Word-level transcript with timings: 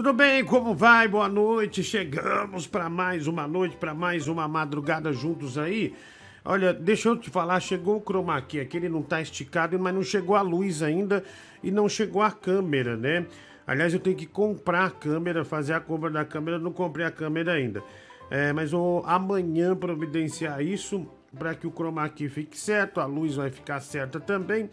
Tudo 0.00 0.14
bem? 0.14 0.42
Como 0.42 0.74
vai? 0.74 1.06
Boa 1.06 1.28
noite. 1.28 1.84
Chegamos 1.84 2.66
para 2.66 2.88
mais 2.88 3.26
uma 3.26 3.46
noite, 3.46 3.76
para 3.76 3.92
mais 3.92 4.28
uma 4.28 4.48
madrugada 4.48 5.12
juntos 5.12 5.58
aí. 5.58 5.94
Olha, 6.42 6.72
deixa 6.72 7.10
eu 7.10 7.18
te 7.18 7.28
falar, 7.28 7.60
chegou 7.60 7.98
o 7.98 8.00
chroma 8.00 8.34
aqui, 8.34 8.66
ele 8.72 8.88
não 8.88 9.02
tá 9.02 9.20
esticado, 9.20 9.78
mas 9.78 9.94
não 9.94 10.02
chegou 10.02 10.36
a 10.36 10.40
luz 10.40 10.82
ainda 10.82 11.22
e 11.62 11.70
não 11.70 11.86
chegou 11.86 12.22
a 12.22 12.30
câmera, 12.30 12.96
né? 12.96 13.26
Aliás, 13.66 13.92
eu 13.92 14.00
tenho 14.00 14.16
que 14.16 14.24
comprar 14.24 14.86
a 14.86 14.90
câmera, 14.90 15.44
fazer 15.44 15.74
a 15.74 15.80
compra 15.80 16.08
da 16.08 16.24
câmera, 16.24 16.58
não 16.58 16.72
comprei 16.72 17.04
a 17.04 17.10
câmera 17.10 17.52
ainda. 17.52 17.82
É, 18.30 18.54
mas 18.54 18.70
vou 18.70 19.04
amanhã 19.04 19.76
providenciar 19.76 20.62
isso 20.62 21.06
para 21.38 21.54
que 21.54 21.66
o 21.66 21.70
chroma 21.70 22.08
key 22.08 22.30
fique 22.30 22.58
certo, 22.58 23.00
a 23.00 23.04
luz 23.04 23.34
vai 23.34 23.50
ficar 23.50 23.80
certa 23.80 24.18
também, 24.18 24.70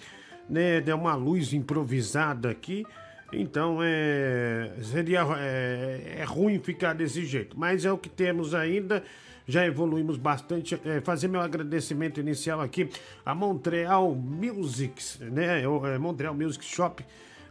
né? 0.50 0.82
É 0.88 0.96
uma 0.96 1.16
luz 1.16 1.52
improvisada 1.52 2.50
aqui. 2.50 2.86
Então 3.32 3.80
é, 3.82 4.72
seria 4.82 5.22
é, 5.38 6.18
é, 6.20 6.24
ruim 6.24 6.60
ficar 6.60 6.94
desse 6.94 7.26
jeito, 7.26 7.60
mas 7.60 7.84
é 7.84 7.92
o 7.92 7.98
que 7.98 8.10
temos 8.10 8.54
ainda. 8.54 9.04
Já 9.46 9.66
evoluímos 9.66 10.18
bastante. 10.18 10.80
É, 10.86 11.02
fazer 11.02 11.28
meu 11.28 11.42
agradecimento 11.42 12.20
inicial 12.20 12.60
aqui 12.62 12.90
a 13.26 13.34
Montreal 13.34 14.14
Music, 14.14 15.02
né? 15.32 15.64
É, 15.64 15.98
Montreal 15.98 16.34
Music 16.34 16.64
Shop, 16.64 17.04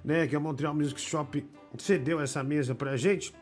né? 0.05 0.27
Que 0.27 0.37
a 0.37 0.41
Montreal 0.41 0.75
Music 0.75 1.01
Shop 1.01 1.45
cedeu 1.79 2.21
essa 2.21 2.43
mesa 2.43 2.75
pra 2.75 2.97
gente. 2.97 3.35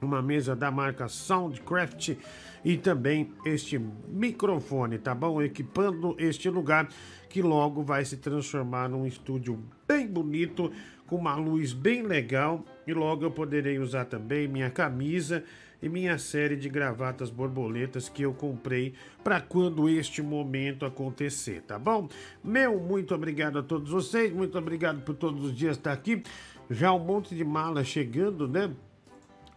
Uma 0.00 0.20
mesa 0.20 0.56
da 0.56 0.70
marca 0.70 1.06
Soundcraft 1.06 2.16
e 2.64 2.76
também 2.76 3.32
este 3.44 3.78
microfone, 4.08 4.98
tá 4.98 5.14
bom? 5.14 5.40
Equipando 5.40 6.16
este 6.18 6.48
lugar 6.50 6.88
que 7.28 7.40
logo 7.40 7.82
vai 7.82 8.04
se 8.04 8.16
transformar 8.16 8.88
num 8.88 9.06
estúdio 9.06 9.62
bem 9.86 10.06
bonito 10.06 10.72
com 11.12 11.18
uma 11.18 11.34
luz 11.34 11.74
bem 11.74 12.00
legal 12.00 12.64
e 12.86 12.94
logo 12.94 13.22
eu 13.22 13.30
poderei 13.30 13.78
usar 13.78 14.06
também 14.06 14.48
minha 14.48 14.70
camisa 14.70 15.44
e 15.82 15.86
minha 15.86 16.16
série 16.16 16.56
de 16.56 16.70
gravatas 16.70 17.28
borboletas 17.28 18.08
que 18.08 18.22
eu 18.22 18.32
comprei 18.32 18.94
para 19.22 19.38
quando 19.38 19.90
este 19.90 20.22
momento 20.22 20.86
acontecer, 20.86 21.60
tá 21.60 21.78
bom? 21.78 22.08
Meu 22.42 22.80
muito 22.80 23.14
obrigado 23.14 23.58
a 23.58 23.62
todos 23.62 23.90
vocês, 23.90 24.32
muito 24.32 24.56
obrigado 24.56 25.02
por 25.02 25.14
todos 25.14 25.44
os 25.44 25.54
dias 25.54 25.76
estar 25.76 25.92
aqui. 25.92 26.22
Já 26.70 26.94
um 26.94 27.00
monte 27.00 27.34
de 27.34 27.44
mala 27.44 27.84
chegando, 27.84 28.48
né? 28.48 28.70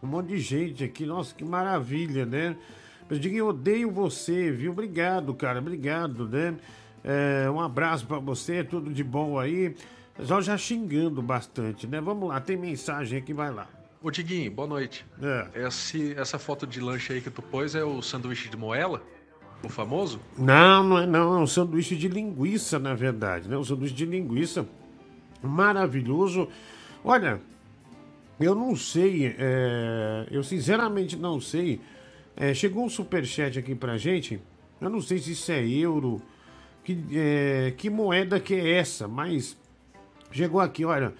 Um 0.02 0.08
monte 0.08 0.26
de 0.26 0.38
gente 0.38 0.84
aqui, 0.84 1.06
nossa, 1.06 1.34
que 1.34 1.42
maravilha, 1.42 2.26
né? 2.26 2.54
Mas 3.08 3.18
diga, 3.18 3.34
eu 3.34 3.48
odeio 3.48 3.90
você, 3.90 4.50
viu? 4.50 4.72
Obrigado, 4.72 5.32
cara, 5.32 5.60
obrigado, 5.60 6.28
né? 6.28 6.54
É, 7.02 7.48
um 7.50 7.62
abraço 7.62 8.06
para 8.06 8.18
você, 8.18 8.62
tudo 8.62 8.92
de 8.92 9.02
bom 9.02 9.38
aí. 9.38 9.74
Pessoal 10.16 10.40
já 10.40 10.56
xingando 10.56 11.20
bastante, 11.20 11.86
né? 11.86 12.00
Vamos 12.00 12.30
lá, 12.30 12.40
tem 12.40 12.56
mensagem 12.56 13.18
aqui, 13.18 13.34
vai 13.34 13.52
lá. 13.52 13.68
Ô 14.02 14.10
Diguinho, 14.10 14.50
boa 14.50 14.66
noite. 14.66 15.04
É. 15.20 15.66
Esse, 15.66 16.14
essa 16.14 16.38
foto 16.38 16.66
de 16.66 16.80
lanche 16.80 17.12
aí 17.12 17.20
que 17.20 17.30
tu 17.30 17.42
pôs 17.42 17.74
é 17.74 17.84
o 17.84 18.00
sanduíche 18.00 18.48
de 18.48 18.56
moela? 18.56 19.02
O 19.62 19.68
famoso? 19.68 20.18
Não, 20.38 20.82
não 20.82 20.98
é 20.98 21.06
não, 21.06 21.36
é 21.36 21.38
um 21.40 21.46
sanduíche 21.46 21.94
de 21.96 22.08
linguiça, 22.08 22.78
na 22.78 22.94
verdade, 22.94 23.46
né? 23.46 23.58
Um 23.58 23.64
sanduíche 23.64 23.94
de 23.94 24.06
linguiça 24.06 24.66
maravilhoso. 25.42 26.48
Olha, 27.04 27.40
eu 28.40 28.54
não 28.54 28.74
sei, 28.74 29.34
é... 29.38 30.26
eu 30.30 30.42
sinceramente 30.42 31.14
não 31.14 31.38
sei. 31.40 31.78
É, 32.34 32.54
chegou 32.54 32.86
um 32.86 32.88
superchat 32.88 33.58
aqui 33.58 33.74
pra 33.74 33.98
gente. 33.98 34.40
Eu 34.80 34.88
não 34.88 35.02
sei 35.02 35.18
se 35.18 35.32
isso 35.32 35.52
é 35.52 35.66
euro, 35.66 36.22
que, 36.82 36.98
é... 37.12 37.74
que 37.76 37.90
moeda 37.90 38.40
que 38.40 38.54
é 38.54 38.78
essa, 38.78 39.06
mas 39.06 39.58
Chegou 40.36 40.60
aqui, 40.60 40.84
olha. 40.84 41.14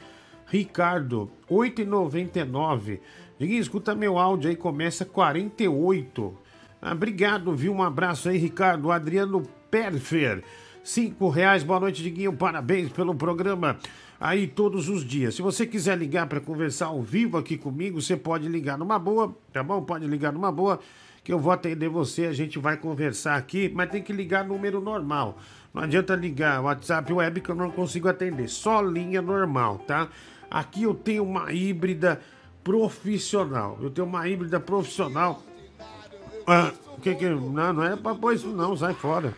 Ricardo, 0.46 1.30
8,99. 1.50 3.00
Diguinho, 3.38 3.60
escuta 3.60 3.94
meu 3.94 4.18
áudio 4.18 4.50
aí, 4.50 4.56
começa 4.56 5.06
48. 5.06 6.38
Ah, 6.82 6.92
obrigado, 6.92 7.56
viu? 7.56 7.72
Um 7.72 7.82
abraço 7.82 8.28
aí, 8.28 8.36
Ricardo. 8.36 8.92
Adriano 8.92 9.42
Perfer, 9.70 10.44
5 10.84 11.28
reais. 11.30 11.62
Boa 11.62 11.80
noite, 11.80 12.02
Diguinho. 12.02 12.34
Parabéns 12.34 12.92
pelo 12.92 13.14
programa 13.14 13.78
aí 14.20 14.46
todos 14.46 14.90
os 14.90 15.02
dias. 15.02 15.34
Se 15.34 15.40
você 15.40 15.66
quiser 15.66 15.96
ligar 15.96 16.26
para 16.26 16.38
conversar 16.38 16.86
ao 16.86 17.00
vivo 17.00 17.38
aqui 17.38 17.56
comigo, 17.56 18.02
você 18.02 18.18
pode 18.18 18.46
ligar 18.48 18.76
numa 18.76 18.98
boa, 18.98 19.34
tá 19.50 19.62
bom? 19.62 19.82
Pode 19.82 20.06
ligar 20.06 20.30
numa 20.30 20.52
boa, 20.52 20.78
que 21.24 21.32
eu 21.32 21.38
vou 21.38 21.52
atender 21.52 21.88
você. 21.88 22.26
A 22.26 22.32
gente 22.32 22.58
vai 22.58 22.76
conversar 22.76 23.36
aqui, 23.36 23.72
mas 23.74 23.90
tem 23.90 24.02
que 24.02 24.12
ligar 24.12 24.46
número 24.46 24.78
normal. 24.78 25.38
Não 25.76 25.82
adianta 25.82 26.16
ligar 26.16 26.62
WhatsApp 26.62 27.12
web 27.12 27.38
que 27.42 27.50
eu 27.50 27.54
não 27.54 27.70
consigo 27.70 28.08
atender. 28.08 28.48
Só 28.48 28.80
linha 28.80 29.20
normal, 29.20 29.76
tá? 29.86 30.08
Aqui 30.50 30.84
eu 30.84 30.94
tenho 30.94 31.22
uma 31.22 31.52
híbrida 31.52 32.18
profissional. 32.64 33.78
Eu 33.82 33.90
tenho 33.90 34.06
uma 34.06 34.26
híbrida 34.26 34.58
profissional. 34.58 35.42
Ah, 36.46 36.72
que 37.02 37.14
que 37.14 37.28
não, 37.28 37.74
não 37.74 37.84
é 37.84 37.94
para 37.94 38.14
pôr 38.14 38.32
isso 38.32 38.48
não, 38.48 38.74
sai 38.74 38.94
fora. 38.94 39.34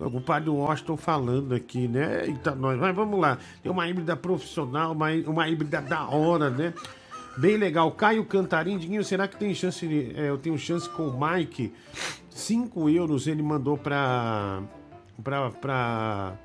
O 0.00 0.20
padre 0.20 0.50
Washington 0.50 0.96
falando 0.96 1.54
aqui, 1.54 1.86
né? 1.86 2.26
Eita, 2.26 2.56
nós, 2.56 2.76
mas 2.76 2.92
vamos 2.96 3.20
lá. 3.20 3.38
Tem 3.62 3.70
uma 3.70 3.88
híbrida 3.88 4.16
profissional, 4.16 4.90
uma, 4.90 5.12
uma 5.28 5.48
híbrida 5.48 5.80
da 5.80 6.08
hora, 6.08 6.50
né? 6.50 6.74
Bem 7.36 7.56
legal. 7.56 7.92
Caio 7.92 8.24
Cantarim, 8.24 8.78
Diguinho, 8.78 9.04
será 9.04 9.28
que 9.28 9.36
tem 9.36 9.54
chance? 9.54 10.12
É, 10.16 10.28
eu 10.28 10.38
tenho 10.38 10.58
chance 10.58 10.90
com 10.90 11.06
o 11.06 11.20
Mike. 11.20 11.72
5 12.30 12.88
euros 12.90 13.28
ele 13.28 13.44
mandou 13.44 13.78
para 13.78 14.60
para 15.20 16.36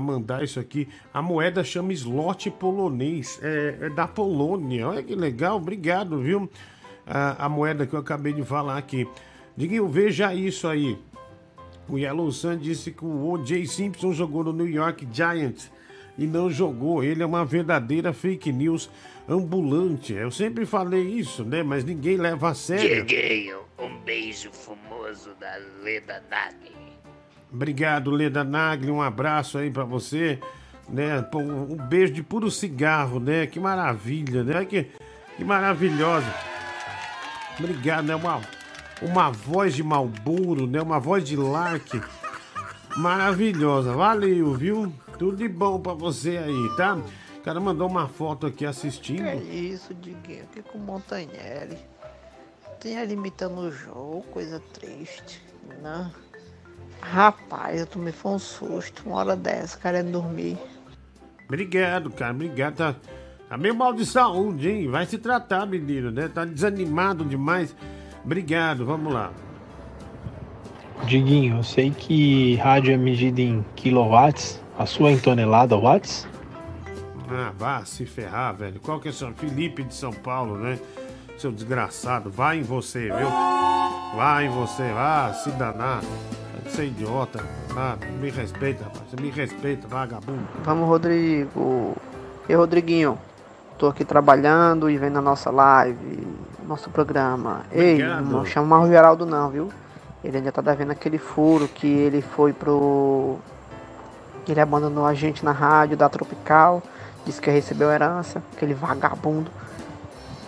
mandar 0.00 0.42
isso 0.42 0.58
aqui. 0.58 0.88
A 1.12 1.20
moeda 1.20 1.62
chama 1.62 1.92
slot 1.92 2.50
polonês, 2.50 3.38
é, 3.42 3.78
é, 3.82 3.90
da 3.90 4.06
Polônia. 4.06 4.88
Olha 4.88 5.02
que 5.02 5.14
legal, 5.14 5.56
obrigado, 5.56 6.20
viu? 6.20 6.50
A, 7.06 7.46
a 7.46 7.48
moeda 7.48 7.86
que 7.86 7.94
eu 7.94 8.00
acabei 8.00 8.32
de 8.32 8.42
falar 8.42 8.78
aqui. 8.78 9.08
Diguinho, 9.56 9.88
veja 9.88 10.34
isso 10.34 10.68
aí. 10.68 10.98
O 11.88 11.98
Yellow 11.98 12.30
Sun 12.30 12.58
disse 12.58 12.92
que 12.92 13.04
o 13.04 13.30
O.J. 13.32 13.66
Simpson 13.66 14.12
jogou 14.12 14.44
no 14.44 14.52
New 14.52 14.68
York 14.68 15.08
Giants 15.10 15.70
e 16.18 16.26
não 16.26 16.50
jogou. 16.50 17.02
Ele 17.02 17.22
é 17.22 17.26
uma 17.26 17.44
verdadeira 17.44 18.12
fake 18.12 18.52
news 18.52 18.90
ambulante. 19.26 20.12
Eu 20.12 20.30
sempre 20.30 20.66
falei 20.66 21.02
isso, 21.02 21.44
né? 21.44 21.62
Mas 21.62 21.84
ninguém 21.84 22.16
leva 22.16 22.50
a 22.50 22.54
sério. 22.54 23.06
Um 23.78 23.98
beijo 24.00 24.50
fumoso 24.52 25.34
da 25.40 25.56
Leda 25.82 26.22
Nagli. 26.28 26.77
Obrigado, 27.52 28.10
Leda 28.10 28.44
Nagli, 28.44 28.90
um 28.90 29.00
abraço 29.00 29.56
aí 29.56 29.70
para 29.70 29.84
você, 29.84 30.38
né? 30.88 31.26
Um 31.34 31.76
beijo 31.76 32.12
de 32.12 32.22
puro 32.22 32.50
cigarro, 32.50 33.18
né? 33.18 33.46
Que 33.46 33.58
maravilha, 33.58 34.44
né? 34.44 34.64
Que, 34.64 34.90
que 35.36 35.44
maravilhosa. 35.44 36.32
Obrigado, 37.58 38.04
né? 38.04 38.14
Uma, 38.14 38.40
uma 39.00 39.30
voz 39.30 39.74
de 39.74 39.82
Malboro, 39.82 40.66
né? 40.66 40.80
Uma 40.80 41.00
voz 41.00 41.24
de 41.24 41.36
Lark. 41.36 42.00
Maravilhosa. 42.96 43.92
Valeu, 43.92 44.54
viu? 44.54 44.92
Tudo 45.18 45.36
de 45.36 45.48
bom 45.48 45.80
para 45.80 45.94
você 45.94 46.36
aí, 46.36 46.76
tá? 46.76 46.96
O 47.38 47.40
cara 47.40 47.58
mandou 47.60 47.88
uma 47.88 48.08
foto 48.08 48.46
aqui 48.46 48.66
assistindo. 48.66 49.22
Que 49.22 49.28
é 49.28 49.36
isso, 49.36 49.94
Diguinho? 49.94 50.46
Que 50.52 50.62
com 50.62 50.78
Montanelli. 50.78 51.78
Tem 52.78 52.96
ele 52.96 53.14
imitando 53.14 53.58
o 53.58 53.70
jogo, 53.72 54.22
coisa 54.30 54.60
triste, 54.72 55.42
né? 55.82 56.12
Rapaz, 57.00 57.80
eu 57.80 57.86
tomei 57.86 58.12
foi 58.12 58.32
um 58.32 58.38
susto, 58.38 59.02
uma 59.06 59.16
hora 59.16 59.36
dessa, 59.36 59.78
querendo 59.78 60.12
dormir. 60.12 60.58
Obrigado, 61.46 62.10
cara, 62.10 62.32
obrigado. 62.32 62.74
Tá, 62.76 62.94
tá 63.48 63.56
meio 63.56 63.74
mal 63.74 63.92
de 63.92 64.04
saúde, 64.04 64.68
hein? 64.68 64.88
Vai 64.88 65.06
se 65.06 65.16
tratar, 65.16 65.66
menino, 65.66 66.10
né? 66.10 66.28
Tá 66.28 66.44
desanimado 66.44 67.24
demais. 67.24 67.74
Obrigado, 68.24 68.84
vamos 68.84 69.12
lá. 69.12 69.32
Diguinho, 71.06 71.58
eu 71.58 71.62
sei 71.62 71.90
que 71.90 72.56
rádio 72.56 72.92
é 72.92 72.96
medida 72.96 73.40
em 73.40 73.64
quilowatts, 73.76 74.60
a 74.78 74.84
sua 74.84 75.10
em 75.10 75.18
tonelada 75.18 75.76
watts? 75.76 76.28
Ah, 77.30 77.52
vá 77.56 77.84
se 77.84 78.04
ferrar, 78.04 78.54
velho. 78.54 78.80
Qual 78.80 79.00
que 79.00 79.08
é 79.08 79.12
seu 79.12 79.32
Felipe 79.32 79.82
de 79.82 79.94
São 79.94 80.12
Paulo, 80.12 80.58
né? 80.58 80.78
Seu 81.38 81.52
desgraçado, 81.52 82.30
vai 82.30 82.58
em 82.58 82.62
você, 82.62 83.04
viu? 83.04 83.28
Vai 84.16 84.46
em 84.46 84.50
você, 84.50 84.90
vá 84.92 85.32
se 85.32 85.50
danar. 85.52 86.02
Você 86.68 86.82
é 86.82 86.84
idiota. 86.86 87.44
Ah, 87.76 87.96
me 88.20 88.30
respeita, 88.30 88.84
rapaz. 88.84 89.02
Você 89.10 89.20
me 89.20 89.30
respeita, 89.30 89.88
vagabundo. 89.88 90.46
Vamos, 90.62 90.86
Rodrigo. 90.86 91.96
E 92.48 92.54
Rodriguinho, 92.54 93.18
tô 93.78 93.86
aqui 93.88 94.04
trabalhando 94.04 94.88
e 94.88 94.96
vendo 94.96 95.18
a 95.18 95.22
nossa 95.22 95.50
live, 95.50 96.26
nosso 96.66 96.90
programa. 96.90 97.62
Obrigado. 97.72 98.24
Ei, 98.24 98.32
não 98.32 98.44
chama 98.44 98.80
o 98.80 98.86
Geraldo 98.86 99.26
não, 99.26 99.50
viu? 99.50 99.72
Ele 100.22 100.36
ainda 100.36 100.52
tá 100.52 100.60
devendo 100.60 100.90
aquele 100.90 101.18
furo 101.18 101.66
que 101.68 101.86
ele 101.86 102.20
foi 102.20 102.52
pro. 102.52 103.38
Ele 104.46 104.60
abandonou 104.60 105.06
a 105.06 105.14
gente 105.14 105.44
na 105.44 105.52
rádio 105.52 105.96
da 105.96 106.08
Tropical, 106.08 106.82
disse 107.24 107.40
que 107.40 107.50
recebeu 107.50 107.90
herança, 107.90 108.42
aquele 108.54 108.74
vagabundo. 108.74 109.50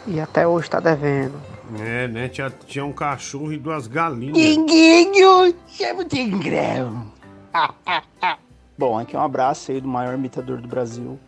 E 0.07 0.21
até 0.21 0.47
hoje 0.47 0.69
tá 0.69 0.81
devendo. 0.81 1.35
É, 1.79 2.09
né? 2.09 2.29
Tinha, 2.29 2.51
tinha 2.51 2.85
um 2.85 2.93
cachorro 2.93 3.53
e 3.53 3.59
duas 3.59 3.87
galinhas. 3.87 4.37
Dinguinho, 4.37 5.55
chama 5.69 6.01
o 6.01 6.05
Tigrão. 6.05 7.07
Bom, 8.77 8.99
aqui 8.99 9.15
é 9.15 9.19
um 9.19 9.23
abraço 9.23 9.71
aí 9.71 9.81
do 9.81 9.89
maior 9.89 10.15
imitador 10.15 10.61
do 10.61 10.67
Brasil, 10.67 11.19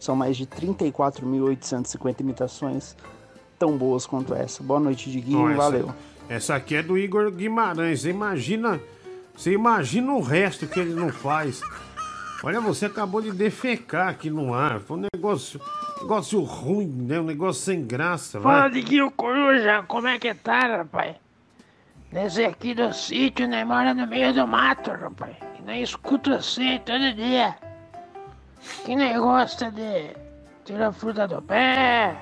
São 0.00 0.16
mais 0.16 0.36
de 0.36 0.46
34.850 0.46 2.20
imitações 2.20 2.96
tão 3.58 3.76
boas 3.76 4.06
quanto 4.06 4.34
essa. 4.34 4.62
Boa 4.62 4.80
noite, 4.80 5.10
Diguinho. 5.10 5.50
Essa, 5.50 5.56
valeu. 5.56 5.94
Essa 6.28 6.54
aqui 6.54 6.76
é 6.76 6.82
do 6.82 6.96
Igor 6.98 7.30
Guimarães. 7.30 8.00
Você 8.00 8.10
imagina, 8.10 8.80
você 9.36 9.52
imagina 9.52 10.12
o 10.12 10.20
resto 10.20 10.66
que 10.66 10.80
ele 10.80 10.94
não 10.94 11.10
faz. 11.10 11.60
Olha, 12.42 12.60
você 12.60 12.86
acabou 12.86 13.20
de 13.20 13.32
defecar 13.32 14.08
aqui 14.08 14.30
no 14.30 14.52
ar. 14.52 14.80
Foi 14.80 14.98
um 14.98 15.06
negócio, 15.14 15.60
negócio 16.04 16.40
ruim, 16.42 16.86
né? 16.86 17.18
Um 17.18 17.24
negócio 17.24 17.62
sem 17.62 17.84
graça. 17.84 18.40
Fala, 18.40 18.68
Diguinho 18.68 19.10
Coruja, 19.10 19.82
como 19.88 20.06
é 20.06 20.18
que 20.18 20.34
tá, 20.34 20.60
rapaz? 20.78 21.16
Nesse 22.12 22.44
aqui 22.44 22.74
do 22.74 22.92
sítio, 22.92 23.48
né? 23.48 23.64
Mora 23.64 23.94
no 23.94 24.06
meio 24.06 24.32
do 24.32 24.46
mato, 24.46 24.90
rapaz. 24.90 25.34
E 25.58 25.62
nem 25.62 25.82
escuta 25.82 26.40
você 26.40 26.78
todo 26.84 27.12
dia. 27.14 27.56
Que 28.84 28.94
negócio 28.94 29.70
de 29.72 30.10
tirar 30.64 30.92
fruta 30.92 31.26
do 31.26 31.40
pé, 31.42 32.16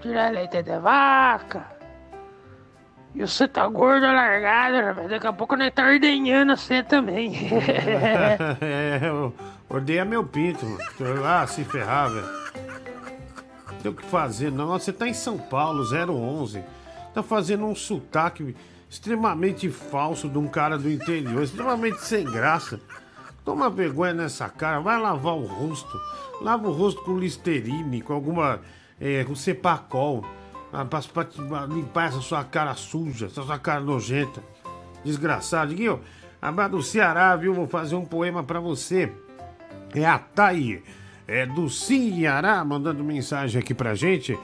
tirar 0.00 0.32
leite 0.32 0.62
de 0.62 0.78
vaca. 0.78 1.78
E 3.14 3.20
você 3.20 3.46
tá 3.46 3.66
gordo 3.68 4.06
largado, 4.06 4.78
rapaz. 4.78 5.10
Daqui 5.10 5.26
a 5.26 5.32
pouco 5.32 5.54
nós 5.54 5.72
tá 5.72 5.86
ordenhando 5.86 6.56
você 6.56 6.82
também. 6.82 7.32
é, 8.60 9.00
ordeia 9.68 10.04
meu 10.04 10.24
pinto, 10.24 10.64
mano. 10.66 11.24
Ah, 11.24 11.46
se 11.46 11.62
ferrar, 11.64 12.10
velho. 12.10 12.67
Tem 13.82 13.90
o 13.90 13.94
que 13.94 14.04
fazer, 14.04 14.50
não. 14.50 14.68
Você 14.68 14.92
tá 14.92 15.08
em 15.08 15.14
São 15.14 15.38
Paulo, 15.38 15.84
011. 15.84 16.62
Tá 17.14 17.22
fazendo 17.22 17.64
um 17.64 17.74
sotaque 17.74 18.54
extremamente 18.90 19.70
falso 19.70 20.28
de 20.28 20.38
um 20.38 20.48
cara 20.48 20.78
do 20.78 20.90
interior, 20.90 21.42
extremamente 21.42 22.00
sem 22.02 22.24
graça. 22.24 22.80
Toma 23.44 23.70
vergonha 23.70 24.12
nessa 24.12 24.48
cara, 24.48 24.80
vai 24.80 25.00
lavar 25.00 25.34
o 25.34 25.46
rosto. 25.46 25.98
Lava 26.40 26.68
o 26.68 26.72
rosto 26.72 27.02
com 27.02 27.18
listerine, 27.18 28.02
com 28.02 28.12
alguma. 28.12 28.60
É, 29.00 29.24
com 29.24 29.34
cepacol. 29.34 30.24
Ah, 30.72 30.84
pra, 30.84 31.00
pra, 31.00 31.24
pra, 31.24 31.66
limpar 31.66 32.08
essa 32.08 32.20
sua 32.20 32.44
cara 32.44 32.74
suja, 32.74 33.26
essa 33.26 33.42
sua 33.42 33.58
cara 33.58 33.80
nojenta. 33.80 34.42
Desgraçado. 35.04 35.74
Guinho, 35.74 36.00
a 36.40 36.68
do 36.68 36.82
Ceará, 36.82 37.34
viu? 37.36 37.54
Vou 37.54 37.66
fazer 37.66 37.94
um 37.94 38.04
poema 38.04 38.42
para 38.42 38.60
você. 38.60 39.10
É 39.94 40.04
a 40.04 40.18
Thay, 40.18 40.82
é 41.28 41.44
do 41.44 41.68
Ceará, 41.68 42.64
mandando 42.64 43.04
mensagem 43.04 43.60
aqui 43.60 43.74
pra 43.74 43.94
gente. 43.94 44.36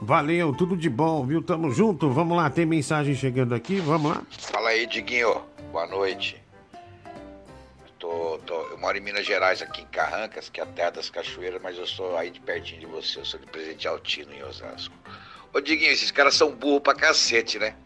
Valeu, 0.00 0.52
tudo 0.52 0.76
de 0.76 0.90
bom, 0.90 1.24
viu? 1.24 1.40
Tamo 1.40 1.70
junto. 1.70 2.10
Vamos 2.10 2.36
lá, 2.36 2.50
tem 2.50 2.66
mensagem 2.66 3.14
chegando 3.14 3.54
aqui, 3.54 3.76
vamos 3.76 4.10
lá. 4.10 4.22
Fala 4.28 4.70
aí, 4.70 4.84
Diguinho. 4.84 5.40
Boa 5.70 5.86
noite. 5.86 6.42
Tô, 8.00 8.40
tô, 8.44 8.60
eu 8.62 8.78
moro 8.78 8.98
em 8.98 9.00
Minas 9.00 9.24
Gerais, 9.24 9.62
aqui 9.62 9.82
em 9.82 9.86
Carrancas, 9.86 10.48
que 10.48 10.58
é 10.58 10.64
a 10.64 10.66
terra 10.66 10.90
das 10.90 11.08
cachoeiras, 11.08 11.62
mas 11.62 11.78
eu 11.78 11.86
sou 11.86 12.16
aí 12.16 12.30
de 12.30 12.40
pertinho 12.40 12.80
de 12.80 12.86
você, 12.86 13.20
eu 13.20 13.24
sou 13.24 13.38
de 13.38 13.46
Presidente 13.46 13.86
Altino, 13.86 14.32
em 14.32 14.42
Osasco. 14.42 14.92
Ô, 15.54 15.60
Diguinho, 15.60 15.92
esses 15.92 16.10
caras 16.10 16.34
são 16.34 16.50
burros 16.50 16.82
pra 16.82 16.96
cacete, 16.96 17.60
né? 17.60 17.76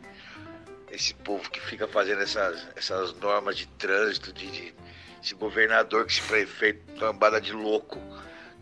Esse 0.91 1.13
povo 1.13 1.51
que 1.51 1.61
fica 1.61 1.87
fazendo 1.87 2.23
essas, 2.23 2.67
essas 2.75 3.13
normas 3.21 3.59
de 3.59 3.67
trânsito, 3.67 4.33
de, 4.33 4.51
de 4.51 4.75
esse 5.23 5.35
governador 5.35 6.07
que 6.07 6.15
se 6.15 6.23
prefeito, 6.23 6.81
tambada 6.99 7.39
de 7.39 7.53
louco. 7.53 8.01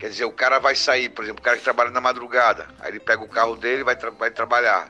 Quer 0.04 0.10
dizer, 0.10 0.24
o 0.26 0.32
cara 0.32 0.58
vai 0.58 0.74
sair, 0.74 1.08
por 1.08 1.24
exemplo, 1.24 1.40
o 1.40 1.42
cara 1.42 1.56
que 1.56 1.64
trabalha 1.64 1.90
na 1.90 1.98
madrugada, 1.98 2.68
aí 2.78 2.90
ele 2.90 3.00
pega 3.00 3.22
o 3.22 3.26
carro 3.26 3.56
dele 3.56 3.80
e 3.80 3.84
vai, 3.84 3.96
tra 3.96 4.10
vai 4.10 4.30
trabalhar. 4.30 4.86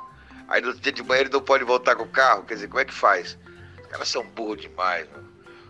Aí 0.49 0.61
no 0.61 0.75
dia 0.75 0.90
de 0.90 1.05
manhã 1.05 1.20
ele 1.20 1.31
não 1.31 1.40
pode 1.40 1.62
voltar 1.62 1.94
com 1.94 2.02
o 2.02 2.08
carro, 2.08 2.43
quer 2.43 2.55
dizer, 2.55 2.66
como 2.66 2.81
é 2.81 2.84
que 2.84 2.93
faz? 2.93 3.38
Os 3.81 3.87
caras 3.87 4.08
são 4.08 4.26
burros 4.26 4.62
demais, 4.62 5.08
mano. 5.12 5.28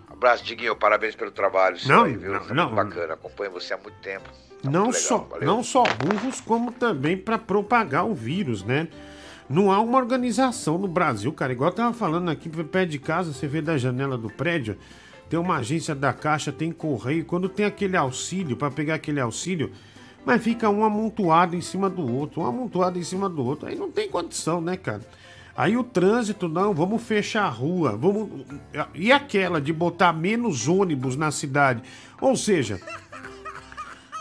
Abraço, 0.09 0.43
Diguinho, 0.45 0.75
parabéns 0.75 1.15
pelo 1.15 1.31
trabalho. 1.31 1.77
Não, 1.85 2.05
aí, 2.05 2.17
viu? 2.17 2.33
não, 2.33 2.41
tá 2.41 2.55
não. 2.55 2.75
bacana, 2.75 3.13
acompanho 3.13 3.51
você 3.51 3.75
há 3.75 3.77
muito 3.77 3.99
tempo. 3.99 4.31
Tá 4.63 4.71
não, 4.71 4.85
muito 4.85 4.99
só, 4.99 5.29
não 5.43 5.63
só 5.63 5.83
burros, 5.83 6.41
como 6.41 6.73
também 6.73 7.15
para 7.15 7.37
propagar 7.37 8.07
o 8.07 8.15
vírus, 8.15 8.65
né? 8.65 8.89
Não 9.47 9.71
há 9.71 9.79
uma 9.79 9.99
organização 9.99 10.79
no 10.79 10.89
Brasil, 10.89 11.31
cara. 11.35 11.53
Igual 11.53 11.69
eu 11.69 11.77
tava 11.77 11.93
falando 11.93 12.31
aqui, 12.31 12.49
pé 12.49 12.87
de 12.87 12.99
casa, 12.99 13.31
você 13.31 13.47
vê 13.47 13.61
da 13.61 13.77
janela 13.77 14.17
do 14.17 14.31
prédio, 14.31 14.79
tem 15.35 15.41
uma 15.41 15.57
agência 15.57 15.97
da 15.97 16.13
Caixa, 16.13 16.53
tem 16.53 16.71
correio. 16.71 17.25
Quando 17.25 17.49
tem 17.49 17.67
aquele 17.67 17.97
auxílio, 17.97 18.57
para 18.57 18.71
pegar 18.71 18.95
aquele 18.95 19.19
auxílio, 19.19 19.73
mas 20.25 20.41
fica 20.41 20.71
um 20.71 20.85
amontoado 20.85 21.57
em 21.57 21.61
cima 21.61 21.91
do 21.91 22.09
outro, 22.09 22.43
um 22.43 22.47
amontoado 22.47 23.01
em 23.01 23.03
cima 23.03 23.29
do 23.29 23.45
outro. 23.45 23.67
Aí 23.67 23.75
não 23.75 23.91
tem 23.91 24.09
condição, 24.09 24.61
né, 24.61 24.77
cara? 24.77 25.01
Aí 25.57 25.77
o 25.77 25.83
trânsito, 25.83 26.49
não, 26.49 26.73
vamos 26.73 27.03
fechar 27.03 27.47
a 27.47 27.49
rua, 27.49 27.97
vamos. 27.97 28.47
E 28.95 29.11
aquela 29.11 29.61
de 29.61 29.73
botar 29.73 30.13
menos 30.13 30.69
ônibus 30.69 31.17
na 31.17 31.33
cidade? 31.33 31.83
Ou 32.21 32.37
seja, 32.37 32.81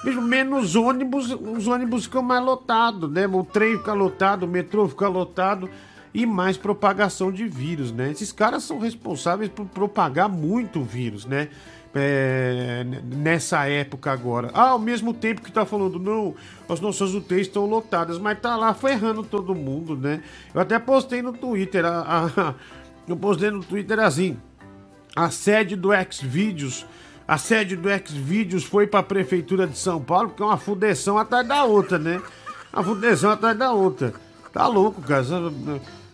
mesmo 0.03 0.23
menos 0.23 0.75
ônibus, 0.75 1.29
os 1.29 1.67
ônibus 1.67 2.05
ficam 2.05 2.23
mais 2.23 2.43
lotados, 2.43 3.07
né? 3.11 3.27
O 3.27 3.43
trem 3.43 3.77
fica 3.77 3.93
lotado, 3.93 4.47
o 4.47 4.47
metrô 4.47 4.89
fica 4.89 5.07
lotado 5.07 5.69
e 6.13 6.25
mais 6.25 6.57
propagação 6.57 7.31
de 7.31 7.47
vírus, 7.47 7.91
né? 7.91 8.11
Esses 8.11 8.31
caras 8.31 8.63
são 8.63 8.77
responsáveis 8.77 9.49
por 9.49 9.65
propagar 9.65 10.29
muito 10.29 10.83
vírus, 10.83 11.25
né? 11.25 11.49
É, 11.95 12.85
nessa 13.03 13.67
época 13.67 14.11
agora. 14.11 14.49
Ah, 14.53 14.69
ao 14.69 14.79
mesmo 14.79 15.13
tempo 15.13 15.41
que 15.41 15.51
tá 15.51 15.65
falando, 15.65 15.99
não, 15.99 16.33
as 16.67 16.79
nossas 16.79 17.13
UTIs 17.13 17.41
estão 17.41 17.65
lotadas, 17.65 18.17
mas 18.17 18.39
tá 18.39 18.55
lá 18.55 18.73
ferrando 18.73 19.23
todo 19.23 19.53
mundo, 19.53 19.95
né? 19.95 20.21
Eu 20.53 20.61
até 20.61 20.77
postei 20.79 21.21
no 21.21 21.33
Twitter, 21.33 21.85
a, 21.85 22.29
a, 22.35 22.53
eu 23.07 23.15
postei 23.15 23.51
no 23.51 23.63
Twitter 23.63 23.99
assim, 23.99 24.37
a 25.15 25.29
sede 25.29 25.75
do 25.75 25.89
Xvideos, 26.11 26.85
a 27.27 27.37
sede 27.37 27.75
do 27.75 27.89
Xvideos 27.89 28.63
foi 28.63 28.87
para 28.87 28.99
a 28.99 29.03
prefeitura 29.03 29.67
de 29.67 29.77
São 29.77 30.01
Paulo, 30.01 30.29
porque 30.29 30.43
é 30.43 30.45
uma 30.45 30.57
fudeção 30.57 31.17
atrás 31.17 31.47
da 31.47 31.63
outra, 31.63 31.97
né? 31.97 32.21
Uma 32.71 32.83
fudeção 32.83 33.31
atrás 33.31 33.57
da 33.57 33.71
outra. 33.71 34.13
Tá 34.51 34.67
louco, 34.67 35.01
cara. 35.01 35.23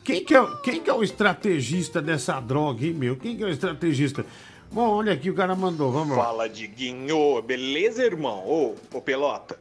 Quem 0.10 0.26
que, 0.26 0.36
é, 0.36 0.48
quem 0.64 0.82
que 0.82 0.90
é 0.90 0.94
o 0.94 1.04
estrategista 1.04 2.02
dessa 2.02 2.40
droga, 2.40 2.84
hein, 2.84 2.94
meu? 2.94 3.16
Quem 3.16 3.38
que 3.38 3.44
é 3.44 3.46
o 3.46 3.50
estrategista? 3.50 4.26
Bom, 4.72 4.90
olha 4.90 5.14
aqui, 5.14 5.30
o 5.30 5.36
cara 5.36 5.56
mandou, 5.56 5.92
vamos 5.92 6.18
lá. 6.18 6.24
Fala, 6.24 6.50
Diguinho. 6.50 7.40
Beleza, 7.44 8.04
irmão? 8.04 8.44
Ô, 8.44 8.76
ô, 8.92 9.02
Pelota. 9.02 9.60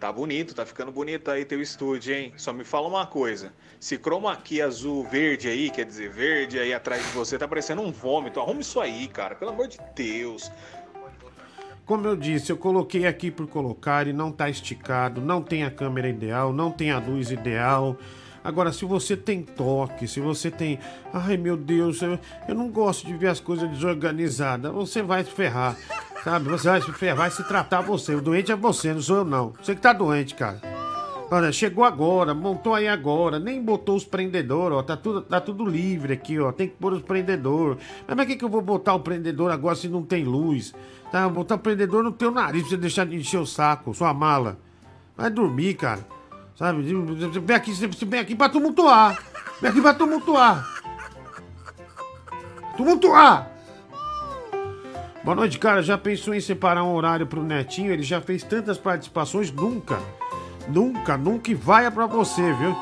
Tá 0.00 0.10
bonito, 0.10 0.52
tá 0.52 0.66
ficando 0.66 0.90
bonito 0.90 1.30
aí 1.30 1.44
teu 1.44 1.62
estúdio, 1.62 2.12
hein? 2.12 2.32
Só 2.36 2.52
me 2.52 2.64
fala 2.64 2.88
uma 2.88 3.06
coisa. 3.06 3.52
Se 3.78 3.96
chroma 3.96 4.32
aqui 4.32 4.60
azul 4.60 5.04
verde 5.04 5.46
aí, 5.46 5.70
quer 5.70 5.84
dizer, 5.84 6.10
verde 6.10 6.58
aí 6.58 6.74
atrás 6.74 7.00
de 7.00 7.12
você, 7.12 7.38
tá 7.38 7.46
parecendo 7.46 7.80
um 7.80 7.92
vômito. 7.92 8.40
Arruma 8.40 8.62
isso 8.62 8.80
aí, 8.80 9.06
cara. 9.06 9.36
Pelo 9.36 9.52
amor 9.52 9.68
de 9.68 9.78
Deus. 9.94 10.50
Como 11.86 12.04
eu 12.04 12.16
disse, 12.16 12.50
eu 12.50 12.56
coloquei 12.56 13.06
aqui 13.06 13.30
por 13.30 13.46
colocar 13.46 14.08
e 14.08 14.12
não 14.12 14.32
tá 14.32 14.50
esticado, 14.50 15.20
não 15.20 15.40
tem 15.40 15.62
a 15.62 15.70
câmera 15.70 16.08
ideal, 16.08 16.52
não 16.52 16.72
tem 16.72 16.90
a 16.90 16.98
luz 16.98 17.30
ideal. 17.30 17.96
Agora, 18.44 18.70
se 18.72 18.84
você 18.84 19.16
tem 19.16 19.42
toque, 19.42 20.06
se 20.06 20.20
você 20.20 20.50
tem. 20.50 20.78
Ai 21.14 21.38
meu 21.38 21.56
Deus, 21.56 22.02
eu, 22.02 22.18
eu 22.46 22.54
não 22.54 22.68
gosto 22.68 23.06
de 23.06 23.14
ver 23.14 23.28
as 23.28 23.40
coisas 23.40 23.70
desorganizadas, 23.70 24.70
você 24.70 25.02
vai 25.02 25.24
se 25.24 25.30
ferrar. 25.30 25.74
Sabe? 26.22 26.50
Você 26.50 26.68
vai 26.68 26.82
se 26.82 26.92
ferrar, 26.92 27.16
vai 27.16 27.30
se 27.30 27.42
tratar 27.44 27.80
você. 27.80 28.14
O 28.14 28.20
doente 28.20 28.52
é 28.52 28.56
você, 28.56 28.92
não 28.92 29.00
sou 29.00 29.18
eu 29.18 29.24
não. 29.24 29.54
Você 29.62 29.74
que 29.74 29.80
tá 29.80 29.94
doente, 29.94 30.34
cara. 30.34 30.60
Olha, 31.30 31.50
chegou 31.50 31.84
agora, 31.84 32.34
montou 32.34 32.74
aí 32.74 32.86
agora, 32.86 33.38
nem 33.38 33.62
botou 33.62 33.96
os 33.96 34.04
prendedores, 34.04 34.76
ó. 34.76 34.82
Tá 34.82 34.96
tudo, 34.96 35.22
tá 35.22 35.40
tudo 35.40 35.64
livre 35.64 36.12
aqui, 36.12 36.38
ó. 36.38 36.52
Tem 36.52 36.68
que 36.68 36.76
pôr 36.76 36.92
os 36.92 37.02
prendedores. 37.02 37.82
Mas 38.06 38.14
pra 38.14 38.26
que, 38.26 38.36
que 38.36 38.44
eu 38.44 38.48
vou 38.48 38.60
botar 38.60 38.94
o 38.94 39.00
prendedor 39.00 39.50
agora 39.50 39.74
se 39.74 39.88
não 39.88 40.02
tem 40.02 40.22
luz? 40.22 40.74
Tá? 41.10 41.26
Botar 41.28 41.54
o 41.54 41.58
prendedor 41.58 42.02
no 42.02 42.12
teu 42.12 42.30
nariz 42.30 42.62
pra 42.62 42.70
você 42.70 42.76
deixar 42.76 43.06
de 43.06 43.16
encher 43.16 43.40
o 43.40 43.46
saco, 43.46 43.94
sua 43.94 44.12
mala. 44.12 44.58
Vai 45.16 45.30
dormir, 45.30 45.74
cara. 45.74 46.13
Sabe? 46.56 46.82
Vem 46.82 47.56
aqui, 47.56 47.72
vem 48.04 48.20
aqui 48.20 48.34
pra 48.34 48.48
tumultuar. 48.48 49.18
Vem 49.60 49.70
aqui 49.70 49.80
pra 49.80 49.94
tumultuar. 49.94 50.64
Tumultuar! 52.76 53.50
Boa 55.24 55.34
noite, 55.34 55.58
cara. 55.58 55.82
Já 55.82 55.96
pensou 55.96 56.34
em 56.34 56.40
separar 56.40 56.84
um 56.84 56.94
horário 56.94 57.26
pro 57.26 57.42
Netinho? 57.42 57.92
Ele 57.92 58.02
já 58.02 58.20
fez 58.20 58.42
tantas 58.42 58.78
participações, 58.78 59.50
nunca. 59.50 59.98
Nunca, 60.68 61.16
nunca 61.16 61.54
vai 61.54 61.90
pra 61.90 62.06
você, 62.06 62.42
viu? 62.42 62.74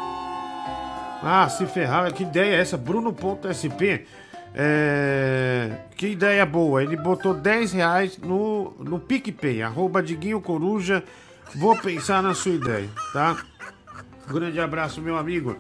Ah, 1.23 1.49
se 1.49 1.65
ferrar, 1.67 2.13
que 2.13 2.25
ideia 2.25 2.57
é 2.57 2.61
essa? 2.61 2.77
Bruno.sp. 2.77 4.07
É... 4.55 5.71
Que 5.97 6.09
ideia 6.09 6.45
boa. 6.45 6.83
Ele 6.83 6.97
botou 6.97 7.33
10 7.33 7.73
reais 7.73 8.19
no, 8.19 8.75
no 8.81 8.99
PicPay, 8.99 9.63
arroba 9.63 10.03
Diguinho 10.03 10.41
Coruja. 10.41 11.03
Vou 11.55 11.77
pensar 11.77 12.23
na 12.23 12.35
sua 12.35 12.53
ideia, 12.53 12.89
tá? 13.13 13.37
Grande 14.33 14.59
abraço, 14.59 15.03
meu 15.03 15.19
amigo. 15.19 15.57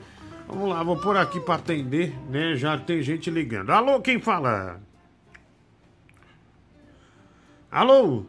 Vamos 0.49 0.71
lá, 0.71 0.83
vou 0.83 0.97
por 0.97 1.15
aqui 1.15 1.39
para 1.39 1.57
atender, 1.57 2.15
né? 2.31 2.57
Já 2.57 2.79
tem 2.79 3.03
gente 3.03 3.31
ligando. 3.31 3.71
Alô, 3.71 4.01
quem 4.01 4.19
fala? 4.19 4.81
Alô? 7.71 8.25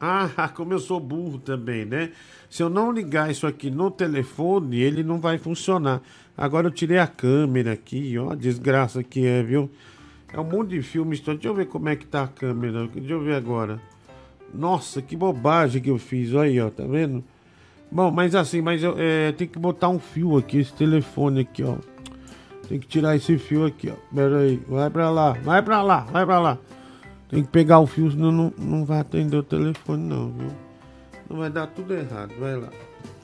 Ah, 0.00 0.48
como 0.54 0.72
eu 0.72 0.80
sou 0.80 0.98
burro 0.98 1.38
também, 1.38 1.84
né? 1.84 2.10
Se 2.50 2.64
eu 2.64 2.68
não 2.68 2.90
ligar 2.90 3.30
isso 3.30 3.46
aqui 3.46 3.70
no 3.70 3.92
telefone, 3.92 4.80
ele 4.80 5.04
não 5.04 5.20
vai 5.20 5.38
funcionar. 5.38 6.02
Agora 6.36 6.66
eu 6.66 6.72
tirei 6.72 6.98
a 6.98 7.06
câmera 7.06 7.72
aqui, 7.72 8.18
ó, 8.18 8.34
desgraça 8.34 9.04
que 9.04 9.24
é, 9.24 9.40
viu? 9.42 9.70
É 10.32 10.40
um 10.40 10.44
monte 10.44 10.70
de 10.70 10.82
filmes. 10.82 11.20
Deixa 11.20 11.46
eu 11.46 11.54
ver 11.54 11.66
como 11.66 11.88
é 11.88 11.94
que 11.94 12.06
tá 12.06 12.24
a 12.24 12.28
câmera. 12.28 12.88
Deixa 12.88 13.12
eu 13.12 13.22
ver 13.22 13.36
agora. 13.36 13.80
Nossa, 14.52 15.00
que 15.00 15.16
bobagem 15.16 15.80
que 15.80 15.90
eu 15.90 15.98
fiz. 15.98 16.34
Olha 16.34 16.50
aí, 16.50 16.60
ó, 16.60 16.70
tá 16.70 16.84
vendo? 16.84 17.22
Bom, 17.94 18.10
mas 18.10 18.34
assim, 18.34 18.60
mas 18.60 18.82
eu 18.82 18.96
é, 18.98 19.30
tenho 19.30 19.48
que 19.48 19.56
botar 19.56 19.88
um 19.88 20.00
fio 20.00 20.36
aqui, 20.36 20.58
esse 20.58 20.72
telefone 20.72 21.42
aqui, 21.42 21.62
ó. 21.62 21.76
Tem 22.68 22.80
que 22.80 22.88
tirar 22.88 23.14
esse 23.14 23.38
fio 23.38 23.64
aqui, 23.64 23.88
ó. 23.88 23.94
Pera 24.12 24.38
aí, 24.38 24.56
vai 24.66 24.90
pra 24.90 25.10
lá, 25.10 25.34
vai 25.44 25.62
pra 25.62 25.80
lá, 25.80 26.00
vai 26.00 26.26
pra 26.26 26.40
lá. 26.40 26.58
Tem 27.28 27.44
que 27.44 27.50
pegar 27.50 27.78
o 27.78 27.86
fio, 27.86 28.10
senão 28.10 28.32
não, 28.32 28.52
não 28.58 28.84
vai 28.84 28.98
atender 28.98 29.36
o 29.36 29.44
telefone, 29.44 30.02
não, 30.02 30.32
viu? 30.32 30.50
Não 31.30 31.38
vai 31.38 31.48
dar 31.48 31.68
tudo 31.68 31.94
errado, 31.94 32.34
vai 32.36 32.56
lá. 32.56 32.68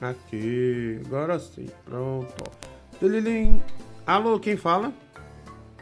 Aqui, 0.00 1.00
agora 1.05 1.37
sim, 1.41 1.67
pronto, 1.85 2.33
ó. 2.41 2.97
Tililim. 3.00 3.61
Alô, 4.07 4.39
quem 4.39 4.57
fala? 4.57 4.93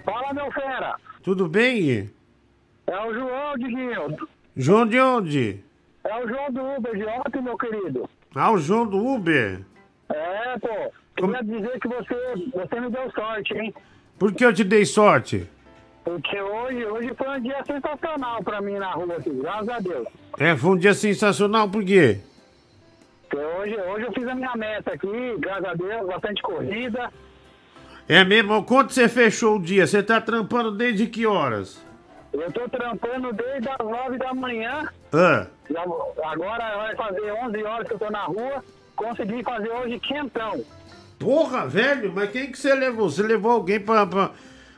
Fala, 0.03 0.33
meu 0.33 0.51
fera. 0.51 0.97
Tudo 1.23 1.47
bem? 1.47 2.11
É 2.87 3.05
o 3.05 3.13
João, 3.13 3.59
Diguinho. 3.59 4.29
João 4.57 4.87
de 4.87 4.99
onde? 4.99 5.63
É 6.05 6.25
o 6.25 6.27
João 6.27 6.51
do 6.51 6.63
Uber 6.63 6.97
de 6.97 7.05
ontem, 7.05 7.43
meu 7.43 7.59
querido. 7.59 8.09
Ah, 8.35 8.53
o 8.53 8.59
João 8.59 8.87
do 8.87 9.05
Uber? 9.05 9.61
É, 10.09 10.59
pô. 10.59 10.93
Queria 11.17 11.43
dizer 11.43 11.81
que 11.81 11.89
você, 11.89 12.15
você 12.53 12.81
me 12.81 12.91
deu 12.91 13.11
sorte, 13.11 13.55
hein? 13.55 13.75
Por 14.19 14.33
que 14.33 14.45
eu 14.45 14.53
te 14.53 14.63
dei 14.63 14.85
sorte? 14.85 15.49
Porque 16.05 16.41
hoje, 16.41 16.85
hoje 16.87 17.13
foi 17.17 17.29
um 17.29 17.41
dia 17.41 17.63
sensacional 17.65 18.43
pra 18.43 18.61
mim 18.61 18.75
na 18.79 18.93
rua, 18.93 19.17
assim, 19.17 19.39
graças 19.41 19.69
a 19.69 19.79
Deus. 19.81 20.09
É, 20.39 20.57
foi 20.57 20.71
um 20.71 20.77
dia 20.77 20.95
sensacional, 20.95 21.69
por 21.69 21.85
quê? 21.85 22.21
Porque 23.29 23.45
hoje, 23.45 23.77
hoje 23.77 24.07
eu 24.07 24.13
fiz 24.13 24.27
a 24.27 24.35
minha 24.35 24.55
meta 24.57 24.93
aqui, 24.95 25.37
graças 25.39 25.65
a 25.65 25.75
Deus, 25.75 26.07
bastante 26.07 26.41
corrida. 26.41 27.11
É 28.09 28.25
mesmo? 28.25 28.65
Quando 28.65 28.91
você 28.91 29.09
fechou 29.09 29.57
o 29.57 29.63
dia? 29.63 29.87
Você 29.87 30.03
tá 30.03 30.21
trampando 30.21 30.71
desde 30.71 31.07
que 31.07 31.27
horas? 31.27 31.85
Eu 32.33 32.53
tô 32.53 32.69
trampando 32.69 33.33
desde 33.33 33.69
as 33.69 33.79
9 33.79 34.19
da 34.19 34.35
manhã. 34.35 34.87
Ah, 35.13 35.47
Já- 35.71 35.83
Agora 36.25 36.77
vai 36.77 36.95
fazer 36.97 37.33
11 37.33 37.65
horas 37.65 37.89
que 37.89 37.95
eu 37.95 37.99
tô 37.99 38.11
na 38.11 38.25
rua. 38.25 38.63
Consegui 38.97 39.43
fazer 39.43 39.71
hoje 39.71 39.99
quentão. 40.01 40.63
porra, 41.19 41.67
velho, 41.67 42.13
mas 42.15 42.31
quem 42.31 42.51
que 42.53 42.59
você 42.59 42.75
levou? 42.75 43.09
Você 43.11 43.23
levou 43.23 43.53
alguém 43.53 43.81
pra, 43.81 44.07
pra, 44.07 44.31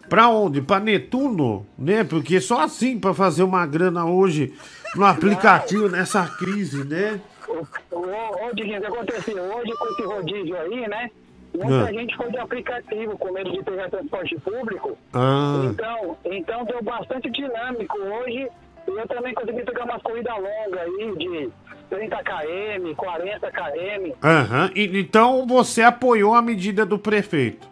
pra 0.08 0.28
onde? 0.28 0.62
Pra 0.62 0.78
Netuno? 0.80 1.66
Né? 1.78 2.04
Porque 2.04 2.40
só 2.40 2.60
assim 2.62 2.98
pra 2.98 3.12
fazer 3.14 3.42
uma 3.42 3.66
grana 3.66 4.04
hoje 4.06 4.54
no 4.96 5.04
aplicativo 5.04 5.88
nessa 5.88 6.26
crise, 6.26 6.84
né? 6.84 7.20
Ô, 7.48 7.64
ô, 7.96 8.46
o 8.50 8.54
que 8.54 8.74
aconteceu? 8.74 9.42
Hoje 9.42 9.72
com 9.72 9.86
esse 9.92 10.02
rodízio 10.02 10.56
aí, 10.56 10.88
né? 10.88 11.10
Muita 11.54 11.88
Ah. 11.88 11.92
gente 11.92 12.16
foi 12.16 12.30
de 12.30 12.38
aplicativo 12.38 13.18
com 13.18 13.32
medo 13.32 13.50
de 13.50 13.62
pegar 13.62 13.90
transporte 13.90 14.38
público. 14.40 14.96
Ah, 15.12 15.62
Então, 15.64 16.16
então 16.24 16.64
deu 16.64 16.82
bastante 16.82 17.30
dinâmico 17.30 17.98
hoje. 17.98 18.48
E 18.88 18.90
eu 18.90 19.06
também 19.08 19.34
consegui 19.34 19.62
pegar 19.64 19.84
umas 19.84 20.02
corridas 20.02 20.34
longas 20.34 20.80
aí 20.80 21.14
de 21.16 21.50
30 21.90 22.16
km, 22.24 22.94
40 22.96 23.50
km. 23.52 24.12
aham. 24.22 24.70
E- 24.74 25.00
Então 25.00 25.46
você 25.46 25.82
apoiou 25.82 26.34
a 26.34 26.40
medida 26.42 26.86
do 26.86 26.98
prefeito? 26.98 27.68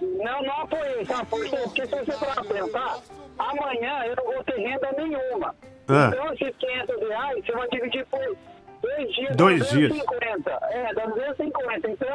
Não, 0.00 0.42
não 0.42 0.60
apoiei, 0.62 1.04
sabe? 1.04 1.26
Porque, 1.28 1.56
porque 1.56 1.86
se 1.86 1.94
você 2.04 2.12
for 2.12 2.46
pensar, 2.46 2.98
amanhã 3.38 4.04
eu 4.06 4.16
não 4.16 4.24
vou 4.34 4.44
ter 4.44 4.56
renda 4.58 4.92
nenhuma. 4.96 5.54
Ah. 5.88 6.10
Então 6.12 6.32
esses 6.34 6.56
500 6.56 7.08
reais 7.08 7.44
você 7.44 7.52
vai 7.52 7.68
dividir 7.68 8.06
por 8.06 8.36
dois 8.82 9.14
dias. 9.14 9.36
Dois 9.36 9.60
dá 9.60 9.66
dias. 9.76 9.88
250. 9.90 10.50
É, 10.70 10.94
dá 10.94 11.06
250. 11.06 11.90
Então 11.90 12.08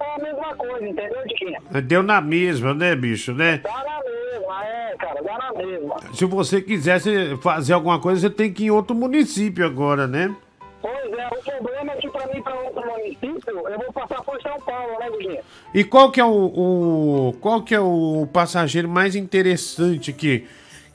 é 0.00 0.14
a 0.14 0.18
mesma 0.22 0.54
coisa, 0.56 0.86
entendeu, 0.86 1.26
Diquinha? 1.26 1.60
Deu 1.84 2.02
na 2.02 2.20
mesma, 2.20 2.74
né, 2.74 2.94
bicho, 2.94 3.32
né? 3.32 3.58
Dá 3.62 3.70
na 3.72 4.00
mesma, 4.02 4.64
é, 4.66 4.94
cara, 4.98 5.22
dá 5.22 5.38
na 5.38 5.52
mesma. 5.54 5.96
Se 6.14 6.24
você 6.26 6.60
quisesse 6.60 7.36
fazer 7.42 7.72
alguma 7.72 7.98
coisa, 8.00 8.20
você 8.22 8.30
tem 8.30 8.52
que 8.52 8.64
ir 8.64 8.66
em 8.66 8.70
outro 8.70 8.94
município 8.94 9.64
agora, 9.64 10.06
né? 10.06 10.34
Pois 10.82 11.12
é, 11.12 11.26
o 11.28 11.42
problema 11.42 11.92
é 11.92 11.96
que 11.96 12.08
pra 12.10 12.26
mim, 12.28 12.42
pra 12.42 12.54
outro 12.60 12.86
município, 12.86 13.68
eu 13.68 13.78
vou 13.78 13.92
passar 13.92 14.22
por 14.22 14.40
São 14.42 14.60
Paulo, 14.60 14.98
né, 15.00 15.10
Diguinha? 15.10 15.40
E 15.74 15.82
qual 15.82 16.12
que 16.12 16.20
é 16.20 16.24
o, 16.24 16.28
o- 16.30 17.32
qual 17.40 17.62
que 17.62 17.74
é 17.74 17.80
o 17.80 18.28
passageiro 18.32 18.88
mais 18.88 19.16
interessante 19.16 20.12
que 20.12 20.46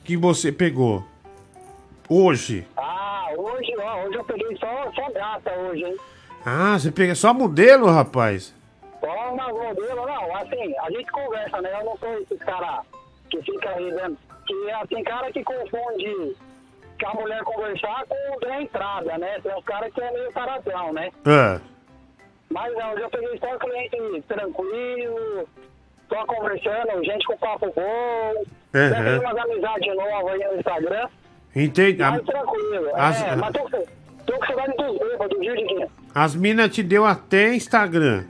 que 0.04 0.16
você 0.16 0.50
pegou 0.50 1.04
hoje? 2.12 2.66
Ah, 2.76 3.28
hoje, 3.36 3.74
ó, 3.78 4.04
hoje 4.04 4.16
eu 4.16 4.24
peguei 4.24 4.56
só, 4.56 4.92
só 4.92 5.10
gata 5.12 5.52
hoje, 5.52 5.84
hein? 5.84 5.96
Ah, 6.44 6.78
você 6.78 6.90
pega 6.90 7.14
só 7.14 7.32
modelo, 7.32 7.86
rapaz. 7.86 8.54
Só 9.00 9.32
uma 9.32 9.48
modelo, 9.48 10.06
não, 10.06 10.36
assim, 10.36 10.74
a 10.78 10.90
gente 10.90 11.10
conversa, 11.10 11.60
né? 11.60 11.70
Eu 11.80 11.84
não 11.84 11.96
sou 11.98 12.12
esses 12.18 12.38
caras 12.40 12.84
que 13.30 13.40
fica 13.42 13.70
aí 13.70 13.90
dentro. 13.90 14.18
Que 14.46 14.70
é, 14.70 14.86
tem 14.86 15.04
cara 15.04 15.32
que 15.32 15.42
confunde 15.44 16.36
que 16.98 17.06
a 17.06 17.14
mulher 17.14 17.42
conversar 17.42 18.04
com 18.06 18.38
ganhar 18.40 18.62
entrada, 18.62 19.18
né? 19.18 19.38
Tem 19.42 19.56
uns 19.56 19.64
caras 19.64 19.92
que 19.92 20.00
é 20.00 20.10
meio 20.12 20.32
taradão, 20.32 20.92
né? 20.92 21.10
Ah, 21.24 21.60
Mas 22.50 22.72
não, 22.74 22.92
eu 22.92 23.00
já 23.00 23.08
peguei 23.08 23.38
só 23.38 23.58
cliente 23.58 24.22
tranquilo, 24.28 25.48
só 26.08 26.26
conversando, 26.26 27.04
gente 27.04 27.26
com 27.26 27.36
papo 27.38 27.72
bom. 27.74 28.44
Já 28.74 29.02
tem 29.04 29.18
umas 29.18 29.36
amizades 29.36 29.96
novas 29.96 30.32
aí 30.32 30.44
no 30.48 30.58
Instagram. 30.58 31.08
Entendi. 31.54 31.98
Mais 31.98 32.20
A- 32.20 32.24
tranquilo. 32.24 32.90
as- 32.94 33.22
É, 33.22 33.36
mas 33.36 33.52
tô, 33.52 33.60
tô 34.26 34.38
com 34.38 34.46
saudade 34.46 34.72
dos 34.76 34.98
bêbados, 34.98 35.38
viu, 35.38 35.54
Diguinho? 35.56 35.88
as 36.14 36.34
minas 36.34 36.70
te 36.70 36.82
deu 36.82 37.04
até 37.04 37.54
Instagram. 37.54 38.24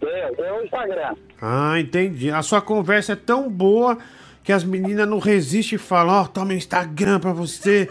Deu, 0.00 0.36
deu 0.36 0.54
o 0.56 0.64
Instagram. 0.64 1.14
Ah, 1.42 1.78
entendi. 1.78 2.30
A 2.30 2.42
sua 2.42 2.60
conversa 2.60 3.12
é 3.12 3.16
tão 3.16 3.48
boa 3.50 3.98
que 4.42 4.52
as 4.52 4.64
meninas 4.64 5.06
não 5.08 5.18
resistem 5.18 5.76
e 5.76 5.78
falam, 5.78 6.22
ó, 6.22 6.26
toma 6.26 6.46
meu 6.46 6.56
Instagram 6.56 7.20
pra 7.20 7.32
você, 7.32 7.88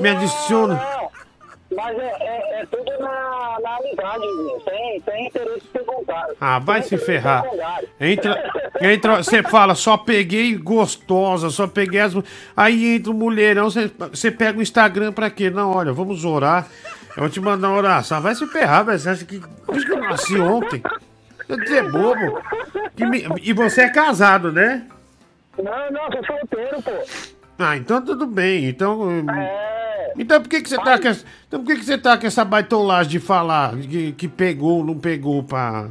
me 0.00 0.08
adiciona. 0.08 0.74
Não, 0.74 1.10
mas 1.76 1.98
é, 1.98 2.02
é, 2.20 2.60
é 2.62 2.66
tudo 2.66 2.90
na, 2.98 3.41
Sem, 4.64 5.00
sem 5.04 5.26
interesse. 5.26 5.62
Ah, 6.40 6.58
vai 6.58 6.82
Sem 6.82 6.98
se 6.98 7.04
ferrar. 7.04 7.44
Entra, 8.00 8.50
entra, 8.80 9.16
você 9.22 9.42
fala, 9.42 9.74
só 9.74 9.96
peguei 9.96 10.56
gostosa, 10.56 11.50
só 11.50 11.66
peguei 11.66 12.00
as. 12.00 12.14
Aí 12.56 12.96
entra 12.96 13.10
o 13.10 13.14
mulherão, 13.14 13.68
você, 13.70 14.30
pega 14.30 14.58
o 14.58 14.62
Instagram 14.62 15.12
pra 15.12 15.30
quê? 15.30 15.50
Não, 15.50 15.72
olha, 15.72 15.92
vamos 15.92 16.24
orar. 16.24 16.66
Eu 17.16 17.22
vou 17.22 17.28
te 17.30 17.40
mandar 17.40 17.68
uma 17.68 17.76
oração. 17.78 18.20
Vai 18.22 18.34
se 18.34 18.46
ferrar, 18.46 18.84
velho. 18.86 18.98
Você 18.98 19.08
acha 19.10 19.24
que. 19.24 19.38
Por 19.66 19.76
isso 19.76 19.84
que 19.86 19.92
eu 19.92 20.00
nasci 20.00 20.38
ontem. 20.40 20.82
Você 21.48 21.78
é 21.78 21.82
bobo. 21.82 22.40
Me- 22.98 23.26
E 23.42 23.52
você 23.52 23.82
é 23.82 23.90
casado, 23.90 24.50
né? 24.50 24.86
Não, 25.58 25.90
não, 25.90 26.10
sou 26.10 26.24
solteiro, 26.24 26.82
pô. 26.82 26.90
Ah, 27.58 27.76
então 27.76 28.02
tudo 28.02 28.26
bem. 28.26 28.64
Então. 28.66 29.02
hum, 29.02 29.26
É. 29.30 29.81
Então 30.18 30.40
por 30.40 30.48
que, 30.48 30.60
que 30.60 30.68
você 30.68 30.76
tá 30.76 30.98
com 30.98 31.08
essa, 31.08 31.24
Então 31.48 31.60
por 31.60 31.66
que, 31.66 31.80
que 31.80 31.84
você 31.84 31.98
tá 31.98 32.18
com 32.18 32.26
essa 32.26 32.44
baitolagem 32.44 33.10
de 33.10 33.20
falar 33.20 33.76
que, 33.76 34.12
que 34.12 34.28
pegou, 34.28 34.84
não 34.84 34.98
pegou 34.98 35.42
pra. 35.42 35.88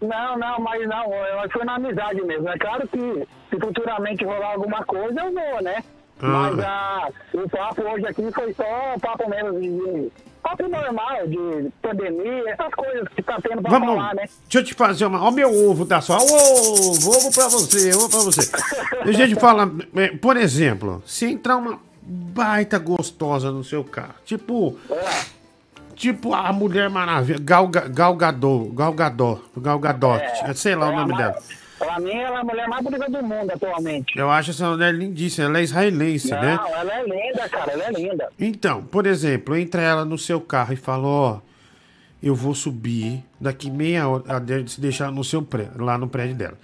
Não, 0.00 0.38
não, 0.38 0.60
mas 0.60 0.86
não, 0.88 1.12
eu 1.12 1.38
acho 1.40 1.48
que 1.48 1.54
foi 1.54 1.64
na 1.64 1.76
amizade 1.76 2.22
mesmo. 2.22 2.48
É 2.48 2.58
claro 2.58 2.86
que 2.88 3.26
se 3.50 3.58
futuramente 3.58 4.24
rolar 4.24 4.52
alguma 4.52 4.84
coisa, 4.84 5.20
eu 5.20 5.32
vou, 5.32 5.62
né? 5.62 5.82
Ah. 6.20 6.26
Mas 6.26 6.58
ah, 6.60 7.08
o 7.34 7.48
papo 7.48 7.82
hoje 7.82 8.06
aqui 8.06 8.30
foi 8.32 8.52
só 8.54 8.64
papo 9.00 9.28
mesmo 9.28 9.60
de, 9.60 10.10
papo 10.42 10.68
normal, 10.68 11.26
de 11.26 11.70
pandemia, 11.82 12.50
essas 12.50 12.74
coisas 12.74 13.08
que 13.08 13.22
tá 13.22 13.38
tendo 13.42 13.60
pra 13.60 13.70
Vamos, 13.70 13.96
falar, 13.96 14.14
né? 14.14 14.24
deixa 14.44 14.58
eu 14.58 14.64
te 14.64 14.74
fazer 14.74 15.06
uma. 15.06 15.22
Ó, 15.22 15.30
meu 15.30 15.52
ovo 15.68 15.84
tá 15.84 16.00
só. 16.00 16.16
Ovo, 16.16 17.10
ovo 17.10 17.32
pra 17.34 17.48
você, 17.48 17.94
ovo 17.94 18.08
pra 18.08 18.20
você. 18.20 18.50
Deixa 19.04 19.22
eu 19.22 19.28
te 19.28 19.34
falar, 19.36 19.68
é, 19.94 20.08
por 20.16 20.36
exemplo, 20.36 21.02
se 21.06 21.26
entrar 21.26 21.56
uma 21.56 21.78
baita 22.06 22.78
gostosa 22.78 23.50
no 23.50 23.64
seu 23.64 23.82
carro, 23.84 24.14
tipo. 24.24 24.78
Tipo 25.94 26.34
a 26.34 26.52
Mulher 26.52 26.90
Maravilha, 26.90 27.38
Gal, 27.42 27.68
Ga- 27.68 27.88
Gal 27.88 28.14
Gadot, 28.14 28.70
Gal 28.74 28.92
Gadot, 28.92 29.42
Gal 29.56 29.78
Gadot, 29.78 30.22
sei 30.54 30.74
lá 30.76 30.90
o 30.90 30.92
É 30.92 30.96
nome 30.96 31.14
a 31.14 31.16
dela. 31.16 31.36
Pra 31.78 31.98
mim, 31.98 32.10
ela 32.10 32.36
é 32.36 32.40
a 32.40 32.44
mulher 32.44 32.68
mais 32.68 32.84
bonita 32.84 33.10
do 33.10 33.22
mundo 33.22 33.50
atualmente. 33.50 34.18
Eu 34.18 34.30
acho 34.30 34.50
essa 34.50 34.68
mulher 34.68 34.92
lindíssima, 34.94 35.46
ela 35.46 35.58
é 35.58 35.62
israelense, 35.62 36.30
não, 36.30 36.40
né? 36.42 36.58
ela 36.70 36.94
é 36.94 37.02
linda, 37.02 37.48
cara, 37.48 37.72
ela 37.72 37.84
é 37.84 37.90
linda. 37.92 38.28
Então, 38.38 38.82
por 38.84 39.06
exemplo, 39.06 39.56
entra 39.56 39.80
ela 39.80 40.04
no 40.04 40.18
seu 40.18 40.38
carro 40.38 40.74
e 40.74 40.76
fala, 40.76 41.06
ó, 41.06 41.38
eu 42.22 42.34
vou 42.34 42.54
subir 42.54 43.24
daqui 43.40 43.70
meia 43.70 44.06
hora, 44.06 44.24
se 44.66 44.78
deixar 44.78 45.10
no 45.10 45.24
seu 45.24 45.40
prédio, 45.42 45.82
lá 45.82 45.96
no 45.96 46.08
prédio 46.08 46.34
dela. 46.36 46.58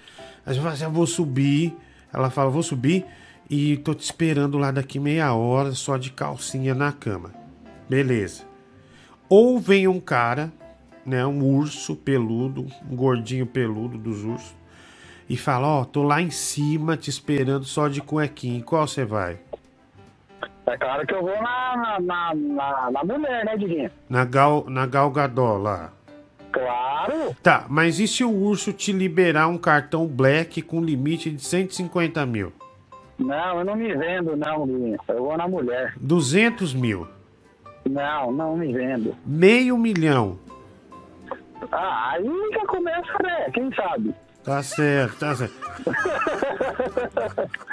Aí 0.45 0.53
você 0.53 0.61
fala 0.61 0.73
assim, 0.73 0.83
eu 0.83 0.91
vou 0.91 1.07
subir, 1.07 1.75
ela 2.13 2.29
fala, 2.29 2.51
vou 2.51 2.61
subir 2.63 3.03
e 3.53 3.77
tô 3.77 3.93
te 3.93 3.99
esperando 3.99 4.57
lá 4.57 4.71
daqui 4.71 4.99
meia 4.99 5.31
hora, 5.35 5.73
só 5.73 5.95
de 5.95 6.09
calcinha 6.09 6.73
na 6.73 6.91
cama. 6.91 7.31
Beleza. 7.87 8.45
Ou 9.29 9.59
vem 9.59 9.87
um 9.87 9.99
cara, 9.99 10.51
né, 11.05 11.23
um 11.23 11.43
urso 11.43 11.95
peludo, 11.95 12.65
um 12.89 12.95
gordinho 12.95 13.45
peludo 13.45 13.95
dos 13.95 14.23
ursos, 14.23 14.55
e 15.29 15.37
fala, 15.37 15.67
ó, 15.67 15.85
tô 15.85 16.01
lá 16.01 16.19
em 16.19 16.31
cima 16.31 16.97
te 16.97 17.11
esperando 17.11 17.63
só 17.63 17.87
de 17.87 18.01
cuequinha, 18.01 18.63
qual 18.63 18.87
você 18.87 19.05
vai? 19.05 19.37
É 20.65 20.75
claro 20.75 21.05
que 21.05 21.13
eu 21.13 21.21
vou 21.21 21.39
na, 21.39 21.99
na, 21.99 22.33
na, 22.33 22.91
na 22.91 23.03
mulher, 23.03 23.45
né, 23.45 23.55
Diguinho? 23.55 23.91
Na 24.09 24.25
Gal, 24.25 24.65
na 24.67 24.87
Gal 24.87 25.11
Gadot 25.11 25.61
lá. 25.61 25.93
Claro. 26.51 27.35
Tá, 27.43 27.65
mas 27.69 27.99
e 27.99 28.07
se 28.07 28.23
o 28.23 28.31
urso 28.31 28.73
te 28.73 28.91
liberar 28.91 29.47
um 29.47 29.59
cartão 29.59 30.07
black 30.07 30.59
com 30.63 30.81
limite 30.81 31.29
de 31.29 31.43
150 31.43 32.25
mil? 32.25 32.51
Não, 33.17 33.59
eu 33.59 33.65
não 33.65 33.75
me 33.75 33.93
vendo, 33.95 34.35
não, 34.35 34.65
Guinho. 34.65 34.97
Eu 35.07 35.23
vou 35.23 35.37
na 35.37 35.47
mulher. 35.47 35.93
200 35.97 36.73
mil. 36.73 37.07
Não, 37.89 38.31
não 38.31 38.57
me 38.57 38.73
vendo. 38.73 39.15
Meio 39.25 39.77
milhão. 39.77 40.39
Ah, 41.71 42.11
aí 42.11 42.25
já 42.53 42.65
começa, 42.65 43.13
né? 43.23 43.49
Quem 43.53 43.73
sabe? 43.73 44.13
Tá 44.43 44.61
certo, 44.61 45.19
tá 45.19 45.35
certo. 45.35 45.55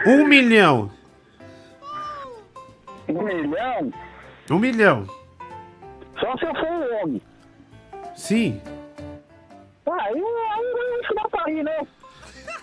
Um 0.07 0.27
milhão. 0.27 0.91
Um 3.09 3.23
milhão? 3.25 3.93
Um 4.51 4.59
milhão. 4.59 5.07
Só 6.21 6.37
se 6.37 6.45
eu 6.45 6.55
for 6.55 6.69
um 6.71 7.03
homem. 7.03 7.23
Sim. 8.15 8.61
Ah, 9.87 9.97
aí, 10.03 10.15
aí 10.15 11.01
isso 11.03 11.15
dá 11.15 11.29
pra 11.29 11.51
ir, 11.51 11.65
né? 11.65 11.87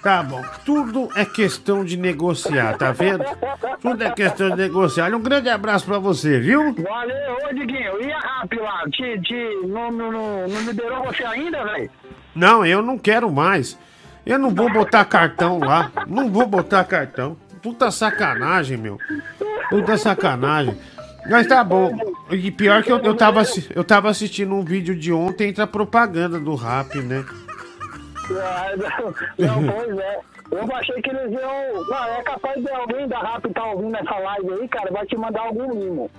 Tá 0.07 0.23
bom. 0.23 0.41
Tudo 0.63 1.09
é 1.17 1.25
questão 1.25 1.83
de 1.83 1.97
negociar, 1.97 2.77
tá 2.77 2.93
vendo? 2.93 3.25
Tudo 3.81 4.01
é 4.01 4.09
questão 4.09 4.51
de 4.51 4.55
negociar. 4.55 5.13
Um 5.13 5.19
grande 5.19 5.49
abraço 5.49 5.85
pra 5.85 5.99
você, 5.99 6.39
viu? 6.39 6.73
Valeu, 6.75 7.37
ô 7.43 7.53
Diguinho. 7.53 8.01
E 8.01 8.09
a 8.09 8.17
RAP 8.17 8.53
lá? 8.53 8.83
Te, 8.89 9.19
te, 9.19 9.67
não, 9.67 9.91
não, 9.91 10.09
não, 10.09 10.47
não 10.47 10.61
liberou 10.61 11.03
você 11.03 11.25
ainda, 11.25 11.61
velho? 11.61 11.89
Não, 12.33 12.65
eu 12.65 12.81
não 12.81 12.97
quero 12.97 13.29
mais. 13.29 13.77
Eu 14.25 14.39
não 14.39 14.49
vou 14.49 14.71
botar 14.71 15.03
cartão 15.03 15.59
lá. 15.59 15.91
Não 16.07 16.31
vou 16.31 16.47
botar 16.47 16.85
cartão. 16.85 17.35
Puta 17.61 17.91
sacanagem, 17.91 18.77
meu. 18.77 18.97
Puta 19.69 19.97
sacanagem. 19.97 20.77
Mas 21.29 21.47
tá 21.47 21.61
bom. 21.65 21.93
E 22.31 22.49
pior 22.49 22.81
que 22.81 22.93
eu, 22.93 22.99
eu, 22.99 23.13
tava, 23.13 23.43
eu 23.75 23.83
tava 23.83 24.09
assistindo 24.09 24.55
um 24.55 24.63
vídeo 24.63 24.95
de 24.95 25.11
ontem 25.11 25.49
entre 25.49 25.61
a 25.61 25.67
propaganda 25.67 26.39
do 26.39 26.55
rap, 26.55 26.95
né? 26.99 27.25
Ah, 28.31 28.71
Não, 29.37 29.63
não, 29.63 29.73
pois 29.73 29.97
é. 29.97 30.19
Eu 30.51 30.75
achei 30.75 31.01
que 31.01 31.09
eles 31.09 31.31
iam. 31.31 31.85
Não, 31.89 32.03
é 32.05 32.23
capaz 32.23 32.61
de 32.63 32.71
alguém 32.71 33.07
da 33.07 33.19
RAP 33.19 33.45
tá 33.53 33.65
ouvindo 33.65 33.95
essa 33.97 34.17
live 34.17 34.53
aí, 34.53 34.67
cara, 34.67 34.91
vai 34.91 35.05
te 35.05 35.17
mandar 35.17 35.41
algum 35.41 35.73
mimo. 35.75 36.09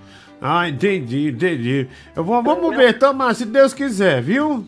Ah, 0.41 0.69
entendi, 0.69 1.29
entendi. 1.29 1.87
Eu 2.15 2.23
vou, 2.23 2.41
vamos 2.41 2.75
ver, 2.75 2.97
toma, 2.97 3.33
se 3.33 3.45
Deus 3.45 3.73
quiser, 3.73 4.21
viu? 4.21 4.65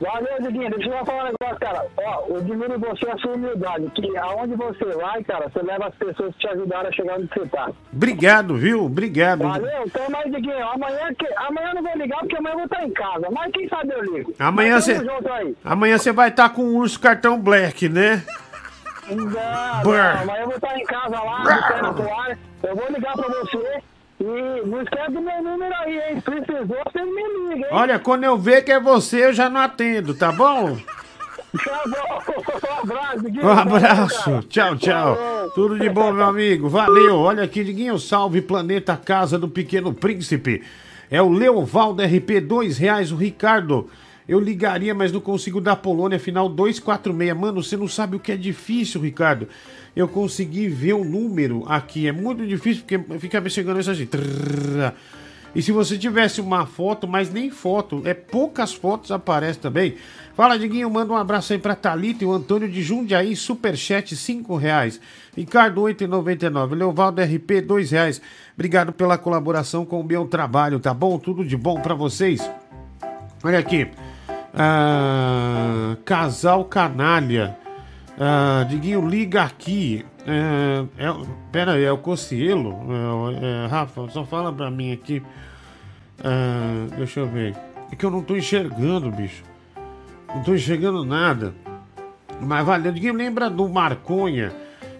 Valeu, 0.00 0.42
Diguinho. 0.42 0.70
Deixa 0.70 0.90
eu 0.90 1.04
falar 1.04 1.24
um 1.24 1.32
negócio, 1.32 1.60
cara. 1.60 1.86
Ó, 1.96 2.26
eu 2.28 2.36
admiro 2.36 2.74
em 2.74 2.78
você 2.78 3.10
a 3.10 3.18
sua 3.18 3.32
humildade. 3.32 3.90
Que 3.94 4.16
aonde 4.16 4.54
você 4.54 4.84
vai, 4.84 5.24
cara, 5.24 5.48
você 5.48 5.62
leva 5.62 5.88
as 5.88 5.94
pessoas 5.96 6.34
que 6.34 6.40
te 6.40 6.48
ajudaram 6.48 6.88
a 6.88 6.92
chegar 6.92 7.18
onde 7.18 7.28
você 7.28 7.46
tá. 7.48 7.70
Obrigado, 7.92 8.56
viu? 8.56 8.84
Obrigado. 8.84 9.42
Valeu, 9.42 9.82
então, 9.84 10.06
mas, 10.10 10.32
Diguinho, 10.32 10.68
amanhã, 10.68 11.14
que... 11.18 11.26
amanhã 11.36 11.68
eu 11.70 11.74
não 11.74 11.82
vou 11.82 11.96
ligar 11.96 12.18
porque 12.20 12.36
amanhã 12.36 12.52
eu 12.52 12.58
vou 12.58 12.66
estar 12.66 12.84
em 12.84 12.92
casa. 12.92 13.28
Mas 13.30 13.52
quem 13.52 13.68
sabe 13.68 13.92
eu 13.92 14.02
ligo. 14.14 14.34
Amanhã 14.38 14.80
você. 14.80 14.96
Amanhã 15.64 15.98
você 15.98 16.12
vai 16.12 16.28
estar 16.28 16.50
com 16.50 16.62
o 16.62 16.76
urso 16.76 17.00
cartão 17.00 17.40
black, 17.40 17.88
né? 17.88 18.22
Não, 19.10 19.16
não, 19.16 20.20
amanhã 20.22 20.40
eu 20.40 20.46
vou 20.46 20.56
estar 20.56 20.76
em 20.76 20.84
casa 20.84 21.18
lá, 21.18 21.38
no 21.38 21.96
pé 21.96 22.02
no 22.02 22.14
ar. 22.14 22.38
Eu 22.62 22.76
vou 22.76 22.88
ligar 22.90 23.14
pra 23.14 23.28
você. 23.28 23.82
E 24.20 24.66
não 24.66 24.82
esquece 24.82 25.12
do 25.12 25.20
meu 25.20 25.42
número 25.42 25.74
aí, 25.76 25.98
hein? 25.98 26.20
Precisou, 26.20 26.66
você 26.66 27.04
me 27.04 27.50
liga, 27.50 27.66
hein? 27.66 27.72
Olha, 27.72 27.98
quando 27.98 28.24
eu 28.24 28.36
ver 28.36 28.62
que 28.62 28.72
é 28.72 28.80
você, 28.80 29.26
eu 29.26 29.32
já 29.32 29.48
não 29.48 29.60
atendo, 29.60 30.14
tá 30.14 30.32
bom? 30.32 30.76
Tá 31.64 31.82
bom. 31.86 32.18
Um 32.78 32.90
abraço. 32.92 33.42
Um 33.42 33.48
abraço. 33.50 34.42
Tchau, 34.48 34.76
tchau. 34.76 35.18
Tudo 35.54 35.78
de 35.78 35.88
bom, 35.88 36.12
meu 36.12 36.24
amigo. 36.24 36.68
Valeu. 36.68 37.18
Olha 37.18 37.42
aqui, 37.42 37.64
Diguinho, 37.64 37.98
salve 37.98 38.40
Planeta 38.40 38.96
Casa 38.96 39.38
do 39.38 39.48
Pequeno 39.48 39.92
Príncipe. 39.92 40.62
É 41.10 41.20
o 41.20 41.28
Leovaldo 41.30 42.02
RP, 42.02 42.40
dois 42.40 42.78
reais. 42.78 43.10
O 43.10 43.16
Ricardo, 43.16 43.90
eu 44.28 44.38
ligaria, 44.38 44.94
mas 44.94 45.10
não 45.10 45.20
consigo 45.20 45.58
da 45.58 45.74
Polônia, 45.74 46.18
final 46.18 46.48
246. 46.50 47.34
Mano, 47.34 47.62
você 47.62 47.76
não 47.76 47.88
sabe 47.88 48.16
o 48.16 48.20
que 48.20 48.30
é 48.30 48.36
difícil, 48.36 49.00
Ricardo. 49.00 49.48
Eu 49.96 50.06
consegui 50.06 50.68
ver 50.68 50.92
o 50.92 51.02
número 51.02 51.64
aqui. 51.66 52.06
É 52.06 52.12
muito 52.12 52.46
difícil, 52.46 52.84
porque 52.86 53.18
fica 53.18 53.48
chegando 53.48 53.78
assim. 53.78 54.04
Trrr. 54.04 54.92
E 55.54 55.62
se 55.62 55.72
você 55.72 55.96
tivesse 55.96 56.42
uma 56.42 56.66
foto, 56.66 57.08
mas 57.08 57.32
nem 57.32 57.50
foto, 57.50 58.02
é 58.04 58.12
poucas 58.12 58.74
fotos 58.74 59.10
aparece 59.10 59.58
também. 59.58 59.94
Fala, 60.34 60.58
Diguinho, 60.58 60.90
manda 60.90 61.12
um 61.12 61.16
abraço 61.16 61.52
aí 61.52 61.58
pra 61.58 61.74
Thalita 61.74 62.22
e 62.22 62.26
o 62.26 62.32
Antônio 62.32 62.68
de 62.68 62.82
Jundiaí, 62.82 63.34
superchat 63.34 64.14
5 64.14 64.56
reais. 64.56 65.00
Ricardo 65.34 65.80
8,99. 65.80 66.74
Leovaldo 66.74 67.22
RP 67.22 67.62
2 67.66 67.90
reais. 67.90 68.20
Obrigado 68.54 68.92
pela 68.92 69.16
colaboração 69.16 69.86
com 69.86 70.00
o 70.00 70.04
meu 70.04 70.26
trabalho, 70.26 70.78
tá 70.78 70.92
bom? 70.92 71.18
Tudo 71.18 71.44
de 71.44 71.56
bom 71.56 71.80
pra 71.80 71.94
vocês. 71.94 72.48
Olha 73.42 73.58
aqui. 73.58 73.88
Ah, 74.60 75.96
casal 76.04 76.64
canalha. 76.64 77.56
Ah, 78.18 78.66
Diguinho, 78.68 79.08
liga 79.08 79.44
aqui. 79.44 80.04
É, 80.26 80.84
é, 80.98 81.14
pera 81.52 81.74
aí, 81.74 81.84
é 81.84 81.92
o 81.92 81.98
Cocielo? 81.98 82.76
É, 83.40 83.64
é, 83.64 83.66
Rafa, 83.68 84.08
só 84.08 84.24
fala 84.24 84.52
pra 84.52 84.68
mim 84.68 84.92
aqui. 84.92 85.22
Ah, 86.24 86.88
deixa 86.96 87.20
eu 87.20 87.28
ver. 87.28 87.54
É 87.92 87.94
que 87.94 88.04
eu 88.04 88.10
não 88.10 88.20
tô 88.20 88.36
enxergando, 88.36 89.12
bicho. 89.12 89.44
Não 90.34 90.42
tô 90.42 90.52
enxergando 90.52 91.04
nada. 91.04 91.54
Mas 92.40 92.66
valeu. 92.66 92.90
Diguinho, 92.90 93.14
lembra 93.14 93.48
do 93.48 93.68
Marconha, 93.68 94.52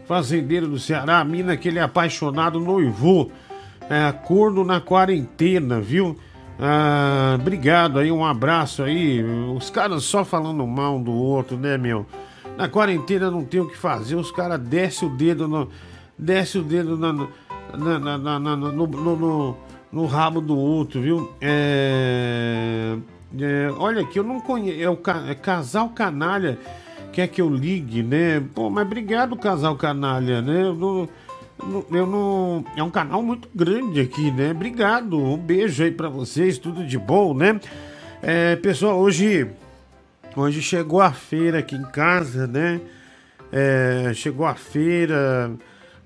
fazendeiro 0.07 0.69
do 0.69 0.79
Ceará, 0.79 1.19
a 1.19 1.25
mina 1.25 1.57
que 1.57 1.67
ele 1.67 1.81
é 1.81 1.83
apaixonado, 1.83 2.61
noivou. 2.61 3.33
É, 3.91 4.13
corno 4.13 4.65
na 4.65 4.81
quarentena, 4.81 5.81
viu? 5.81 6.17
Ah, 6.61 7.37
obrigado 7.41 7.99
aí, 7.99 8.11
um 8.11 8.25
abraço 8.25 8.83
aí. 8.83 9.23
Os 9.23 9.71
caras 9.71 10.03
só 10.05 10.25
falando 10.25 10.67
mal 10.67 10.97
um 10.97 11.03
do 11.03 11.13
outro, 11.13 11.57
né, 11.57 11.79
meu? 11.79 12.05
Na 12.57 12.69
quarentena 12.69 13.31
não 13.31 13.45
tem 13.45 13.61
o 13.61 13.69
que 13.69 13.77
fazer, 13.77 14.17
os 14.17 14.33
caras 14.33 14.59
descem 14.61 15.09
o 15.09 15.17
dedo 15.17 15.47
no. 15.47 15.69
Desce 16.19 16.59
o 16.59 16.63
dedo 16.65 16.97
na, 16.97 17.13
na, 17.13 18.19
na, 18.19 18.19
na- 18.41 18.57
no, 18.57 18.73
no, 18.73 19.17
no- 19.17 19.57
no 19.93 20.07
rabo 20.07 20.41
do 20.41 20.59
outro, 20.59 21.01
viu? 21.01 21.33
É, 21.41 22.97
é, 23.41 23.71
olha 23.79 24.03
aqui, 24.03 24.19
eu 24.19 24.25
não 24.25 24.41
conheço. 24.41 24.81
É 24.83 24.91
o 24.91 24.99
é 25.31 25.35
casal 25.37 25.91
canalha 25.91 26.59
quer 27.13 27.29
que 27.29 27.41
eu 27.41 27.49
ligue, 27.49 28.03
né? 28.03 28.43
Pô, 28.55 28.69
mas 28.69 28.85
obrigado, 28.85 29.37
casal 29.37 29.77
canalha, 29.77 30.43
né? 30.43 30.65
Eu 30.65 31.09
eu 31.91 32.07
não. 32.07 32.65
É 32.77 32.83
um 32.83 32.91
canal 32.91 33.23
muito 33.23 33.49
grande 33.55 34.01
aqui, 34.01 34.31
né? 34.31 34.51
Obrigado, 34.51 35.19
um 35.19 35.37
beijo 35.37 35.83
aí 35.83 35.91
pra 35.91 36.09
vocês, 36.09 36.59
tudo 36.59 36.87
de 36.87 36.99
bom, 36.99 37.35
né? 37.35 37.61
É, 38.23 38.57
pessoal, 38.57 38.99
hoje. 38.99 39.49
Hoje 40.37 40.63
chegou 40.63 41.01
a 41.01 41.11
feira 41.11 41.59
aqui 41.59 41.75
em 41.75 41.83
casa, 41.83 42.47
né? 42.47 42.81
É, 43.51 44.13
chegou 44.15 44.47
a 44.47 44.55
feira, 44.55 45.51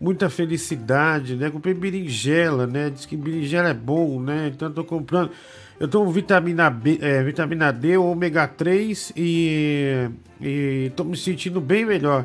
muita 0.00 0.30
felicidade, 0.30 1.36
né? 1.36 1.50
Comprei 1.50 1.74
berinjela, 1.74 2.66
né? 2.66 2.88
Diz 2.88 3.04
que 3.04 3.16
berinjela 3.16 3.68
é 3.68 3.74
bom, 3.74 4.20
né? 4.20 4.50
Então 4.54 4.68
eu 4.68 4.74
tô 4.74 4.84
comprando. 4.84 5.30
Eu 5.78 5.88
tomo 5.88 6.10
vitamina 6.10 6.70
B, 6.70 6.98
é, 7.02 7.22
vitamina 7.22 7.72
D, 7.72 7.96
ômega 7.96 8.46
3 8.46 9.12
e, 9.16 10.08
e 10.40 10.92
tô 10.96 11.04
me 11.04 11.16
sentindo 11.16 11.60
bem 11.60 11.84
melhor. 11.84 12.24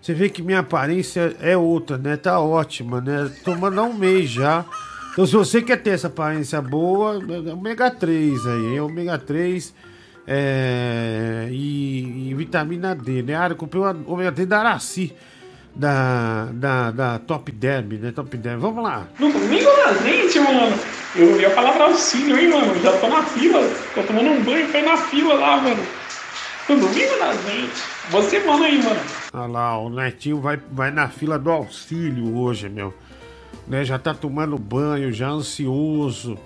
Você 0.00 0.14
vê 0.14 0.28
que 0.28 0.42
minha 0.42 0.60
aparência 0.60 1.36
é 1.40 1.56
outra, 1.56 1.98
né? 1.98 2.16
Tá 2.16 2.38
ótima, 2.40 3.00
né? 3.00 3.30
Tomando 3.44 3.80
há 3.80 3.84
um 3.84 3.94
mês 3.94 4.30
já. 4.30 4.64
Então 5.12 5.26
se 5.26 5.34
você 5.34 5.62
quer 5.62 5.82
ter 5.82 5.90
essa 5.90 6.08
aparência 6.08 6.60
boa, 6.60 7.14
é 7.14 7.52
ômega 7.52 7.90
3 7.90 8.46
aí, 8.46 8.80
ômega 8.80 9.18
3 9.18 9.74
é, 10.26 11.48
e, 11.50 12.30
e 12.30 12.34
vitamina 12.34 12.94
D, 12.94 13.22
né? 13.22 13.34
Ah, 13.34 13.48
eu 13.48 13.56
comprei 13.56 13.80
o 13.80 14.12
ômega 14.12 14.32
3 14.32 14.48
da 14.48 14.58
Araci, 14.58 15.14
da, 15.74 16.48
da, 16.52 16.90
da 16.90 17.18
Top 17.18 17.50
Derm, 17.52 17.98
né? 17.98 18.12
Top 18.12 18.36
Derm. 18.36 18.58
Vamos 18.58 18.82
lá. 18.82 19.06
No 19.18 19.32
domingo 19.32 19.70
na 19.76 19.92
gente, 19.94 20.40
mano. 20.40 20.76
Eu 21.14 21.40
ia 21.40 21.50
falar 21.50 21.72
pra 21.72 21.84
auxílio, 21.84 22.38
hein, 22.38 22.48
mano. 22.48 22.74
Já 22.82 22.92
tô 22.98 23.08
na 23.08 23.22
fila. 23.22 23.60
Tô 23.94 24.02
tomando 24.02 24.30
um 24.30 24.42
banho 24.42 24.68
ir 24.68 24.82
na 24.82 24.96
fila 24.96 25.34
lá, 25.34 25.56
mano. 25.58 25.82
No 26.68 26.76
domingo 26.76 27.16
na 27.18 27.32
gente. 27.32 27.82
Você 28.10 28.38
manda 28.40 28.66
aí, 28.66 28.82
mano. 28.82 29.00
Olha 29.36 29.52
lá, 29.52 29.78
o 29.78 29.90
Netinho 29.90 30.40
vai, 30.40 30.56
vai 30.72 30.90
na 30.90 31.08
fila 31.08 31.38
do 31.38 31.50
auxílio 31.50 32.38
hoje, 32.38 32.70
meu. 32.70 32.94
Né, 33.68 33.84
já 33.84 33.98
tá 33.98 34.14
tomando 34.14 34.56
banho, 34.56 35.12
já 35.12 35.28
ansioso. 35.28 36.30
Uma 36.30 36.40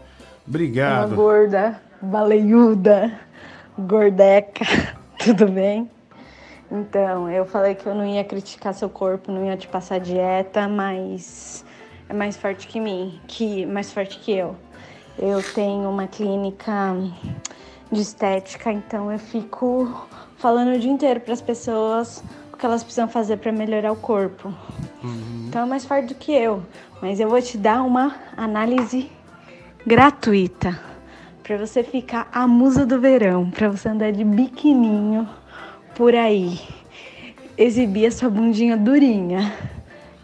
Obrigado. 0.49 1.15
gorda, 1.15 1.81
baleiuda, 2.03 3.13
gordeca, 3.79 4.65
tudo 5.25 5.47
bem? 5.47 5.89
Então, 6.69 7.31
eu 7.31 7.47
falei 7.47 7.77
que 7.77 7.87
eu 7.87 7.95
não 7.95 8.05
ia 8.05 8.25
criticar 8.25 8.75
seu 8.75 8.91
corpo, 8.91 9.31
não 9.31 9.47
ia 9.47 9.57
te 9.57 9.69
passar 9.69 10.01
dieta, 10.01 10.67
mas 10.67 11.65
é 12.09 12.13
mais 12.13 12.37
forte 12.37 12.67
que 12.67 12.81
mim, 12.81 13.21
que 13.29 13.67
mais 13.67 13.93
forte 13.93 14.19
que 14.19 14.33
eu. 14.33 14.57
Eu 15.17 15.41
tenho 15.55 15.89
uma 15.89 16.09
clínica 16.09 16.97
de 17.93 18.01
estética, 18.01 18.73
então 18.73 19.13
eu 19.13 19.19
fico 19.21 20.09
falando 20.39 20.75
o 20.75 20.79
dia 20.81 20.91
inteiro 20.91 21.21
para 21.21 21.35
as 21.35 21.41
pessoas 21.41 22.25
que 22.61 22.67
elas 22.67 22.83
precisam 22.83 23.09
fazer 23.09 23.39
para 23.39 23.51
melhorar 23.51 23.91
o 23.91 23.97
corpo. 23.97 24.55
Então 25.49 25.63
é 25.63 25.67
mais 25.67 25.85
forte 25.85 26.09
do 26.09 26.15
que 26.15 26.33
eu, 26.33 26.63
mas 27.03 27.19
eu 27.19 27.29
vou 27.29 27.41
te 27.43 27.59
dar 27.59 27.83
uma 27.83 28.15
análise 28.37 29.11
gratuita 29.85 30.79
para 31.43 31.57
você 31.57 31.83
ficar 31.83 32.29
a 32.33 32.47
musa 32.47 32.87
do 32.87 33.01
verão, 33.01 33.51
para 33.51 33.69
você 33.69 33.89
andar 33.89 34.13
de 34.13 34.23
biquininho 34.23 35.29
por 35.97 36.15
aí, 36.15 36.61
exibir 37.59 38.07
a 38.07 38.11
sua 38.13 38.31
bundinha 38.31 38.77
durinha 38.77 39.53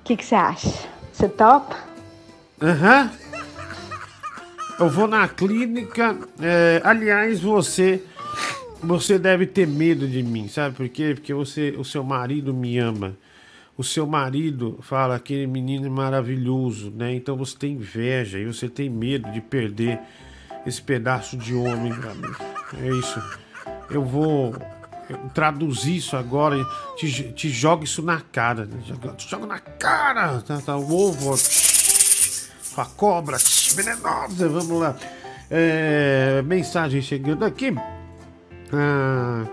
que 0.06 0.16
que 0.16 0.24
você 0.24 0.36
acha? 0.36 0.88
Você 1.12 1.28
topa? 1.28 1.76
Aham. 2.62 3.10
Eu 4.78 4.88
vou 4.88 5.08
na 5.08 5.26
clínica. 5.26 6.16
é, 6.40 6.80
aliás, 6.84 7.40
você. 7.40 8.04
Você 8.86 9.18
deve 9.18 9.46
ter 9.46 9.66
medo 9.66 10.06
de 10.06 10.22
mim, 10.22 10.46
sabe 10.46 10.76
por 10.76 10.88
quê? 10.88 11.12
Porque 11.14 11.34
você, 11.34 11.74
o 11.76 11.84
seu 11.84 12.04
marido 12.04 12.54
me 12.54 12.78
ama. 12.78 13.16
O 13.76 13.82
seu 13.82 14.06
marido 14.06 14.78
fala 14.80 15.16
aquele 15.16 15.46
menino 15.46 15.86
é 15.86 15.90
maravilhoso, 15.90 16.90
né? 16.90 17.12
Então 17.12 17.36
você 17.36 17.58
tem 17.58 17.72
inveja 17.72 18.38
e 18.38 18.46
você 18.46 18.68
tem 18.68 18.88
medo 18.88 19.30
de 19.32 19.40
perder 19.40 20.00
esse 20.64 20.80
pedaço 20.80 21.36
de 21.36 21.52
homem. 21.52 21.92
É 22.80 22.88
isso. 22.88 23.22
Eu 23.90 24.04
vou 24.04 24.54
traduzir 25.34 25.96
isso 25.96 26.16
agora, 26.16 26.56
te, 26.96 27.32
te 27.32 27.48
jogo 27.48 27.84
isso 27.84 28.02
na 28.02 28.20
cara. 28.20 28.66
né? 28.66 28.78
Te 29.16 29.28
jogo 29.28 29.46
na 29.46 29.58
cara, 29.58 30.40
tá, 30.40 30.60
tá, 30.60 30.76
o 30.76 30.92
ovo, 30.92 31.34
a 32.76 32.84
cobra 32.84 33.36
venenosa, 33.74 34.48
vamos 34.48 34.80
lá. 34.80 34.96
É, 35.50 36.40
mensagem 36.42 37.02
chegando 37.02 37.44
aqui. 37.44 37.74
Ah. 38.72 39.44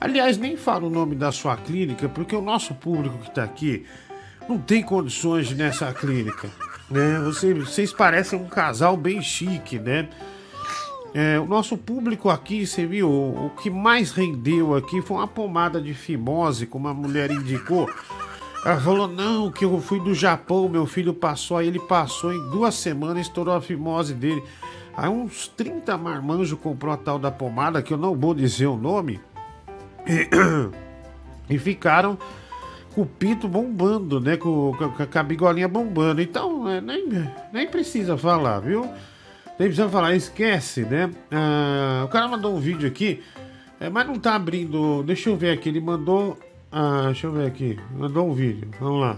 Aliás, 0.00 0.38
nem 0.38 0.56
fala 0.56 0.86
o 0.86 0.90
nome 0.90 1.14
da 1.14 1.30
sua 1.30 1.56
clínica, 1.56 2.08
porque 2.08 2.34
o 2.34 2.42
nosso 2.42 2.74
público 2.74 3.16
que 3.18 3.28
está 3.28 3.44
aqui 3.44 3.86
não 4.48 4.58
tem 4.58 4.82
condições 4.82 5.52
nessa 5.52 5.92
clínica. 5.92 6.50
Né? 6.90 7.20
Vocês, 7.20 7.56
vocês 7.56 7.92
parecem 7.92 8.38
um 8.38 8.48
casal 8.48 8.96
bem 8.96 9.22
chique, 9.22 9.78
né? 9.78 10.08
É, 11.14 11.38
o 11.38 11.46
nosso 11.46 11.76
público 11.76 12.28
aqui, 12.28 12.66
você 12.66 12.84
viu, 12.86 13.08
o, 13.08 13.46
o 13.46 13.50
que 13.50 13.70
mais 13.70 14.10
rendeu 14.10 14.74
aqui 14.74 15.00
foi 15.00 15.16
uma 15.16 15.28
pomada 15.28 15.80
de 15.80 15.94
fimose, 15.94 16.66
como 16.66 16.88
a 16.88 16.94
mulher 16.94 17.30
indicou. 17.30 17.88
Ela 18.64 18.80
falou, 18.80 19.06
não, 19.06 19.50
que 19.50 19.64
eu 19.64 19.80
fui 19.80 20.00
do 20.00 20.14
Japão, 20.14 20.68
meu 20.68 20.86
filho 20.86 21.14
passou, 21.14 21.56
aí 21.56 21.68
ele 21.68 21.78
passou 21.78 22.32
em 22.32 22.50
duas 22.50 22.74
semanas, 22.74 23.26
estourou 23.26 23.54
a 23.54 23.60
fimose 23.60 24.12
dele. 24.12 24.42
Aí 24.98 25.08
uns 25.08 25.46
30 25.46 25.96
marmanjos 25.96 26.58
comprou 26.58 26.92
a 26.92 26.96
tal 26.96 27.20
da 27.20 27.30
pomada, 27.30 27.80
que 27.80 27.94
eu 27.94 27.96
não 27.96 28.16
vou 28.16 28.34
dizer 28.34 28.66
o 28.66 28.76
nome, 28.76 29.20
e, 30.04 30.28
e 31.54 31.56
ficaram 31.56 32.18
com 32.92 33.02
o 33.02 33.06
pinto 33.06 33.46
bombando, 33.46 34.20
né? 34.20 34.36
Com, 34.36 34.74
com, 34.76 35.06
com 35.06 35.18
a 35.18 35.22
bigolinha 35.22 35.68
bombando. 35.68 36.20
Então, 36.20 36.68
é, 36.68 36.80
nem, 36.80 37.06
nem 37.52 37.68
precisa 37.68 38.18
falar, 38.18 38.58
viu? 38.58 38.90
Nem 39.56 39.68
precisa 39.68 39.88
falar, 39.88 40.16
esquece, 40.16 40.80
né? 40.82 41.08
Ah, 41.30 42.02
o 42.04 42.08
cara 42.08 42.26
mandou 42.26 42.56
um 42.56 42.58
vídeo 42.58 42.88
aqui, 42.88 43.22
é, 43.78 43.88
mas 43.88 44.04
não 44.04 44.18
tá 44.18 44.34
abrindo. 44.34 45.04
Deixa 45.04 45.30
eu 45.30 45.36
ver 45.36 45.52
aqui, 45.52 45.68
ele 45.68 45.80
mandou. 45.80 46.36
Ah, 46.72 47.02
deixa 47.04 47.28
eu 47.28 47.32
ver 47.32 47.46
aqui. 47.46 47.78
Mandou 47.96 48.28
um 48.28 48.34
vídeo. 48.34 48.68
Vamos 48.80 49.00
lá. 49.00 49.16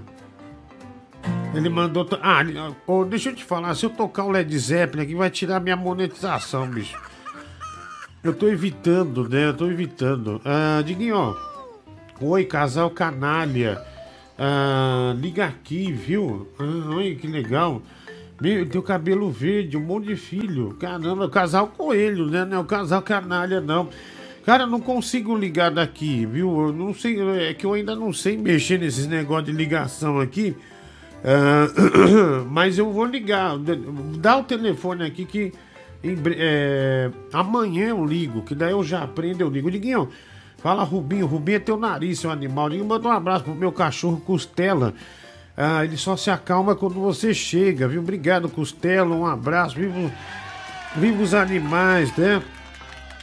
Ele 1.55 1.69
mandou. 1.69 2.07
Ah, 2.23 2.43
ô, 2.87 3.05
deixa 3.05 3.31
eu 3.31 3.35
te 3.35 3.45
falar, 3.45 3.75
se 3.75 3.85
eu 3.85 3.91
tocar 3.91 4.25
o 4.25 4.31
Led 4.31 4.57
Zeppelin 4.57 5.03
aqui, 5.03 5.15
vai 5.15 5.31
tirar 5.31 5.61
minha 5.61 5.77
monetização, 5.77 6.67
bicho. 6.69 6.97
Eu 8.23 8.35
tô 8.35 8.49
evitando, 8.49 9.29
né? 9.29 9.47
Eu 9.47 9.55
tô 9.55 9.67
evitando. 9.67 10.41
Ah, 10.45 10.83
Diguinho. 10.85 11.35
Oi, 12.21 12.45
casal 12.45 12.91
canalha. 12.91 13.83
Ah, 14.39 15.15
liga 15.19 15.47
aqui, 15.47 15.91
viu? 15.91 16.49
Ah, 16.59 16.95
oi, 16.95 17.17
que 17.21 17.27
legal. 17.27 17.83
Meu, 18.41 18.67
teu 18.67 18.83
cabelo 18.83 19.31
verde, 19.31 19.77
um 19.77 19.81
monte 19.81 20.07
de 20.07 20.17
filho. 20.17 20.77
Caramba, 20.79 21.29
casal 21.29 21.67
coelho, 21.69 22.27
né? 22.27 22.45
Não 22.45 22.59
é 22.59 22.61
o 22.61 22.65
casal 22.65 23.03
canalha, 23.03 23.61
não. 23.61 23.89
Cara, 24.47 24.67
não 24.67 24.81
consigo 24.81 25.37
ligar 25.37 25.71
daqui, 25.71 26.25
viu? 26.25 26.69
Eu 26.69 26.73
não 26.73 26.95
sei, 26.95 27.21
é 27.49 27.55
que 27.55 27.67
eu 27.67 27.75
ainda 27.75 27.95
não 27.95 28.13
sei 28.13 28.37
mexer 28.37 28.79
nesses 28.79 29.07
negócios 29.07 29.47
de 29.47 29.53
ligação 29.53 30.19
aqui. 30.21 30.57
Ah, 31.25 31.67
mas 32.49 32.79
eu 32.79 32.93
vou 32.93 33.05
ligar. 33.05 33.57
Dá 34.19 34.37
o 34.39 34.45
telefone 34.45 35.05
aqui 35.05 35.25
que 35.25 35.53
é, 36.37 37.11
amanhã 37.33 37.89
eu 37.89 38.05
ligo, 38.05 38.43
que 38.43 38.55
daí 38.55 38.73
eu 38.73 38.83
já 38.83 39.03
aprendo, 39.03 39.43
eu 39.43 39.51
ligo. 39.51 39.71
Diguinho, 39.71 40.09
fala 40.59 40.83
Rubinho, 40.83 41.27
Rubinho 41.27 41.57
é 41.57 41.61
teu 41.61 41.77
nariz, 41.77 42.21
seu 42.21 42.31
animal. 42.31 42.71
Diguinho, 42.71 42.89
manda 42.89 43.09
um 43.09 43.13
abraço 43.13 43.45
pro 43.45 43.55
meu 43.55 43.73
cachorro 43.73 44.21
Costela. 44.21 44.95
Ah, 45.57 45.85
ele 45.85 45.97
só 45.97 46.17
se 46.17 46.31
acalma 46.31 46.75
quando 46.75 46.95
você 46.95 47.35
chega, 47.35 47.87
viu? 47.87 48.01
Obrigado, 48.01 48.49
Costela, 48.49 49.15
um 49.15 49.27
abraço. 49.27 49.77
Viva, 49.77 50.11
viva 50.97 51.23
os 51.23 51.35
animais, 51.35 52.17
né? 52.17 52.43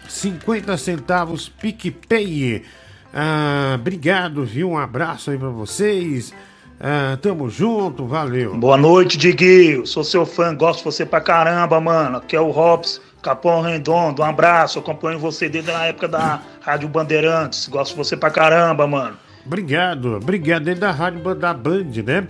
50 0.08 0.78
centavos 0.78 1.50
PicPay. 1.50 2.64
Ah, 3.12 3.76
obrigado, 3.80 4.46
viu? 4.46 4.70
Um 4.70 4.78
abraço 4.78 5.32
aí 5.32 5.38
pra 5.38 5.50
vocês. 5.50 6.32
Ah, 6.80 7.18
tamo 7.20 7.50
junto, 7.50 8.06
valeu. 8.06 8.56
Boa 8.56 8.78
noite, 8.78 9.18
Diguinho. 9.18 9.86
Sou 9.88 10.04
seu 10.04 10.26
fã, 10.26 10.56
gosto 10.56 10.80
de 10.80 10.86
você 10.86 11.06
pra 11.06 11.20
caramba, 11.20 11.82
mano. 11.82 12.18
Aqui 12.18 12.36
é 12.36 12.40
o 12.40 12.52
Robson, 12.52 13.02
Capão 13.22 13.62
Redondo. 13.62 14.22
Um 14.22 14.26
abraço, 14.26 14.78
acompanho 14.78 15.18
você 15.18 15.50
desde 15.50 15.72
a 15.72 15.86
época 15.86 16.08
da 16.08 16.40
Rádio 16.62 16.88
Bandeirantes. 16.88 17.68
Gosto 17.68 17.92
de 17.94 17.98
você 17.98 18.16
pra 18.16 18.30
caramba, 18.30 18.86
mano. 18.86 19.18
Obrigado, 19.44 20.18
obrigado. 20.18 20.66
Desde 20.66 20.82
da 20.82 20.92
rádio 20.92 21.34
da 21.34 21.54
Band, 21.54 22.04
né? 22.06 22.28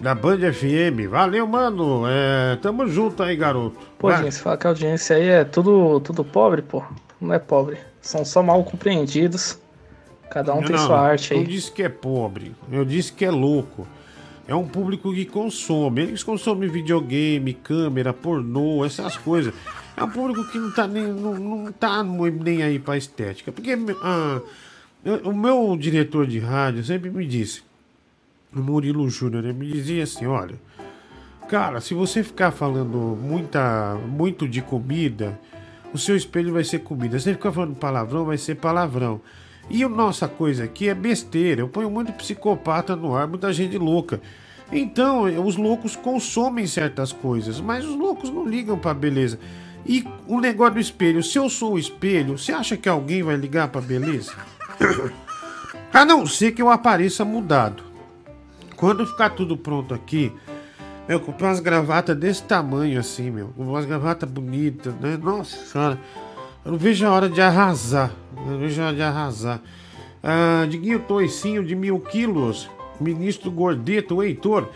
Da 0.00 0.14
Band 0.14 0.38
FM. 0.52 1.10
Valeu, 1.10 1.44
mano. 1.46 2.04
É, 2.06 2.56
tamo 2.62 2.86
junto 2.86 3.22
aí, 3.24 3.34
garoto. 3.34 3.80
Pô, 3.98 4.08
Vai. 4.08 4.22
gente, 4.22 4.34
você 4.34 4.42
fala 4.42 4.56
que 4.56 4.66
a 4.66 4.70
audiência 4.70 5.16
aí 5.16 5.28
é 5.28 5.44
tudo, 5.44 5.98
tudo 6.00 6.24
pobre, 6.24 6.62
pô. 6.62 6.84
Não 7.20 7.34
é 7.34 7.38
pobre. 7.40 7.78
São 8.00 8.24
só 8.24 8.44
mal 8.44 8.62
compreendidos. 8.62 9.58
Cada 10.30 10.54
um 10.54 10.62
tem 10.62 10.76
Não, 10.76 10.86
sua 10.86 11.00
arte 11.00 11.32
Eu 11.32 11.40
aí. 11.40 11.46
disse 11.46 11.70
que 11.72 11.82
é 11.82 11.88
pobre. 11.88 12.54
Eu 12.70 12.84
disse 12.84 13.12
que 13.12 13.24
é 13.24 13.30
louco. 13.30 13.86
É 14.46 14.54
um 14.54 14.66
público 14.66 15.12
que 15.12 15.24
consome. 15.24 16.02
Eles 16.02 16.22
consomem 16.22 16.68
videogame, 16.68 17.52
câmera, 17.54 18.12
pornô, 18.12 18.84
essas 18.84 19.16
coisas. 19.16 19.52
É 19.96 20.02
um 20.02 20.08
público 20.10 20.44
que 20.50 20.58
não 20.58 20.70
tá 20.72 20.86
nem, 20.86 21.06
não, 21.06 21.34
não 21.34 21.72
tá 21.72 22.02
nem 22.02 22.62
aí 22.62 22.78
pra 22.78 22.96
estética. 22.96 23.50
Porque 23.52 23.76
ah, 24.02 24.40
eu- 25.04 25.20
o 25.30 25.36
meu 25.36 25.76
diretor 25.78 26.26
de 26.26 26.38
rádio 26.38 26.84
sempre 26.84 27.10
me 27.10 27.26
disse, 27.26 27.62
o 28.54 28.60
Murilo 28.60 29.08
Júnior, 29.10 29.44
ele 29.44 29.52
me 29.52 29.66
dizia 29.66 30.04
assim, 30.04 30.24
olha, 30.26 30.54
cara, 31.48 31.80
se 31.80 31.92
você 31.94 32.22
ficar 32.22 32.50
falando 32.50 32.96
muita, 33.20 33.96
muito 34.06 34.48
de 34.48 34.62
comida, 34.62 35.38
o 35.92 35.98
seu 35.98 36.16
espelho 36.16 36.52
vai 36.52 36.64
ser 36.64 36.78
comida. 36.80 37.18
Se 37.18 37.24
você 37.24 37.32
ficar 37.34 37.52
falando 37.52 37.74
palavrão, 37.74 38.24
vai 38.24 38.38
ser 38.38 38.54
palavrão. 38.54 39.20
E 39.70 39.84
a 39.84 39.88
nossa 39.88 40.26
coisa 40.26 40.64
aqui 40.64 40.88
é 40.88 40.94
besteira. 40.94 41.60
Eu 41.60 41.68
ponho 41.68 41.90
muito 41.90 42.12
psicopata 42.12 42.96
no 42.96 43.14
ar, 43.14 43.26
muita 43.26 43.52
gente 43.52 43.76
louca. 43.76 44.20
Então, 44.70 45.22
os 45.44 45.56
loucos 45.56 45.96
consomem 45.96 46.66
certas 46.66 47.12
coisas, 47.12 47.60
mas 47.60 47.84
os 47.84 47.96
loucos 47.96 48.30
não 48.30 48.46
ligam 48.46 48.78
pra 48.78 48.92
beleza. 48.92 49.38
E 49.86 50.06
o 50.26 50.40
negócio 50.40 50.74
do 50.74 50.80
espelho, 50.80 51.22
se 51.22 51.38
eu 51.38 51.48
sou 51.48 51.74
o 51.74 51.78
espelho, 51.78 52.36
você 52.36 52.52
acha 52.52 52.76
que 52.76 52.88
alguém 52.88 53.22
vai 53.22 53.36
ligar 53.36 53.68
pra 53.68 53.80
beleza? 53.80 54.32
A 55.92 56.04
não 56.04 56.26
ser 56.26 56.52
que 56.52 56.60
eu 56.60 56.68
apareça 56.68 57.24
mudado. 57.24 57.82
Quando 58.76 59.06
ficar 59.06 59.30
tudo 59.30 59.56
pronto 59.56 59.94
aqui, 59.94 60.30
eu 61.08 61.18
comprei 61.18 61.48
umas 61.48 61.60
gravatas 61.60 62.16
desse 62.16 62.42
tamanho 62.42 63.00
assim, 63.00 63.30
meu. 63.30 63.50
Umas 63.56 63.86
gravatas 63.86 64.30
bonitas, 64.30 64.94
né? 64.96 65.16
Nossa 65.16 65.56
senhora. 65.56 65.98
Eu 66.68 66.72
não 66.72 66.78
vejo 66.78 67.06
a 67.06 67.10
hora 67.10 67.30
de 67.30 67.40
arrasar. 67.40 68.12
Eu 68.36 68.44
não 68.44 68.58
vejo 68.58 68.82
a 68.82 68.88
hora 68.88 68.94
de 68.94 69.00
arrasar. 69.00 69.58
Ah, 70.22 70.66
Diguinho 70.68 70.98
Toicinho 70.98 71.64
de 71.64 71.74
mil 71.74 71.98
quilos. 71.98 72.68
Ministro 73.00 73.50
Gordeto, 73.50 74.22
Heitor. 74.22 74.68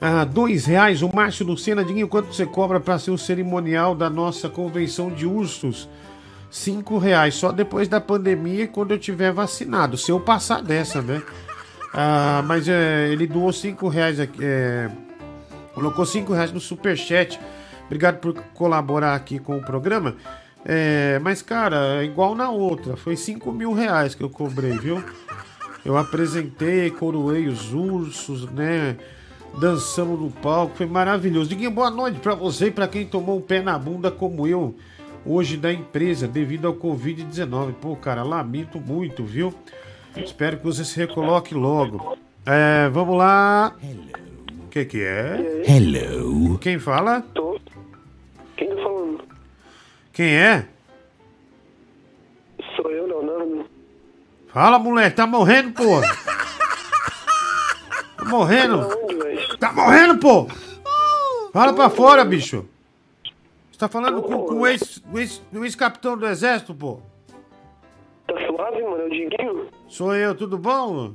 Ah, 0.00 0.24
dois 0.24 0.66
reais. 0.66 1.00
O 1.00 1.14
Márcio 1.14 1.46
Lucena. 1.46 1.84
Diguinho, 1.84 2.08
quanto 2.08 2.34
você 2.34 2.44
cobra 2.44 2.80
para 2.80 2.98
ser 2.98 3.12
o 3.12 3.16
cerimonial 3.16 3.94
da 3.94 4.10
nossa 4.10 4.48
convenção 4.48 5.10
de 5.10 5.26
ursos? 5.26 5.88
Cinco 6.50 6.98
reais. 6.98 7.36
Só 7.36 7.52
depois 7.52 7.86
da 7.86 8.00
pandemia 8.00 8.64
e 8.64 8.66
quando 8.66 8.90
eu 8.90 8.98
tiver 8.98 9.30
vacinado. 9.30 9.96
Se 9.96 10.10
eu 10.10 10.18
passar 10.18 10.60
dessa, 10.60 11.00
né? 11.00 11.22
Ah, 11.94 12.42
mas 12.48 12.66
é, 12.66 13.10
ele 13.12 13.28
doou 13.28 13.52
cinco 13.52 13.86
reais 13.86 14.18
aqui. 14.18 14.40
É, 14.42 14.90
colocou 15.72 16.04
cinco 16.04 16.32
reais 16.32 16.50
no 16.50 16.58
superchat. 16.58 17.38
Obrigado 17.86 18.16
por 18.16 18.34
colaborar 18.54 19.14
aqui 19.14 19.38
com 19.38 19.56
o 19.56 19.62
programa. 19.62 20.16
É, 20.70 21.18
mas, 21.20 21.40
cara, 21.40 22.02
é 22.02 22.04
igual 22.04 22.34
na 22.34 22.50
outra. 22.50 22.94
Foi 22.94 23.16
5 23.16 23.50
mil 23.50 23.72
reais 23.72 24.14
que 24.14 24.22
eu 24.22 24.28
cobrei, 24.28 24.76
viu? 24.78 25.02
Eu 25.82 25.96
apresentei, 25.96 26.90
coroei 26.90 27.48
os 27.48 27.72
ursos, 27.72 28.44
né? 28.50 28.98
Dançando 29.58 30.12
no 30.12 30.30
palco. 30.30 30.76
Foi 30.76 30.84
maravilhoso. 30.84 31.48
Diguinho, 31.48 31.70
boa 31.70 31.90
noite 31.90 32.20
pra 32.20 32.34
você 32.34 32.66
e 32.66 32.70
pra 32.70 32.86
quem 32.86 33.06
tomou 33.06 33.38
o 33.38 33.42
pé 33.42 33.62
na 33.62 33.78
bunda 33.78 34.10
como 34.10 34.46
eu 34.46 34.74
hoje 35.24 35.56
da 35.56 35.72
empresa 35.72 36.28
devido 36.28 36.66
ao 36.66 36.74
Covid-19. 36.74 37.72
Pô, 37.80 37.96
cara, 37.96 38.22
lamento 38.22 38.78
muito, 38.78 39.24
viu? 39.24 39.54
Espero 40.16 40.58
que 40.58 40.64
você 40.64 40.84
se 40.84 40.98
recoloque 40.98 41.54
logo. 41.54 42.16
É, 42.44 42.88
vamos 42.90 43.16
lá. 43.16 43.74
O 44.64 44.68
que 44.68 44.84
que 44.84 45.02
é? 45.02 45.62
Hello. 45.66 46.58
Quem 46.58 46.78
fala? 46.78 47.24
Quem 50.18 50.34
tá 50.34 50.34
é? 50.36 50.66
Sou 52.74 52.90
eu, 52.90 53.06
Leonardo. 53.06 53.66
Fala, 54.48 54.76
moleque, 54.76 55.14
tá 55.14 55.28
morrendo, 55.28 55.70
porra. 55.70 56.02
morrendo? 58.26 58.88
Tá 59.60 59.72
morrendo, 59.72 60.18
pô! 60.18 60.48
Fala 61.52 61.72
pra 61.72 61.88
fora, 61.88 62.24
bicho! 62.24 62.66
Você 63.70 63.78
tá 63.78 63.88
falando 63.88 64.20
com, 64.20 64.44
com 64.44 64.54
o 64.62 64.66
ex- 64.66 65.00
o 65.12 65.20
ex- 65.20 65.40
ex-capitão 65.54 66.18
do 66.18 66.26
exército, 66.26 66.74
pô? 66.74 66.98
Tá 68.26 68.34
suave, 68.44 68.82
mano? 68.82 69.02
É 69.02 69.06
o 69.06 69.10
Diguinho? 69.10 69.68
Sou 69.86 70.16
eu, 70.16 70.34
tudo 70.34 70.58
bom? 70.58 71.14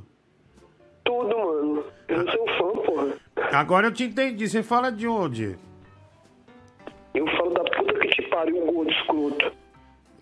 Tudo, 1.04 1.38
mano. 1.38 1.84
Eu 2.08 2.24
sou 2.30 2.46
fã, 2.56 2.80
porra. 2.80 3.12
Agora 3.52 3.88
eu 3.88 3.92
te 3.92 4.04
entendi. 4.04 4.48
Você 4.48 4.62
fala 4.62 4.90
de 4.90 5.06
onde? 5.06 5.58
Eu 7.14 7.26
falo 7.36 7.50
da 7.50 7.63
escroto. 8.90 9.52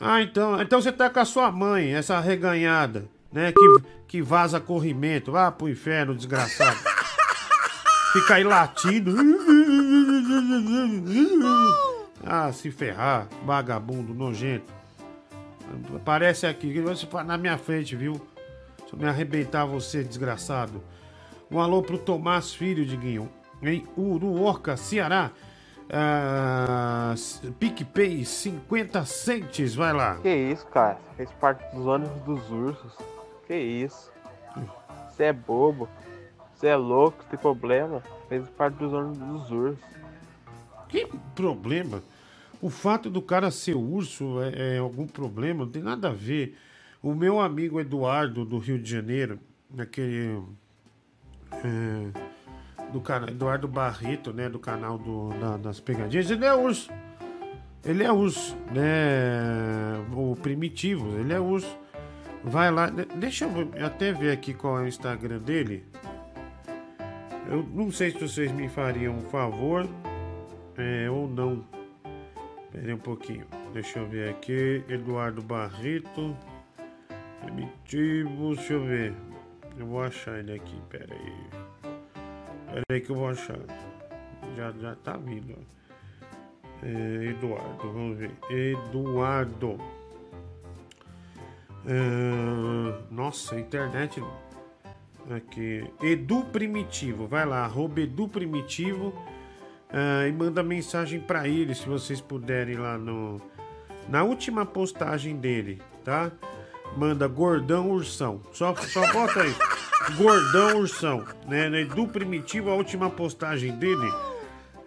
Ah, 0.01 0.21
então, 0.21 0.61
então 0.61 0.81
você 0.81 0.91
tá 0.91 1.09
com 1.09 1.21
a 1.21 1.25
sua 1.25 1.53
mãe, 1.53 1.95
essa 1.95 2.19
reganhada, 2.19 3.09
né? 3.33 3.53
Que, 3.53 3.83
que 4.09 4.23
vaza 4.23 4.59
corrimento. 4.59 5.33
Vá 5.33 5.51
pro 5.53 5.69
inferno, 5.69 6.15
desgraçado. 6.15 6.79
Fica 8.13 8.35
aí 8.35 8.45
latindo. 8.45 9.15
Ah, 12.25 12.53
se 12.53 12.71
ferrar, 12.71 13.29
vagabundo, 13.45 14.13
nojento. 14.13 14.73
Aparece 15.97 16.47
aqui, 16.47 16.75
na 17.25 17.39
minha 17.39 17.57
frente, 17.57 17.97
viu? 17.97 18.21
Se 18.87 18.93
eu 18.93 18.99
me 18.99 19.07
arrebentar 19.07 19.65
você, 19.65 20.05
desgraçado. 20.05 20.83
Um 21.51 21.61
alô 21.61 21.83
pro 21.83 21.97
Tomás 21.97 22.53
Filho, 22.53 22.85
Diguinho. 22.85 23.31
Em 23.63 23.87
Uruorca, 23.97 24.77
Ceará. 24.77 25.31
Ah, 25.95 27.15
PicPay 27.59 28.25
50 28.25 29.05
centes, 29.05 29.75
vai 29.75 29.93
lá. 29.93 30.17
Que 30.17 30.35
isso, 30.35 30.67
cara? 30.69 30.99
Fez 31.17 31.31
parte 31.33 31.63
dos 31.77 31.87
ônibus 31.87 32.23
dos 32.23 32.51
ursos. 32.51 32.97
Que 33.47 33.55
isso? 33.57 34.11
Você 35.11 35.25
é 35.25 35.33
bobo. 35.35 35.87
Você 36.55 36.69
é 36.69 36.77
louco, 36.77 37.23
tem 37.29 37.39
problema. 37.39 38.03
Fez 38.29 38.49
parte 38.51 38.77
dos 38.79 38.93
ônibus 38.93 39.19
dos 39.19 39.51
ursos. 39.51 39.85
Que 40.89 41.07
problema? 41.35 42.03
O 42.61 42.71
fato 42.71 43.11
do 43.11 43.21
cara 43.21 43.51
ser 43.51 43.75
urso 43.75 44.41
é, 44.41 44.77
é 44.77 44.79
algum 44.79 45.07
problema? 45.07 45.65
Não 45.65 45.73
tem 45.73 45.83
nada 45.83 46.09
a 46.09 46.13
ver. 46.13 46.57
O 47.03 47.15
meu 47.15 47.41
amigo 47.41 47.81
Eduardo, 47.81 48.45
do 48.45 48.59
Rio 48.59 48.79
de 48.79 48.89
Janeiro, 48.91 49.39
naquele. 49.69 50.43
é, 51.53 52.33
do 52.93 53.01
canal 53.01 53.29
Eduardo 53.29 53.67
Barreto, 53.69 54.33
né? 54.33 54.49
Do 54.49 54.59
canal 54.59 54.99
do, 54.99 55.31
da- 55.41 55.57
das 55.57 55.81
pegadinhas, 55.81 56.31
ele 56.31 56.45
é 56.45 56.55
urso. 56.55 56.91
Ele 57.85 58.05
é 58.05 58.13
urso, 58.13 58.57
né? 58.73 60.05
O 60.15 60.37
primitivo, 60.37 61.19
ele 61.19 61.33
é 61.33 61.41
urso. 61.41 61.77
Vai 62.45 62.71
lá, 62.71 62.89
de- 62.89 63.05
deixa 63.17 63.45
eu 63.47 63.85
até 63.85 64.13
ver 64.13 64.31
aqui 64.33 64.53
qual 64.55 64.79
é 64.79 64.83
o 64.83 64.89
Instagram 64.89 65.39
dele. 65.39 65.85
Eu 67.49 67.63
não 67.73 67.91
sei 67.91 68.11
se 68.13 68.19
vocês 68.19 68.51
me 68.53 68.69
fariam 68.69 69.15
um 69.17 69.21
favor 69.23 69.87
é, 70.77 71.11
ou 71.11 71.29
não. 71.29 71.65
Espera 72.67 72.87
aí 72.89 72.95
um 72.95 72.99
pouquinho. 72.99 73.45
Deixa 73.75 73.99
eu 73.99 74.07
ver 74.09 74.31
aqui. 74.31 74.83
Eduardo 74.89 75.43
Barreto. 75.43 76.37
Primitivo. 77.43 78.55
Deixa 78.55 78.73
eu 78.75 78.85
ver. 78.85 79.15
Eu 79.79 79.87
vou 79.87 80.03
achar 80.03 80.39
ele 80.39 80.53
aqui. 80.55 80.81
Pera 80.89 81.13
aí. 81.15 81.62
Pera 82.73 82.85
aí 82.91 83.01
que 83.03 83.11
eu 83.11 83.17
vou 83.17 83.29
achar. 83.29 83.59
Já, 84.57 84.73
já 84.73 84.97
tá 84.97 85.17
vindo. 85.17 85.55
É, 86.83 87.27
Eduardo, 87.27 87.93
vamos 87.93 88.17
ver. 88.19 88.31
Eduardo. 88.51 89.79
É, 91.87 93.03
nossa, 93.11 93.61
internet. 93.61 94.23
Aqui. 95.31 95.85
Edu 96.03 96.45
Primitivo. 96.47 97.27
Vai 97.27 97.45
lá, 97.45 97.65
arroba 97.65 98.01
Edu 98.01 98.27
Primitivo. 98.27 99.13
ah, 99.93 100.27
e 100.27 100.33
manda 100.33 100.63
mensagem 100.63 101.21
pra 101.21 101.47
ele 101.47 101.75
se 101.75 101.87
vocês 101.87 102.21
puderem 102.21 102.77
lá 102.77 102.97
no. 102.97 103.41
Na 104.09 104.25
última 104.25 104.65
postagem 104.65 105.37
dele, 105.37 105.81
tá? 106.05 106.33
Manda 106.97 107.29
gordão 107.29 107.91
ursão. 107.91 108.41
Só, 108.53 108.75
só 108.75 109.13
bota 109.13 109.43
aí. 109.43 109.55
Gordão 110.17 110.79
ursão. 110.79 111.25
Né? 111.47 111.69
No 111.69 111.77
Edu 111.77 112.07
Primitivo, 112.09 112.71
a 112.71 112.75
última 112.75 113.09
postagem 113.11 113.73
dele 113.77 114.11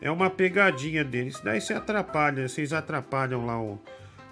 é 0.01 0.09
uma 0.11 0.29
pegadinha 0.29 1.03
dele. 1.03 1.29
Isso 1.29 1.43
daí 1.43 1.59
você 1.61 1.73
atrapalha, 1.73 2.47
vocês 2.47 2.73
atrapalham 2.73 3.45
lá 3.45 3.59
o- 3.61 3.79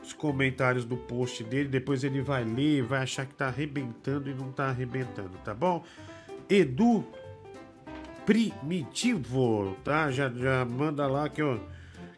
os 0.01 0.13
comentários 0.13 0.85
do 0.85 0.97
post 0.97 1.43
dele. 1.43 1.69
Depois 1.69 2.03
ele 2.03 2.21
vai 2.21 2.43
ler, 2.43 2.83
vai 2.83 3.01
achar 3.01 3.25
que 3.25 3.33
tá 3.33 3.47
arrebentando 3.47 4.29
e 4.29 4.33
não 4.33 4.51
tá 4.51 4.65
arrebentando, 4.69 5.31
tá 5.43 5.53
bom? 5.53 5.83
Edu 6.49 7.05
Primitivo, 8.25 9.75
tá? 9.83 10.09
Já, 10.11 10.29
já 10.29 10.63
manda 10.65 11.05
lá 11.07 11.27
que 11.29 11.41
eu. 11.41 11.59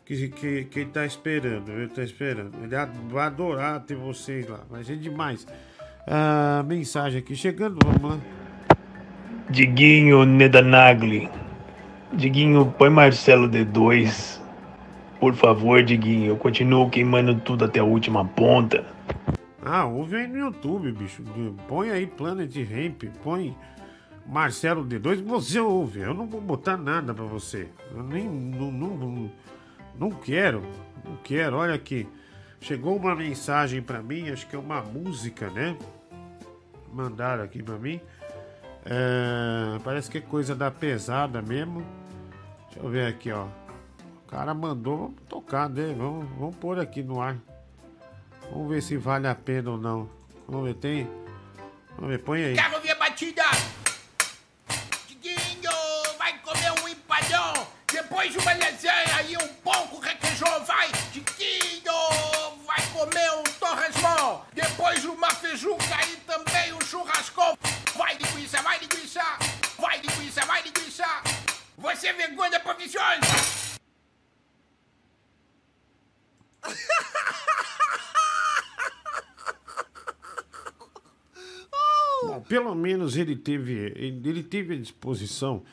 Que, 0.06 0.30
que, 0.30 0.65
que 0.65 0.80
ele 0.82 0.91
tá 0.91 1.04
esperando, 1.04 1.71
ele 1.71 1.88
tá 1.88 2.04
esperando. 2.04 2.51
Ele 2.62 2.75
vai 3.12 3.25
adorar 3.25 3.80
ter 3.80 3.95
vocês 3.95 4.47
lá, 4.47 4.60
vai 4.69 4.84
ser 4.84 4.97
demais. 4.97 5.47
Ah, 6.06 6.63
mensagem 6.67 7.19
aqui 7.21 7.36
chegando, 7.36 7.80
vamos 7.84 8.04
lá. 8.04 8.19
Diguinho 9.49 10.25
Nedanagli. 10.25 11.29
Diguinho, 12.12 12.73
põe 12.77 12.89
Marcelo 12.89 13.47
D2. 13.47 14.41
Por 15.19 15.36
favor, 15.36 15.84
Diguinho. 15.84 16.27
Eu 16.27 16.38
continuo 16.38 16.89
queimando 16.89 17.36
tudo 17.36 17.65
até 17.65 17.79
a 17.79 17.84
última 17.84 18.25
ponta. 18.25 18.84
Ah, 19.63 19.86
ouve 19.86 20.15
aí 20.15 20.27
no 20.27 20.38
YouTube, 20.38 20.91
bicho. 20.91 21.23
Põe 21.67 21.91
aí 21.91 22.08
Planet 22.08 22.55
Ramp, 22.55 23.03
põe 23.23 23.55
Marcelo 24.25 24.84
D2, 24.84 25.23
você 25.23 25.60
ouve. 25.60 25.99
Eu 25.99 26.13
não 26.13 26.25
vou 26.25 26.41
botar 26.41 26.75
nada 26.75 27.13
pra 27.13 27.25
você. 27.25 27.67
Eu 27.93 28.01
nem. 28.01 28.27
Não, 28.27 28.71
não, 28.71 29.31
não, 29.97 30.10
quero. 30.10 30.63
Não 31.03 31.15
quero. 31.23 31.58
Olha 31.58 31.75
aqui. 31.75 32.08
Chegou 32.60 32.95
uma 32.95 33.15
mensagem 33.15 33.79
pra 33.81 34.01
mim, 34.01 34.29
acho 34.29 34.47
que 34.47 34.55
é 34.55 34.60
uma 34.60 34.81
música, 34.81 35.51
né? 35.51 35.77
Mandaram 36.91 37.43
aqui 37.43 37.62
pra 37.62 37.77
mim. 37.77 38.01
É, 38.86 39.80
parece 39.84 40.12
que 40.12 40.19
é 40.19 40.21
coisa 40.21 40.56
da 40.56 40.69
pesada 40.69 41.41
mesmo. 41.41 41.84
Deixa 42.65 42.80
eu 42.80 42.89
ver 42.89 43.08
aqui, 43.08 43.32
ó. 43.32 43.45
O 43.45 44.28
cara 44.28 44.54
mandou, 44.54 44.98
vamos 44.98 45.21
tocar, 45.28 45.69
né? 45.69 45.93
Vamos, 45.98 46.30
vamos 46.38 46.56
pôr 46.58 46.80
aqui 46.80 47.02
no 47.02 47.19
ar. 47.19 47.38
Vamos 48.52 48.69
ver 48.69 48.82
se 48.82 48.95
vale 48.95 49.28
a 49.28 49.34
pena 49.34 49.71
ou 49.71 49.78
não. 49.78 50.10
Vamos 50.48 50.67
ver, 50.67 50.76
tem? 50.76 51.10
Vamos 51.95 52.12
ver, 52.12 52.19
põe 52.19 52.43
aí. 52.43 52.56
Quero 52.56 52.82
ver 52.82 52.91
a 52.91 52.95
batida! 52.95 53.43
Diguinho 55.08 55.71
vai 56.19 56.38
comer 56.39 56.71
um 56.84 56.88
empadão, 56.88 57.67
depois 57.91 58.36
uma 58.36 58.54
lasanha 58.54 59.21
e 59.28 59.38
um 59.38 59.48
pouco 59.63 60.00
requeijão, 60.00 60.63
vai! 60.65 60.91
Diguinho 61.12 62.44
vai 62.75 62.88
comer 62.91 63.31
um 63.31 63.43
torresmão, 63.57 64.45
depois 64.53 65.05
uma 65.05 65.29
feijuca 65.31 65.83
e 66.11 66.17
também 66.27 66.73
um 66.73 66.81
churrascão. 66.81 67.57
Vai 67.95 68.17
linguiça, 68.17 68.61
vai 68.61 68.79
linguiça, 68.79 69.21
vai 69.79 70.01
linguiça, 70.01 70.45
vai 70.45 70.61
linguiça. 70.61 71.05
Você 71.77 72.07
é 72.07 72.13
vergonha 72.13 72.59
profissional! 72.59 73.19
Bom, 82.23 82.41
pelo 82.41 82.75
menos 82.75 83.15
ele 83.15 83.35
teve, 83.35 83.93
ele, 83.95 84.43
teve 84.43 84.73
a 84.73 84.77
disposição 84.77 85.63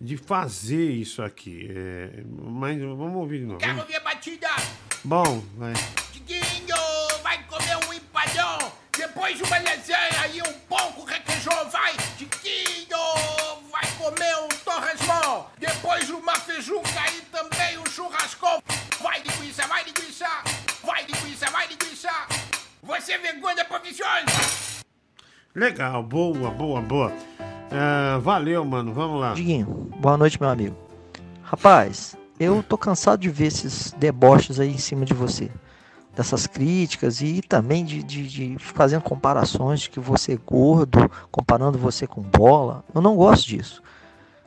de 0.00 0.16
fazer 0.16 0.90
isso 0.90 1.22
aqui. 1.22 1.68
É, 1.70 2.22
mas 2.26 2.78
vamos 2.80 3.16
ouvir 3.16 3.40
de 3.40 3.46
novo. 3.46 3.58
Quero 3.58 3.84
ver 3.84 3.96
a 3.96 4.00
batida! 4.00 4.48
Bom, 5.02 5.42
vai. 5.56 5.72
Diguinho 6.16 6.76
vai 7.22 7.38
comer 7.44 7.76
um 7.86 7.92
empadão, 7.92 8.72
depois 8.96 9.38
uma 9.38 9.58
lasanha 9.58 10.26
e 10.32 10.40
um 10.40 10.52
pouco 10.66 11.04
requeijão, 11.04 11.68
vai! 11.68 11.94
Diguinho 12.16 12.96
vai 13.70 13.86
comer 13.98 14.34
um 14.42 14.48
torresmão, 14.64 15.46
depois 15.58 16.08
uma 16.08 16.34
feijuca 16.36 16.88
e 17.14 17.20
também 17.26 17.76
um 17.78 17.84
churrascão. 17.84 18.62
Vai 19.02 19.20
linguiça, 19.20 19.66
vai 19.66 19.84
linguiça, 19.84 20.26
vai 20.82 21.04
linguiça, 21.04 21.50
vai 21.50 21.66
linguiça. 21.66 22.10
Você 22.82 23.12
é 23.12 23.18
vergonha 23.18 23.64
profissional! 23.66 24.24
Legal, 25.54 26.02
boa, 26.02 26.50
boa, 26.50 26.80
boa. 26.80 27.12
É, 27.70 28.18
valeu, 28.20 28.64
mano. 28.64 28.94
Vamos 28.94 29.20
lá. 29.20 29.34
Diguinho, 29.34 29.66
boa 29.98 30.16
noite, 30.16 30.40
meu 30.40 30.48
amigo. 30.48 30.76
Rapaz, 31.42 32.16
eu 32.40 32.62
tô 32.62 32.78
cansado 32.78 33.20
de 33.20 33.28
ver 33.28 33.48
esses 33.48 33.92
deboches 33.92 34.58
aí 34.58 34.70
em 34.70 34.78
cima 34.78 35.04
de 35.04 35.12
você. 35.12 35.50
Dessas 36.16 36.46
críticas 36.46 37.20
e 37.20 37.42
também 37.42 37.84
de, 37.84 38.02
de, 38.02 38.26
de 38.26 38.56
fazendo 38.58 39.02
comparações 39.02 39.80
de 39.80 39.90
que 39.90 40.00
você 40.00 40.32
é 40.32 40.38
gordo, 40.38 41.10
comparando 41.30 41.78
você 41.78 42.06
com 42.06 42.22
bola. 42.22 42.82
Eu 42.94 43.02
não 43.02 43.14
gosto 43.14 43.46
disso. 43.46 43.82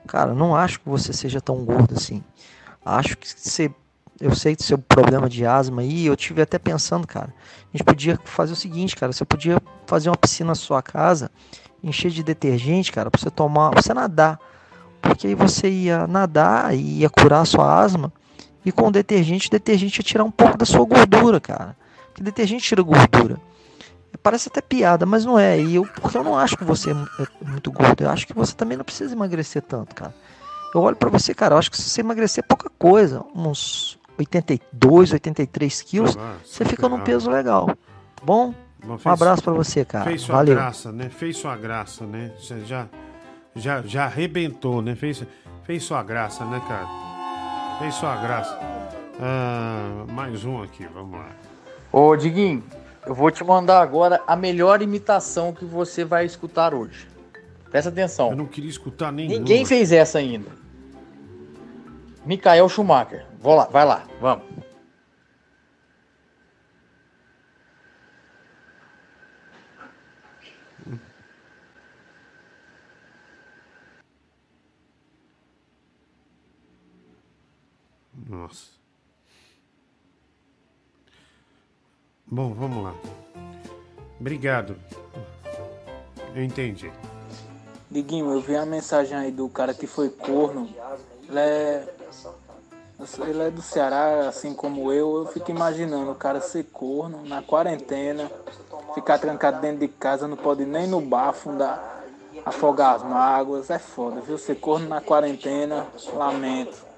Cara, 0.08 0.34
não 0.34 0.56
acho 0.56 0.80
que 0.80 0.90
você 0.90 1.14
seja 1.14 1.40
tão 1.40 1.64
gordo 1.64 1.94
assim. 1.96 2.24
Acho 2.84 3.16
que 3.16 3.28
você. 3.28 3.72
Eu 4.20 4.36
sei 4.36 4.56
do 4.56 4.64
seu 4.64 4.80
problema 4.80 5.30
de 5.30 5.46
asma 5.46 5.82
aí, 5.82 6.08
eu 6.08 6.16
tive 6.16 6.42
até 6.42 6.58
pensando, 6.58 7.06
cara. 7.06 7.34
A 7.72 7.78
gente 7.78 7.86
podia 7.86 8.20
fazer 8.26 8.54
o 8.54 8.56
seguinte, 8.56 8.96
cara. 8.96 9.14
Você 9.14 9.24
podia 9.24 9.62
fazer 9.86 10.10
uma 10.10 10.18
piscina 10.18 10.48
na 10.48 10.56
sua 10.56 10.82
casa, 10.82 11.30
encher 11.84 12.10
de 12.10 12.24
detergente, 12.24 12.92
cara, 12.92 13.12
pra 13.12 13.22
você 13.22 13.30
tomar, 13.30 13.70
pra 13.70 13.82
você 13.82 13.94
nadar. 13.94 14.40
Porque 15.02 15.28
aí 15.28 15.36
você 15.36 15.70
ia 15.70 16.08
nadar 16.08 16.76
e 16.76 17.02
ia 17.02 17.10
curar 17.10 17.42
a 17.42 17.46
sua 17.46 17.80
asma. 17.80 18.12
E 18.66 18.72
com 18.72 18.88
o 18.88 18.92
detergente, 18.92 19.48
o 19.48 19.52
detergente 19.52 20.00
ia 20.00 20.04
tirar 20.04 20.24
um 20.24 20.32
pouco 20.32 20.58
da 20.58 20.66
sua 20.66 20.86
gordura, 20.86 21.40
cara. 21.40 21.76
Porque 22.08 22.22
detergente 22.24 22.64
tira 22.64 22.82
gordura. 22.82 23.38
Parece 24.22 24.50
até 24.50 24.60
piada, 24.62 25.06
mas 25.06 25.24
não 25.24 25.40
é. 25.40 25.60
E 25.62 25.76
eu, 25.76 25.86
porque 26.02 26.18
eu 26.18 26.24
não 26.24 26.38
acho 26.38 26.58
que 26.58 26.64
você 26.64 26.92
é 26.92 26.96
muito 27.48 27.72
gordo. 27.72 28.02
Eu 28.04 28.10
acho 28.10 28.28
que 28.28 28.34
você 28.34 28.54
também 28.54 28.78
não 28.78 28.84
precisa 28.84 29.14
emagrecer 29.16 29.62
tanto, 29.62 29.96
cara. 29.96 30.14
Eu 30.76 30.82
olho 30.82 30.96
para 30.96 31.10
você, 31.10 31.34
cara, 31.34 31.56
eu 31.56 31.60
acho 31.60 31.72
que 31.72 31.78
se 31.78 31.90
você 31.90 32.02
emagrecer 32.02 32.44
pouca 32.44 32.70
coisa, 32.78 33.24
uns 33.34 33.98
82, 34.18 35.14
83 35.14 35.82
quilos, 35.84 36.18
Ah, 36.18 36.36
você 36.44 36.66
fica 36.66 36.90
num 36.90 37.00
peso 37.00 37.30
legal. 37.30 37.68
Tá 37.68 38.24
bom? 38.26 38.54
Bom, 38.84 38.94
Um 38.96 38.98
fez- 38.98 39.14
abraço 39.14 39.44
para 39.44 39.54
você, 39.54 39.86
cara. 39.86 40.06
Fez 40.06 40.22
sua 40.22 40.36
Valeu. 40.36 40.56
graça, 40.56 40.92
né? 40.92 41.10
Fez 41.10 41.38
sua 41.38 41.56
graça, 41.56 42.06
né? 42.06 42.32
Você 42.40 42.62
já, 42.66 42.88
já, 43.56 43.82
já 43.82 44.06
arrebentou, 44.06 44.82
né? 44.82 44.96
Fez, 44.96 45.24
fez 45.64 45.84
sua 45.84 46.04
graça, 46.04 46.44
né, 46.46 46.62
cara? 46.68 46.88
Fez 47.80 47.96
sua 47.96 48.18
graça. 48.18 48.60
Ah, 49.22 50.04
mais 50.12 50.44
um 50.44 50.62
aqui, 50.62 50.86
vamos 50.94 51.18
lá. 51.18 51.30
Ô, 51.94 52.14
Diguinho, 52.14 52.62
eu 53.08 53.16
vou 53.16 53.32
te 53.32 53.42
mandar 53.42 53.82
agora 53.82 54.22
a 54.28 54.36
melhor 54.36 54.82
imitação 54.82 55.54
que 55.54 55.64
você 55.64 56.04
vai 56.04 56.26
escutar 56.26 56.74
hoje. 56.74 57.08
Presta 57.72 57.90
atenção. 57.90 58.32
Eu 58.32 58.36
não 58.36 58.48
queria 58.48 58.70
escutar 58.70 59.14
nenhuma. 59.14 59.38
Ninguém 59.38 59.66
fez 59.66 59.94
essa 59.94 60.20
ainda. 60.20 60.52
Mikael 62.26 62.68
Schumacher. 62.68 63.26
Vou 63.40 63.56
lá, 63.56 63.64
vai 63.72 63.86
lá, 63.86 64.04
vamos. 64.20 64.44
Nossa. 78.30 78.68
Bom, 82.28 82.54
vamos 82.54 82.84
lá. 82.84 82.94
Obrigado. 84.20 84.76
Eu 86.36 86.44
entendi. 86.44 86.92
Diguinho, 87.90 88.30
eu 88.32 88.40
vi 88.40 88.56
a 88.56 88.68
mensagem 88.68 89.18
aí 89.18 89.32
do 89.32 89.50
cara 89.50 89.74
que 89.74 89.88
foi 89.88 90.10
corno. 90.10 90.70
Ele 91.28 91.40
é. 91.40 91.96
Ele 93.28 93.42
é 93.42 93.50
do 93.50 93.64
Ceará, 93.64 94.28
assim 94.28 94.54
como 94.54 94.94
eu. 94.94 95.18
Eu 95.18 95.26
fico 95.26 95.50
imaginando 95.50 96.12
o 96.12 96.16
cara 96.16 96.40
ser 96.40 96.66
corno 96.66 97.26
na 97.26 97.42
quarentena, 97.42 98.30
ficar 98.94 99.18
trancado 99.18 99.60
dentro 99.60 99.80
de 99.80 99.88
casa, 99.88 100.28
não 100.28 100.38
pode 100.38 100.66
nem 100.66 100.86
no 100.86 101.02
bar 101.02 101.30
afundar, 101.30 102.04
afogar 102.46 102.96
as 102.96 103.04
mágoas. 103.04 103.72
É 103.72 103.80
foda, 103.80 104.22
viu? 104.22 104.38
Ser 104.38 104.60
corno 104.60 104.88
na 104.88 105.02
quarentena, 105.02 105.88
lamento. 106.14 106.89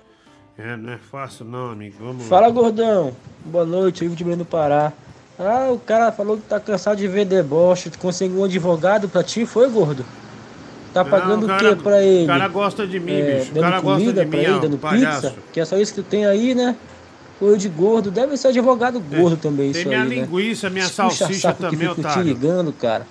É, 0.64 0.78
não 0.78 0.94
é 0.94 0.98
fácil 0.98 1.46
não, 1.46 1.72
amigo. 1.72 1.96
Vamos 2.00 2.26
Fala, 2.28 2.48
lá. 2.48 2.54
gordão. 2.54 3.14
Boa 3.46 3.66
noite, 3.66 4.06
Ivo 4.06 4.16
de 4.16 4.24
Belém 4.24 4.38
do 4.38 4.46
Pará. 4.46 4.92
Ah, 5.40 5.70
o 5.72 5.80
cara 5.80 6.12
falou 6.12 6.38
que 6.38 6.44
tá 6.44 6.60
cansado 6.60 6.98
de 6.98 7.08
ver 7.08 7.26
deboche. 7.26 7.90
Tu 7.90 7.98
conseguiu 7.98 8.42
um 8.42 8.44
advogado 8.44 9.10
pra 9.10 9.24
ti, 9.24 9.46
foi, 9.46 9.68
gordo? 9.70 10.06
Tá 10.94 11.04
Não, 11.04 11.10
pagando 11.10 11.44
o 11.44 11.46
o 11.46 11.48
cara- 11.48 11.76
quê 11.76 11.82
pra 11.82 12.04
ele? 12.04 12.26
o 12.26 12.28
cara 12.28 12.48
gosta 12.48 12.86
de 12.86 13.00
mim, 13.00 13.14
É, 13.14 13.40
bicho. 13.40 13.52
O 13.52 13.62
cara 13.62 13.80
gosta 13.80 14.00
comida 14.02 14.24
de 14.26 14.30
pra 14.30 14.38
mim, 14.40 14.46
ele, 14.46 14.54
ó, 14.54 14.60
dando 14.60 14.78
palhaço. 14.78 15.22
pizza? 15.30 15.36
Que 15.54 15.60
é 15.62 15.66
só 15.66 15.78
isso 15.78 15.94
que 15.96 16.04
tem 16.04 16.26
aí, 16.26 16.54
né? 16.54 16.76
Coisa 17.40 17.58
de 17.58 17.70
gordo. 17.70 18.12
Deve 18.12 18.38
ser 18.38 18.50
advogado 18.50 19.00
gordo 19.00 19.38
também, 19.38 19.72
Tem 19.72 19.82
isso 19.82 19.90
minha 19.90 20.04
aí, 20.04 20.10
né? 20.10 20.16
linguiça, 20.16 20.70
minha 20.70 20.86
Esse 20.86 20.94
salsicha 20.94 21.28
puxa-saco 21.28 21.64
também, 21.64 21.80
que 21.80 21.86
fica 21.88 21.96
te 21.96 22.00
otário. 22.02 22.24
ligando, 22.24 22.72
cara. 22.74 23.08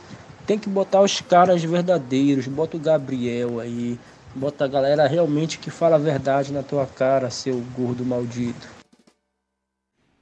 Tem 0.47 0.57
que 0.59 0.69
botar 0.69 1.01
os 1.01 1.21
caras 1.21 1.65
verdadeiros. 1.65 2.47
Bota 2.47 2.77
o 2.77 2.81
Gabriel 2.81 3.59
aí. 3.59 3.99
Bota 4.35 4.65
a 4.65 4.69
galera 4.69 5.07
realmente 5.07 5.59
que 5.59 5.71
fala 5.71 5.97
a 5.97 5.99
verdade 5.99 6.53
na 6.53 6.63
tua 6.63 6.87
cara, 6.87 7.31
seu 7.31 7.61
gordo 7.77 8.05
maldito. 8.05 8.69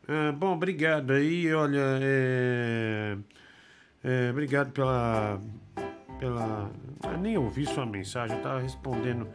Ah, 0.09 0.33
bom, 0.33 0.55
obrigado 0.55 1.12
aí, 1.12 1.53
olha, 1.53 1.99
é, 2.01 3.16
é, 4.03 4.31
obrigado 4.31 4.73
pela, 4.73 5.38
pela, 6.18 6.71
eu 7.05 7.18
nem 7.18 7.37
ouvi 7.37 7.66
sua 7.66 7.85
mensagem, 7.85 8.35
eu 8.35 8.42
tava 8.42 8.59
respondendo 8.59 9.29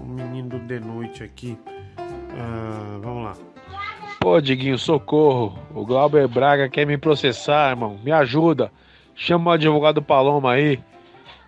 o 0.00 0.04
menino 0.06 0.48
do 0.48 0.58
de 0.60 0.80
noite 0.80 1.22
aqui, 1.22 1.58
Ah, 1.98 2.98
vamos 3.02 3.24
lá. 3.24 3.36
Pô, 4.20 4.40
Diguinho, 4.40 4.78
socorro. 4.78 5.58
O 5.74 5.84
Glauber 5.84 6.26
Braga 6.26 6.68
quer 6.68 6.86
me 6.86 6.98
processar, 6.98 7.70
irmão. 7.70 7.98
Me 8.02 8.10
ajuda. 8.10 8.70
Chama 9.14 9.50
o 9.50 9.54
advogado 9.54 10.02
Paloma 10.02 10.52
aí. 10.52 10.80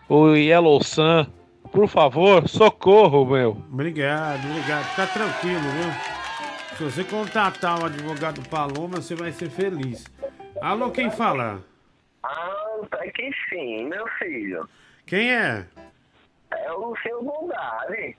O 0.09 0.35
Yellow 0.35 0.83
Sun. 0.83 1.27
Por 1.73 1.89
favor, 1.89 2.49
socorro, 2.49 3.25
meu. 3.25 3.51
Obrigado, 3.73 4.45
obrigado, 4.51 4.85
fica 4.87 5.07
tranquilo, 5.07 5.61
viu? 5.61 6.77
Se 6.77 6.85
você 6.85 7.05
contatar 7.05 7.81
o 7.81 7.87
advogado 7.87 8.41
Paloma, 8.49 8.97
você 9.01 9.15
vai 9.15 9.31
ser 9.31 9.51
feliz. 9.51 10.05
Alô, 10.61 10.91
quem 10.91 11.11
fala? 11.11 11.63
Ah, 12.25 12.81
tá 12.91 12.99
que 13.15 13.31
sim, 13.49 13.85
meu 13.85 14.07
filho. 14.19 14.69
Quem 15.07 15.33
é? 15.33 15.65
É 16.51 16.73
o 16.73 16.95
seu 17.03 17.23
Bondade. 17.23 18.17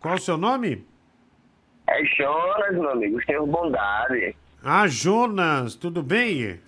Qual 0.00 0.14
o 0.14 0.20
seu 0.20 0.36
nome? 0.36 0.86
É 1.88 2.04
Jonas, 2.04 2.72
meu 2.72 2.90
amigo, 2.90 3.18
o 3.18 3.24
seu 3.24 3.46
Bondade. 3.46 4.36
Ah, 4.64 4.86
Jonas, 4.86 5.74
tudo 5.74 6.02
bem? 6.02 6.60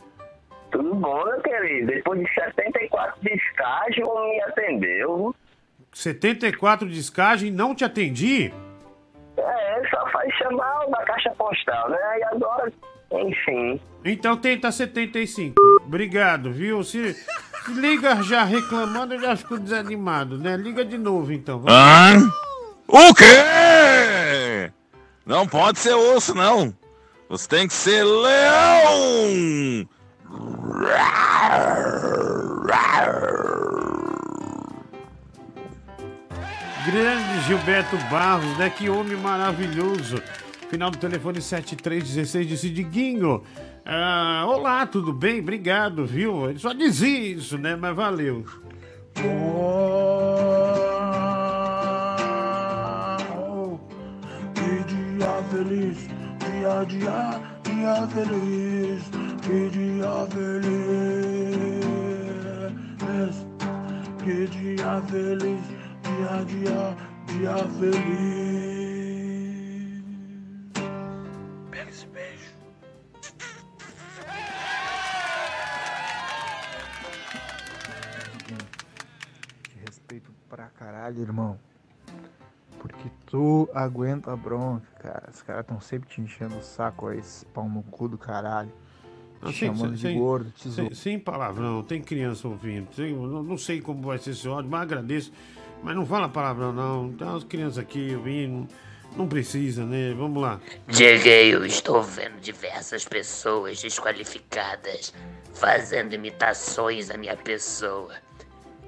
Tudo 0.72 0.94
bom, 0.96 1.24
meu 1.24 1.40
querido? 1.42 1.86
Depois 1.86 2.20
de 2.20 2.34
74 2.34 3.20
de 3.22 3.34
estágio, 3.34 4.04
me 4.28 4.40
atendeu. 4.42 5.34
74 5.94 6.88
de 6.88 6.98
escagem, 6.98 7.50
não 7.50 7.74
te 7.74 7.84
atendi? 7.84 8.52
É, 9.36 9.82
só 9.90 10.06
faz 10.10 10.32
chamar 10.34 10.86
da 10.88 11.02
caixa 11.04 11.30
postal, 11.30 11.88
né? 11.88 11.98
E 12.18 12.24
agora, 12.24 12.72
enfim. 13.12 13.80
Então 14.04 14.36
tenta 14.36 14.70
75. 14.70 15.54
Obrigado, 15.86 16.52
viu? 16.52 16.82
Se, 16.82 17.14
se 17.14 17.72
liga 17.72 18.22
já 18.22 18.44
reclamando, 18.44 19.14
eu 19.14 19.20
já 19.20 19.36
fico 19.36 19.58
desanimado, 19.58 20.36
né? 20.36 20.56
Liga 20.56 20.84
de 20.84 20.98
novo 20.98 21.32
então. 21.32 21.60
vamos. 21.60 21.72
Hã? 21.72 22.28
O 22.86 23.14
quê? 23.14 24.70
Não 25.24 25.46
pode 25.46 25.78
ser 25.78 25.94
osso, 25.94 26.34
não. 26.34 26.74
Você 27.28 27.48
tem 27.48 27.66
que 27.66 27.72
ser 27.72 28.04
leão. 28.04 29.88
Grande 36.84 37.40
Gilberto 37.46 37.96
Barros, 38.10 38.58
né? 38.58 38.68
Que 38.68 38.90
homem 38.90 39.16
maravilhoso. 39.16 40.22
Final 40.68 40.90
do 40.90 40.98
telefone 40.98 41.40
7316 41.40 42.46
disse 42.46 42.68
Diguinho. 42.68 43.42
Ah, 43.86 44.44
olá, 44.46 44.86
tudo 44.86 45.12
bem? 45.12 45.40
Obrigado, 45.40 46.04
viu? 46.04 46.50
Ele 46.50 46.58
só 46.58 46.74
dizia 46.74 47.18
isso, 47.36 47.56
né? 47.56 47.74
Mas 47.74 47.96
valeu. 47.96 48.44
Que 54.54 54.84
dia 54.84 55.42
feliz, 55.50 56.08
dia, 56.40 56.84
dia, 56.84 57.40
dia 57.62 58.06
feliz, 58.08 59.02
que 59.42 59.70
dia 59.70 60.26
feliz, 60.30 60.64
que 64.22 64.46
dia 64.48 65.02
feliz, 65.08 65.60
dia, 66.14 66.44
dia, 66.44 66.96
dia 67.26 67.56
feliz. 67.78 67.94
Pega 71.70 71.90
esse 71.90 72.06
beijo. 72.06 72.54
Te 79.62 79.78
respeito 79.86 80.30
pra 80.48 80.66
caralho, 80.66 81.20
irmão. 81.20 81.58
Porque 82.78 83.08
tu 83.26 83.68
aguenta 83.74 84.32
a 84.32 84.36
bronca, 84.36 84.86
cara. 85.00 85.30
Os 85.32 85.40
caras 85.42 85.66
tão 85.66 85.80
sempre 85.80 86.08
te 86.08 86.20
enchendo 86.20 86.56
o 86.56 86.62
saco 86.62 87.08
aí, 87.08 87.18
esse 87.18 87.44
pau 87.46 87.68
no 87.68 87.82
cu 87.82 88.08
do 88.08 88.18
caralho. 88.18 88.70
Te 89.40 89.48
Assim, 89.48 89.52
chamando 89.76 89.94
de 89.96 90.14
gordo, 90.14 90.50
te 90.52 90.70
sem, 90.70 90.94
sem 90.94 91.18
palavrão, 91.18 91.82
tem 91.82 92.00
criança 92.02 92.46
ouvindo. 92.48 92.86
Tem- 92.94 93.14
não, 93.14 93.42
não 93.42 93.58
sei 93.58 93.80
como 93.80 94.02
vai 94.02 94.18
ser 94.18 94.30
esse 94.30 94.46
ódio, 94.48 94.70
mas 94.70 94.82
agradeço. 94.82 95.32
Mas 95.84 95.94
não 95.94 96.06
fala 96.06 96.28
palavrão, 96.30 96.72
não. 96.72 97.12
Tem 97.12 97.26
umas 97.28 97.44
crianças 97.44 97.76
aqui 97.78 98.14
ouvindo. 98.16 98.66
Não 99.14 99.28
precisa, 99.28 99.84
né? 99.84 100.14
Vamos 100.16 100.42
lá. 100.42 100.58
Cheguei, 100.88 101.54
eu 101.54 101.64
estou 101.64 102.02
vendo 102.02 102.40
diversas 102.40 103.04
pessoas 103.04 103.80
desqualificadas 103.80 105.12
fazendo 105.52 106.14
imitações 106.14 107.08
da 107.08 107.18
minha 107.18 107.36
pessoa. 107.36 108.14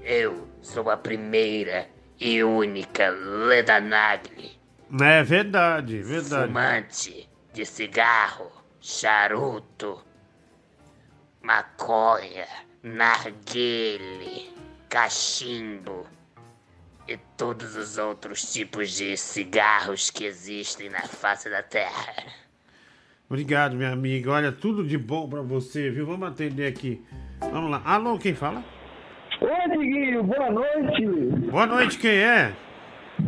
Eu 0.02 0.48
sou 0.62 0.88
a 0.90 0.96
primeira 0.96 1.86
e 2.18 2.42
única 2.42 3.10
Leda 3.10 3.78
Nagli, 3.78 4.58
É 5.00 5.22
verdade, 5.22 6.02
verdade. 6.02 6.46
fumante 6.46 7.28
de 7.52 7.66
cigarro, 7.66 8.50
charuto, 8.80 10.02
maconha, 11.42 12.46
narguile, 12.82 14.50
cachimbo, 14.88 16.06
e 17.08 17.16
todos 17.36 17.76
os 17.76 17.98
outros 17.98 18.52
tipos 18.52 18.90
de 18.90 19.16
cigarros 19.16 20.10
que 20.10 20.24
existem 20.24 20.90
na 20.90 21.02
face 21.02 21.48
da 21.48 21.62
Terra. 21.62 22.14
Obrigado, 23.28 23.76
minha 23.76 23.92
amiga. 23.92 24.32
Olha, 24.32 24.52
tudo 24.52 24.84
de 24.84 24.96
bom 24.96 25.28
pra 25.28 25.42
você, 25.42 25.90
viu? 25.90 26.06
Vamos 26.06 26.28
atender 26.28 26.66
aqui. 26.66 27.02
Vamos 27.40 27.70
lá. 27.70 27.82
Alô, 27.84 28.18
quem 28.18 28.34
fala? 28.34 28.62
Oi, 29.40 29.68
Diguinho, 29.78 30.22
boa 30.22 30.50
noite. 30.50 31.06
Boa 31.50 31.66
noite, 31.66 31.98
quem 31.98 32.10
é? 32.12 32.52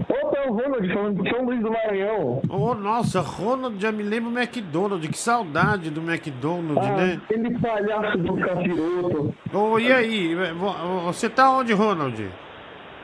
Opa, 0.08 0.38
é 0.38 0.48
o 0.48 0.52
Ronald, 0.52 0.92
falando 0.92 1.22
de 1.22 1.30
São 1.30 1.44
Luís 1.44 1.60
do 1.62 1.70
Maranhão. 1.70 2.42
Oh, 2.50 2.74
nossa, 2.74 3.20
Ronald, 3.20 3.80
já 3.80 3.90
me 3.90 4.02
lembro 4.02 4.30
do 4.30 4.38
McDonald's. 4.38 5.08
Que 5.10 5.18
saudade 5.18 5.90
do 5.90 6.00
McDonald's, 6.00 6.86
Ah, 6.86 6.96
né? 6.96 7.20
aquele 7.24 7.58
palhaço 7.58 8.18
do 8.18 8.36
capiroto. 8.36 9.34
Oh, 9.52 9.78
e 9.78 9.92
aí? 9.92 10.34
Vo- 10.54 11.02
Você 11.06 11.28
tá 11.28 11.50
onde, 11.50 11.72
Ronald? 11.72 12.22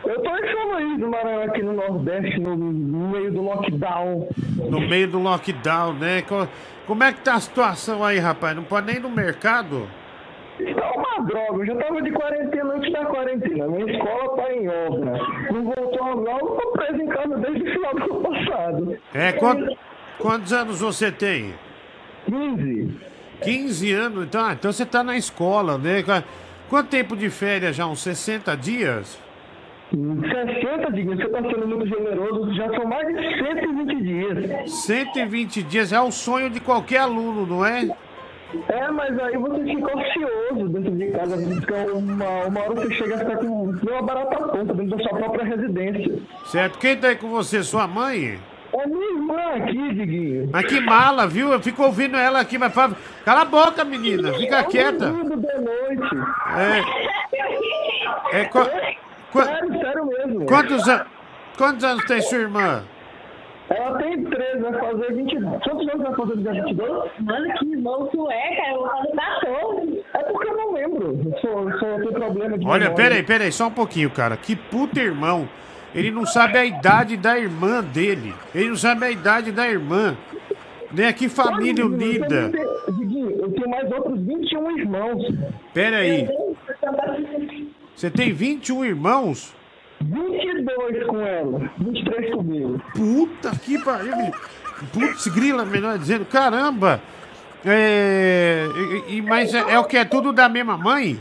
Eu 0.06 0.22
tô 0.22 0.36
em 0.36 0.52
São 0.52 0.72
Luís 0.72 0.98
do 1.00 1.08
Maranhão, 1.08 1.42
aqui 1.44 1.62
no 1.62 1.72
Nordeste, 1.72 2.38
no, 2.40 2.56
no 2.56 3.08
meio 3.08 3.32
do 3.32 3.42
lockdown. 3.42 4.28
No 4.68 4.80
meio 4.80 5.08
do 5.08 5.18
lockdown, 5.18 5.94
né? 5.94 6.22
Co- 6.22 6.46
Como 6.86 7.02
é 7.02 7.12
que 7.12 7.20
tá 7.20 7.34
a 7.34 7.40
situação 7.40 8.04
aí, 8.04 8.18
rapaz? 8.18 8.54
Não 8.54 8.64
pode 8.64 8.86
nem 8.86 8.96
ir 8.96 9.00
no 9.00 9.10
mercado? 9.10 9.88
Tá 10.76 10.92
uma 10.92 11.26
droga, 11.26 11.62
eu 11.62 11.66
já 11.66 11.74
tava 11.76 12.00
de 12.02 12.12
quarentena 12.12 12.74
antes 12.74 12.92
da 12.92 13.04
quarentena. 13.06 13.66
Minha 13.66 13.92
escola 13.92 14.36
tá 14.36 14.52
em 14.52 14.68
obra. 14.68 15.12
Não 15.52 15.64
voltou 15.64 16.02
a 16.02 16.06
aula, 16.10 16.30
eu 16.30 16.46
tô 16.46 16.72
preso 16.72 17.02
em 17.02 17.06
casa 17.08 17.36
desde 17.38 17.62
o 17.62 17.72
final 17.72 17.94
do 17.94 18.02
ano 18.04 18.22
passado. 18.22 18.98
É, 19.14 19.32
quant- 19.32 19.76
quantos 20.18 20.52
anos 20.52 20.80
você 20.80 21.10
tem? 21.10 21.54
15. 22.26 22.94
15 23.42 23.92
anos? 23.92 24.24
Então, 24.24 24.44
ah, 24.44 24.52
então 24.52 24.72
você 24.72 24.86
tá 24.86 25.02
na 25.02 25.16
escola, 25.16 25.76
né? 25.78 26.02
Qua- 26.02 26.22
Quanto 26.70 26.88
tempo 26.88 27.14
de 27.16 27.28
férias 27.30 27.76
já? 27.76 27.86
Uns 27.86 28.00
60 28.02 28.56
dias? 28.56 29.18
60, 29.94 30.92
Diguinho, 30.92 31.16
você 31.16 31.28
tá 31.28 31.42
sendo 31.42 31.66
muito 31.68 31.86
generoso, 31.86 32.54
já 32.54 32.68
são 32.74 32.84
mais 32.86 33.06
de 33.06 33.38
120 33.38 34.02
dias. 34.02 34.70
120 34.84 35.62
dias 35.62 35.92
é 35.92 36.00
o 36.00 36.10
sonho 36.10 36.50
de 36.50 36.60
qualquer 36.60 36.98
aluno, 36.98 37.46
não 37.46 37.64
é? 37.64 37.88
É, 38.68 38.90
mas 38.90 39.18
aí 39.18 39.36
você 39.36 39.64
fica 39.64 39.96
ocioso 39.96 40.68
dentro 40.68 40.94
de 40.96 41.10
casa, 41.10 41.36
fica 41.36 41.74
uma, 41.92 42.44
uma 42.44 42.60
hora 42.60 42.74
você 42.74 42.94
chega 42.94 43.16
a 43.16 43.18
ficar 43.18 43.36
com 43.38 43.46
uma 43.46 44.02
barata 44.02 44.36
tonta 44.36 44.74
dentro 44.74 44.96
da 44.96 45.02
sua 45.02 45.18
própria 45.18 45.44
residência. 45.44 46.18
Certo. 46.46 46.78
Quem 46.78 46.96
tá 46.96 47.08
aí 47.08 47.16
com 47.16 47.28
você? 47.30 47.62
Sua 47.62 47.88
mãe? 47.88 48.38
É 48.72 48.86
minha 48.86 49.12
irmã 49.12 49.40
aqui, 49.56 49.94
Diguinho. 49.94 50.50
Mas 50.52 50.66
que 50.66 50.80
mala, 50.80 51.26
viu? 51.26 51.52
Eu 51.52 51.60
fico 51.60 51.82
ouvindo 51.84 52.16
ela 52.16 52.40
aqui, 52.40 52.58
mas 52.58 52.72
fala... 52.72 52.96
Cala 53.24 53.42
a 53.42 53.44
boca, 53.44 53.84
menina. 53.84 54.32
Fica 54.34 54.64
quieta. 54.64 55.12
Tudo 55.12 55.36
de 55.36 55.54
noite. 55.60 56.16
É... 58.32 58.40
É... 58.40 58.44
Qua... 58.46 58.68
qua- 59.34 59.44
Sério, 59.44 59.72
sério 59.80 60.06
mesmo. 60.06 60.46
Quantos, 60.46 60.88
an... 60.88 61.04
Quantos 61.58 61.84
anos 61.84 62.04
tem 62.06 62.22
sua 62.22 62.38
irmã? 62.38 62.82
Ela 63.70 63.96
tem 63.98 64.22
13, 64.24 64.58
vai 64.60 64.72
fazer 64.78 65.12
20. 65.14 65.36
Quantos 65.40 65.88
anos 65.88 66.02
vai 66.02 66.14
fazer 66.14 66.36
dia 66.36 66.52
22? 66.64 67.10
Mano, 67.20 67.54
que 67.58 67.66
irmão 67.72 68.06
tu 68.12 68.30
é, 68.30 68.56
cara? 68.56 68.70
Eu 68.72 68.78
vou 68.78 68.88
fazer 68.88 69.12
14. 69.16 70.04
É 70.14 70.18
porque 70.24 70.48
eu 70.48 70.56
não 70.56 70.72
lembro. 70.72 71.32
Só, 71.40 71.78
só 71.78 71.96
tenho 71.96 72.12
problema 72.12 72.58
de 72.58 72.66
Olha, 72.66 72.84
memória. 72.84 72.90
peraí, 72.94 73.22
peraí, 73.22 73.52
só 73.52 73.66
um 73.68 73.70
pouquinho, 73.72 74.10
cara. 74.10 74.36
Que 74.36 74.54
puta 74.56 75.00
irmão. 75.00 75.48
Ele 75.94 76.10
não 76.10 76.26
sabe 76.26 76.58
a 76.58 76.64
idade 76.64 77.16
da 77.16 77.38
irmã 77.38 77.80
dele. 77.82 78.34
Ele 78.54 78.68
não 78.70 78.76
sabe 78.76 79.04
a 79.06 79.10
idade 79.10 79.50
da 79.52 79.66
irmã. 79.68 80.16
Né? 80.92 81.12
Que 81.12 81.28
família 81.28 81.84
Olha, 81.84 81.94
unida. 81.94 82.34
eu 82.36 82.50
tenho- 82.52 82.74
Diguinho, 82.98 83.30
eu 83.30 83.50
tenho 83.52 83.68
mais 83.70 83.90
outros 83.90 84.20
21 84.20 84.78
irmãos. 84.78 85.22
Pera 85.72 85.96
aí. 85.98 86.28
Você 87.94 88.10
tem 88.10 88.32
21 88.32 88.84
irmãos? 88.84 89.54
22 90.00 91.06
com 91.06 91.20
ela, 91.20 91.70
23 91.78 92.34
comigo. 92.34 92.80
Puta 92.94 93.50
que 93.58 93.78
pariu. 93.82 94.12
Putz, 94.92 95.26
grila, 95.28 95.64
melhor 95.64 95.96
dizendo. 95.98 96.24
Caramba. 96.24 97.00
É... 97.64 98.66
e- 99.08 99.16
e- 99.16 99.22
mas 99.22 99.54
é, 99.54 99.58
é 99.74 99.78
o 99.78 99.84
que? 99.84 99.96
É 99.96 100.04
tudo 100.04 100.32
da 100.32 100.48
mesma 100.48 100.76
mãe? 100.76 101.18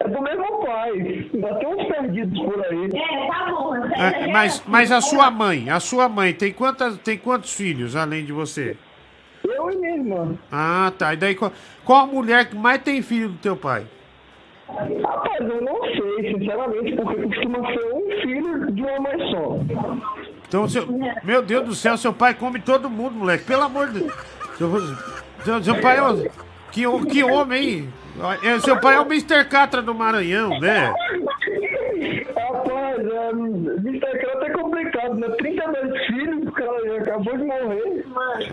É 0.00 0.08
do 0.08 0.20
mesmo 0.22 0.64
pai. 0.64 0.90
Ainda 0.90 1.54
tem 1.56 1.68
uns 1.68 1.86
perdidos 1.86 2.38
por 2.42 2.64
aí. 2.64 2.86
É, 2.86 3.26
tá 3.28 3.46
bom. 3.50 3.76
É, 3.76 4.26
mas, 4.32 4.62
mas 4.66 4.90
a 4.90 5.00
sua 5.00 5.30
mãe, 5.30 5.68
a 5.70 5.78
sua 5.78 6.08
mãe 6.08 6.32
tem, 6.32 6.52
quantas, 6.52 6.96
tem 6.98 7.18
quantos 7.18 7.52
filhos 7.54 7.94
além 7.94 8.24
de 8.24 8.32
você? 8.32 8.76
Eu 9.44 9.70
e 9.70 9.76
minha 9.76 9.94
irmã. 9.96 10.34
Ah, 10.50 10.92
tá. 10.98 11.12
E 11.14 11.16
daí 11.16 11.34
qual, 11.34 11.52
qual 11.84 12.04
a 12.04 12.06
mulher 12.06 12.48
que 12.48 12.56
mais 12.56 12.82
tem 12.82 13.00
filho 13.02 13.28
do 13.28 13.38
teu 13.38 13.56
pai? 13.56 13.84
Rapaz, 15.02 15.40
eu 15.40 15.60
não 15.62 15.80
sei, 15.82 16.32
sinceramente, 16.32 16.96
porque 16.96 17.22
costuma 17.22 17.66
ser 17.72 17.92
um 17.92 18.20
filho 18.22 18.72
de 18.72 18.82
uma 18.82 19.00
mãe 19.00 19.18
só. 19.30 19.56
Então, 20.48 20.68
seu, 20.68 20.86
meu 21.22 21.42
Deus 21.42 21.64
do 21.66 21.74
céu, 21.74 21.96
seu 21.96 22.12
pai 22.12 22.34
come 22.34 22.60
todo 22.60 22.88
mundo, 22.90 23.14
moleque. 23.16 23.44
Pelo 23.44 23.62
amor 23.64 23.88
de 23.88 24.00
Deus. 24.00 24.12
Seu, 24.58 24.70
seu, 25.44 25.62
seu 25.64 25.80
pai 25.80 25.98
é. 25.98 26.02
o- 26.02 26.30
Que, 26.70 26.82
que 27.10 27.24
homem, 27.24 27.62
hein? 27.68 27.92
É, 28.44 28.58
Seu 28.60 28.78
pai 28.80 28.96
é 28.96 29.00
o 29.00 29.04
Mr. 29.06 29.44
Catra 29.48 29.80
do 29.80 29.94
Maranhão, 29.94 30.50
né? 30.60 30.92
Rapaz, 32.36 33.06
é, 33.06 33.30
Mr. 33.30 34.18
Kratos 34.18 34.42
é 34.42 34.50
complicado, 34.50 35.14
né? 35.14 35.28
32 35.38 36.06
filhos, 36.06 36.46
o 36.46 36.52
cara 36.52 36.86
já 36.86 36.96
acabou 36.98 37.36
de 37.36 37.44
morrer. 37.44 38.04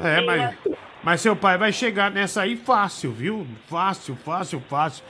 É, 0.03 0.22
mas, 0.26 0.55
mas 1.03 1.22
seu 1.22 1.36
pai 1.36 1.57
vai 1.57 1.72
chegar 1.72 2.09
nessa 2.11 2.41
aí 2.43 2.55
fácil, 2.55 3.11
viu? 3.11 3.45
Fácil, 3.68 4.15
fácil, 4.24 4.61
fácil. 4.70 5.03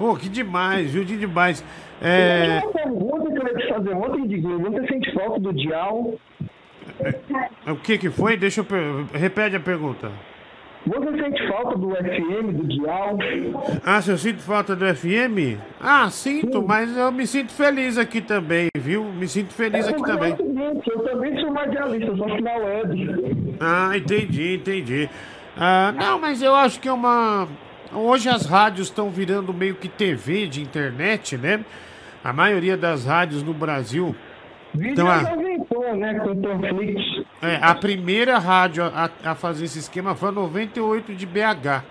Pô, 0.00 0.16
que 0.16 0.30
demais, 0.30 0.92
viu? 0.92 1.04
Que 1.04 1.14
demais. 1.14 1.62
É. 2.00 2.62
Uma 2.62 2.72
pergunta 2.72 3.30
que 3.30 3.38
eu 3.38 3.46
ia 3.48 3.54
te 3.54 3.68
fazer 3.68 3.94
ontem, 3.94 4.26
Diguinho. 4.26 4.58
Você 4.58 4.86
sente 4.86 5.12
falta 5.12 5.38
do 5.38 5.52
Dial? 5.52 6.14
O 7.66 7.76
que 7.76 7.98
que 7.98 8.08
foi? 8.08 8.34
Deixa 8.34 8.62
eu. 8.62 9.06
Repete 9.12 9.56
a 9.56 9.60
pergunta. 9.60 10.10
Você 10.86 11.22
sente 11.22 11.48
falta 11.48 11.76
do 11.76 11.90
FM, 11.90 12.56
do 12.56 12.66
Dial? 12.66 13.18
Ah, 13.84 14.00
se 14.00 14.10
eu 14.10 14.16
sinto 14.16 14.40
falta 14.40 14.74
do 14.74 14.86
FM? 14.86 15.60
Ah, 15.78 16.08
sinto, 16.08 16.66
mas 16.66 16.96
eu 16.96 17.12
me 17.12 17.26
sinto 17.26 17.52
feliz 17.52 17.98
aqui 17.98 18.22
também, 18.22 18.70
viu? 18.78 19.04
Me 19.04 19.28
sinto 19.28 19.52
feliz 19.52 19.86
aqui 19.86 19.98
porque 19.98 20.12
também. 20.12 20.30
É 20.30 20.34
o 20.34 20.38
seguinte, 20.38 20.90
eu 20.90 21.00
também 21.00 21.38
sou 21.38 21.52
radialista, 21.52 22.16
só 22.16 22.24
que 22.24 22.40
na 22.40 22.54
web. 22.56 23.56
Ah, 23.60 23.92
entendi, 23.94 24.54
entendi. 24.54 25.10
Ah, 25.58 25.92
não, 25.94 26.18
mas 26.18 26.40
eu 26.40 26.54
acho 26.54 26.80
que 26.80 26.88
é 26.88 26.92
uma. 26.92 27.46
Hoje 27.92 28.28
as 28.28 28.46
rádios 28.46 28.88
estão 28.88 29.10
virando 29.10 29.52
meio 29.52 29.74
que 29.74 29.88
TV 29.88 30.46
de 30.46 30.62
internet, 30.62 31.36
né? 31.36 31.64
A 32.22 32.32
maioria 32.32 32.76
das 32.76 33.04
rádios 33.04 33.42
no 33.42 33.52
Brasil. 33.52 34.14
Então, 34.74 35.08
é 35.08 35.14
a, 35.14 35.36
né? 35.96 36.20
Com 36.20 37.46
é, 37.46 37.58
a 37.60 37.74
primeira 37.74 38.38
rádio 38.38 38.84
a, 38.84 39.10
a 39.24 39.34
fazer 39.34 39.64
esse 39.64 39.80
esquema 39.80 40.14
foi 40.14 40.28
a 40.28 40.32
98 40.32 41.14
de 41.14 41.26
BH, 41.26 41.82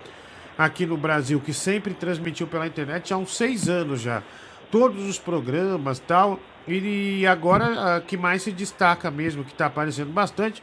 aqui 0.56 0.86
no 0.86 0.96
Brasil, 0.96 1.38
que 1.40 1.52
sempre 1.52 1.92
transmitiu 1.92 2.46
pela 2.46 2.66
internet 2.66 3.12
há 3.12 3.18
uns 3.18 3.36
seis 3.36 3.68
anos 3.68 4.00
já. 4.00 4.22
Todos 4.70 5.06
os 5.06 5.18
programas 5.18 5.98
tal. 5.98 6.40
E 6.66 7.26
agora 7.26 7.96
a 7.96 8.00
que 8.00 8.16
mais 8.16 8.42
se 8.42 8.52
destaca 8.52 9.10
mesmo, 9.10 9.44
que 9.44 9.52
está 9.52 9.66
aparecendo 9.66 10.12
bastante, 10.12 10.62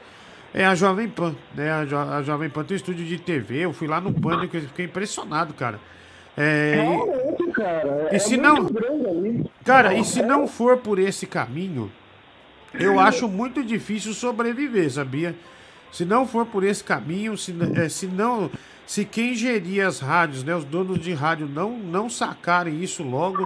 é 0.54 0.66
a 0.66 0.76
Jovem 0.76 1.08
Pan. 1.08 1.36
Né? 1.56 1.72
A, 1.72 1.86
Jo- 1.86 1.98
a 1.98 2.22
Jovem 2.24 2.50
Pan 2.50 2.64
tem 2.64 2.76
um 2.76 2.78
estúdio 2.78 3.06
de 3.06 3.18
TV. 3.18 3.60
Eu 3.66 3.74
fui 3.74 3.88
lá 3.88 4.00
no 4.02 4.14
Pânico 4.14 4.58
e 4.58 4.62
fiquei 4.62 4.86
impressionado, 4.86 5.54
cara. 5.54 5.80
É, 6.36 6.76
e- 6.76 6.82
Realmente, 6.82 7.52
cara. 7.54 8.10
e 8.12 8.16
é 8.16 8.20
se 8.20 8.38
muito 8.38 8.74
não-. 8.74 9.50
Cara, 9.66 9.94
e 9.94 10.04
se 10.06 10.22
não 10.22 10.48
for 10.48 10.78
por 10.78 11.00
esse 11.00 11.26
caminho, 11.26 11.92
eu 12.74 13.00
acho 13.00 13.28
muito 13.28 13.64
difícil 13.64 14.14
sobreviver, 14.14 14.92
sabia? 14.92 15.36
Se 15.92 16.06
não 16.06 16.28
for 16.28 16.46
por 16.46 16.64
esse 16.64 16.84
caminho, 16.84 17.36
se, 17.38 17.56
eh, 17.76 17.90
se 17.90 18.06
não. 18.08 18.52
Se 18.86 19.04
quem 19.04 19.34
gerir 19.36 19.86
as 19.86 20.00
rádios, 20.00 20.44
né, 20.44 20.56
os 20.56 20.64
donos 20.64 21.00
de 21.00 21.12
rádio 21.14 21.48
não, 21.48 21.72
não 21.78 22.10
sacarem 22.10 22.82
isso 22.82 23.04
logo, 23.04 23.46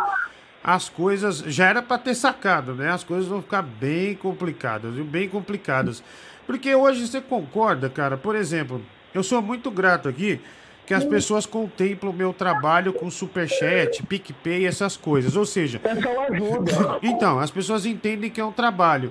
as 0.63 0.89
coisas. 0.89 1.39
Já 1.47 1.67
era 1.67 1.81
para 1.81 1.97
ter 1.97 2.13
sacado, 2.13 2.73
né? 2.75 2.91
As 2.91 3.03
coisas 3.03 3.27
vão 3.27 3.41
ficar 3.41 3.61
bem 3.63 4.15
complicadas, 4.15 4.93
viu? 4.93 5.05
Bem 5.05 5.29
complicadas. 5.29 6.03
Porque 6.51 6.75
hoje 6.75 7.07
você 7.07 7.21
concorda, 7.21 7.89
cara? 7.89 8.17
Por 8.17 8.35
exemplo, 8.35 8.81
eu 9.15 9.23
sou 9.23 9.41
muito 9.41 9.71
grato 9.71 10.09
aqui 10.09 10.37
que 10.85 10.93
as 10.93 11.05
pessoas 11.05 11.45
contemplam 11.45 12.11
o 12.11 12.13
meu 12.13 12.33
trabalho 12.33 12.91
com 12.91 13.09
superchat, 13.09 14.03
PicPay, 14.03 14.65
essas 14.65 14.97
coisas. 14.97 15.37
Ou 15.37 15.45
seja. 15.45 15.79
Ajuda. 15.85 16.99
Então, 17.01 17.39
as 17.39 17.49
pessoas 17.49 17.85
entendem 17.85 18.29
que 18.29 18.41
é 18.41 18.43
um 18.43 18.51
trabalho. 18.51 19.09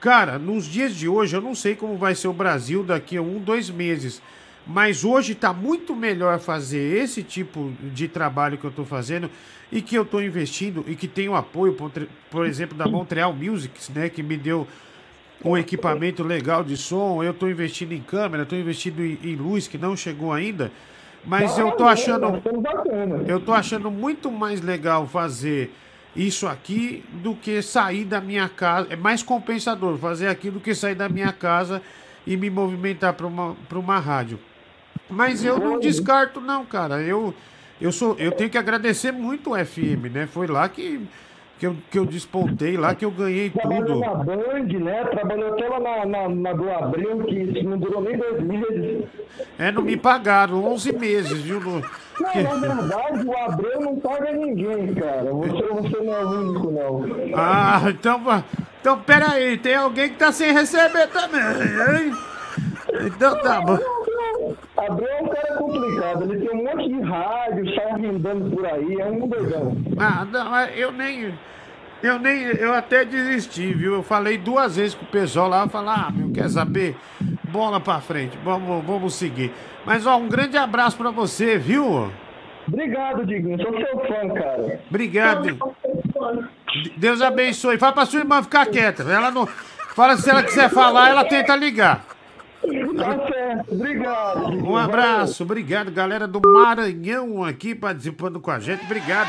Cara, 0.00 0.38
nos 0.38 0.64
dias 0.64 0.94
de 0.94 1.08
hoje, 1.08 1.34
eu 1.34 1.40
não 1.40 1.56
sei 1.56 1.74
como 1.74 1.96
vai 1.96 2.14
ser 2.14 2.28
o 2.28 2.32
Brasil 2.32 2.84
daqui 2.84 3.16
a 3.16 3.22
um, 3.22 3.40
dois 3.40 3.68
meses. 3.68 4.22
Mas 4.64 5.04
hoje 5.04 5.32
está 5.32 5.52
muito 5.52 5.92
melhor 5.92 6.38
fazer 6.38 7.02
esse 7.02 7.20
tipo 7.20 7.72
de 7.82 8.06
trabalho 8.06 8.58
que 8.58 8.64
eu 8.64 8.70
estou 8.70 8.84
fazendo 8.84 9.28
e 9.72 9.82
que 9.82 9.96
eu 9.96 10.02
estou 10.02 10.22
investindo 10.22 10.84
e 10.86 10.94
que 10.94 11.08
tem 11.08 11.28
o 11.28 11.34
apoio, 11.34 11.72
por, 11.72 11.90
por 12.30 12.46
exemplo, 12.46 12.78
da 12.78 12.86
Montreal 12.86 13.32
Music, 13.32 13.90
né, 13.92 14.08
que 14.08 14.22
me 14.22 14.36
deu 14.36 14.68
um 15.44 15.56
equipamento 15.56 16.22
legal 16.22 16.64
de 16.64 16.76
som. 16.76 17.22
Eu 17.22 17.32
estou 17.32 17.50
investindo 17.50 17.92
em 17.92 18.00
câmera, 18.00 18.42
estou 18.42 18.58
investindo 18.58 19.00
em, 19.02 19.36
luz 19.36 19.68
que 19.68 19.78
não 19.78 19.96
chegou 19.96 20.32
ainda. 20.32 20.70
Mas 21.24 21.58
eu 21.58 21.72
tô 21.72 21.84
achando. 21.84 22.40
Eu 23.26 23.40
tô 23.40 23.52
achando 23.52 23.90
muito 23.90 24.30
mais 24.30 24.60
legal 24.60 25.06
fazer 25.06 25.72
isso 26.14 26.46
aqui 26.46 27.04
do 27.12 27.34
que 27.34 27.60
sair 27.60 28.04
da 28.04 28.20
minha 28.20 28.48
casa. 28.48 28.88
É 28.90 28.96
mais 28.96 29.22
compensador 29.22 29.98
fazer 29.98 30.28
aquilo 30.28 30.54
do 30.54 30.60
que 30.60 30.74
sair 30.74 30.94
da 30.94 31.08
minha 31.08 31.32
casa 31.32 31.82
e 32.26 32.36
me 32.36 32.48
movimentar 32.48 33.12
para 33.12 33.26
uma, 33.26 33.56
pra 33.68 33.78
uma 33.78 33.98
rádio. 33.98 34.38
Mas 35.08 35.44
eu 35.44 35.58
não 35.58 35.78
descarto, 35.78 36.40
não, 36.40 36.64
cara. 36.64 37.00
Eu, 37.02 37.34
eu, 37.80 37.92
sou, 37.92 38.16
eu 38.18 38.32
tenho 38.32 38.50
que 38.50 38.58
agradecer 38.58 39.12
muito 39.12 39.52
o 39.52 39.64
FM, 39.64 40.12
né? 40.12 40.26
Foi 40.26 40.46
lá 40.46 40.68
que, 40.68 41.00
que, 41.58 41.66
eu, 41.66 41.76
que 41.90 41.98
eu 41.98 42.04
despontei, 42.04 42.76
lá 42.76 42.94
que 42.94 43.04
eu 43.04 43.10
ganhei 43.10 43.48
Trabalhou 43.50 43.84
tudo. 43.86 44.00
na 44.00 44.14
Band, 44.14 44.78
né? 44.84 45.04
Trabalhou 45.04 45.52
até 45.54 45.68
lá 45.68 45.80
na, 45.80 46.06
na, 46.06 46.28
na 46.28 46.52
do 46.52 46.70
Abril, 46.70 47.24
que 47.24 47.62
não 47.62 47.78
durou 47.78 48.02
nem 48.02 48.16
dois 48.18 48.42
meses. 48.42 49.04
É, 49.58 49.72
não 49.72 49.82
me 49.82 49.96
pagaram 49.96 50.64
11 50.72 50.92
meses, 50.92 51.40
viu? 51.42 51.60
No- 51.60 51.80
que- 51.82 52.42
Não, 52.42 52.58
na 52.60 52.74
verdade, 52.74 53.26
o 53.26 53.36
Abreu 53.38 53.80
não 53.80 53.96
paga 54.00 54.32
ninguém, 54.32 54.94
cara. 54.94 55.30
Você, 55.32 55.62
você 55.62 55.96
não 56.02 56.12
é 56.14 56.24
o 56.24 56.28
único, 56.40 56.70
não. 56.70 57.04
Ah, 57.34 57.82
então, 57.88 58.20
então 58.80 58.98
pera 59.00 59.30
aí, 59.32 59.56
tem 59.58 59.74
alguém 59.76 60.08
que 60.10 60.16
tá 60.16 60.32
sem 60.32 60.52
receber 60.52 61.06
também, 61.08 61.40
hein? 61.40 62.12
Então 63.04 63.38
tá 63.40 63.60
bom. 63.60 63.78
Abreu 64.76 65.08
é 65.08 65.22
um 65.22 65.28
cara 65.28 65.56
complicado. 65.56 66.22
Ele 66.32 66.46
tem 66.46 66.58
um 66.58 66.64
monte 66.64 66.88
de 66.88 67.00
rádio, 67.02 67.74
sai 67.74 67.90
arrendando 67.90 68.50
por 68.50 68.66
aí. 68.66 69.00
É 69.00 69.06
um 69.06 69.26
doidão. 69.26 69.76
Ah, 69.98 70.24
não, 70.24 70.50
mas 70.50 70.78
eu 70.78 70.92
nem. 70.92 71.34
Eu 72.02 72.18
nem. 72.18 72.42
Eu 72.42 72.74
até 72.74 73.04
desisti, 73.04 73.72
viu? 73.72 73.94
Eu 73.94 74.02
falei 74.02 74.38
duas 74.38 74.76
vezes 74.76 74.94
com 74.94 75.04
o 75.04 75.08
pessoal 75.08 75.48
lá, 75.48 75.62
eu 75.64 75.68
falei, 75.68 75.90
ah, 75.90 76.10
meu, 76.14 76.30
quer 76.30 76.48
saber? 76.48 76.96
Bola 77.44 77.80
pra 77.80 78.00
frente, 78.00 78.38
vamos, 78.44 78.84
vamos 78.84 79.14
seguir. 79.14 79.52
Mas 79.84 80.06
ó, 80.06 80.16
um 80.16 80.28
grande 80.28 80.56
abraço 80.56 80.96
pra 80.96 81.10
você, 81.10 81.56
viu? 81.56 82.10
Obrigado, 82.68 83.24
Diguinho. 83.24 83.62
Sou 83.62 83.72
seu 83.72 83.98
fã, 84.00 84.28
cara. 84.34 84.80
Obrigado. 84.90 85.56
Deus 86.96 87.22
abençoe. 87.22 87.78
Fala 87.78 87.92
pra 87.92 88.06
sua 88.06 88.20
irmã 88.20 88.42
ficar 88.42 88.66
quieta. 88.66 89.04
Ela 89.04 89.30
não. 89.30 89.46
Fala 89.46 90.16
se 90.16 90.28
ela 90.28 90.42
quiser 90.42 90.68
falar, 90.68 91.08
ela 91.08 91.24
tenta 91.24 91.54
ligar. 91.56 92.04
Tá 92.96 93.26
certo. 93.28 93.74
Obrigado. 93.74 94.48
Um 94.66 94.76
abraço, 94.76 95.42
obrigado, 95.42 95.90
galera 95.90 96.26
do 96.26 96.40
Maranhão 96.44 97.44
aqui 97.44 97.74
participando 97.74 98.40
com 98.40 98.50
a 98.50 98.58
gente, 98.58 98.84
obrigado. 98.84 99.28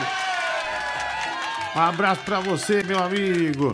Um 1.75 1.80
abraço 1.82 2.21
pra 2.23 2.39
você, 2.39 2.82
meu 2.84 2.97
amigo. 2.99 3.71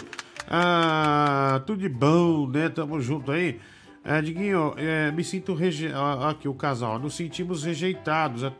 Ah, 0.50 1.62
tudo 1.66 1.80
de 1.82 1.90
bom, 1.90 2.48
né? 2.48 2.68
Tamo 2.70 3.00
junto 3.00 3.32
aí. 3.32 3.60
É, 4.04 4.22
Diguinho, 4.22 4.74
é, 4.78 5.12
me 5.12 5.24
sinto 5.24 5.54
rejeitado. 5.54 6.26
Aqui 6.26 6.48
o 6.48 6.54
casal, 6.54 7.00
nos 7.00 7.16
sentimos 7.16 7.64
rejeitados. 7.64 8.44
A- 8.44 8.52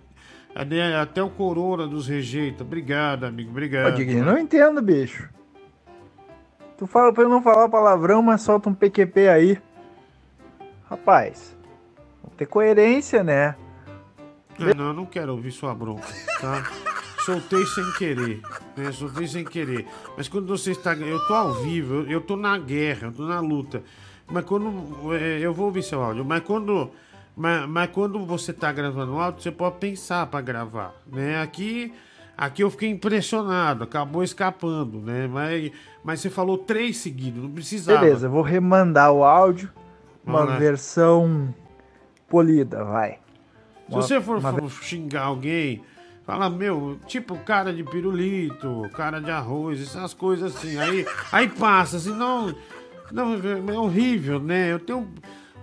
Até 1.02 1.22
o 1.22 1.30
Corona 1.30 1.86
nos 1.88 2.08
rejeita. 2.08 2.64
Obrigado, 2.64 3.26
amigo, 3.26 3.50
Ô, 3.50 3.52
obrigado. 3.52 3.96
Diguinho, 3.96 4.24
não 4.24 4.38
entendo, 4.38 4.82
bicho. 4.82 5.28
Tu 6.78 6.88
fala 6.88 7.12
pra 7.12 7.24
eu 7.24 7.30
não 7.30 7.42
falar 7.42 7.68
palavrão, 7.68 8.22
mas 8.22 8.42
solta 8.42 8.70
um 8.70 8.74
PQP 8.74 9.28
aí. 9.28 9.58
Rapaz, 10.94 11.58
vamos 12.22 12.38
ter 12.38 12.46
coerência, 12.46 13.24
né? 13.24 13.56
Não, 14.60 14.90
eu 14.90 14.94
não 14.94 15.08
quero 15.08 15.32
ouvir 15.32 15.52
sua 15.52 15.74
bronca, 15.74 16.08
tá? 16.40 16.70
Soltei 17.26 17.66
sem 17.66 17.92
querer, 17.94 18.44
né? 18.78 18.92
Soltei 18.92 19.28
sem 19.28 19.44
querer. 19.44 19.88
Mas 20.16 20.28
quando 20.28 20.46
você 20.46 20.70
está. 20.70 20.94
Eu 20.94 21.20
tô 21.26 21.34
ao 21.34 21.54
vivo, 21.56 22.04
eu, 22.04 22.22
tô 22.22 22.36
na 22.36 22.56
guerra, 22.60 23.08
eu 23.08 23.12
tô 23.12 23.24
na 23.24 23.40
luta. 23.40 23.82
Mas 24.32 24.46
quando. 24.46 24.72
é, 25.16 25.40
eu 25.40 25.52
vou 25.52 25.66
ouvir 25.66 25.82
seu 25.82 26.00
áudio, 26.00 26.24
mas 26.24 26.44
quando. 26.44 26.92
Mas, 27.36 27.68
mas 27.68 27.90
quando 27.90 28.24
você 28.24 28.54
tá 28.54 28.72
gravando 28.72 29.18
áudio, 29.18 29.42
você 29.42 29.52
pode 29.52 29.78
pensar 29.80 30.28
pra 30.28 30.42
gravar, 30.42 30.94
né? 31.08 31.42
Aqui. 31.42 31.92
Aqui 32.38 32.64
eu 32.64 32.70
fiquei 32.70 32.90
impressionado, 32.90 33.84
acabou 33.84 34.24
escapando, 34.24 35.00
né? 35.00 35.28
Mas, 35.28 35.72
mas 36.04 36.20
você 36.20 36.30
falou 36.30 36.58
três 36.58 36.98
seguidos, 36.98 37.42
não 37.42 37.50
precisava. 37.50 38.00
Beleza, 38.00 38.28
eu 38.28 38.32
vou 38.32 38.44
remandar 38.44 39.12
o 39.12 39.24
áudio. 39.24 39.72
Uma 40.26 40.44
lá. 40.44 40.58
versão 40.58 41.54
polida, 42.28 42.84
vai. 42.84 43.12
Se 43.12 43.94
Uma- 43.96 44.02
você 44.02 44.22
for, 44.22 44.38
uma 44.40 44.54
for 44.54 44.70
xingar 44.84 45.24
alguém, 45.24 45.84
fala, 46.26 46.50
meu, 46.50 46.98
tipo 47.06 47.38
cara 47.40 47.74
de 47.74 47.84
pirulito, 47.84 48.90
cara 48.94 49.20
de 49.20 49.30
arroz, 49.30 49.82
essas 49.82 50.14
coisas 50.14 50.56
assim. 50.56 50.78
Aí, 50.80 51.06
aí 51.32 51.50
passa, 51.50 51.98
assim, 51.98 52.12
não, 52.14 52.56
não. 53.12 53.34
É 53.36 53.78
horrível, 53.78 54.40
né? 54.40 54.72
Eu 54.72 54.80
tenho. 54.80 55.08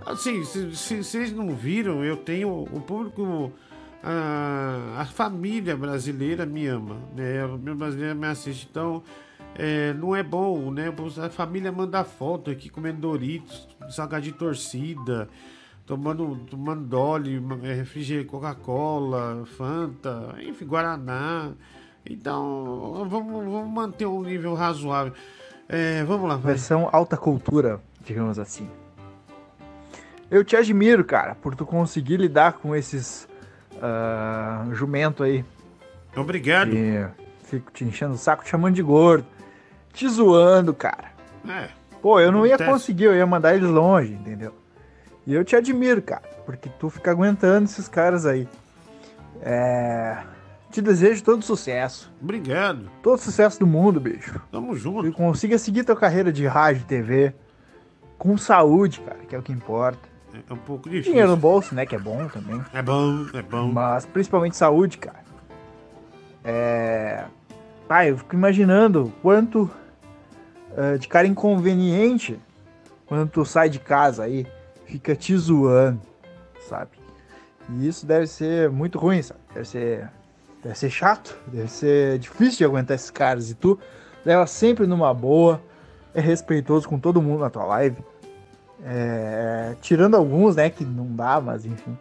Assim, 0.07 0.45
se 0.45 0.75
se 0.77 1.03
vocês 1.05 1.33
não 1.33 1.55
viram, 1.55 2.05
eu 2.05 2.17
tenho. 2.17 2.49
O 2.51 2.81
público. 2.81 3.53
A, 4.03 4.97
a 5.03 5.05
família 5.05 5.77
brasileira 5.77 6.47
me 6.47 6.67
ama, 6.67 6.97
né? 7.15 7.45
A 7.45 7.49
família 7.49 7.75
brasileira 7.75 8.15
me 8.15 8.27
assiste, 8.27 8.67
então. 8.71 9.03
É, 9.57 9.93
não 9.95 10.15
é 10.15 10.23
bom, 10.23 10.71
né? 10.71 10.93
A 11.25 11.29
família 11.29 11.71
manda 11.71 12.05
foto 12.05 12.51
aqui 12.51 12.69
comendo 12.69 13.01
Doritos, 13.01 13.69
salgado 13.91 14.25
de 14.25 14.33
torcida, 14.33 15.29
tomando, 15.87 16.37
tomando 16.49 16.85
Dolly, 16.85 17.43
é, 17.63 17.75
refrigerante, 17.75 18.29
Coca-Cola, 18.29 19.45
Fanta, 19.57 20.35
enfim, 20.41 20.65
Guaraná. 20.65 21.53
Então, 22.09 23.07
vamos, 23.09 23.45
vamos 23.45 23.71
manter 23.71 24.07
um 24.07 24.23
nível 24.23 24.55
razoável. 24.55 25.13
É, 25.69 26.03
vamos 26.05 26.29
lá, 26.29 26.37
vai. 26.37 26.53
Versão 26.55 26.89
alta 26.93 27.17
cultura, 27.17 27.81
digamos 28.05 28.39
assim. 28.39 28.69
Eu 30.31 30.45
te 30.45 30.57
admiro, 30.57 31.05
cara, 31.05 31.35
por 31.35 31.57
tu 31.57 31.67
conseguir 31.67 32.17
lidar 32.17 32.55
com 32.55 32.75
esses 32.75 33.29
ah, 33.83 34.67
jumento 34.73 35.23
aí. 35.23 35.45
Obrigado. 36.17 36.71
Que 36.71 37.07
fico 37.43 37.73
te 37.73 37.85
enchendo 37.85 38.15
o 38.15 38.19
saco, 38.19 38.45
te 38.45 38.51
chamando 38.51 38.75
de 38.75 38.83
gordo, 38.83 39.27
te 39.93 40.09
zoando, 40.09 40.75
cara. 40.75 41.13
É. 41.49 41.69
Pô, 42.01 42.19
eu 42.19 42.33
não 42.33 42.47
ia 42.47 42.55
Acontece. 42.55 42.71
conseguir, 42.73 43.05
eu 43.05 43.15
ia 43.15 43.27
mandar 43.27 43.55
eles 43.55 43.69
longe, 43.69 44.13
entendeu? 44.13 44.55
E 45.27 45.35
eu 45.35 45.45
te 45.45 45.55
admiro, 45.55 46.01
cara, 46.01 46.23
porque 46.47 46.69
tu 46.79 46.89
fica 46.89 47.11
aguentando 47.11 47.65
esses 47.65 47.89
caras 47.89 48.25
aí. 48.25 48.49
É... 49.43 50.19
Te 50.71 50.81
desejo 50.81 51.23
todo 51.25 51.43
sucesso. 51.45 52.13
Obrigado. 52.23 52.89
Todo 53.03 53.19
sucesso 53.19 53.59
do 53.59 53.67
mundo, 53.67 54.01
bicho. 54.01 54.41
Tamo 54.53 54.77
junto. 54.77 55.07
E 55.09 55.13
consiga 55.13 55.59
seguir 55.59 55.85
tua 55.85 55.97
carreira 55.97 56.33
de 56.33 56.47
rádio 56.47 56.83
e 56.83 56.85
TV 56.85 57.35
com 58.17 58.39
saúde, 58.39 59.01
cara, 59.01 59.19
que 59.29 59.35
é 59.35 59.39
o 59.39 59.43
que 59.43 59.53
importa. 59.53 60.09
É 60.49 60.53
um 60.53 60.57
pouco 60.57 60.89
difícil. 60.89 61.13
Dinheiro 61.13 61.31
no 61.31 61.37
bolso, 61.37 61.75
né, 61.75 61.85
que 61.85 61.97
é 61.97 61.99
bom 61.99 62.29
também. 62.29 62.63
É 62.73 62.81
bom, 62.81 63.27
é 63.35 63.43
bom. 63.43 63.73
Mas 63.73 64.07
principalmente 64.07 64.57
saúde, 64.57 64.99
cara. 64.99 65.25
É... 66.45 67.25
Pai, 67.91 68.11
eu 68.11 68.19
fico 68.19 68.37
imaginando 68.37 69.13
quanto 69.21 69.69
eh, 70.77 70.97
de 70.97 71.09
cara 71.09 71.27
inconveniente 71.27 72.39
quando 73.05 73.29
tu 73.29 73.45
sai 73.45 73.69
de 73.69 73.81
casa 73.81 74.23
aí, 74.23 74.47
fica 74.87 75.17
te 75.17 75.37
zoando, 75.37 76.01
sabe? 76.69 76.93
E 77.69 77.89
isso 77.89 78.07
deve 78.07 78.29
ser 78.29 78.71
muito 78.71 78.97
ruim, 78.97 79.21
sabe? 79.21 79.41
Deve 79.53 79.67
ser, 79.67 80.09
deve 80.63 80.79
ser 80.79 80.89
chato, 80.89 81.37
deve 81.49 81.67
ser 81.67 82.21
difícil 82.21 82.59
de 82.59 82.65
aguentar 82.65 82.95
esses 82.95 83.11
caras. 83.11 83.51
E 83.51 83.57
tu 83.57 83.77
leva 84.25 84.47
sempre 84.47 84.87
numa 84.87 85.13
boa, 85.13 85.61
é 86.15 86.21
respeitoso 86.21 86.89
com 86.89 86.97
todo 86.97 87.21
mundo 87.21 87.41
na 87.41 87.51
tua 87.51 87.65
live. 87.65 87.97
É, 88.85 89.75
tirando 89.81 90.15
alguns, 90.15 90.55
né, 90.55 90.71
que 90.71 90.85
não 90.85 91.13
dá, 91.17 91.41
mas 91.41 91.67
enfim. 91.67 91.99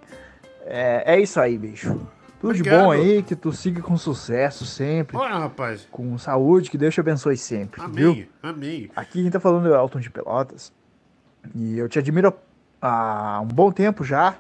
É, 0.67 1.15
é 1.15 1.19
isso 1.19 1.39
aí, 1.39 1.57
bicho. 1.57 1.99
Tudo 2.39 2.53
de 2.53 2.61
Obrigado. 2.61 2.85
bom 2.85 2.91
aí, 2.91 3.21
que 3.21 3.35
tu 3.35 3.51
siga 3.51 3.81
com 3.81 3.97
sucesso 3.97 4.65
sempre. 4.65 5.17
Olha, 5.17 5.37
rapaz. 5.37 5.87
Com 5.91 6.17
saúde, 6.17 6.69
que 6.69 6.77
Deus 6.77 6.93
te 6.93 6.99
abençoe 7.01 7.35
sempre, 7.35 7.81
Amém, 7.81 7.93
viu? 8.13 8.27
amém. 8.41 8.89
Aqui 8.95 9.21
quem 9.21 9.29
tá 9.29 9.39
falando 9.39 9.67
é 9.67 9.71
o 9.71 9.75
Elton 9.81 9.99
de 9.99 10.09
Pelotas. 10.09 10.71
E 11.53 11.77
eu 11.77 11.89
te 11.89 11.99
admiro 11.99 12.33
há 12.81 13.41
um 13.41 13.47
bom 13.47 13.71
tempo 13.71 14.03
já, 14.03 14.35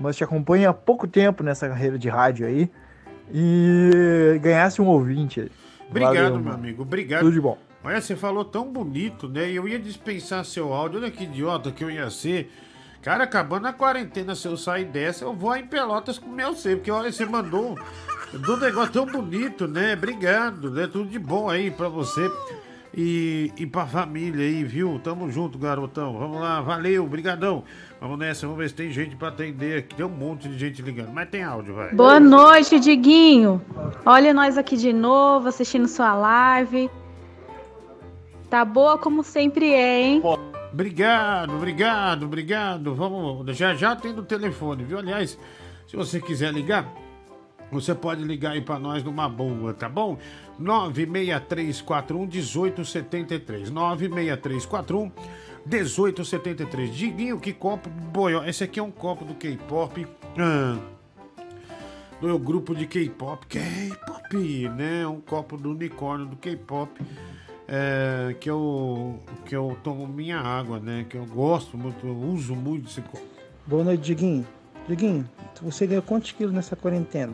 mas 0.00 0.16
te 0.16 0.24
acompanho 0.24 0.70
há 0.70 0.74
pouco 0.74 1.06
tempo 1.06 1.42
nessa 1.42 1.68
carreira 1.68 1.98
de 1.98 2.08
rádio 2.08 2.46
aí. 2.46 2.70
E 3.32 4.38
ganhasse 4.42 4.80
um 4.80 4.86
ouvinte. 4.86 5.50
Obrigado, 5.88 6.14
Valeu, 6.14 6.38
meu 6.40 6.52
amigo. 6.52 6.82
Obrigado. 6.82 7.20
Tudo 7.20 7.32
de 7.32 7.40
bom. 7.40 7.58
Olha, 7.82 8.00
você 8.00 8.16
falou 8.16 8.44
tão 8.44 8.70
bonito, 8.72 9.28
né? 9.28 9.50
Eu 9.50 9.68
ia 9.68 9.78
dispensar 9.78 10.44
seu 10.44 10.72
áudio. 10.72 10.98
Olha 11.00 11.10
que 11.10 11.24
idiota 11.24 11.70
que 11.70 11.84
eu 11.84 11.90
ia 11.90 12.08
ser. 12.08 12.50
Cara, 13.04 13.24
acabando 13.24 13.66
a 13.66 13.72
quarentena, 13.72 14.34
se 14.34 14.48
eu 14.48 14.56
sair 14.56 14.86
dessa, 14.86 15.26
eu 15.26 15.34
vou 15.34 15.54
em 15.54 15.66
Pelotas 15.66 16.18
com 16.18 16.30
o 16.30 16.32
meu 16.32 16.54
ser. 16.54 16.76
Porque 16.76 16.90
olha, 16.90 17.12
você 17.12 17.26
mandou 17.26 17.78
um 18.32 18.56
negócio 18.56 18.92
tão 18.94 19.04
bonito, 19.04 19.68
né? 19.68 19.92
Obrigado, 19.92 20.70
né? 20.70 20.88
Tudo 20.90 21.10
de 21.10 21.18
bom 21.18 21.50
aí 21.50 21.70
pra 21.70 21.86
você 21.86 22.32
e, 22.94 23.52
e 23.58 23.66
pra 23.66 23.84
família 23.84 24.46
aí, 24.46 24.64
viu? 24.64 24.98
Tamo 25.04 25.30
junto, 25.30 25.58
garotão. 25.58 26.16
Vamos 26.18 26.40
lá, 26.40 26.62
valeu, 26.62 27.06
brigadão. 27.06 27.62
Vamos 28.00 28.18
nessa, 28.18 28.46
vamos 28.46 28.62
ver 28.62 28.70
se 28.70 28.74
tem 28.74 28.90
gente 28.90 29.14
pra 29.16 29.28
atender 29.28 29.80
aqui. 29.80 29.96
Tem 29.96 30.06
um 30.06 30.08
monte 30.08 30.48
de 30.48 30.58
gente 30.58 30.80
ligando, 30.80 31.12
mas 31.12 31.28
tem 31.28 31.42
áudio, 31.42 31.74
vai. 31.74 31.92
Boa 31.92 32.18
noite, 32.18 32.80
Diguinho. 32.80 33.60
Olha 34.06 34.32
nós 34.32 34.56
aqui 34.56 34.78
de 34.78 34.94
novo, 34.94 35.48
assistindo 35.48 35.86
sua 35.86 36.14
live. 36.14 36.88
Tá 38.48 38.64
boa 38.64 38.96
como 38.96 39.22
sempre 39.22 39.74
é, 39.74 40.00
hein? 40.00 40.22
Obrigado, 40.74 41.54
obrigado, 41.54 42.24
obrigado. 42.26 42.94
Vamos, 42.96 43.56
já 43.56 43.74
já 43.76 43.94
tem 43.94 44.12
no 44.12 44.24
telefone, 44.24 44.82
viu? 44.82 44.98
Aliás, 44.98 45.38
se 45.86 45.96
você 45.96 46.20
quiser 46.20 46.52
ligar, 46.52 46.92
Você 47.70 47.94
pode 47.94 48.22
ligar 48.22 48.52
aí 48.52 48.60
pra 48.60 48.78
nós 48.78 49.02
numa 49.02 49.28
boa, 49.28 49.72
tá 49.74 49.88
bom? 49.88 50.18
96341 50.58 52.26
1873. 52.26 53.70
96341 53.70 55.10
1873. 55.66 56.94
Diguinho, 56.94 57.40
que 57.40 57.52
copo 57.52 57.88
boió. 57.90 58.44
Esse 58.44 58.64
aqui 58.64 58.78
é 58.78 58.82
um 58.82 58.90
copo 58.90 59.24
do 59.24 59.34
K-pop. 59.34 60.06
Ah, 60.38 60.78
do 62.20 62.38
grupo 62.38 62.74
de 62.74 62.86
K-pop. 62.86 63.46
K-pop, 63.46 64.68
né? 64.68 65.06
Um 65.06 65.20
copo 65.20 65.56
do 65.56 65.70
unicórnio 65.70 66.26
do 66.26 66.36
K-pop. 66.36 67.00
É, 67.68 68.34
que 68.38 68.50
eu 68.50 69.18
que 69.46 69.54
eu 69.54 69.76
tomo 69.82 70.06
minha 70.06 70.38
água, 70.38 70.78
né? 70.78 71.06
Que 71.08 71.16
eu 71.16 71.26
gosto 71.26 71.76
muito, 71.76 72.06
eu 72.06 72.16
uso 72.16 72.54
muito 72.54 72.88
esse 72.88 73.00
copo. 73.00 73.24
Boa 73.66 73.84
noite, 73.84 74.02
Diguinho. 74.02 74.46
Diguinho, 74.88 75.28
você 75.62 75.86
ganhou 75.86 76.02
quantos 76.02 76.32
quilos 76.32 76.52
nessa 76.54 76.76
quarentena? 76.76 77.32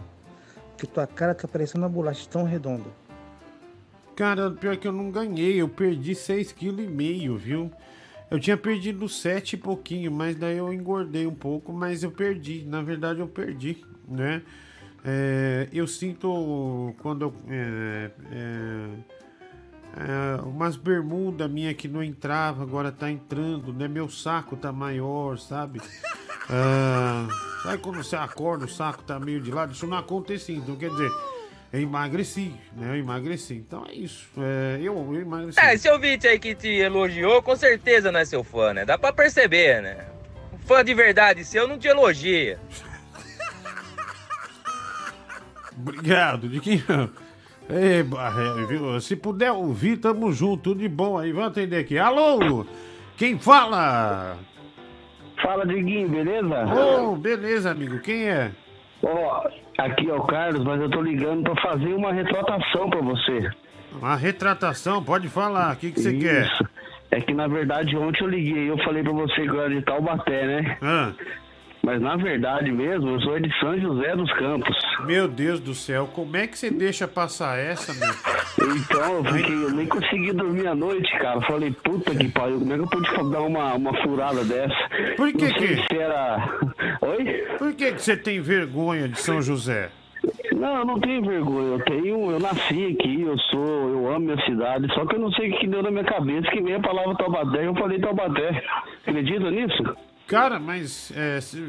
Porque 0.71 0.87
tua 0.87 1.07
cara 1.07 1.35
tá 1.35 1.49
parecendo 1.49 1.85
uma 1.85 1.89
bolacha 1.89 2.27
tão 2.31 2.45
redonda. 2.45 2.87
Cara, 4.15 4.51
pior 4.51 4.77
que 4.77 4.87
eu 4.87 4.93
não 4.93 5.11
ganhei, 5.11 5.61
eu 5.61 5.69
perdi 5.69 6.13
6,5 6.13 6.55
kg, 6.55 7.37
viu? 7.37 7.71
Eu 8.31 8.39
tinha 8.39 8.57
perdido 8.57 9.09
7 9.09 9.55
e 9.55 9.57
pouquinho, 9.57 10.13
mas 10.13 10.37
daí 10.37 10.59
eu 10.59 10.73
engordei 10.73 11.27
um 11.27 11.35
pouco, 11.35 11.73
mas 11.73 12.05
eu 12.05 12.13
perdi. 12.13 12.65
Na 12.65 12.81
verdade, 12.81 13.19
eu 13.19 13.27
perdi, 13.27 13.85
né? 14.07 14.43
É, 15.05 15.69
eu 15.73 15.87
sinto 15.87 16.95
quando 17.03 17.23
eu. 17.23 17.35
É, 17.49 18.11
é, 19.97 20.41
umas 20.43 20.77
bermudas 20.77 21.51
minha 21.51 21.75
que 21.75 21.89
não 21.89 22.03
entrava, 22.03 22.63
agora 22.63 22.93
tá 22.93 23.11
entrando, 23.11 23.73
né? 23.73 23.89
Meu 23.89 24.09
saco 24.09 24.57
tá 24.57 24.73
maior, 24.73 25.39
sabe? 25.39 25.81
Ah, 26.49 27.27
sabe 27.63 27.79
quando 27.79 27.97
você 27.97 28.17
acorda, 28.17 28.67
o 28.67 28.69
saco 28.69 29.03
tá 29.03 29.19
meio 29.19 29.41
de 29.41 29.51
lado? 29.51 29.73
Isso 29.73 29.87
não 29.87 29.99
aconteceu, 29.99 30.55
então 30.55 30.77
quer 30.77 30.91
dizer, 30.91 31.11
eu 31.73 31.81
emagreci, 31.81 32.55
né? 32.77 32.91
Eu 32.91 32.97
emagreci. 32.97 33.55
Então 33.55 33.85
é 33.87 33.93
isso. 33.93 34.29
É, 34.37 34.79
eu, 34.81 34.95
eu 35.13 35.21
emagreci. 35.21 35.59
É, 35.61 35.75
esse 35.75 35.89
ouvinte 35.89 36.27
aí 36.27 36.39
que 36.39 36.55
te 36.55 36.69
elogiou, 36.69 37.43
com 37.43 37.57
certeza 37.57 38.11
não 38.11 38.21
é 38.21 38.25
seu 38.25 38.43
fã, 38.45 38.73
né? 38.73 38.85
Dá 38.85 38.97
pra 38.97 39.13
perceber, 39.13 39.83
né? 39.83 40.07
Um 40.53 40.59
fã 40.59 40.85
de 40.85 40.95
verdade 40.95 41.45
seu 41.45 41.69
não 41.69 41.79
te 41.79 41.89
elogia. 41.89 42.59
Obrigado, 45.77 46.49
de 46.49 46.61
quem. 46.61 46.83
Ei, 47.73 48.03
viu? 48.67 49.01
Se 49.01 49.15
puder 49.17 49.53
ouvir, 49.53 49.99
tamo 49.99 50.33
junto, 50.33 50.63
tudo 50.63 50.81
de 50.81 50.89
bom 50.89 51.19
aí. 51.19 51.33
Vamos 51.33 51.51
atender 51.51 51.79
aqui. 51.79 51.99
Alô? 51.99 52.67
Quem 53.17 53.39
fala? 53.39 54.37
Fala, 55.43 55.67
Diguinho, 55.67 56.09
beleza? 56.09 56.65
Ô, 57.03 57.17
beleza, 57.17 57.71
amigo. 57.71 57.99
Quem 58.01 58.29
é? 58.29 58.51
Ó, 59.03 59.49
aqui 59.79 60.11
é 60.11 60.15
o 60.15 60.23
Carlos, 60.25 60.65
mas 60.65 60.81
eu 60.81 60.91
tô 60.91 61.01
ligando 61.01 61.43
pra 61.43 61.63
fazer 61.63 61.95
uma 61.95 62.13
retratação 62.13 62.91
pra 62.91 63.01
você. 63.01 63.51
Uma 63.93 64.17
retratação, 64.17 65.03
pode 65.03 65.29
falar. 65.29 65.75
O 65.75 65.77
que 65.77 65.93
que 65.93 66.01
você 66.01 66.13
quer? 66.13 66.47
Isso. 66.47 66.69
É 67.11 67.21
que 67.21 67.35
na 67.35 67.49
verdade 67.49 67.97
ontem 67.97 68.23
eu 68.23 68.29
liguei, 68.29 68.71
eu 68.71 68.79
falei 68.85 69.03
pra 69.03 69.13
você 69.13 69.43
que 69.43 69.49
eu 69.49 69.61
era 69.61 69.71
de 69.71 69.83
Taubaté, 69.83 70.47
né? 70.47 70.79
Ah. 70.81 71.13
Mas 71.83 72.01
na 72.01 72.15
verdade 72.17 72.71
mesmo, 72.71 73.09
eu 73.11 73.21
sou 73.23 73.41
de 73.41 73.51
São 73.59 73.79
José 73.81 74.15
dos 74.15 74.31
Campos. 74.35 74.77
Meu 75.07 75.27
Deus 75.27 75.61
do 75.61 75.75
céu, 75.75 76.09
como 76.15 76.37
é 76.37 76.47
que 76.47 76.59
você 76.59 76.71
deixa 76.71 77.09
passar 77.09 77.59
essa, 77.59 77.93
meu? 77.95 78.77
Então, 78.77 79.17
eu, 79.17 79.25
fiquei, 79.25 79.55
eu 79.55 79.71
nem 79.71 79.87
consegui 79.87 80.33
dormir 80.33 80.67
à 80.67 80.75
noite, 80.75 81.11
cara. 81.19 81.41
Falei, 81.43 81.71
puta 81.83 82.15
que 82.15 82.29
pariu, 82.29 82.59
como 82.59 82.73
é 82.73 82.77
que 82.77 82.83
eu 82.83 82.87
pude 82.89 83.31
dar 83.31 83.41
uma, 83.41 83.75
uma 83.75 83.95
furada 84.03 84.45
dessa? 84.45 84.75
Por 85.17 85.33
que 85.33 85.53
que- 85.55 85.77
se 85.77 85.99
era... 85.99 86.37
Oi? 87.01 87.25
Por 87.59 87.73
que, 87.75 87.93
que 87.93 88.03
você 88.03 88.17
tem 88.17 88.41
vergonha 88.41 89.09
de 89.09 89.19
São 89.19 89.41
José? 89.41 89.91
Não, 90.53 90.77
eu 90.81 90.85
não 90.85 91.01
tenho 91.01 91.25
vergonha. 91.25 91.69
Eu 91.79 91.85
tenho, 91.85 92.31
eu 92.33 92.39
nasci 92.39 92.95
aqui, 92.99 93.23
eu 93.23 93.39
sou, 93.51 93.89
eu 93.89 94.09
amo 94.13 94.27
minha 94.27 94.45
cidade. 94.45 94.87
Só 94.93 95.07
que 95.07 95.15
eu 95.17 95.21
não 95.21 95.33
sei 95.33 95.51
o 95.51 95.59
que 95.59 95.67
deu 95.67 95.83
na 95.83 95.91
minha 95.91 96.05
cabeça 96.05 96.51
que 96.51 96.61
veio 96.61 96.77
a 96.77 96.81
palavra 96.81 97.15
Taubaté. 97.17 97.67
Eu 97.67 97.75
falei 97.75 97.99
Taubaté. 97.99 98.63
Acredita 99.07 99.51
nisso? 99.51 99.97
Cara, 100.31 100.61
mas 100.61 101.13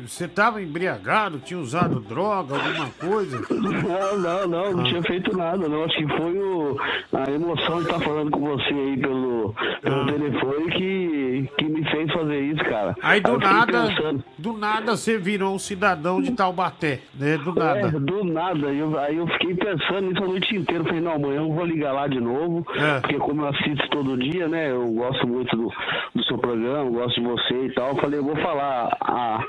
você 0.05 0.27
tava 0.27 0.61
embriagado, 0.61 1.39
tinha 1.39 1.59
usado 1.59 1.99
droga, 1.99 2.55
alguma 2.55 2.89
coisa? 2.91 3.41
Não, 3.51 4.17
não, 4.19 4.47
não, 4.47 4.71
não 4.73 4.83
tinha 4.83 5.01
feito 5.03 5.35
nada, 5.35 5.67
não. 5.67 5.83
Acho 5.83 5.97
que 5.97 6.07
foi 6.07 6.37
o, 6.37 6.77
a 7.13 7.31
emoção 7.31 7.77
de 7.77 7.83
estar 7.83 7.99
falando 7.99 8.29
com 8.31 8.39
você 8.39 8.73
aí 8.73 8.97
pelo, 8.97 9.53
pelo 9.81 10.05
telefone 10.05 10.71
que, 10.71 11.49
que 11.57 11.65
me 11.65 11.83
fez 11.89 12.11
fazer 12.11 12.39
isso, 12.41 12.63
cara. 12.63 12.95
Aí 13.01 13.19
do 13.19 13.33
fiquei 13.33 13.49
nada, 13.49 13.87
pensando, 13.87 14.23
do 14.37 14.53
nada 14.53 14.95
você 14.97 15.17
virou 15.17 15.55
um 15.55 15.59
cidadão 15.59 16.21
de 16.21 16.31
Taubaté, 16.31 17.01
né? 17.17 17.37
Do 17.37 17.51
É, 17.51 17.81
nada. 17.81 17.99
do 17.99 18.23
nada. 18.23 18.67
Eu, 18.73 18.97
aí 18.99 19.17
eu 19.17 19.27
fiquei 19.27 19.55
pensando 19.55 20.01
nisso 20.07 20.23
a 20.23 20.27
noite 20.27 20.55
inteira. 20.55 20.83
Falei, 20.83 21.01
não, 21.01 21.13
amanhã 21.13 21.41
eu 21.41 21.51
vou 21.53 21.65
ligar 21.65 21.93
lá 21.93 22.07
de 22.07 22.19
novo. 22.19 22.65
É. 22.75 22.99
Porque 22.99 23.15
como 23.17 23.41
eu 23.41 23.47
assisto 23.49 23.89
todo 23.89 24.17
dia, 24.17 24.47
né? 24.47 24.71
Eu 24.71 24.87
gosto 24.91 25.27
muito 25.27 25.55
do, 25.55 25.71
do 26.15 26.23
seu 26.25 26.37
programa, 26.37 26.89
gosto 26.89 27.19
de 27.21 27.27
você 27.27 27.65
e 27.65 27.73
tal. 27.73 27.95
Falei, 27.97 28.19
eu 28.19 28.23
vou 28.23 28.35
falar 28.51 28.97
a, 29.01 29.43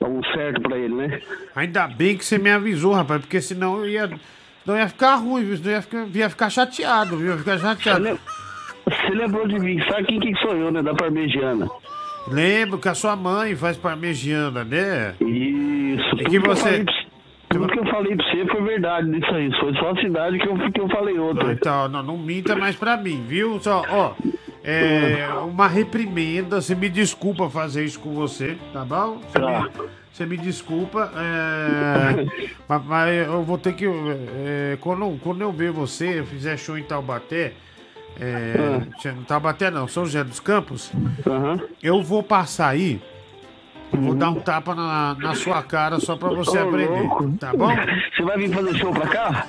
o 0.00 0.22
certo 0.34 0.60
pra 0.60 0.76
ele, 0.76 0.94
né? 0.94 1.20
Ainda 1.56 1.88
bem 1.88 2.16
que 2.16 2.24
você 2.24 2.38
me 2.38 2.50
avisou, 2.50 2.92
rapaz, 2.92 3.20
porque 3.20 3.40
senão 3.40 3.78
eu 3.78 3.88
ia. 3.88 4.10
Não 4.64 4.76
ia 4.76 4.88
ficar 4.88 5.16
ruim, 5.16 5.44
viu? 5.44 5.56
Senão 5.56 5.72
ia 5.72 5.82
ficar, 5.82 6.06
ia 6.14 6.30
ficar 6.30 6.50
chateado, 6.50 7.16
viu? 7.16 7.32
Ia 7.32 7.38
ficar 7.38 7.58
chateado. 7.58 8.18
Você 8.84 9.14
lembrou 9.14 9.46
de 9.48 9.58
mim, 9.58 9.80
sabe 9.88 10.04
quem 10.04 10.20
que 10.20 10.34
sou 10.36 10.56
eu, 10.56 10.70
né? 10.70 10.82
Da 10.82 10.94
Parmegiana. 10.94 11.68
Lembro 12.28 12.78
que 12.78 12.88
a 12.88 12.94
sua 12.94 13.16
mãe 13.16 13.56
faz 13.56 13.76
parmegiana, 13.76 14.62
né? 14.62 15.14
Isso. 15.20 16.14
E 16.20 16.24
que 16.24 16.38
você. 16.38 16.84
Tudo 17.48 17.66
que 17.66 17.80
eu 17.80 17.86
falei 17.86 18.16
pra 18.16 18.24
você 18.30 18.46
foi 18.46 18.62
verdade 18.62 19.10
disso 19.10 19.34
aí. 19.34 19.50
Foi 19.58 19.74
só 19.74 19.90
a 19.90 19.96
cidade 20.00 20.38
que 20.38 20.48
eu, 20.48 20.56
que 20.70 20.80
eu 20.80 20.88
falei 20.88 21.18
outra. 21.18 21.52
Então, 21.52 21.88
não, 21.88 22.02
não 22.02 22.16
minta 22.16 22.54
mais 22.54 22.76
pra 22.76 22.96
mim, 22.96 23.24
viu? 23.26 23.58
Só, 23.60 23.84
ó, 23.90 24.14
é 24.64 25.28
uma 25.44 25.66
reprimenda. 25.66 26.60
Você 26.60 26.74
me 26.74 26.88
desculpa 26.88 27.48
fazer 27.50 27.84
isso 27.84 27.98
com 28.00 28.12
você, 28.14 28.56
tá 28.72 28.84
bom? 28.84 29.20
Você, 29.32 29.38
me, 29.38 29.70
você 30.12 30.26
me 30.26 30.36
desculpa, 30.36 31.12
é, 31.16 32.26
mas, 32.68 32.84
mas 32.84 33.26
eu 33.26 33.42
vou 33.42 33.58
ter 33.58 33.74
que. 33.74 33.86
é, 33.86 34.78
quando, 34.80 35.18
quando 35.20 35.40
eu 35.40 35.52
ver 35.52 35.72
você, 35.72 36.20
eu 36.20 36.26
fizer 36.26 36.56
show 36.56 36.78
em 36.78 36.82
Taubaté. 36.84 37.52
É, 38.20 38.54
Taubaté 39.26 39.70
não, 39.70 39.88
São 39.88 40.04
José 40.04 40.22
dos 40.22 40.38
Campos. 40.38 40.92
Eu 41.82 42.02
vou 42.02 42.22
passar 42.22 42.68
aí. 42.68 43.00
Vou 43.90 44.14
dar 44.14 44.30
um 44.30 44.40
tapa 44.40 44.74
na, 44.74 45.14
na 45.18 45.34
sua 45.34 45.62
cara 45.62 46.00
só 46.00 46.16
pra 46.16 46.30
você 46.30 46.58
Ô, 46.58 46.68
aprender, 46.68 47.02
louco. 47.02 47.30
tá 47.38 47.52
bom? 47.52 47.68
Você 48.16 48.22
vai 48.22 48.38
vir 48.38 48.50
fazer 48.52 48.74
show 48.76 48.90
pra 48.92 49.06
cá? 49.06 49.46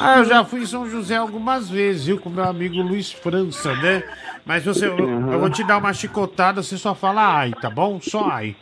Ah, 0.00 0.18
eu 0.18 0.24
já 0.24 0.44
fui 0.44 0.62
em 0.62 0.66
São 0.66 0.90
José 0.90 1.14
algumas 1.16 1.70
vezes, 1.70 2.06
viu? 2.06 2.18
Com 2.18 2.28
meu 2.28 2.42
amigo 2.42 2.82
Luiz 2.82 3.12
França, 3.12 3.72
né? 3.76 4.02
Mas 4.44 4.64
você, 4.64 4.86
eu, 4.86 4.98
eu 4.98 5.40
vou 5.40 5.48
te 5.48 5.64
dar 5.64 5.78
uma 5.78 5.92
chicotada, 5.92 6.62
você 6.62 6.76
só 6.76 6.94
fala 6.94 7.38
ai, 7.38 7.52
tá 7.52 7.70
bom? 7.70 7.98
Só 8.00 8.28
ai. 8.28 8.54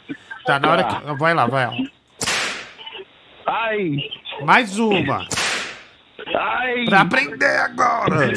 Tá 0.45 0.59
na 0.59 0.70
hora 0.70 0.85
que. 0.85 1.14
Vai 1.14 1.35
lá, 1.35 1.47
vai 1.47 1.66
lá. 1.66 1.74
Ai! 3.47 3.97
Mais 4.45 4.78
uma. 4.78 5.26
Ai! 6.35 6.85
Pra 6.87 7.01
aprender 7.03 7.57
agora! 7.64 8.33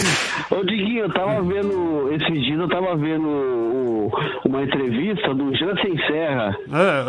Ô 0.51 0.63
Diguinho, 0.63 1.05
eu 1.05 1.13
tava 1.13 1.41
vendo, 1.41 2.11
esses 2.13 2.43
dias 2.45 2.59
eu 2.59 2.67
tava 2.69 2.95
vendo 2.95 3.27
o- 3.27 4.11
uma 4.45 4.63
entrevista 4.63 5.33
do 5.33 5.55
Jansen 5.55 5.97
Serra. 6.07 6.57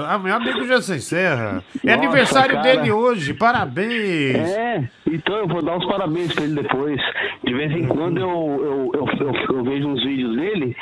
Ah, 0.08 0.18
meu 0.18 0.34
amigo 0.34 0.64
Jansen 0.66 0.98
Serra. 0.98 1.62
É 1.84 1.88
Nossa, 1.94 1.98
aniversário 1.98 2.56
cara. 2.56 2.76
dele 2.76 2.90
hoje, 2.92 3.34
parabéns! 3.34 4.36
É, 4.36 4.88
então 5.10 5.36
eu 5.36 5.48
vou 5.48 5.62
dar 5.62 5.76
os 5.76 5.86
parabéns 5.86 6.32
pra 6.34 6.44
ele 6.44 6.54
depois. 6.62 7.00
De 7.44 7.52
vez 7.54 7.72
em 7.72 7.86
quando 7.86 8.18
eu, 8.18 8.90
eu, 8.94 9.00
eu, 9.00 9.26
eu- 9.26 9.56
eu 9.56 9.64
vejo 9.64 9.88
uns 9.88 10.02
vídeos 10.04 10.36
dele 10.36 10.76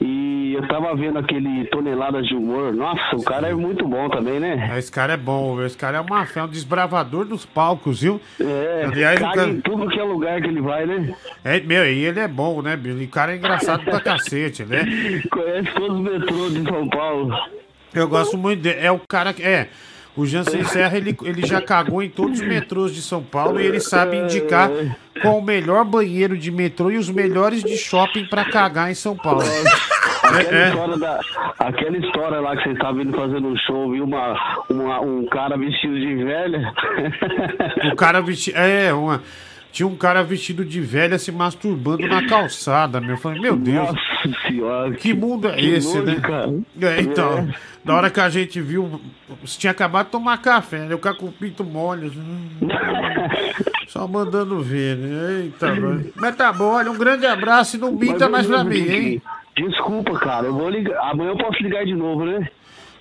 e 0.00 0.54
eu 0.54 0.66
tava 0.68 0.94
vendo 0.94 1.18
aquele 1.18 1.64
Toneladas 1.66 2.26
de 2.26 2.34
Humor. 2.34 2.72
Nossa, 2.72 3.16
o 3.16 3.22
cara 3.24 3.48
é 3.48 3.54
muito 3.54 3.86
bom 3.86 4.08
também, 4.08 4.38
né? 4.40 4.72
Esse 4.78 4.90
cara 4.90 5.14
é 5.14 5.16
bom, 5.16 5.60
esse 5.64 5.76
cara 5.76 5.98
é 5.98 6.00
uma 6.00 6.24
fé, 6.26 6.42
um 6.42 6.48
desbravador 6.48 7.24
dos 7.24 7.44
palcos, 7.44 8.00
viu? 8.02 8.20
É, 8.40 8.84
Aliás, 8.86 9.18
cara- 9.20 9.48
em 9.48 9.60
tudo 9.60 9.88
que 9.88 9.98
é 9.98 10.02
lugar 10.02 10.40
que 10.40 10.46
ele 10.48 10.60
vai, 10.60 10.86
né? 10.86 11.14
É, 11.44 11.60
meu, 11.60 11.84
e 11.84 12.04
ele 12.04 12.20
é 12.20 12.28
bom, 12.28 12.62
né, 12.62 12.76
Billy? 12.76 13.04
O 13.04 13.08
cara 13.08 13.32
é 13.32 13.36
engraçado 13.36 13.84
pra 13.84 14.00
cacete, 14.00 14.64
né? 14.64 14.84
Conhece 15.30 15.70
todos 15.74 15.96
os 15.98 16.02
metrôs 16.02 16.54
de 16.54 16.62
São 16.64 16.88
Paulo. 16.88 17.34
Eu 17.94 18.06
gosto 18.08 18.36
muito 18.36 18.60
dele. 18.62 18.78
É 18.80 18.92
o 18.92 19.00
cara 19.08 19.32
que. 19.32 19.42
É. 19.42 19.68
O 20.18 20.26
Jansen 20.26 20.64
Serra, 20.64 20.96
ele, 20.96 21.16
ele 21.22 21.46
já 21.46 21.62
cagou 21.62 22.02
em 22.02 22.08
todos 22.08 22.40
os 22.40 22.46
metrôs 22.46 22.92
de 22.92 23.00
São 23.00 23.22
Paulo 23.22 23.60
e 23.60 23.64
ele 23.64 23.78
sabe 23.78 24.16
indicar 24.16 24.68
qual 25.22 25.38
o 25.38 25.42
melhor 25.42 25.84
banheiro 25.84 26.36
de 26.36 26.50
metrô 26.50 26.90
e 26.90 26.96
os 26.96 27.08
melhores 27.08 27.62
de 27.62 27.76
shopping 27.76 28.26
pra 28.26 28.44
cagar 28.44 28.90
em 28.90 28.94
São 28.94 29.16
Paulo. 29.16 29.42
Aquela, 29.42 30.40
É, 30.40 30.62
é. 30.64 30.68
História 30.70 30.98
da, 30.98 31.20
aquela 31.60 31.96
história 31.96 32.40
lá 32.40 32.56
que 32.56 32.64
você 32.64 32.70
estava 32.70 33.00
indo 33.00 33.16
fazendo 33.16 33.46
um 33.46 33.56
show, 33.58 33.90
viu 33.92 34.04
uma, 34.04 34.64
uma, 34.68 35.00
um 35.00 35.24
cara 35.26 35.56
vestido 35.56 35.98
de 35.98 36.16
velha. 36.24 36.72
O 37.92 37.96
cara 37.96 38.20
vestido. 38.20 38.58
É, 38.58 38.92
uma. 38.92 39.22
Tinha 39.70 39.86
um 39.86 39.94
cara 39.96 40.22
vestido 40.22 40.64
de 40.64 40.80
velha 40.80 41.18
se 41.18 41.30
masturbando 41.30 42.06
na 42.08 42.26
calçada, 42.26 43.00
meu. 43.00 43.10
Eu 43.10 43.16
falei, 43.18 43.40
meu 43.40 43.54
Deus. 43.56 43.86
Nossa 43.88 44.40
senhora. 44.48 44.90
Que 44.92 45.12
mundo 45.14 45.48
é 45.48 45.52
que 45.56 45.66
esse, 45.66 45.94
nojo, 45.94 46.02
né? 46.06 46.20
cara. 46.20 46.54
É, 46.80 47.00
então, 47.00 47.38
É. 47.38 47.54
na 47.84 47.94
hora 47.94 48.10
que 48.10 48.18
a 48.18 48.28
gente 48.30 48.60
viu, 48.60 49.00
você 49.42 49.58
tinha 49.58 49.70
acabado 49.70 50.06
de 50.06 50.12
tomar 50.12 50.38
café, 50.38 50.78
né? 50.86 50.94
O 50.94 50.98
cara 50.98 51.14
com 51.14 51.26
o 51.26 51.32
pinto 51.32 51.62
mole. 51.64 52.06
assim. 52.06 52.50
Só 53.88 54.06
mandando 54.08 54.60
ver, 54.60 54.96
né? 54.96 55.42
Eita, 55.44 55.74
mas- 55.74 56.06
mas 56.16 56.36
tá 56.36 56.52
bom, 56.52 56.72
olha, 56.74 56.90
um 56.90 56.98
grande 56.98 57.26
abraço 57.26 57.76
e 57.76 57.78
não 57.78 57.92
minta 57.92 58.28
mais 58.28 58.46
pra 58.46 58.64
mim, 58.64 58.78
hein? 58.88 59.22
Desculpa, 59.56 60.12
cara, 60.18 60.46
eu 60.46 60.54
vou 60.54 60.68
ligar. 60.68 60.98
Amanhã 61.10 61.30
eu 61.30 61.36
posso 61.36 61.62
ligar 61.62 61.84
de 61.84 61.94
novo, 61.94 62.24
né? 62.24 62.48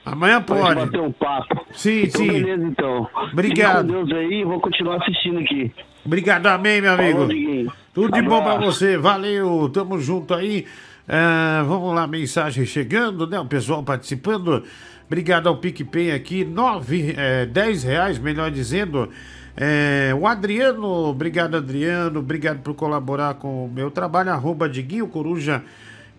Amanhã 0.06 0.38
gente 0.38 0.46
pode. 0.48 0.76
bater 0.80 1.02
um 1.02 1.12
papo. 1.12 1.66
Sim, 1.74 2.04
então, 2.04 2.22
sim. 2.22 2.28
Beleza, 2.32 2.66
então. 2.66 3.10
Obrigado. 3.34 3.88
Com 3.94 4.06
Deus 4.06 4.12
aí, 4.14 4.44
vou 4.46 4.60
continuar 4.62 4.98
assistindo 4.98 5.40
aqui. 5.40 5.72
Obrigado, 6.08 6.48
amém, 6.48 6.80
meu 6.82 6.94
amigo. 6.94 7.28
Falou. 7.28 7.74
Tudo 7.94 8.14
de 8.14 8.22
bom 8.22 8.42
pra 8.42 8.54
Abraço. 8.54 8.80
você, 8.80 8.98
valeu, 8.98 9.70
tamo 9.74 10.00
junto 10.00 10.34
aí. 10.34 10.66
Ah, 11.06 11.66
vamos 11.68 11.94
lá, 11.94 12.08
mensagem 12.08 12.66
chegando, 12.66 13.28
né? 13.28 13.38
O 13.38 13.46
pessoal 13.46 13.84
participando. 13.84 14.64
Obrigado 15.06 15.48
ao 15.48 15.58
PicPay 15.58 16.12
aqui, 16.12 16.46
nove, 16.46 17.14
é, 17.18 17.46
10 17.46 17.84
reais, 17.84 18.20
melhor 18.20 18.50
dizendo. 18.50 19.10
É, 19.56 20.14
o 20.18 20.26
Adriano, 20.26 20.88
obrigado 20.88 21.58
Adriano, 21.58 22.20
obrigado 22.20 22.60
por 22.60 22.74
colaborar 22.74 23.34
com 23.34 23.66
o 23.66 23.70
meu 23.70 23.92
trabalho, 23.92 24.32
arroba 24.32 24.70
Diguinho 24.70 25.08
Coruja 25.08 25.64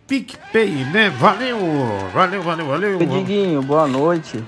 PicPay, 0.07 0.85
né? 0.93 1.09
Valeu, 1.11 1.59
valeu, 2.13 2.43
valeu, 2.43 2.67
valeu. 2.67 2.99
Diguinho, 2.99 3.63
boa 3.63 3.87
noite. 3.87 4.43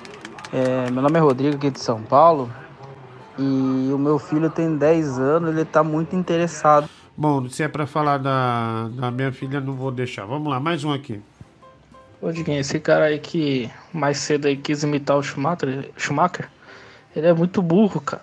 É, 0.52 0.90
meu 0.90 1.02
nome 1.02 1.16
é 1.16 1.20
Rodrigo, 1.20 1.56
aqui 1.56 1.70
de 1.70 1.80
São 1.80 2.02
Paulo. 2.02 2.50
E 3.40 3.90
o 3.90 3.96
meu 3.96 4.18
filho 4.18 4.50
tem 4.50 4.76
10 4.76 5.18
anos, 5.18 5.50
ele 5.50 5.64
tá 5.64 5.82
muito 5.82 6.14
interessado. 6.14 6.90
Bom, 7.16 7.48
se 7.48 7.62
é 7.62 7.68
pra 7.68 7.86
falar 7.86 8.18
da, 8.18 8.88
da 8.88 9.10
minha 9.10 9.32
filha, 9.32 9.58
não 9.62 9.72
vou 9.72 9.90
deixar. 9.90 10.26
Vamos 10.26 10.50
lá, 10.50 10.60
mais 10.60 10.84
um 10.84 10.92
aqui. 10.92 11.22
Ô, 12.20 12.30
Diguinho, 12.30 12.60
esse 12.60 12.78
cara 12.78 13.06
aí 13.06 13.18
que 13.18 13.70
mais 13.94 14.18
cedo 14.18 14.46
aí 14.46 14.58
quis 14.58 14.82
imitar 14.82 15.16
o 15.16 15.22
Schumacher, 15.22 15.90
Schumacher, 15.96 16.50
ele 17.16 17.28
é 17.28 17.32
muito 17.32 17.62
burro, 17.62 17.98
cara. 18.02 18.22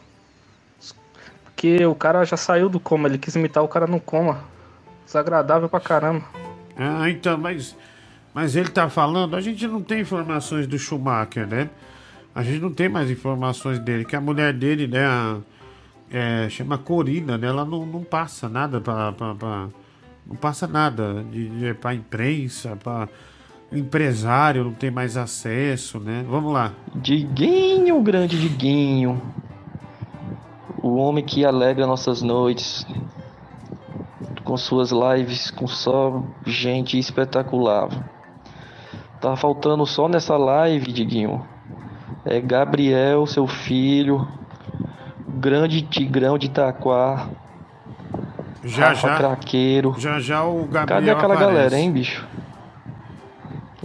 Porque 1.46 1.84
o 1.84 1.96
cara 1.96 2.24
já 2.24 2.38
saiu 2.38 2.70
do 2.70 2.80
coma, 2.80 3.08
ele 3.08 3.18
quis 3.18 3.36
imitar 3.36 3.64
o 3.64 3.68
cara 3.68 3.88
no 3.88 4.00
coma. 4.00 4.44
Desagradável 5.04 5.68
pra 5.68 5.80
caramba. 5.80 6.24
Ah, 6.78 7.10
então, 7.10 7.40
mas, 7.40 7.76
mas 8.36 8.56
ele 8.56 8.70
tá 8.70 8.88
falando, 8.88 9.36
a 9.36 9.42
gente 9.42 9.66
não 9.66 9.82
tem 9.82 10.02
informações 10.02 10.68
do 10.68 10.78
Schumacher, 10.78 11.48
né? 11.48 11.72
A 12.38 12.44
gente 12.44 12.60
não 12.62 12.72
tem 12.72 12.88
mais 12.88 13.10
informações 13.10 13.80
dele, 13.80 14.06
que 14.06 14.16
a 14.16 14.22
mulher 14.22 14.54
dele, 14.54 14.86
né, 14.86 15.04
a- 15.08 15.38
é, 16.12 16.48
chama 16.50 16.78
Corina, 16.78 17.36
né? 17.36 17.48
Ela 17.48 17.66
não, 17.66 17.84
não 17.84 18.04
passa 18.04 18.48
nada 18.48 18.80
pra- 18.80 19.12
não 20.24 20.36
passa 20.40 20.68
nada 20.68 21.26
pra 21.82 21.96
imprensa, 21.96 22.76
pra 22.76 23.10
empresário, 23.72 24.64
não 24.64 24.72
tem 24.74 24.92
mais 24.92 25.18
acesso, 25.18 26.00
né? 26.00 26.24
Vamos 26.30 26.54
lá. 26.54 26.74
Diguinho, 26.94 28.00
grande 28.04 28.40
Diguinho. 28.40 29.20
O 30.84 30.96
homem 30.98 31.26
que 31.26 31.44
alegra 31.44 31.88
nossas 31.88 32.22
noites 32.22 32.86
com 34.44 34.56
suas 34.56 34.92
lives 34.92 35.50
com 35.50 35.66
só 35.66 36.24
gente 36.46 37.00
espetacular. 37.00 37.90
Tá 39.20 39.36
faltando 39.36 39.88
só 39.88 40.08
nessa 40.08 40.38
live, 40.38 40.94
Diguinho. 40.94 41.44
É 42.30 42.42
Gabriel, 42.42 43.26
seu 43.26 43.48
filho, 43.48 44.28
grande 45.28 45.82
tigrão 45.82 46.38
de 46.38 46.48
Itaquá. 46.48 47.30
Já, 48.66 48.90
Rafa 48.90 49.08
já. 49.08 49.18
Craqueiro. 49.18 49.96
Já 49.98 50.20
já 50.20 50.44
o 50.44 50.66
Gabriel 50.66 50.88
Cadê 50.88 51.10
aquela 51.10 51.36
aparece. 51.36 51.56
galera, 51.56 51.78
hein, 51.80 51.90
bicho? 51.92 52.28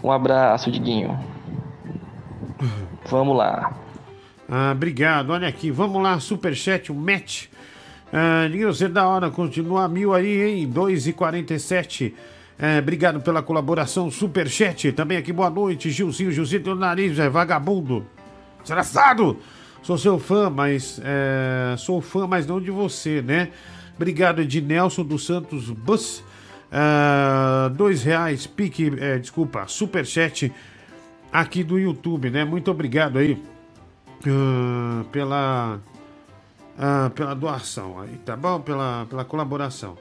Um 0.03 0.11
abraço, 0.11 0.73
Diguinho. 0.73 1.17
Vamos 3.07 3.37
lá. 3.37 3.73
Ah, 4.51 4.73
obrigado. 4.73 5.31
Olha 5.31 5.47
aqui, 5.47 5.71
vamos 5.71 6.03
lá, 6.03 6.19
superchat, 6.19 6.91
o 6.91 6.95
match. 6.97 7.47
Ah, 8.13 8.49
Diguinho, 8.49 8.75
você 8.75 8.87
é 8.87 8.89
da 8.89 9.07
hora, 9.07 9.31
continua 9.31 9.87
mil 9.87 10.13
aí, 10.13 10.43
hein? 10.43 10.69
2h47. 10.69 12.13
É, 12.59 12.81
obrigado 12.81 13.21
pela 13.21 13.41
colaboração, 13.41 14.11
superchat. 14.11 14.91
Também 14.91 15.17
aqui, 15.17 15.33
boa 15.33 15.49
noite, 15.49 15.91
Gilzinho. 15.91 16.33
Gilzinho 16.33 16.63
tem 16.65 16.73
o 16.73 16.77
nariz, 16.77 17.21
é 17.21 17.29
vagabundo. 17.29 18.05
Desgraçado! 18.63 19.39
Sou 19.83 19.99
seu 19.99 20.19
fã, 20.19 20.49
mas. 20.49 21.01
é, 21.05 21.77
sou 21.77 22.01
fã, 22.01 22.27
mas 22.27 22.47
não 22.47 22.61
de 22.61 22.71
você, 22.71 23.21
né? 23.21 23.51
Obrigado, 23.97 24.41
Ednelson 24.41 25.05
dos 25.05 25.27
Santos 25.27 25.71
Bus. 25.71 26.23
Ah, 26.75 27.71
dois 27.75 28.03
reais, 28.03 28.47
pique, 28.47 28.91
é, 28.99 29.19
desculpa, 29.19 29.67
superchat 29.69 30.51
aqui 31.31 31.63
do 31.63 31.79
YouTube, 31.79 32.31
né? 32.31 32.47
Muito 32.47 32.71
obrigado 32.71 33.19
aí 33.19 33.43
ah, 34.27 35.05
pela, 35.13 35.81
ah, 36.79 37.11
pela 37.15 37.35
doação 37.35 38.01
aí, 38.01 38.17
tá 38.25 38.35
bom? 38.35 38.59
Pela, 38.61 39.05
pela 39.05 39.23
colaboração. 39.23 39.99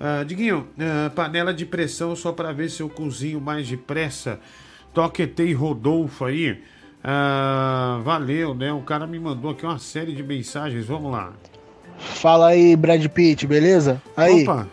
Ah, 0.00 0.24
Diguinho, 0.24 0.66
panela 1.14 1.54
de 1.54 1.64
pressão 1.64 2.16
só 2.16 2.32
para 2.32 2.52
ver 2.52 2.68
se 2.68 2.82
eu 2.82 2.88
cozinho 2.88 3.40
mais 3.40 3.68
depressa. 3.68 4.40
Toquetei 4.92 5.52
Rodolfo 5.52 6.24
aí. 6.24 6.60
Ah, 7.10 8.00
valeu, 8.04 8.54
né? 8.54 8.70
O 8.70 8.82
cara 8.82 9.06
me 9.06 9.18
mandou 9.18 9.52
aqui 9.52 9.64
uma 9.64 9.78
série 9.78 10.12
de 10.12 10.22
mensagens. 10.22 10.84
Vamos 10.84 11.10
lá. 11.10 11.32
Fala 11.98 12.48
aí, 12.48 12.76
Brad 12.76 13.02
Pitt, 13.06 13.46
beleza? 13.46 14.02
Aí, 14.14 14.42
Opa. 14.42 14.68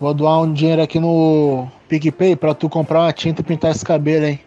vou 0.00 0.12
doar 0.12 0.40
um 0.40 0.52
dinheiro 0.52 0.82
aqui 0.82 0.98
no 0.98 1.68
PicPay 1.88 2.34
pra 2.34 2.52
tu 2.52 2.68
comprar 2.68 3.02
uma 3.02 3.12
tinta 3.12 3.42
e 3.42 3.44
pintar 3.44 3.70
esse 3.70 3.84
cabelo, 3.84 4.26
hein? 4.26 4.40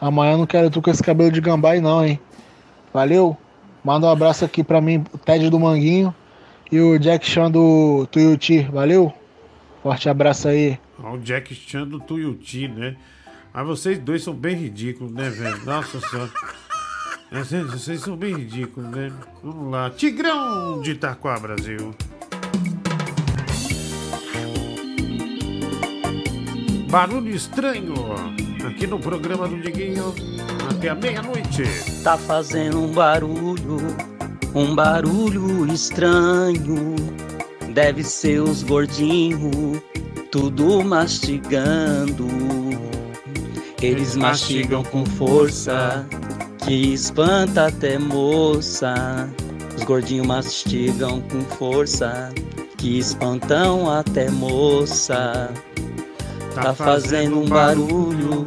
Amanhã 0.00 0.32
eu 0.32 0.38
não 0.38 0.46
quero 0.46 0.68
tu 0.70 0.82
com 0.82 0.90
esse 0.90 1.00
cabelo 1.04 1.30
de 1.30 1.40
gambá 1.40 1.70
aí 1.70 1.80
não, 1.80 2.04
hein? 2.04 2.18
Valeu? 2.92 3.36
Manda 3.84 4.08
um 4.08 4.10
abraço 4.10 4.44
aqui 4.44 4.64
pra 4.64 4.80
mim, 4.80 5.04
o 5.14 5.18
Ted 5.18 5.48
do 5.50 5.60
Manguinho 5.60 6.12
e 6.72 6.80
o 6.80 6.98
Jack 6.98 7.24
Chan 7.24 7.48
do 7.48 8.08
Tuiuti, 8.10 8.62
valeu? 8.62 9.12
Forte 9.84 10.08
abraço 10.08 10.48
aí. 10.48 10.76
Ó, 11.00 11.12
o 11.12 11.18
Jack 11.18 11.54
Chan 11.54 11.86
do 11.86 12.00
Tuiuti, 12.00 12.66
né? 12.66 12.96
Mas 13.52 13.66
vocês 13.66 13.98
dois 13.98 14.22
são 14.22 14.34
bem 14.34 14.56
ridículos, 14.56 15.12
né, 15.12 15.28
velho? 15.28 15.64
Nossa 15.64 16.00
senhora. 16.00 16.30
É, 17.32 17.44
Vocês, 17.44 18.00
são 18.00 18.16
bem 18.16 18.34
ridículos, 18.34 18.90
né? 18.90 19.12
Vamos 19.42 19.70
lá. 19.70 19.88
Tigrão 19.90 20.80
de 20.80 20.90
Itaquá, 20.92 21.38
Brasil. 21.38 21.94
Barulho 26.90 27.30
estranho. 27.30 27.94
Aqui 28.66 28.84
no 28.84 28.98
programa 28.98 29.46
do 29.46 29.60
Diguinho. 29.60 30.12
Até 30.68 30.88
a 30.88 30.94
meia-noite. 30.96 31.62
Tá 32.02 32.18
fazendo 32.18 32.82
um 32.82 32.92
barulho, 32.92 33.78
um 34.52 34.74
barulho 34.74 35.72
estranho. 35.72 36.96
Deve 37.72 38.02
ser 38.02 38.40
os 38.40 38.64
gordinhos, 38.64 39.80
tudo 40.32 40.82
mastigando. 40.82 42.26
Eles 43.82 44.14
mastigam 44.14 44.82
com 44.84 45.06
força, 45.06 46.06
que 46.58 46.92
espanta 46.92 47.68
até 47.68 47.98
moça. 47.98 49.26
Os 49.74 49.82
gordinhos 49.84 50.26
mastigam 50.26 51.22
com 51.22 51.40
força, 51.56 52.30
que 52.76 52.98
espantam 52.98 53.90
até 53.90 54.30
moça. 54.30 55.50
Tá 56.54 56.74
fazendo 56.74 57.40
um 57.40 57.48
barulho, 57.48 58.46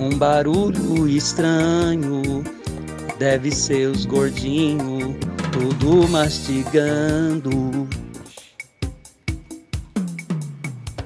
um 0.00 0.10
barulho 0.18 1.06
estranho. 1.06 2.42
Deve 3.20 3.52
ser 3.52 3.86
os 3.88 4.04
gordinhos, 4.04 5.14
tudo 5.52 6.08
mastigando. 6.08 7.88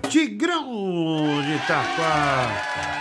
Tigrão 0.08 1.42
de 1.42 1.56
Itaquá. 1.56 2.99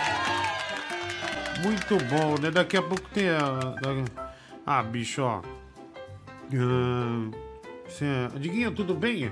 Muito 1.62 1.96
bom, 2.06 2.40
né? 2.40 2.50
Daqui 2.50 2.76
a 2.76 2.82
pouco 2.82 3.08
tem 3.10 3.28
a. 3.28 3.74
Ah, 4.66 4.82
bicho, 4.82 5.22
ó. 5.22 5.42
Ah, 6.54 7.30
Diguinho, 8.38 8.72
tudo 8.72 8.94
bem? 8.94 9.30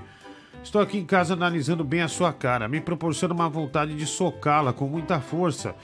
Estou 0.63 0.83
aqui 0.83 0.99
em 0.99 1.07
casa 1.07 1.35
analisando 1.35 1.85
bem 1.85 2.03
a 2.03 2.09
sua 2.09 2.33
cara. 2.33 2.69
Me 2.69 2.81
proporciona 2.81 3.33
uma 3.33 3.49
vontade 3.49 3.95
de 3.95 4.05
socá-la 4.05 4.73
com 4.73 4.87
muita 4.87 5.21
força. 5.21 5.75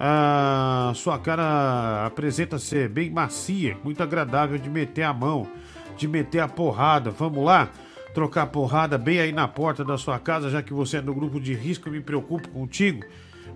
Ah, 0.00 0.92
sua 0.94 1.18
cara 1.18 2.06
apresenta 2.06 2.58
ser 2.58 2.88
bem 2.88 3.10
macia, 3.10 3.76
muito 3.84 4.02
agradável 4.02 4.58
de 4.58 4.70
meter 4.70 5.02
a 5.02 5.12
mão, 5.12 5.46
de 5.96 6.08
meter 6.08 6.40
a 6.40 6.48
porrada. 6.48 7.10
Vamos 7.10 7.44
lá? 7.44 7.68
Trocar 8.14 8.46
porrada 8.46 8.96
bem 8.96 9.20
aí 9.20 9.32
na 9.32 9.46
porta 9.46 9.84
da 9.84 9.98
sua 9.98 10.18
casa, 10.18 10.50
já 10.50 10.62
que 10.62 10.72
você 10.72 10.98
é 10.98 11.02
do 11.02 11.14
grupo 11.14 11.40
de 11.40 11.54
risco, 11.54 11.88
eu 11.88 11.92
me 11.92 12.00
preocupo 12.00 12.48
contigo. 12.48 13.04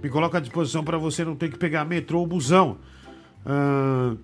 Me 0.07 0.13
coloca 0.13 0.39
à 0.39 0.41
disposição 0.41 0.85
para 0.85 0.97
você 0.97 1.25
não 1.25 1.35
ter 1.35 1.51
que 1.51 1.59
pegar 1.59 1.85
metrô 1.85 2.21
ou 2.21 2.27
busão. 2.29 2.79
Ah, 3.45 4.15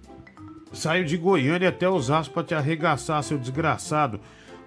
saio 0.72 1.04
de 1.04 1.16
Goiânia 1.16 1.70
até 1.70 1.88
Osasco 1.88 2.32
para 2.32 2.44
te 2.44 2.54
arregaçar, 2.54 3.20
seu 3.24 3.36
desgraçado. 3.36 4.20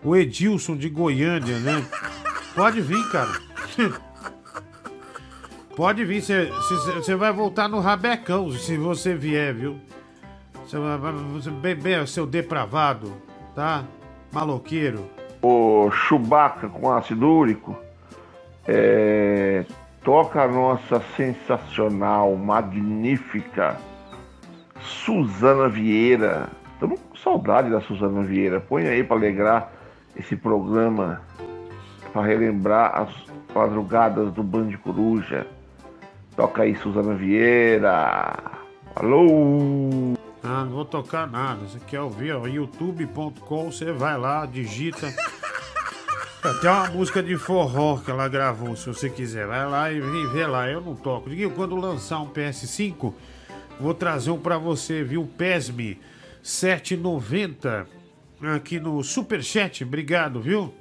O 0.04 0.14
Edilson 0.14 0.76
de 0.76 0.90
Goiânia, 0.90 1.58
né? 1.60 1.88
Pode 2.54 2.82
vir, 2.82 3.02
cara. 3.12 3.32
Pode 5.74 6.04
vir, 6.04 6.22
você 6.22 7.16
vai 7.16 7.32
voltar 7.32 7.70
no 7.70 7.80
rabecão 7.80 8.52
se 8.52 8.78
você 8.78 9.16
vier, 9.16 9.54
viu? 9.54 9.80
Você 10.66 10.78
vai, 10.78 11.76
bem, 11.76 12.06
seu 12.06 12.28
depravado, 12.28 13.14
tá? 13.56 13.86
Maloqueiro. 14.34 15.10
o 15.42 15.90
Chewbacca 15.92 16.68
com 16.68 16.92
ácido 16.92 17.26
úrico, 17.26 17.78
é, 18.68 19.66
toca 20.06 20.44
a 20.44 20.48
nossa 20.48 21.02
sensacional, 21.18 22.36
magnífica 22.36 23.76
Suzana 24.80 25.68
Vieira. 25.68 26.48
Estamos 26.74 27.00
com 27.00 27.16
saudade 27.16 27.72
da 27.72 27.82
Suzana 27.82 28.22
Vieira. 28.22 28.62
Põe 28.62 28.88
aí 28.88 29.04
para 29.04 29.18
alegrar 29.18 29.72
esse 30.16 30.36
programa, 30.36 31.22
para 32.14 32.22
relembrar 32.22 32.96
as 32.96 33.10
madrugadas 33.54 34.32
do 34.32 34.44
Band 34.44 34.72
Coruja. 34.84 35.48
Toca 36.36 36.62
aí, 36.62 36.76
Suzana 36.76 37.16
Vieira. 37.16 38.36
Alô! 38.96 40.14
Ah, 40.44 40.64
não 40.64 40.70
vou 40.70 40.86
tocar 40.86 41.26
nada. 41.26 41.62
Você 41.62 41.80
quer 41.80 42.02
ouvir? 42.02 42.36
Youtube.com, 42.48 43.72
você 43.72 43.92
vai 43.92 44.16
lá, 44.16 44.46
digita. 44.46 45.12
Até 46.46 46.70
uma 46.70 46.88
música 46.92 47.24
de 47.24 47.36
forró 47.38 47.98
que 47.98 48.12
ela 48.12 48.28
gravou, 48.28 48.76
se 48.76 48.86
você 48.86 49.10
quiser. 49.10 49.48
Vai 49.48 49.66
lá 49.68 49.92
e 49.92 50.00
ver 50.00 50.46
lá. 50.46 50.70
Eu 50.70 50.80
não 50.80 50.96
toco. 50.96 51.28
Diguinho, 51.28 51.50
quando 51.50 51.76
lançar 51.76 52.20
um 52.20 52.30
PS5, 52.30 53.14
vou 53.80 53.94
trazer 53.96 54.30
um 54.30 54.40
pra 54.40 54.58
você, 54.58 55.04
viu? 55.04 55.28
PESME 55.38 56.00
790 56.44 57.88
aqui 58.56 58.80
no 58.80 59.04
Superchat. 59.04 59.84
Obrigado, 59.84 60.40
viu? 60.40 60.72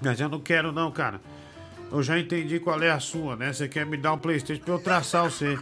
Mas 0.00 0.18
eu 0.20 0.28
não 0.28 0.40
quero 0.40 0.72
não, 0.72 0.90
cara. 0.90 1.20
Eu 1.92 2.02
já 2.02 2.18
entendi 2.18 2.58
qual 2.58 2.82
é 2.82 2.90
a 2.90 2.98
sua, 2.98 3.36
né? 3.36 3.52
Você 3.52 3.68
quer 3.68 3.84
me 3.84 3.98
dar 3.98 4.14
um 4.14 4.18
Playstation 4.18 4.62
pra 4.62 4.74
eu 4.74 4.78
traçar 4.78 5.24
você. 5.24 5.58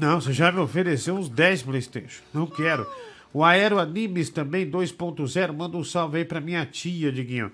Não, 0.00 0.20
você 0.20 0.32
já 0.32 0.50
me 0.50 0.58
ofereceu 0.58 1.14
uns 1.14 1.28
10 1.28 1.62
Playstation. 1.62 2.22
Não 2.32 2.46
quero. 2.46 2.86
O 3.34 3.42
Aero 3.42 3.80
Animes 3.80 4.30
também 4.30 4.70
2.0. 4.70 5.52
Manda 5.52 5.76
um 5.76 5.82
salve 5.82 6.18
aí 6.18 6.24
pra 6.24 6.40
minha 6.40 6.64
tia, 6.64 7.10
Diguinho. 7.10 7.50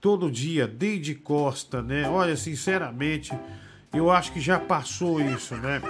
Todo 0.00 0.30
dia, 0.30 0.68
desde 0.68 1.12
Costa, 1.16 1.82
né? 1.82 2.08
Olha, 2.08 2.36
sinceramente, 2.36 3.36
eu 3.92 4.12
acho 4.12 4.32
que 4.32 4.40
já 4.40 4.60
passou 4.60 5.20
isso, 5.20 5.56
né? 5.56 5.82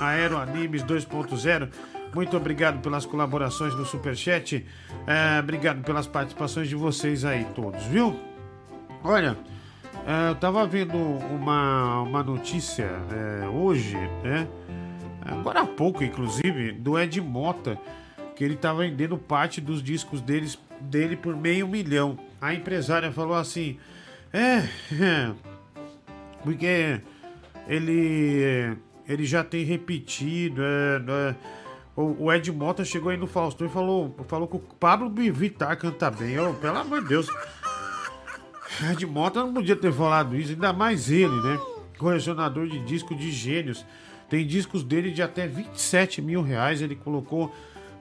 Aero 0.00 0.38
Animes 0.38 0.82
2.0. 0.82 1.68
Muito 2.14 2.34
obrigado 2.34 2.80
pelas 2.80 3.04
colaborações 3.04 3.74
no 3.74 3.84
Superchat. 3.84 4.64
É, 5.06 5.38
obrigado 5.40 5.82
pelas 5.82 6.06
participações 6.06 6.66
de 6.66 6.74
vocês 6.74 7.26
aí 7.26 7.44
todos, 7.54 7.84
viu? 7.84 8.18
Olha, 9.04 9.36
é, 10.06 10.30
eu 10.30 10.34
tava 10.36 10.66
vendo 10.66 10.96
uma, 10.96 12.00
uma 12.00 12.22
notícia 12.22 12.88
é, 13.10 13.46
hoje, 13.48 13.98
né? 14.22 14.48
Agora 15.20 15.60
há 15.60 15.66
pouco, 15.66 16.02
inclusive, 16.02 16.72
do 16.72 16.98
Ed 16.98 17.20
Mota, 17.20 17.78
que 18.42 18.46
ele 18.46 18.56
tava 18.56 18.80
vendendo 18.80 19.16
parte 19.16 19.60
dos 19.60 19.80
discos 19.80 20.20
deles, 20.20 20.58
dele 20.80 21.14
por 21.14 21.36
meio 21.36 21.68
milhão. 21.68 22.18
A 22.40 22.52
empresária 22.52 23.12
falou 23.12 23.36
assim: 23.36 23.78
É, 24.32 24.64
porque 26.42 27.00
ele, 27.68 28.76
ele 29.08 29.24
já 29.24 29.44
tem 29.44 29.64
repetido, 29.64 30.60
é, 30.60 30.96
é, 31.30 31.34
o, 31.94 32.24
o 32.24 32.32
Ed 32.32 32.50
Mota 32.50 32.84
chegou 32.84 33.10
aí 33.10 33.16
no 33.16 33.28
Faustão 33.28 33.68
e 33.68 33.70
falou, 33.70 34.12
falou 34.26 34.48
que 34.48 34.56
o 34.56 34.58
Pablo 34.58 35.08
Vittar 35.08 35.78
canta 35.78 36.10
bem. 36.10 36.36
Oh, 36.40 36.52
pelo 36.54 36.78
amor 36.78 37.00
de 37.02 37.10
Deus. 37.10 37.28
Ed 38.90 39.06
Mota 39.06 39.38
não 39.38 39.54
podia 39.54 39.76
ter 39.76 39.92
falado 39.92 40.34
isso, 40.34 40.50
ainda 40.50 40.72
mais 40.72 41.12
ele, 41.12 41.40
né? 41.42 41.60
Colecionador 41.96 42.66
de 42.66 42.80
disco 42.80 43.14
de 43.14 43.30
gênios. 43.30 43.86
Tem 44.28 44.44
discos 44.44 44.82
dele 44.82 45.12
de 45.12 45.22
até 45.22 45.46
27 45.46 46.20
mil 46.20 46.42
reais. 46.42 46.82
Ele 46.82 46.96
colocou 46.96 47.54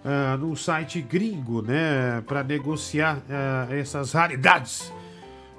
uh, 0.04 0.38
no 0.38 0.56
site 0.56 1.02
gringo, 1.02 1.62
né? 1.62 2.22
Para 2.28 2.44
negociar 2.44 3.18
uh, 3.18 3.74
essas 3.74 4.14
raridades. 4.14 4.92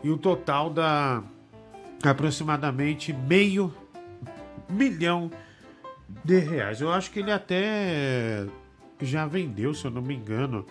E 0.02 0.10
o 0.10 0.16
total 0.16 0.70
dá 0.70 1.22
aproximadamente 2.02 3.12
meio 3.12 3.72
milhão 4.68 5.30
de 6.24 6.38
reais. 6.38 6.80
Eu 6.80 6.92
acho 6.92 7.10
que 7.10 7.20
ele 7.20 7.30
até 7.30 8.46
já 9.00 9.26
vendeu, 9.26 9.74
se 9.74 9.84
eu 9.84 9.90
não 9.90 10.02
me 10.02 10.14
engano. 10.14 10.66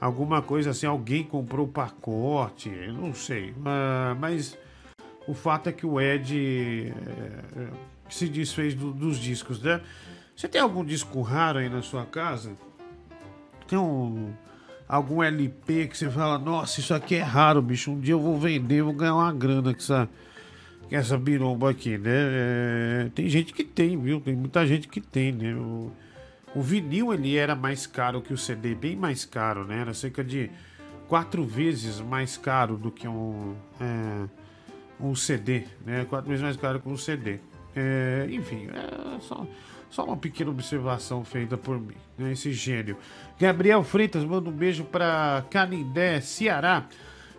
Alguma 0.00 0.40
coisa 0.40 0.70
assim, 0.70 0.86
alguém 0.86 1.22
comprou 1.22 1.66
o 1.66 1.68
pacote, 1.68 2.70
eu 2.70 2.94
não 2.94 3.12
sei. 3.12 3.50
Uh, 3.50 4.16
mas 4.18 4.56
o 5.26 5.34
fato 5.34 5.68
é 5.68 5.72
que 5.72 5.86
o 5.86 6.00
Ed 6.00 6.92
é, 6.96 7.68
se 8.08 8.26
desfez 8.28 8.74
do, 8.74 8.92
dos 8.92 9.18
discos, 9.18 9.62
né? 9.62 9.80
Você 10.34 10.48
tem 10.48 10.60
algum 10.60 10.82
disco 10.82 11.20
raro 11.20 11.58
aí 11.58 11.68
na 11.68 11.82
sua 11.82 12.06
casa? 12.06 12.56
Tem 13.70 13.78
um, 13.78 14.32
algum 14.88 15.22
LP 15.22 15.86
que 15.86 15.96
você 15.96 16.10
fala, 16.10 16.36
nossa, 16.40 16.80
isso 16.80 16.92
aqui 16.92 17.14
é 17.14 17.22
raro, 17.22 17.62
bicho. 17.62 17.92
Um 17.92 18.00
dia 18.00 18.14
eu 18.14 18.20
vou 18.20 18.36
vender, 18.36 18.82
vou 18.82 18.92
ganhar 18.92 19.14
uma 19.14 19.32
grana 19.32 19.72
com 19.72 19.78
essa, 19.78 20.08
com 20.88 20.96
essa 20.96 21.16
biromba 21.16 21.70
aqui, 21.70 21.96
né? 21.96 22.10
É, 22.10 23.10
tem 23.14 23.28
gente 23.28 23.52
que 23.52 23.62
tem, 23.62 23.96
viu? 23.96 24.20
Tem 24.20 24.34
muita 24.34 24.66
gente 24.66 24.88
que 24.88 25.00
tem, 25.00 25.30
né? 25.30 25.54
O, 25.54 25.92
o 26.52 26.60
vinil 26.60 27.14
ele 27.14 27.36
era 27.36 27.54
mais 27.54 27.86
caro 27.86 28.20
que 28.20 28.32
o 28.32 28.36
CD, 28.36 28.74
bem 28.74 28.96
mais 28.96 29.24
caro, 29.24 29.64
né? 29.64 29.82
Era 29.82 29.94
cerca 29.94 30.24
de 30.24 30.50
quatro 31.06 31.44
vezes 31.44 32.00
mais 32.00 32.36
caro 32.36 32.76
do 32.76 32.90
que 32.90 33.06
um, 33.06 33.54
é, 33.80 34.28
um 34.98 35.14
CD, 35.14 35.62
né? 35.86 36.04
Quatro 36.06 36.28
vezes 36.28 36.42
mais 36.42 36.56
caro 36.56 36.80
que 36.80 36.88
um 36.88 36.96
CD. 36.96 37.38
É, 37.76 38.26
enfim, 38.32 38.66
é 38.66 39.20
só, 39.20 39.46
só 39.90 40.04
uma 40.04 40.16
pequena 40.16 40.50
observação 40.50 41.24
feita 41.24 41.56
por 41.56 41.78
mim, 41.78 41.96
né? 42.16 42.32
esse 42.32 42.52
gênio. 42.52 42.96
Gabriel 43.38 43.82
Freitas 43.82 44.24
manda 44.24 44.48
um 44.48 44.52
beijo 44.52 44.84
para 44.84 45.44
Canindé, 45.50 46.20
Ceará. 46.20 46.86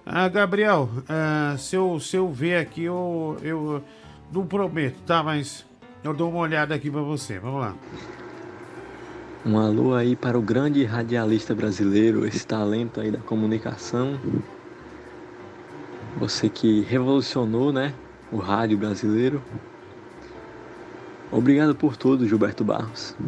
Ah, 0.05 0.27
Gabriel, 0.27 0.89
ah, 1.07 1.55
se, 1.57 1.75
eu, 1.75 1.99
se 1.99 2.17
eu 2.17 2.29
ver 2.29 2.57
aqui, 2.57 2.83
eu, 2.83 3.37
eu 3.41 3.83
não 4.31 4.45
prometo, 4.45 4.99
tá? 5.05 5.23
Mas 5.23 5.65
eu 6.03 6.13
dou 6.13 6.29
uma 6.29 6.39
olhada 6.39 6.75
aqui 6.75 6.91
para 6.91 7.01
você. 7.01 7.39
Vamos 7.39 7.61
lá. 7.61 7.75
Um 9.45 9.57
alô 9.57 9.95
aí 9.95 10.15
para 10.15 10.37
o 10.37 10.41
grande 10.41 10.83
radialista 10.83 11.55
brasileiro, 11.55 12.27
esse 12.27 12.45
talento 12.45 12.99
aí 12.99 13.09
da 13.09 13.17
comunicação. 13.17 14.19
Você 16.17 16.49
que 16.49 16.81
revolucionou, 16.81 17.71
né, 17.71 17.93
o 18.31 18.37
rádio 18.37 18.77
brasileiro. 18.77 19.41
Obrigado 21.31 21.73
por 21.73 21.95
tudo, 21.95 22.27
Gilberto 22.27 22.63
Barros. 22.63 23.15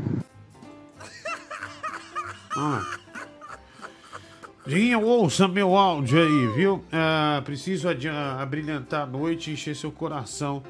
Ah. 2.56 2.84
Dinho, 4.68 5.02
ouça 5.02 5.48
meu 5.48 5.76
áudio 5.76 6.22
aí, 6.22 6.48
viu? 6.56 6.84
Ah, 6.92 7.42
preciso 7.44 7.88
abrilhantar 8.40 9.02
a 9.02 9.06
noite 9.08 9.50
e 9.50 9.54
encher 9.54 9.76
seu 9.76 9.92
coração 9.92 10.62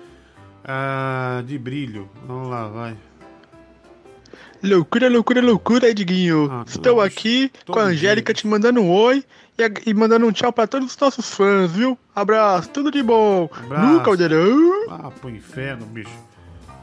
ah, 0.63 1.43
de 1.45 1.59
brilho. 1.59 2.09
Vamos 2.25 2.49
lá, 2.49 2.69
vai. 2.69 2.95
Loucura, 4.63 5.09
loucura, 5.09 5.41
loucura, 5.41 5.89
Edguinho. 5.89 6.49
Ah, 6.49 6.63
Estou 6.65 7.01
aqui 7.01 7.51
com 7.67 7.77
a 7.77 7.84
Angélica 7.84 8.34
te 8.34 8.47
mandando 8.47 8.79
um 8.79 8.89
oi 8.89 9.21
e, 9.57 9.89
e 9.89 9.93
mandando 9.93 10.25
um 10.25 10.31
tchau 10.31 10.53
pra 10.53 10.65
todos 10.65 10.91
os 10.91 10.97
nossos 10.97 11.29
fãs, 11.31 11.69
viu? 11.69 11.99
Abraço, 12.15 12.69
tudo 12.69 12.89
de 12.89 13.03
bom. 13.03 13.49
Abraço. 13.51 13.93
No 13.93 14.01
caldeirão. 14.01 14.89
Ah, 14.89 15.11
pro 15.11 15.29
inferno, 15.29 15.86
bicho. 15.86 16.32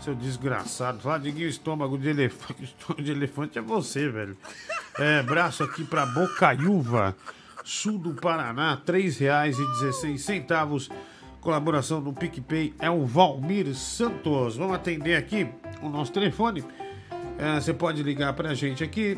Seu 0.01 0.14
desgraçado. 0.14 1.01
Fala 1.01 1.28
estômago 1.28 1.98
de 1.98 2.09
elefante. 2.09 2.64
Estômago 2.80 3.03
de 3.03 3.11
elefante 3.11 3.59
é 3.59 3.62
você, 3.62 4.09
velho. 4.09 4.38
É, 4.98 5.22
braço 5.22 5.62
aqui 5.62 5.84
pra 5.84 6.07
Bocaiúva, 6.07 7.14
sul 7.64 7.98
do 7.98 8.14
Paraná, 8.14 8.74
R$ 8.74 8.80
3,16. 8.86 10.90
Colaboração 11.40 12.03
do 12.03 12.12
PicPay 12.12 12.74
é 12.78 12.90
o 12.90 13.07
Valmir 13.07 13.74
Santos. 13.74 14.57
Vamos 14.57 14.74
atender 14.74 15.16
aqui 15.16 15.48
o 15.82 15.88
nosso 15.88 16.12
telefone. 16.12 16.62
É, 17.38 17.59
você 17.61 17.72
pode 17.72 18.03
ligar 18.03 18.34
pra 18.34 18.53
gente 18.55 18.84
aqui 18.84 19.16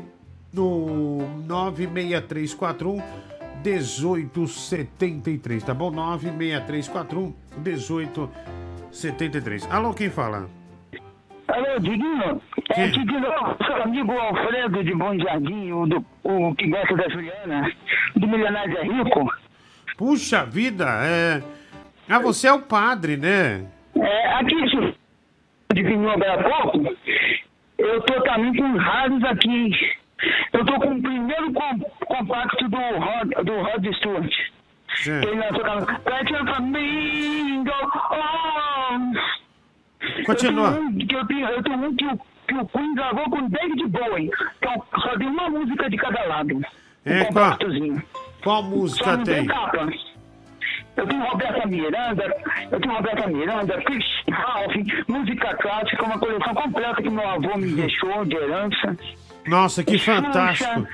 no 0.52 1.18
96341 1.46 3.02
1873, 3.64 5.64
tá 5.64 5.74
bom? 5.74 5.90
96341 5.90 7.34
1873. 7.64 9.66
Alô, 9.70 9.94
quem 9.94 10.10
fala? 10.10 10.61
Alô, 11.52 11.78
Diguinho? 11.78 12.40
É 12.70 12.88
que 12.88 13.04
de 13.04 13.20
novo, 13.20 13.56
seu 13.64 13.82
amigo 13.82 14.12
Alfredo 14.12 14.82
de 14.82 14.94
Bom 14.94 15.18
Jardim, 15.18 15.70
o, 15.72 15.86
do, 15.86 16.04
o 16.24 16.54
que 16.54 16.66
gosta 16.66 16.96
da 16.96 17.08
Juliana, 17.10 17.70
do 18.16 18.26
Milionário 18.26 18.78
é 18.78 18.82
Rico. 18.82 19.30
Puxa 19.98 20.46
vida, 20.46 20.86
é. 21.04 21.42
Ah, 22.08 22.18
você 22.20 22.48
é 22.48 22.52
o 22.54 22.62
padre, 22.62 23.18
né? 23.18 23.66
É, 23.94 24.32
aqui, 24.34 24.54
vinho 25.74 26.10
agora 26.10 26.40
há 26.40 26.42
pouco, 26.42 26.96
eu 27.76 28.00
tô 28.00 28.22
também 28.22 28.54
com 28.56 28.76
raros 28.78 29.22
aqui. 29.24 29.70
Eu 30.54 30.64
tô 30.64 30.80
com 30.80 30.94
o 30.94 31.02
primeiro 31.02 31.52
com, 31.52 31.78
compacto 32.06 32.68
do 32.68 32.78
Rod, 32.78 33.30
do 33.44 33.60
Rod 33.60 33.94
Stewart. 33.96 34.32
Sim. 34.94 35.16
Ele 35.16 35.34
lançou 35.34 35.60
aquela. 35.60 36.60
On. 38.92 39.12
Continua. 40.26 40.68
Eu 40.68 40.74
tenho 40.74 40.86
um 40.88 40.98
que, 41.06 41.14
eu 41.14 41.26
tenho, 41.26 41.48
eu 41.48 41.62
tenho 41.62 41.76
um 41.84 41.96
que, 41.96 42.04
o, 42.06 42.18
que 42.48 42.54
o 42.54 42.66
Queen 42.66 42.94
gravou 42.94 43.24
com 43.30 43.48
David 43.48 43.86
Bowie. 43.88 44.30
Então, 44.58 44.82
só 45.00 45.16
tem 45.18 45.28
uma 45.28 45.48
música 45.50 45.88
de 45.90 45.96
cada 45.96 46.24
lado. 46.26 46.56
Um 46.56 46.62
É, 47.04 47.24
qual? 47.24 47.26
compactozinho. 47.50 48.02
Qual 48.42 48.62
Só 48.62 48.68
música 48.68 49.18
tem? 49.18 49.46
capa. 49.46 49.88
Eu 50.94 51.06
tenho 51.06 51.22
Roberta 51.24 51.66
Miranda, 51.66 52.36
eu 52.70 52.78
tenho 52.80 52.94
Roberta 52.94 53.26
Miranda, 53.26 53.82
Chris 53.82 54.04
Ralph, 54.30 54.74
música 55.08 55.56
clássica, 55.56 56.04
uma 56.04 56.18
coleção 56.18 56.54
completa 56.54 57.02
que 57.02 57.08
meu 57.08 57.26
avô 57.26 57.56
me 57.56 57.72
deixou 57.72 58.24
de 58.26 58.36
herança. 58.36 58.96
Nossa, 59.46 59.82
que 59.82 59.96
Xuxa, 59.96 60.20
fantástico. 60.22 60.86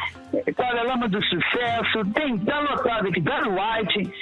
Paralama 0.57 1.09
do 1.09 1.21
Sucesso, 1.25 2.05
tem 2.15 2.39
tá 2.39 2.61
lotado 2.61 3.09
aqui, 3.09 3.21
Barry 3.21 3.49
White. 3.49 4.13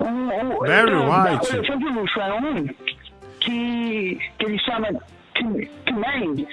Um, 0.00 0.06
um, 0.06 0.58
Barry 0.60 0.94
White. 0.94 1.50
coleção 1.50 1.78
de 1.78 1.84
luxo, 1.84 2.20
é 2.20 2.34
um 2.34 2.68
que, 3.46 4.18
que 4.38 4.44
ele 4.44 4.58
chama 4.58 4.88
T-Man, 5.34 6.46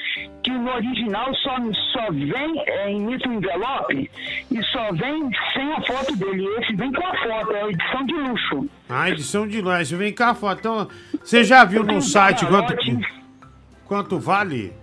que 0.44 0.52
no 0.52 0.72
original 0.74 1.34
só, 1.36 1.56
só 1.92 2.12
vem 2.12 2.64
é, 2.68 2.92
imita 2.92 3.28
um 3.28 3.34
envelope 3.34 4.12
e 4.52 4.64
só 4.66 4.92
vem 4.94 5.30
sem 5.54 5.74
a 5.74 5.82
foto 5.82 6.16
dele. 6.16 6.46
Esse 6.60 6.76
vem 6.76 6.92
com 6.92 7.06
a 7.06 7.18
foto, 7.18 7.52
é 7.54 7.64
a 7.64 7.70
edição 7.70 8.06
de 8.06 8.14
luxo. 8.14 8.70
A 8.90 9.10
edição 9.10 9.48
de 9.48 9.62
você 9.62 9.96
vem 9.96 10.14
cá, 10.14 10.36
foto. 10.36 10.60
Então, 10.60 10.88
você 11.20 11.44
já 11.44 11.66
viu 11.66 11.82
Eu 11.82 11.94
no 11.94 12.02
site 12.02 12.46
quanto, 12.46 12.76
quanto 13.86 14.20
vale? 14.20 14.74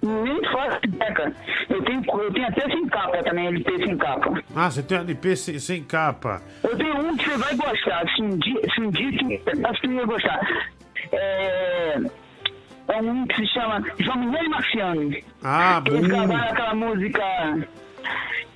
Nem 0.00 0.40
faço 0.52 0.78
ideia. 0.84 1.34
Eu 1.68 1.82
tenho, 1.82 2.02
eu 2.06 2.32
tenho 2.32 2.46
até 2.46 2.68
sem 2.68 2.86
capa 2.86 3.22
também, 3.24 3.48
LP 3.48 3.78
sem 3.78 3.96
capa. 3.96 4.42
Ah, 4.54 4.70
você 4.70 4.82
tem 4.82 4.96
um 4.96 5.00
LP 5.00 5.36
sem, 5.36 5.58
sem 5.58 5.82
capa. 5.82 6.40
Eu 6.62 6.76
tenho 6.76 6.96
um 6.98 7.16
que 7.16 7.28
você 7.28 7.36
vai 7.36 7.56
gostar, 7.56 8.08
se 8.14 8.22
um 8.22 8.38
dia, 8.38 8.60
se 8.74 8.80
um 8.80 8.90
dia 8.90 9.10
que, 9.10 9.34
acho 9.66 9.80
que 9.80 9.88
você 9.88 9.94
vai 9.94 10.06
gostar. 10.06 10.68
É, 11.12 11.98
é 12.88 12.96
um 13.02 13.26
que 13.26 13.36
se 13.36 13.46
chama 13.48 13.82
João 13.98 14.18
Mineiro 14.18 14.50
Marciano. 14.50 15.10
Ah, 15.42 15.82
Eles 15.86 16.00
bom. 16.00 16.08
gravaram 16.26 16.50
aquela 16.50 16.74
música. 16.74 17.22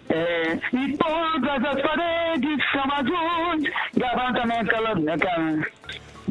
É, 0.08 0.54
e 0.74 0.96
todas 0.98 1.64
as 1.64 1.82
paredes 1.82 2.64
são 2.72 2.84
azuis. 2.92 3.72
Gravaram 3.96 4.34
também 4.34 4.58
aquela. 4.58 4.90
aquela 4.90 5.66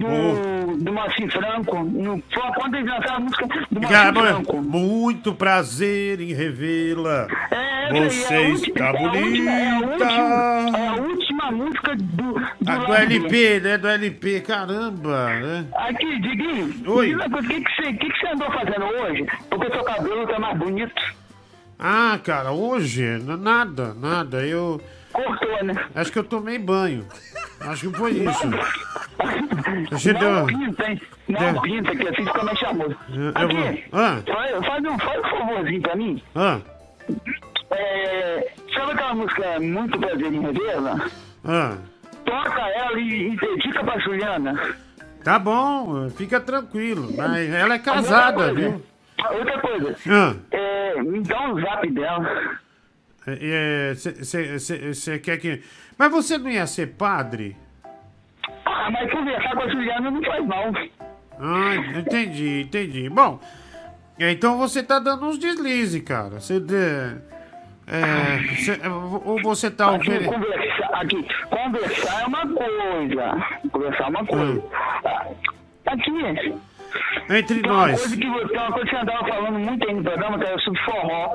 do, 0.01 0.77
do 0.83 0.93
Moacir 0.93 1.31
Franco. 1.31 1.83
No, 1.83 2.21
foi 2.33 2.51
quando 2.55 2.75
eles 2.75 2.89
lançaram 2.89 3.15
a 3.15 3.19
música 3.19 3.47
do 3.71 3.81
Cara, 3.81 4.13
Franco. 4.13 4.61
muito 4.61 5.33
prazer 5.33 6.19
em 6.21 6.33
revê-la. 6.33 7.27
É, 7.51 7.93
Você 8.09 8.33
é 8.33 8.37
a 8.37 8.49
está 8.49 8.91
última- 8.91 8.91
é 8.91 8.91
a 8.91 9.21
última- 9.21 9.51
É 9.51 9.67
a 9.67 9.79
bonita. 9.79 10.05
última, 10.05 10.77
é 10.77 10.87
a 10.87 10.93
última 10.95 11.51
música 11.51 11.95
do, 11.95 12.33
do, 12.33 12.41
Ah, 12.67 12.75
do. 12.77 12.93
LP, 12.93 13.59
né? 13.59 13.77
Do 13.77 13.87
LP, 13.87 14.39
caramba, 14.41 15.29
né? 15.39 15.65
Aqui, 15.75 16.19
Diguinho, 16.21 16.73
Oi. 16.87 17.15
o 17.15 17.19
que, 17.19 17.61
que, 17.61 17.75
você, 17.75 17.93
que, 17.93 18.09
que 18.09 18.19
você 18.19 18.27
andou 18.27 18.51
fazendo 18.51 18.85
hoje? 18.85 19.25
Porque 19.49 19.71
seu 19.71 19.83
cabelo 19.83 20.27
tá 20.27 20.39
mais 20.39 20.57
bonito. 20.57 20.93
Ah, 21.77 22.19
cara, 22.23 22.51
hoje, 22.51 23.03
nada, 23.39 23.93
nada. 23.95 24.45
Eu. 24.45 24.79
Cortou, 25.23 25.63
né? 25.63 25.73
Acho 25.95 26.11
que 26.11 26.19
eu 26.19 26.23
tomei 26.23 26.57
banho. 26.59 27.05
Acho 27.61 27.91
que 27.91 27.97
foi 27.97 28.11
isso. 28.11 28.49
Você 29.91 30.13
Não 30.13 30.19
deu. 30.19 30.45
pinta, 30.47 30.89
hein? 30.89 31.01
Não 31.27 31.53
Deu. 31.53 31.61
pinta, 31.61 31.95
que 31.95 32.07
assim 32.07 32.25
fica 32.25 32.43
mais 32.43 32.61
eu 32.61 32.69
Aqui, 33.35 33.55
vou- 33.91 33.99
Ah. 33.99 34.21
faz, 34.25 34.65
faz 34.65 34.85
um, 34.85 34.99
faz 34.99 35.19
um 35.19 35.29
favorzinho 35.29 35.81
pra 35.81 35.95
mim. 35.95 36.23
Ah, 36.35 36.59
É, 37.71 38.51
sabe 38.73 38.91
aquela 38.91 39.13
música 39.15 39.59
Muito 39.59 39.99
Prazer 39.99 40.33
em 40.33 40.41
Revê-la? 40.41 41.05
ah. 41.45 41.77
Toca 42.25 42.61
ela 42.69 42.99
e, 42.99 43.31
e 43.33 43.35
dedica 43.37 43.83
pra 43.83 43.97
Juliana. 43.99 44.59
Tá 45.23 45.39
bom, 45.39 46.09
fica 46.11 46.39
tranquilo. 46.39 47.09
Mas 47.15 47.49
ela 47.53 47.75
é 47.75 47.79
casada, 47.79 48.47
Outra 48.47 48.53
coisa, 48.55 48.69
viu? 48.69 48.83
Outra 49.39 49.59
coisa, 49.59 49.95
Ah. 50.09 50.35
é, 50.51 51.01
me 51.03 51.19
dá 51.21 51.41
um 51.49 51.61
zap 51.61 51.89
dela. 51.91 52.57
Você 53.95 55.19
quer 55.19 55.37
que. 55.37 55.61
Mas 55.97 56.11
você 56.11 56.37
não 56.37 56.49
ia 56.49 56.65
ser 56.65 56.87
padre? 56.87 57.55
Ah, 58.65 58.89
mas 58.91 59.11
conversar 59.11 59.51
com 59.55 59.61
a 59.63 59.69
Juliana 59.69 60.11
não 60.11 60.23
faz 60.23 60.45
mal. 60.47 60.71
Ah, 61.39 61.75
entendi, 61.99 62.61
entendi. 62.61 63.09
Bom, 63.09 63.39
então 64.19 64.57
você 64.57 64.81
tá 64.83 64.99
dando 64.99 65.25
uns 65.27 65.37
deslizes, 65.37 66.01
cara. 66.03 66.39
Você. 66.39 66.59
de- 66.59 67.31
É, 67.87 68.55
cê- 68.55 68.79
ou 69.25 69.41
você 69.41 69.69
tá 69.69 69.91
oferecendo. 69.91 70.35
aqui, 70.93 71.25
conversar 71.49 72.21
é 72.21 72.25
uma 72.27 72.47
coisa. 72.47 73.45
Conversar 73.71 74.03
é 74.03 74.07
uma 74.07 74.25
coisa. 74.25 74.63
Ah, 75.03 75.27
Aqui, 75.87 76.11
Entre 77.29 77.61
tem 77.61 77.69
uma 77.71 77.87
nós. 77.87 77.99
coisa 77.99 78.15
que 78.17 78.29
você, 78.29 78.53
uma 78.57 78.71
coisa 78.71 78.85
que 78.85 78.91
você 78.91 78.95
andava 79.01 79.27
falando 79.27 79.59
muito 79.59 79.89
aí 79.89 79.95
no 79.95 80.03
programa, 80.03 80.37
que 80.39 80.45
era 80.45 80.59
sobre 80.59 80.81
forró. 80.83 81.33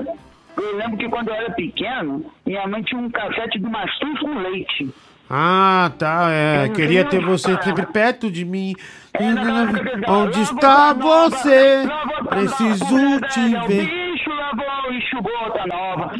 Eu 0.57 0.77
lembro 0.77 0.97
que 0.97 1.09
quando 1.09 1.29
eu 1.29 1.35
era 1.35 1.51
pequeno, 1.53 2.25
minha 2.45 2.67
mãe 2.67 2.83
tinha 2.83 3.01
um 3.01 3.11
cassete 3.11 3.59
do 3.59 3.69
Mastruz 3.69 4.19
com 4.21 4.39
leite. 4.39 4.91
Ah, 5.29 5.91
tá. 5.99 6.29
É, 6.31 6.69
queria 6.69 7.05
ter 7.05 7.21
você 7.21 7.61
sempre 7.63 7.85
perto 7.87 8.31
de 8.31 8.45
mim. 8.45 8.75
Onde 10.09 10.41
está 10.41 10.93
você? 10.93 11.83
Preciso 12.29 13.21
te 13.29 13.41
o 13.41 13.67
ver. 13.67 13.89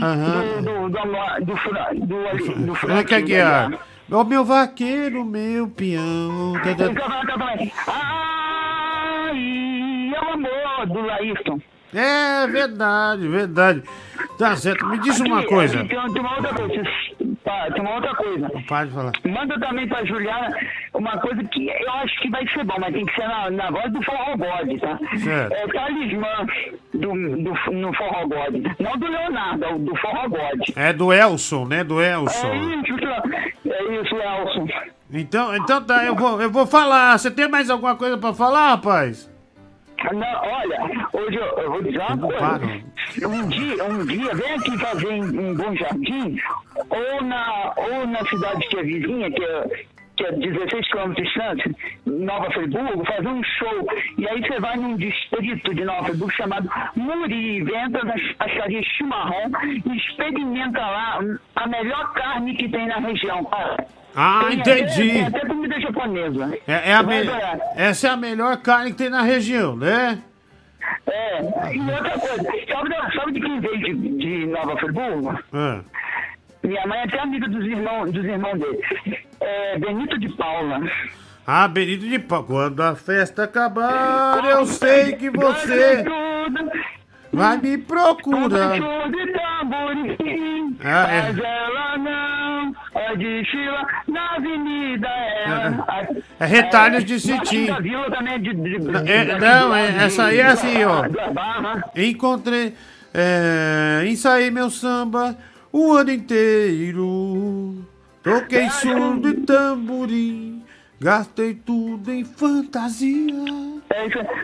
Aham. 0.03 0.63
Do, 0.63 0.89
do, 0.89 0.89
do, 0.89 0.99
do, 1.41 1.55
do, 2.07 2.67
do 2.67 2.75
Frank 2.75 2.75
Frank 2.75 3.15
Aguiar. 3.15 3.79
Ó, 4.11 4.25
meu 4.25 4.45
vaqueiro, 4.45 5.25
meu 5.25 5.69
peão. 5.69 6.55
Ai, 7.87 9.39
é 10.15 10.21
o 10.21 10.33
amor 10.33 10.87
do 10.87 11.01
Laírton. 11.01 11.61
É 11.95 12.47
verdade, 12.47 13.29
verdade. 13.29 13.83
Tá 14.39 14.55
certo. 14.57 14.85
Me 14.87 14.99
diz 14.99 15.19
uma 15.21 15.39
Aqui, 15.41 15.49
coisa. 15.49 15.85
Tem, 15.85 15.99
uma 15.99 16.37
outra 16.37 16.53
coisa. 16.55 16.83
Tá, 17.45 17.71
tem 17.73 17.81
uma 17.83 17.95
outra 17.95 18.15
coisa. 18.15 18.51
Pode 18.69 18.91
falar. 18.91 19.13
Manda 19.25 19.59
também 19.61 19.89
pra 19.89 20.05
Juliana 20.05 20.55
uma 20.93 21.19
coisa 21.19 21.43
que 21.45 21.69
eu 21.69 21.93
acho 21.93 22.21
que 22.21 22.31
vai 22.31 22.47
ser 22.49 22.65
bom, 22.65 22.75
mas 22.81 22.93
tem 22.93 23.07
que 23.07 23.15
ser 23.15 23.27
na, 23.29 23.51
na 23.51 23.71
voz 23.71 23.91
do 23.93 24.03
Forró 24.03 24.37
God, 24.37 24.81
tá? 24.81 24.99
Certo. 25.19 25.53
É 25.53 25.67
talismã 25.69 26.47
do, 26.93 27.09
do, 27.13 27.73
no 27.73 27.95
Forró 27.95 28.27
God. 28.27 28.55
Não 28.79 28.99
do 28.99 29.07
Leonardo, 29.07 29.65
é 29.65 29.75
o 29.75 29.79
do 29.79 29.97
Forró 29.97 30.29
God. 30.29 30.61
É 30.77 30.93
do 30.93 31.13
Elson, 31.13 31.65
né? 31.67 31.85
Do 31.85 32.01
É 32.03 32.13
Elson. 32.13 32.55
isso, 32.55 32.95
é 33.71 34.01
isso, 34.01 34.17
Elson. 34.17 34.67
Então, 35.13 35.55
então 35.57 35.83
tá, 35.85 36.05
eu 36.05 36.15
vou, 36.17 36.43
eu 36.43 36.51
vou 36.51 36.67
falar. 36.67 37.17
Você 37.17 37.31
tem 37.31 37.49
mais 37.49 37.71
alguma 37.71 37.95
coisa 37.97 38.19
pra 38.19 38.35
falar, 38.35 38.71
rapaz? 38.71 39.31
Não, 40.13 40.51
olha, 40.51 40.79
hoje 41.13 41.37
eu, 41.37 41.47
eu 41.59 41.71
vou 41.71 41.83
dizer 41.83 41.99
uma 41.99 42.19
coisa. 42.19 42.87
Um 43.29 43.49
dia, 43.49 43.85
um 43.85 44.07
dia, 44.07 44.35
vem 44.35 44.53
aqui 44.53 44.79
fazer 44.79 45.11
em, 45.11 45.23
em 45.23 45.55
Bom 45.55 45.75
Jardim, 45.75 46.37
ou 46.91 47.23
na, 47.23 47.73
ou 47.77 48.07
na 48.07 48.25
cidade 48.27 48.69
que 48.69 48.79
é 48.79 48.83
vizinha, 48.83 49.31
que 49.31 49.43
é, 49.43 49.85
que 50.17 50.27
é 50.27 50.33
16 50.33 50.89
quilômetros 50.89 51.27
distante, 51.27 51.77
Nova 52.05 52.51
Friburgo, 52.51 53.05
fazer 53.07 53.29
um 53.29 53.43
show. 53.43 53.87
E 54.19 54.29
aí 54.29 54.41
você 54.41 54.61
vai 54.61 54.77
num 54.77 54.97
distrito 54.97 55.75
de 55.75 55.85
Nova 55.85 56.05
Friburgo 56.05 56.33
chamado 56.35 56.69
Muri, 56.95 57.61
entra 57.61 58.05
na 58.05 58.15
acharia 58.39 58.83
Chimarrão 58.83 59.51
e 59.65 59.97
experimenta 59.97 60.81
lá 60.81 61.21
a 61.57 61.67
melhor 61.67 62.13
carne 62.13 62.55
que 62.55 62.69
tem 62.69 62.87
na 62.87 62.99
região, 62.99 63.45
cara. 63.47 63.87
Ah, 64.17 64.47
Tem 64.49 64.61
até- 64.61 64.79
entendi. 64.81 65.09
Tem 65.13 65.27
até 65.27 65.41
comida 65.47 65.79
japonesa. 65.81 66.59
É, 66.67 66.91
é 66.91 66.95
a 66.95 67.03
me-. 67.03 67.29
Essa 67.77 68.09
é 68.09 68.11
a 68.11 68.17
melhor 68.17 68.57
carne 68.63 68.91
que 68.93 68.97
tem 68.97 69.11
na 69.11 69.21
região, 69.23 69.77
né? 69.77 70.19
É, 71.07 71.41
e 71.75 71.81
outra 71.81 72.19
coisa, 72.19 72.43
sabe, 72.45 73.15
sabe 73.15 73.33
de 73.33 73.41
quem 73.41 73.61
veio 73.61 73.79
de, 73.79 73.95
de 74.17 74.47
Nova 74.47 74.77
Friburgo? 74.79 75.39
Ah. 75.53 75.81
Minha 76.63 76.87
mãe 76.87 76.99
é 77.01 77.05
até 77.05 77.21
amiga 77.21 77.49
dos 77.49 77.65
irmãos, 77.65 78.11
dos 78.11 78.25
irmãos 78.25 78.59
dele. 78.59 78.81
É 79.41 79.79
Benito 79.79 80.19
de 80.19 80.29
Paula. 80.31 80.81
Ah, 81.47 81.69
Benito 81.69 82.09
de 82.09 82.19
Pau. 82.19 82.43
Quando 82.45 82.81
a 82.81 82.97
festa 82.97 83.45
acabar, 83.45 84.45
eu 84.47 84.65
sei 84.67 85.13
que 85.13 85.29
você 85.31 86.05
vai 87.37 87.59
me 87.59 87.79
procurar. 87.79 88.77
Show 88.77 89.11
de 89.11 89.33
tamborim, 89.33 90.77
Ah, 90.85 91.09
é. 91.11 91.23
mas 91.23 91.39
ela 91.39 91.99
não 91.99 92.75
é 92.95 93.17
de 93.17 93.45
Chila, 93.45 93.87
na 94.09 94.35
avenida. 94.37 95.09
É 96.41 96.45
retalhos 96.47 97.05
de 97.05 97.21
cetim. 97.21 97.67
também 97.67 98.35
é 98.35 98.39
de... 98.39 98.55
de, 98.55 98.77
É, 99.11 99.25
daqui 99.25 99.41
não, 99.41 99.75
é- 99.75 100.05
essa 100.05 100.25
aí 100.27 100.39
é 100.41 100.47
assim, 100.47 100.85
ó. 100.85 101.05
Encontrei, 101.97 102.75
é, 103.15 104.05
ensaiei 104.07 104.51
meu 104.51 104.71
samba 104.71 105.37
o 105.73 105.93
ano 105.93 106.11
inteiro. 106.11 107.75
Toquei 108.23 108.69
surdo 108.71 109.29
e 109.29 109.35
tamborim, 109.35 110.63
gastei 111.01 111.55
tudo 111.55 112.11
em 112.13 112.25
fantasia. 112.25 113.35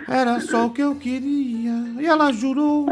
Era 0.09 0.41
só 0.41 0.67
o 0.67 0.71
que 0.71 0.83
eu 0.83 0.95
queria. 0.97 1.73
E 2.01 2.07
ela 2.07 2.33
jurou 2.33 2.87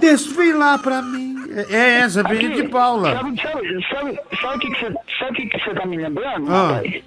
desfilar 0.00 0.78
pra 0.80 1.02
mim. 1.02 1.36
É, 1.70 1.74
é 1.74 1.90
essa, 2.00 2.22
Benito 2.22 2.62
de 2.62 2.68
Paula. 2.68 3.14
Sabe, 3.16 3.40
sabe, 3.40 3.86
sabe, 3.88 4.20
sabe 4.40 4.56
o 4.56 4.58
que 4.60 4.68
você 4.80 4.94
sabe 5.18 5.46
que 5.48 5.58
você 5.58 5.74
tá 5.74 5.86
me 5.86 5.96
lembrando, 5.96 6.50
Ah. 6.52 6.66
rapaz? 6.74 7.02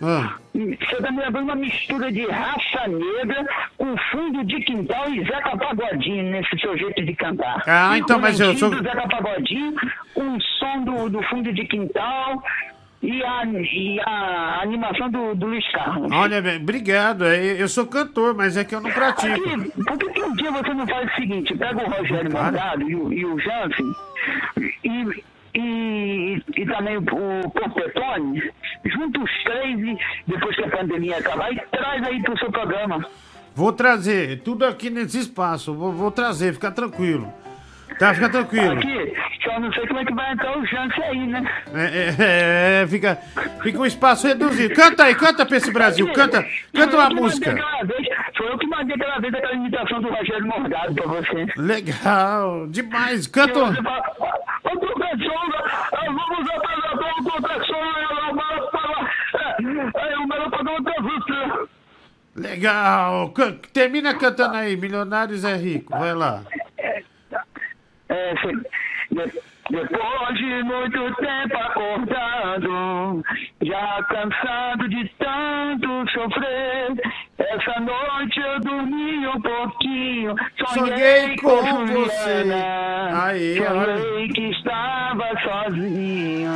Ah. 0.00 0.36
Você 0.54 0.96
tá 1.02 1.10
me 1.10 1.20
lembrando 1.20 1.44
uma 1.44 1.56
mistura 1.56 2.10
de 2.12 2.24
raça 2.26 2.86
negra 2.86 3.44
com 3.76 3.96
fundo 4.12 4.44
de 4.44 4.60
quintal 4.60 5.08
e 5.12 5.24
Zeca 5.24 5.56
Pagodinho 5.56 6.22
nesse 6.30 6.56
seu 6.60 6.76
jeito 6.78 7.04
de 7.04 7.14
cantar. 7.14 7.62
Ah, 7.66 7.98
então, 7.98 8.18
mas 8.20 8.38
eu 8.38 8.56
sou- 8.56 8.70
do 8.70 8.80
Zeca 8.82 9.08
Pagodinho, 9.08 9.74
um 10.16 10.40
som 10.40 10.68
som 10.68 10.82
do, 10.84 11.08
do 11.10 11.22
fundo 11.24 11.52
de 11.52 11.64
quintal 11.66 12.42
e 13.02 13.22
a, 13.22 13.44
e 13.46 14.00
a 14.00 14.60
animação 14.62 15.08
do, 15.10 15.34
do 15.34 15.46
Luiz 15.46 15.66
Carlos. 15.70 16.10
Olha, 16.12 16.42
bem, 16.42 16.56
obrigado. 16.60 17.24
é, 17.24 17.60
Eu 17.62 17.68
sou 17.68 17.86
cantor, 17.86 18.34
mas 18.34 18.56
é 18.56 18.64
que 18.64 18.74
eu 18.74 18.80
não 18.80 18.90
pratico. 18.90 19.40
Por 19.84 19.98
que, 19.98 20.10
que 20.10 20.22
um 20.22 20.34
dia 20.34 20.50
você 20.50 20.74
não 20.74 20.86
faz 20.86 21.10
o 21.10 21.14
seguinte? 21.14 21.56
Pega 21.56 21.82
o 21.84 21.90
Rogério 21.90 22.32
Morgado 22.32 22.82
e, 22.90 22.94
o- 22.96 23.12
e 23.12 23.24
o 23.24 23.38
Jansen 23.38 23.86
e, 24.84 25.24
e, 25.54 26.42
e 26.56 26.66
também 26.66 26.96
o 26.96 27.02
Porpetone, 27.50 28.42
junta 28.84 29.20
os 29.20 29.30
três 29.44 29.78
e 29.80 29.98
depois 30.26 30.56
que 30.56 30.64
a 30.64 30.68
pandemia 30.70 31.18
acabar, 31.18 31.52
e 31.52 31.60
traz 31.70 32.02
aí 32.04 32.22
pro 32.22 32.38
seu 32.38 32.50
programa. 32.50 33.04
Vou 33.54 33.72
trazer 33.72 34.40
tudo 34.42 34.64
aqui 34.64 34.88
nesse 34.90 35.18
espaço. 35.18 35.74
Vou, 35.74 35.92
vou 35.92 36.10
trazer, 36.10 36.52
fica 36.54 36.70
tranquilo. 36.70 37.32
Tá, 37.98 38.14
fica 38.14 38.28
tranquilo. 38.28 38.72
Aqui, 38.72 39.14
só 39.42 39.58
não 39.60 39.72
sei 39.72 39.86
como 39.86 40.00
é 40.00 40.04
que 40.04 40.14
vai 40.14 40.32
entrar 40.32 40.56
o 40.58 40.64
Jansen 40.66 41.04
aí, 41.04 41.26
né? 41.26 41.52
É, 41.74 42.22
é, 42.78 42.82
é, 42.82 42.86
fica, 42.86 43.16
fica 43.62 43.78
um 43.78 43.86
espaço 43.86 44.26
reduzido. 44.26 44.74
Canta 44.74 45.04
aí, 45.04 45.14
canta 45.14 45.44
pra 45.44 45.56
esse 45.56 45.72
Brasil. 45.72 46.12
Canta, 46.12 46.44
canta 46.74 46.96
uma 46.96 47.10
eu 47.10 47.16
música. 47.16 47.50
vez- 47.52 48.08
Foi 48.36 48.48
eu 48.52 48.58
que 48.58 48.66
mandei 48.68 48.94
aquela 48.94 49.18
vez 49.18 49.34
aquela 49.34 49.54
imitação 49.54 50.00
do 50.00 50.08
Rogério 50.08 50.46
Morgado 50.46 50.94
pra 50.94 51.06
você. 51.06 51.46
Legal, 51.56 52.66
demais. 52.68 53.26
Canta. 53.26 53.58
Ô, 53.64 53.70
professor, 54.78 55.48
vamos 56.00 56.50
apresentar 56.50 57.14
o 57.18 57.24
professor. 57.24 57.78
Aí 59.96 60.14
o 60.14 60.26
melhor 60.28 60.50
programa 60.50 60.82
pra 60.84 61.02
você. 61.02 61.68
Legal. 62.36 63.32
Termina 63.72 64.14
cantando 64.14 64.54
aí. 64.56 64.76
Milionários 64.76 65.44
é 65.44 65.56
rico. 65.56 65.90
Vai 65.98 66.14
lá. 66.14 66.42
É, 68.08 68.34
Depois 69.70 70.38
de 70.38 70.62
muito 70.64 71.14
tempo 71.16 71.56
acordado, 71.58 73.22
já 73.62 74.02
cansado 74.04 74.88
de 74.88 75.10
tanto 75.18 76.10
sofrer, 76.10 76.94
essa 77.38 77.80
noite 77.80 78.40
eu 78.40 78.60
dormi 78.60 79.26
um 79.28 79.40
pouquinho, 79.42 80.34
sonhei, 80.66 80.96
Sonhei 80.96 81.36
com, 81.36 81.58
com 81.58 81.86
você. 81.86 82.40
Juliana, 82.44 83.24
Aí, 83.24 83.56
sonhei 83.56 83.70
olha. 83.70 84.32
que 84.32 84.50
estava 84.50 85.24
sozinho, 85.42 86.50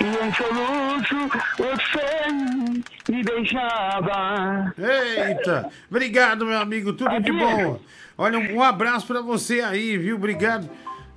e 0.00 0.24
em 0.24 0.32
soluço 0.32 1.28
você 1.58 3.12
me 3.12 3.22
beijava. 3.24 4.72
Eita, 4.78 5.68
obrigado, 5.90 6.46
meu 6.46 6.58
amigo, 6.60 6.92
tudo 6.92 7.20
de 7.20 7.32
bom. 7.32 7.80
Olha, 8.18 8.38
um, 8.38 8.56
um 8.56 8.62
abraço 8.62 9.06
pra 9.06 9.20
você 9.20 9.60
aí, 9.60 9.96
viu? 9.98 10.16
Obrigado. 10.16 10.68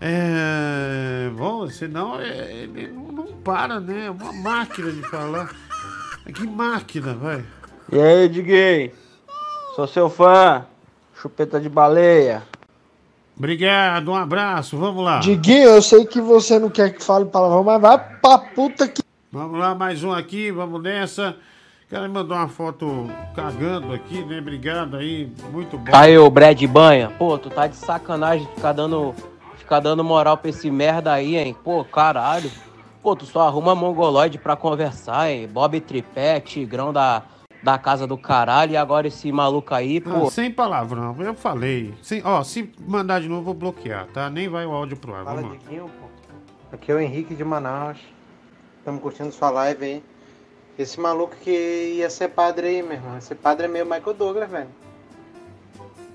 É. 0.02 1.30
Bom, 1.36 1.68
senão 1.70 2.20
é, 2.20 2.54
ele 2.64 2.88
não, 2.88 3.12
não 3.12 3.26
para, 3.44 3.80
né? 3.80 4.08
É 4.08 4.12
uma 4.12 4.34
máquina 4.34 4.92
de 4.92 5.02
falar. 5.10 5.50
Que 6.34 6.46
máquina, 6.46 7.14
vai. 7.14 7.44
E 7.92 8.00
aí, 8.00 8.30
Diguinho? 8.30 8.92
Sou 9.76 9.88
seu 9.88 10.10
fã. 10.10 10.66
Chupeta 11.16 11.60
de 11.60 11.68
baleia. 11.68 12.44
Obrigado, 13.36 14.12
um 14.12 14.16
abraço, 14.16 14.78
vamos 14.78 15.04
lá. 15.04 15.20
Diguinho, 15.20 15.70
eu 15.70 15.82
sei 15.82 16.06
que 16.06 16.20
você 16.20 16.60
não 16.60 16.70
quer 16.70 16.94
que 16.94 17.04
fale 17.04 17.26
palavrão, 17.26 17.64
mas 17.64 17.82
vai 17.82 17.98
pra 17.98 18.38
puta 18.38 18.88
que. 18.88 19.02
Vamos 19.32 19.58
lá, 19.58 19.74
mais 19.74 20.04
um 20.04 20.12
aqui, 20.12 20.52
vamos 20.52 20.82
nessa. 20.82 21.38
O 21.90 21.92
cara 21.92 22.08
me 22.08 22.14
mandou 22.14 22.38
uma 22.38 22.48
foto 22.48 23.08
cagando 23.36 23.92
aqui, 23.94 24.24
né? 24.24 24.38
Obrigado 24.38 24.96
aí, 24.96 25.34
muito 25.52 25.76
bom. 25.76 25.92
Aí, 25.92 26.16
ô 26.20 26.30
Brad 26.30 26.64
Banha, 26.68 27.10
pô, 27.18 27.36
tu 27.36 27.50
tá 27.50 27.66
de 27.66 27.76
sacanagem 27.76 28.48
ficar 28.54 28.74
dando, 28.74 29.16
ficar 29.58 29.80
dando 29.80 30.04
moral 30.04 30.38
pra 30.38 30.52
esse 30.52 30.70
merda 30.70 31.12
aí, 31.12 31.36
hein? 31.36 31.58
Pô, 31.64 31.84
caralho. 31.84 32.52
Pô, 33.02 33.16
tu 33.16 33.26
só 33.26 33.48
arruma 33.48 33.74
mongoloide 33.74 34.38
pra 34.38 34.56
conversar, 34.56 35.32
hein? 35.32 35.48
Bob 35.48 35.82
Tripé, 35.82 36.40
Tigrão 36.40 36.94
da, 36.94 37.24
da 37.64 37.76
casa 37.80 38.06
do 38.06 38.20
caralho, 38.20 38.74
e 38.74 38.78
agora 38.78 39.08
esse 39.08 39.32
maluco 39.32 39.74
aí, 39.74 40.00
pô. 40.00 40.28
Ah, 40.28 40.30
sem 40.30 40.52
palavrão, 40.52 41.16
eu 41.20 41.34
falei. 41.34 41.96
Sem, 42.04 42.22
ó, 42.24 42.44
se 42.44 42.72
mandar 42.88 43.20
de 43.20 43.28
novo, 43.28 43.42
eu 43.42 43.46
vou 43.46 43.54
bloquear, 43.56 44.06
tá? 44.14 44.30
Nem 44.30 44.48
vai 44.48 44.64
o 44.64 44.72
áudio 44.74 44.96
pro 44.96 45.16
ar. 45.16 45.24
Fala, 45.24 45.42
Vamos 45.42 45.58
lá. 45.58 45.64
Diguinho, 45.64 45.90
pô. 46.00 46.06
Aqui 46.72 46.92
é 46.92 46.94
o 46.96 47.00
Henrique 47.00 47.34
de 47.34 47.44
Manaus. 47.44 47.98
Estamos 48.78 49.02
curtindo 49.02 49.32
sua 49.32 49.50
live 49.50 49.84
aí. 49.84 50.04
Esse 50.80 50.98
maluco 50.98 51.36
que 51.36 51.96
ia 51.98 52.10
ser 52.10 52.30
padre 52.30 52.68
aí, 52.68 52.82
meu 52.82 52.94
irmão. 52.94 53.18
Esse 53.18 53.36
padre 53.36 53.66
é 53.66 53.68
meio 53.68 53.84
Michael 53.86 54.14
Douglas, 54.14 54.50
velho. 54.50 54.70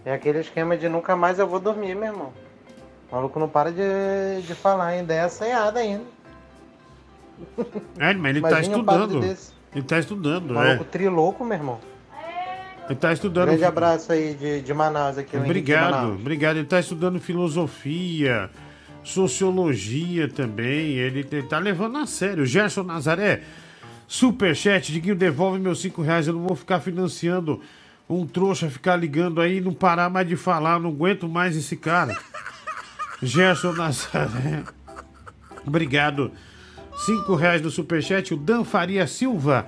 É 0.06 0.14
aquele 0.14 0.40
esquema 0.40 0.74
de 0.74 0.88
nunca 0.88 1.14
mais 1.14 1.38
eu 1.38 1.46
vou 1.46 1.60
dormir, 1.60 1.94
meu 1.94 2.12
irmão. 2.12 2.32
O 3.12 3.14
maluco 3.14 3.38
não 3.38 3.46
para 3.48 3.70
de, 3.70 4.42
de 4.42 4.54
falar, 4.54 4.86
ainda 4.86 5.12
é 5.12 5.20
assanhada 5.20 5.80
ainda. 5.80 6.04
É, 7.98 8.14
mas 8.14 8.30
ele 8.30 8.40
tá 8.40 8.56
um 8.56 8.60
estudando. 8.60 9.36
Ele 9.74 9.84
tá 9.84 9.98
estudando, 9.98 10.54
Maluco 10.54 10.82
é. 10.82 10.86
trilouco, 10.86 11.44
meu 11.44 11.58
irmão. 11.58 11.80
Ele 12.88 12.98
tá 12.98 13.12
estudando. 13.12 13.48
Grande 13.48 13.64
abraço 13.64 14.12
aí 14.12 14.34
de, 14.34 14.62
de 14.62 14.72
Manaus 14.74 15.18
aqui. 15.18 15.36
o 15.36 15.40
Obrigado, 15.40 16.12
obrigado. 16.14 16.56
Ele 16.56 16.66
tá 16.66 16.80
estudando 16.80 17.20
filosofia, 17.20 18.50
sociologia 19.02 20.28
também. 20.28 20.92
Ele 20.92 21.22
te- 21.22 21.42
tá 21.42 21.58
levando 21.58 21.98
a 21.98 22.06
sério. 22.06 22.46
Gerson 22.46 22.82
Nazaré, 22.84 23.42
superchat, 24.14 24.92
Diguinho, 24.92 25.16
devolve 25.16 25.58
meus 25.58 25.80
cinco 25.80 26.00
reais. 26.00 26.28
Eu 26.28 26.34
não 26.34 26.46
vou 26.46 26.54
ficar 26.54 26.78
financiando 26.78 27.60
um 28.08 28.24
trouxa 28.24 28.70
ficar 28.70 28.94
ligando 28.94 29.40
aí 29.40 29.56
e 29.56 29.60
não 29.60 29.74
parar 29.74 30.08
mais 30.08 30.28
de 30.28 30.36
falar. 30.36 30.74
Eu 30.74 30.80
não 30.80 30.90
aguento 30.90 31.28
mais 31.28 31.56
esse 31.56 31.76
cara. 31.76 32.16
Gerson 33.20 33.72
Nazaré. 33.72 34.62
Obrigado. 35.66 36.30
Cinco 37.04 37.34
reais 37.34 37.60
no 37.60 37.70
superchat. 37.70 38.32
O 38.32 38.36
Dan 38.36 38.62
Faria 38.62 39.04
Silva. 39.08 39.66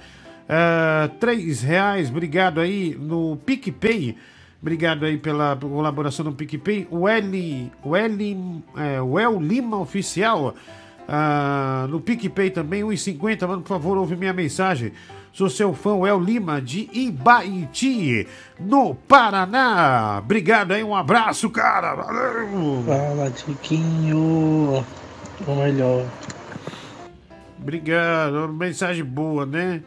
ah, 0.48 1.10
três 1.18 1.62
reais. 1.62 2.08
Obrigado 2.08 2.60
aí 2.60 2.96
no 2.96 3.36
PicPay. 3.44 4.16
Obrigado 4.62 5.04
aí 5.04 5.18
pela 5.18 5.56
colaboração 5.56 6.24
no 6.24 6.32
PicPay. 6.32 6.86
O 6.88 7.08
L. 7.08 7.72
O 7.82 7.96
L. 7.96 8.62
É, 8.76 9.02
o 9.02 9.18
El 9.18 9.40
Lima 9.40 9.78
Oficial. 9.78 10.54
Ah, 11.08 11.86
no 11.88 12.00
PicPay 12.00 12.50
também, 12.50 12.82
1,50. 12.82 13.46
Mano, 13.46 13.62
por 13.62 13.68
favor, 13.68 13.96
ouve 13.98 14.16
minha 14.16 14.32
mensagem. 14.32 14.92
Sou 15.32 15.50
seu 15.50 15.74
fã, 15.74 15.92
o 15.92 16.06
El 16.06 16.18
Lima, 16.18 16.62
de 16.62 16.88
Ibaiti, 16.92 18.26
no 18.58 18.94
Paraná. 18.94 20.18
Obrigado 20.18 20.72
aí, 20.72 20.82
um 20.82 20.96
abraço, 20.96 21.50
cara. 21.50 21.94
Valeu! 21.94 22.82
Fala, 22.86 23.30
Tiquinho. 23.30 24.82
O 25.46 25.54
melhor. 25.54 26.06
Obrigado, 27.60 28.48
mensagem 28.48 29.04
boa, 29.04 29.44
né? 29.44 29.82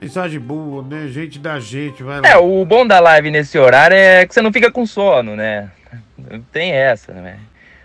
Mensagem 0.00 0.40
boa, 0.40 0.82
né? 0.82 1.08
Gente 1.08 1.38
da 1.38 1.58
gente, 1.58 2.02
vai 2.02 2.20
lá. 2.20 2.28
É, 2.28 2.36
o 2.38 2.64
bom 2.64 2.86
da 2.86 2.98
live 2.98 3.30
nesse 3.30 3.58
horário 3.58 3.96
é 3.96 4.24
que 4.24 4.32
você 4.32 4.40
não 4.40 4.52
fica 4.52 4.70
com 4.70 4.86
sono, 4.86 5.36
né? 5.36 5.70
Tem 6.52 6.70
essa, 6.70 7.12
né? 7.12 7.38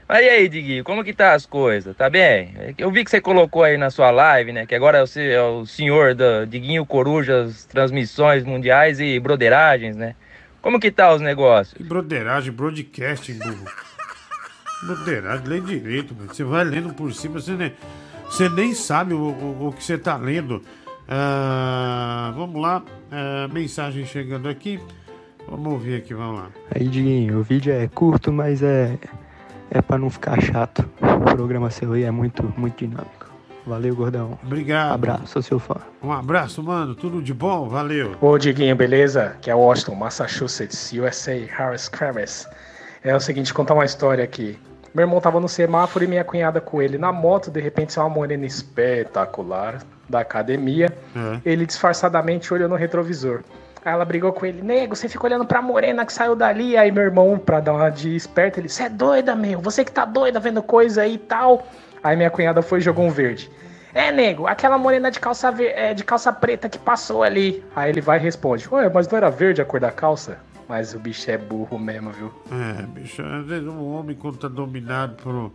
Mas 0.08 0.26
e 0.26 0.30
aí, 0.30 0.50
Diguinho, 0.50 0.84
como 0.84 1.04
que 1.04 1.14
tá 1.14 1.34
as 1.34 1.46
coisas? 1.46 1.96
Tá 1.96 2.10
bem? 2.10 2.54
Eu 2.78 2.92
vi 2.92 3.04
que 3.04 3.10
você 3.12 3.22
colocou 3.22 3.64
aí 3.64 3.78
na 3.78 3.90
sua 3.90 4.12
live, 4.12 4.52
né? 4.52 4.66
Que 4.66 4.76
agora 4.76 5.06
você 5.06 5.32
é 5.32 5.42
o 5.42 5.66
senhor 5.66 6.14
da 6.14 6.46
Diguinho 6.46 6.86
Corujas, 6.86 7.66
transmissões 7.66 8.44
mundiais 8.44 9.00
e 9.00 9.20
broderagens, 9.20 9.96
né? 9.96 10.16
Como 10.62 10.80
que 10.80 10.92
tá 10.92 11.14
os 11.14 11.22
negócios? 11.22 11.86
Broderagem, 11.86 12.52
broadcasting, 12.52 13.40
burro. 13.40 13.66
Broderagem, 14.84 15.48
lê 15.48 15.60
direito, 15.60 16.14
mano. 16.14 16.34
Você 16.34 16.44
vai 16.44 16.64
lendo 16.64 16.94
por 16.94 17.14
cima, 17.14 17.40
você 17.40 17.52
nem, 17.52 17.74
você 18.26 18.50
nem 18.50 18.74
sabe 18.74 19.14
o, 19.14 19.20
o, 19.20 19.68
o 19.68 19.74
que 19.74 19.84
você 19.84 19.98
tá 19.98 20.16
lendo. 20.18 20.62
Ah, 21.08 22.32
vamos 22.36 22.62
lá, 22.62 22.84
ah, 23.12 23.48
mensagem 23.52 24.06
chegando 24.06 24.48
aqui. 24.48 24.80
Vamos 25.48 25.74
ouvir 25.74 25.96
aqui, 25.98 26.14
vamos 26.14 26.42
lá. 26.42 26.50
Aí, 26.74 26.88
Diguinho, 26.88 27.40
o 27.40 27.44
vídeo 27.44 27.74
é 27.74 27.88
curto, 27.88 28.32
mas 28.32 28.64
é, 28.64 28.98
é 29.74 29.82
pra 29.82 29.98
não 29.98 30.10
ficar 30.10 30.40
chato. 30.40 30.88
O 31.02 31.36
programa 31.36 31.70
seu 31.72 31.94
aí 31.94 32.04
é 32.04 32.12
muito, 32.12 32.54
muito 32.56 32.78
dinâmico. 32.78 33.34
Valeu, 33.66 33.96
gordão. 33.96 34.38
Obrigado. 34.44 34.94
Abraço, 34.94 35.28
sou 35.28 35.42
seu 35.42 35.60
fã. 35.60 35.78
Um 36.02 36.12
abraço, 36.12 36.62
mano. 36.62 36.94
Tudo 36.94 37.22
de 37.22 37.34
bom? 37.34 37.68
Valeu. 37.68 38.16
Ô 38.22 38.38
Diguinho, 38.38 38.76
beleza? 38.76 39.36
Que 39.42 39.50
é 39.50 39.56
Washington, 39.56 39.96
Massachusetts, 39.96 40.92
USA, 40.92 41.34
Harris 41.58 41.90
Kravis. 41.90 42.48
É 43.04 43.16
o 43.16 43.20
seguinte, 43.20 43.54
contar 43.54 43.74
uma 43.74 43.86
história 43.86 44.24
aqui. 44.24 44.60
Meu 44.94 45.06
irmão 45.06 45.20
tava 45.20 45.40
no 45.40 45.50
semáforo 45.50 46.06
e 46.06 46.08
minha 46.08 46.24
cunhada 46.24 46.62
com 46.62 46.82
ele 46.82 47.00
na 47.00 47.12
moto, 47.12 47.50
de 47.50 47.60
repente 47.60 47.94
saiu 47.94 48.06
uma 48.06 48.14
morena 48.14 48.46
espetacular 48.46 49.82
da 50.08 50.20
academia. 50.20 50.96
Ele 51.44 51.66
disfarçadamente 51.66 52.54
olhou 52.54 52.70
no 52.70 52.76
retrovisor. 52.76 53.42
Aí 53.86 53.92
ela 53.94 54.06
brigou 54.06 54.32
com 54.32 54.46
ele, 54.46 54.62
nego, 54.62 54.96
você 54.96 55.10
fica 55.10 55.26
olhando 55.26 55.46
pra 55.46 55.62
morena 55.62 56.06
que 56.06 56.14
saiu 56.14 56.36
dali. 56.36 56.78
Aí 56.78 56.92
meu 56.92 57.04
irmão, 57.04 57.38
pra 57.38 57.60
dar 57.60 57.74
uma 57.74 57.90
de 57.90 58.16
esperto, 58.16 58.60
ele, 58.60 58.70
você 58.70 58.84
é 58.84 58.90
doida, 58.90 59.36
meu, 59.36 59.60
você 59.60 59.84
que 59.84 59.92
tá 59.92 60.06
doida 60.06 60.40
vendo 60.40 60.64
coisa 60.64 61.02
aí 61.02 61.16
e 61.16 61.18
tal. 61.18 61.68
Aí 62.02 62.16
minha 62.16 62.30
cunhada 62.30 62.62
foi 62.62 62.80
e 62.80 62.82
jogou 62.82 63.06
um 63.06 63.10
verde. 63.10 63.50
É, 63.94 64.12
nego, 64.12 64.48
aquela 64.48 64.78
morena 64.78 65.12
de 65.12 65.20
calça, 65.20 65.52
ver- 65.52 65.74
é, 65.78 65.94
de 65.94 66.04
calça 66.04 66.32
preta 66.34 66.68
que 66.70 66.80
passou 66.80 67.22
ali. 67.24 67.64
Aí 67.76 67.90
ele 67.92 68.02
vai 68.02 68.18
e 68.20 68.22
responde: 68.22 68.68
Ué, 68.72 68.90
mas 68.90 69.08
não 69.08 69.18
era 69.18 69.30
verde 69.30 69.62
a 69.62 69.66
cor 69.66 69.80
da 69.80 69.92
calça? 69.92 70.40
Mas 70.68 70.94
o 70.96 71.00
bicho 71.00 71.30
é 71.30 71.38
burro 71.38 71.78
mesmo, 71.78 72.10
viu? 72.12 72.34
É, 72.52 72.82
bicho, 72.84 73.22
às 73.22 73.46
vezes 73.46 73.68
um 73.68 73.94
homem 73.94 74.16
quando 74.16 74.38
tá 74.38 74.48
dominado 74.48 75.16
por, 75.22 75.52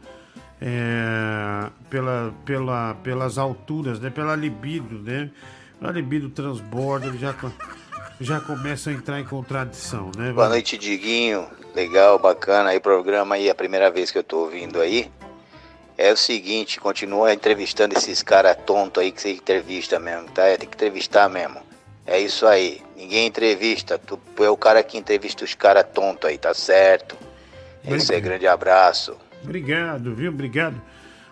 é, 0.60 1.68
pela, 1.90 2.32
pela, 2.44 2.94
pelas 3.02 3.38
alturas, 3.38 3.98
né? 4.00 4.10
Pela 4.10 4.36
libido, 4.36 4.98
né? 5.02 5.30
A 5.80 5.90
libido 5.90 6.28
transborda, 6.28 7.06
ele 7.06 7.18
já, 7.18 7.32
co- 7.32 7.50
já 8.20 8.40
começa 8.40 8.90
a 8.90 8.92
entrar 8.92 9.20
em 9.20 9.24
contradição, 9.24 10.10
né? 10.16 10.32
Boa 10.32 10.48
noite, 10.48 10.76
Diguinho. 10.76 11.46
Legal, 11.74 12.18
bacana 12.18 12.70
aí, 12.70 12.80
programa 12.80 13.36
aí, 13.36 13.48
a 13.48 13.54
primeira 13.54 13.90
vez 13.90 14.10
que 14.10 14.18
eu 14.18 14.24
tô 14.24 14.40
ouvindo 14.40 14.80
aí. 14.80 15.10
É 15.96 16.12
o 16.12 16.16
seguinte, 16.16 16.80
continua 16.80 17.32
entrevistando 17.32 17.96
esses 17.96 18.22
caras 18.22 18.56
tontos 18.64 19.02
aí 19.02 19.12
que 19.12 19.20
você 19.20 19.32
entrevista 19.32 19.98
mesmo, 19.98 20.28
tá? 20.30 20.42
Tem 20.56 20.68
que 20.68 20.74
entrevistar 20.74 21.28
mesmo. 21.28 21.60
É 22.06 22.18
isso 22.18 22.46
aí. 22.46 22.80
Ninguém 22.96 23.26
entrevista. 23.26 23.98
Tu 23.98 24.18
é 24.38 24.50
o 24.50 24.56
cara 24.56 24.82
que 24.82 24.96
entrevista 24.96 25.44
os 25.44 25.54
caras 25.54 25.84
tontos 25.92 26.28
aí, 26.28 26.38
tá 26.38 26.54
certo? 26.54 27.16
Esse 27.84 28.14
é 28.14 28.20
grande 28.20 28.46
abraço. 28.46 29.16
Obrigado, 29.42 30.14
viu? 30.14 30.30
Obrigado. 30.30 30.80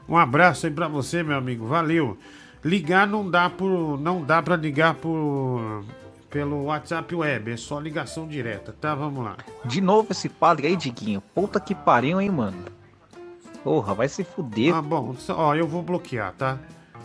Um 0.08 0.16
abraço 0.16 0.66
aí 0.66 0.72
pra 0.72 0.88
você, 0.88 1.22
meu 1.22 1.36
amigo. 1.36 1.66
Valeu. 1.66 2.18
Ligar 2.64 3.06
não 3.06 3.28
dá 3.28 3.48
por, 3.48 3.98
não 4.00 4.22
dá 4.22 4.42
para 4.42 4.56
ligar 4.56 4.94
por 4.94 5.84
pelo 6.36 6.64
WhatsApp 6.64 7.14
web, 7.14 7.50
é 7.50 7.56
só 7.56 7.80
ligação 7.80 8.28
direta, 8.28 8.70
tá? 8.78 8.94
Vamos 8.94 9.24
lá. 9.24 9.38
De 9.64 9.80
novo 9.80 10.08
esse 10.10 10.28
padre 10.28 10.66
aí, 10.66 10.76
Diguinho. 10.76 11.22
Puta 11.34 11.58
que 11.58 11.74
pariu, 11.74 12.20
hein, 12.20 12.28
mano. 12.28 12.58
Porra, 13.64 13.94
vai 13.94 14.06
se 14.06 14.22
fuder. 14.22 14.74
Ah, 14.74 14.82
bom, 14.82 15.16
ó, 15.30 15.54
eu 15.54 15.66
vou 15.66 15.82
bloquear, 15.82 16.34
tá? 16.36 16.58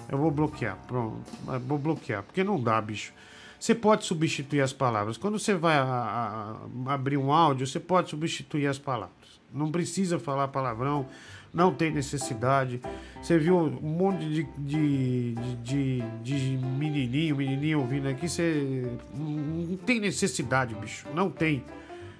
Eu 0.09 0.17
vou 0.17 0.29
bloquear, 0.29 0.77
pronto. 0.85 1.15
Eu 1.47 1.59
Vou 1.61 1.77
bloquear, 1.77 2.23
porque 2.23 2.43
não 2.43 2.61
dá, 2.61 2.81
bicho. 2.81 3.13
Você 3.57 3.73
pode 3.73 4.03
substituir 4.03 4.59
as 4.59 4.73
palavras. 4.73 5.15
Quando 5.15 5.39
você 5.39 5.53
vai 5.53 5.77
a- 5.77 6.57
a- 6.87 6.93
abrir 6.93 7.15
um 7.15 7.31
áudio, 7.31 7.65
você 7.65 7.79
pode 7.79 8.09
substituir 8.09 8.67
as 8.67 8.77
palavras. 8.77 9.39
Não 9.53 9.71
precisa 9.71 10.19
falar 10.19 10.49
palavrão, 10.49 11.05
não 11.53 11.73
tem 11.73 11.91
necessidade. 11.91 12.81
Você 13.21 13.37
viu 13.37 13.57
um 13.57 13.69
monte 13.69 14.25
de, 14.27 14.43
de, 14.57 15.35
de, 15.61 16.01
de, 16.23 16.57
menininho, 16.57 17.35
menininho 17.35 17.79
ouvindo 17.79 18.07
aqui, 18.07 18.29
você 18.29 18.87
não 19.13 19.75
tem 19.77 19.99
necessidade, 19.99 20.73
bicho. 20.75 21.05
Não 21.13 21.29
tem. 21.29 21.63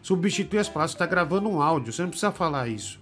Substituir 0.02 0.60
as 0.60 0.70
palavras. 0.70 0.92
Você 0.92 0.98
tá 0.98 1.06
gravando 1.06 1.48
um 1.50 1.62
áudio, 1.62 1.94
você 1.94 2.02
não 2.02 2.10
precisa 2.10 2.32
falar 2.32 2.68
isso. 2.68 3.00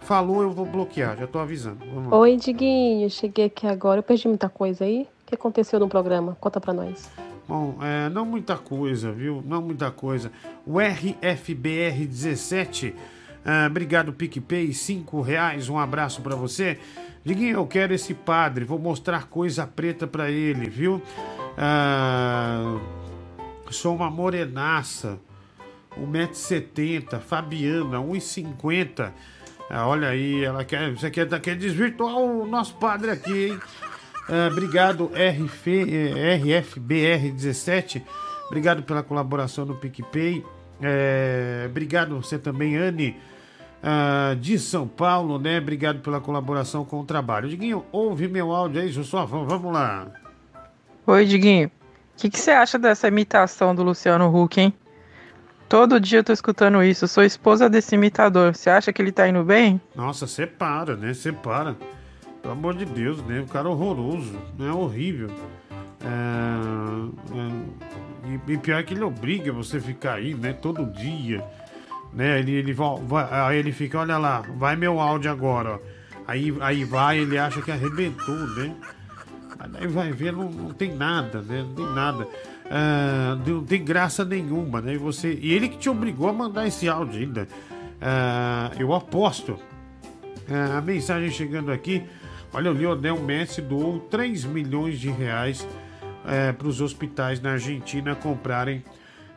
Falou, 0.00 0.42
eu 0.42 0.50
vou 0.50 0.66
bloquear, 0.66 1.16
já 1.16 1.26
tô 1.26 1.38
avisando. 1.38 1.78
Oi, 2.14 2.36
Diguinho. 2.36 3.08
Cheguei 3.08 3.46
aqui 3.46 3.66
agora. 3.66 4.00
Eu 4.00 4.02
perdi 4.02 4.28
muita 4.28 4.50
coisa 4.50 4.84
aí. 4.84 5.08
O 5.22 5.26
que 5.26 5.34
aconteceu 5.34 5.80
no 5.80 5.88
programa? 5.88 6.36
Conta 6.40 6.60
pra 6.60 6.74
nós. 6.74 7.10
Bom, 7.48 7.78
é, 7.82 8.10
não 8.10 8.24
muita 8.24 8.56
coisa, 8.56 9.12
viu? 9.12 9.42
Não 9.46 9.60
muita 9.62 9.90
coisa. 9.90 10.32
O 10.66 10.74
RFBR17, 10.74 12.94
ah, 13.44 13.66
obrigado 13.68 14.12
PicPay, 14.12 14.72
5 14.72 15.20
reais, 15.20 15.68
um 15.68 15.78
abraço 15.78 16.22
pra 16.22 16.34
você. 16.34 16.78
Diguinho, 17.24 17.58
eu 17.58 17.66
quero 17.66 17.92
esse 17.92 18.14
padre, 18.14 18.64
vou 18.64 18.78
mostrar 18.78 19.28
coisa 19.28 19.66
preta 19.66 20.06
pra 20.06 20.30
ele, 20.30 20.68
viu? 20.68 21.02
Ah, 21.56 22.78
sou 23.70 23.94
uma 23.94 24.10
morenaça, 24.10 25.18
1,70m, 25.98 27.20
Fabiana, 27.20 27.98
1,50m. 27.98 29.12
Ah, 29.70 29.86
olha 29.86 30.08
aí, 30.08 30.44
ela 30.44 30.64
quer, 30.64 30.92
você 30.92 31.10
quer, 31.10 31.28
quer 31.40 31.56
desvirtuar 31.56 32.16
o 32.16 32.46
nosso 32.46 32.74
padre 32.76 33.10
aqui, 33.10 33.48
hein? 33.48 33.60
Ah, 34.28 34.48
obrigado, 34.50 35.10
RF, 35.14 35.70
eh, 35.70 36.38
RFBR17. 36.38 38.02
Obrigado 38.46 38.82
pela 38.82 39.02
colaboração 39.02 39.64
no 39.64 39.74
PicPay. 39.74 40.44
É, 40.80 41.66
obrigado 41.68 42.20
você 42.20 42.38
também, 42.38 42.76
Anne, 42.76 43.16
ah, 43.86 44.34
de 44.40 44.58
São 44.58 44.88
Paulo, 44.88 45.38
né? 45.38 45.58
Obrigado 45.58 46.00
pela 46.00 46.18
colaboração 46.18 46.86
com 46.86 47.00
o 47.00 47.04
trabalho. 47.04 47.50
Diguinho, 47.50 47.84
ouve 47.92 48.26
meu 48.26 48.50
áudio 48.50 48.80
aí, 48.80 48.90
seu 48.90 49.04
só 49.04 49.26
vamos 49.26 49.70
lá. 49.70 50.06
Oi, 51.06 51.26
Diguinho. 51.26 51.68
O 51.68 51.70
que, 52.16 52.30
que 52.30 52.40
você 52.40 52.52
acha 52.52 52.78
dessa 52.78 53.08
imitação 53.08 53.74
do 53.74 53.82
Luciano 53.82 54.34
Huck, 54.34 54.58
hein? 54.58 54.72
Todo 55.68 56.00
dia 56.00 56.20
eu 56.20 56.24
tô 56.24 56.32
escutando 56.32 56.82
isso. 56.82 57.06
Sou 57.06 57.22
esposa 57.22 57.68
desse 57.68 57.94
imitador. 57.94 58.56
Você 58.56 58.70
acha 58.70 58.90
que 58.90 59.02
ele 59.02 59.12
tá 59.12 59.28
indo 59.28 59.44
bem? 59.44 59.78
Nossa, 59.94 60.26
separa, 60.26 60.96
né? 60.96 61.12
Separa. 61.12 61.76
Pelo 62.40 62.54
amor 62.54 62.74
de 62.74 62.86
Deus, 62.86 63.22
né? 63.26 63.40
O 63.40 63.46
cara 63.46 63.68
é 63.68 63.70
horroroso, 63.70 64.32
né? 64.58 64.70
Horrível. 64.70 65.28
É, 66.00 67.38
é, 67.38 68.40
e, 68.48 68.52
e 68.52 68.58
pior 68.58 68.78
é 68.78 68.82
que 68.82 68.94
ele 68.94 69.04
obriga 69.04 69.52
você 69.52 69.76
a 69.76 69.80
ficar 69.80 70.14
aí, 70.14 70.32
né? 70.32 70.54
Todo 70.54 70.86
dia. 70.86 71.44
Né? 72.14 72.38
Ele, 72.38 72.52
ele 72.52 72.72
vai, 72.72 73.58
ele 73.58 73.72
fica, 73.72 73.98
olha 73.98 74.16
lá, 74.16 74.42
vai 74.56 74.76
meu 74.76 75.00
áudio 75.00 75.30
agora, 75.30 75.74
ó. 75.74 75.78
Aí, 76.26 76.54
aí 76.60 76.84
vai, 76.84 77.18
ele 77.18 77.36
acha 77.36 77.60
que 77.60 77.70
arrebentou, 77.70 78.46
né? 78.54 78.74
Aí 79.74 79.86
vai 79.86 80.10
ver, 80.12 80.32
não, 80.32 80.50
não 80.50 80.70
tem 80.70 80.94
nada, 80.94 81.42
né? 81.42 81.62
Não 81.62 81.74
tem 81.74 81.86
nada. 81.94 82.26
Ah, 82.70 83.38
não 83.46 83.62
tem 83.62 83.84
graça 83.84 84.24
nenhuma, 84.24 84.80
né? 84.80 84.94
E, 84.94 84.98
você, 84.98 85.38
e 85.40 85.52
ele 85.52 85.68
que 85.68 85.76
te 85.76 85.90
obrigou 85.90 86.28
a 86.28 86.32
mandar 86.32 86.66
esse 86.66 86.88
áudio 86.88 87.20
ainda. 87.20 87.48
Ah, 88.00 88.70
eu 88.78 88.94
aposto. 88.94 89.58
Ah, 90.48 90.78
a 90.78 90.80
mensagem 90.80 91.30
chegando 91.30 91.70
aqui. 91.70 92.02
Olha, 92.52 92.70
o 92.70 92.74
Lionel 92.74 93.20
Messi 93.20 93.60
doou 93.60 94.00
3 94.00 94.44
milhões 94.44 94.98
de 95.00 95.10
reais 95.10 95.66
para 96.56 96.66
os 96.66 96.80
hospitais 96.80 97.40
na 97.40 97.52
Argentina 97.52 98.14
comprarem 98.14 98.82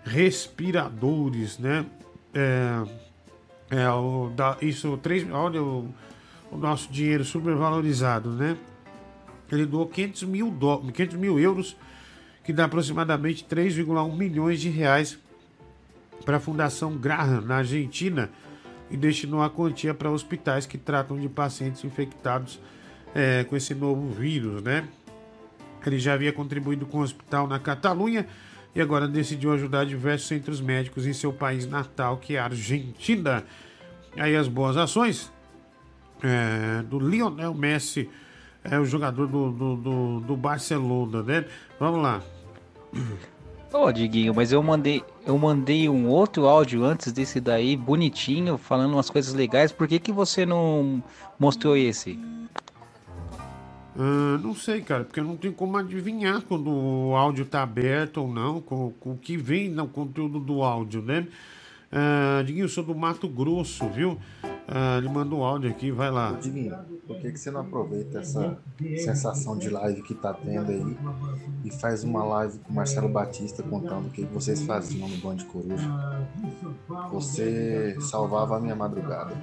respiradores, 0.06 1.58
né? 1.58 1.86
É, 2.40 2.84
é, 3.72 3.90
o, 3.90 4.30
da, 4.30 4.58
isso, 4.62 4.96
três, 4.98 5.28
olha 5.32 5.62
o, 5.64 5.92
o 6.52 6.58
nosso 6.58 6.92
dinheiro 6.92 7.26
super 7.26 7.56
valorizado, 7.56 8.30
né? 8.30 8.56
Ele 9.52 9.66
doou 9.66 9.88
500 9.88 10.24
mil, 10.24 10.52
dó, 10.52 10.78
500 10.78 11.16
mil 11.16 11.40
euros, 11.40 11.76
que 12.44 12.54
dá 12.54 12.66
aproximadamente 12.66 13.44
3,1 13.44 14.16
milhões 14.16 14.62
de 14.62 14.70
reais 14.70 15.18
para 16.24 16.38
a 16.38 16.40
Fundação 16.40 16.96
Graham, 16.96 17.42
na 17.42 17.58
Argentina, 17.58 18.30
e 18.92 18.96
destinou 18.96 19.42
a 19.42 19.50
quantia 19.50 19.96
para 19.96 20.12
hospitais 20.12 20.68
que 20.68 20.78
tratam 20.78 21.20
de 21.20 21.28
pacientes 21.28 21.84
infectados 21.84 22.60
é, 23.16 23.46
com 23.46 23.56
esse 23.56 23.74
novo 23.74 24.12
vírus, 24.12 24.62
né? 24.62 24.88
Ele 25.84 25.98
já 25.98 26.14
havia 26.14 26.32
contribuído 26.32 26.86
com 26.86 27.00
o 27.00 27.02
hospital 27.02 27.48
na 27.48 27.58
Catalunha 27.58 28.28
e 28.78 28.82
agora 28.82 29.08
decidiu 29.08 29.52
ajudar 29.54 29.88
diversos 29.88 30.28
centros 30.28 30.62
médicos 30.62 31.08
em 31.08 31.12
seu 31.12 31.34
país 31.34 31.66
natal, 31.66 32.18
que 32.18 32.36
é 32.36 32.40
a 32.40 32.44
Argentina. 32.44 33.44
Aí 34.16 34.36
as 34.36 34.48
boas 34.48 34.78
ações 34.78 35.34
é, 36.22 36.84
do 36.84 37.00
Lionel 37.00 37.56
Messi, 37.56 38.08
é 38.64 38.78
o 38.78 38.86
jogador 38.86 39.26
do, 39.26 39.52
do, 39.52 39.76
do, 39.78 40.20
do 40.20 40.38
Barcelona, 40.38 41.24
né? 41.24 41.46
Vamos 41.80 42.04
lá. 42.04 42.22
Ô, 43.74 43.92
Diguinho, 43.92 44.36
mas 44.36 44.52
eu 44.52 44.62
mandei, 44.62 45.04
eu 45.26 45.36
mandei 45.40 45.90
um 45.90 46.08
outro 46.08 46.46
áudio 46.46 46.86
antes 46.86 47.12
desse 47.12 47.42
daí, 47.42 47.76
bonitinho, 47.76 48.60
falando 48.60 48.94
umas 48.94 49.10
coisas 49.10 49.34
legais. 49.34 49.72
Por 49.72 49.88
que, 49.88 49.98
que 49.98 50.12
você 50.12 50.46
não 50.46 51.04
mostrou 51.40 51.76
esse? 51.76 52.20
Ah, 53.98 54.38
não 54.44 54.54
sei, 54.54 54.82
cara, 54.82 55.04
porque 55.04 55.20
eu 55.20 55.24
não 55.24 55.36
tenho 55.36 55.54
como 55.54 55.76
adivinhar 55.76 56.42
quando 56.44 56.70
o 56.70 57.16
áudio 57.16 57.46
tá 57.46 57.64
aberto 57.64 58.18
ou 58.18 58.32
não, 58.32 58.62
com, 58.62 58.92
com 59.00 59.14
o 59.14 59.18
que 59.18 59.36
vem 59.36 59.70
no 59.70 59.88
conteúdo 59.88 60.40
do 60.40 60.62
áudio, 60.62 61.02
né? 61.02 61.28
Ah, 61.92 62.44
Diguinho, 62.46 62.66
eu 62.66 62.70
sou 62.70 62.84
do 62.84 62.94
Mato 62.94 63.28
Grosso, 63.28 63.88
viu? 63.90 64.20
Ah, 64.68 64.98
ele 64.98 65.10
mandou 65.10 65.40
um 65.40 65.44
áudio 65.44 65.70
aqui, 65.70 65.90
vai 65.90 66.12
lá. 66.12 66.34
Diguinho, 66.34 66.76
por 67.08 67.18
que, 67.18 67.32
que 67.32 67.40
você 67.40 67.50
não 67.50 67.62
aproveita 67.62 68.20
essa 68.20 68.60
sensação 68.98 69.58
de 69.58 69.70
live 69.70 70.04
que 70.04 70.14
tá 70.14 70.32
tendo 70.34 70.70
aí 70.70 70.98
e 71.64 71.72
faz 71.72 72.04
uma 72.04 72.24
live 72.24 72.60
com 72.60 72.72
o 72.72 72.76
Marcelo 72.76 73.10
Batista 73.10 73.64
contando 73.64 74.08
o 74.08 74.10
que 74.12 74.24
vocês 74.26 74.62
faziam 74.62 75.08
no 75.08 75.18
Band 75.18 75.38
Coruja? 75.46 75.90
Você 77.12 77.98
salvava 78.02 78.58
a 78.58 78.60
minha 78.60 78.76
madrugada. 78.76 79.34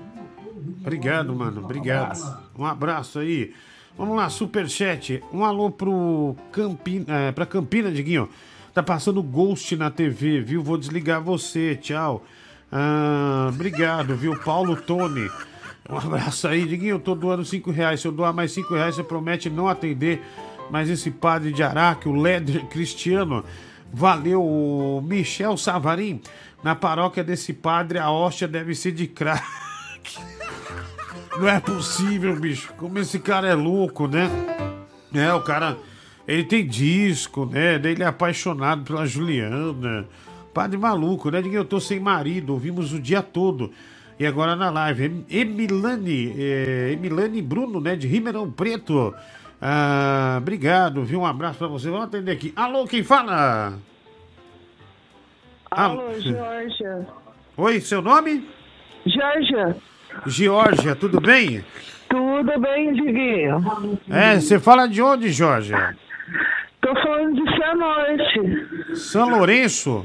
Obrigado, 0.80 1.34
mano. 1.34 1.64
Obrigado. 1.64 2.38
Um 2.56 2.64
abraço 2.64 3.18
aí. 3.18 3.52
Vamos 3.96 4.16
lá, 4.16 4.28
superchat. 4.28 5.22
Um 5.32 5.44
alô 5.44 5.70
pro 5.70 6.34
Campina, 6.50 7.06
é, 7.08 7.32
pra 7.32 7.46
Campina, 7.46 7.92
Diguinho. 7.92 8.28
Tá 8.72 8.82
passando 8.82 9.22
Ghost 9.22 9.76
na 9.76 9.88
TV, 9.88 10.40
viu? 10.40 10.62
Vou 10.62 10.76
desligar 10.76 11.22
você. 11.22 11.76
Tchau. 11.76 12.24
Ah, 12.72 13.50
obrigado, 13.54 14.16
viu? 14.16 14.36
Paulo 14.40 14.74
Tony. 14.74 15.30
Um 15.88 15.96
abraço 15.96 16.48
aí, 16.48 16.66
Diguinho. 16.66 16.96
Eu 16.96 17.00
tô 17.00 17.14
doando 17.14 17.44
5 17.44 17.70
reais. 17.70 18.00
Se 18.00 18.08
eu 18.08 18.12
doar 18.12 18.32
mais 18.32 18.50
5 18.50 18.74
reais, 18.74 18.96
você 18.96 19.04
promete 19.04 19.48
não 19.48 19.68
atender 19.68 20.20
mais 20.70 20.90
esse 20.90 21.10
padre 21.12 21.52
de 21.52 21.62
Araque, 21.62 22.08
o 22.08 22.20
Leder 22.20 22.66
Cristiano. 22.66 23.44
Valeu, 23.92 25.00
Michel 25.06 25.56
Savarim. 25.56 26.20
Na 26.64 26.74
paróquia 26.74 27.22
desse 27.22 27.52
padre, 27.52 27.98
a 27.98 28.10
hóstia 28.10 28.48
deve 28.48 28.74
ser 28.74 28.90
de 28.90 29.06
crack. 29.06 29.44
Não 31.38 31.48
é 31.48 31.58
possível, 31.60 32.34
bicho. 32.36 32.72
Como 32.76 32.98
esse 32.98 33.18
cara 33.18 33.48
é 33.48 33.54
louco, 33.54 34.06
né? 34.06 34.28
É, 35.12 35.32
o 35.32 35.40
cara. 35.40 35.76
Ele 36.26 36.44
tem 36.44 36.66
disco, 36.66 37.44
né? 37.44 37.74
Ele 37.74 38.02
é 38.02 38.06
apaixonado 38.06 38.82
pela 38.84 39.04
Juliana. 39.06 40.06
Padre 40.54 40.78
maluco, 40.78 41.30
né? 41.30 41.42
Eu 41.52 41.64
tô 41.64 41.80
sem 41.80 42.00
marido, 42.00 42.52
ouvimos 42.52 42.92
o 42.92 43.00
dia 43.00 43.20
todo. 43.22 43.70
E 44.18 44.24
agora 44.24 44.54
na 44.54 44.70
live, 44.70 45.06
Em- 45.06 45.26
Emilane, 45.40 46.32
é, 46.38 46.90
Emilane 46.92 47.42
Bruno, 47.42 47.80
né, 47.80 47.96
de 47.96 48.06
Ribeirão 48.06 48.48
Preto. 48.50 49.12
Ah, 49.60 50.36
obrigado, 50.38 51.02
viu? 51.04 51.20
Um 51.20 51.26
abraço 51.26 51.58
pra 51.58 51.66
você. 51.66 51.90
Vamos 51.90 52.06
atender 52.06 52.30
aqui. 52.30 52.52
Alô, 52.54 52.86
quem 52.86 53.02
fala? 53.02 53.76
Alô, 55.70 56.12
Georgia. 56.20 57.06
Oi, 57.56 57.80
seu 57.80 58.00
nome? 58.00 58.48
Georgia. 59.04 59.76
Georgia, 60.26 60.94
tudo 60.94 61.20
bem? 61.20 61.64
Tudo 62.08 62.60
bem, 62.60 62.92
Diguinho? 62.92 63.98
É, 64.10 64.36
você 64.40 64.58
fala 64.58 64.86
de 64.88 65.02
onde, 65.02 65.30
Georgia? 65.30 65.96
Tô 66.80 66.94
falando 67.02 67.34
de 67.34 67.56
Cianorte. 67.56 68.96
São 68.96 69.28
Lourenço? 69.30 70.04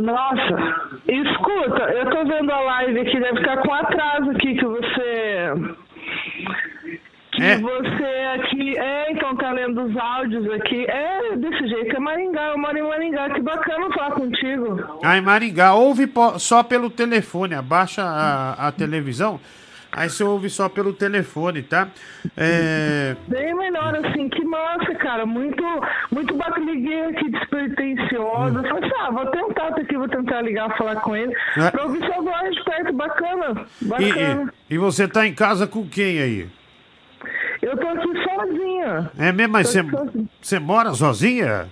Nossa, 0.00 0.74
escuta, 1.06 1.82
eu 1.92 2.10
tô 2.10 2.24
vendo 2.24 2.50
a 2.50 2.60
live 2.60 3.00
aqui, 3.00 3.20
deve 3.20 3.38
ficar 3.38 3.58
com 3.58 3.74
atraso 3.74 4.30
aqui 4.30 4.54
que 4.54 4.64
você. 4.64 5.52
É. 7.42 7.58
você 7.58 8.04
aqui. 8.34 8.78
É, 8.78 9.12
então 9.12 9.36
tá 9.36 9.50
lendo 9.52 9.82
os 9.84 9.96
áudios 9.96 10.50
aqui. 10.52 10.84
É, 10.88 11.36
desse 11.36 11.66
jeito, 11.68 11.96
é 11.96 11.98
Maringá, 11.98 12.48
eu 12.48 12.58
moro 12.58 12.78
em 12.78 12.82
Maringá, 12.82 13.30
que 13.30 13.40
bacana 13.40 13.88
falar 13.94 14.12
contigo. 14.12 14.98
Ah, 15.02 15.16
em 15.16 15.20
Maringá, 15.20 15.74
ouve 15.74 16.10
só 16.38 16.62
pelo 16.62 16.90
telefone, 16.90 17.54
abaixa 17.54 18.02
a, 18.02 18.68
a 18.68 18.72
televisão, 18.72 19.40
aí 19.90 20.08
você 20.08 20.24
ouve 20.24 20.48
só 20.48 20.68
pelo 20.68 20.92
telefone, 20.92 21.62
tá? 21.62 21.88
É, 22.36 23.14
Bem 23.28 23.54
melhor 23.54 23.94
assim, 23.96 24.28
que 24.28 24.44
massa, 24.44 24.94
cara. 24.94 25.26
Muito, 25.26 25.62
muito 26.10 26.34
bacana. 26.34 26.70
Liguei 26.70 27.04
aqui 27.06 27.30
despretensiosa. 27.30 28.60
Hum. 28.60 28.62
Falei 28.62 28.84
assim, 28.84 28.94
ah, 29.00 29.10
vou 29.10 29.26
tentar 29.26 29.72
tá 29.72 29.80
aqui, 29.80 29.96
vou 29.96 30.08
tentar 30.08 30.42
ligar, 30.42 30.76
falar 30.76 30.96
com 30.96 31.16
ele. 31.16 31.34
É. 31.56 31.70
Pra 31.70 31.82
ouvir 31.84 31.98
sua 32.06 32.22
voz 32.22 32.54
de 32.54 32.64
perto, 32.64 32.92
bacana. 32.92 33.66
e, 33.80 33.84
Bacana. 33.84 34.52
e, 34.70 34.74
e 34.74 34.78
você 34.78 35.08
tá 35.08 35.26
em 35.26 35.34
casa 35.34 35.66
com 35.66 35.86
quem 35.86 36.20
aí? 36.20 36.48
Eu 37.62 37.76
tô 37.76 37.86
aqui 37.88 38.08
sozinha. 38.24 39.10
É 39.18 39.32
mesmo, 39.32 39.52
mas 39.52 39.68
você, 40.40 40.58
mora 40.58 40.92
sozinha? 40.94 41.66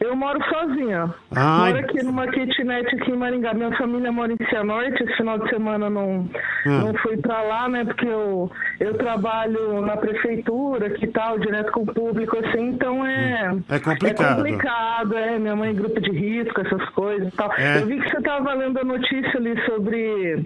Eu 0.00 0.14
moro 0.16 0.38
sozinha. 0.52 1.14
Ai. 1.34 1.72
Moro 1.72 1.84
aqui 1.84 2.02
numa 2.02 2.26
kitnet 2.26 2.94
aqui 2.96 3.10
em 3.10 3.16
Maringá. 3.16 3.54
Minha 3.54 3.74
família 3.76 4.12
mora 4.12 4.32
em 4.32 4.46
Cianorte. 4.50 5.02
Esse 5.02 5.16
final 5.16 5.38
de 5.38 5.48
semana 5.48 5.88
não, 5.88 6.28
Ah. 6.66 6.68
não 6.80 6.94
fui 6.94 7.16
pra 7.16 7.40
lá, 7.42 7.68
né? 7.68 7.84
Porque 7.84 8.06
eu, 8.06 8.50
eu 8.80 8.94
trabalho 8.98 9.80
na 9.82 9.96
prefeitura, 9.96 10.90
que 10.90 11.06
tal, 11.06 11.38
direto 11.38 11.72
com 11.72 11.82
o 11.82 11.86
público, 11.86 12.36
assim. 12.38 12.68
Então 12.70 13.06
é... 13.06 13.54
É 13.70 13.78
complicado. 13.78 14.32
É 14.32 14.34
complicado, 14.36 15.16
é. 15.16 15.38
Minha 15.38 15.56
mãe, 15.56 15.74
grupo 15.74 15.98
de 16.00 16.10
risco, 16.10 16.60
essas 16.60 16.86
coisas 16.90 17.28
e 17.32 17.36
tal. 17.36 17.50
É. 17.56 17.80
Eu 17.80 17.86
vi 17.86 17.98
que 18.00 18.10
você 18.10 18.20
tava 18.20 18.52
lendo 18.52 18.78
a 18.80 18.84
notícia 18.84 19.36
ali 19.38 19.54
sobre... 19.64 20.44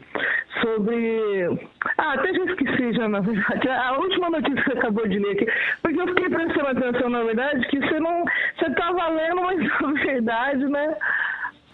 Sobre... 0.61 1.69
Ah, 1.97 2.15
até 2.15 2.33
já 2.35 2.45
esqueci 2.45 2.93
já, 2.93 3.09
na 3.09 3.21
verdade. 3.21 3.69
A 3.69 3.93
última 3.99 4.31
notícia 4.31 4.57
que 4.63 4.71
você 4.73 4.79
acabou 4.79 5.07
de 5.09 5.19
ler 5.19 5.33
aqui. 5.33 5.47
Porque 5.83 6.01
eu 6.01 6.09
fiquei 6.09 6.29
prestando 6.29 6.67
atenção, 6.69 7.09
na 7.11 7.23
verdade, 7.23 7.67
que 7.69 7.79
você 7.79 8.01
não... 8.01 8.25
Você 8.59 8.71
tava 8.75 9.09
lendo, 9.09 9.43
mas 9.43 9.59
na 9.81 9.93
verdade, 10.03 10.65
né... 10.67 10.97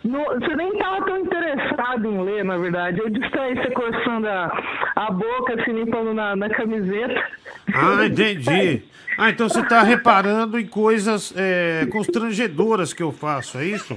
não- 0.04 0.24
você 0.24 0.56
nem 0.56 0.76
tava 0.78 1.04
tão 1.06 1.18
interessado 1.18 2.06
em 2.06 2.22
ler, 2.22 2.44
na 2.44 2.58
verdade. 2.58 3.00
Eu 3.00 3.08
distraí 3.10 3.54
você 3.54 3.70
coçando 3.70 4.28
a, 4.28 4.62
a 4.96 5.10
boca, 5.10 5.54
assim, 5.60 5.72
limpando 5.72 6.12
na, 6.12 6.36
na 6.36 6.50
camiseta. 6.50 7.24
Ah, 7.74 8.04
entendi. 8.06 8.82
Ah, 9.18 9.30
então 9.30 9.48
você 9.48 9.62
tá 9.62 9.82
reparando 9.82 10.58
em 10.58 10.66
coisas 10.66 11.32
é, 11.36 11.86
constrangedoras 11.90 12.92
que 12.92 13.02
eu 13.02 13.12
faço, 13.12 13.58
é 13.58 13.64
isso? 13.66 13.96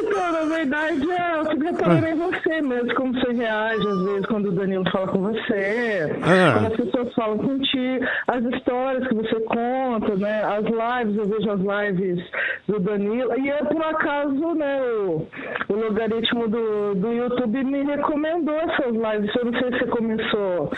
Então, 0.00 0.32
na 0.32 0.54
verdade, 0.56 1.10
é, 1.10 1.38
eu 1.38 1.44
fico 1.46 1.64
reparando 1.64 2.06
em 2.06 2.14
você 2.14 2.60
mesmo, 2.62 2.94
como 2.94 3.12
você 3.14 3.32
reage, 3.32 3.86
às 3.86 4.02
vezes, 4.04 4.26
quando 4.26 4.46
o 4.48 4.52
Danilo 4.52 4.88
fala 4.90 5.08
com 5.08 5.18
você, 5.22 6.16
Ah. 6.22 6.52
quando 6.54 6.66
as 6.66 6.76
pessoas 6.76 7.14
falam 7.14 7.38
contigo, 7.38 8.04
as 8.28 8.44
histórias 8.44 9.08
que 9.08 9.14
você 9.14 9.40
conta, 9.40 10.14
né? 10.16 10.42
As 10.44 10.64
lives, 10.64 11.16
eu 11.18 11.26
vejo 11.28 11.50
as 11.50 11.60
lives 11.60 12.24
do 12.68 12.78
Danilo. 12.80 13.38
E 13.40 13.50
é 13.50 13.64
por 13.64 13.82
acaso, 13.84 14.54
né, 14.54 14.80
o, 14.82 15.26
o 15.68 15.72
logaritmo 15.74 16.48
do, 16.48 16.94
do 16.94 17.12
YouTube 17.12 17.64
me 17.64 17.82
recomendou 17.84 18.54
essas 18.56 18.92
lives. 18.94 19.34
Eu 19.36 19.44
não 19.46 19.58
sei 19.60 19.72
se 19.72 19.78
você 19.78 19.86
começou. 19.86 20.72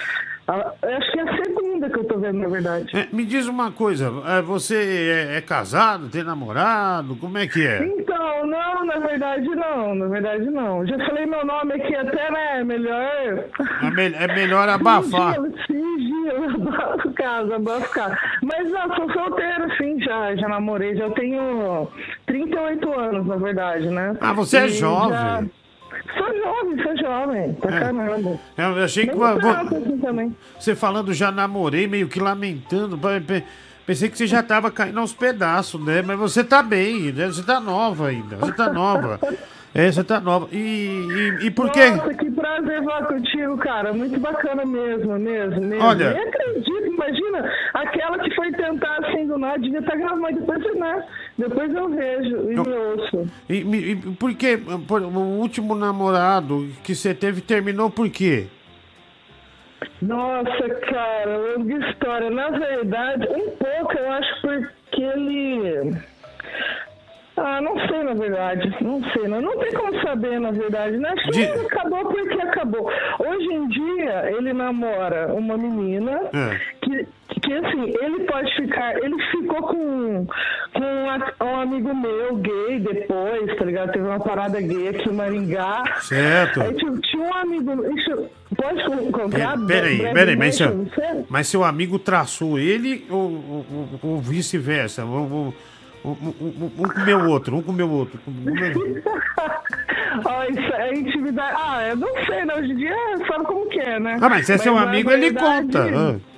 A- 0.51 0.75
eu 0.83 0.97
acho 0.97 1.13
que 1.13 1.19
é 1.21 1.23
a 1.23 1.37
segunda 1.45 1.91
que 1.91 1.99
eu 1.99 2.05
tô 2.05 2.19
vendo, 2.19 2.39
na 2.41 2.49
verdade. 2.49 2.97
É, 2.97 3.07
me 3.13 3.25
diz 3.25 3.47
uma 3.47 3.71
coisa, 3.71 4.13
é, 4.27 4.43
você 4.43 5.29
é, 5.33 5.37
é 5.37 5.41
casado, 5.41 6.09
tem 6.09 6.23
namorado, 6.23 7.17
como 7.17 7.39
é 7.39 7.47
que 7.47 7.67
é? 7.67 7.85
Então, 7.85 8.47
não, 8.47 8.85
na 8.85 8.99
verdade 8.99 9.49
não, 9.49 9.95
na 9.95 10.07
verdade 10.07 10.45
não. 10.51 10.87
Já 10.87 10.97
falei 11.07 11.27
meu 11.27 11.45
nome 11.45 11.75
aqui 11.75 11.95
até, 11.95 12.31
né? 12.31 12.65
Melhor. 12.65 13.45
É, 13.83 13.91
me- 13.91 14.15
é 14.15 14.27
melhor 14.35 14.69
abafar. 14.69 15.37
Abafo 16.31 17.09
o 17.09 17.13
caso, 17.15 17.53
abafo 17.55 17.87
o 17.87 17.89
caso. 17.91 18.17
Mas 18.43 18.71
não, 18.71 18.95
sou 18.95 19.13
solteiro, 19.13 19.69
sim, 19.77 20.01
já, 20.01 20.35
já 20.37 20.49
namorei, 20.49 20.95
já 20.97 21.11
tenho 21.11 21.89
38 22.27 22.93
anos, 22.99 23.27
na 23.27 23.37
verdade, 23.37 23.89
né? 23.89 24.17
Ah, 24.21 24.33
você 24.33 24.59
é 24.59 24.67
E 24.67 24.69
jovem. 24.71 25.11
já- 25.11 25.45
Sou 26.17 26.27
jovem, 26.37 26.83
sou 26.83 26.97
jovem, 26.97 27.53
pra 27.55 27.81
caramba. 27.81 28.39
Eu 28.57 28.85
achei 28.85 29.07
que 29.07 29.11
assim 29.23 30.35
você 30.59 30.75
falando 30.75 31.13
já 31.13 31.31
namorei, 31.31 31.87
meio 31.87 32.09
que 32.09 32.21
lamentando. 32.21 32.97
pe- 32.99 33.21
pe- 33.21 33.45
Pensei 33.87 34.09
que 34.09 34.17
você 34.17 34.27
já 34.27 34.41
tava 34.43 34.71
caindo 34.71 35.01
aos 35.01 35.13
pedaços, 35.13 35.85
né? 35.85 36.01
Mas 36.03 36.17
você 36.19 36.45
tá 36.45 36.63
bem, 36.63 37.11
né? 37.13 37.27
Você 37.27 37.43
tá 37.43 37.59
nova 37.59 38.07
ainda. 38.09 38.37
Você 38.37 38.53
tá 38.53 38.73
nova. 38.73 39.19
É, 39.73 39.91
você 39.93 40.03
tá 40.03 40.19
nova. 40.21 40.49
E, 40.51 40.57
e, 40.59 41.47
e 41.47 41.51
por 41.51 41.71
quê? 41.71 41.91
Nossa, 41.91 42.13
que 42.15 42.29
prazer 42.33 42.83
falar 42.83 43.07
contigo, 43.07 43.57
cara. 43.59 43.93
Muito 43.93 44.19
bacana 44.19 44.65
mesmo, 44.65 45.17
mesmo, 45.17 45.61
mesmo. 45.61 45.85
Olha- 45.85 46.13
Nem 46.13 46.23
acredito, 46.29 46.87
imagina, 46.87 47.53
aquela 47.75 48.19
que 48.19 48.35
foi 48.35 48.51
tentar 48.51 48.97
assim 48.99 49.29
do 49.29 49.39
nada, 49.39 49.59
devia 49.61 49.79
estar 49.79 49.95
gravando, 49.97 50.23
mas 50.23 50.35
depois, 50.37 50.75
né? 50.77 51.05
Depois 51.39 51.73
eu 51.73 51.89
vejo 51.89 52.37
e 52.51 52.57
me 52.57 52.59
ouço. 52.59 53.31
E, 53.49 53.55
e 53.93 53.97
por 54.19 54.35
quê? 54.35 54.59
Por- 54.89 55.03
o 55.03 55.19
último 55.39 55.77
namorado 55.77 56.69
que 56.83 56.93
você 56.95 57.15
teve 57.15 57.41
terminou 57.41 57.89
por 57.91 58.11
quê? 58.11 58.49
Nossa, 60.03 60.69
cara, 60.89 61.39
longa 61.57 61.89
história. 61.91 62.29
Na 62.31 62.51
verdade, 62.51 63.27
um 63.31 63.51
pouco 63.51 63.93
eu 63.97 64.11
acho 64.13 64.41
porque 64.43 65.03
ele. 65.03 65.93
Ah, 67.43 67.61
não 67.61 67.75
sei 67.89 68.03
na 68.05 68.13
verdade. 68.15 68.77
Não 68.83 69.03
sei, 69.13 69.27
não, 69.29 69.41
não 69.41 69.59
tem 69.59 69.73
como 69.73 69.99
saber 70.03 70.39
na 70.39 70.51
verdade. 70.51 70.97
Né? 70.99 71.09
Acho 71.11 71.31
que 71.31 71.47
De- 71.47 71.67
acabou 71.67 72.05
porque 72.07 72.41
acabou. 72.43 72.91
Hoje 73.19 73.47
em 73.53 73.69
dia 73.69 74.31
ele 74.37 74.53
namora 74.53 75.33
uma 75.35 75.57
menina 75.57 76.21
É. 76.35 76.61
que, 76.83 77.07
que 77.41 77.53
assim, 77.55 77.95
ele 78.03 78.25
pode 78.25 78.55
ficar. 78.57 78.95
Ele 79.03 79.17
ficou 79.31 79.63
com, 79.63 80.27
com 80.75 80.85
a- 81.41 81.45
um 81.47 81.61
amigo 81.63 81.95
meu 81.95 82.37
gay 82.37 82.79
depois, 82.81 83.57
tá 83.57 83.65
ligado? 83.65 83.93
Teve 83.93 84.05
uma 84.07 84.21
parada 84.21 84.61
gay 84.61 84.89
aqui 84.89 85.09
em 85.09 85.13
Maringá. 85.13 85.83
Certo. 86.01 86.61
Aí, 86.61 86.75
tipo, 86.75 86.99
tinha 87.01 87.23
um 87.23 87.35
amigo. 87.35 87.73
Isso, 87.97 88.27
pode 88.55 89.07
encontrar? 89.09 89.55
É, 89.63 89.67
peraí, 89.67 90.13
peraí, 90.13 90.37
mas 90.37 90.57
seu, 90.57 90.87
mas 91.31 91.47
seu 91.49 91.65
amigo 91.65 91.99
traçou 91.99 92.59
ele 92.59 93.07
ou, 93.09 93.19
ou, 93.19 93.67
ou- 94.03 94.19
vice-versa? 94.21 95.05
Um, 95.07 95.53
um, 96.05 96.11
um, 96.11 96.71
um, 96.79 96.89
comeu 96.89 97.19
o 97.19 97.29
outro, 97.29 97.57
um 97.57 97.63
comeu 97.63 97.87
o 97.89 97.93
outro. 97.93 98.19
comeu- 98.25 99.03
é 100.75 100.95
intimidade. 100.95 101.57
Ah, 101.59 101.87
eu 101.89 101.97
não 101.97 102.13
sei, 102.27 102.45
né? 102.45 102.55
Hoje 102.55 102.73
em 102.73 102.77
dia 102.77 102.95
sabe 103.29 103.45
como 103.45 103.69
que 103.69 103.81
é, 103.81 104.01
né? 104.01 104.19
Ah, 104.21 104.29
mas 104.29 104.47
se 104.47 104.53
é 104.53 104.59
seu 104.59 104.77
amigo, 104.77 105.11
ele 105.11 105.33
conta. 105.33 105.85
Ah. 105.85 106.30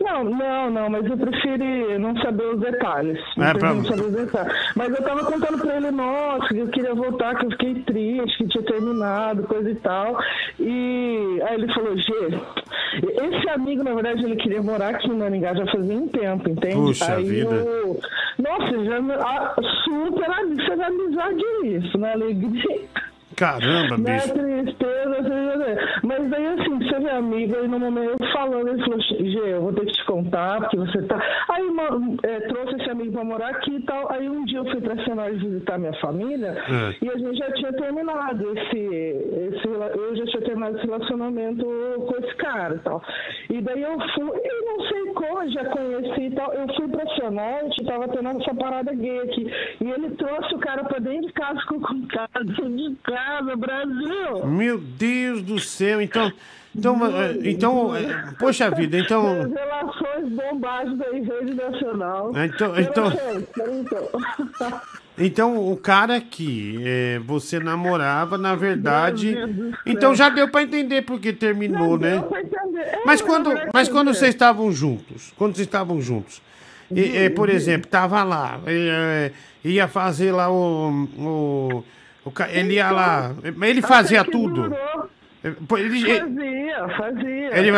Não, 0.00 0.24
não, 0.24 0.70
não, 0.70 0.90
mas 0.90 1.04
eu 1.06 1.16
preferi 1.16 1.98
não 1.98 2.16
saber 2.18 2.44
os 2.46 2.60
detalhes. 2.60 3.18
É, 3.38 3.52
pra- 3.54 3.74
não 3.74 3.84
saber 3.84 4.02
os 4.02 4.12
detalhes. 4.12 4.52
Mas 4.76 4.90
eu 4.90 5.02
tava 5.02 5.24
contando 5.24 5.58
pra 5.60 5.76
ele, 5.76 5.90
nossa, 5.90 6.48
que 6.48 6.58
eu 6.58 6.68
queria 6.68 6.94
voltar, 6.94 7.36
que 7.36 7.46
eu 7.46 7.50
fiquei 7.52 7.74
triste, 7.82 8.38
que 8.38 8.48
tinha 8.48 8.64
terminado, 8.64 9.42
coisa 9.44 9.70
e 9.70 9.74
tal. 9.76 10.18
E 10.60 11.40
aí 11.46 11.54
ele 11.54 11.72
falou, 11.72 11.96
G, 11.96 12.12
esse 13.22 13.48
amigo, 13.50 13.82
na 13.82 13.94
verdade, 13.94 14.24
ele 14.24 14.36
queria 14.36 14.62
morar 14.62 14.90
aqui 14.90 15.08
em 15.08 15.16
Maringá 15.18 15.54
já 15.54 15.66
fazia 15.66 15.96
um 15.96 16.08
tempo, 16.08 16.48
entende? 16.48 16.74
Puxa 16.76 17.14
aí 17.16 17.24
vida. 17.24 17.54
eu. 17.54 18.00
Nossa, 18.38 18.84
já 18.84 18.98
ah, 19.20 19.54
super 19.84 20.24
isso 20.58 20.72
é 20.72 20.84
amizade 20.84 21.44
isso, 21.64 21.98
né? 21.98 22.12
Alegria. 22.12 22.80
Caramba, 23.36 23.96
bicho. 23.96 24.32
tristeza, 24.34 25.14
tristeza. 25.14 26.00
Mas 26.02 26.30
daí 26.30 26.46
assim, 26.46 26.78
você 26.78 26.98
vê 27.00 27.10
amigo, 27.10 27.56
aí 27.56 27.68
no 27.68 27.78
momento 27.78 28.16
eu 28.20 28.32
falando, 28.32 28.68
ele 28.68 28.82
falou, 28.84 29.00
Gê, 29.00 29.52
eu 29.54 29.62
vou 29.62 29.72
ter 29.72 29.86
que 29.86 29.92
te 29.92 30.04
contar, 30.04 30.60
porque 30.60 30.76
você 30.76 31.02
tá. 31.02 31.20
Aí 31.50 31.70
ma- 31.70 32.16
é, 32.22 32.40
trouxe 32.40 32.76
esse 32.76 32.90
amigo 32.90 33.12
pra 33.12 33.24
morar 33.24 33.48
aqui 33.50 33.76
e 33.76 33.82
tal. 33.82 34.10
Aí 34.12 34.28
um 34.28 34.44
dia 34.44 34.58
eu 34.58 34.64
fui 34.70 34.80
pra 34.80 35.02
Senado 35.04 35.34
visitar 35.38 35.78
minha 35.78 35.94
família 35.94 36.48
É. 36.68 37.04
e 37.04 37.08
a 37.10 37.16
gente 37.18 37.38
já 37.38 37.50
tinha 37.52 37.72
terminado 37.72 38.58
esse, 38.58 38.76
esse. 38.78 39.66
Eu 39.66 40.16
já 40.16 40.24
tinha 40.26 40.42
terminado 40.42 40.76
esse 40.78 40.86
relacionamento 40.86 41.64
com 41.64 42.16
esse 42.24 42.34
cara 42.36 42.74
e 42.74 42.78
tal. 42.80 43.02
E 43.50 43.60
daí 43.60 43.82
eu 43.82 43.96
fui, 44.14 44.40
e 44.42 44.64
não 44.64 44.86
sei 44.88 45.12
como 45.14 45.50
já 45.50 45.64
conheci 45.66 46.22
e 46.26 46.30
tal, 46.32 46.52
eu 46.54 46.66
fui 46.74 46.88
pra 46.88 47.04
Sonorte, 47.14 47.84
tava 47.84 48.08
tendo 48.08 48.28
essa 48.40 48.54
parada 48.54 48.92
gay 48.94 49.20
aqui. 49.20 49.46
E 49.80 49.90
ele 49.90 50.10
trouxe 50.16 50.54
o 50.54 50.58
cara 50.58 50.84
pra 50.84 50.98
dentro 50.98 51.26
de 51.26 51.32
casa, 51.32 51.60
com 51.68 51.76
o 51.76 51.80
dentro 52.44 52.76
de 52.76 52.96
casa, 53.24 53.56
Brasil. 53.56 54.46
Meu 54.46 54.78
Deus 54.78 55.42
do 55.42 55.58
céu, 55.58 56.00
então. 56.00 56.30
Então, 56.76 56.98
eh, 57.06 57.38
então, 57.44 57.94
eh, 57.96 58.02
poxa 58.38 58.68
vida, 58.70 58.98
então. 58.98 59.42
As 59.42 59.50
relações 59.52 60.28
bombásticas 60.30 60.98
da 60.98 61.34
rede 61.36 61.54
nacional. 61.54 62.32
Então- 62.44 62.78
então- 62.80 63.10
peraí, 63.54 63.80
então. 63.80 64.08
Então, 65.16 65.70
o 65.70 65.76
cara 65.76 66.20
que 66.20 66.80
eh, 66.84 67.20
você 67.24 67.60
namorava, 67.60 68.36
na 68.36 68.56
verdade. 68.56 69.36
Então 69.86 70.12
já 70.12 70.28
deu 70.28 70.48
pra 70.48 70.64
entender 70.64 71.02
porque 71.02 71.32
terminou, 71.32 71.96
né? 71.96 72.18
Deu 72.18 72.22
pra 72.24 72.40
entender. 72.40 72.80
É, 72.80 72.98
Mas 73.06 73.20
quando, 73.22 73.50
mas 73.72 73.88
quando 73.88 74.10
é. 74.10 74.12
vocês 74.12 74.34
estavam 74.34 74.72
juntos, 74.72 75.32
quando 75.36 75.54
vocês 75.54 75.68
estavam 75.68 76.00
juntos, 76.00 76.42
e, 76.90 77.16
eh, 77.16 77.30
por 77.30 77.48
exemplo, 77.48 77.88
tava 77.88 78.24
lá, 78.24 78.58
ia 79.64 79.86
fazer 79.86 80.32
lá 80.32 80.50
o, 80.50 81.06
o 81.16 81.84
ca- 82.30 82.48
ele 82.50 82.74
ia 82.74 82.90
lá, 82.90 83.32
ele 83.62 83.82
fazia 83.82 84.24
tudo. 84.24 84.62
durou. 84.68 85.10
Ele, 85.42 85.56
Fazia, 86.18 86.88
fazia. 86.96 87.58
Ele 87.58 87.70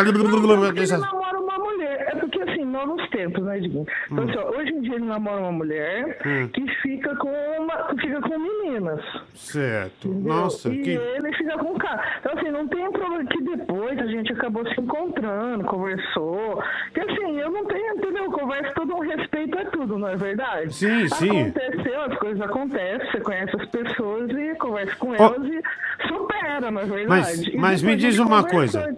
Não, 0.98 1.08
ele 1.08 1.12
namora 1.12 1.40
uma 1.40 1.58
mulher. 1.58 2.06
É 2.12 2.14
porque 2.14 2.40
assim, 2.42 2.64
novos 2.64 3.10
tempos, 3.10 3.42
né, 3.42 3.58
Diguinho? 3.58 3.84
Então, 4.08 4.24
Hum. 4.24 4.28
assim, 4.30 4.38
ó, 4.38 4.50
hoje 4.56 4.70
em 4.70 4.80
dia 4.82 4.94
ele 4.94 5.04
namora 5.04 5.40
uma 5.40 5.50
mulher 5.50 6.16
Hum. 6.24 6.46
que 6.52 6.64
fica 6.82 7.16
com 7.16 7.28
uma. 7.58 7.76
que 7.88 8.02
fica 8.06 8.20
com 8.20 8.38
meninas. 8.38 9.00
certo. 9.34 10.06
entendeu? 10.08 10.32
Nossa, 10.32 10.68
e 10.68 10.80
que. 10.80 10.90
ele 10.90 11.25
com 11.58 11.72
o 11.74 11.78
cara. 11.78 12.02
Então, 12.20 12.32
assim, 12.36 12.50
não 12.50 12.66
tem 12.68 12.90
problema 12.92 13.24
que 13.26 13.42
depois 13.42 13.98
a 13.98 14.06
gente 14.06 14.32
acabou 14.32 14.66
se 14.72 14.80
encontrando, 14.80 15.64
conversou. 15.64 16.62
Que 16.94 17.00
assim, 17.00 17.38
eu 17.38 17.50
não 17.50 17.64
tenho, 17.66 17.94
entendeu? 17.96 18.30
Conversa 18.30 18.72
todo 18.74 18.94
um 18.94 19.00
respeito 19.00 19.58
a 19.58 19.64
tudo, 19.66 19.98
não 19.98 20.08
é 20.08 20.16
verdade? 20.16 20.74
Sim, 20.74 21.08
sim. 21.08 21.40
Aconteceu, 21.50 22.02
as 22.02 22.18
coisas 22.18 22.40
acontecem, 22.40 23.10
você 23.10 23.20
conhece 23.20 23.56
as 23.60 23.68
pessoas 23.68 24.30
e 24.30 24.54
conversa 24.56 24.96
com 24.96 25.14
elas 25.14 25.44
e 25.44 25.62
supera, 26.08 26.70
não 26.70 26.80
é 26.80 26.84
verdade? 26.84 27.06
Mas, 27.08 27.54
mas 27.54 27.82
me 27.82 27.96
diz 27.96 28.18
uma 28.18 28.42
coisa. 28.44 28.94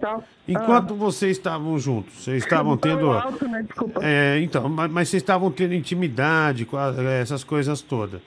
Enquanto 0.47 0.95
vocês 0.95 1.37
estavam 1.37 1.77
juntos, 1.77 2.13
vocês 2.23 2.43
estavam 2.43 2.75
tendo. 2.77 3.11
alto, 3.11 3.47
né? 3.47 3.63
Desculpa. 3.63 3.99
É, 4.03 4.39
então, 4.39 4.67
mas, 4.67 4.91
mas 4.91 5.09
vocês 5.09 5.21
estavam 5.21 5.51
tendo 5.51 5.73
intimidade 5.73 6.65
com 6.65 6.77
a- 6.77 6.93
essas 7.21 7.43
coisas 7.43 7.81
todas. 7.81 8.19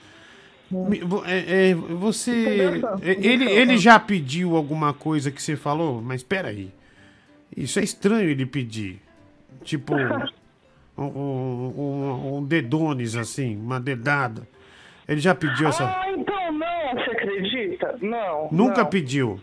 É, 1.25 1.69
é, 1.69 1.75
você. 1.75 2.81
É, 3.01 3.09
Ele, 3.09 3.49
ele 3.49 3.77
já 3.77 3.99
pediu 3.99 4.55
alguma 4.55 4.93
coisa 4.93 5.31
que 5.31 5.41
você 5.41 5.55
falou? 5.55 6.01
Mas 6.01 6.21
espera 6.21 6.49
aí. 6.49 6.71
Isso 7.55 7.79
é 7.79 7.83
estranho 7.83 8.29
ele 8.29 8.45
pedir. 8.45 8.99
Tipo. 9.63 9.93
Um, 10.95 11.05
um, 11.05 12.35
um- 12.37 12.43
dedones, 12.45 13.15
assim, 13.15 13.57
uma 13.57 13.79
dedada. 13.79 14.47
Ele 15.07 15.19
já 15.19 15.33
pediu 15.33 15.67
essa. 15.67 15.85
Ah, 15.85 16.11
então 16.11 16.51
não, 16.51 16.93
você 16.93 17.09
acredita? 17.09 17.97
Não. 17.99 18.47
Nunca 18.51 18.83
não. 18.83 18.89
pediu. 18.91 19.39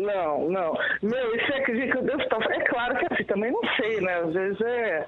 Não, 0.00 0.48
não. 0.48 0.78
Meu, 1.02 1.34
e 1.36 1.40
você 1.44 1.52
acredita 1.52 1.98
que 1.98 2.04
Deus 2.04 2.26
tá. 2.28 2.38
É 2.50 2.60
claro 2.60 2.96
que 2.98 3.12
assim, 3.12 3.24
também 3.24 3.52
não 3.52 3.60
sei, 3.76 4.00
né? 4.00 4.14
Às 4.14 4.32
vezes 4.32 4.60
é. 4.62 5.06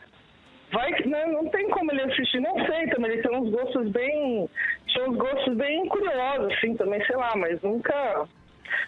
Vai 0.72 0.90
não, 1.06 1.42
não 1.44 1.50
tem 1.50 1.68
como 1.70 1.90
ele 1.90 2.02
assistir, 2.02 2.40
não 2.40 2.54
sei 2.66 2.86
também. 2.88 3.12
Ele 3.12 3.22
tem 3.22 3.36
uns 3.36 3.50
gostos 3.50 3.88
bem. 3.90 4.48
Tinha 4.92 5.08
uns 5.08 5.16
gostos 5.16 5.56
bem 5.56 5.86
curiosos, 5.88 6.52
assim, 6.52 6.74
também, 6.76 7.04
sei 7.06 7.16
lá, 7.16 7.32
mas 7.36 7.60
nunca. 7.62 8.26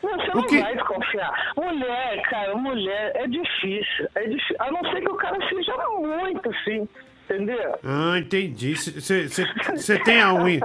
Não, 0.02 0.10
você 0.10 0.28
não 0.34 0.62
vai 0.62 0.74
desconfiar. 0.74 1.52
Mulher, 1.56 2.22
cara, 2.22 2.56
mulher 2.56 3.12
é 3.14 3.26
difícil. 3.26 4.08
É 4.14 4.22
difícil. 4.26 4.56
A 4.58 4.70
não 4.70 4.80
ser 4.90 5.00
que 5.00 5.10
o 5.10 5.16
cara 5.16 5.36
seja 5.48 5.76
muito, 5.98 6.50
assim, 6.50 6.88
entendeu? 7.24 7.78
Ah, 7.84 8.18
entendi. 8.18 8.74
Você 8.74 9.98
tem 10.04 10.20
a 10.20 10.32
unha. 10.34 10.60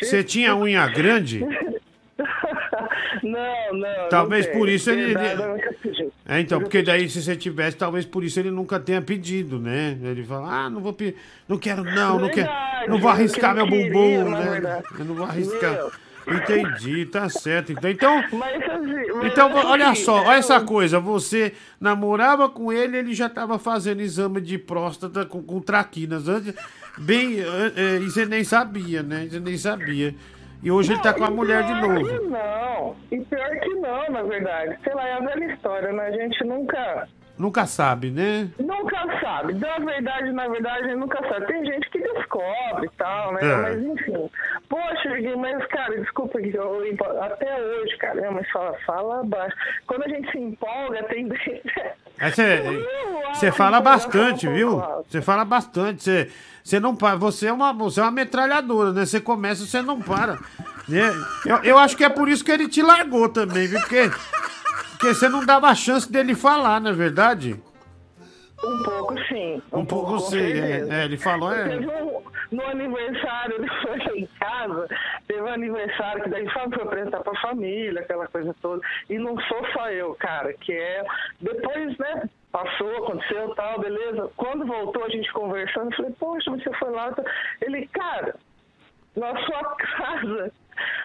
Você 0.00 0.22
tinha 0.22 0.52
a 0.52 0.56
unha 0.56 0.86
grande? 0.88 1.44
Não, 3.22 3.78
não. 3.78 4.08
Talvez 4.08 4.46
não 4.46 4.52
por 4.54 4.68
isso 4.68 4.90
ele- 4.90 5.14
pedi. 5.14 6.08
É, 6.26 6.40
então, 6.40 6.60
porque 6.60 6.82
daí 6.82 7.08
se 7.08 7.22
você 7.22 7.36
tivesse, 7.36 7.76
talvez 7.76 8.04
por 8.04 8.24
isso 8.24 8.38
ele 8.40 8.50
nunca 8.50 8.78
tenha 8.80 9.00
pedido, 9.02 9.58
né? 9.58 9.98
Ele 10.02 10.22
fala, 10.24 10.64
ah, 10.64 10.70
não 10.70 10.80
vou 10.80 10.92
pedir, 10.92 11.16
não 11.48 11.58
quero 11.58 11.84
não, 11.84 12.18
não 12.18 12.28
quero, 12.28 12.50
não 12.88 12.98
vou 12.98 13.10
arriscar 13.10 13.54
meu 13.54 13.66
bumbum, 13.66 14.30
né? 14.30 14.82
Eu 14.98 15.04
não 15.04 15.14
vou 15.14 15.24
arriscar. 15.26 15.72
Meu. 15.72 15.92
Entendi, 16.24 17.04
tá 17.06 17.28
certo. 17.28 17.72
Então, 17.72 17.90
então, 17.90 18.24
Mas, 18.38 18.62
assim, 18.62 19.12
mas, 19.14 19.26
então 19.32 19.52
olha 19.54 19.88
assim, 19.90 20.04
só, 20.04 20.14
olha 20.20 20.26
eu- 20.26 20.30
essa 20.38 20.60
coisa, 20.60 21.00
você 21.00 21.52
namorava 21.80 22.48
com 22.48 22.72
ele, 22.72 22.96
ele 22.96 23.14
já 23.14 23.28
tava 23.28 23.58
fazendo 23.58 24.00
exame 24.00 24.40
de 24.40 24.56
próstata 24.56 25.24
com, 25.26 25.42
com 25.42 25.60
traquinas, 25.60 26.28
antes, 26.28 26.54
bem, 26.98 27.40
eh, 27.40 27.98
e 28.00 28.04
você 28.04 28.24
nem 28.24 28.44
sabia, 28.44 29.02
né? 29.02 29.26
Você 29.30 29.40
nem 29.40 29.56
sabia. 29.58 30.14
E 30.62 30.70
hoje 30.70 30.92
ele 30.92 31.02
tá 31.02 31.12
com 31.12 31.24
a 31.24 31.30
mulher 31.30 31.64
de 31.64 31.74
novo. 31.74 32.28
não. 32.28 32.96
E 33.10 33.20
pior 33.24 33.50
que 33.58 33.74
não, 33.74 34.10
na 34.10 34.22
verdade. 34.22 34.78
Sei 34.84 34.94
lá, 34.94 35.08
é 35.08 35.14
a 35.14 35.20
velha 35.20 35.52
história, 35.52 35.92
né? 35.92 36.06
A 36.06 36.10
gente 36.12 36.44
nunca. 36.44 37.08
Nunca 37.38 37.66
sabe, 37.66 38.10
né? 38.10 38.48
Nunca 38.60 39.20
sabe. 39.20 39.54
Na 39.54 39.78
verdade, 39.78 40.30
na 40.32 40.46
verdade, 40.48 40.94
nunca 40.94 41.18
sabe. 41.28 41.46
Tem 41.46 41.64
gente 41.64 41.90
que 41.90 41.98
descobre 41.98 42.86
e 42.86 42.96
tal, 42.96 43.32
né? 43.32 43.40
É. 43.42 43.56
Mas 43.56 43.82
enfim. 43.82 44.30
Poxa, 44.68 45.10
mas, 45.36 45.66
cara, 45.66 45.98
desculpa 45.98 46.40
que 46.40 46.54
eu 46.54 46.80
até 47.20 47.60
hoje, 47.60 47.96
cara, 47.96 48.30
mas 48.30 48.48
fala, 48.50 48.78
fala 48.86 49.24
baixo. 49.24 49.56
Quando 49.86 50.04
a 50.04 50.08
gente 50.08 50.30
se 50.30 50.38
empolga, 50.38 51.02
tem. 51.04 51.28
Você 53.32 53.50
fala 53.50 53.80
bastante, 53.80 54.46
viu? 54.46 54.80
Você 55.08 55.20
fala 55.20 55.44
bastante. 55.44 56.30
Você, 56.62 56.78
não 56.78 56.94
para. 56.94 57.16
Você 57.16 57.46
é 57.46 57.52
uma, 57.52 57.72
você 57.72 58.00
é 58.00 58.02
uma 58.04 58.10
metralhadora, 58.10 58.92
né? 58.92 59.04
Você 59.04 59.20
começa, 59.20 59.66
você 59.66 59.82
não 59.82 60.00
para. 60.00 60.38
Né? 60.88 61.12
Eu, 61.44 61.56
eu 61.64 61.78
acho 61.78 61.96
que 61.96 62.04
é 62.04 62.08
por 62.08 62.28
isso 62.28 62.44
que 62.44 62.50
ele 62.50 62.68
te 62.68 62.82
largou 62.82 63.28
também, 63.28 63.66
viu? 63.66 63.80
Porque, 63.80 64.10
porque 64.92 65.14
você 65.14 65.28
não 65.28 65.44
dava 65.44 65.74
chance 65.74 66.10
dele 66.10 66.34
falar, 66.34 66.80
não 66.80 66.90
é 66.90 66.94
verdade? 66.94 67.60
Um 68.64 68.82
pouco 68.84 69.14
sim. 69.28 69.62
Um 69.72 69.84
pouco 69.84 70.12
com 70.12 70.18
sim, 70.20 70.36
é, 70.38 70.86
é, 70.88 71.04
ele 71.04 71.16
falou, 71.16 71.52
é. 71.52 71.68
Teve 71.68 71.86
um- 71.86 72.22
no 72.52 72.64
aniversário, 72.66 73.56
ele 73.56 73.68
foi 73.82 74.18
em 74.18 74.26
casa, 74.38 74.88
teve 75.26 75.42
um 75.42 75.48
aniversário 75.48 76.22
que 76.22 76.30
daí 76.30 76.48
foi 76.50 76.62
foi 76.70 76.82
apresentar 76.82 77.20
pra 77.20 77.40
família, 77.40 78.00
aquela 78.00 78.26
coisa 78.28 78.54
toda. 78.60 78.82
E 79.08 79.18
não 79.18 79.38
sou 79.40 79.66
só 79.72 79.90
eu, 79.90 80.14
cara, 80.14 80.52
que 80.52 80.72
é. 80.72 81.04
Depois, 81.40 81.96
né? 81.98 82.28
Passou, 82.50 82.96
aconteceu 82.98 83.54
tal, 83.54 83.80
beleza. 83.80 84.30
Quando 84.36 84.66
voltou, 84.66 85.04
a 85.04 85.08
gente 85.08 85.32
conversando, 85.32 85.90
eu 85.90 85.96
falei, 85.96 86.12
poxa, 86.18 86.50
mas 86.50 86.62
você 86.62 86.72
foi 86.74 86.90
lá. 86.90 87.10
tá?" 87.12 87.24
Ele, 87.62 87.86
cara, 87.88 88.34
na 89.16 89.36
sua 89.44 89.62
casa. 89.76 90.52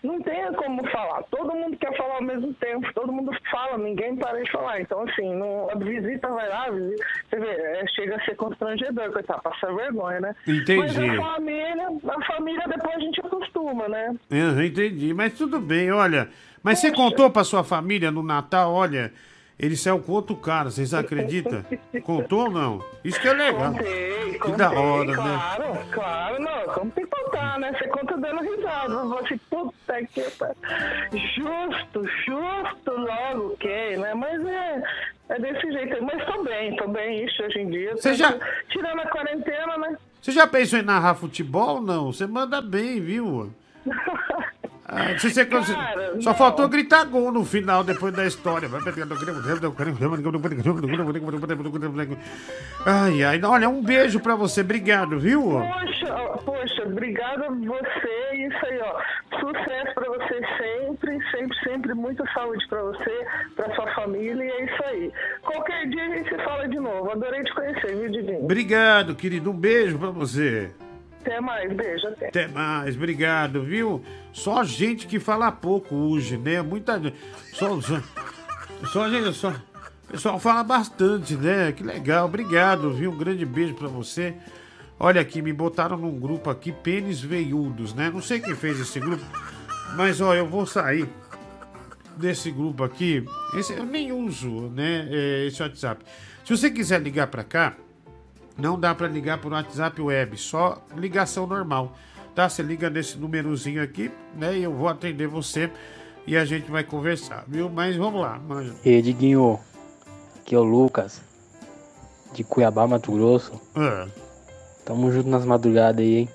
Não 0.03 0.21
tem 0.21 0.51
como 0.53 0.87
falar. 0.89 1.23
Todo 1.23 1.53
mundo 1.55 1.77
quer 1.77 1.95
falar 1.97 2.15
ao 2.15 2.23
mesmo 2.23 2.53
tempo. 2.55 2.91
Todo 2.93 3.11
mundo 3.11 3.31
fala, 3.51 3.77
ninguém 3.77 4.15
para 4.15 4.41
de 4.41 4.51
falar. 4.51 4.81
Então, 4.81 5.01
assim, 5.01 5.35
não, 5.35 5.69
a 5.69 5.75
visita 5.75 6.27
vai 6.27 6.47
lá, 6.49 6.69
visita, 6.69 7.05
você 7.29 7.39
vê, 7.39 7.47
é, 7.49 7.87
chega 7.87 8.15
a 8.15 8.25
ser 8.25 8.35
constrangedor, 8.35 9.11
coitado, 9.11 9.41
passa 9.41 9.73
vergonha, 9.73 10.19
né? 10.19 10.35
Entendi. 10.47 10.77
Mas 10.77 10.97
a 10.97 11.33
família, 11.33 11.87
a 12.07 12.25
família 12.25 12.67
depois 12.67 12.95
a 12.95 12.99
gente 12.99 13.19
acostuma, 13.19 13.87
né? 13.87 14.15
Eu 14.29 14.63
entendi, 14.63 15.13
mas 15.13 15.37
tudo 15.37 15.59
bem, 15.59 15.91
olha. 15.91 16.29
Mas 16.63 16.79
você 16.79 16.91
contou 16.91 17.29
pra 17.29 17.43
sua 17.43 17.63
família 17.63 18.11
no 18.11 18.21
Natal, 18.23 18.73
olha, 18.73 19.13
ele 19.59 19.75
saiu 19.75 19.99
com 19.99 20.11
outro 20.11 20.35
cara, 20.35 20.69
vocês 20.69 20.93
acreditam? 20.93 21.63
Contou 22.03 22.45
ou 22.45 22.51
não? 22.51 22.83
Isso 23.03 23.19
que 23.19 23.27
é 23.27 23.33
legal. 23.33 23.71
Contei, 23.73 24.31
Que 24.33 24.39
contei, 24.39 24.57
da 24.57 24.71
hora, 24.71 25.05
né? 25.05 25.15
claro, 25.15 25.77
claro, 25.91 26.39
não, 26.41 26.73
como 26.73 26.91
tem 26.91 27.05
que 27.05 27.09
contar, 27.11 27.59
né? 27.59 27.73
Você 27.77 27.87
conta 27.87 28.17
dando 28.17 28.41
risada, 28.41 28.95
você, 29.05 29.39
puta 29.49 30.03
que. 30.05 30.21
Justo, 31.35 32.03
justo 32.25 32.91
logo 32.91 33.57
que, 33.57 33.97
né? 33.97 34.13
Mas 34.13 34.45
é, 34.45 34.83
é 35.29 35.39
desse 35.39 35.71
jeito. 35.71 36.03
Mas 36.03 36.23
tô 36.25 36.43
bem, 36.43 36.75
tô 36.75 36.87
bem, 36.89 37.25
isso 37.25 37.41
hoje 37.43 37.59
em 37.59 37.69
dia. 37.69 37.95
Você 37.95 38.13
já- 38.13 38.37
Tirando 38.69 38.99
a 39.01 39.07
quarentena, 39.09 39.77
né? 39.77 39.97
Você 40.21 40.31
já 40.31 40.45
pensou 40.45 40.79
em 40.79 40.83
narrar 40.83 41.15
futebol? 41.15 41.81
Não, 41.81 42.11
você 42.11 42.27
manda 42.27 42.61
bem, 42.61 42.99
viu? 43.01 43.51
Ah, 44.89 45.19
se 45.19 45.29
você 45.29 45.45
Cara, 45.45 46.21
Só 46.21 46.29
não. 46.29 46.37
faltou 46.37 46.69
gritar 46.69 47.03
gol 47.03 47.29
no 47.29 47.43
final, 47.43 47.83
depois 47.83 48.13
da 48.13 48.25
história. 48.25 48.69
Ai, 52.85 53.23
ai, 53.23 53.41
olha, 53.43 53.67
um 53.67 53.83
beijo 53.83 54.21
pra 54.21 54.35
você, 54.35 54.61
obrigado, 54.61 55.19
viu? 55.19 55.41
Poxa, 55.43 56.39
poxa, 56.45 56.83
obrigada 56.85 57.47
a 57.47 57.49
você. 57.49 58.17
Isso 58.47 58.65
aí, 58.65 58.79
ó. 58.79 59.01
Sucesso 59.39 59.93
pra 59.93 60.05
você 60.09 60.41
sempre, 60.57 61.19
sempre, 61.31 61.57
sempre. 61.63 61.93
Muita 61.93 62.23
saúde 62.33 62.65
pra 62.69 62.81
você, 62.83 63.25
pra 63.55 63.75
sua 63.75 63.87
família. 63.93 64.43
E 64.43 64.49
é 64.49 64.65
isso 64.65 64.83
aí. 64.85 65.11
Qualquer 65.41 65.89
dia 65.89 66.05
a 66.05 66.09
gente 66.15 66.29
se 66.29 66.37
fala 66.45 66.67
de 66.67 66.79
novo. 66.79 67.11
Adorei 67.11 67.43
te 67.43 67.53
conhecer, 67.53 67.95
viu, 67.95 68.09
Didinho? 68.09 68.43
Obrigado, 68.45 69.15
querido, 69.15 69.51
um 69.51 69.57
beijo 69.57 69.97
pra 69.99 70.11
você. 70.11 70.71
Até 71.27 71.41
mais, 71.41 71.73
beijo, 71.73 72.07
até. 72.07 72.27
Até 72.29 72.47
mais, 72.47 72.95
obrigado, 72.95 73.61
viu? 73.63 74.01
Só 74.31 74.63
gente 74.63 75.07
que 75.07 75.19
fala 75.19 75.51
pouco 75.51 75.93
hoje, 75.93 76.37
né? 76.37 76.61
Muita. 76.61 77.01
Só, 77.53 77.79
só, 77.81 78.01
só 78.93 79.09
gente. 79.09 79.33
Só, 79.33 79.49
O 79.49 80.11
pessoal 80.11 80.39
fala 80.39 80.63
bastante, 80.63 81.35
né? 81.35 81.73
Que 81.73 81.83
legal, 81.83 82.25
obrigado, 82.27 82.93
viu? 82.93 83.11
Um 83.11 83.17
grande 83.17 83.45
beijo 83.45 83.73
pra 83.73 83.89
você. 83.89 84.35
Olha 84.97 85.19
aqui, 85.21 85.41
me 85.41 85.51
botaram 85.51 85.97
num 85.97 86.17
grupo 86.17 86.49
aqui, 86.49 86.71
pênis 86.71 87.19
veiudos, 87.21 87.93
né? 87.93 88.09
Não 88.11 88.21
sei 88.21 88.39
quem 88.39 88.55
fez 88.55 88.79
esse 88.79 88.99
grupo, 88.99 89.23
mas 89.95 90.21
ó, 90.21 90.33
eu 90.33 90.47
vou 90.47 90.65
sair 90.65 91.07
desse 92.15 92.49
grupo 92.49 92.83
aqui. 92.83 93.23
Esse, 93.55 93.73
eu 93.73 93.85
nem 93.85 94.11
uso, 94.11 94.69
né? 94.73 95.07
é, 95.11 95.45
Esse 95.45 95.61
WhatsApp. 95.61 96.03
Se 96.43 96.55
você 96.55 96.71
quiser 96.71 97.01
ligar 97.01 97.27
pra 97.27 97.43
cá, 97.43 97.75
não 98.57 98.79
dá 98.79 98.95
pra 98.95 99.07
ligar 99.07 99.39
por 99.39 99.51
WhatsApp 99.51 100.01
web, 100.01 100.37
só 100.37 100.81
ligação 100.95 101.45
normal, 101.45 101.95
tá? 102.33 102.49
Você 102.49 102.63
liga 102.63 102.89
nesse 102.89 103.17
númerozinho 103.17 103.81
aqui, 103.81 104.11
né? 104.35 104.57
E 104.57 104.63
eu 104.63 104.73
vou 104.73 104.87
atender 104.87 105.27
você 105.27 105.69
e 106.25 106.35
a 106.35 106.43
gente 106.43 106.69
vai 106.69 106.83
conversar, 106.83 107.45
viu? 107.47 107.69
Mas 107.69 107.95
vamos 107.95 108.21
lá, 108.21 108.39
manja. 108.39 108.73
E 108.83 109.01
Diguinho, 109.01 109.59
aqui 110.39 110.55
é 110.55 110.59
o 110.59 110.63
Lucas, 110.63 111.21
de 112.33 112.43
Cuiabá, 112.43 112.87
Mato 112.87 113.11
Grosso. 113.11 113.61
Ah. 113.75 114.07
Tamo 114.83 115.11
junto 115.11 115.29
nas 115.29 115.45
madrugadas 115.45 116.01
aí, 116.01 116.15
hein? 116.15 116.29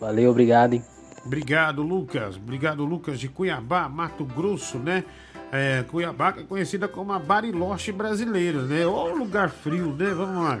Valeu, 0.00 0.30
obrigado, 0.30 0.74
hein? 0.74 0.84
Obrigado, 1.24 1.82
Lucas. 1.82 2.36
Obrigado, 2.36 2.84
Lucas 2.84 3.18
de 3.18 3.28
Cuiabá, 3.28 3.88
Mato 3.88 4.24
Grosso, 4.24 4.78
né? 4.78 5.04
É, 5.50 5.84
Cuiabá 5.90 6.34
é 6.36 6.42
conhecida 6.42 6.88
como 6.88 7.12
a 7.12 7.18
Bariloche 7.18 7.92
brasileira, 7.92 8.62
né? 8.62 8.84
Ô 8.86 9.08
lugar 9.14 9.48
frio, 9.48 9.94
né? 9.94 10.10
Vamos 10.12 10.44
lá. 10.44 10.60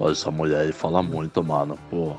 Olha, 0.00 0.12
essa 0.12 0.30
mulher 0.30 0.60
aí 0.60 0.72
fala 0.72 1.02
muito, 1.02 1.42
mano. 1.42 1.78
Pô, 1.90 2.14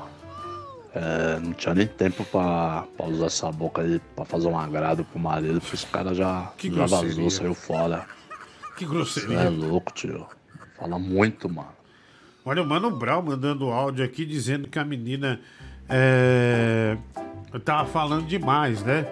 é, 0.94 1.38
não 1.40 1.52
tinha 1.52 1.74
nem 1.74 1.86
tempo 1.86 2.24
pra, 2.24 2.84
pra 2.96 3.06
usar 3.06 3.26
essa 3.26 3.50
boca 3.50 3.82
aí 3.82 4.00
pra 4.14 4.24
fazer 4.24 4.48
um 4.48 4.58
agrado 4.58 5.04
pro 5.04 5.18
marido, 5.18 5.60
porque 5.60 5.76
os 5.76 5.84
caras 5.84 6.16
já, 6.16 6.52
Que 6.56 6.72
já 6.72 6.86
vazou, 6.86 7.30
saiu 7.30 7.54
fora. 7.54 8.06
Que 8.76 8.84
Você 8.84 8.92
grosseria. 8.94 9.38
é 9.40 9.48
louco, 9.48 9.92
tio. 9.92 10.26
Fala 10.78 10.98
muito, 10.98 11.48
mano. 11.48 11.68
Olha, 12.44 12.62
o 12.62 12.66
Mano 12.66 12.90
Brown 12.90 13.22
mandando 13.22 13.70
áudio 13.70 14.02
aqui 14.04 14.24
dizendo 14.24 14.66
que 14.68 14.78
a 14.78 14.84
menina 14.84 15.40
é, 15.88 16.96
tava 17.64 17.86
falando 17.86 18.26
demais, 18.26 18.82
né? 18.82 19.06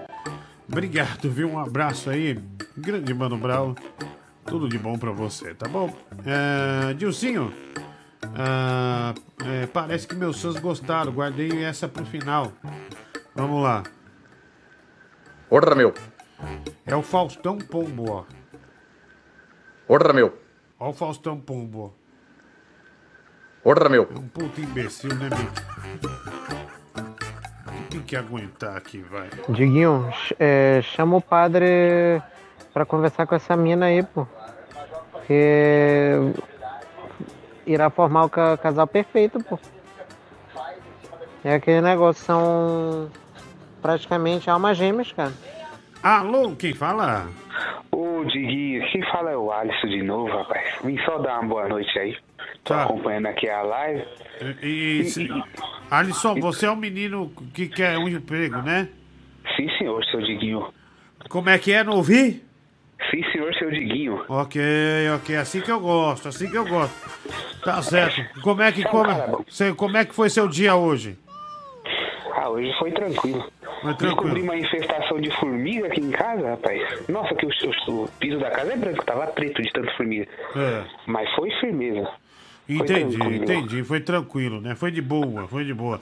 Obrigado, 0.66 1.31
viu? 1.31 1.51
Um 1.51 1.59
abraço 1.59 2.09
aí. 2.09 2.39
Grande 2.77 3.12
Mano 3.12 3.36
Brown. 3.36 3.74
Tudo 4.47 4.66
de 4.66 4.78
bom 4.78 4.99
pra 4.99 5.11
você, 5.11 5.53
tá 5.55 5.69
bom? 5.69 5.95
É, 6.24 6.95
Dilcinho, 6.95 7.53
ah, 8.36 9.15
é, 9.45 9.66
parece 9.66 10.07
que 10.07 10.15
meus 10.15 10.40
fãs 10.40 10.57
gostaram. 10.59 11.12
Guardei 11.12 11.65
essa 11.65 11.89
pro 11.89 12.05
final. 12.05 12.53
Vamos 13.35 13.62
lá. 13.62 13.82
Porra, 15.49 15.74
meu. 15.74 15.95
É 16.86 16.95
o 16.95 17.03
Faustão 17.03 17.59
Pombo, 17.59 18.11
ó. 18.11 18.24
Porra, 19.86 20.12
meu. 20.12 20.36
Ó 20.78 20.90
o 20.90 20.93
Faustão 20.93 21.39
Pombo, 21.40 21.93
ó. 21.95 21.99
Porra, 23.62 23.89
meu. 23.89 24.09
É 24.15 24.19
um 24.19 24.28
puto 24.28 24.61
imbecil, 24.61 25.15
né, 25.15 25.28
bicho? 25.31 25.66
Tem 27.90 28.03
que 28.03 28.16
aguentar 28.16 28.77
aqui, 28.77 29.01
vai. 29.01 29.28
Diguinho, 29.49 30.09
ch- 30.12 30.35
é, 30.39 30.81
chama 30.82 31.16
o 31.16 31.23
padre 31.23 32.23
pra 32.73 32.85
conversar 32.85 33.27
com 33.27 33.35
essa 33.35 33.57
mina 33.57 33.86
aí, 33.86 34.03
pô. 34.03 34.27
Que 35.27 36.12
irá 37.69 37.90
formar 37.90 38.24
o 38.24 38.31
ca- 38.31 38.57
casal 38.57 38.86
perfeito, 38.86 39.39
pô. 39.45 39.59
É 41.45 41.55
aquele 41.55 41.81
negócio, 41.81 42.24
são 42.24 43.11
praticamente 43.81 44.51
almas 44.51 44.77
gêmeas, 44.77 45.12
cara. 45.12 45.32
Alô, 46.03 46.55
quem 46.57 46.74
fala? 46.74 47.28
Ô, 47.93 48.24
Diguinho, 48.24 48.85
quem 48.90 49.03
fala 49.11 49.31
é 49.31 49.36
o 49.36 49.53
Alisson 49.53 49.86
de 49.89 50.03
novo, 50.03 50.28
rapaz. 50.36 50.65
Vim 50.85 50.99
só 51.05 51.19
dar 51.19 51.40
uma 51.40 51.49
boa 51.49 51.69
noite 51.69 51.97
aí. 51.99 52.16
Tô 52.65 52.74
Tá. 52.74 52.85
acompanhando 52.85 53.27
aqui 53.27 53.49
a 53.49 53.62
live. 53.62 54.05
E, 54.62 55.03
e, 55.16 55.45
Alisson, 55.90 56.35
você 56.40 56.66
é 56.66 56.70
um 56.70 56.77
menino 56.77 57.31
que 57.55 57.69
quer 57.69 57.99
um 57.99 58.09
emprego, 58.09 58.59
né? 58.62 58.89
Sim, 59.57 59.69
senhor, 59.78 60.05
seu 60.07 60.20
Diguinho. 60.20 60.73
Como 61.28 61.49
é 61.49 61.59
que 61.59 61.73
é? 61.73 61.82
Não 61.82 61.95
ouvi? 61.95 62.43
Sim, 63.11 63.23
senhor, 63.32 63.53
seu 63.55 63.70
Diguinho. 63.70 64.24
Ok, 64.28 64.61
ok, 65.16 65.36
assim 65.36 65.61
que 65.61 65.70
eu 65.70 65.81
gosto, 65.81 66.28
assim 66.28 66.51
que 66.51 66.57
eu 66.57 66.66
gosto. 66.66 66.95
Tá 67.64 67.82
certo. 67.82 68.40
Como 68.40 68.62
é 68.62 68.70
que, 68.72 68.82
como, 68.85 69.44
você, 69.48 69.72
como 69.74 69.97
é 69.97 70.05
que 70.05 70.14
foi 70.14 70.30
seu 70.30 70.48
dia 70.48 70.74
hoje? 70.76 71.16
Ah, 72.35 72.48
hoje 72.51 72.72
foi 72.78 72.90
tranquilo. 72.93 73.44
Foi 73.82 73.94
tranquilo. 73.94 74.14
Descobri 74.22 74.43
uma 74.43 74.56
infestação 74.56 75.20
de 75.20 75.30
formiga 75.39 75.86
aqui 75.86 76.01
em 76.01 76.10
casa, 76.10 76.51
rapaz. 76.51 77.09
Nossa, 77.09 77.35
que 77.35 77.47
o, 77.47 77.48
o- 77.89 78.05
o 78.05 78.09
piso 78.18 78.39
da 78.39 78.51
casa 78.51 78.72
é 78.72 78.76
branco, 78.76 79.05
tava 79.05 79.26
preto 79.28 79.60
de 79.62 79.72
tanta 79.72 79.90
formiga. 79.97 80.26
É. 80.56 80.82
Mas 81.06 81.28
foi 81.35 81.51
firmeza. 81.60 82.09
Foi 82.66 82.76
Entendi, 82.76 83.16
tranquilo. 83.16 83.43
entendi. 83.44 83.82
Foi 83.82 84.01
tranquilo, 84.01 84.60
né? 84.60 84.74
Foi 84.74 84.90
de 84.90 85.01
boa, 85.01 85.48
foi 85.48 85.64
de 85.64 85.72
boa. 85.72 85.98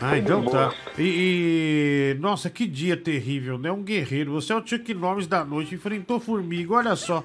Ah, 0.00 0.08
Foi 0.10 0.18
então 0.18 0.44
tá. 0.44 0.72
E, 0.98 2.14
e- 2.16 2.20
Nossa, 2.20 2.50
que 2.50 2.66
dia 2.66 2.96
terrível, 2.96 3.56
né? 3.56 3.70
Um 3.70 3.82
guerreiro. 3.84 4.32
Você 4.32 4.52
é 4.52 4.56
o 4.56 4.66
Chuck 4.66 4.92
Norris 4.94 5.26
da 5.28 5.44
noite, 5.44 5.74
enfrentou 5.76 6.18
formiga, 6.18 6.74
olha 6.74 6.96
só. 6.96 7.22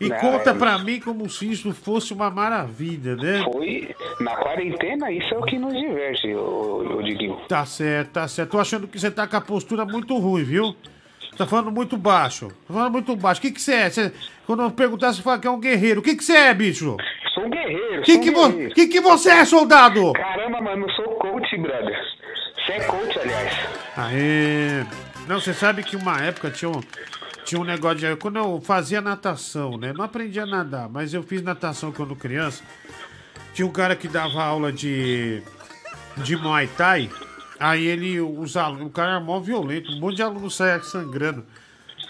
E 0.00 0.08
Não, 0.08 0.16
conta 0.18 0.50
é- 0.50 0.54
pra 0.54 0.78
mim 0.78 1.00
como 1.00 1.28
se 1.28 1.50
isso 1.50 1.72
fosse 1.74 2.12
uma 2.12 2.30
maravilha, 2.30 3.16
né? 3.16 3.42
Foi. 3.52 3.94
Na 4.20 4.36
quarentena, 4.36 5.10
isso 5.10 5.34
é 5.34 5.38
o 5.38 5.42
que 5.42 5.58
nos 5.58 5.72
diverte, 5.74 6.32
ô, 6.34 6.96
ô 6.98 7.02
Diguinho. 7.02 7.36
Tá 7.48 7.64
certo, 7.66 8.10
tá 8.12 8.28
certo. 8.28 8.50
Tô 8.50 8.60
achando 8.60 8.86
que 8.86 8.98
você 8.98 9.10
tá 9.10 9.26
com 9.26 9.36
a 9.36 9.40
postura 9.40 9.84
muito 9.84 10.16
ruim, 10.16 10.44
viu? 10.44 10.76
Tá 11.36 11.46
falando 11.46 11.70
muito 11.72 11.96
baixo. 11.96 12.48
Tá 12.66 12.74
falando 12.74 12.92
muito 12.92 13.14
baixo. 13.16 13.38
O 13.40 13.42
que 13.42 13.50
que 13.50 13.60
você 13.60 13.72
é? 13.74 13.90
Você- 13.90 14.12
Quando 14.46 14.62
eu 14.62 14.70
perguntar, 14.70 15.12
você 15.12 15.20
fala 15.22 15.38
que 15.38 15.46
é 15.46 15.50
um 15.50 15.60
guerreiro. 15.60 16.00
O 16.00 16.02
que 16.02 16.14
que 16.16 16.24
você 16.24 16.32
é, 16.34 16.54
bicho? 16.54 16.96
Sou 17.34 17.44
um 17.44 17.50
guerreiro. 17.50 18.02
Que 18.02 18.12
um 18.14 18.20
que, 18.20 18.30
vo... 18.30 18.48
guerreiro. 18.48 18.74
que 18.74 18.86
que 18.86 19.00
você 19.00 19.30
é, 19.30 19.44
soldado? 19.44 20.12
Caramba, 20.14 20.60
mano, 20.60 20.86
eu 20.86 20.90
sou 20.92 21.04
coach, 21.16 21.56
brother. 21.58 21.96
Você 22.66 22.72
é 22.72 22.80
coach, 22.84 23.18
aliás. 23.18 23.52
Aê! 23.96 24.84
Não, 25.28 25.38
você 25.40 25.52
sabe 25.52 25.82
que 25.82 25.96
uma 25.96 26.18
época 26.22 26.50
tinha 26.50 26.70
um, 26.70 26.80
tinha 27.48 27.58
um 27.58 27.64
negócio 27.64 27.96
de. 27.96 28.16
Quando 28.16 28.36
eu 28.36 28.60
fazia 28.60 29.00
natação, 29.00 29.78
né? 29.78 29.90
Não 29.94 30.04
aprendi 30.04 30.38
a 30.38 30.44
nadar, 30.44 30.86
mas 30.86 31.14
eu 31.14 31.22
fiz 31.22 31.40
natação 31.40 31.90
quando 31.90 32.14
criança. 32.14 32.62
Tinha 33.54 33.66
um 33.66 33.72
cara 33.72 33.96
que 33.96 34.06
dava 34.06 34.44
aula 34.44 34.70
de. 34.70 35.42
de 36.18 36.36
Muay 36.36 36.66
Thai. 36.66 37.10
Aí 37.58 37.86
ele, 37.86 38.20
os 38.20 38.54
alunos, 38.54 38.88
o 38.88 38.90
cara 38.90 39.12
era 39.12 39.20
mó 39.20 39.40
violento, 39.40 39.90
um 39.90 39.98
monte 39.98 40.16
de 40.16 40.22
aluno 40.22 40.50
saia 40.50 40.82
sangrando. 40.82 41.42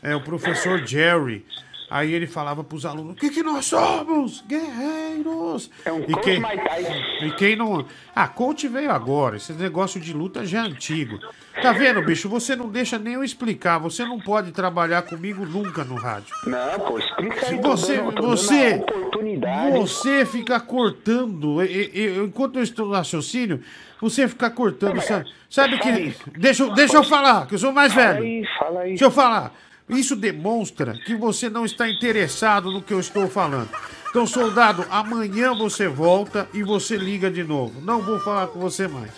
É 0.03 0.15
o 0.17 0.21
professor 0.21 0.85
Jerry. 0.85 1.47
Aí 1.91 2.13
ele 2.13 2.27
falava 2.27 2.63
pros 2.63 2.85
alunos: 2.85 3.13
O 3.13 3.17
que, 3.17 3.31
que 3.31 3.43
nós 3.43 3.65
somos? 3.67 4.43
Guerreiros! 4.47 5.71
É 5.85 5.93
um 5.93 6.01
e 6.01 6.13
coach 6.13 6.21
quem, 6.25 6.43
e 7.29 7.31
quem 7.33 7.57
não. 7.57 7.85
Ah, 8.15 8.29
coach 8.29 8.69
veio 8.69 8.91
agora. 8.91 9.37
Esse 9.37 9.53
negócio 9.53 10.01
de 10.01 10.13
luta 10.13 10.45
já 10.45 10.59
é 10.59 10.63
antigo. 10.67 11.19
Tá 11.63 11.73
vendo, 11.73 12.03
bicho? 12.05 12.29
Você 12.29 12.55
não 12.55 12.69
deixa 12.69 12.99
nem 12.99 13.15
eu 13.15 13.25
explicar. 13.25 13.79
Você 13.79 14.05
não 14.05 14.21
pode 14.21 14.53
trabalhar 14.53 15.03
comigo 15.03 15.45
nunca 15.45 15.83
no 15.85 15.95
rádio. 15.97 16.35
Não, 16.47 16.79
pô, 16.81 16.99
explica 16.99 17.41
Se 17.47 17.55
aí. 17.55 17.61
você, 17.61 17.97
dando- 17.97 18.23
você, 18.23 18.75
oportunidade. 18.75 19.79
você 19.79 20.25
fica 20.27 20.61
cortando, 20.61 21.63
eu- 21.63 22.27
enquanto 22.27 22.57
eu 22.57 22.63
estou 22.63 22.87
no 22.87 22.93
raciocínio, 22.93 23.61
você 24.01 24.29
fica 24.29 24.49
cortando, 24.51 25.01
sabe? 25.01 25.29
Sabe 25.51 25.79
que, 25.79 26.15
deixa, 26.39 26.63
eu- 26.63 26.73
deixa 26.75 26.97
eu 26.97 27.03
falar, 27.03 27.47
que 27.47 27.55
eu 27.55 27.59
sou 27.59 27.73
mais 27.73 27.93
Fala 27.93 28.13
velho. 28.13 28.25
aí, 28.25 28.45
fala 28.59 28.81
aí. 28.81 28.89
Deixa 28.91 29.05
eu 29.05 29.11
falar. 29.11 29.53
Isso 29.89 30.15
demonstra 30.15 30.95
que 31.05 31.15
você 31.15 31.49
não 31.49 31.65
está 31.65 31.89
interessado 31.89 32.71
no 32.71 32.83
que 32.83 32.93
eu 32.93 33.01
estou 33.01 33.29
falando. 33.29 33.71
Então, 34.11 34.27
soldado, 34.27 34.85
amanhã 34.91 35.55
você 35.55 35.87
volta 35.89 36.49
e 36.53 36.63
você 36.63 36.97
liga 36.97 37.31
de 37.31 37.45
novo. 37.45 37.81
Não 37.81 38.03
vou 38.03 38.19
falar 38.21 38.49
com 38.49 38.59
você 38.59 38.89
mais. 38.89 39.13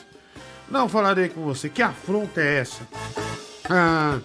Não 0.71 0.89
falarei 0.89 1.29
com 1.29 1.43
você. 1.43 1.69
Que 1.69 1.83
afronta 1.83 2.41
é 2.41 2.59
essa? 2.59 2.87
Ah, 3.69 4.19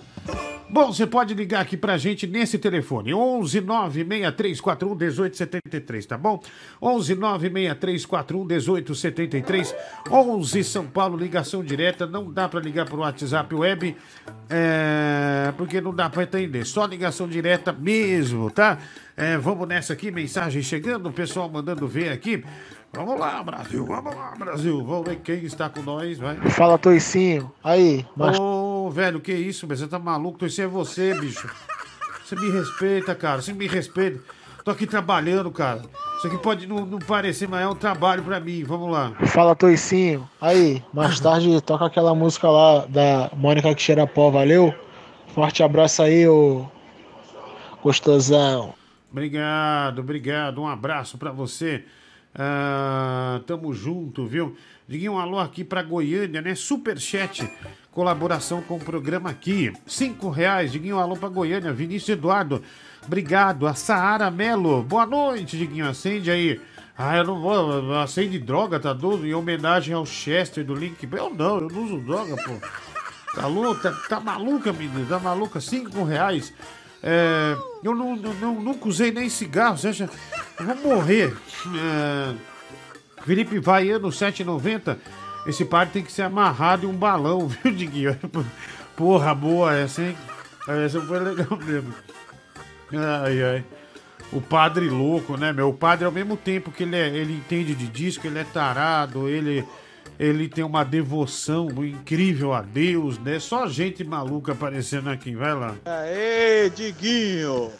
bom, 0.70 0.92
você 0.92 1.06
pode 1.06 1.34
ligar 1.34 1.62
aqui 1.62 1.78
pra 1.78 1.98
gente 1.98 2.28
nesse 2.28 2.58
telefone. 2.58 3.14
11 3.14 3.62
96341 3.62 4.96
1873, 4.96 6.06
tá 6.06 6.18
bom? 6.18 6.42
11 6.82 7.16
96341 7.16 8.46
1873. 8.46 9.76
11 10.10 10.64
São 10.64 10.86
Paulo, 10.86 11.18
ligação 11.18 11.64
direta. 11.64 12.06
Não 12.06 12.32
dá 12.32 12.48
pra 12.48 12.60
ligar 12.60 12.86
pro 12.86 13.00
WhatsApp 13.00 13.54
web, 13.54 13.96
é, 14.50 15.54
porque 15.58 15.80
não 15.82 15.94
dá 15.94 16.10
pra 16.10 16.24
entender. 16.24 16.66
Só 16.66 16.86
ligação 16.86 17.28
direta 17.28 17.72
mesmo, 17.72 18.50
tá? 18.52 18.78
É, 19.18 19.38
vamos 19.38 19.68
nessa 19.68 19.94
aqui, 19.94 20.12
mensagem 20.12 20.62
chegando, 20.62 21.08
o 21.08 21.14
pessoal 21.14 21.50
mandando 21.50 21.88
ver 21.88 22.10
aqui. 22.10 22.44
Vamos 22.96 23.20
lá, 23.20 23.44
Brasil, 23.44 23.86
vamos 23.86 24.16
lá, 24.16 24.34
Brasil. 24.38 24.84
Vamos 24.84 25.10
ver 25.10 25.18
quem 25.18 25.44
está 25.44 25.70
com 25.70 25.82
nós, 25.82 26.18
vai. 26.18 26.36
Fala, 26.50 26.78
Toicinho. 26.78 27.52
Aí, 27.62 28.06
mas 28.16 28.38
Ô, 28.86 28.90
velho, 28.92 29.20
que 29.20 29.34
isso, 29.34 29.66
velho? 29.66 29.80
Você 29.80 29.88
tá 29.88 29.98
maluco? 29.98 30.46
Isso 30.46 30.62
é 30.62 30.68
você, 30.68 31.12
bicho. 31.20 31.50
Você 32.24 32.36
me 32.36 32.52
respeita, 32.52 33.16
cara. 33.16 33.42
Você 33.42 33.52
me 33.52 33.66
respeita. 33.66 34.20
Tô 34.64 34.70
aqui 34.70 34.86
trabalhando, 34.86 35.50
cara. 35.50 35.82
Isso 36.20 36.28
aqui 36.28 36.38
pode 36.38 36.68
não, 36.68 36.86
não 36.86 37.00
parecer, 37.00 37.50
mas 37.50 37.64
é 37.64 37.68
um 37.68 37.74
trabalho 37.74 38.22
pra 38.22 38.40
mim. 38.40 38.64
Vamos 38.64 38.92
lá. 38.92 39.12
Fala, 39.26 39.56
Toicinho. 39.56 40.30
Aí, 40.40 40.84
mais 40.94 41.20
tarde 41.20 41.60
toca 41.62 41.84
aquela 41.84 42.14
música 42.14 42.48
lá 42.48 42.86
da 42.86 43.32
Mônica 43.36 43.74
que 43.74 43.82
cheira 43.82 44.06
pó, 44.06 44.30
valeu? 44.30 44.72
Forte 45.34 45.64
abraço 45.64 46.04
aí, 46.04 46.28
ô 46.28 46.68
gostosão. 47.82 48.76
Obrigado, 49.12 49.98
obrigado. 49.98 50.62
Um 50.62 50.68
abraço 50.68 51.18
pra 51.18 51.32
você. 51.32 51.86
Ah, 52.36 53.42
tamo 53.48 53.74
junto, 53.74 54.28
viu? 54.28 54.56
Diguinho, 54.88 55.14
um 55.14 55.18
alô 55.18 55.40
aqui 55.40 55.64
pra 55.64 55.82
Goiânia, 55.82 56.42
né? 56.42 56.54
Superchat, 56.54 57.50
colaboração 57.96 58.62
com 58.62 58.76
o 58.76 58.80
programa 58.80 59.30
aqui. 59.30 59.72
Cinco 59.88 60.30
reais, 60.30 60.70
Diguinho, 60.74 61.00
alô 61.00 61.16
pra 61.16 61.30
Goiânia. 61.30 61.72
Vinícius 61.72 62.10
Eduardo, 62.10 62.62
obrigado. 63.06 63.66
A 63.66 63.74
Saara 63.74 64.30
Melo, 64.30 64.84
boa 64.84 65.06
noite, 65.06 65.58
Diguinho. 65.58 65.88
Acende 65.90 66.30
aí. 66.30 66.60
Ah, 66.98 67.16
eu 67.18 67.24
não 67.24 67.40
vou. 67.42 67.96
Acende 67.98 68.38
droga, 68.38 68.80
tá 68.82 68.92
doido? 68.92 69.26
Em 69.26 69.34
homenagem 69.34 69.94
ao 69.94 70.06
Chester 70.06 70.66
do 70.66 70.76
Link. 70.76 71.08
Eu 71.10 71.34
não, 71.34 71.58
eu 71.62 71.70
não 71.70 71.84
uso 71.86 71.98
droga, 72.02 72.36
pô. 72.36 72.54
Tá 73.34 73.48
louca? 73.48 73.92
Tá, 73.92 73.98
tá 74.10 74.20
maluca, 74.20 74.74
menina? 74.74 75.06
Tá 75.08 75.18
maluca? 75.20 75.62
Cinco 75.62 76.04
reais. 76.04 76.54
É, 77.02 77.56
eu 77.84 77.96
não, 77.96 78.16
não- 78.18 78.62
nunca 78.62 78.90
usei 78.90 79.12
nem 79.12 79.30
cigarro, 79.30 79.78
você 79.78 79.90
acha? 79.90 80.10
Eu 80.60 80.66
vou 80.66 80.96
morrer. 80.96 81.34
É, 81.78 82.34
Felipe 83.26 83.58
Vaiano, 83.60 84.10
7,90. 84.10 84.98
Esse 85.46 85.64
par 85.64 85.88
tem 85.88 86.04
que 86.04 86.12
ser 86.12 86.24
amarrado 86.24 86.86
em 86.86 86.90
um 86.90 86.96
balão, 86.96 87.48
viu, 87.48 87.72
Diguinho? 87.72 88.18
Porra, 88.96 89.34
boa 89.36 89.76
essa, 89.76 90.02
hein? 90.02 90.18
Essa 90.68 91.00
foi 91.02 91.20
legal 91.20 91.58
mesmo. 91.64 91.94
Ai, 92.94 93.44
ai. 93.44 93.64
O 94.32 94.42
padre 94.42 94.90
louco, 94.90 95.38
né, 95.38 95.54
meu? 95.54 95.70
O 95.70 95.74
padre, 95.74 96.06
ao 96.06 96.12
mesmo 96.12 96.36
tempo 96.36 96.72
que 96.72 96.84
ele, 96.84 96.96
é, 96.96 97.08
ele 97.08 97.34
entende 97.34 97.76
de 97.76 97.88
disco, 97.88 98.26
ele 98.26 98.40
é 98.40 98.44
tarado, 98.44 99.30
ele, 99.30 99.64
ele 100.20 100.50
tem 100.50 100.64
uma 100.64 100.84
devoção 100.84 101.70
incrível 101.86 102.54
a 102.54 102.62
Deus, 102.62 103.20
né? 103.20 103.40
Só 103.40 103.68
gente 103.68 104.04
maluca 104.04 104.54
aparecendo 104.54 105.10
aqui, 105.10 105.36
vai 105.36 105.54
lá. 105.54 105.76
Aê, 105.86 106.70
Diguinho! 106.70 107.72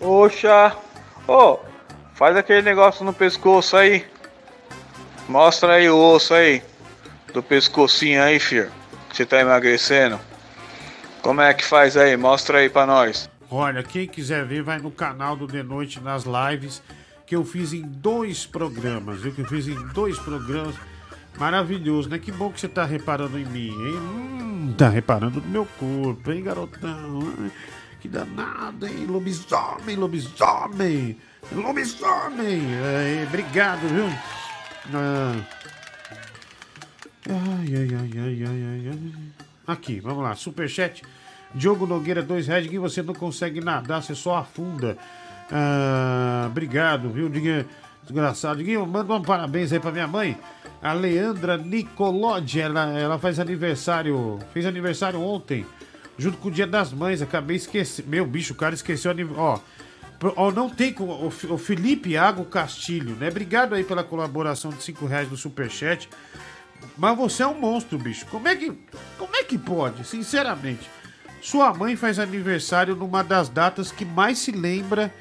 Oxa! 0.00 0.76
Ô, 1.26 1.58
faz 2.12 2.36
aquele 2.36 2.60
negócio 2.60 3.04
no 3.04 3.12
pescoço 3.12 3.76
aí. 3.76 4.04
Mostra 5.28 5.74
aí 5.74 5.88
o 5.88 5.96
osso 5.96 6.34
aí. 6.34 6.62
Do 7.32 7.42
pescocinho 7.42 8.22
aí, 8.22 8.38
filho. 8.38 8.70
Você 9.12 9.24
tá 9.24 9.40
emagrecendo. 9.40 10.20
Como 11.22 11.40
é 11.40 11.54
que 11.54 11.64
faz 11.64 11.96
aí? 11.96 12.16
Mostra 12.16 12.58
aí 12.58 12.68
pra 12.68 12.86
nós. 12.86 13.30
Olha, 13.50 13.82
quem 13.82 14.06
quiser 14.06 14.44
ver, 14.44 14.62
vai 14.62 14.78
no 14.78 14.90
canal 14.90 15.36
do 15.36 15.46
De 15.46 15.62
Noite 15.62 16.00
nas 16.00 16.24
lives, 16.24 16.82
que 17.26 17.34
eu 17.34 17.44
fiz 17.44 17.72
em 17.72 17.82
dois 17.82 18.44
programas, 18.44 19.20
viu? 19.20 19.32
Que 19.32 19.42
eu 19.42 19.46
fiz 19.46 19.68
em 19.68 19.86
dois 19.88 20.18
programas. 20.18 20.74
Maravilhoso, 21.38 22.08
né? 22.08 22.18
Que 22.18 22.30
bom 22.30 22.50
que 22.50 22.60
você 22.60 22.68
tá 22.68 22.84
reparando 22.84 23.38
em 23.38 23.44
mim, 23.44 23.68
hein? 23.68 23.96
Hum, 23.96 24.74
tá 24.76 24.88
reparando 24.88 25.40
no 25.40 25.48
meu 25.48 25.66
corpo, 25.78 26.30
hein, 26.30 26.42
garotão? 26.42 27.50
Que 28.00 28.08
danado, 28.08 28.86
hein? 28.86 29.06
Lobisomem, 29.06 29.96
lobisomem! 29.96 31.16
Lobisomem! 31.52 32.62
Ai, 32.84 33.24
obrigado, 33.26 33.80
viu? 33.88 34.08
Ai, 37.26 37.74
ai, 37.74 37.88
ai, 37.94 38.10
ai, 38.18 38.44
ai, 38.46 38.88
ai. 38.90 39.12
Aqui, 39.66 40.00
vamos 40.00 40.22
lá. 40.22 40.34
Superchat. 40.34 41.02
Diogo 41.54 41.86
Nogueira, 41.86 42.22
dois 42.22 42.46
reais. 42.46 42.66
Que 42.66 42.78
você 42.78 43.02
não 43.02 43.14
consegue 43.14 43.60
nadar, 43.60 44.02
você 44.02 44.14
só 44.14 44.36
afunda. 44.36 44.98
Ah, 45.50 46.44
obrigado, 46.46 47.08
viu, 47.10 47.28
Diguinho? 47.28 47.64
Desgraçado. 48.02 48.58
Diguinho, 48.58 48.86
manda 48.86 49.14
um 49.14 49.22
parabéns 49.22 49.72
aí 49.72 49.80
pra 49.80 49.90
minha 49.90 50.06
mãe. 50.06 50.36
A 50.82 50.92
Leandra 50.92 51.56
Nicolodi. 51.56 52.60
Ela, 52.60 52.98
ela 52.98 53.18
faz 53.18 53.40
aniversário. 53.40 54.38
Fez 54.52 54.66
aniversário 54.66 55.20
ontem. 55.20 55.64
Junto 56.18 56.36
com 56.38 56.48
o 56.48 56.50
Dia 56.50 56.66
das 56.66 56.92
Mães. 56.92 57.22
Acabei 57.22 57.56
esquecendo. 57.56 58.08
Meu 58.08 58.26
bicho, 58.26 58.52
o 58.52 58.56
cara 58.56 58.74
esqueceu 58.74 59.12
Ó, 59.36 59.58
não 60.54 60.70
tem 60.70 60.92
como. 60.92 61.26
O 61.26 61.58
Felipe 61.58 62.10
Iago 62.10 62.44
Castilho, 62.44 63.14
né? 63.16 63.28
Obrigado 63.28 63.74
aí 63.74 63.84
pela 63.84 64.02
colaboração 64.04 64.70
de 64.70 64.82
5 64.82 65.06
reais 65.06 65.28
do 65.28 65.36
Superchat. 65.36 66.08
Mas 66.96 67.16
você 67.16 67.42
é 67.42 67.46
um 67.46 67.58
monstro, 67.58 67.98
bicho. 67.98 68.26
Como 68.26 68.48
é 68.48 68.56
que. 68.56 68.72
Como 69.18 69.34
é 69.36 69.44
que 69.44 69.58
pode? 69.58 70.06
Sinceramente. 70.06 70.88
Sua 71.40 71.74
mãe 71.74 71.94
faz 71.94 72.18
aniversário 72.18 72.96
numa 72.96 73.22
das 73.22 73.48
datas 73.48 73.92
que 73.92 74.04
mais 74.04 74.38
se 74.38 74.50
lembra 74.50 75.12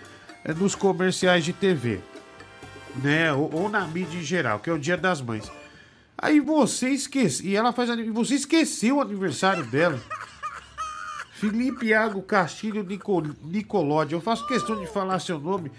é, 0.44 0.54
nos 0.54 0.76
comerciais 0.76 1.44
de 1.44 1.52
TV. 1.52 2.00
Né? 2.96 3.34
Ou, 3.34 3.54
ou 3.54 3.70
na 3.70 3.86
mídia 3.86 4.18
em 4.18 4.24
geral, 4.24 4.60
que 4.60 4.70
é 4.70 4.74
o 4.74 4.80
Dia 4.80 4.96
das 4.96 5.22
Mães. 5.22 5.52
Aí 6.18 6.40
você 6.40 6.90
esquece. 6.90 7.46
E 7.46 7.56
ela 7.56 7.74
faz 7.74 7.90
Você 8.14 8.36
esqueceu 8.36 8.98
o 8.98 9.02
aniversário 9.02 9.66
dela. 9.66 10.00
Felipe 11.44 11.88
Iago 11.88 12.22
Castilho 12.22 12.84
Nico, 12.84 13.22
Nicolodi. 13.44 14.14
Eu 14.14 14.22
faço 14.22 14.48
questão 14.48 14.80
de 14.80 14.88
falar 14.88 15.20
seu 15.20 15.38
nome 15.38 15.70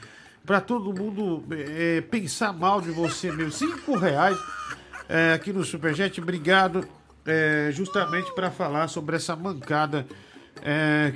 para 0.45 0.61
todo 0.61 0.93
mundo 0.93 1.43
é, 1.51 2.03
pensar 2.03 2.53
mal 2.53 2.83
de 2.83 2.91
você 2.91 3.33
mesmo. 3.33 3.51
Cinco 3.51 3.97
reais 3.97 4.39
é, 5.09 5.33
aqui 5.33 5.55
no 5.55 5.65
Superchat. 5.65 6.21
Obrigado. 6.21 6.87
é, 7.27 7.71
justamente 7.73 8.31
para 8.35 8.51
falar 8.51 8.89
sobre 8.89 9.17
essa 9.17 9.35
mancada 9.35 10.07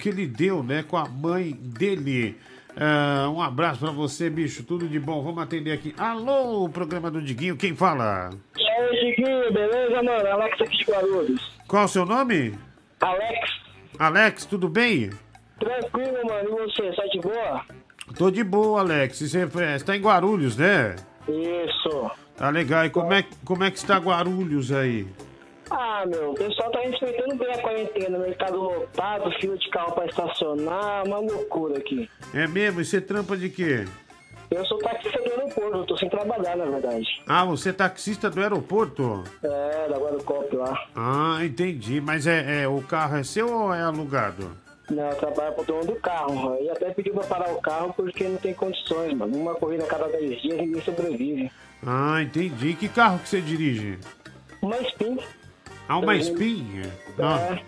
que 0.01 0.09
ele 0.09 0.27
deu, 0.27 0.63
né, 0.63 0.83
com 0.83 0.97
a 0.97 1.07
mãe 1.07 1.53
dele. 1.53 2.39
Um 3.35 3.43
abraço 3.43 3.81
para 3.81 3.91
você, 3.91 4.31
bicho. 4.31 4.63
Tudo 4.63 4.89
de 4.89 4.99
bom. 4.99 5.23
Vamos 5.23 5.43
atender 5.43 5.73
aqui. 5.73 5.95
Alô, 5.99 6.69
programa 6.71 7.11
do 7.11 7.21
Diguinho. 7.21 7.57
Quem 7.57 7.77
fala? 7.77 8.31
E 8.59 8.67
aí, 8.67 8.97
Chiquinho, 8.99 9.53
beleza, 9.53 10.03
mano? 10.03 10.27
Alex 10.27 10.61
aqui 10.61 10.79
de 10.79 10.85
Guarulhos. 10.85 11.59
Qual 11.67 11.85
o 11.85 11.89
seu 11.89 12.05
nome? 12.05 12.59
Alex, 13.01 13.68
Alex, 13.99 14.45
tudo 14.45 14.69
bem? 14.69 15.11
tranquilo, 15.59 16.19
mano. 16.25 16.49
E 16.49 16.69
você, 16.69 16.93
sai 16.95 17.09
de 17.09 17.21
boa? 17.21 17.65
Tô 18.17 18.31
de 18.31 18.45
boa, 18.45 18.81
Alex. 18.81 19.21
Você 19.21 19.49
está 19.77 19.97
em 19.97 20.01
Guarulhos, 20.01 20.57
né? 20.57 20.97
Isso. 21.29 22.11
Tá 22.37 22.49
legal. 22.51 22.87
E 22.87 22.91
como 22.91 23.13
é, 23.13 23.25
como 23.45 23.65
é 23.65 23.71
que 23.71 23.77
está 23.79 23.99
Guarulhos 23.99 24.73
aí? 24.73 25.07
Ah, 25.71 26.05
meu, 26.07 26.31
o 26.31 26.35
pessoal 26.35 26.71
tá 26.71 26.81
respeitando 26.81 27.35
bem 27.35 27.53
a 27.53 27.61
quarentena. 27.61 28.19
Mercado 28.19 28.57
lotado, 28.59 29.31
fila 29.41 29.59
de 29.59 29.69
carro 29.69 29.93
pra 29.93 30.07
estacionar, 30.07 31.05
uma 31.05 31.19
loucura 31.19 31.79
aqui. 31.79 32.09
É 32.33 32.47
mesmo? 32.47 32.81
E 32.81 32.85
você 32.85 33.01
trampa 33.01 33.37
de 33.37 33.51
quê? 33.51 33.85
Eu 34.59 34.67
sou 34.67 34.77
taxista 34.79 35.23
do 35.23 35.31
aeroporto, 35.31 35.77
eu 35.79 35.87
tô 35.87 35.97
sem 35.97 36.11
trabalhar, 36.11 36.57
na 36.57 36.65
verdade. 36.65 37.23
Ah, 37.29 37.45
você 37.45 37.69
é 37.69 37.73
taxista 37.73 38.29
do 38.29 38.41
aeroporto? 38.41 39.23
É, 39.41 39.89
da 39.89 39.97
Guaracop 39.97 40.57
lá. 40.57 40.87
Ah, 40.97 41.39
entendi. 41.45 42.01
Mas 42.01 42.27
é, 42.27 42.63
é 42.63 42.69
o 42.69 42.83
carro 42.83 43.19
é 43.19 43.23
seu 43.23 43.49
ou 43.49 43.73
é 43.73 43.83
alugado? 43.83 44.51
Não, 44.91 45.11
eu 45.11 45.15
trabalho 45.15 45.55
pro 45.55 45.65
dono 45.65 45.85
do 45.87 45.95
carro. 45.97 46.59
E 46.61 46.69
até 46.71 46.91
pediu 46.91 47.15
pra 47.15 47.23
parar 47.23 47.53
o 47.53 47.61
carro 47.61 47.95
porque 47.95 48.25
não 48.25 48.39
tem 48.39 48.53
condições, 48.53 49.15
mano. 49.15 49.37
Uma 49.37 49.55
corrida 49.55 49.85
a 49.85 49.87
cada 49.87 50.09
10 50.09 50.43
dias 50.43 50.57
ninguém 50.59 50.83
sobrevive. 50.83 51.53
Ah, 51.87 52.21
entendi. 52.21 52.75
Que 52.75 52.89
carro 52.89 53.21
que 53.21 53.29
você 53.29 53.41
dirige? 53.41 53.97
Uma 54.61 54.77
spin. 54.79 55.19
Ah, 55.89 55.99
uma 55.99 56.17
Spin? 56.17 56.83
Ah, 57.21 57.59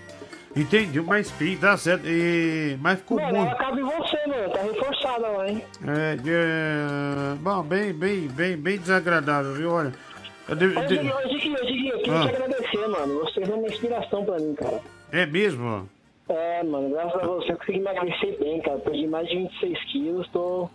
entendi, 0.56 1.00
uma 1.00 1.20
Spin, 1.20 1.56
tá 1.56 1.76
certo. 1.76 2.06
E... 2.06 2.76
Mas 2.80 2.98
ficou 2.98 3.20
Mano, 3.20 3.32
bom. 3.34 3.46
ela 3.46 3.54
cabe 3.56 3.80
em 3.80 3.84
você, 3.84 4.26
mano. 4.26 4.50
Tá 4.50 4.62
reforçada 4.62 5.28
lá, 5.28 5.48
hein? 5.48 5.64
É, 5.86 6.16
é, 6.26 7.34
bom, 7.36 7.62
bem, 7.62 7.92
bem, 7.92 8.28
bem, 8.28 8.56
bem 8.56 8.78
desagradável, 8.78 9.54
viu? 9.54 9.70
Olha. 9.72 9.92
eu 10.48 10.56
de- 10.56 10.66
Ô, 10.66 10.80
de- 10.82 10.86
Diguinho, 10.88 11.14
ô, 11.16 11.28
Diguinho, 11.28 11.54
ô, 11.60 11.64
Diguinho, 11.66 11.92
eu 11.94 11.98
queria 11.98 12.18
Ah. 12.20 12.28
te 12.28 12.34
agradecer, 12.36 12.88
mano. 12.88 13.18
Você 13.20 13.40
é 13.42 13.54
uma 13.54 13.68
inspiração 13.68 14.24
pra 14.24 14.36
mim, 14.38 14.54
cara. 14.54 14.80
É 15.12 15.26
mesmo? 15.26 15.88
É, 16.28 16.62
mano, 16.62 16.90
graças 16.90 17.14
a 17.22 17.26
você 17.26 17.52
eu 17.52 17.56
consegui 17.58 17.78
emagrecer 17.78 18.38
bem, 18.38 18.60
cara. 18.62 18.78
Perdi 18.78 19.06
mais 19.06 19.28
de 19.28 19.36
26 19.36 19.84
quilos, 19.92 20.28
tô... 20.28 20.68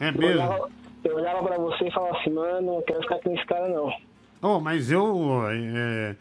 É 0.00 0.08
eu 0.08 0.12
mesmo? 0.14 0.42
olhava, 0.42 0.68
eu 1.04 1.16
olhava 1.16 1.42
pra 1.42 1.56
você 1.58 1.84
e 1.86 1.92
falava 1.92 2.16
assim, 2.18 2.30
mano, 2.30 2.74
não 2.74 2.82
quero 2.82 3.00
ficar 3.02 3.18
com 3.18 3.34
esse 3.34 3.44
cara, 3.46 3.68
não. 3.68 3.92
Oh, 4.40 4.58
mas 4.60 4.90
eu. 4.90 5.42
É, 5.50 6.16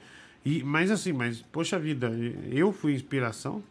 e, 0.45 0.63
mas 0.63 0.89
assim, 0.91 1.13
mas, 1.13 1.41
poxa 1.41 1.77
vida, 1.77 2.11
eu 2.51 2.71
fui 2.71 2.93
inspiração? 2.93 3.63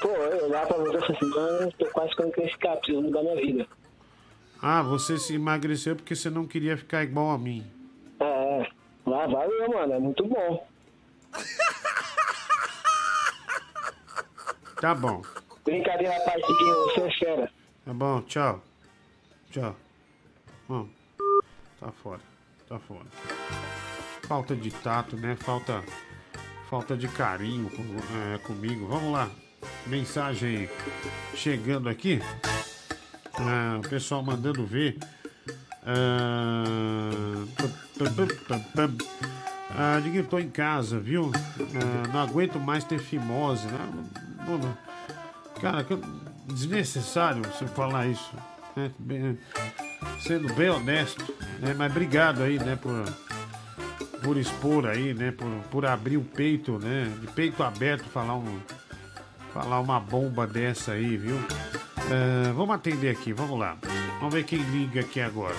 Pô, 0.00 0.08
eu 0.08 0.46
olhava 0.46 0.74
pra 0.74 0.76
você 1.00 1.12
assim, 1.12 1.26
mano, 1.30 1.72
tô 1.78 1.86
quase 1.86 2.12
esse 2.38 2.58
cara, 2.58 2.76
preciso 2.76 3.02
mudar 3.02 3.22
minha 3.22 3.36
vida. 3.36 3.66
Ah, 4.60 4.82
você 4.82 5.18
se 5.18 5.34
emagreceu 5.34 5.96
porque 5.96 6.14
você 6.14 6.28
não 6.30 6.46
queria 6.46 6.76
ficar 6.76 7.02
igual 7.02 7.30
a 7.30 7.38
mim. 7.38 7.64
É, 8.20 8.66
lá 9.06 9.26
valeu, 9.26 9.68
mano, 9.68 9.92
é 9.92 9.98
muito 9.98 10.24
bom. 10.26 10.66
Tá 14.78 14.94
bom, 14.94 15.22
Brincadeira 15.64 16.14
parte, 16.20 16.46
Diguinho, 16.46 16.74
você 16.84 17.00
é 17.00 17.10
fera. 17.18 17.52
tá 17.84 17.94
bom, 17.94 18.22
tchau. 18.22 18.62
Tchau. 19.50 19.74
Bom, 20.68 20.86
tá 21.80 21.90
fora, 21.90 22.20
tá 22.68 22.78
fora. 22.78 23.06
Falta 24.28 24.54
de 24.54 24.70
tato, 24.70 25.16
né? 25.16 25.34
Falta, 25.34 25.82
falta 26.68 26.96
de 26.96 27.08
carinho 27.08 27.70
com- 27.70 28.34
é, 28.34 28.38
comigo. 28.38 28.86
Vamos 28.86 29.12
lá, 29.12 29.28
mensagem 29.86 30.68
chegando 31.34 31.88
aqui. 31.88 32.20
Ah, 33.38 33.78
o 33.84 33.88
pessoal 33.88 34.22
mandando 34.22 34.64
ver. 34.66 34.98
Ah. 35.84 37.10
Ah, 39.78 40.00
Diguinho, 40.02 40.24
tô 40.24 40.38
em 40.38 40.48
casa, 40.48 40.98
viu? 40.98 41.30
Ah, 41.34 42.08
não 42.12 42.20
aguento 42.20 42.58
mais 42.58 42.82
ter 42.84 42.98
fimose, 42.98 43.66
né? 43.66 43.78
Cara, 45.60 45.84
que 45.84 45.98
desnecessário 46.52 47.42
você 47.42 47.66
falar 47.66 48.06
isso. 48.06 48.32
né? 48.74 48.90
Sendo 50.20 50.52
bem 50.54 50.70
honesto, 50.70 51.24
né? 51.60 51.74
Mas 51.76 51.90
obrigado 51.90 52.42
aí, 52.42 52.58
né, 52.58 52.76
por, 52.76 53.04
por 54.22 54.36
expor 54.36 54.86
aí, 54.86 55.14
né? 55.14 55.30
Por, 55.30 55.48
por 55.70 55.86
abrir 55.86 56.16
o 56.16 56.24
peito, 56.24 56.78
né? 56.78 57.12
De 57.20 57.26
peito 57.28 57.62
aberto, 57.62 58.04
falar 58.04 58.36
um. 58.36 58.58
Falar 59.52 59.80
uma 59.80 59.98
bomba 59.98 60.46
dessa 60.46 60.92
aí, 60.92 61.16
viu? 61.16 61.36
É, 62.10 62.52
vamos 62.52 62.74
atender 62.74 63.10
aqui, 63.10 63.32
vamos 63.32 63.58
lá. 63.58 63.76
Vamos 64.18 64.34
ver 64.34 64.44
quem 64.44 64.58
liga 64.58 65.00
aqui 65.00 65.20
agora. 65.20 65.56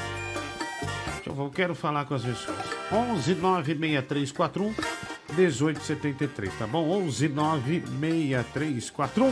Eu, 1.26 1.36
eu 1.36 1.50
quero 1.50 1.76
falar 1.76 2.06
com 2.06 2.14
as 2.14 2.24
pessoas. 2.24 2.58
11 2.92 3.36
96341 3.36 4.74
1873, 5.36 6.58
tá 6.58 6.68
bom? 6.68 6.88
11 6.90 7.30
96341 7.30 9.32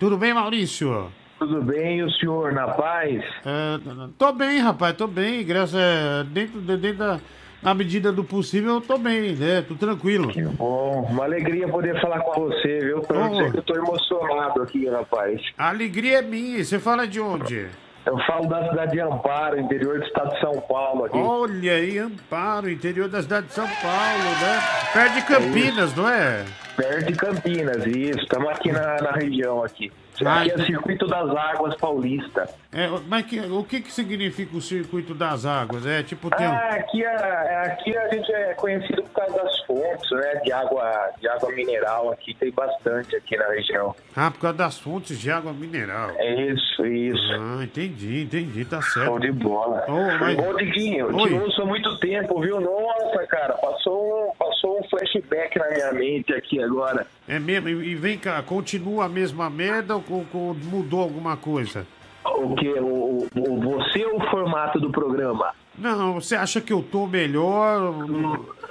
Tudo 0.00 0.16
bem, 0.16 0.32
Maurício? 0.32 1.12
Tudo 1.38 1.62
bem, 1.62 1.98
e 1.98 2.02
o 2.02 2.10
senhor, 2.12 2.52
na 2.52 2.68
paz? 2.68 3.22
É, 3.44 3.78
tô 4.16 4.32
bem, 4.32 4.58
rapaz, 4.58 4.96
tô 4.96 5.06
bem. 5.06 5.44
Graças 5.44 5.74
a 5.78 6.22
dentro, 6.22 6.60
dentro 6.60 6.98
da 6.98 7.20
na 7.62 7.74
medida 7.74 8.12
do 8.12 8.22
possível, 8.22 8.74
eu 8.74 8.80
tô 8.80 8.96
bem, 8.96 9.34
né? 9.34 9.62
Tô 9.62 9.74
tranquilo. 9.74 10.28
Que 10.28 10.42
bom, 10.42 11.02
uma 11.10 11.24
alegria 11.24 11.68
poder 11.68 12.00
falar 12.00 12.20
com 12.20 12.42
você, 12.42 12.78
viu? 12.78 13.00
Pra 13.00 13.28
dizer 13.28 13.50
que 13.50 13.58
eu 13.58 13.62
tô 13.62 13.74
emocionado 13.74 14.62
aqui, 14.62 14.88
rapaz. 14.88 15.42
A 15.58 15.68
alegria 15.68 16.18
é 16.18 16.22
minha. 16.22 16.64
Você 16.64 16.78
fala 16.78 17.06
de 17.06 17.20
onde? 17.20 17.66
Eu 18.08 18.18
falo 18.20 18.48
da 18.48 18.66
cidade 18.70 18.92
de 18.92 19.00
Amparo, 19.00 19.60
interior 19.60 19.98
do 19.98 20.06
estado 20.06 20.32
de 20.32 20.40
São 20.40 20.58
Paulo 20.62 21.04
aqui. 21.04 21.18
Olha 21.18 21.72
aí, 21.74 21.98
Amparo, 21.98 22.70
interior 22.70 23.06
da 23.06 23.20
cidade 23.20 23.48
de 23.48 23.52
São 23.52 23.68
Paulo, 23.68 24.30
né? 24.40 24.60
Perto 24.94 25.14
de 25.14 25.22
Campinas, 25.22 25.94
não 25.94 26.08
é? 26.08 26.42
Perto 26.74 27.04
de 27.04 27.12
Campinas, 27.12 27.84
isso. 27.84 28.20
Estamos 28.20 28.48
aqui 28.48 28.72
na, 28.72 28.96
na 28.96 29.12
região 29.12 29.62
aqui. 29.62 29.92
Ai. 30.26 30.48
Aqui 30.50 30.62
é 30.62 30.64
Circuito 30.66 31.06
das 31.06 31.30
Águas 31.30 31.74
Paulista. 31.76 32.48
É, 32.72 32.88
mas 33.06 33.24
que- 33.26 33.40
o 33.40 33.64
que, 33.64 33.80
que 33.80 33.92
significa 33.92 34.56
o 34.56 34.60
circuito 34.60 35.14
das 35.14 35.46
águas? 35.46 35.86
É 35.86 36.02
tipo 36.02 36.28
tem. 36.30 36.46
Ah, 36.46 36.68
aqui, 36.74 37.02
é, 37.04 37.56
aqui 37.66 37.96
a 37.96 38.08
gente 38.14 38.30
é 38.32 38.54
conhecido 38.54 39.02
por 39.04 39.10
causa 39.12 39.42
das 39.42 39.58
fontes, 39.64 40.10
né? 40.10 40.40
De 40.44 40.52
água, 40.52 41.10
de 41.20 41.28
água 41.28 41.50
mineral 41.52 42.10
aqui, 42.12 42.34
tem 42.34 42.50
bastante 42.52 43.16
aqui 43.16 43.36
na 43.36 43.46
região. 43.48 43.94
Ah, 44.14 44.30
por 44.30 44.40
causa 44.40 44.56
das 44.58 44.78
fontes 44.78 45.18
de 45.18 45.30
água 45.30 45.52
mineral. 45.52 46.10
É 46.16 46.34
isso, 46.52 46.84
isso. 46.86 47.32
Ah, 47.34 47.64
entendi, 47.64 48.22
entendi, 48.22 48.64
tá 48.64 48.82
certo. 48.82 49.06
Show 49.06 49.18
de 49.18 49.32
bola. 49.32 49.84
Ô, 49.88 50.18
mas- 50.20 50.38
Ô, 50.38 50.52
Diguinho, 50.56 51.14
Oi. 51.16 51.28
te 51.28 51.34
ouço 51.34 51.62
há 51.62 51.66
muito 51.66 51.98
tempo, 51.98 52.40
viu? 52.40 52.60
Nossa, 52.60 53.26
cara, 53.26 53.54
passou 53.54 54.34
passou 54.38 54.78
um 54.80 54.82
flashback 54.88 55.58
na 55.58 55.68
minha 55.70 55.92
mente 55.92 56.32
aqui 56.34 56.62
agora. 56.62 57.06
É 57.28 57.38
mesmo? 57.38 57.68
E, 57.68 57.94
vem 57.94 58.16
cá, 58.18 58.42
continua 58.42 59.04
a 59.04 59.08
mesma 59.08 59.50
merda 59.50 59.94
ou, 59.94 60.02
ou- 60.08 60.26
ou 60.32 60.54
mudou 60.54 61.00
alguma 61.02 61.36
coisa? 61.36 61.86
O 62.24 62.54
que? 62.56 62.68
O, 62.68 63.26
o, 63.36 63.60
você 63.60 64.04
ou 64.06 64.16
o 64.22 64.30
formato 64.30 64.80
do 64.80 64.90
programa? 64.90 65.50
Não, 65.78 66.14
você 66.14 66.34
acha 66.34 66.60
que 66.60 66.72
eu 66.72 66.82
tô 66.82 67.06
melhor? 67.06 67.92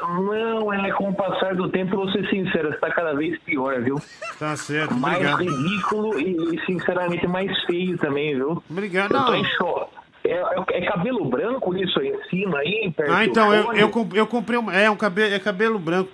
Não, 0.01 0.73
é 0.73 0.91
com 0.91 1.09
o 1.09 1.13
passar 1.15 1.55
do 1.55 1.69
tempo, 1.69 1.95
vou 1.95 2.09
ser 2.11 2.27
sincero, 2.29 2.69
você 2.71 2.77
tá 2.79 2.91
cada 2.91 3.13
vez 3.13 3.39
pior, 3.39 3.81
viu? 3.81 3.95
Tá 4.37 4.55
certo, 4.57 4.93
Mais 4.95 5.17
obrigado. 5.17 5.39
ridículo 5.39 6.19
e, 6.19 6.59
sinceramente, 6.65 7.25
mais 7.27 7.51
feio 7.65 7.97
também, 7.97 8.35
viu? 8.35 8.61
Obrigado. 8.69 9.15
Eu 9.15 9.25
tô 9.25 9.33
em 9.35 9.45
choque. 9.45 9.91
É, 10.29 10.43
é- 10.73 10.85
cabelo 10.85 11.25
branco 11.25 11.75
isso 11.75 11.99
aí 11.99 12.09
em 12.09 12.29
cima 12.29 12.59
aí? 12.59 12.93
Ah, 13.09 13.25
então, 13.25 13.53
eu, 13.53 13.73
eu, 13.73 14.09
eu 14.13 14.27
comprei 14.27 14.57
uma. 14.59 14.73
É, 14.75 14.89
um 14.89 14.95
cabelo, 14.95 15.33
é 15.33 15.39
cabelo 15.39 15.79
branco. 15.79 16.09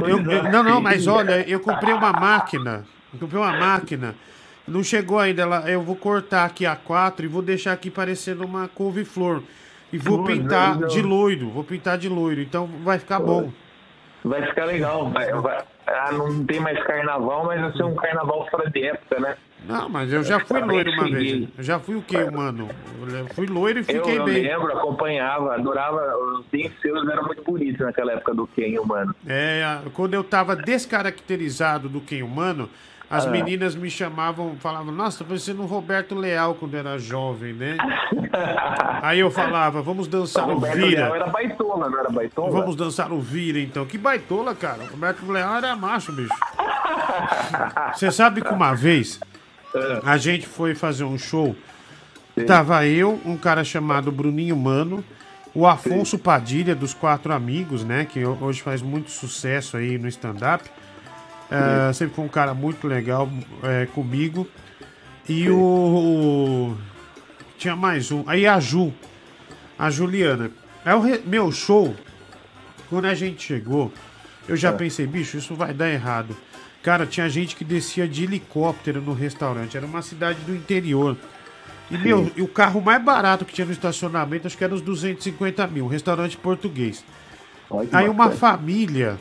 Eu- 0.00 0.18
eu- 0.18 0.42
não, 0.44 0.62
não, 0.62 0.80
mas 0.80 1.06
olha, 1.06 1.48
eu 1.48 1.60
comprei 1.60 1.92
uma 1.94 2.12
máquina. 2.12 2.84
Eu 3.12 3.18
comprei 3.20 3.40
uma 3.40 3.52
máquina. 3.56 4.14
Não 4.66 4.82
chegou 4.82 5.18
ainda. 5.18 5.42
Ela, 5.42 5.70
eu 5.70 5.82
vou 5.82 5.96
cortar 5.96 6.44
aqui 6.44 6.64
a 6.64 6.76
4 6.76 7.24
e 7.24 7.28
vou 7.28 7.42
deixar 7.42 7.72
aqui 7.72 7.90
parecendo 7.90 8.44
uma 8.44 8.68
couve-flor. 8.68 9.42
E 9.92 9.98
vou 9.98 10.24
pintar 10.24 10.78
de 10.86 11.02
loiro. 11.02 11.50
Vou 11.50 11.64
pintar 11.64 11.98
de 11.98 12.08
loiro. 12.08 12.40
Então 12.40 12.66
vai 12.82 12.98
ficar 12.98 13.18
bom. 13.20 13.52
Vai 14.24 14.46
ficar 14.46 14.64
legal. 14.64 15.10
Vai, 15.10 15.32
vai- 15.32 15.64
ah, 15.92 16.12
não 16.12 16.44
tem 16.44 16.60
mais 16.60 16.82
carnaval, 16.84 17.44
mas 17.46 17.60
vai 17.60 17.72
ser 17.72 17.84
um 17.84 17.94
carnaval 17.94 18.46
fora 18.50 18.70
de 18.70 18.84
época, 18.84 19.20
né? 19.20 19.36
Não, 19.66 19.88
mas 19.88 20.12
eu 20.12 20.24
já 20.24 20.40
fui 20.40 20.60
loiro 20.60 20.90
uma 20.90 21.08
vez. 21.08 21.48
Eu 21.56 21.62
já 21.62 21.78
fui 21.78 21.94
o 21.94 22.02
quê, 22.02 22.28
mano? 22.28 22.68
Eu 23.00 23.26
fui 23.34 23.46
loiro 23.46 23.78
e 23.78 23.82
Eu, 23.82 23.84
fiquei 23.84 24.18
eu 24.18 24.24
bem. 24.24 24.42
lembro, 24.42 24.76
acompanhava, 24.76 25.54
adorava. 25.54 26.00
Os 26.16 26.46
dentes 26.50 26.80
seus 26.80 27.08
eram 27.08 27.24
muito 27.24 27.42
bonitos 27.44 27.80
naquela 27.80 28.12
época 28.12 28.34
do 28.34 28.46
Ken, 28.48 28.74
mano. 28.84 29.14
É, 29.26 29.78
quando 29.94 30.14
eu 30.14 30.24
tava 30.24 30.56
descaracterizado 30.56 31.88
do 31.88 32.00
quem 32.00 32.22
humano, 32.24 32.68
as 33.12 33.26
Ah. 33.26 33.30
meninas 33.30 33.74
me 33.76 33.90
chamavam, 33.90 34.56
falavam, 34.58 34.90
nossa, 34.92 35.22
parecendo 35.22 35.62
um 35.62 35.66
Roberto 35.66 36.14
Leal 36.14 36.54
quando 36.54 36.74
era 36.74 36.98
jovem, 36.98 37.52
né? 37.52 37.76
Aí 39.02 39.20
eu 39.20 39.30
falava, 39.30 39.82
vamos 39.82 40.08
dançar 40.08 40.48
o 40.48 40.58
Leal 40.58 40.74
vira. 40.76 41.00
era 41.14 41.26
baitola, 41.26 41.90
não 41.90 41.98
era 41.98 42.08
baitola? 42.10 42.50
Vamos 42.50 42.74
dançar 42.74 43.12
o 43.12 43.20
vira, 43.20 43.58
então. 43.60 43.84
Que 43.84 43.98
baitola, 43.98 44.54
cara. 44.54 44.84
Roberto 44.90 45.30
Leal 45.30 45.56
era 45.56 45.76
macho, 45.76 46.10
bicho. 46.12 46.32
Você 47.94 48.10
sabe 48.10 48.40
que 48.40 48.48
uma 48.52 48.74
vez 48.74 49.20
a 50.04 50.16
gente 50.16 50.46
foi 50.46 50.74
fazer 50.74 51.04
um 51.04 51.18
show. 51.18 51.54
Tava 52.46 52.86
eu, 52.86 53.20
um 53.26 53.36
cara 53.36 53.62
chamado 53.62 54.10
Bruninho 54.10 54.56
Mano, 54.56 55.04
o 55.54 55.66
Afonso 55.66 56.18
Padilha, 56.18 56.74
dos 56.74 56.94
Quatro 56.94 57.32
Amigos, 57.32 57.84
né? 57.84 58.06
Que 58.06 58.24
ho- 58.24 58.38
hoje 58.40 58.62
faz 58.62 58.80
muito 58.80 59.10
sucesso 59.10 59.76
aí 59.76 59.98
no 59.98 60.08
stand-up. 60.08 60.64
É, 61.50 61.92
sempre 61.92 62.14
foi 62.14 62.24
um 62.24 62.28
cara 62.28 62.54
muito 62.54 62.86
legal 62.86 63.28
é, 63.62 63.86
comigo. 63.86 64.46
E 65.28 65.48
o, 65.50 65.56
o- 65.56 66.76
Tinha 67.58 67.76
mais 67.76 68.10
um. 68.10 68.24
Aí 68.26 68.46
a 68.46 68.58
Ju. 68.58 68.92
A 69.78 69.90
Juliana. 69.90 70.50
Aí 70.84 70.94
o 70.94 71.00
re- 71.00 71.22
meu 71.24 71.52
show, 71.52 71.94
quando 72.88 73.04
a 73.06 73.14
gente 73.14 73.42
chegou, 73.42 73.92
eu 74.48 74.56
já 74.56 74.72
pensei, 74.72 75.06
bicho, 75.06 75.36
isso 75.36 75.54
vai 75.54 75.72
dar 75.72 75.88
errado. 75.90 76.36
Cara, 76.82 77.06
tinha 77.06 77.28
gente 77.28 77.54
que 77.54 77.64
descia 77.64 78.08
de 78.08 78.24
helicóptero 78.24 79.00
no 79.00 79.12
restaurante. 79.12 79.76
Era 79.76 79.86
uma 79.86 80.02
cidade 80.02 80.40
do 80.40 80.54
interior. 80.54 81.16
E, 81.90 81.96
meu, 81.98 82.32
e 82.36 82.42
o 82.42 82.48
carro 82.48 82.80
mais 82.80 83.00
barato 83.04 83.44
que 83.44 83.52
tinha 83.52 83.64
no 83.66 83.72
estacionamento, 83.72 84.46
acho 84.46 84.56
que 84.58 84.64
era 84.64 84.74
uns 84.74 84.80
250 84.80 85.66
mil. 85.68 85.84
Um 85.84 85.88
restaurante 85.88 86.36
português. 86.36 87.04
Aí 87.92 88.08
uma 88.08 88.24
família, 88.38 89.18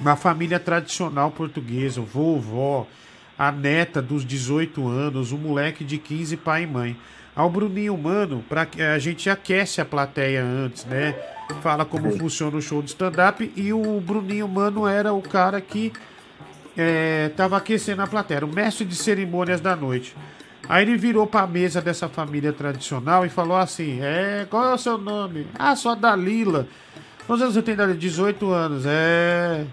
uma 0.00 0.16
família 0.16 0.58
tradicional 0.58 1.30
portuguesa, 1.30 2.00
o 2.00 2.04
vovó, 2.04 2.86
a 3.38 3.50
neta 3.52 4.00
dos 4.02 4.24
18 4.24 4.86
anos, 4.86 5.32
o 5.32 5.38
moleque 5.38 5.84
de 5.84 5.98
15, 5.98 6.36
pai 6.36 6.64
e 6.64 6.66
mãe. 6.66 6.96
Ao 7.34 7.50
Bruninho 7.50 7.96
Mano, 7.98 8.44
pra, 8.48 8.64
que- 8.64 8.80
a 8.80 8.98
gente 8.98 9.28
aquece 9.28 9.80
a 9.80 9.84
plateia 9.84 10.42
antes, 10.44 10.84
né? 10.84 11.14
Fala 11.60 11.84
como 11.84 12.16
funciona 12.16 12.56
o 12.56 12.62
show 12.62 12.80
de 12.80 12.90
stand-up. 12.90 13.52
E 13.56 13.72
o 13.72 14.00
Bruninho 14.00 14.46
Mano 14.48 14.86
era 14.86 15.12
o 15.12 15.20
cara 15.20 15.60
que 15.60 15.92
é, 16.76 17.30
tava 17.36 17.56
aquecendo 17.56 18.02
a 18.02 18.06
plateia, 18.06 18.44
o 18.44 18.48
mestre 18.52 18.84
de 18.84 18.94
cerimônias 18.96 19.60
da 19.60 19.74
noite. 19.76 20.14
Aí 20.68 20.82
ele 20.82 20.96
virou 20.96 21.26
pra 21.26 21.46
mesa 21.46 21.80
dessa 21.82 22.08
família 22.08 22.52
tradicional 22.52 23.26
e 23.26 23.28
falou 23.28 23.56
assim: 23.56 23.98
É, 24.00 24.46
qual 24.48 24.64
é 24.70 24.74
o 24.74 24.78
seu 24.78 24.96
nome? 24.96 25.46
Ah, 25.58 25.76
sou 25.76 25.92
a 25.92 25.94
Dalila. 25.94 26.66
Quantos 27.26 27.42
anos 27.42 27.54
você 27.54 27.62
tem, 27.62 27.74
Dalila? 27.74 27.96
18 27.96 28.50
anos. 28.50 28.84
É. 28.86 29.64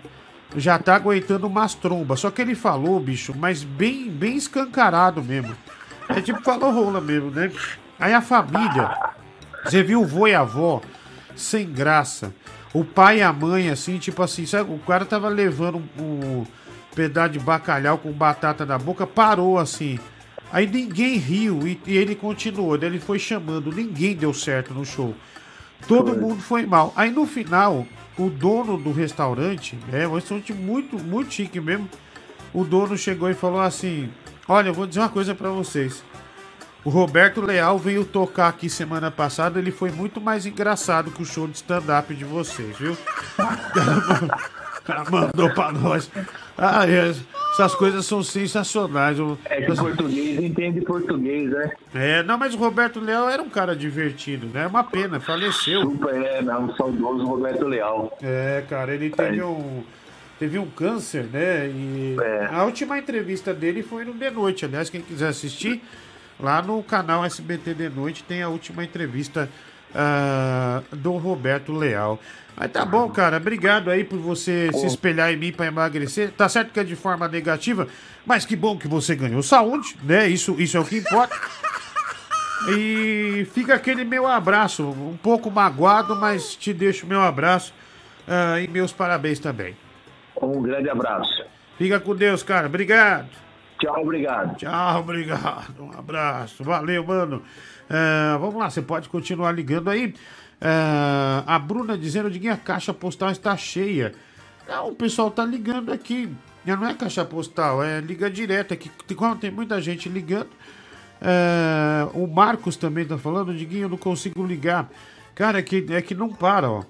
Já 0.56 0.78
tá 0.78 0.96
aguentando 0.96 1.48
umas 1.48 1.74
trombas. 1.74 2.20
Só 2.20 2.30
que 2.30 2.42
ele 2.42 2.56
falou, 2.56 3.00
bicho, 3.00 3.34
mas 3.38 3.64
bem, 3.64 4.10
bem 4.10 4.36
escancarado 4.36 5.24
mesmo. 5.24 5.56
É 6.10 6.22
tipo, 6.22 6.42
falou 6.42 6.72
rola 6.72 7.00
mesmo, 7.00 7.32
né? 7.32 7.52
Aí 8.00 8.14
a 8.14 8.22
família, 8.22 8.98
você 9.64 9.82
viu 9.84 10.02
o 10.02 10.06
vô 10.06 10.28
e 10.28 10.34
a 10.34 10.42
avó 10.42 10.82
sem 11.36 11.72
graça. 11.72 12.34
O 12.74 12.84
pai 12.84 13.20
e 13.20 13.22
a 13.22 13.32
mãe, 13.32 13.70
assim, 13.70 13.98
tipo 13.98 14.22
assim, 14.24 14.46
sabe? 14.46 14.74
O 14.74 14.80
cara 14.80 15.06
tava 15.06 15.30
levando 15.30 15.82
um, 15.98 16.04
um 16.04 16.46
pedaço 16.96 17.34
de 17.34 17.40
bacalhau 17.40 17.98
com 17.98 18.12
batata 18.12 18.66
na 18.66 18.78
boca, 18.78 19.06
parou 19.06 19.58
assim. 19.58 20.00
Aí 20.52 20.68
ninguém 20.68 21.18
riu 21.18 21.66
e, 21.66 21.80
e 21.86 21.98
ele 21.98 22.16
continuou. 22.16 22.78
Daí 22.78 22.90
ele 22.90 23.00
foi 23.00 23.20
chamando, 23.20 23.72
ninguém 23.72 24.16
deu 24.16 24.34
certo 24.34 24.74
no 24.74 24.86
show. 24.86 25.16
Todo 25.88 26.16
mundo 26.16 26.42
foi 26.42 26.66
mal. 26.66 26.94
Aí 26.96 27.12
no 27.12 27.26
final, 27.26 27.86
o 28.18 28.30
dono 28.30 28.78
do 28.78 28.92
restaurante, 28.92 29.78
é 29.92 30.08
um 30.08 30.16
restaurante 30.16 30.54
muito, 30.54 30.98
muito 30.98 31.34
chique 31.34 31.60
mesmo. 31.60 31.90
O 32.54 32.64
dono 32.64 32.98
chegou 32.98 33.30
e 33.30 33.34
falou 33.34 33.62
assim: 33.62 34.10
Olha, 34.48 34.70
eu 34.70 34.74
vou 34.74 34.88
dizer 34.88 35.00
uma 35.00 35.10
coisa 35.10 35.34
pra 35.34 35.50
vocês. 35.50 36.04
O 36.84 36.90
Roberto 36.90 37.42
Leal 37.42 37.78
veio 37.78 38.04
tocar 38.04 38.48
aqui 38.48 38.68
semana 38.68 39.12
passada, 39.12 39.60
ele 39.60 39.72
foi 39.72 39.92
muito 39.92 40.20
mais 40.20 40.48
engraçado 40.48 41.12
que 41.12 41.22
o 41.22 41.26
show 41.26 41.48
de 41.48 41.58
stand-up 41.58 42.14
de 42.14 42.26
vocês, 42.26 42.76
viu? 42.78 42.98
O 44.82 44.86
cara 44.86 45.04
mandou 45.10 45.50
pra 45.54 45.72
nós. 45.72 46.10
Ah, 46.58 46.88
é. 46.88 47.14
Essas 47.54 47.76
coisas 47.76 48.06
são 48.06 48.24
sensacionais. 48.24 49.18
É 49.46 49.62
que 49.62 49.76
português 49.76 50.40
entende 50.42 50.82
português, 50.82 51.50
né? 51.52 51.72
É, 51.94 52.24
não, 52.24 52.38
mas 52.38 52.56
o 52.56 52.58
Roberto 52.58 53.00
Leal 53.00 53.30
era 53.30 53.42
um 53.42 53.50
cara 53.50 53.76
divertido, 53.76 54.48
né? 54.48 54.64
É 54.64 54.68
uma 54.68 54.84
pena, 54.84 55.20
faleceu. 55.20 55.82
Super, 55.82 56.16
é, 56.16 56.42
não, 56.42 56.74
saudoso 56.76 57.26
Roberto 57.26 57.68
Leal. 57.68 58.18
É, 58.22 58.64
cara, 58.70 58.94
ele 58.96 59.10
teve 59.10 59.44
um. 59.44 59.84
Teve 60.40 60.58
um 60.58 60.66
câncer, 60.66 61.26
né? 61.32 61.68
E 61.68 62.16
a 62.50 62.64
última 62.64 62.98
entrevista 62.98 63.54
dele 63.54 63.84
foi 63.84 64.04
no 64.04 64.14
De 64.14 64.32
Noite. 64.32 64.66
Aliás, 64.66 64.90
quem 64.90 65.02
quiser 65.02 65.28
assistir, 65.28 65.84
lá 66.40 66.64
no 66.64 66.82
canal 66.82 67.24
SBT 67.24 67.76
De 67.76 67.90
Noite 67.90 68.24
tem 68.24 68.42
a 68.42 68.50
última 68.50 68.84
entrevista 68.84 69.48
ah, 69.94 70.82
do 70.92 71.14
Roberto 71.18 71.72
Leal. 71.72 72.20
Mas 72.56 72.72
tá 72.72 72.86
bom, 72.86 73.10
cara. 73.10 73.38
Obrigado 73.38 73.90
aí 73.90 74.04
por 74.04 74.20
você 74.20 74.70
se 74.74 74.86
espelhar 74.86 75.32
em 75.32 75.38
mim 75.38 75.52
pra 75.52 75.66
emagrecer. 75.66 76.32
Tá 76.32 76.48
certo 76.48 76.72
que 76.72 76.80
é 76.80 76.84
de 76.84 76.96
forma 76.96 77.28
negativa, 77.28 77.88
mas 78.26 78.46
que 78.46 78.56
bom 78.56 78.78
que 78.78 78.88
você 78.88 79.16
ganhou 79.16 79.42
saúde, 79.42 79.98
né? 80.04 80.28
Isso, 80.28 80.56
isso 80.60 80.78
é 80.78 80.80
o 80.80 80.86
que 80.86 80.98
importa. 80.98 81.36
E 82.70 83.48
fica 83.54 83.74
aquele 83.74 84.04
meu 84.04 84.28
abraço, 84.28 84.88
um 84.88 85.18
pouco 85.18 85.50
magoado, 85.50 86.16
mas 86.16 86.56
te 86.56 86.72
deixo 86.72 87.08
meu 87.08 87.22
abraço 87.22 87.74
ah, 88.28 88.60
e 88.60 88.68
meus 88.68 88.92
parabéns 88.92 89.40
também. 89.40 89.76
Um 90.40 90.62
grande 90.62 90.90
abraço. 90.90 91.44
Fica 91.78 92.00
com 92.00 92.16
Deus, 92.16 92.44
cara. 92.44 92.68
Obrigado. 92.68 93.28
Tchau, 93.80 94.02
obrigado. 94.02 94.56
Tchau, 94.58 95.00
obrigado. 95.00 95.84
Um 95.84 95.92
abraço. 95.98 96.64
Valeu, 96.64 97.04
mano. 97.04 97.42
Ah, 97.94 98.38
vamos 98.40 98.56
lá, 98.56 98.70
você 98.70 98.82
pode 98.82 99.10
continuar 99.10 99.52
ligando 99.52 99.90
aí. 99.90 100.14
Ah, 100.62 101.44
a 101.46 101.60
Bruna 101.60 101.98
dizendo 101.98 102.32
que 102.32 102.48
a 102.48 102.56
caixa 102.56 102.94
postal 102.94 103.32
está 103.32 103.58
cheia. 103.58 104.14
Não, 104.68 104.90
o 104.90 104.96
pessoal 104.96 105.30
tá 105.30 105.44
ligando 105.44 105.92
aqui. 105.92 106.30
Não 106.66 106.88
é 106.88 106.94
caixa 106.94 107.26
postal, 107.26 107.84
é 107.84 108.00
liga 108.00 108.30
direta. 108.30 108.76
Que 108.76 108.90
quando 109.14 109.40
tem 109.40 109.52
muita 109.52 109.82
gente 109.82 110.08
ligando. 110.08 110.50
É, 111.20 112.08
o 112.14 112.26
Marcos 112.26 112.76
também 112.76 113.06
tá 113.06 113.18
falando, 113.18 113.54
Diguinho, 113.54 113.84
eu 113.84 113.90
não 113.90 113.98
consigo 113.98 114.46
ligar. 114.46 114.90
Cara, 115.36 115.60
é 115.60 115.62
que, 115.62 115.86
é 115.90 116.02
que 116.02 116.16
não 116.16 116.30
para, 116.30 116.70
ó. 116.70 116.84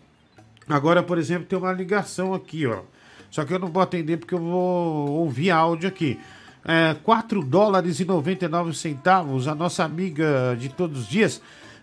Agora, 0.69 1.01
por 1.03 1.17
exemplo, 1.17 1.45
tem 1.45 1.57
uma 1.57 1.73
ligação 1.73 2.33
aqui, 2.33 2.65
ó. 2.65 2.81
Só 3.29 3.43
que 3.43 3.53
eu 3.53 3.59
não 3.59 3.69
vou 3.69 3.81
atender 3.81 4.17
porque 4.17 4.33
eu 4.33 4.39
vou 4.39 5.09
ouvir 5.11 5.51
áudio 5.51 5.89
aqui. 5.89 6.19
É, 6.63 6.95
4 7.03 7.43
dólares 7.43 7.99
e 7.99 8.05
99 8.05 8.73
centavos. 8.73 9.47
A 9.47 9.55
nossa 9.55 9.83
amiga 9.83 10.55
de 10.59 10.69
todos 10.69 11.01
os 11.01 11.07
dias, 11.07 11.41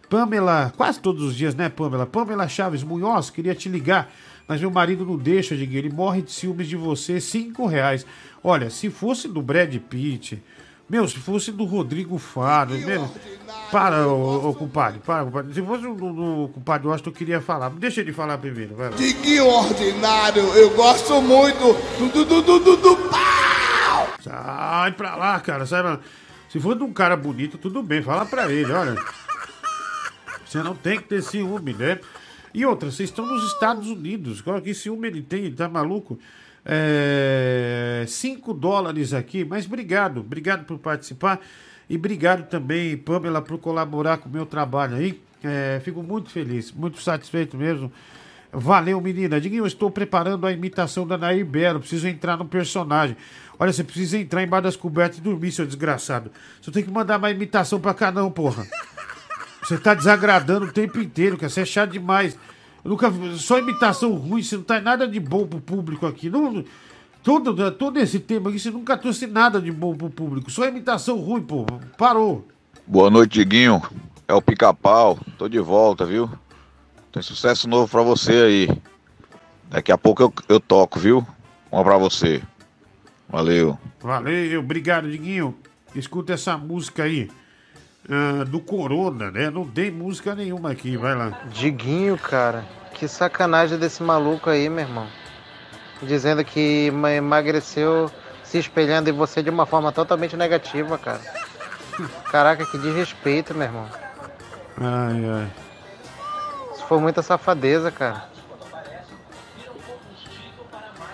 Pamela, 0.08 0.72
quase 0.76 1.00
todos 1.00 1.22
os 1.22 1.36
dias, 1.36 1.54
né, 1.54 1.68
Pamela? 1.68 2.06
Pamela 2.06 2.48
Chaves 2.48 2.82
Munhoz, 2.82 3.30
queria 3.30 3.54
te 3.54 3.68
ligar. 3.68 4.10
Mas 4.46 4.60
meu 4.60 4.70
marido 4.70 5.04
não 5.04 5.16
deixa, 5.16 5.54
Diguinho. 5.56 5.78
Ele 5.78 5.90
morre 5.90 6.22
de 6.22 6.32
ciúmes 6.32 6.66
de 6.66 6.76
você. 6.76 7.20
5 7.20 7.66
reais. 7.66 8.06
Olha, 8.42 8.70
se 8.70 8.88
fosse 8.88 9.28
do 9.28 9.42
Brad 9.42 9.74
Pitt, 9.76 10.42
meu, 10.88 11.06
se 11.06 11.18
fosse 11.18 11.52
do 11.52 11.64
Rodrigo 11.64 12.16
Faro, 12.16 12.70
meu, 12.70 13.10
para, 13.70 14.08
ô, 14.08 14.48
ô, 14.48 14.54
compadre, 14.54 15.00
para, 15.04 15.26
compadre. 15.26 15.52
Se 15.52 15.60
fosse 15.60 15.82
do, 15.82 15.94
do 15.94 16.48
compadre 16.54 16.88
Washington, 16.88 17.10
eu 17.10 17.14
queria 17.14 17.40
falar. 17.42 17.68
Deixa 17.70 18.00
ele 18.00 18.12
falar 18.12 18.38
primeiro, 18.38 18.74
vai 18.74 18.88
lá. 18.88 18.96
Diguinho 18.96 19.46
ordinário, 19.46 20.42
eu 20.54 20.70
gosto 20.70 21.20
muito 21.20 21.76
do, 21.98 22.24
do, 22.24 22.42
do, 22.42 22.58
do, 22.58 22.76
do 22.76 22.96
pau! 23.10 23.57
Sai 24.20 24.92
pra 24.92 25.16
lá, 25.16 25.40
cara, 25.40 25.64
sai 25.66 25.82
pra. 25.82 26.00
Se 26.48 26.58
for 26.58 26.74
de 26.74 26.82
um 26.82 26.92
cara 26.92 27.16
bonito, 27.16 27.58
tudo 27.58 27.82
bem, 27.82 28.02
fala 28.02 28.24
pra 28.24 28.50
ele, 28.50 28.72
olha. 28.72 28.96
Você 30.44 30.62
não 30.62 30.74
tem 30.74 30.98
que 30.98 31.04
ter 31.04 31.22
ciúme, 31.22 31.74
né? 31.74 32.00
E 32.54 32.64
outra, 32.64 32.90
vocês 32.90 33.10
estão 33.10 33.26
nos 33.26 33.52
Estados 33.52 33.88
Unidos. 33.88 34.42
Que 34.64 34.72
ciúme 34.72 35.08
ele 35.08 35.22
tem? 35.22 35.52
Tá 35.52 35.68
maluco? 35.68 36.18
5 38.06 38.54
dólares 38.54 39.12
aqui, 39.14 39.44
mas 39.44 39.66
obrigado, 39.66 40.20
obrigado 40.20 40.64
por 40.64 40.78
participar 40.78 41.40
e 41.88 41.96
obrigado 41.96 42.48
também, 42.48 42.96
Pamela, 42.96 43.40
por 43.40 43.58
colaborar 43.58 44.18
com 44.18 44.28
o 44.28 44.32
meu 44.32 44.44
trabalho 44.44 44.96
aí. 44.96 45.20
É, 45.42 45.80
fico 45.84 46.02
muito 46.02 46.30
feliz, 46.30 46.72
muito 46.72 47.00
satisfeito 47.00 47.56
mesmo. 47.56 47.92
Valeu, 48.52 49.00
menina. 49.00 49.40
Diguinho, 49.40 49.62
eu 49.62 49.66
estou 49.66 49.90
preparando 49.90 50.46
a 50.46 50.52
imitação 50.52 51.06
da 51.06 51.18
Nair 51.18 51.44
Belo. 51.44 51.80
Preciso 51.80 52.08
entrar 52.08 52.36
no 52.36 52.46
personagem. 52.46 53.16
Olha, 53.58 53.72
você 53.72 53.84
precisa 53.84 54.18
entrar 54.18 54.42
embaixo 54.42 54.64
das 54.64 54.76
cobertas 54.76 55.18
e 55.18 55.20
dormir, 55.20 55.52
seu 55.52 55.66
desgraçado. 55.66 56.30
Você 56.62 56.70
tem 56.70 56.82
que 56.82 56.90
mandar 56.90 57.18
uma 57.18 57.30
imitação 57.30 57.80
pra 57.80 57.92
cá, 57.92 58.10
não, 58.10 58.30
porra. 58.30 58.66
Você 59.62 59.76
tá 59.76 59.92
desagradando 59.92 60.66
o 60.66 60.72
tempo 60.72 60.98
inteiro, 61.00 61.36
cara. 61.36 61.50
Você 61.50 61.60
é 61.60 61.64
chato 61.64 61.90
demais. 61.90 62.38
Eu 62.84 62.90
nunca 62.90 63.12
Só 63.36 63.58
imitação 63.58 64.14
ruim, 64.14 64.42
você 64.42 64.56
não 64.56 64.62
tá 64.62 64.80
nada 64.80 65.06
de 65.06 65.20
bom 65.20 65.46
pro 65.46 65.60
público 65.60 66.06
aqui. 66.06 66.30
Não, 66.30 66.64
todo, 67.22 67.70
todo 67.72 67.98
esse 67.98 68.18
tema 68.18 68.48
aqui, 68.48 68.58
você 68.58 68.70
nunca 68.70 68.96
trouxe 68.96 69.26
nada 69.26 69.60
de 69.60 69.70
bom 69.70 69.94
pro 69.94 70.08
público. 70.08 70.50
Só 70.50 70.66
imitação 70.66 71.18
ruim, 71.18 71.42
pô. 71.42 71.66
Parou. 71.98 72.48
Boa 72.86 73.10
noite, 73.10 73.40
Diguinho. 73.40 73.82
É 74.26 74.32
o 74.32 74.40
Pica-Pau. 74.40 75.18
Tô 75.36 75.48
de 75.48 75.58
volta, 75.58 76.06
viu? 76.06 76.30
Tem 77.12 77.22
sucesso 77.22 77.68
novo 77.68 77.88
pra 77.88 78.02
você 78.02 78.32
aí. 78.32 78.82
Daqui 79.70 79.92
a 79.92 79.98
pouco 79.98 80.22
eu, 80.22 80.32
eu 80.48 80.60
toco, 80.60 80.98
viu? 80.98 81.26
Uma 81.70 81.82
pra 81.84 81.96
você. 81.98 82.42
Valeu. 83.28 83.78
Valeu, 84.00 84.60
obrigado, 84.60 85.10
Diguinho. 85.10 85.54
Escuta 85.94 86.32
essa 86.34 86.56
música 86.56 87.02
aí. 87.04 87.30
ah, 88.08 88.44
do 88.44 88.60
Corona, 88.60 89.30
né? 89.30 89.50
Não 89.50 89.66
tem 89.66 89.90
música 89.90 90.34
nenhuma 90.34 90.70
aqui, 90.70 90.96
vai 90.96 91.14
lá. 91.14 91.38
Diguinho, 91.52 92.16
cara, 92.16 92.64
que 92.94 93.06
sacanagem 93.08 93.78
desse 93.78 94.02
maluco 94.02 94.48
aí, 94.48 94.68
meu 94.68 94.84
irmão. 94.84 95.06
Dizendo 96.02 96.44
que 96.44 96.86
ema- 96.86 97.10
emagreceu 97.12 98.10
se 98.44 98.56
espelhando 98.58 99.10
em 99.10 99.12
você 99.12 99.42
de 99.42 99.50
uma 99.50 99.66
forma 99.66 99.92
totalmente 99.92 100.36
negativa, 100.36 100.96
cara. 100.96 101.20
Caraca, 102.30 102.64
que 102.64 102.78
desrespeito, 102.78 103.52
meu 103.54 103.66
irmão. 103.66 103.86
Ai, 104.80 105.24
ai. 105.28 105.50
Foi 106.88 106.98
muita 106.98 107.20
safadeza, 107.20 107.90
cara. 107.90 108.30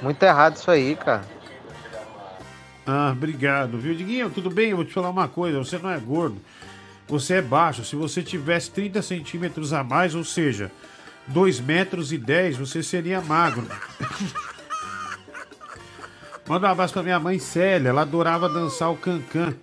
Muito 0.00 0.22
errado 0.22 0.54
isso 0.54 0.70
aí, 0.70 0.94
cara. 0.94 1.24
Ah, 2.86 3.10
obrigado, 3.10 3.76
viu? 3.78 3.92
Diguinho, 3.92 4.30
tudo 4.30 4.50
bem? 4.50 4.70
Eu 4.70 4.76
vou 4.76 4.84
te 4.84 4.92
falar 4.92 5.10
uma 5.10 5.26
coisa, 5.26 5.58
você 5.58 5.76
não 5.78 5.90
é 5.90 5.98
gordo. 5.98 6.40
Você 7.08 7.34
é 7.34 7.42
baixo. 7.42 7.84
Se 7.84 7.96
você 7.96 8.22
tivesse 8.22 8.70
30 8.70 9.02
centímetros 9.02 9.72
a 9.72 9.82
mais, 9.82 10.14
ou 10.14 10.22
seja, 10.22 10.70
2 11.26 11.58
metros 11.58 12.12
e 12.12 12.18
10, 12.18 12.56
você 12.56 12.80
seria 12.80 13.20
magro. 13.20 13.66
Manda 16.46 16.68
um 16.68 16.70
abraço 16.70 16.92
pra 16.92 17.02
minha 17.02 17.18
mãe 17.18 17.40
Célia. 17.40 17.88
Ela 17.88 18.02
adorava 18.02 18.48
dançar 18.48 18.92
o 18.92 18.96
cancan. 18.96 19.54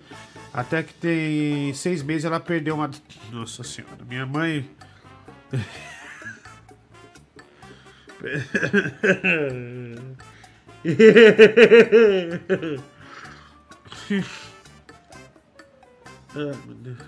Até 0.52 0.82
que 0.82 0.92
tem 0.92 1.72
seis 1.72 2.02
meses 2.02 2.26
ela 2.26 2.38
perdeu 2.38 2.74
uma. 2.74 2.90
Nossa 3.30 3.64
senhora, 3.64 4.04
minha 4.06 4.26
mãe. 4.26 4.68
Ah, 16.34 16.52
meu 16.66 16.74
Deus. 16.76 16.98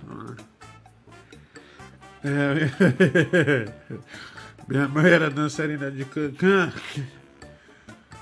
Minha 4.69 4.89
mãe 4.89 5.11
era 5.11 5.31
dançarina 5.31 5.91
de 5.91 6.05
cancan. 6.05 6.73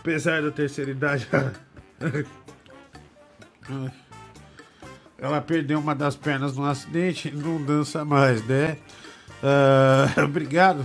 Apesar 0.01 0.43
da 0.43 0.51
terceira 0.51 0.91
idade, 0.91 1.29
ela- 1.31 1.53
ela 5.19 5.41
perdeu 5.41 5.79
uma 5.79 5.95
das 5.95 6.17
pernas 6.17 6.57
num 6.57 6.65
acidente 6.65 7.29
e 7.29 7.33
não 7.33 7.63
dança 7.63 8.05
mais, 8.05 8.45
né? 8.47 8.77
Ah, 9.43 10.09
obrigado. 10.25 10.85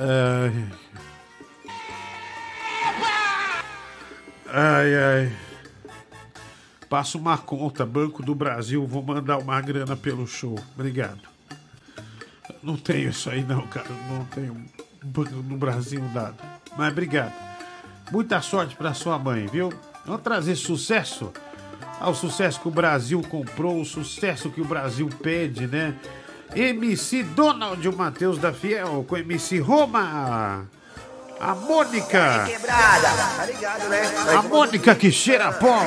Ah, 0.00 0.50
Ai, 4.50 4.94
ai. 4.94 5.32
Passa 6.88 7.18
uma 7.18 7.36
conta, 7.36 7.84
Banco 7.84 8.22
do 8.22 8.34
Brasil, 8.34 8.86
vou 8.86 9.02
mandar 9.02 9.38
uma 9.38 9.60
grana 9.60 9.96
pelo 9.96 10.26
show. 10.26 10.58
Obrigado. 10.74 11.20
Não 12.62 12.76
tenho 12.76 13.10
isso 13.10 13.28
aí 13.28 13.42
não, 13.42 13.66
cara. 13.66 13.90
Não 14.08 14.24
tenho 14.26 14.64
Banco 15.02 15.30
do 15.42 15.56
Brasil 15.56 16.02
nada. 16.14 16.36
Mas 16.76 16.92
obrigado. 16.92 17.34
Muita 18.10 18.40
sorte 18.40 18.74
pra 18.74 18.94
sua 18.94 19.18
mãe, 19.18 19.46
viu? 19.46 19.70
Vamos 20.06 20.22
trazer 20.22 20.56
sucesso 20.56 21.30
ao 22.00 22.14
sucesso 22.14 22.60
que 22.60 22.68
o 22.68 22.70
Brasil 22.70 23.20
comprou, 23.22 23.80
o 23.80 23.84
sucesso 23.84 24.50
que 24.50 24.60
o 24.60 24.64
Brasil 24.64 25.08
pede, 25.22 25.66
né? 25.66 25.94
MC 26.54 27.22
Donald 27.22 27.86
o 27.88 27.96
Matheus 27.96 28.38
da 28.38 28.52
Fiel 28.52 29.04
com 29.08 29.16
MC 29.16 29.58
Roma. 29.58 30.66
A 31.40 31.54
Mônica. 31.54 32.44
Quebrada, 32.46 33.08
tá 33.36 33.46
ligado, 33.46 33.88
né? 33.88 34.02
A 34.36 34.42
Mônica 34.42 34.94
que 34.96 35.12
cheira 35.12 35.48
a 35.48 35.52
pó. 35.52 35.86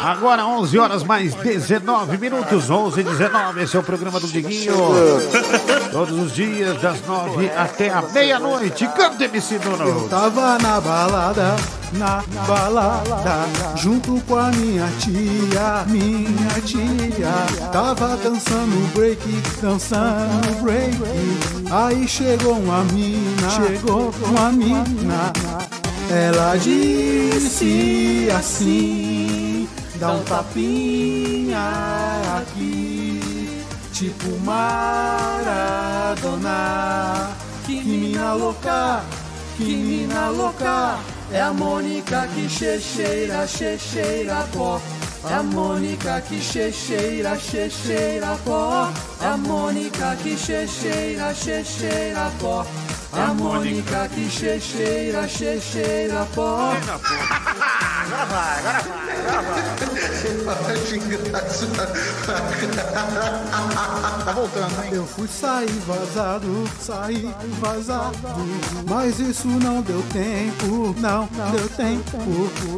Agora 0.00 0.44
11 0.44 0.78
horas 0.78 1.02
mais 1.02 1.34
19 1.34 2.18
minutos, 2.18 2.68
11 2.68 3.00
e 3.00 3.02
19. 3.02 3.62
Esse 3.62 3.76
é 3.76 3.80
o 3.80 3.82
programa 3.82 4.20
do 4.20 4.28
Diguinho. 4.28 4.74
Todos 5.90 6.18
os 6.18 6.34
dias, 6.34 6.78
das 6.82 7.00
9 7.06 7.50
até 7.56 7.88
a 7.88 8.02
meia-noite. 8.02 8.86
Canta, 8.88 9.24
MC 9.24 9.58
Dono. 9.58 9.88
Eu 9.88 10.08
tava 10.08 10.58
na 10.58 10.80
balada, 10.82 11.56
na 11.96 12.22
balada, 12.46 13.46
junto 13.76 14.20
com 14.26 14.36
a 14.36 14.50
minha 14.50 14.88
tia, 14.98 15.84
minha 15.86 16.60
tia. 16.64 17.32
Tava 17.72 18.16
dançando 18.16 18.92
break, 18.94 19.20
dançando 19.60 20.62
break. 20.62 20.96
Aí 21.70 22.06
chegou 22.06 22.58
uma 22.58 22.84
mina, 22.84 23.50
chegou 23.50 24.12
uma 24.28 24.50
mina. 24.52 25.32
Ela 26.10 26.56
disse 26.56 28.28
assim: 28.36 29.68
dá 29.96 30.12
um 30.12 30.22
tapinha 30.22 31.72
aqui, 32.38 33.64
tipo 33.92 34.38
Maradona. 34.44 35.54
Que 37.64 37.82
mina 37.82 38.34
louca, 38.34 39.02
que 39.56 39.76
mina 39.76 40.28
louca. 40.28 40.98
É 41.34 41.40
a 41.40 41.52
Mônica 41.52 42.28
que 42.32 42.48
checheira, 42.48 43.44
checheira 43.44 44.46
pó. 44.52 44.80
É 45.28 45.34
a 45.34 45.42
Mônica 45.42 46.20
que 46.20 46.40
checheira, 46.40 47.36
checheira 47.36 48.38
pó. 48.44 48.88
É 49.20 49.26
a 49.26 49.36
Mônica 49.36 50.16
que 50.22 50.36
checheira, 50.36 51.34
checheira 51.34 52.30
pó. 52.38 52.64
É 53.16 53.20
a 53.20 53.34
Mônica 53.34 54.08
que 54.14 54.30
checheira, 54.30 55.26
checheira 55.26 56.24
pó. 56.36 56.72
Agora 58.04 58.26
vai, 58.26 58.58
agora 58.58 58.82
vai, 58.82 59.38
agora 59.38 59.42
vai. 59.42 59.73
Tá 64.24 64.32
voltando, 64.32 64.84
hein? 64.84 64.90
Eu 64.92 65.06
fui 65.06 65.28
sair 65.28 65.68
vazado, 65.86 66.68
sair 66.80 67.34
vazado. 67.60 68.16
Mas 68.88 69.18
isso 69.20 69.46
não 69.46 69.82
deu 69.82 70.02
tempo, 70.12 70.94
não, 70.98 71.28
não 71.32 71.50
deu 71.50 71.68
tempo. 71.68 72.16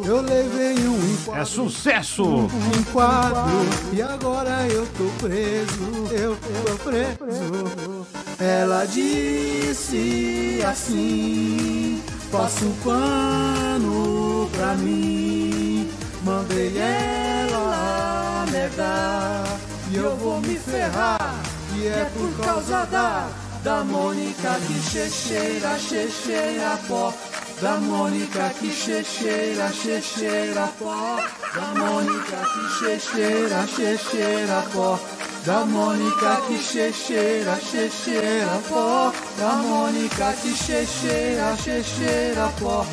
Eu 0.04 0.20
levei 0.22 0.88
um 0.88 1.12
enquadro. 1.12 1.42
É 1.42 1.44
sucesso! 1.44 2.24
Um 2.24 2.80
enquadro. 2.80 3.52
E 3.92 4.02
agora 4.02 4.66
eu 4.68 4.86
tô 4.96 5.04
preso, 5.24 6.08
eu 6.10 6.36
tô 6.36 6.76
preso. 6.84 8.06
Ela 8.38 8.84
disse 8.86 10.60
assim: 10.66 12.02
passa 12.30 12.64
um 12.64 12.72
pano 12.82 14.50
pra 14.52 14.74
mim. 14.74 15.85
Mandei 16.26 16.76
ela 16.76 18.44
negar 18.50 19.44
e 19.92 19.96
eu 19.96 20.16
vou 20.16 20.40
me 20.40 20.58
ferrar. 20.58 21.40
E 21.76 21.86
é 21.86 22.10
por 22.16 22.44
causa 22.44 22.84
da 22.86 23.28
da 23.62 23.84
Mônica 23.84 24.58
que 24.66 24.74
checheira, 24.90 25.78
checheira 25.78 26.76
pó. 26.88 27.14
Da 27.62 27.76
Mônica 27.76 28.52
que 28.58 28.72
checheira, 28.72 29.70
checheira 29.70 30.68
pó. 30.80 31.16
Da 31.54 31.74
Mônica 31.78 32.38
que 32.52 32.78
checheira, 32.80 33.64
checheira 33.68 34.64
pó. 34.72 34.98
Da 35.44 35.64
Mônica 35.64 36.42
que 36.48 36.58
checheira, 36.58 37.56
checheira 37.60 38.60
pó. 38.68 39.12
Da 39.38 39.52
Mônica 39.62 40.32
que 40.42 40.56
checheira, 40.56 41.56
checheira 41.56 42.52
pó. 42.58 42.84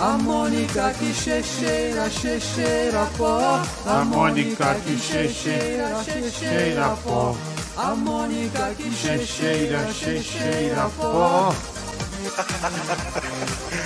A 0.00 0.16
Mônica 0.16 0.94
que 0.98 1.12
checheira, 1.12 2.08
checheira 2.08 3.06
pó. 3.18 3.60
A 3.84 4.02
Mônica 4.02 4.74
que 4.76 4.98
checheira, 4.98 6.02
checheira 6.02 6.96
pó. 7.04 7.36
A 7.76 7.94
Mônica 7.94 8.74
que 8.78 8.90
checheira, 8.90 9.92
checheira 9.92 10.88
pó. 10.96 11.54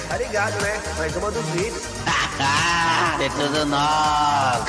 Tá 0.08 0.18
ligado, 0.18 0.52
né? 0.62 0.80
Mais 0.98 1.16
uma 1.16 1.30
dos 1.32 1.44
vídeos. 1.46 1.82
é 3.20 3.28
tudo 3.30 3.66
nosso. 3.66 4.64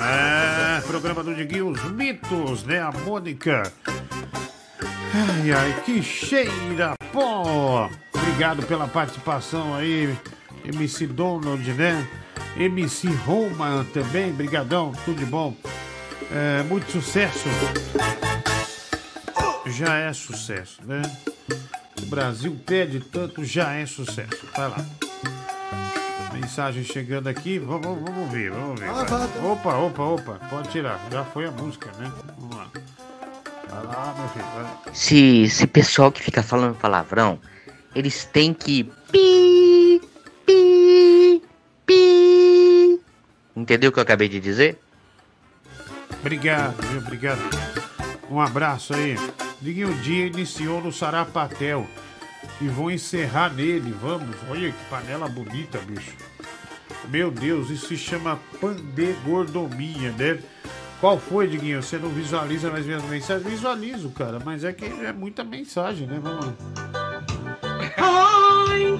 É, 0.00 0.80
programa 0.86 1.22
do 1.22 1.34
Diguinho, 1.34 1.68
os 1.68 1.82
mitos, 1.92 2.64
né? 2.64 2.80
A 2.80 2.90
Mônica. 2.90 3.70
Ai, 5.16 5.52
ai, 5.52 5.82
que 5.84 6.02
cheira, 6.02 6.96
pó! 7.12 7.88
Obrigado 8.12 8.66
pela 8.66 8.88
participação 8.88 9.72
aí, 9.72 10.12
MC 10.64 11.06
Donald, 11.06 11.72
né? 11.72 12.04
MC 12.56 13.06
Roma 13.24 13.86
também, 13.94 14.32
brigadão, 14.32 14.90
tudo 15.04 15.20
de 15.20 15.24
bom. 15.24 15.54
É, 16.32 16.64
muito 16.64 16.90
sucesso. 16.90 17.48
Já 19.66 19.98
é 19.98 20.12
sucesso, 20.12 20.80
né? 20.84 21.02
O 22.02 22.06
Brasil 22.06 22.58
pede 22.66 22.98
tanto, 22.98 23.44
já 23.44 23.72
é 23.72 23.86
sucesso. 23.86 24.48
Vai 24.56 24.68
lá. 24.68 24.84
Mensagem 26.32 26.82
chegando 26.82 27.28
aqui, 27.28 27.60
vamos, 27.60 27.84
vamos 27.84 28.32
ver, 28.32 28.50
vamos 28.50 28.80
ver. 28.80 28.90
vai. 28.90 29.02
Opa, 29.44 29.76
opa, 29.76 30.02
opa, 30.02 30.40
pode 30.50 30.70
tirar. 30.70 31.00
Já 31.12 31.24
foi 31.24 31.46
a 31.46 31.52
música, 31.52 31.88
né? 31.98 32.12
Vamos 32.36 32.56
lá. 32.56 32.66
Se 34.92 35.42
esse 35.42 35.66
pessoal 35.66 36.12
que 36.12 36.22
fica 36.22 36.42
falando 36.42 36.76
palavrão, 36.76 37.38
eles 37.94 38.24
têm 38.24 38.52
que 38.54 38.84
pi, 39.10 40.00
pi, 40.46 41.42
pi. 41.86 43.00
Entendeu 43.56 43.90
o 43.90 43.92
que 43.92 43.98
eu 43.98 44.02
acabei 44.02 44.28
de 44.28 44.40
dizer? 44.40 44.78
Obrigado, 46.20 46.80
viu? 46.88 47.00
Obrigado. 47.00 47.40
Um 48.30 48.40
abraço 48.40 48.94
aí. 48.94 49.16
Diguinho 49.60 49.90
o 49.90 49.94
dia 49.96 50.26
iniciou 50.26 50.80
no 50.80 50.92
Sarapatel. 50.92 51.86
E 52.60 52.68
vão 52.68 52.90
encerrar 52.90 53.52
nele, 53.52 53.92
vamos. 53.92 54.36
Olha 54.48 54.70
que 54.70 54.84
panela 54.88 55.28
bonita, 55.28 55.78
bicho. 55.78 56.14
Meu 57.08 57.30
Deus, 57.30 57.70
isso 57.70 57.88
se 57.88 57.96
chama 57.96 58.38
pandegordomia, 58.60 60.12
né? 60.12 60.38
Qual 61.04 61.18
foi, 61.18 61.46
Diguinho? 61.46 61.82
Você 61.82 61.98
não 61.98 62.08
visualiza 62.08 62.70
mais 62.70 62.86
minhas 62.86 63.04
mensagens? 63.04 63.46
Visualizo, 63.46 64.08
cara, 64.08 64.40
mas 64.42 64.64
é 64.64 64.72
que 64.72 64.86
é 64.86 65.12
muita 65.12 65.44
mensagem, 65.44 66.06
né? 66.06 66.18
Vamos 66.18 66.46
lá. 66.46 66.54
Oi. 68.70 68.98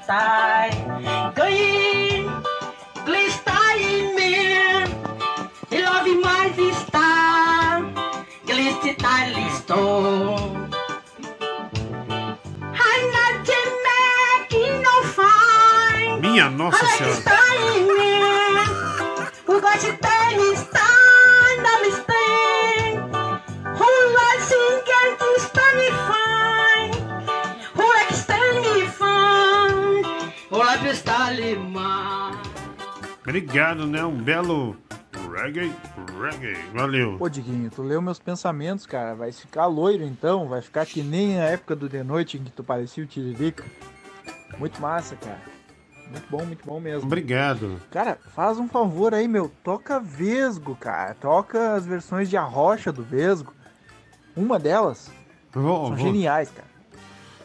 está. 0.00 0.70
Ganhei. 1.34 2.26
Em 3.78 4.14
mim. 4.14 4.38
E 5.70 5.82
love 5.82 6.14
mais 6.14 6.56
está. 6.56 7.82
Está 8.88 9.26
listo. 9.26 10.53
Who 30.50 30.58
likes 30.58 30.98
stand 30.98 31.38
Obrigado, 33.22 33.86
né? 33.86 34.04
Um 34.04 34.20
belo 34.20 34.76
reggae, 35.32 35.72
reggae. 36.20 36.56
Valeu. 36.74 37.16
Pô, 37.16 37.28
Diguinho, 37.28 37.70
tu 37.70 37.82
leu 37.82 38.02
meus 38.02 38.18
pensamentos, 38.18 38.86
cara. 38.86 39.14
Vai 39.14 39.30
ficar 39.30 39.66
loiro 39.66 40.02
então, 40.02 40.48
vai 40.48 40.60
ficar 40.60 40.84
que 40.84 41.00
nem 41.00 41.40
a 41.40 41.44
época 41.44 41.76
do 41.76 41.88
de 41.88 42.02
noite 42.02 42.38
em 42.38 42.42
que 42.42 42.50
tu 42.50 42.64
parecia 42.64 43.04
o 43.04 43.06
Tiririca. 43.06 43.64
Muito 44.58 44.80
massa, 44.80 45.14
cara. 45.14 45.53
Muito 46.10 46.26
bom, 46.30 46.44
muito 46.44 46.64
bom 46.66 46.80
mesmo. 46.80 47.06
Obrigado. 47.06 47.80
Cara, 47.90 48.18
faz 48.34 48.58
um 48.58 48.68
favor 48.68 49.14
aí, 49.14 49.26
meu. 49.26 49.50
Toca 49.62 49.98
Vesgo, 49.98 50.76
cara. 50.76 51.14
Toca 51.14 51.74
as 51.74 51.84
versões 51.86 52.28
de 52.30 52.36
Arrocha 52.36 52.92
do 52.92 53.02
Vesgo. 53.02 53.52
Uma 54.36 54.58
delas 54.58 55.10
Vou, 55.52 55.88
são 55.88 55.96
vou. 55.96 56.06
geniais, 56.06 56.50
cara. 56.50 56.68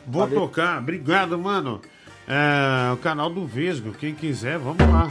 Vou 0.06 0.24
Valeu. 0.24 0.42
tocar, 0.42 0.80
obrigado, 0.80 1.38
mano. 1.38 1.82
É, 2.28 2.92
o 2.94 2.98
canal 2.98 3.30
do 3.30 3.46
Vesgo, 3.46 3.92
quem 3.92 4.14
quiser, 4.14 4.58
vamos 4.60 4.80
lá. 4.80 5.08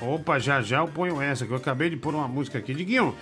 Opa, 0.00 0.38
já 0.38 0.62
já 0.62 0.78
eu 0.78 0.88
ponho 0.88 1.20
essa, 1.20 1.44
que 1.44 1.52
eu 1.52 1.56
acabei 1.56 1.90
de 1.90 1.96
pôr 1.96 2.14
uma 2.14 2.26
música 2.26 2.58
aqui. 2.58 2.72
Diguinho, 2.74 3.14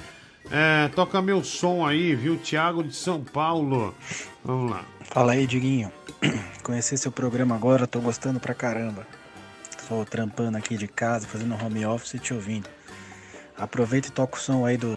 é, 0.51 0.89
toca 0.89 1.21
meu 1.21 1.45
som 1.45 1.87
aí, 1.87 2.15
viu? 2.15 2.37
Thiago 2.39 2.83
de 2.83 2.95
São 2.95 3.23
Paulo. 3.23 3.95
Vamos 4.45 4.71
lá. 4.71 4.85
Fala 5.03 5.33
aí, 5.33 5.47
Diguinho. 5.47 5.93
Conheci 6.63 6.97
seu 6.97 7.13
programa 7.13 7.55
agora, 7.55 7.87
tô 7.87 8.01
gostando 8.01 8.41
pra 8.41 8.55
caramba. 8.55 9.07
Tô 9.89 10.05
trampando 10.05 10.57
aqui 10.57 10.77
de 10.77 10.89
casa, 10.89 11.27
fazendo 11.27 11.55
home 11.55 11.85
office 11.85 12.15
e 12.15 12.19
te 12.19 12.35
ouvindo. 12.35 12.69
Aproveita 13.57 14.09
e 14.09 14.11
toca 14.11 14.37
o 14.37 14.41
som 14.41 14.65
aí 14.65 14.77
do. 14.77 14.97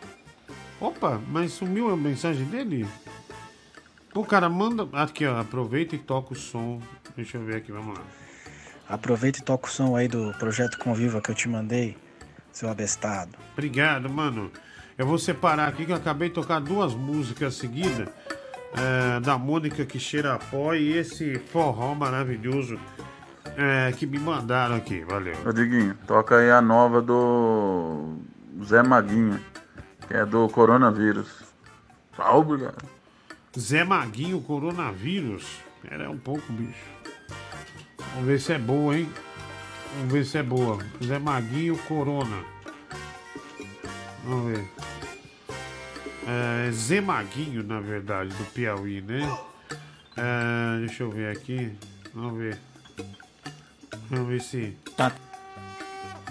Opa, 0.80 1.22
mas 1.28 1.54
sumiu 1.54 1.90
a 1.90 1.98
mensagem 1.98 2.46
dele? 2.46 2.88
O 4.14 4.26
cara 4.26 4.50
manda. 4.50 4.88
Aqui, 4.94 5.26
ó. 5.26 5.40
Aproveita 5.40 5.96
e 5.96 6.00
toca 6.00 6.34
o 6.34 6.36
som. 6.36 6.82
Deixa 7.16 7.38
eu 7.38 7.46
ver 7.46 7.58
aqui, 7.58 7.72
vamos 7.72 7.98
lá. 7.98 8.04
Aproveita 8.88 9.40
e 9.40 9.42
toca 9.42 9.68
o 9.68 9.72
som 9.72 9.96
aí 9.96 10.08
do 10.08 10.34
projeto 10.38 10.78
Conviva 10.78 11.22
que 11.22 11.32
eu 11.32 11.36
te 11.36 11.48
mandei, 11.48 11.98
seu 12.52 12.70
abestado. 12.70 13.38
Obrigado, 13.54 14.10
mano. 14.10 14.52
Eu 14.98 15.06
vou 15.06 15.18
separar 15.18 15.68
aqui 15.68 15.86
que 15.86 15.92
eu 15.92 15.96
acabei 15.96 16.30
de 16.30 16.36
tocar 16.36 16.60
duas 16.60 16.94
músicas 16.94 17.56
seguidas. 17.56 18.08
é, 18.74 19.20
da 19.20 19.38
Mônica 19.38 19.86
que 19.86 20.00
cheira 20.00 20.34
a 20.34 20.40
pó 20.40 20.74
e 20.74 20.98
esse 20.98 21.38
forró 21.40 21.94
maravilhoso 21.94 22.80
é, 23.58 23.92
que 23.92 24.06
me 24.06 24.18
mandaram 24.20 24.76
aqui. 24.76 25.02
Valeu. 25.02 25.36
Ô 25.46 25.52
Diguinho, 25.52 25.96
toca 26.08 26.38
aí 26.38 26.50
a 26.50 26.62
nova 26.62 27.02
do 27.02 28.18
Zé 28.64 28.82
Maguinho, 28.82 29.40
que 30.08 30.14
é 30.14 30.26
do 30.26 30.48
coronavírus. 30.50 31.28
Tchau, 32.16 32.40
obrigado. 32.40 32.84
Zé 33.58 33.84
Maguinho, 33.84 34.40
coronavírus. 34.42 35.60
Era 35.90 36.10
um 36.10 36.18
pouco, 36.18 36.44
bicho. 36.54 36.92
Vamos 38.14 38.28
ver 38.28 38.40
se 38.40 38.54
é 38.54 38.60
boa, 38.60 38.98
hein? 38.98 39.10
Vamos 39.98 40.14
ver 40.14 40.26
se 40.26 40.38
é 40.38 40.44
boa. 40.44 40.78
Zé 41.04 41.20
Maguinho, 41.20 41.78
corona. 41.88 42.38
Vamos 44.24 44.52
ver. 44.52 44.68
É, 46.28 46.72
Zé 46.72 47.02
Maguinho, 47.02 47.64
na 47.64 47.80
verdade, 47.80 48.30
do 48.36 48.44
Piauí, 48.52 49.02
né? 49.02 49.22
É, 50.16 50.80
deixa 50.86 51.04
eu 51.04 51.10
ver 51.12 51.36
aqui. 51.36 51.72
Vamos 52.14 52.38
ver. 52.38 52.58
Vamos 54.10 54.28
ver 54.28 54.42
se. 54.42 54.78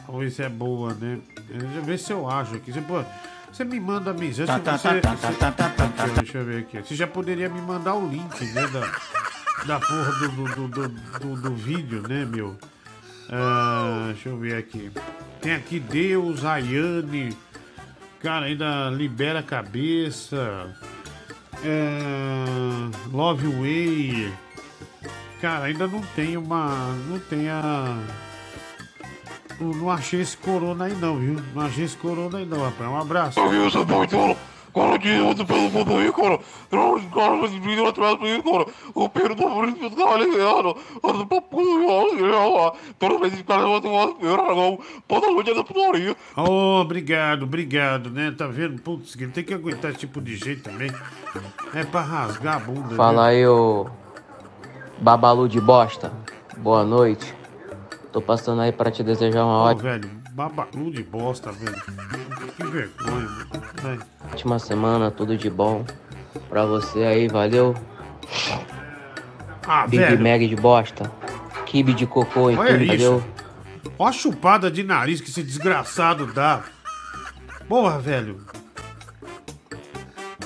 Vamos 0.06 0.22
ver 0.24 0.30
se 0.30 0.42
é 0.42 0.48
boa, 0.48 0.94
né? 0.94 1.18
Deixa 1.48 1.76
eu 1.76 1.82
ver 1.82 1.98
se 1.98 2.12
eu 2.12 2.28
acho 2.30 2.54
aqui. 2.54 2.72
Você, 2.72 2.80
pô, 2.80 3.02
você 3.52 3.64
me 3.64 3.80
manda 3.80 4.10
a 4.10 4.14
mensagem. 4.14 4.46
Tá, 4.46 4.58
tá, 4.58 4.78
você, 4.78 5.00
tá, 5.00 5.16
tá, 5.16 5.30
você- 5.32 5.38
tá, 5.38 5.52
tá, 5.52 5.68
tá, 5.70 6.06
Deixa 6.06 6.38
eu 6.38 6.44
ver 6.44 6.60
aqui. 6.62 6.78
Você 6.80 6.94
já 6.94 7.06
poderia 7.06 7.48
me 7.48 7.60
mandar 7.60 7.94
o 7.94 8.08
link, 8.08 8.44
né? 8.52 8.66
Da, 8.68 9.64
da 9.66 9.80
porra 9.80 10.12
do, 10.12 10.28
do, 10.28 10.44
do, 10.68 10.68
do, 10.68 11.18
do- 11.18 11.42
do 11.42 11.54
vídeo, 11.54 12.02
né, 12.06 12.24
meu? 12.24 12.56
Ah, 13.28 14.10
deixa 14.12 14.28
eu 14.28 14.38
ver 14.38 14.56
aqui. 14.56 14.90
Tem 15.40 15.52
aqui 15.54 15.80
Deus, 15.80 16.44
Ayane. 16.44 17.36
Cara, 18.22 18.46
ainda 18.46 18.90
libera 18.90 19.38
a 19.38 19.42
cabeça. 19.42 20.68
É, 21.64 22.44
Love 23.10 23.46
Way. 23.46 24.32
Cara, 25.40 25.64
ainda 25.66 25.86
não 25.86 26.02
tem 26.14 26.36
uma. 26.36 26.94
Não 27.08 27.18
tem 27.18 27.48
a. 27.48 27.96
Não, 29.58 29.90
achei 29.90 30.20
esse 30.20 30.36
corona 30.36 30.84
aí 30.84 30.94
não, 30.94 31.18
viu? 31.18 31.36
Não 31.54 31.62
achei 31.62 31.84
esse 31.84 31.96
corona 31.96 32.38
aí 32.38 32.46
não, 32.46 32.62
rapaz. 32.62 32.90
Um 32.90 32.96
abraço. 32.98 33.40
Eu 33.40 33.70
cara 34.72 34.98
de 34.98 35.20
outro 35.20 35.44
pelo 35.44 35.70
mundo 35.70 35.94
aí, 35.94 36.12
cara. 36.12 36.38
Cara, 37.14 37.36
mas 37.36 37.52
vídeo 37.52 37.86
atrás 37.86 38.18
do 38.18 38.24
aí, 38.24 38.42
cara. 38.42 38.66
O 38.94 39.08
Pedro 39.08 39.36
tá 39.36 39.46
por 39.46 39.68
isso 39.68 39.76
que 39.76 39.90
tá 39.90 40.16
ligado. 40.16 40.76
Eu 41.02 41.26
tô 41.26 41.42
puto, 41.42 42.78
Toda 42.98 43.18
vez 43.18 43.34
que 43.34 43.40
o 43.40 43.44
cara 43.44 43.66
vai 43.66 43.80
ter 43.80 43.88
uma 43.88 44.14
feira, 44.14 44.54
não. 44.54 44.78
Toda 45.08 45.30
noite 45.30 45.50
é 45.50 45.54
da 45.54 45.64
putaria. 45.64 46.16
Oh, 46.36 46.80
obrigado, 46.80 47.42
obrigado, 47.44 48.10
né? 48.10 48.34
Tá 48.36 48.46
vendo? 48.46 48.80
Putz, 48.80 49.16
ele 49.16 49.32
tem 49.32 49.44
que 49.44 49.54
aguentar 49.54 49.90
esse 49.90 50.00
tipo 50.00 50.20
de 50.20 50.36
jeito 50.36 50.62
também. 50.62 50.90
É 51.74 51.84
pra 51.84 52.00
rasgar 52.00 52.56
a 52.56 52.60
bunda. 52.60 52.94
Fala 52.94 53.24
né? 53.24 53.28
aí, 53.30 53.46
ô 53.46 53.86
Babalu 55.00 55.48
de 55.48 55.60
bosta. 55.60 56.12
Boa 56.58 56.84
noite. 56.84 57.39
Tô 58.12 58.20
passando 58.20 58.60
aí 58.62 58.72
pra 58.72 58.90
te 58.90 59.02
desejar 59.04 59.44
uma 59.44 59.58
ótima, 59.62 59.90
velho, 59.90 60.10
babalu 60.32 60.90
de 60.90 61.02
bosta, 61.02 61.52
velho. 61.52 61.80
Que 62.56 62.64
vergonha. 62.64 63.28
Vai. 63.82 63.98
ótima 64.32 64.58
semana, 64.58 65.10
tudo 65.10 65.36
de 65.36 65.48
bom. 65.48 65.84
Pra 66.48 66.64
você 66.66 67.04
aí, 67.04 67.28
valeu. 67.28 67.74
Ah, 69.66 69.86
Big 69.86 70.02
velho. 70.02 70.20
Mac 70.20 70.40
de 70.40 70.56
bosta. 70.56 71.10
Kibe 71.66 71.92
de 71.94 72.06
cocô 72.06 72.50
e 72.50 72.56
Olha 72.56 72.94
isso. 72.94 73.22
a 74.00 74.10
chupada 74.10 74.68
de 74.70 74.82
nariz 74.82 75.20
que 75.20 75.30
esse 75.30 75.42
desgraçado 75.42 76.26
dá. 76.26 76.64
Porra, 77.68 78.00
velho. 78.00 78.40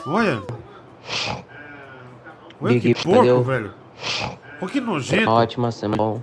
Olha. 0.07 0.43
Olha 2.61 2.75
Big, 2.75 2.95
que 2.95 3.03
porco, 3.03 3.19
valeu. 3.19 3.43
velho. 3.43 3.75
Olha 4.61 4.71
que 4.71 4.81
nojento. 4.81 5.23
Uma 5.23 5.33
ótima 5.33 5.73
semana 5.73 6.23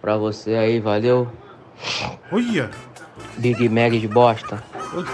pra 0.00 0.16
você 0.16 0.54
aí, 0.54 0.80
valeu. 0.80 1.28
Olha. 2.30 2.70
Big 3.36 3.68
Mac 3.68 3.92
de 3.92 4.08
bosta. 4.08 4.62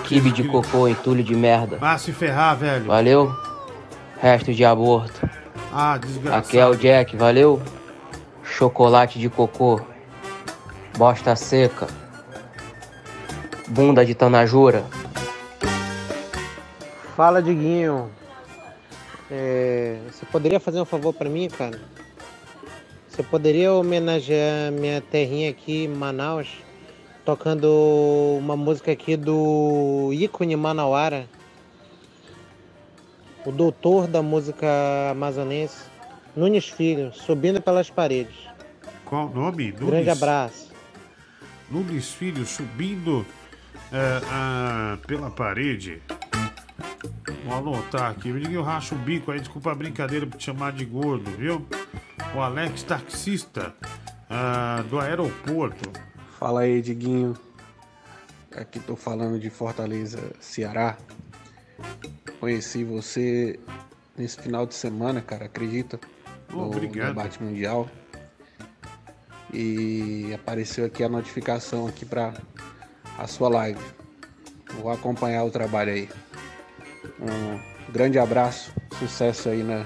Kibe 0.04 0.30
de 0.30 0.44
cocô, 0.44 0.88
entulho 0.88 1.22
de 1.22 1.34
merda. 1.34 1.78
Ah, 1.80 1.98
se 1.98 2.12
ferrar, 2.12 2.56
velho. 2.56 2.86
Valeu. 2.86 3.34
Resto 4.20 4.52
de 4.54 4.64
aborto. 4.64 5.28
Ah, 5.72 5.98
desgraçado. 5.98 6.38
Aqui 6.38 6.58
é 6.58 6.66
o 6.66 6.74
Jack, 6.74 7.16
valeu. 7.16 7.60
Chocolate 8.42 9.18
de 9.18 9.28
cocô. 9.28 9.80
Bosta 10.96 11.36
seca. 11.36 11.86
Bunda 13.68 14.04
de 14.06 14.14
tanajura. 14.14 14.84
Fala, 17.14 17.42
Diguinho. 17.42 18.10
É, 19.30 19.98
você 20.10 20.24
poderia 20.26 20.60
fazer 20.60 20.80
um 20.80 20.84
favor 20.84 21.12
pra 21.12 21.28
mim, 21.28 21.48
cara? 21.48 21.78
Você 23.16 23.22
poderia 23.22 23.72
homenagear 23.72 24.70
minha 24.70 25.00
terrinha 25.00 25.48
aqui 25.48 25.84
em 25.84 25.88
Manaus, 25.88 26.48
tocando 27.24 27.66
uma 28.38 28.54
música 28.54 28.92
aqui 28.92 29.16
do 29.16 30.10
ícone 30.12 30.54
Manauara, 30.54 31.26
o 33.46 33.50
doutor 33.50 34.06
da 34.06 34.20
música 34.20 34.68
amazonense, 35.10 35.84
Nunes 36.36 36.68
Filho, 36.68 37.10
subindo 37.14 37.58
pelas 37.58 37.88
paredes. 37.88 38.36
Qual 39.06 39.28
o 39.28 39.34
nome? 39.34 39.72
Grande 39.72 40.10
abraço. 40.10 40.70
Nunes 41.70 42.12
Filho 42.12 42.44
subindo 42.44 43.24
é, 43.90 44.20
ah, 44.30 44.98
pela 45.06 45.30
parede. 45.30 46.02
Vou 47.46 47.56
anotar 47.56 48.10
aqui. 48.10 48.28
Eu 48.28 48.38
digo 48.38 48.52
eu 48.52 48.62
racho 48.62 48.94
o 48.94 48.98
bico 48.98 49.30
aí, 49.30 49.40
desculpa 49.40 49.72
a 49.72 49.74
brincadeira 49.74 50.26
por 50.26 50.36
te 50.36 50.44
chamar 50.44 50.72
de 50.72 50.84
gordo, 50.84 51.30
viu? 51.30 51.66
O 52.36 52.40
Alex 52.42 52.82
taxista 52.82 53.74
ah, 54.28 54.84
do 54.90 55.00
aeroporto. 55.00 55.90
Fala 56.38 56.60
aí, 56.60 56.82
Diguinho. 56.82 57.34
Aqui 58.54 58.78
tô 58.78 58.94
falando 58.94 59.40
de 59.40 59.48
Fortaleza, 59.48 60.18
Ceará. 60.38 60.98
Conheci 62.38 62.84
você 62.84 63.58
nesse 64.18 64.38
final 64.38 64.66
de 64.66 64.74
semana, 64.74 65.22
cara, 65.22 65.46
acredita? 65.46 65.98
No 66.50 66.66
obrigado. 66.66 67.08
debate 67.08 67.42
mundial. 67.42 67.88
E 69.50 70.30
apareceu 70.34 70.84
aqui 70.84 71.02
a 71.02 71.08
notificação 71.08 71.86
aqui 71.86 72.04
para 72.04 72.34
a 73.16 73.26
sua 73.26 73.48
live. 73.48 73.80
Vou 74.74 74.90
acompanhar 74.90 75.42
o 75.44 75.50
trabalho 75.50 75.94
aí. 75.94 76.08
Um 77.18 77.90
grande 77.90 78.18
abraço, 78.18 78.74
sucesso 78.98 79.48
aí 79.48 79.62
na, 79.62 79.84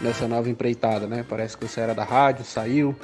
nessa 0.00 0.28
nova 0.28 0.48
empreitada, 0.48 1.06
né? 1.06 1.24
Parece 1.28 1.56
que 1.56 1.66
você 1.66 1.80
era 1.80 1.94
da 1.94 2.04
rádio, 2.04 2.44
saiu. 2.44 2.94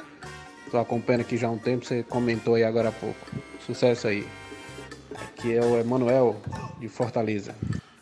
Tô 0.71 0.77
acompanhando 0.77 1.21
aqui 1.21 1.37
já 1.37 1.47
há 1.47 1.51
um 1.51 1.57
tempo, 1.57 1.85
você 1.85 2.03
comentou 2.03 2.55
aí 2.55 2.63
agora 2.63 2.89
há 2.89 2.91
pouco. 2.91 3.19
Sucesso 3.65 4.07
aí. 4.07 4.27
Aqui 5.13 5.53
é 5.53 5.61
o 5.63 5.77
Emanuel 5.77 6.41
de 6.79 6.89
Fortaleza. 6.89 7.55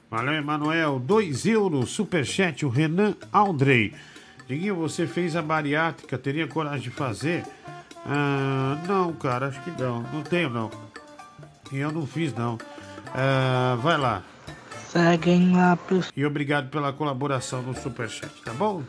Valeu, 0.09 0.33
Emanuel. 0.33 0.99
2 0.99 1.45
euros, 1.45 1.91
superchat, 1.91 2.65
o 2.65 2.69
Renan 2.69 3.15
Aldrey. 3.31 3.93
Diguinho, 4.47 4.75
você 4.75 5.07
fez 5.07 5.35
a 5.35 5.41
bariátrica, 5.41 6.17
teria 6.17 6.47
coragem 6.47 6.81
de 6.81 6.89
fazer? 6.89 7.43
Ah, 8.05 8.81
não, 8.87 9.13
cara, 9.13 9.47
acho 9.47 9.61
que 9.63 9.71
não. 9.81 10.01
Não 10.13 10.21
tenho, 10.21 10.49
não. 10.49 10.69
E 11.71 11.77
eu 11.77 11.91
não 11.91 12.05
fiz, 12.05 12.33
não. 12.33 12.57
Ah, 13.13 13.77
vai 13.81 13.97
lá. 13.97 14.23
Seguem 14.93 15.55
lá, 15.55 15.75
pessoal. 15.75 16.13
E 16.15 16.23
obrigado 16.23 16.69
pela 16.69 16.93
colaboração 16.93 17.63
no 17.63 17.75
superchat, 17.75 18.31
tá 18.45 18.53
bom? 18.53 18.83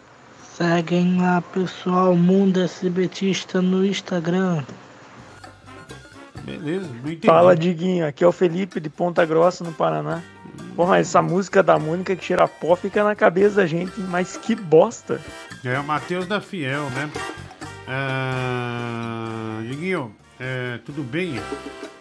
Seguem 0.54 1.18
lá, 1.18 1.40
pessoal. 1.40 2.14
Mundo 2.14 2.60
SBTista 2.60 3.62
no 3.62 3.86
Instagram. 3.86 4.62
Beleza, 6.42 6.86
não 6.86 7.10
entendi. 7.10 7.26
Fala, 7.26 7.56
Diguinho. 7.56 8.06
Aqui 8.06 8.22
é 8.22 8.26
o 8.26 8.32
Felipe 8.32 8.80
de 8.80 8.90
Ponta 8.90 9.24
Grossa, 9.24 9.64
no 9.64 9.72
Paraná. 9.72 10.22
Porra, 10.76 10.98
essa 10.98 11.22
música 11.22 11.62
da 11.62 11.78
Mônica 11.78 12.14
que 12.14 12.22
cheira 12.22 12.46
pó 12.46 12.76
fica 12.76 13.02
na 13.02 13.14
cabeça 13.14 13.56
da 13.56 13.66
gente, 13.66 13.98
mas 13.98 14.36
que 14.36 14.54
bosta. 14.54 15.18
É 15.64 15.78
o 15.78 15.84
Matheus 15.84 16.26
da 16.26 16.38
Fiel, 16.38 16.90
né? 16.90 17.10
Ah, 17.88 19.60
Diguinho, 19.62 20.14
é, 20.44 20.78
tudo 20.84 21.02
bem? 21.02 21.36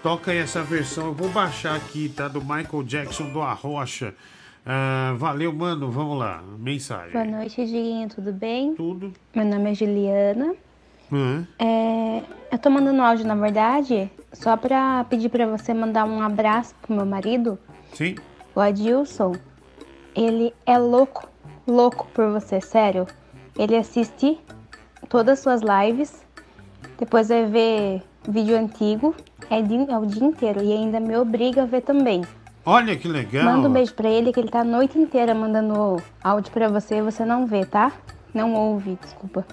Toca 0.01 0.31
aí 0.31 0.37
essa 0.37 0.61
versão, 0.61 1.07
eu 1.07 1.13
vou 1.13 1.29
baixar 1.29 1.77
aqui, 1.77 2.09
tá? 2.09 2.27
Do 2.27 2.41
Michael 2.41 2.83
Jackson 2.83 3.29
do 3.31 3.41
Arrocha. 3.41 4.13
Ah, 4.65 5.13
valeu, 5.17 5.53
mano, 5.53 5.89
vamos 5.89 6.19
lá. 6.19 6.43
Mensagem. 6.59 7.13
Boa 7.13 7.23
noite, 7.23 7.65
Diguinho, 7.65 8.09
tudo 8.09 8.33
bem? 8.33 8.75
Tudo. 8.75 9.13
Meu 9.33 9.45
nome 9.45 9.71
é 9.71 9.73
Juliana. 9.73 10.55
Hã? 11.11 11.47
É, 11.57 12.21
eu 12.51 12.59
tô 12.59 12.69
mandando 12.69 13.01
áudio, 13.01 13.25
na 13.25 13.35
verdade, 13.35 14.11
só 14.33 14.57
pra 14.57 15.05
pedir 15.05 15.29
pra 15.29 15.45
você 15.47 15.73
mandar 15.73 16.03
um 16.03 16.21
abraço 16.21 16.75
pro 16.81 16.93
meu 16.93 17.05
marido, 17.05 17.57
Sim. 17.93 18.15
o 18.53 18.59
Adilson. 18.59 19.35
Ele 20.13 20.53
é 20.65 20.77
louco, 20.77 21.29
louco 21.65 22.07
por 22.13 22.29
você, 22.29 22.59
sério. 22.59 23.07
Ele 23.57 23.77
assiste 23.77 24.37
todas 25.07 25.39
as 25.39 25.39
suas 25.39 25.61
lives, 25.61 26.25
depois 26.97 27.29
vai 27.29 27.45
ver 27.45 28.03
vídeo 28.27 28.57
antigo, 28.57 29.15
é, 29.49 29.61
di- 29.61 29.89
é 29.89 29.97
o 29.97 30.05
dia 30.05 30.23
inteiro, 30.23 30.63
e 30.63 30.71
ainda 30.71 30.99
me 30.99 31.15
obriga 31.17 31.63
a 31.63 31.65
ver 31.65 31.81
também. 31.81 32.23
Olha 32.65 32.95
que 32.95 33.07
legal. 33.07 33.43
Manda 33.43 33.67
um 33.67 33.71
beijo 33.73 33.93
pra 33.93 34.09
ele, 34.09 34.31
que 34.31 34.39
ele 34.39 34.49
tá 34.49 34.61
a 34.61 34.63
noite 34.63 34.97
inteira 34.97 35.33
mandando 35.35 36.01
áudio 36.23 36.51
pra 36.51 36.69
você 36.69 36.95
e 36.97 37.01
você 37.01 37.25
não 37.25 37.45
vê, 37.45 37.65
tá? 37.65 37.91
Não 38.33 38.53
ouve, 38.53 38.97
desculpa. 39.01 39.45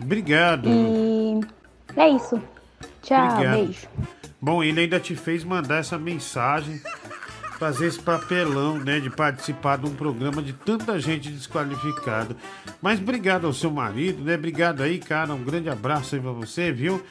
Obrigado. 0.00 0.68
E 0.68 1.40
é 1.96 2.08
isso. 2.10 2.40
Tchau, 3.02 3.26
Obrigado. 3.32 3.54
beijo. 3.56 3.88
Bom, 4.40 4.62
ele 4.62 4.80
ainda 4.82 5.00
te 5.00 5.16
fez 5.16 5.42
mandar 5.42 5.78
essa 5.78 5.98
mensagem, 5.98 6.80
fazer 7.58 7.86
esse 7.86 8.00
papelão, 8.00 8.78
né, 8.78 9.00
de 9.00 9.10
participar 9.10 9.78
de 9.78 9.86
um 9.86 9.94
programa 9.94 10.40
de 10.40 10.52
tanta 10.52 10.98
gente 11.00 11.28
desqualificada. 11.28 12.36
Mas 12.80 13.00
obrigado 13.00 13.46
ao 13.46 13.52
seu 13.52 13.70
marido, 13.70 14.22
né? 14.22 14.36
Obrigado 14.36 14.82
aí, 14.82 14.98
cara. 14.98 15.34
Um 15.34 15.42
grande 15.42 15.68
abraço 15.68 16.14
aí 16.14 16.20
pra 16.20 16.30
você, 16.30 16.70
viu? 16.70 17.02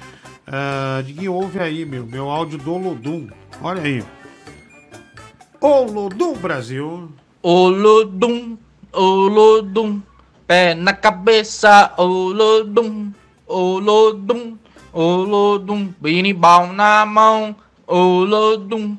Ah, 0.46 1.02
Diguinho, 1.06 1.34
ouve 1.34 1.60
aí, 1.60 1.86
meu, 1.86 2.06
meu 2.06 2.30
áudio 2.30 2.58
do 2.58 2.78
Lodum. 2.78 3.28
Olha 3.62 3.82
aí. 3.82 4.04
Ô, 5.60 5.84
Lodum 5.84 6.34
Brasil. 6.36 7.12
Olodum, 7.44 8.58
Olodum, 8.92 10.02
pé 10.46 10.74
na 10.74 10.94
cabeça, 10.94 11.94
Olodum, 11.98 13.12
Olodum, 13.46 14.58
Olodum, 14.92 15.94
binibal 16.02 16.74
na 16.74 17.06
mão, 17.06 17.56
Olodum, 17.86 18.98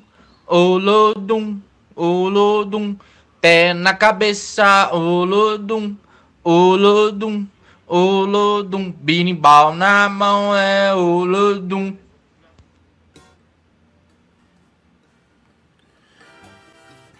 Olodum, 0.48 1.60
Olodum, 1.94 2.96
pé 3.38 3.74
na 3.74 3.92
cabeça, 3.92 4.88
Olodum, 4.94 5.94
Olodum, 6.42 7.46
Olodum, 7.86 8.90
binibal 8.90 9.74
na 9.74 10.08
mão 10.08 10.56
é 10.56 10.94
Olodum. 10.94 11.94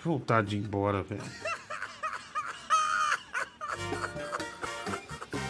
Vontade 0.03 0.49
de 0.49 0.57
ir 0.57 0.61
embora, 0.61 1.03
velho. 1.03 1.21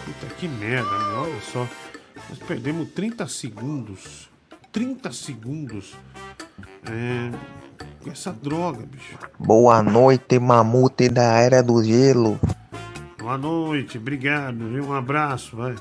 Puta 0.05 0.35
que 0.37 0.49
merda, 0.49 0.91
meu. 0.91 1.21
Olha 1.21 1.41
só. 1.43 1.69
Nós 2.29 2.41
perdemos 2.41 2.91
30 2.91 3.29
segundos. 3.29 4.29
30 4.73 5.13
segundos. 5.13 5.95
É. 6.85 7.58
Com 8.03 8.11
essa 8.11 8.33
droga, 8.33 8.85
bicho. 8.87 9.19
Boa 9.39 9.83
noite, 9.83 10.39
mamute 10.39 11.09
da 11.09 11.39
Era 11.39 11.63
do 11.63 11.83
Gelo. 11.83 12.39
Boa 13.19 13.37
noite, 13.37 13.99
obrigado, 13.99 14.69
viu? 14.69 14.85
Um 14.87 14.95
abraço, 14.95 15.57
vai. 15.57 15.75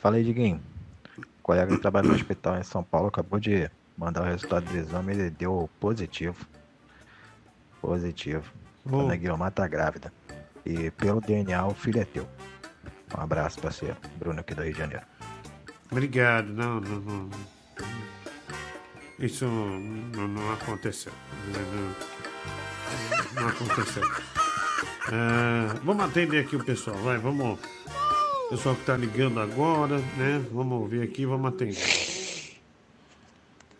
Fala 0.00 0.16
aí, 0.16 0.24
Diguinho. 0.24 0.60
O 1.18 1.42
colega 1.42 1.74
que 1.74 1.80
trabalha 1.80 2.08
no 2.08 2.14
hospital 2.14 2.56
em 2.56 2.62
São 2.62 2.82
Paulo 2.82 3.08
acabou 3.08 3.40
de 3.40 3.70
mandar 3.96 4.22
o 4.22 4.24
resultado 4.24 4.64
do 4.64 4.76
exame 4.76 5.12
e 5.12 5.18
ele 5.18 5.30
deu 5.30 5.68
positivo. 5.80 6.46
Positivo. 7.80 8.44
Dona 8.84 9.16
Guilherme 9.16 9.50
tá 9.50 9.66
grávida. 9.66 10.12
E 10.64 10.90
pelo 10.92 11.20
DNA 11.20 11.66
o 11.66 11.74
filho 11.74 12.00
é 12.00 12.04
teu. 12.04 12.28
Um 13.16 13.20
abraço 13.20 13.60
pra 13.60 13.70
você, 13.70 13.94
Bruno 14.18 14.40
aqui 14.40 14.54
do 14.54 14.62
Rio 14.62 14.72
de 14.72 14.78
Janeiro. 14.78 15.04
Obrigado, 15.90 16.48
não, 16.52 16.80
não, 16.80 17.00
não. 17.00 17.30
Isso 19.22 19.44
não, 19.46 20.26
não 20.26 20.52
aconteceu. 20.52 21.12
Não, 21.54 23.40
não 23.40 23.48
aconteceu. 23.48 24.02
Ah, 25.14 25.74
vamos 25.82 26.04
atender 26.04 26.44
aqui 26.44 26.54
o 26.54 26.64
pessoal, 26.64 26.96
vai, 26.98 27.18
vamos. 27.18 27.58
O 28.46 28.48
pessoal 28.50 28.76
que 28.76 28.84
tá 28.84 28.96
ligando 28.96 29.40
agora, 29.40 29.98
né? 30.16 30.40
Vamos 30.52 30.80
ouvir 30.80 31.02
aqui, 31.02 31.26
vamos 31.26 31.52
atender. 31.52 31.76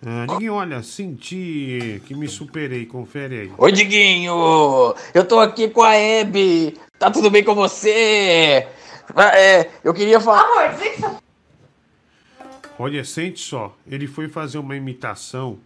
Ah, 0.05 0.27
Diguinho, 0.29 0.55
olha, 0.55 0.83
senti 0.83 2.03
que 2.07 2.15
me 2.15 2.27
superei, 2.27 2.87
confere 2.87 3.41
aí. 3.41 3.53
Oi, 3.57 3.73
Diguinho! 3.73 4.95
Eu 5.15 5.25
tô 5.25 5.39
aqui 5.39 5.69
com 5.69 5.83
a 5.83 5.95
Hebe! 5.95 6.77
Tá 6.99 7.09
tudo 7.09 7.31
bem 7.31 7.45
com 7.45 7.55
você? 7.55 8.67
É, 9.33 9.71
eu 9.85 9.95
queria 9.95 10.21
falar. 10.21 10.77
Olha, 12.83 13.05
sente 13.05 13.39
só. 13.39 13.77
Ele 13.87 14.09
foi 14.09 14.27
fazer 14.29 14.59
uma 14.59 14.75
imitação. 14.75 15.61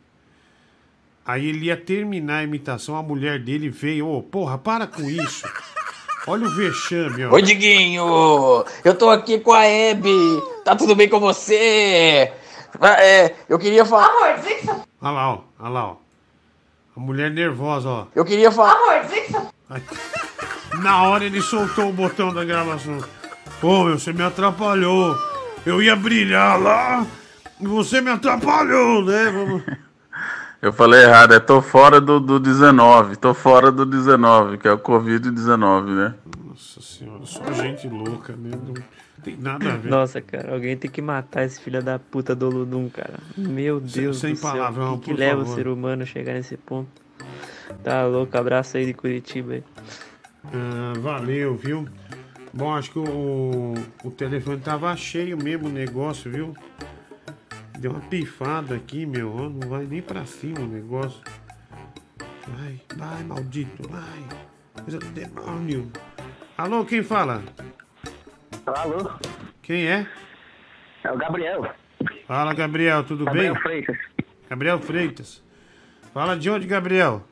Aí 1.24 1.46
ele 1.46 1.64
ia 1.64 1.76
terminar 1.76 2.40
a 2.40 2.42
imitação, 2.42 2.94
a 2.94 3.02
mulher 3.02 3.38
dele 3.38 3.70
veio. 3.70 4.06
Ô, 4.06 4.22
porra, 4.22 4.58
para 4.58 4.86
com 4.86 5.00
isso. 5.08 5.48
Olha 6.26 6.46
o 6.46 6.50
vexame, 6.50 7.24
ó. 7.24 7.32
Oi, 7.32 7.40
Diguinho! 7.40 8.04
Eu 8.84 8.94
tô 8.94 9.08
aqui 9.08 9.40
com 9.40 9.54
a 9.54 9.64
Hebe! 9.64 10.12
Tá 10.62 10.76
tudo 10.76 10.94
bem 10.94 11.08
com 11.08 11.18
você? 11.18 12.30
É, 12.98 13.34
eu 13.48 13.58
queria 13.58 13.86
falar. 13.86 14.10
Olha 15.00 15.10
lá, 15.10 15.32
ó. 15.32 15.40
Olha 15.58 15.68
lá, 15.70 15.86
ó. 15.92 15.96
A 16.94 17.00
mulher 17.00 17.30
nervosa, 17.30 17.88
ó. 17.88 18.06
Eu 18.14 18.26
queria 18.26 18.52
falar. 18.52 18.76
Ai, 19.70 19.82
Na 20.82 21.04
hora 21.04 21.24
ele 21.24 21.40
soltou 21.40 21.88
o 21.88 21.92
botão 21.94 22.34
da 22.34 22.44
gravação. 22.44 23.02
Pô, 23.58 23.84
meu, 23.84 23.98
você 23.98 24.12
me 24.12 24.22
atrapalhou. 24.22 25.16
Eu 25.66 25.82
ia 25.82 25.96
brilhar 25.96 26.60
lá 26.60 27.04
e 27.60 27.66
você 27.66 28.00
me 28.00 28.10
atrapalhou, 28.10 29.04
né? 29.04 29.30
Vamos... 29.30 29.62
Eu 30.62 30.72
falei 30.72 31.02
errado, 31.02 31.34
é 31.34 31.38
tô 31.38 31.60
fora 31.60 32.00
do, 32.00 32.18
do 32.18 32.40
19, 32.40 33.16
tô 33.16 33.34
fora 33.34 33.70
do 33.70 33.84
19, 33.84 34.56
que 34.56 34.66
é 34.66 34.72
o 34.72 34.78
Covid-19, 34.78 35.84
né? 35.94 36.14
Nossa 36.48 36.80
senhora, 36.80 37.20
só 37.26 37.52
gente 37.52 37.86
louca, 37.86 38.32
né? 38.32 38.50
Não 38.66 38.74
tem 39.22 39.36
nada 39.36 39.74
a 39.74 39.76
ver. 39.76 39.90
Nossa, 39.90 40.20
cara, 40.22 40.54
alguém 40.54 40.76
tem 40.76 40.90
que 40.90 41.02
matar 41.02 41.44
esse 41.44 41.60
filho 41.60 41.82
da 41.82 41.98
puta 41.98 42.34
do 42.34 42.48
Ludum, 42.48 42.88
cara. 42.88 43.14
Meu 43.36 43.80
Sem- 43.86 44.02
Deus 44.02 44.18
sem 44.18 44.32
do 44.32 44.38
céu. 44.38 44.50
palavrão, 44.52 44.94
o 44.94 44.98
que, 44.98 45.12
leva 45.12 45.40
favor. 45.42 45.52
o 45.52 45.54
ser 45.54 45.68
humano 45.68 46.02
a 46.04 46.06
chegar 46.06 46.32
nesse 46.32 46.56
ponto? 46.56 46.88
Tá 47.84 48.06
louco, 48.06 48.36
abraço 48.36 48.78
aí 48.78 48.86
de 48.86 48.94
Curitiba 48.94 49.52
aí. 49.54 49.64
Ah, 50.54 50.94
valeu, 50.98 51.54
viu? 51.54 51.86
Bom, 52.56 52.74
acho 52.74 52.90
que 52.90 52.98
o, 52.98 53.74
o 54.02 54.10
telefone 54.10 54.58
tava 54.60 54.96
cheio 54.96 55.36
mesmo 55.36 55.68
o 55.68 55.70
negócio, 55.72 56.30
viu? 56.30 56.54
Deu 57.78 57.90
uma 57.90 58.00
pifada 58.00 58.74
aqui, 58.74 59.04
meu. 59.04 59.30
ó, 59.34 59.48
Não 59.50 59.68
vai 59.68 59.84
nem 59.84 60.00
pra 60.00 60.24
cima 60.24 60.60
o 60.60 60.66
negócio. 60.66 61.20
Vai, 62.48 62.80
vai, 62.96 63.22
maldito, 63.24 63.86
vai. 63.88 64.82
Coisa 64.82 64.98
do 64.98 65.06
demônio. 65.08 65.90
Alô, 66.56 66.82
quem 66.86 67.02
fala? 67.02 67.42
Alô? 68.64 69.10
Quem 69.60 69.86
é? 69.86 70.06
É 71.04 71.12
o 71.12 71.18
Gabriel. 71.18 71.74
Fala, 72.26 72.54
Gabriel, 72.54 73.04
tudo 73.04 73.26
Gabriel 73.26 73.52
bem? 73.52 73.62
Freitas. 73.62 73.96
Gabriel 74.48 74.78
Freitas. 74.80 75.44
Fala 76.14 76.36
de 76.38 76.48
onde, 76.48 76.66
Gabriel? 76.66 77.22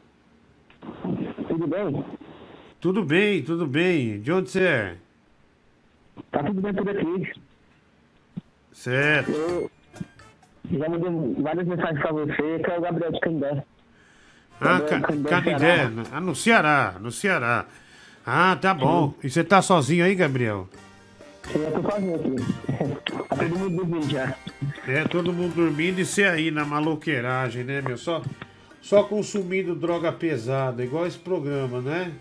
Tudo 1.49 1.67
bem? 1.67 2.05
Tudo 2.79 3.03
bem, 3.03 3.43
tudo 3.43 3.67
bem. 3.67 4.21
De 4.21 4.31
onde 4.31 4.51
você 4.51 4.63
é? 4.63 4.97
Tá 6.31 6.43
tudo 6.43 6.61
bem 6.61 6.74
por 6.74 6.89
aqui. 6.89 7.32
Certo. 8.73 9.31
Eu 9.31 9.70
já 10.73 10.89
mandei 10.89 11.43
várias 11.43 11.66
mensagens 11.66 12.01
pra 12.01 12.12
você, 12.12 12.59
que 12.59 12.70
é 12.70 12.78
o 12.78 12.81
Gabriel 12.81 13.12
de 13.12 13.20
Candé. 13.20 13.65
Ah, 14.61 14.81
Canindé, 14.81 14.89
Ca- 14.89 15.01
Canindé, 15.01 15.28
Canindé. 15.31 15.59
Ceará. 15.59 16.09
Ah, 16.12 16.20
no 16.20 16.35
Ceará, 16.35 16.95
no 17.01 17.12
Ceará. 17.12 17.66
Ah, 18.27 18.57
tá 18.61 18.73
bom. 18.73 19.15
E 19.23 19.28
você 19.31 19.45
tá 19.45 19.61
sozinho 19.61 20.05
aí, 20.05 20.15
Gabriel? 20.15 20.69
Eu 21.55 21.73
tô 21.82 21.91
sozinho 21.91 22.15
aqui. 22.16 23.05
Tá 23.35 23.36
todo 23.36 23.59
mundo 23.59 23.77
dormindo 23.77 24.11
já. 24.11 24.35
É, 24.86 25.05
todo 25.09 25.32
mundo 25.32 25.55
dormindo 25.55 25.99
e 26.01 26.05
você 26.07 26.24
aí 26.24 26.51
na 26.51 26.65
maloqueiragem, 26.65 27.65
né, 27.65 27.81
meu? 27.82 27.99
Só, 27.99 28.23
só 28.81 29.03
consumindo 29.03 29.74
droga 29.74 30.12
pesada, 30.12 30.85
igual 30.85 31.07
esse 31.07 31.19
programa, 31.19 31.81
né? 31.81 32.12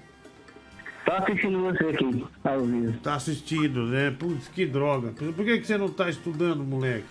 Tô 1.06 1.12
assistindo 1.12 1.62
você 1.62 1.86
aqui, 1.86 2.26
ao 2.44 2.62
vivo. 2.62 2.94
Tá 3.00 3.16
assistindo, 3.16 3.86
né? 3.88 4.12
Putz, 4.18 4.48
que 4.48 4.66
droga. 4.66 5.12
Por 5.12 5.46
que, 5.46 5.60
que 5.60 5.68
você 5.68 5.78
não 5.78 5.90
tá 5.90 6.10
estudando, 6.10 6.64
moleque? 6.64 7.06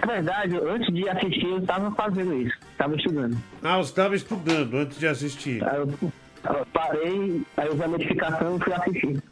Na 0.00 0.12
verdade, 0.12 0.56
antes 0.56 0.92
de 0.94 1.08
assistir, 1.08 1.46
eu 1.46 1.62
tava 1.62 1.90
fazendo 1.92 2.34
isso. 2.34 2.56
Tava 2.76 2.96
estudando. 2.96 3.36
Ah, 3.62 3.78
você 3.78 3.90
estava 3.90 4.16
estudando 4.16 4.76
antes 4.76 4.98
de 4.98 5.06
assistir. 5.06 5.64
Aí 5.64 5.78
eu, 5.78 5.88
eu 5.88 6.66
parei, 6.72 7.42
aí 7.56 7.66
eu 7.68 7.76
vi 7.76 7.82
a 7.82 7.88
notificação 7.88 8.56
e 8.56 8.60
fui 8.60 8.72
assistir. 8.72 9.22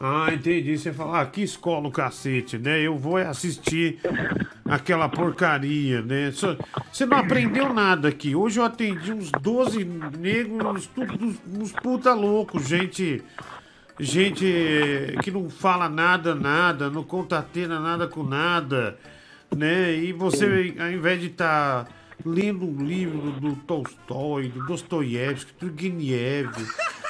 Ah, 0.00 0.32
entendi. 0.32 0.78
Você 0.78 0.94
fala, 0.94 1.20
ah, 1.20 1.26
que 1.26 1.42
escola 1.42 1.86
o 1.86 1.92
cacete, 1.92 2.56
né? 2.56 2.80
Eu 2.80 2.96
vou 2.96 3.18
assistir 3.18 3.98
aquela 4.64 5.10
porcaria, 5.10 6.00
né? 6.00 6.32
Você 6.32 7.04
não 7.04 7.18
aprendeu 7.18 7.74
nada 7.74 8.08
aqui. 8.08 8.34
Hoje 8.34 8.58
eu 8.58 8.64
atendi 8.64 9.12
uns 9.12 9.30
12 9.30 9.84
negros, 9.84 10.88
uns, 10.96 11.38
uns, 11.52 11.72
puta 11.72 12.14
loucos, 12.14 12.66
gente. 12.66 13.22
Gente 13.98 14.46
que 15.22 15.30
não 15.30 15.50
fala 15.50 15.86
nada, 15.86 16.34
nada, 16.34 16.88
não 16.88 17.04
contateia 17.04 17.68
nada 17.68 18.08
com 18.08 18.22
nada, 18.22 18.96
né? 19.54 19.94
E 19.94 20.10
você, 20.14 20.74
ao 20.80 20.90
invés 20.90 21.20
de 21.20 21.26
estar 21.26 21.86
lendo 22.24 22.64
um 22.64 22.82
livro 22.82 23.32
do 23.32 23.54
Tolstói, 23.56 24.48
do 24.48 24.64
Dostoiévski, 24.64 25.52
do. 25.60 25.70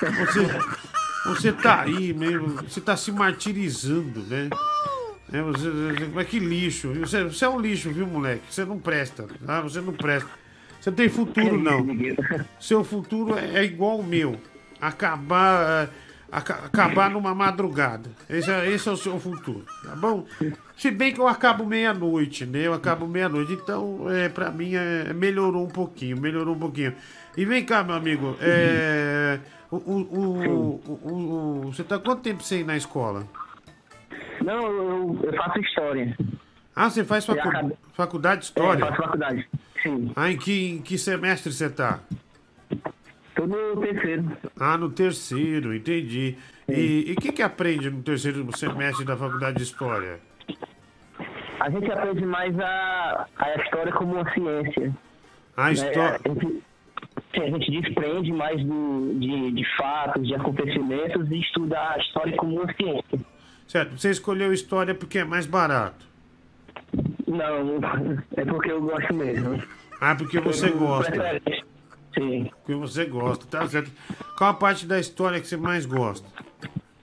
Você, 0.01 0.99
você 1.27 1.53
tá 1.53 1.83
aí 1.83 2.13
mesmo, 2.15 2.49
você 2.69 2.81
tá 2.81 2.97
se 2.97 3.13
martirizando, 3.13 4.21
né? 4.23 4.49
É, 5.33 5.43
você, 5.43 5.69
mas 6.13 6.27
que 6.29 6.39
lixo. 6.39 6.89
viu? 6.93 7.07
Você, 7.07 7.23
você 7.25 7.45
é 7.45 7.49
um 7.49 7.61
lixo, 7.61 7.91
viu, 7.91 8.07
moleque? 8.07 8.43
Você 8.51 8.65
não 8.65 8.79
presta. 8.79 9.27
Ah, 9.47 9.61
você 9.61 9.81
não 9.81 9.93
presta. 9.93 10.29
Você 10.81 10.91
não 10.91 10.97
tem 10.97 11.09
futuro, 11.09 11.61
não. 11.61 11.87
Seu 12.59 12.83
futuro 12.83 13.39
é, 13.39 13.59
é 13.61 13.65
igual 13.65 13.99
o 14.01 14.05
meu. 14.05 14.41
Acabar. 14.81 15.85
é, 15.85 15.89
aca- 16.33 16.61
acabar 16.65 17.11
numa 17.11 17.35
madrugada. 17.35 18.11
Esse 18.29 18.51
é, 18.51 18.71
esse 18.71 18.89
é 18.89 18.93
o 18.93 18.97
seu 18.97 19.21
futuro, 19.21 19.65
tá 19.85 19.95
bom? 19.95 20.27
Se 20.77 20.91
bem 20.91 21.13
que 21.13 21.21
eu 21.21 21.29
acabo 21.29 21.65
meia-noite, 21.67 22.47
né? 22.47 22.61
Eu 22.67 22.73
acabo 22.73 23.07
meia-noite. 23.07 23.53
Então, 23.53 24.11
é, 24.11 24.29
pra 24.29 24.51
mim, 24.51 24.73
é, 24.75 25.13
melhorou 25.13 25.65
um 25.65 25.71
pouquinho. 25.71 26.19
Melhorou 26.21 26.55
um 26.57 26.59
pouquinho. 26.59 26.95
E 27.37 27.45
vem 27.45 27.65
cá, 27.65 27.85
meu 27.85 27.95
amigo. 27.95 28.37
É, 28.41 29.39
o, 29.39 29.60
o, 29.71 29.77
o- 29.77 30.81
o- 30.85 31.61
o- 31.67 31.73
você 31.73 31.85
tá 31.85 31.99
quanto 31.99 32.23
tempo 32.23 32.43
sem 32.43 32.61
ir 32.61 32.65
na 32.65 32.77
escola? 32.77 33.25
Não, 34.45 34.67
eu, 34.67 35.21
eu 35.23 35.33
faço 35.35 35.61
história. 35.61 36.17
Ah, 36.75 36.89
você 36.91 37.05
faz 37.05 37.27
facu- 37.27 37.49
acabei. 37.49 37.77
faculdade 37.95 38.41
de 38.41 38.47
É, 38.47 38.49
história? 38.49 38.87
faço 38.87 39.03
faculdade. 39.03 39.49
Sim. 39.83 40.13
Ah, 40.17 40.31
em 40.31 40.37
que, 40.37 40.71
em 40.71 40.83
que 40.83 40.97
semestre 40.99 41.53
você 41.53 41.69
tá? 41.71 42.01
Tô 43.35 43.47
no 43.47 43.81
terceiro. 43.81 44.37
Ah, 44.59 44.77
no 44.77 44.91
terceiro, 44.91 45.75
entendi. 45.75 46.37
E 46.69 47.15
o 47.17 47.21
que, 47.21 47.33
que 47.33 47.43
aprende 47.43 47.91
no 47.91 48.03
terceiro 48.03 48.47
semestre 48.57 49.05
da 49.05 49.17
faculdade 49.17 49.57
de 49.59 49.63
história? 49.65 50.21
A 51.61 51.69
gente 51.71 51.91
aprende 51.91 52.25
mais 52.25 52.59
a, 52.59 53.27
a 53.37 53.55
história 53.57 53.93
como 53.93 54.15
uma 54.15 54.33
ciência. 54.33 54.95
A 55.57 55.65
né? 55.67 55.73
história. 55.73 56.21
Sim, 56.41 56.63
a 57.35 57.51
gente 57.51 57.70
desprende 57.70 58.32
mais 58.32 58.62
do, 58.65 59.15
de, 59.19 59.52
de 59.52 59.77
fatos, 59.77 60.27
de 60.27 60.35
acontecimentos 60.35 61.31
e 61.31 61.40
estuda 61.40 61.78
a 61.78 61.98
história 61.98 62.36
como 62.36 62.61
uma 62.61 62.73
ciência. 62.74 63.20
Certo, 63.69 63.97
você 63.97 64.11
escolheu 64.11 64.52
história 64.52 64.94
porque 64.94 65.19
é 65.19 65.24
mais 65.24 65.47
barato. 65.47 66.05
Não, 67.27 67.78
é 68.36 68.44
porque 68.44 68.73
eu 68.73 68.82
gosto 68.82 69.15
mesmo. 69.15 69.62
Ah, 70.01 70.16
porque 70.16 70.40
você 70.40 70.70
gosta. 70.70 71.40
Sim. 72.15 72.51
Porque 72.65 72.74
você 72.74 73.05
gosta, 73.05 73.47
tá 73.47 73.69
certo. 73.69 73.93
Qual 74.36 74.51
a 74.51 74.55
parte 74.55 74.86
da 74.86 74.98
história 74.98 75.40
que 75.40 75.47
você 75.47 75.57
mais 75.57 75.86
gosta? 75.86 76.27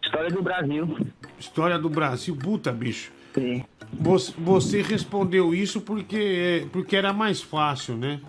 História 0.03 0.29
do 0.29 0.41
Brasil. 0.41 0.97
História 1.39 1.79
do 1.79 1.89
Brasil, 1.89 2.35
puta, 2.35 2.71
bicho. 2.71 3.11
Sim. 3.33 3.63
Você, 3.93 4.33
você 4.37 4.81
respondeu 4.81 5.53
isso 5.53 5.79
porque, 5.79 6.67
porque 6.73 6.95
era 6.95 7.13
mais 7.13 7.41
fácil, 7.41 7.95
né? 7.95 8.19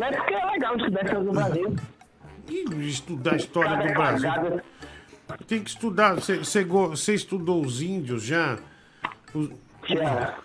Não 0.00 0.06
é 0.06 0.12
porque 0.12 0.32
é 0.32 0.46
legal 0.46 0.76
estudar 0.76 1.04
história 1.04 1.24
do 1.24 1.32
Brasil. 1.32 1.76
E 2.48 2.88
estudar 2.88 3.32
a 3.32 3.36
história 3.36 3.76
do 3.76 3.92
Brasil. 3.92 4.60
Tem 5.46 5.62
que 5.62 5.68
estudar. 5.68 6.14
Você, 6.14 7.14
estudou 7.14 7.62
os 7.62 7.82
índios 7.82 8.22
já? 8.22 8.58
Os, 9.34 9.50
Já. 9.86 10.38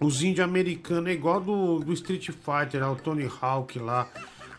os 0.00 0.22
índios 0.22 0.46
americanos 0.46 1.10
é 1.10 1.14
igual 1.14 1.40
do, 1.40 1.80
do 1.80 1.92
Street 1.92 2.30
Fighter, 2.30 2.88
o 2.88 2.94
Tony 2.94 3.28
Hawk 3.40 3.76
lá. 3.80 4.06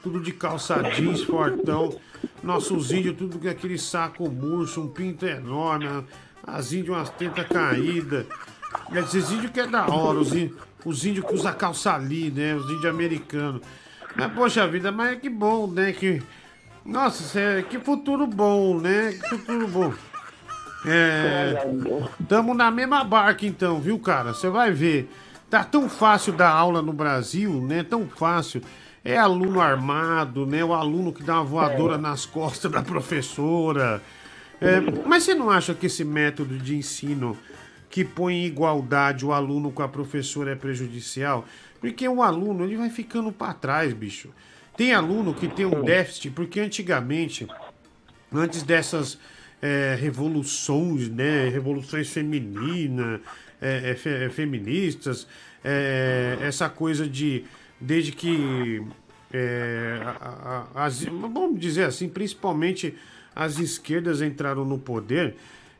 Tudo 0.01 0.19
de 0.19 0.33
calça 0.33 0.83
jeans, 0.91 1.23
fortão. 1.23 1.97
Nossos 2.43 2.91
índios, 2.91 3.15
tudo 3.15 3.39
com 3.39 3.47
aquele 3.47 3.77
saco 3.77 4.29
murcho, 4.29 4.81
um 4.81 4.89
pinto 4.89 5.25
enorme. 5.25 5.87
As 6.45 6.73
índios, 6.73 6.97
umas 6.97 7.09
tentas 7.11 7.47
caídas. 7.47 8.25
Esses 8.93 9.31
índios 9.31 9.53
que 9.53 9.61
é 9.61 9.67
da 9.67 9.87
hora, 9.87 10.19
os 10.19 10.33
índios, 10.33 10.59
os 10.83 11.05
índios 11.05 11.25
que 11.25 11.33
usam 11.33 11.53
calça 11.53 11.93
ali, 11.93 12.29
né? 12.29 12.53
Os 12.55 12.65
índios 12.65 12.85
americanos. 12.85 13.61
Mas, 14.15 14.31
poxa 14.33 14.67
vida, 14.67 14.91
mas 14.91 15.19
que 15.19 15.29
bom, 15.29 15.67
né? 15.67 15.91
Que, 15.91 16.21
nossa, 16.85 17.23
cê- 17.23 17.65
que 17.69 17.79
futuro 17.79 18.27
bom, 18.27 18.79
né? 18.79 19.13
Que 19.13 19.29
futuro 19.29 19.67
bom. 19.67 19.93
É. 20.85 21.55
Tamo 22.27 22.53
na 22.53 22.69
mesma 22.69 23.03
barca 23.03 23.45
então, 23.45 23.79
viu, 23.79 23.97
cara? 23.99 24.33
Você 24.33 24.49
vai 24.49 24.71
ver. 24.71 25.09
Tá 25.49 25.63
tão 25.63 25.87
fácil 25.87 26.33
dar 26.33 26.49
aula 26.49 26.81
no 26.81 26.91
Brasil, 26.91 27.51
né? 27.61 27.83
Tão 27.83 28.07
fácil. 28.07 28.61
É 29.05 29.17
aluno 29.17 29.59
armado, 29.61 30.45
né? 30.45 30.63
O 30.63 30.73
aluno 30.73 31.11
que 31.13 31.23
dá 31.23 31.35
uma 31.35 31.43
voadora 31.43 31.97
nas 31.97 32.25
costas 32.25 32.71
da 32.71 32.81
professora. 32.81 34.01
É, 34.61 34.79
mas 35.05 35.23
você 35.23 35.33
não 35.33 35.49
acha 35.49 35.73
que 35.73 35.87
esse 35.87 36.03
método 36.05 36.57
de 36.57 36.75
ensino 36.75 37.37
que 37.89 38.03
põe 38.03 38.33
em 38.35 38.45
igualdade 38.45 39.25
o 39.25 39.33
aluno 39.33 39.71
com 39.71 39.83
a 39.83 39.87
professora 39.87 40.51
é 40.51 40.55
prejudicial? 40.55 41.45
Porque 41.83 42.07
o 42.07 42.23
aluno 42.23 42.63
ele 42.63 42.77
vai 42.77 42.89
ficando 42.89 43.29
para 43.29 43.53
trás, 43.53 43.91
bicho. 43.91 44.29
Tem 44.77 44.93
aluno 44.93 45.33
que 45.33 45.49
tem 45.49 45.65
um 45.65 45.83
déficit, 45.83 46.29
porque 46.31 46.61
antigamente, 46.61 47.45
antes 48.33 48.63
dessas 48.63 49.19
é, 49.61 49.93
revoluções, 49.99 51.09
né, 51.09 51.49
revoluções 51.49 52.09
femininas, 52.09 53.19
é, 53.61 53.97
é, 54.05 54.23
é, 54.25 54.29
feministas, 54.29 55.27
é, 55.61 56.37
essa 56.41 56.69
coisa 56.69 57.05
de 57.05 57.43
desde 57.81 58.13
que 58.13 58.81
é, 59.33 59.99
a- 60.05 60.67
a- 60.85 60.89
vamos 60.89 61.59
dizer 61.59 61.83
assim, 61.83 62.07
principalmente 62.07 62.95
as 63.35 63.59
esquerdas 63.59 64.21
entraram 64.21 64.63
no 64.63 64.79
poder. 64.79 65.35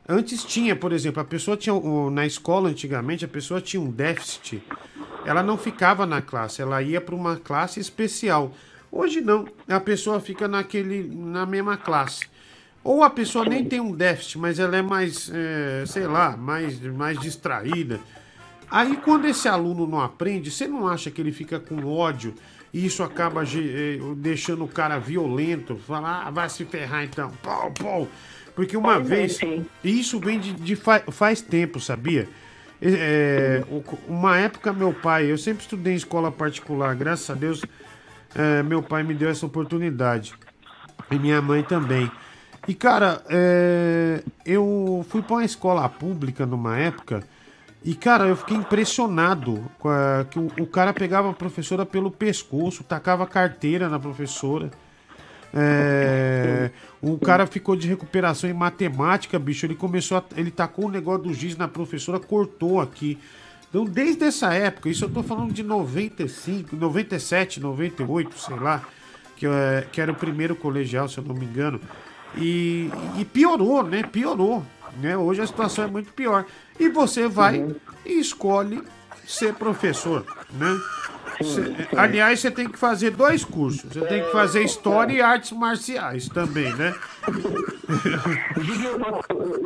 Antes 0.06 0.44
tinha, 0.44 0.76
por 0.76 0.92
exemplo, 0.92 1.22
a 1.22 1.24
pessoa 1.24 1.56
tinha 1.56 1.74
na 2.10 2.26
escola 2.26 2.68
antigamente 2.68 3.24
a 3.24 3.28
pessoa 3.28 3.58
tinha 3.58 3.80
um 3.80 3.90
déficit, 3.90 4.62
ela 5.24 5.42
não 5.42 5.56
ficava 5.58 6.06
na 6.06 6.20
classe, 6.22 6.62
ela 6.62 6.82
ia 6.82 7.00
para 7.00 7.14
uma 7.14 7.36
classe 7.36 7.80
especial. 7.80 8.52
Hoje 8.90 9.20
não, 9.20 9.46
a 9.68 9.80
pessoa 9.80 10.20
fica 10.20 10.46
naquele 10.46 11.10
na 11.14 11.44
mesma 11.44 11.76
classe. 11.76 12.26
Ou 12.82 13.02
a 13.02 13.08
pessoa 13.08 13.44
nem 13.46 13.64
tem 13.64 13.80
um 13.80 13.92
déficit, 13.92 14.38
mas 14.38 14.58
ela 14.58 14.76
é 14.76 14.82
mais, 14.82 15.30
é, 15.32 15.84
sei 15.86 16.06
lá, 16.06 16.36
mais, 16.36 16.78
mais 16.80 17.18
distraída. 17.18 17.98
Aí 18.70 18.96
quando 18.96 19.24
esse 19.26 19.48
aluno 19.48 19.86
não 19.86 20.00
aprende, 20.00 20.50
você 20.50 20.66
não 20.68 20.86
acha 20.86 21.10
que 21.10 21.20
ele 21.20 21.32
fica 21.32 21.58
com 21.58 21.84
ódio 21.86 22.34
e 22.72 22.84
isso 22.84 23.02
acaba 23.02 23.42
eh, 23.42 23.98
deixando 24.16 24.64
o 24.64 24.68
cara 24.68 24.98
violento? 24.98 25.76
Falar, 25.76 26.24
ah, 26.26 26.30
vai 26.30 26.48
se 26.50 26.64
ferrar 26.64 27.04
então, 27.04 27.30
pau, 27.42 27.72
pau. 27.72 28.08
Porque 28.54 28.76
uma 28.76 28.98
vez, 29.00 29.38
e 29.82 30.00
isso 30.00 30.18
vem 30.20 30.38
de, 30.38 30.52
de 30.52 30.76
fa- 30.76 31.02
faz 31.10 31.40
tempo, 31.40 31.80
sabia? 31.80 32.28
É, 32.82 33.64
uma 34.08 34.38
época 34.38 34.72
meu 34.72 34.92
pai, 34.92 35.30
eu 35.30 35.38
sempre 35.38 35.62
estudei 35.62 35.94
em 35.94 35.96
escola 35.96 36.30
particular, 36.30 36.94
graças 36.94 37.30
a 37.30 37.34
Deus, 37.34 37.62
é, 38.34 38.62
meu 38.62 38.82
pai 38.82 39.02
me 39.02 39.14
deu 39.14 39.28
essa 39.30 39.46
oportunidade. 39.46 40.34
E 41.10 41.18
minha 41.18 41.40
mãe 41.42 41.62
também. 41.62 42.10
E, 42.66 42.74
cara, 42.74 43.22
é, 43.28 44.22
eu 44.44 45.04
fui 45.08 45.22
para 45.22 45.36
uma 45.36 45.44
escola 45.44 45.88
pública 45.88 46.46
numa 46.46 46.78
época 46.78 47.22
e, 47.84 47.94
cara, 47.94 48.26
eu 48.26 48.36
fiquei 48.36 48.56
impressionado 48.56 49.70
com 49.78 49.88
a- 49.90 50.26
que 50.30 50.38
o, 50.38 50.46
o 50.60 50.66
cara 50.66 50.92
pegava 50.94 51.30
a 51.30 51.34
professora 51.34 51.84
pelo 51.86 52.10
pescoço, 52.10 52.84
tacava 52.84 53.26
carteira 53.26 53.88
na 53.88 53.98
professora. 54.00 54.70
É, 55.56 56.70
o 57.00 57.16
cara 57.16 57.46
ficou 57.46 57.76
de 57.76 57.86
recuperação 57.86 58.50
em 58.50 58.52
matemática, 58.52 59.38
bicho. 59.38 59.64
Ele 59.64 59.76
começou 59.76 60.18
a, 60.18 60.24
Ele 60.36 60.50
tacou 60.50 60.86
o 60.86 60.90
negócio 60.90 61.22
do 61.24 61.32
giz 61.32 61.56
na 61.56 61.68
professora, 61.68 62.18
cortou 62.18 62.80
aqui. 62.80 63.18
Então, 63.68 63.84
desde 63.84 64.24
essa 64.24 64.52
época, 64.52 64.88
isso 64.88 65.04
eu 65.04 65.10
tô 65.10 65.22
falando 65.22 65.52
de 65.52 65.62
95, 65.62 66.76
97, 66.76 67.60
98, 67.60 68.38
sei 68.38 68.56
lá, 68.56 68.82
que, 69.36 69.46
é, 69.46 69.86
que 69.90 70.00
era 70.00 70.12
o 70.12 70.14
primeiro 70.14 70.56
colegial, 70.56 71.08
se 71.08 71.18
eu 71.18 71.24
não 71.24 71.34
me 71.34 71.44
engano. 71.44 71.80
E, 72.36 72.90
e 73.18 73.24
piorou, 73.24 73.82
né? 73.84 74.02
Piorou. 74.02 74.64
Né? 75.00 75.16
Hoje 75.16 75.40
a 75.40 75.46
situação 75.46 75.84
é 75.84 75.88
muito 75.88 76.12
pior. 76.12 76.44
E 76.78 76.88
você 76.88 77.28
vai 77.28 77.66
e 78.04 78.18
escolhe 78.18 78.82
ser 79.26 79.54
professor, 79.54 80.24
né? 80.52 80.80
Cê- 81.42 81.74
aliás, 81.96 82.40
você 82.40 82.50
tem 82.50 82.68
que 82.68 82.78
fazer 82.78 83.10
dois 83.10 83.44
cursos. 83.44 83.92
Você 83.92 84.06
tem 84.06 84.22
que 84.24 84.30
fazer 84.30 84.62
História 84.62 85.12
e 85.14 85.20
Artes 85.20 85.52
Marciais 85.52 86.28
também, 86.28 86.72
né? 86.74 86.94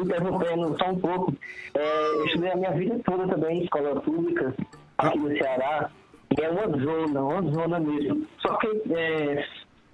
Interrompendo 0.00 0.76
só 0.78 0.90
um 0.90 0.98
pouco. 0.98 1.34
É, 1.74 2.08
eu 2.14 2.26
estudei 2.26 2.50
a 2.52 2.56
minha 2.56 2.72
vida 2.72 2.98
toda 3.04 3.26
também 3.28 3.58
em 3.60 3.64
escola 3.64 4.00
pública, 4.00 4.54
aqui 4.98 5.18
no 5.18 5.36
Ceará. 5.36 5.90
E 6.38 6.42
é 6.42 6.50
uma 6.50 6.78
zona, 6.78 7.20
uma 7.22 7.52
zona 7.52 7.80
mesmo. 7.80 8.26
Só 8.40 8.54
que 8.56 8.66
é, 8.92 9.44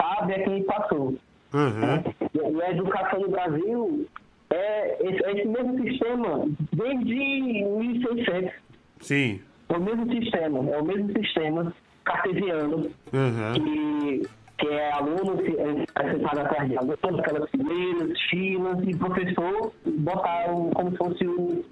sabe 0.00 0.32
é 0.32 0.38
quem 0.44 0.62
passou. 0.64 1.14
Uhum. 1.52 2.04
E 2.34 2.38
e 2.56 2.62
a 2.62 2.70
educação 2.72 3.20
no 3.20 3.28
Brasil 3.30 4.06
é 4.50 5.06
esse, 5.08 5.24
é 5.24 5.32
esse 5.32 5.46
mesmo 5.48 5.80
sistema 5.82 6.46
desde 6.72 7.14
1600. 7.14 8.52
Sim. 9.00 9.40
É 9.74 9.76
o 9.76 9.80
mesmo 9.82 10.12
sistema, 10.12 10.70
é 10.70 10.80
o 10.80 10.84
mesmo 10.84 11.12
sistema 11.18 11.74
cartesiano 12.04 12.76
Uhum. 13.12 13.52
que, 13.54 14.22
que 14.58 14.68
é 14.68 14.92
aluno 14.92 15.36
é 15.42 16.10
sentado 16.12 16.38
atrás 16.40 16.68
de 16.70 16.76
aluno, 16.78 16.96
aquelas 17.20 17.50
fileiras, 17.50 18.20
filas, 18.30 18.78
e 18.86 18.96
professor 18.96 19.72
botar 19.84 20.50
o, 20.54 20.70
como 20.70 20.90
se 20.92 20.96
fosse 20.96 21.26
o, 21.26 21.64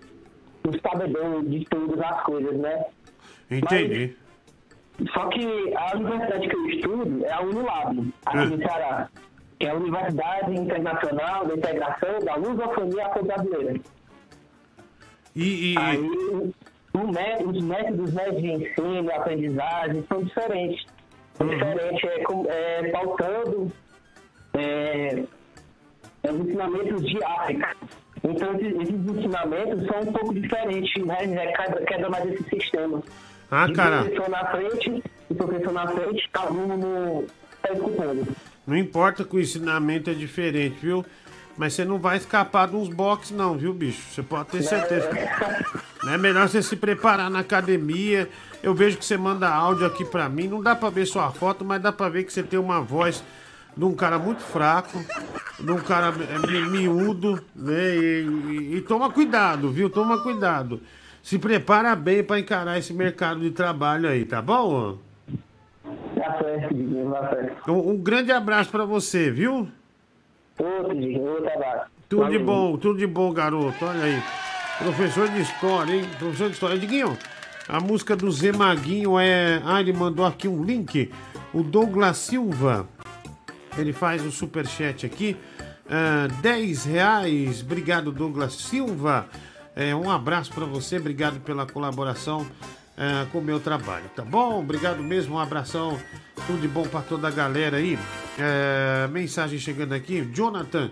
o 0.64 1.42
de 1.44 1.64
todas 1.66 2.00
as 2.00 2.22
coisas, 2.24 2.58
né? 2.58 2.84
Entendi. 3.50 4.16
Só 5.12 5.28
que 5.28 5.74
a 5.76 5.96
universidade 5.96 6.48
que 6.48 6.56
eu 6.56 6.68
estudo 6.70 7.24
é 7.24 7.32
a 7.32 7.40
Unilab, 7.40 8.12
aqui 8.26 8.46
no 8.46 8.58
Ceará. 8.58 9.08
Que 9.58 9.66
é 9.66 9.70
a 9.70 9.74
Universidade 9.74 10.54
Internacional 10.54 11.46
da 11.46 11.54
Integração 11.54 12.18
da 12.24 12.34
Lusofonia 12.34 13.06
Afro-Brasileira. 13.06 13.80
E, 15.36 15.72
e- 15.74 15.78
Aí 15.78 16.52
os 16.94 17.62
métodos 17.62 18.12
né, 18.12 18.31
de 18.31 18.51
ensino 18.51 19.10
aprendizagem 19.12 20.05
são 20.09 20.23
diferentes. 20.23 20.85
São 21.35 21.48
diferentes, 21.48 22.05
é, 22.05 22.86
é, 22.86 22.90
pautando 22.90 23.73
é, 24.55 25.24
os 26.24 26.40
ensinamentos 26.40 27.02
de 27.05 27.24
África. 27.24 27.77
Então 28.23 28.55
esses, 28.55 28.81
esses 28.82 28.94
ensinamentos 28.94 29.86
são 29.86 30.01
um 30.01 30.12
pouco 30.12 30.35
diferentes, 30.35 31.05
né? 31.05 31.16
É, 31.23 31.52
quebra, 31.52 31.85
quebra 31.85 32.10
mais 32.10 32.27
esse 32.32 32.44
sistema. 32.44 33.02
Ah, 33.51 33.66
de 33.66 33.73
cara. 33.73 34.02
professor 34.02 34.31
na 34.31 34.47
frente, 34.47 35.02
o 35.28 35.35
professor 35.35 35.73
na 35.73 35.86
frente, 35.89 36.31
tá 36.32 36.43
aluno 36.43 36.77
no, 36.77 37.27
tá 37.62 37.73
escutando. 37.73 38.36
Não 38.66 38.77
importa 38.77 39.24
que 39.24 39.36
o 39.36 39.40
ensinamento 39.40 40.09
é 40.09 40.14
diferente, 40.14 40.77
viu? 40.81 41.05
Mas 41.62 41.74
você 41.74 41.84
não 41.84 41.97
vai 41.97 42.16
escapar 42.16 42.66
de 42.66 42.74
uns 42.74 42.89
boxes, 42.89 43.30
não, 43.30 43.56
viu, 43.56 43.72
bicho? 43.72 44.02
Você 44.10 44.20
pode 44.20 44.48
ter 44.48 44.62
certeza. 44.64 45.09
É 46.09 46.18
melhor 46.18 46.48
você 46.48 46.60
se 46.60 46.74
preparar 46.74 47.30
na 47.30 47.39
academia. 47.39 48.28
Eu 48.60 48.74
vejo 48.74 48.98
que 48.98 49.05
você 49.05 49.16
manda 49.16 49.48
áudio 49.48 49.86
aqui 49.86 50.05
pra 50.05 50.28
mim. 50.28 50.48
Não 50.48 50.60
dá 50.60 50.74
pra 50.74 50.90
ver 50.90 51.06
sua 51.06 51.30
foto, 51.30 51.64
mas 51.64 51.80
dá 51.80 51.93
pra 51.93 52.09
ver 52.09 52.24
que 52.24 52.32
você 52.32 52.43
tem 52.43 52.59
uma 52.59 52.80
voz 52.80 53.22
de 53.76 53.84
um 53.84 53.94
cara 53.94 54.18
muito 54.18 54.40
fraco, 54.43 54.98
de 55.60 55.70
um 55.70 55.76
cara 55.78 56.10
mi- 56.10 56.68
miúdo, 56.68 57.40
né? 57.55 57.94
E, 57.97 58.26
e- 58.26 58.76
e 58.78 58.80
toma 58.80 59.09
cuidado, 59.12 59.70
viu? 59.70 59.89
Toma 59.89 60.20
cuidado. 60.24 60.80
Se 61.22 61.39
prepara 61.39 61.94
bem 61.94 62.24
pra 62.24 62.40
encarar 62.40 62.76
esse 62.76 62.93
mercado 62.93 63.39
de 63.39 63.52
trabalho 63.52 64.09
aí, 64.09 64.24
tá 64.24 64.43
bom? 64.43 64.98
Tá 66.16 66.39
certo, 66.43 67.10
tá 67.12 67.28
certo. 67.30 67.70
Um, 67.72 67.90
um 67.93 67.97
grande 67.97 68.32
abraço 68.32 68.70
pra 68.70 68.84
você, 68.84 69.30
viu? 69.30 69.68
Outro, 70.58 70.94
Diguinho, 70.94 71.22
outro 71.22 71.48
abraço. 71.48 71.90
Tudo 72.08 72.30
de 72.30 72.38
bom, 72.38 72.76
tudo 72.76 72.98
de 72.98 73.06
bom, 73.06 73.32
garoto. 73.32 73.84
Olha 73.84 74.04
aí. 74.04 74.22
Professor 74.78 75.28
de 75.28 75.40
história, 75.40 75.94
hein? 75.94 76.04
Professor 76.18 76.48
de 76.48 76.54
história. 76.54 76.78
Diguinho, 76.78 77.16
a 77.68 77.80
música 77.80 78.14
do 78.14 78.30
Zé 78.30 78.52
Maguinho 78.52 79.18
é. 79.18 79.62
Ah, 79.64 79.80
ele 79.80 79.92
mandou 79.92 80.24
aqui 80.24 80.48
um 80.48 80.62
link. 80.62 81.10
O 81.52 81.62
Douglas 81.62 82.18
Silva. 82.18 82.86
Ele 83.78 83.92
faz 83.92 84.24
o 84.24 84.30
superchat 84.30 85.06
aqui. 85.06 85.36
Ah, 85.88 86.28
10 86.42 86.84
reais. 86.84 87.62
Obrigado, 87.62 88.12
Douglas 88.12 88.54
Silva. 88.54 89.26
É, 89.74 89.94
um 89.94 90.10
abraço 90.10 90.52
pra 90.52 90.66
você. 90.66 90.98
Obrigado 90.98 91.40
pela 91.40 91.66
colaboração 91.66 92.46
ah, 92.97 93.27
com 93.32 93.39
o 93.39 93.43
meu 93.43 93.59
trabalho, 93.60 94.09
tá 94.14 94.23
bom? 94.24 94.60
Obrigado 94.60 95.02
mesmo. 95.02 95.36
Um 95.36 95.39
abração. 95.39 95.98
Tudo 96.47 96.60
de 96.60 96.69
bom 96.69 96.82
pra 96.86 97.01
toda 97.01 97.28
a 97.28 97.31
galera 97.31 97.77
aí. 97.78 97.98
É, 98.39 99.09
mensagem 99.09 99.59
chegando 99.59 99.93
aqui. 99.94 100.23
Jonathan 100.32 100.90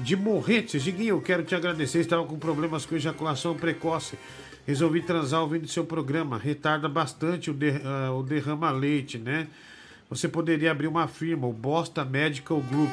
de 0.00 0.16
Morretes. 0.16 0.82
Diguinho, 0.82 1.16
eu 1.16 1.20
quero 1.20 1.42
te 1.44 1.54
agradecer. 1.54 2.00
Estava 2.00 2.24
com 2.24 2.38
problemas 2.38 2.84
com 2.86 2.94
ejaculação 2.96 3.54
precoce. 3.54 4.18
Resolvi 4.66 5.00
transar 5.02 5.42
ouvindo 5.42 5.68
seu 5.68 5.84
programa. 5.84 6.36
Retarda 6.38 6.88
bastante 6.88 7.50
o, 7.50 7.54
der- 7.54 7.80
ah, 7.84 8.12
o 8.12 8.22
derrama 8.22 8.70
leite, 8.70 9.16
né? 9.18 9.46
Você 10.10 10.28
poderia 10.28 10.70
abrir 10.70 10.86
uma 10.86 11.08
firma, 11.08 11.46
o 11.46 11.52
Bosta 11.52 12.04
Medical 12.04 12.60
Group. 12.60 12.90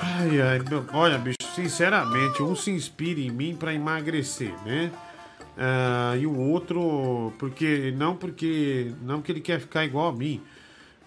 Ai, 0.00 0.40
ai, 0.40 0.58
meu, 0.68 0.84
olha, 0.92 1.18
bicho, 1.18 1.36
sinceramente, 1.54 2.42
um 2.42 2.54
se 2.56 2.70
inspira 2.70 3.20
em 3.20 3.30
mim 3.30 3.56
pra 3.56 3.72
emagrecer, 3.74 4.52
né? 4.64 4.90
Ah, 5.60 6.14
e 6.16 6.24
o 6.24 6.38
outro, 6.38 7.32
porque 7.36 7.92
não 7.96 8.14
porque 8.14 8.92
não 9.02 9.20
que 9.20 9.32
ele 9.32 9.40
quer 9.40 9.58
ficar 9.58 9.84
igual 9.84 10.08
a 10.08 10.12
mim, 10.12 10.40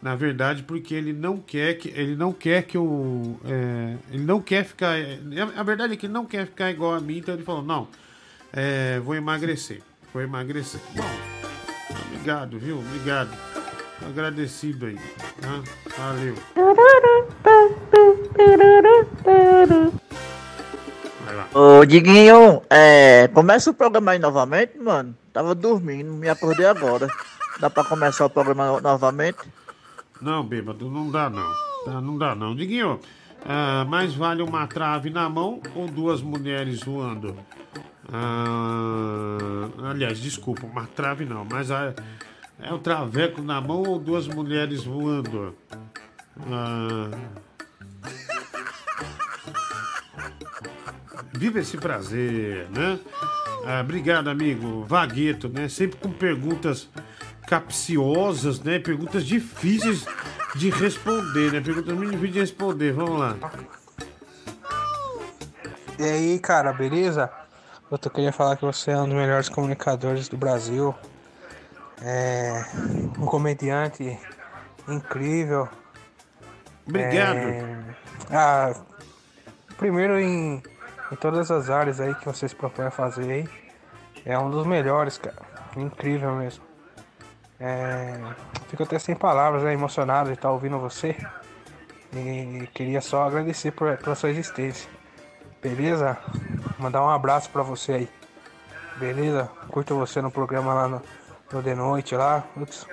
na 0.02 0.14
verdade, 0.14 0.64
porque 0.64 0.94
ele 0.94 1.14
não 1.14 1.38
quer 1.38 1.76
que 1.76 1.88
ele 1.90 2.18
não 2.18 2.34
quer 2.34 2.64
que 2.64 2.76
eu 2.76 3.40
é, 3.45 3.95
ele 4.11 4.23
não 4.23 4.41
quer 4.41 4.65
ficar. 4.65 4.98
é, 4.99 5.19
A 5.56 5.64
verdade 5.64 5.94
é 5.94 5.95
que 5.95 6.06
ele 6.06 6.14
não 6.14 6.26
quer 6.26 6.45
ficar 6.48 6.69
igual 6.69 6.94
a 6.94 6.99
mim, 6.99 7.19
então 7.19 7.34
ele 7.34 7.44
falou 7.44 7.64
não, 7.64 7.88
é, 8.52 8.99
vou 8.99 9.15
emagrecer, 9.15 9.82
vou 10.14 10.22
emagrecer. 10.22 10.82
Bom, 10.95 11.98
obrigado, 12.07 12.60
viu? 12.60 12.80
Obrigado, 12.80 13.32
agradecido 14.06 14.88
aí, 14.88 14.98
tá? 15.40 15.64
Valeu. 15.98 16.36
Vai 21.32 21.36
lá. 21.38 21.48
Ô, 21.53 21.86
Diguinho, 21.86 22.62
é, 22.70 23.30
começa 23.30 23.72
o 23.72 23.74
programa 23.74 24.12
aí 24.12 24.20
novamente, 24.20 24.78
mano. 24.78 25.16
Tava 25.32 25.56
dormindo, 25.56 26.12
me 26.12 26.28
acordei 26.28 26.66
agora. 26.66 27.08
Dá 27.60 27.70
pra 27.70 27.86
começar 27.86 28.26
o 28.26 28.30
programa 28.30 28.68
no- 28.68 28.82
novamente? 28.82 29.38
Não, 30.22 30.44
bêbado, 30.44 30.90
não 30.90 31.10
dá 31.10 31.30
não. 31.30 31.49
Tá, 31.86 32.02
não 32.02 32.18
dá 32.18 32.36
não. 32.36 32.53
Diguinho, 32.53 32.99
ah, 33.45 33.86
mais 33.88 34.14
vale 34.14 34.41
uma 34.44 34.68
trave 34.68 35.10
na 35.10 35.30
mão 35.30 35.62
ou 35.74 35.88
duas 35.88 36.22
mulheres 36.22 36.82
voando? 36.84 37.38
Ah, 38.12 39.38
aliás, 39.91 40.20
desculpa, 40.20 40.66
uma 40.66 40.86
trave 40.86 41.24
não, 41.24 41.45
mas 41.49 41.72
a- 41.72 41.94
é 42.62 42.74
o 42.74 42.78
traveco 42.78 43.41
na 43.41 43.62
mão 43.62 43.84
ou 43.84 43.98
duas 43.98 44.28
mulheres 44.28 44.84
voando? 44.84 45.56
Ah, 46.52 47.10
viva 51.32 51.60
esse 51.60 51.78
prazer, 51.78 52.68
né? 52.70 52.99
Ah, 53.66 53.82
obrigado, 53.82 54.30
amigo. 54.30 54.84
Vagueto, 54.86 55.49
né? 55.49 55.70
Sempre 55.70 55.98
com 55.99 56.12
perguntas 56.12 56.90
capciosas, 57.48 58.60
né? 58.62 58.80
Perguntas 58.80 59.26
difíceis 59.26 60.06
de 60.56 60.70
responder, 60.70 61.52
né? 61.52 61.62
Perguntas 61.62 61.94
muito 61.95 62.12
difíceis 62.12 62.34
de 62.34 62.40
responder. 62.40 62.91
Vamos 62.94 63.20
lá. 63.20 63.36
E 65.99 66.03
aí, 66.03 66.40
cara, 66.40 66.74
beleza? 66.74 67.30
Eu 67.91 67.98
tô 67.98 68.10
queria 68.10 68.32
falar 68.32 68.56
que 68.56 68.66
você 68.66 68.91
é 68.91 68.98
um 68.98 69.06
dos 69.06 69.16
melhores 69.16 69.49
comunicadores 69.49 70.28
do 70.28 70.38
Brasil. 70.38 70.95
É 72.02 72.66
um 73.20 73.26
comediante 73.26 74.18
incrível. 74.88 75.70
Obrigado. 76.88 77.38
É, 77.38 77.95
ah, 78.32 78.74
primeiro 79.78 80.20
em, 80.20 80.64
em 81.12 81.16
todas 81.16 81.52
as 81.52 81.70
áreas 81.70 82.00
aí 82.00 82.16
que 82.16 82.26
vocês 82.26 82.54
propõem 82.54 82.88
a 82.88 82.92
fazer 82.92 83.32
aí. 83.32 83.50
É 84.26 84.38
um 84.38 84.50
dos 84.50 84.66
melhores, 84.66 85.18
cara. 85.18 85.38
Incrível 85.76 86.36
mesmo. 86.36 86.64
É, 87.60 88.20
fico 88.70 88.84
até 88.84 88.98
sem 88.98 89.16
palavras, 89.16 89.64
né? 89.64 89.74
Emocionado 89.74 90.30
de 90.30 90.36
estar 90.36 90.52
ouvindo 90.52 90.80
você. 90.80 91.16
E 92.14 92.68
queria 92.74 93.02
só 93.02 93.28
agradecer 93.28 93.72
por, 93.72 93.96
pela 93.98 94.16
sua 94.16 94.30
existência. 94.30 94.90
Beleza? 95.62 96.18
Mandar 96.80 97.04
um 97.04 97.10
abraço 97.10 97.50
pra 97.50 97.64
você 97.64 97.94
aí. 97.94 98.10
Beleza? 98.98 99.50
Curto 99.70 99.96
você 99.96 100.22
no 100.22 100.32
programa 100.32 100.74
lá 100.74 100.88
no, 100.88 101.02
no 101.53 101.61
The 101.61 101.76
Noite 101.76 102.15
lá. 102.15 102.41
Putz, 102.53 102.86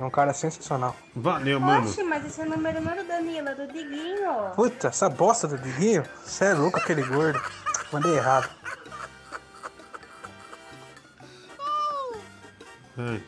é 0.00 0.04
um 0.04 0.10
cara 0.10 0.32
sensacional. 0.32 0.96
Valeu, 1.14 1.60
mano. 1.60 1.86
Oxe, 1.86 2.02
mas 2.02 2.24
esse 2.24 2.44
número 2.44 2.80
não 2.80 2.92
é 2.92 3.02
do 3.02 3.08
Danilo, 3.08 3.48
é 3.48 3.54
do 3.54 3.66
Diguinho. 3.66 4.50
Puta, 4.54 4.88
essa 4.88 5.08
bosta 5.08 5.46
do 5.46 5.58
Diguinho. 5.58 6.04
Você 6.24 6.46
é 6.46 6.54
louco 6.54 6.78
aquele 6.78 7.02
gordo. 7.02 7.40
Mandei 7.92 8.16
errado. 8.16 8.48
Ai. 12.98 13.22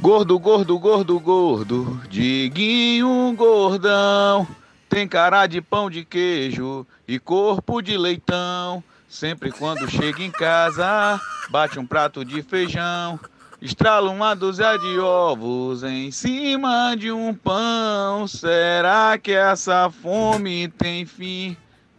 Gordo, 0.00 0.38
gordo, 0.38 0.78
gordo, 0.78 1.20
gordo, 1.20 2.00
Diguinho 2.08 3.34
gordão, 3.36 4.48
tem 4.88 5.06
cara 5.06 5.46
de 5.46 5.60
pão 5.60 5.90
de 5.90 6.06
queijo 6.06 6.86
e 7.06 7.18
corpo 7.18 7.82
de 7.82 7.98
leitão. 7.98 8.82
Sempre 9.10 9.50
quando 9.50 9.90
chega 9.90 10.22
em 10.22 10.30
casa, 10.30 11.20
bate 11.50 11.80
um 11.80 11.84
prato 11.84 12.24
de 12.24 12.42
feijão, 12.42 13.18
estrala 13.60 14.08
uma 14.08 14.36
dúzia 14.36 14.78
de 14.78 15.00
ovos 15.00 15.82
em 15.82 16.12
cima 16.12 16.94
de 16.96 17.10
um 17.10 17.34
pão. 17.34 18.28
Será 18.28 19.18
que 19.18 19.32
essa 19.32 19.90
fome 19.90 20.68
tem 20.68 21.04
fim? 21.04 21.56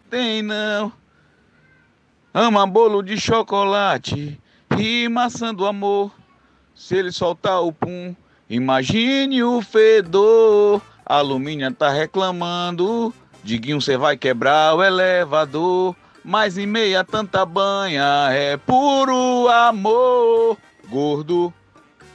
Tem 0.09 0.41
não. 0.41 0.89
Ama 2.33 2.65
bolo 2.65 3.01
de 3.01 3.19
chocolate 3.19 4.39
e 4.79 5.09
maçã 5.09 5.53
do 5.53 5.65
amor. 5.65 6.13
Se 6.73 6.95
ele 6.95 7.11
soltar 7.11 7.61
o 7.61 7.73
pum, 7.73 8.15
imagine 8.49 9.43
o 9.43 9.61
fedor. 9.61 10.81
A 11.05 11.17
alumínio 11.17 11.73
tá 11.73 11.89
reclamando. 11.89 13.13
Diguinho, 13.43 13.81
você 13.81 13.97
vai 13.97 14.15
quebrar 14.15 14.75
o 14.75 14.81
elevador. 14.81 15.93
Mas 16.23 16.57
em 16.57 16.67
meia 16.67 17.03
tanta 17.03 17.45
banha 17.45 18.29
é 18.31 18.55
puro 18.57 19.47
amor. 19.47 20.57
Gordo, 20.87 21.53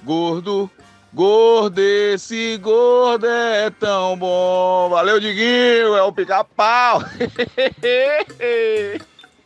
gordo, 0.04 0.70
gordo, 1.12 1.80
esse 1.80 2.56
gordo 2.58 3.26
é 3.26 3.68
tão 3.70 4.16
bom. 4.16 4.88
Valeu, 4.90 5.18
Diguinho, 5.18 5.96
é 5.96 6.02
o 6.02 6.12
pica-pau. 6.12 7.02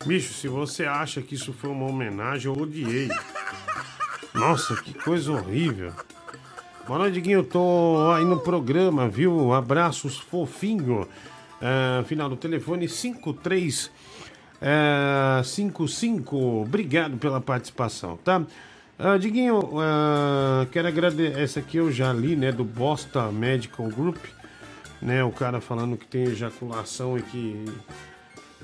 Bicho, 0.04 0.34
se 0.34 0.48
você 0.48 0.84
acha 0.84 1.22
que 1.22 1.34
isso 1.34 1.52
foi 1.52 1.70
uma 1.70 1.86
homenagem, 1.86 2.52
eu 2.52 2.60
odiei. 2.60 3.08
Nossa, 4.34 4.76
que 4.76 4.92
coisa 4.92 5.32
horrível. 5.32 5.92
Boa 6.86 6.98
noite, 6.98 7.14
Diguinho. 7.14 7.42
Tô 7.44 8.12
aí 8.14 8.24
no 8.24 8.40
programa, 8.40 9.08
viu? 9.08 9.52
Abraços 9.52 10.18
fofinho. 10.18 11.08
Ah, 11.62 12.02
final 12.06 12.28
do 12.28 12.36
telefone 12.36 12.88
53 12.88 13.90
é, 14.60 15.42
55. 15.42 16.62
Obrigado 16.62 17.16
pela 17.16 17.40
participação, 17.40 18.16
tá? 18.18 18.42
Ah, 18.98 19.16
Diguinho, 19.16 19.80
ah, 19.80 20.66
quero 20.70 20.88
agradecer. 20.88 21.38
Essa 21.38 21.60
aqui 21.60 21.78
eu 21.78 21.90
já 21.90 22.12
li, 22.12 22.36
né? 22.36 22.52
Do 22.52 22.64
Boston 22.64 23.32
Medical 23.32 23.88
Group. 23.88 24.18
Né, 25.00 25.24
o 25.24 25.32
cara 25.32 25.62
falando 25.62 25.96
que 25.96 26.06
tem 26.06 26.24
ejaculação 26.24 27.16
e 27.16 27.22
que 27.22 27.64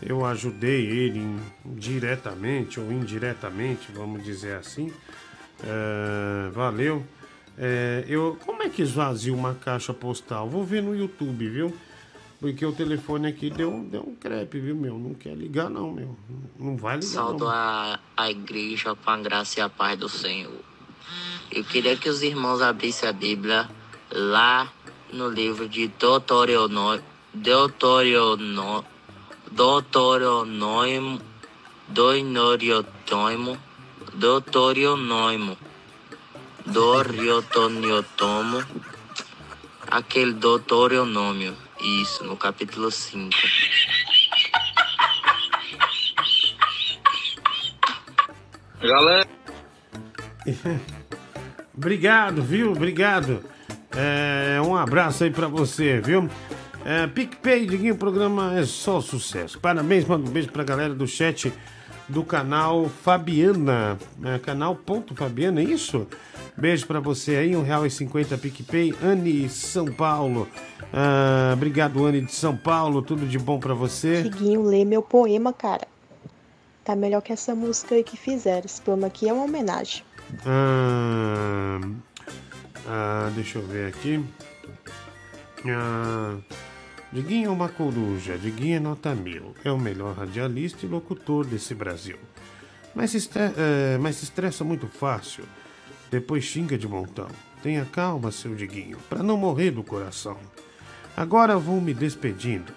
eu 0.03 0.23
ajudei 0.27 0.85
ele 0.87 1.41
diretamente 1.65 2.79
ou 2.79 2.93
indiretamente, 2.93 3.91
vamos 3.91 4.23
dizer 4.23 4.57
assim. 4.57 4.93
É, 5.65 6.51
valeu. 6.51 7.03
É, 7.57 8.05
eu, 8.07 8.39
como 8.45 8.63
é 8.63 8.69
que 8.69 8.83
esvazia 8.83 9.33
uma 9.33 9.55
caixa 9.55 9.95
postal? 9.95 10.49
Vou 10.49 10.63
ver 10.63 10.83
no 10.83 10.95
YouTube, 10.95 11.49
viu? 11.49 11.75
Porque 12.47 12.65
o 12.65 12.71
telefone 12.71 13.27
aqui 13.27 13.51
deu, 13.51 13.85
deu 13.91 14.03
um 14.03 14.15
crepe, 14.15 14.61
viu, 14.61 14.77
meu? 14.77 14.97
Não 14.97 15.15
quer 15.15 15.35
ligar, 15.35 15.69
não, 15.69 15.91
meu. 15.91 16.17
Não 16.57 16.77
vai 16.77 16.95
ligar, 16.95 17.09
Saldo 17.09 17.47
não. 17.47 17.51
a, 17.51 17.99
a 18.17 18.31
igreja 18.31 18.95
com 18.95 19.11
a 19.11 19.17
graça 19.17 19.59
e 19.59 19.63
a 19.65 19.69
paz 19.69 19.99
do 19.99 20.09
Senhor. 20.09 20.53
Eu 21.51 21.65
queria 21.65 21.97
que 21.97 22.09
os 22.09 22.23
irmãos 22.23 22.63
abrissem 22.63 23.09
a 23.09 23.13
Bíblia 23.13 23.69
lá 24.13 24.73
no 25.13 25.29
livro 25.29 25.69
de 25.69 25.89
Deuteronômio, 25.89 27.03
Deuteronômio, 27.35 28.85
Deuteronômio, 29.51 31.21
Deuteronômio, 31.89 33.59
Deuteronômio, 34.15 35.59
Doriotoniotomo, 36.65 38.65
aquele 39.91 40.33
Deuteronômio, 40.33 41.66
isso, 41.87 42.25
no 42.25 42.37
capítulo 42.37 42.91
5. 42.91 43.31
Galera. 48.81 49.27
Obrigado, 51.77 52.43
viu? 52.43 52.73
Obrigado. 52.73 53.45
É, 53.97 54.61
um 54.61 54.77
abraço 54.77 55.25
aí 55.25 55.31
pra 55.31 55.49
você, 55.49 56.01
viu? 56.01 56.29
É, 56.85 57.07
PicPay, 57.07 57.67
Diguinho, 57.67 57.95
o 57.95 57.99
programa 57.99 58.59
é 58.59 58.65
só 58.65 59.01
sucesso. 59.01 59.59
Parabéns, 59.59 60.05
manda 60.05 60.29
um 60.29 60.33
beijo 60.33 60.51
pra 60.51 60.63
galera 60.63 60.95
do 60.95 61.07
chat 61.07 61.53
do 62.09 62.25
canal 62.25 62.89
Fabiana. 62.89 63.99
É, 64.23 64.39
canal 64.39 64.75
ponto 64.75 65.15
Fabiana, 65.15 65.61
é 65.61 65.65
isso? 65.65 66.07
Beijo 66.57 66.87
pra 66.87 67.01
você 67.01 67.37
aí, 67.37 67.51
R$1,50 67.55 68.39
PicPay. 68.39 68.95
Anne 69.03 69.49
São 69.49 69.87
Paulo. 69.87 70.49
Ah, 70.93 71.53
obrigado, 71.53 72.05
Anne 72.07 72.23
de 72.23 72.33
São 72.33 72.57
Paulo. 72.57 73.03
Tudo 73.03 73.27
de 73.27 73.39
bom 73.39 73.59
pra 73.59 73.75
você. 73.75 74.23
Diguinho, 74.23 74.63
lê 74.63 74.85
meu 74.85 75.03
poema, 75.03 75.53
cara. 75.53 75.87
Tá 76.85 76.95
melhor 76.95 77.21
que 77.21 77.33
essa 77.33 77.55
música 77.55 77.97
aí 77.97 78.05
que 78.05 78.17
fizeram. 78.17 78.65
Esse 78.65 78.81
poema 78.81 79.09
aqui 79.09 79.29
é 79.29 79.33
uma 79.33 79.45
homenagem. 79.45 80.03
Ah, 80.47 81.81
ah, 82.87 83.31
deixa 83.35 83.59
eu 83.59 83.67
ver 83.67 83.89
aqui. 83.89 84.25
Ah, 85.69 86.37
Diguinho 87.13 87.49
é 87.49 87.53
uma 87.53 87.69
coruja, 87.69 88.37
Diguinho 88.37 88.77
é 88.77 88.81
nota 88.81 89.15
mil. 89.15 89.55
É 89.65 89.71
o 89.71 89.79
melhor 89.79 90.15
radialista 90.17 90.85
e 90.85 90.89
locutor 90.89 91.45
desse 91.47 91.75
Brasil. 91.75 92.19
Mas 92.95 93.11
se, 93.13 93.19
estre- 93.19 93.53
eh, 93.57 93.99
mas 94.01 94.17
se 94.17 94.25
estressa 94.25 94.65
muito 94.65 94.87
fácil. 94.87 95.45
Depois 96.11 96.45
xinga 96.45 96.77
de 96.77 96.87
montão. 96.89 97.29
Tenha 97.63 97.85
calma, 97.85 98.31
seu 98.31 98.55
Diguinho, 98.55 98.99
para 99.09 99.23
não 99.23 99.37
morrer 99.37 99.71
do 99.71 99.83
coração. 99.83 100.37
Agora 101.17 101.57
vou 101.59 101.81
me 101.81 101.95
despedindo 101.95 102.73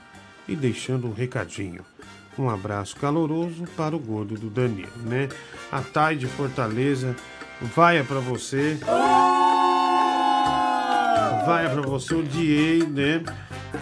e 0.47 0.55
deixando 0.55 1.07
um 1.07 1.13
recadinho. 1.13 1.83
Um 2.37 2.49
abraço 2.49 2.95
caloroso 2.95 3.65
para 3.75 3.95
o 3.95 3.99
gordo 3.99 4.35
do 4.35 4.49
Danilo, 4.49 4.89
né? 5.05 5.27
A 5.71 5.81
Thay 5.81 6.15
de 6.15 6.25
Fortaleza, 6.27 7.15
vai 7.75 8.01
para 8.03 8.19
você. 8.19 8.77
Vai 11.45 11.69
para 11.69 11.81
você, 11.81 12.13
odiei, 12.15 12.79
né? 12.87 13.21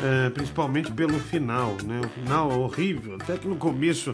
É, 0.03 0.29
principalmente 0.29 0.91
pelo 0.91 1.19
final, 1.19 1.75
né? 1.83 2.01
O 2.03 2.09
final 2.09 2.49
horrível. 2.59 3.15
Até 3.15 3.37
que 3.37 3.47
no 3.47 3.55
começo 3.55 4.13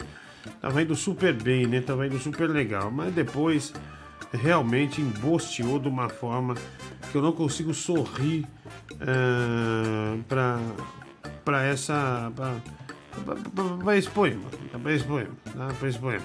tava 0.62 0.82
indo 0.82 0.96
super 0.96 1.34
bem, 1.34 1.66
né? 1.66 1.82
Tava 1.82 2.06
indo 2.06 2.20
super 2.20 2.50
legal. 2.50 2.92
Mas 2.92 3.14
depois 3.14 3.74
realmente 4.32 5.02
embosteou 5.02 5.80
de 5.80 5.88
uma 5.88 6.10
forma 6.10 6.56
que 7.12 7.18
eu 7.18 7.22
não 7.22 7.32
consigo 7.32 7.74
sorrir 7.74 8.46
é, 9.00 10.18
para 10.28 10.60
para 11.44 11.64
essa 11.64 12.32
pra 13.84 13.98
esse 13.98 14.10
poema, 14.10 14.44
para 14.82 14.94
esse 14.94 15.04
poema, 15.04 15.30
tá? 15.56 15.68
Pra 15.80 15.90
esse 15.90 16.00
poema. 16.00 16.24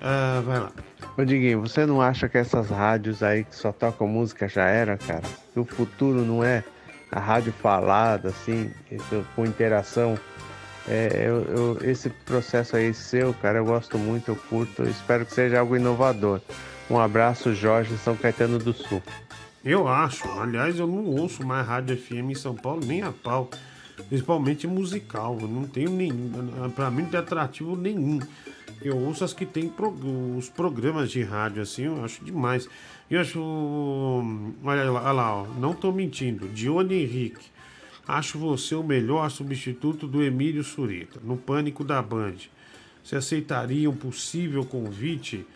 Ah, 0.00 0.42
vai 0.44 0.58
lá. 0.58 0.72
Ô 1.16 1.24
Diguinho, 1.24 1.60
você 1.60 1.86
não 1.86 2.00
acha 2.00 2.28
que 2.28 2.36
essas 2.36 2.70
rádios 2.70 3.22
aí 3.22 3.44
que 3.44 3.54
só 3.54 3.70
tocam 3.70 4.08
música 4.08 4.48
já 4.48 4.64
era, 4.64 4.98
cara? 4.98 5.22
Que 5.52 5.60
o 5.60 5.64
futuro 5.64 6.22
não 6.22 6.42
é 6.42 6.64
a 7.14 7.20
rádio 7.20 7.52
falada, 7.52 8.28
assim, 8.30 8.70
com 9.36 9.44
interação? 9.46 10.18
É, 10.88 11.24
eu, 11.26 11.42
eu- 11.44 11.78
esse 11.90 12.10
processo 12.10 12.76
aí 12.76 12.92
seu, 12.92 13.32
cara, 13.34 13.58
eu 13.58 13.64
gosto 13.64 13.96
muito, 13.96 14.32
eu 14.32 14.36
curto, 14.36 14.82
eu 14.82 14.90
espero 14.90 15.24
que 15.24 15.32
seja 15.32 15.60
algo 15.60 15.76
inovador. 15.76 16.40
Um 16.90 16.98
abraço, 16.98 17.54
Jorge, 17.54 17.96
São 17.96 18.14
Caetano 18.16 18.58
do 18.58 18.72
Sul. 18.74 19.02
Eu 19.64 19.88
acho. 19.88 20.28
Aliás, 20.38 20.78
eu 20.78 20.86
não 20.86 21.06
ouço 21.06 21.46
mais 21.46 21.66
rádio 21.66 21.96
FM 21.96 22.32
em 22.32 22.34
São 22.34 22.54
Paulo 22.54 22.84
nem 22.84 23.00
a 23.00 23.10
pau. 23.12 23.48
Principalmente 24.08 24.66
musical. 24.66 25.38
Eu 25.40 25.48
não 25.48 25.64
tenho 25.64 25.88
nenhum. 25.88 26.30
Pra 26.74 26.90
mim 26.90 27.02
não 27.04 27.08
tem 27.10 27.20
atrativo 27.20 27.74
nenhum. 27.74 28.18
Eu 28.82 28.98
ouço 28.98 29.24
as 29.24 29.32
que 29.32 29.46
tem 29.46 29.66
pro- 29.70 29.94
os 30.36 30.50
programas 30.50 31.10
de 31.10 31.22
rádio, 31.22 31.62
assim, 31.62 31.84
eu 31.84 32.04
acho 32.04 32.22
demais. 32.22 32.68
Eu 33.10 33.20
acho. 33.20 33.40
Olha 34.64 34.90
lá, 34.90 35.00
olha 35.02 35.12
lá 35.12 35.34
ó. 35.42 35.46
Não 35.58 35.74
tô 35.74 35.92
mentindo. 35.92 36.48
Dione 36.48 36.94
Henrique. 37.02 37.46
Acho 38.06 38.38
você 38.38 38.74
o 38.74 38.82
melhor 38.82 39.30
substituto 39.30 40.06
do 40.06 40.22
Emílio 40.22 40.62
Surita, 40.62 41.18
no 41.24 41.36
Pânico 41.38 41.82
da 41.82 42.02
Band. 42.02 42.34
Você 43.02 43.16
aceitaria 43.16 43.88
um 43.88 43.96
possível 43.96 44.62
convite 44.64 45.46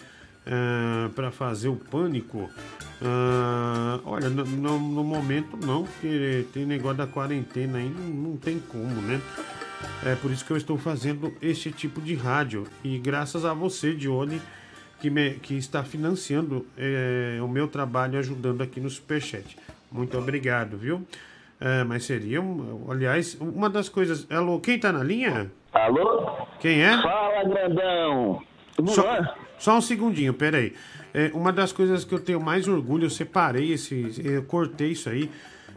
para 1.14 1.30
fazer 1.30 1.68
o 1.68 1.76
Pânico? 1.76 2.48
Ah, 3.02 4.00
olha, 4.06 4.30
no, 4.30 4.44
no- 4.46 4.78
no 4.78 5.04
momento 5.04 5.58
não, 5.58 5.84
porque 5.84 6.46
tem 6.54 6.64
negócio 6.64 6.96
da 6.96 7.06
quarentena 7.06 7.78
aí, 7.78 7.88
não, 7.90 8.30
não 8.30 8.36
tem 8.38 8.58
como, 8.58 9.02
né? 9.02 9.20
É 10.06 10.14
por 10.14 10.30
isso 10.30 10.42
que 10.44 10.50
eu 10.50 10.56
estou 10.56 10.78
fazendo 10.78 11.32
este 11.42 11.70
tipo 11.70 12.00
de 12.00 12.14
rádio. 12.14 12.66
E 12.82 12.98
graças 12.98 13.44
a 13.44 13.52
você, 13.52 13.94
Dione, 13.94 14.40
que, 15.00 15.10
me- 15.10 15.34
que 15.34 15.54
está 15.56 15.82
financiando 15.84 16.66
é, 16.76 17.38
o 17.42 17.48
meu 17.48 17.68
trabalho 17.68 18.18
ajudando 18.18 18.62
aqui 18.62 18.80
no 18.80 18.90
Superchat. 18.90 19.56
Muito 19.90 20.16
obrigado, 20.18 20.76
viu? 20.76 21.06
É, 21.60 21.82
mas 21.84 22.04
seria, 22.04 22.40
um, 22.40 22.86
aliás, 22.90 23.36
uma 23.40 23.68
das 23.68 23.88
coisas. 23.88 24.26
Alô, 24.30 24.60
quem 24.60 24.78
tá 24.78 24.92
na 24.92 25.02
linha? 25.02 25.50
Alô? 25.72 26.36
Quem 26.60 26.82
é? 26.82 27.00
Fala, 27.02 27.44
grandão. 27.44 28.42
Tudo 28.76 28.90
Só, 28.90 29.02
bom? 29.22 29.28
só 29.58 29.76
um 29.78 29.80
segundinho, 29.80 30.32
peraí. 30.34 30.72
É, 31.12 31.30
uma 31.34 31.52
das 31.52 31.72
coisas 31.72 32.04
que 32.04 32.14
eu 32.14 32.20
tenho 32.20 32.40
mais 32.40 32.68
orgulho, 32.68 33.06
eu 33.06 33.10
separei 33.10 33.72
esse. 33.72 34.12
Eu 34.24 34.42
cortei 34.44 34.92
isso 34.92 35.08
aí. 35.08 35.30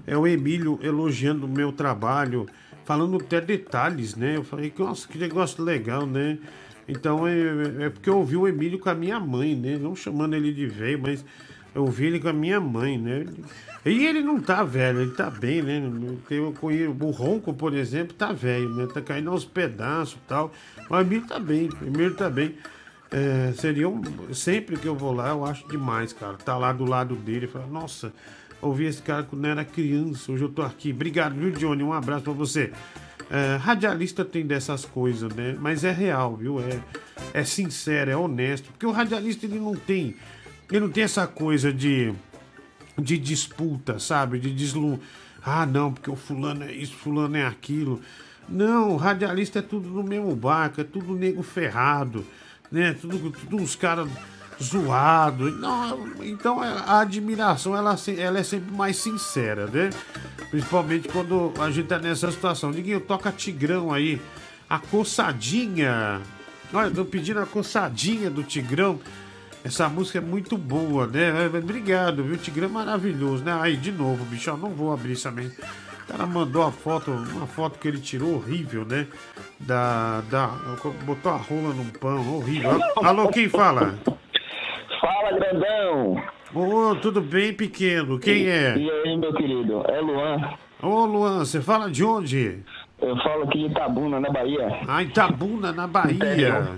É 0.06 0.16
o 0.18 0.28
Emílio 0.28 0.80
elogiando 0.84 1.46
o 1.46 1.50
meu 1.50 1.72
trabalho, 1.72 2.48
falando 2.86 3.18
até 3.18 3.40
detalhes, 3.42 4.16
né? 4.16 4.36
Eu 4.38 4.44
falei, 4.44 4.72
nossa, 4.78 5.08
que 5.08 5.18
negócio 5.18 5.64
legal, 5.64 6.06
né? 6.06 6.38
Então 6.92 7.26
é, 7.26 7.86
é 7.86 7.90
porque 7.90 8.10
eu 8.10 8.18
ouvi 8.18 8.36
o 8.36 8.46
Emílio 8.46 8.78
com 8.78 8.90
a 8.90 8.94
minha 8.94 9.18
mãe, 9.18 9.56
né? 9.56 9.78
Não 9.78 9.96
chamando 9.96 10.36
ele 10.36 10.54
de 10.54 10.68
velho, 10.68 11.00
mas 11.02 11.24
eu 11.74 11.84
ouvi 11.84 12.06
ele 12.06 12.20
com 12.20 12.28
a 12.28 12.34
minha 12.34 12.60
mãe, 12.60 12.98
né? 12.98 13.26
E 13.86 14.06
ele 14.06 14.22
não 14.22 14.42
tá 14.42 14.62
velho, 14.62 15.02
ele 15.02 15.12
tá 15.12 15.30
bem, 15.30 15.62
né? 15.62 15.82
Eu 16.30 16.54
conheço, 16.60 16.92
o 16.92 17.12
Ronco, 17.12 17.54
por 17.54 17.74
exemplo, 17.74 18.14
tá 18.14 18.34
velho, 18.34 18.70
né? 18.76 18.88
Tá 18.94 19.02
caindo 19.02 19.32
aos 19.32 19.46
pedaços 19.46 20.16
e 20.16 20.28
tal. 20.28 20.52
Mas 20.90 21.00
o 21.00 21.02
Emílio 21.02 21.28
tá 21.28 21.40
bem, 21.40 21.70
o 21.82 21.86
Emílio 21.86 22.14
tá 22.14 22.30
bem. 22.30 22.56
É, 23.10 23.54
seria 23.54 23.88
um, 23.88 24.02
sempre 24.34 24.78
que 24.78 24.88
eu 24.88 24.96
vou 24.96 25.14
lá, 25.14 25.30
eu 25.30 25.46
acho 25.46 25.66
demais, 25.70 26.12
cara. 26.12 26.34
Tá 26.34 26.58
lá 26.58 26.74
do 26.74 26.84
lado 26.84 27.16
dele, 27.16 27.48
fala, 27.48 27.68
nossa, 27.68 28.14
ouvi 28.62 28.86
esse 28.86 29.02
cara 29.02 29.24
quando 29.24 29.46
era 29.46 29.64
criança, 29.64 30.32
hoje 30.32 30.44
eu 30.44 30.50
tô 30.50 30.62
aqui. 30.62 30.92
Obrigado, 30.92 31.36
viu, 31.36 31.52
Johnny? 31.52 31.84
Um 31.84 31.94
abraço 31.94 32.26
pra 32.26 32.34
você. 32.34 32.72
É, 33.34 33.56
radialista 33.56 34.26
tem 34.26 34.46
dessas 34.46 34.84
coisas, 34.84 35.34
né? 35.34 35.56
Mas 35.58 35.86
é 35.86 35.92
real, 35.92 36.36
viu? 36.36 36.60
É, 36.60 36.82
é 37.34 37.46
sincero, 37.46 38.12
é 38.12 38.18
honesto. 38.18 38.70
Porque 38.72 38.86
o 38.86 38.92
radialista 38.92 39.46
ele 39.46 39.58
não 39.58 39.74
tem. 39.74 40.18
Ele 40.70 40.82
não 40.82 40.90
tem 40.90 41.06
essa 41.06 41.26
coisa 41.26 41.72
de. 41.72 42.14
de 43.00 43.18
disputa, 43.18 44.00
sabe? 44.00 44.38
De 44.38 44.54
deslum. 44.54 45.00
Ah, 45.42 45.66
não, 45.66 45.94
porque 45.94 46.12
o 46.12 46.16
fulano 46.16 46.66
é 46.66 46.74
isso, 46.74 46.94
fulano 46.94 47.38
é 47.38 47.48
aquilo. 47.48 48.02
Não, 48.50 48.92
o 48.92 48.98
radialista 48.98 49.60
é 49.60 49.62
tudo 49.62 49.88
no 49.88 50.04
mesmo 50.04 50.36
barco, 50.36 50.82
é 50.82 50.84
tudo 50.84 51.16
nego 51.16 51.42
ferrado, 51.42 52.26
né? 52.70 52.94
Tudo, 53.00 53.32
tudo 53.32 53.56
uns 53.56 53.76
caras 53.76 54.10
zoado. 54.62 55.50
Então 56.22 56.62
a 56.62 57.00
admiração 57.00 57.76
ela, 57.76 57.96
ela 58.18 58.40
é 58.40 58.44
sempre 58.44 58.74
mais 58.74 58.98
sincera, 58.98 59.66
né? 59.68 59.90
Principalmente 60.50 61.08
quando 61.10 61.52
a 61.60 61.72
gente 61.72 61.88
tá 61.88 62.00
nessa 62.00 62.32
situação. 62.32 62.72
Diguinho, 62.72 63.00
toca 63.02 63.32
Tigrão 63.32 63.92
aí. 63.92 64.22
A 64.70 64.80
coçadinha. 64.80 66.22
Olha, 66.74 66.92
tô 66.92 67.04
pedindo 67.04 67.40
a 67.40 67.46
coçadinha 67.46 68.30
do 68.30 68.44
Tigrão. 68.44 69.00
Essa 69.64 69.88
música 69.90 70.18
é 70.18 70.22
muito 70.22 70.58
boa, 70.58 71.06
né? 71.06 71.48
Obrigado, 71.48 72.24
viu? 72.24 72.38
Tigrão 72.38 72.68
é 72.68 72.72
maravilhoso, 72.72 73.44
né? 73.44 73.58
Aí, 73.62 73.78
de 73.78 73.92
novo, 73.92 74.26
bicho, 74.26 74.56
não 74.58 74.70
vou 74.70 74.92
abrir 74.92 75.14
essa 75.14 75.30
mente. 75.30 75.56
O 75.60 76.12
cara 76.12 76.26
mandou 76.26 76.64
a 76.64 76.72
foto, 76.72 77.12
uma 77.12 77.46
foto 77.46 77.78
que 77.78 77.88
ele 77.88 78.00
tirou 78.00 78.36
horrível, 78.36 78.86
né? 78.86 79.08
Da. 79.60 80.22
da 80.30 80.48
botou 81.06 81.32
a 81.32 81.38
rola 81.38 81.74
num 81.74 81.90
pão, 81.90 82.38
horrível. 82.38 82.80
Alô, 82.98 83.28
quem 83.30 83.48
fala? 83.48 84.00
Fala, 85.02 85.32
grandão! 85.34 86.22
Ô, 86.54 86.96
tudo 86.96 87.22
bem, 87.22 87.54
pequeno? 87.54 88.20
Quem 88.20 88.48
é? 88.48 88.78
E 88.78 88.90
aí, 88.92 89.18
meu 89.18 89.34
querido? 89.34 89.84
É 89.90 90.00
Luan. 90.00 90.54
Ô, 90.82 91.06
Luan, 91.06 91.40
você 91.40 91.62
fala 91.62 91.90
de 91.90 92.04
onde? 92.04 92.60
Eu 93.02 93.16
falo 93.18 93.44
aqui 93.44 93.60
de 93.60 93.66
Itabuna, 93.72 94.20
na 94.20 94.30
Bahia. 94.30 94.80
Ah, 94.88 95.02
Itabuna, 95.02 95.72
na 95.72 95.88
Bahia. 95.88 96.70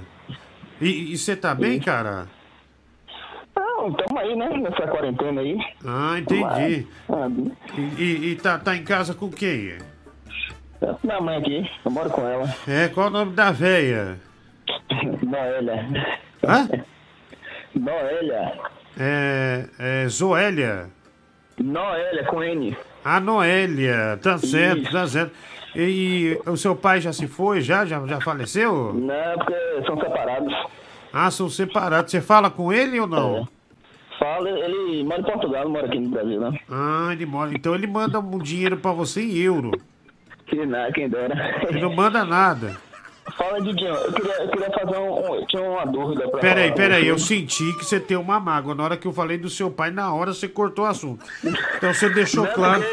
E 0.80 1.18
você 1.18 1.36
tá 1.36 1.54
bem, 1.56 1.80
cara? 1.80 2.28
Não, 3.56 3.91
tamo 3.94 4.20
aí, 4.20 4.36
né? 4.36 4.50
Nessa 4.58 4.88
quarentena 4.88 5.41
aí. 5.41 5.58
Ah, 5.86 6.16
entendi. 6.20 6.88
Ah, 7.10 7.28
E, 7.98 8.02
e- 8.04 8.32
e 8.32 8.36
tá, 8.36 8.58
tá 8.58 8.76
em 8.76 8.84
casa 8.84 9.14
com 9.14 9.30
quem? 9.30 9.78
Minha 11.04 11.22
mãe 11.22 11.38
aqui, 11.38 11.70
eu 11.86 11.91
moro 11.91 12.10
com 12.10 12.28
ela. 12.28 12.45
É, 12.68 12.88
qual 12.90 13.08
o 13.08 13.10
nome 13.10 13.34
da 13.34 13.52
véia? 13.52 14.18
Noélia. 15.24 15.86
Hã? 16.45 16.70
Noélia. 17.76 18.54
É, 19.00 19.66
é 19.80 20.08
Zoélia. 20.08 20.90
Noélia, 21.60 22.24
com 22.26 22.44
N. 22.44 22.76
A 23.04 23.20
Noélia, 23.20 24.18
tá 24.22 24.38
certo, 24.38 24.84
Isso. 24.84 24.91
tá 24.91 25.08
certo. 25.08 25.32
E, 25.76 26.40
o 26.45 26.56
seu 26.56 26.76
pai 26.76 27.02
já 27.02 27.12
se 27.12 27.28
foi, 27.28 27.62
já? 27.62 27.86
Já, 27.86 28.06
já 28.06 28.22
faleceu? 28.22 28.94
Não, 28.94 29.38
porque 29.38 29.56
são 29.86 30.00
separados. 30.00 30.54
Ah, 31.12 31.32
são 31.32 31.50
separados. 31.50 32.12
Você 32.12 32.22
fala 32.22 32.50
com 32.50 32.72
ele 32.72 33.00
ou 33.00 33.08
não? 33.08 33.48
Fala, 34.20 34.50
ele 34.50 35.04
mora 35.04 35.22
em 35.22 35.24
Portugal, 35.24 35.64
não 35.64 35.72
mora 35.72 35.88
aqui 35.88 36.00
no 36.00 36.10
Brasil, 36.10 36.40
né? 36.40 36.60
Ah, 36.70 37.10
ele 37.12 37.26
mora. 37.26 37.52
Então 37.54 37.74
ele 37.74 37.88
manda 37.88 38.20
um 38.20 38.38
dinheiro 38.38 38.78
pra 38.78 38.91
você 38.91 39.22
em 39.22 39.36
euro. 39.38 39.72
Que 40.45 40.66
nada, 40.66 40.91
quem 40.91 41.10
dera. 41.10 41.34
Ele 41.68 41.82
não 41.82 41.94
manda 41.94 42.24
nada. 42.24 42.78
Fala, 43.38 43.62
Didinho, 43.62 43.94
eu 43.94 44.14
queria, 44.14 44.34
eu 44.44 44.50
queria 44.50 44.72
fazer 44.72 44.98
um, 44.98 45.34
um- 45.41 45.45
tinha 45.48 45.62
uma 45.64 45.86
dúvida 45.86 46.28
pra 46.30 46.40
Peraí, 46.41 46.64
falar 46.66 46.76
peraí, 46.76 47.08
eu 47.08 47.18
senti 47.18 47.74
que 47.78 47.86
você 47.86 48.00
tem 48.00 48.18
uma 48.18 48.40
mágoa. 48.40 48.76
Na 48.76 48.84
hora 48.84 48.98
que 48.98 49.08
eu 49.08 49.14
falei 49.14 49.38
do 49.38 49.50
seu 49.50 49.72
pai, 49.72 49.91
na 49.91 50.14
hora 50.14 50.34
você 50.34 50.48
cortou 50.48 50.86
o 50.86 50.88
assunto. 50.88 51.26
Então 51.78 51.94
você 51.94 52.10
deixou 52.10 52.44
Não, 52.45 52.54
claro. 52.54 52.84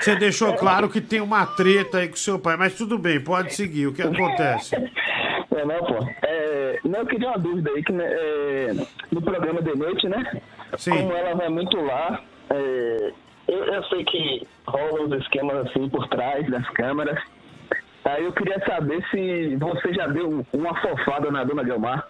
Você 0.00 0.16
deixou 0.16 0.52
claro 0.54 0.88
que 0.88 1.00
tem 1.00 1.20
uma 1.20 1.46
treta 1.46 1.98
aí 1.98 2.08
com 2.08 2.16
seu 2.16 2.38
pai, 2.38 2.56
mas 2.56 2.74
tudo 2.74 2.98
bem, 2.98 3.20
pode 3.20 3.54
seguir. 3.54 3.86
O 3.86 3.92
que 3.94 4.02
acontece? 4.02 4.74
É, 4.74 5.64
não, 5.64 5.78
pô. 5.78 6.06
É, 6.22 6.80
não, 6.84 7.00
eu 7.00 7.06
queria 7.06 7.28
uma 7.28 7.38
dúvida 7.38 7.70
aí, 7.70 7.82
que 7.82 7.92
né, 7.92 8.04
é, 8.06 8.74
no 9.10 9.22
programa 9.22 9.62
de 9.62 9.74
noite, 9.76 10.06
né? 10.08 10.42
Sim. 10.76 10.90
Como 10.90 11.12
ela 11.12 11.34
vai 11.34 11.48
muito 11.48 11.80
lá, 11.80 12.20
é, 12.50 13.12
eu, 13.48 13.64
eu 13.64 13.84
sei 13.84 14.04
que 14.04 14.46
rolam 14.66 15.04
os 15.06 15.22
esquemas 15.22 15.66
assim 15.68 15.88
por 15.88 16.06
trás 16.08 16.46
das 16.50 16.68
câmeras. 16.70 17.18
Aí 18.04 18.24
eu 18.24 18.32
queria 18.32 18.62
saber 18.66 19.02
se 19.10 19.56
você 19.56 19.94
já 19.94 20.06
deu 20.06 20.44
uma 20.52 20.80
fofada 20.80 21.30
na 21.30 21.42
dona 21.42 21.62
Guilmar. 21.62 22.08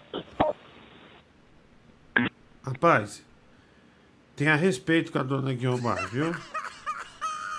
Rapaz, 2.65 3.25
tenha 4.35 4.55
respeito 4.55 5.11
com 5.11 5.19
a 5.19 5.23
dona 5.23 5.53
Guiomar, 5.53 6.07
viu? 6.09 6.35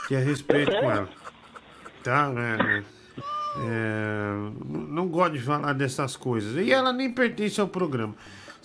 Tenha 0.08 0.20
respeito 0.20 0.70
com 0.70 0.90
ela. 0.90 1.08
Tá? 2.02 2.32
É, 2.36 2.82
é, 3.58 4.32
não 4.66 5.08
gosto 5.08 5.34
de 5.34 5.40
falar 5.40 5.72
dessas 5.72 6.16
coisas. 6.16 6.56
E 6.56 6.72
ela 6.72 6.92
nem 6.92 7.12
pertence 7.12 7.60
ao 7.60 7.68
programa. 7.68 8.14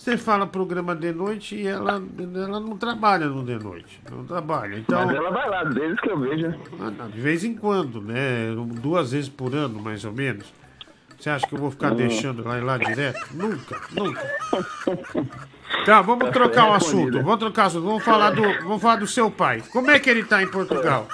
Você 0.02 0.16
fala 0.16 0.48
programa 0.48 0.96
de 0.96 1.12
noite 1.12 1.54
e 1.54 1.64
ela, 1.64 2.02
ela 2.34 2.58
não 2.58 2.76
trabalha 2.76 3.26
no 3.26 3.44
de 3.44 3.56
noite. 3.56 4.00
Não 4.10 4.24
trabalha. 4.24 4.76
Então, 4.76 5.06
Mas 5.06 5.14
ela 5.14 5.30
vai 5.30 5.48
lá, 5.48 5.62
desde 5.62 6.02
que 6.02 6.10
eu 6.10 6.18
vejo. 6.18 6.52
Ah, 6.80 6.90
não, 6.90 7.08
de 7.08 7.20
vez 7.20 7.44
em 7.44 7.54
quando, 7.54 8.00
né? 8.02 8.52
Duas 8.80 9.12
vezes 9.12 9.28
por 9.28 9.54
ano, 9.54 9.80
mais 9.80 10.04
ou 10.04 10.10
menos. 10.10 10.52
Você 11.16 11.30
acha 11.30 11.46
que 11.46 11.54
eu 11.54 11.58
vou 11.60 11.70
ficar 11.70 11.92
Hum. 11.92 11.94
deixando 11.94 12.42
lá 12.42 12.58
e 12.58 12.60
lá 12.60 12.78
direto? 12.78 13.28
Nunca, 13.32 13.80
nunca. 13.92 14.28
Tá, 15.86 16.02
vamos 16.02 16.30
trocar 16.30 16.70
o 16.70 16.72
assunto. 16.72 17.22
Vamos 17.22 17.38
trocar 17.38 17.62
o 17.62 17.66
assunto. 17.68 17.84
Vamos 17.84 18.02
falar 18.04 18.30
do, 18.30 18.42
vamos 18.64 18.82
falar 18.82 18.96
do 18.96 19.06
seu 19.06 19.30
pai. 19.30 19.62
Como 19.72 19.88
é 19.88 20.00
que 20.00 20.10
ele 20.10 20.24
tá 20.24 20.42
em 20.42 20.48
Portugal? 20.50 21.06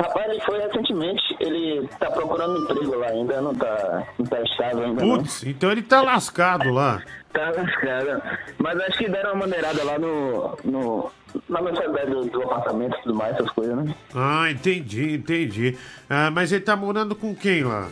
Rapaz, 0.00 0.30
ele 0.30 0.40
foi 0.40 0.58
recentemente, 0.60 1.22
ele 1.40 1.86
tá 1.98 2.10
procurando 2.10 2.62
emprego 2.62 2.96
lá 2.96 3.08
ainda, 3.08 3.40
não 3.42 3.54
tá, 3.54 4.06
não 4.18 4.26
tá 4.26 4.40
estável 4.42 4.84
ainda. 4.84 5.02
Putz, 5.02 5.44
então 5.44 5.70
ele 5.70 5.82
tá 5.82 6.00
lascado 6.00 6.70
lá. 6.70 7.02
Tá 7.32 7.50
lascado. 7.50 8.22
Mas 8.58 8.80
acho 8.80 8.98
que 8.98 9.08
deram 9.08 9.32
uma 9.34 9.40
maneirada 9.46 9.84
lá 9.84 9.98
no. 9.98 10.56
no 10.64 11.10
na 11.48 11.62
mensalidade 11.62 12.10
do, 12.10 12.24
do 12.24 12.42
apartamento 12.42 12.96
e 12.98 13.02
tudo 13.02 13.14
mais, 13.14 13.34
essas 13.34 13.50
coisas, 13.50 13.76
né? 13.76 13.94
Ah, 14.14 14.50
entendi, 14.50 15.14
entendi. 15.14 15.78
Ah, 16.08 16.28
mas 16.30 16.50
ele 16.50 16.64
tá 16.64 16.74
morando 16.74 17.14
com 17.14 17.34
quem 17.36 17.62
lá? 17.62 17.88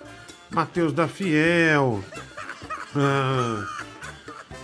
Mateus 0.50 0.92
da 0.92 1.06
Fiel. 1.06 2.02
ah, 2.96 3.64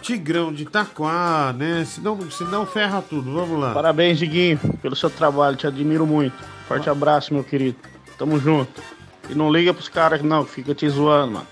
Tigrão 0.05 0.53
de 0.53 0.65
Itaquá, 0.65 1.55
né? 1.57 1.83
Senão, 1.87 2.31
senão 2.31 2.67
ferra 2.67 3.01
tudo. 3.01 3.33
Vamos 3.33 3.59
lá. 3.59 3.73
Parabéns, 3.73 4.19
Diguinho, 4.19 4.59
pelo 4.83 4.95
seu 4.95 5.09
trabalho, 5.09 5.57
te 5.57 5.67
admiro 5.67 6.07
muito. 6.07 6.37
Forte 6.69 6.91
abraço, 6.91 7.33
meu 7.33 7.43
querido. 7.43 7.79
Tamo 8.19 8.39
junto. 8.39 8.83
E 9.31 9.35
não 9.35 9.51
liga 9.51 9.73
pros 9.73 9.89
caras 9.89 10.21
não, 10.21 10.45
que 10.45 10.51
fica 10.51 10.75
te 10.75 10.87
zoando, 10.91 11.33
mano. 11.33 11.47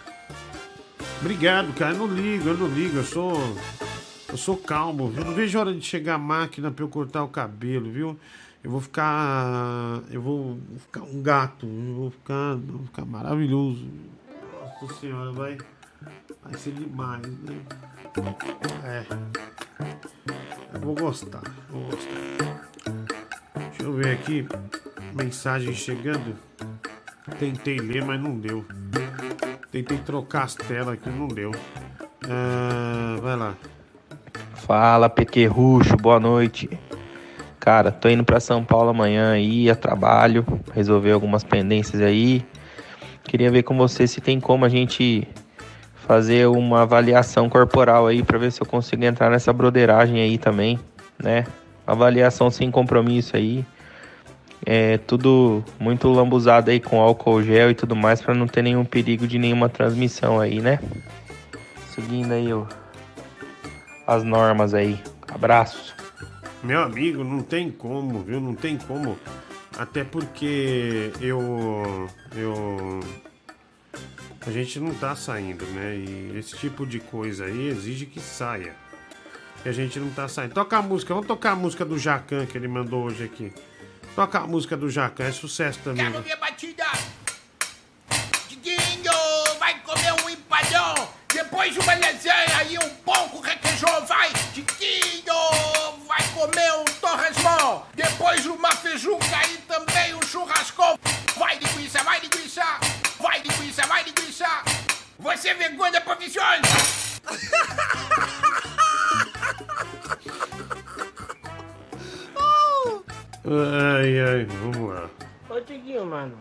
Obrigado, 1.23 1.73
cara. 1.73 1.95
Eu 1.95 2.07
não 2.07 2.15
ligo, 2.15 2.47
eu 2.47 2.59
não 2.59 2.69
ligo. 2.69 2.99
Eu 2.99 3.05
sou. 3.05 3.33
Eu 4.29 4.37
sou 4.37 4.59
calmo, 4.59 5.09
viu? 5.09 5.25
Não 5.25 5.33
vejo 5.33 5.57
a 5.57 5.63
hora 5.63 5.73
de 5.73 5.81
chegar 5.81 6.17
a 6.17 6.19
máquina 6.19 6.71
pra 6.71 6.85
eu 6.85 6.91
cortar 6.91 7.25
o 7.25 7.29
cabelo, 7.29 7.91
viu? 7.91 8.21
Eu 8.63 8.71
vou 8.71 8.83
ficar. 8.83 10.03
Eu 10.11 10.21
vou 10.21 10.59
ficar 10.77 11.01
um 11.01 11.23
gato. 11.23 11.65
Eu 11.65 11.95
vou 11.95 12.11
ficar. 12.11 12.53
eu 12.53 12.77
vou 12.77 12.85
ficar 12.85 13.07
maravilhoso. 13.07 13.83
Nossa 14.83 14.95
senhora, 15.01 15.33
vai. 15.33 15.57
Vai 16.45 16.55
ser 16.59 16.73
demais, 16.73 17.23
né? 17.23 17.57
É. 18.85 19.05
Eu 20.75 20.81
vou 20.81 20.95
gostar. 20.95 21.43
Vou 21.71 21.83
gostar. 21.85 22.69
Deixa 23.55 23.83
eu 23.83 23.95
ver 23.95 24.11
aqui. 24.13 24.47
Mensagem 25.15 25.73
chegando. 25.73 26.37
Tentei 27.39 27.79
ler, 27.79 28.05
mas 28.05 28.21
não 28.21 28.39
deu. 28.39 28.65
Tentei 29.71 29.99
trocar 29.99 30.45
as 30.45 30.55
telas 30.55 30.95
aqui, 30.95 31.09
não 31.09 31.29
deu. 31.29 31.53
Ah, 32.29 33.17
vai 33.21 33.37
lá. 33.37 33.55
Fala, 34.55 35.09
Pequerrucho, 35.09 35.97
boa 35.97 36.21
noite. 36.21 36.69
Cara, 37.59 37.91
tô 37.91 38.09
indo 38.09 38.25
pra 38.25 38.41
São 38.41 38.65
Paulo 38.65 38.91
amanhã 38.91 39.33
aí, 39.33 39.71
a 39.71 39.77
trabalho, 39.77 40.45
resolver 40.75 41.13
algumas 41.13 41.45
pendências 41.45 42.03
aí. 42.03 42.45
Queria 43.25 43.51
ver 43.51 43.63
com 43.63 43.77
você 43.77 44.07
se 44.07 44.21
tem 44.21 44.41
como 44.41 44.65
a 44.65 44.69
gente 44.69 45.27
fazer 46.13 46.47
uma 46.47 46.83
avaliação 46.83 47.49
corporal 47.49 48.07
aí 48.07 48.23
pra 48.23 48.37
ver 48.37 48.53
se 48.53 48.61
eu 48.61 48.67
consigo 48.67 49.03
entrar 49.03 49.31
nessa 49.31 49.51
broderagem 49.51 50.21
aí 50.21 50.37
também, 50.37 50.79
né? 51.19 51.47
Avaliação 51.87 52.51
sem 52.51 52.71
compromisso 52.71 53.35
aí. 53.35 53.65
É 54.65 54.99
tudo 54.99 55.65
muito 55.81 56.09
lambuzado 56.13 56.71
aí 56.71 56.79
com 56.79 57.01
álcool 57.01 57.43
gel 57.43 57.71
e 57.71 57.75
tudo 57.75 57.97
mais 57.97 58.21
pra 58.21 58.35
não 58.35 58.47
ter 58.47 58.61
nenhum 58.61 58.85
perigo 58.85 59.27
de 59.27 59.39
nenhuma 59.39 59.71
transmissão 59.71 60.39
aí, 60.39 60.61
né? 60.61 60.79
Seguindo 61.95 62.31
aí 62.33 62.53
o 62.53 62.69
as 64.07 64.23
normas 64.23 64.75
aí. 64.75 65.01
Abraços. 65.35 65.95
Meu 66.63 66.83
amigo, 66.83 67.25
não 67.25 67.41
tem 67.41 67.71
como, 67.71 68.21
viu? 68.21 68.39
Não 68.39 68.55
tem 68.55 68.77
como. 68.77 69.19
Até 69.79 70.05
porque 70.05 71.11
eu. 71.23 72.07
Eu. 72.37 73.01
A 74.45 74.51
gente 74.51 74.81
não 74.81 74.93
tá 74.93 75.15
saindo, 75.15 75.65
né? 75.67 75.95
E 75.95 76.37
esse 76.37 76.57
tipo 76.57 76.85
de 76.85 76.99
coisa 76.99 77.45
aí 77.45 77.69
exige 77.69 78.07
que 78.07 78.21
saia. 78.21 78.75
E 79.65 79.69
a 79.69 79.73
gente 79.73 80.01
não 80.01 80.11
tá 80.11 80.27
saindo. 80.27 80.53
Toca 80.53 80.77
a 80.77 80.83
música, 80.83 81.15
vamos 81.15 81.29
tocar 81.29 81.53
a 81.53 81.57
música 81.57 81.85
do 81.85 81.97
Jacan 81.97 82.45
que 82.47 82.59
ele 82.59 82.67
mandou 82.67 83.05
hoje 83.05 83.23
aqui. 83.23 83.53
Toca 84.17 84.41
a 84.41 84.47
música 84.47 84.77
do 84.77 84.91
Jacan, 84.91 85.25
é 85.25 85.33
sucesso 85.33 85.79
também. 85.85 86.11
Quero 86.11 86.25
ver 86.25 86.37
batida. 86.37 86.85
Diguinho 88.49 89.13
vai 89.61 89.79
comer 89.81 90.13
um 90.25 90.29
empadão. 90.29 91.09
Depois 91.33 91.77
uma 91.77 91.95
lasanha 91.95 92.65
e 92.69 92.79
um 92.79 92.91
pão 93.05 93.29
com 93.29 93.41
requeijão. 93.41 94.05
Vai, 94.07 94.33
Diguinho 94.53 95.35
vai 96.07 96.23
comer 96.35 96.73
um 96.81 96.85
torresmão. 97.01 97.87
Depois 97.95 98.45
uma 98.47 98.73
feijuca 98.73 99.25
e 99.55 99.59
também 99.59 100.15
um 100.15 100.23
churrascão. 100.23 100.99
Vai, 101.37 101.59
linguiça, 101.59 102.03
vai, 102.03 102.21
linguiça. 102.21 102.92
Vai, 103.23 103.41
linguiça, 103.41 103.87
vai, 103.87 104.03
linguiça. 104.03 104.47
Você 105.21 105.51
é 105.51 105.55
vergonha 105.55 106.01
profissional. 106.01 106.61
Ai, 113.45 114.21
ai, 114.21 114.45
vamos 114.45 114.95
lá. 114.95 115.11
Ô 115.49 115.61
Tiguinho, 115.61 116.07
mano, 116.07 116.37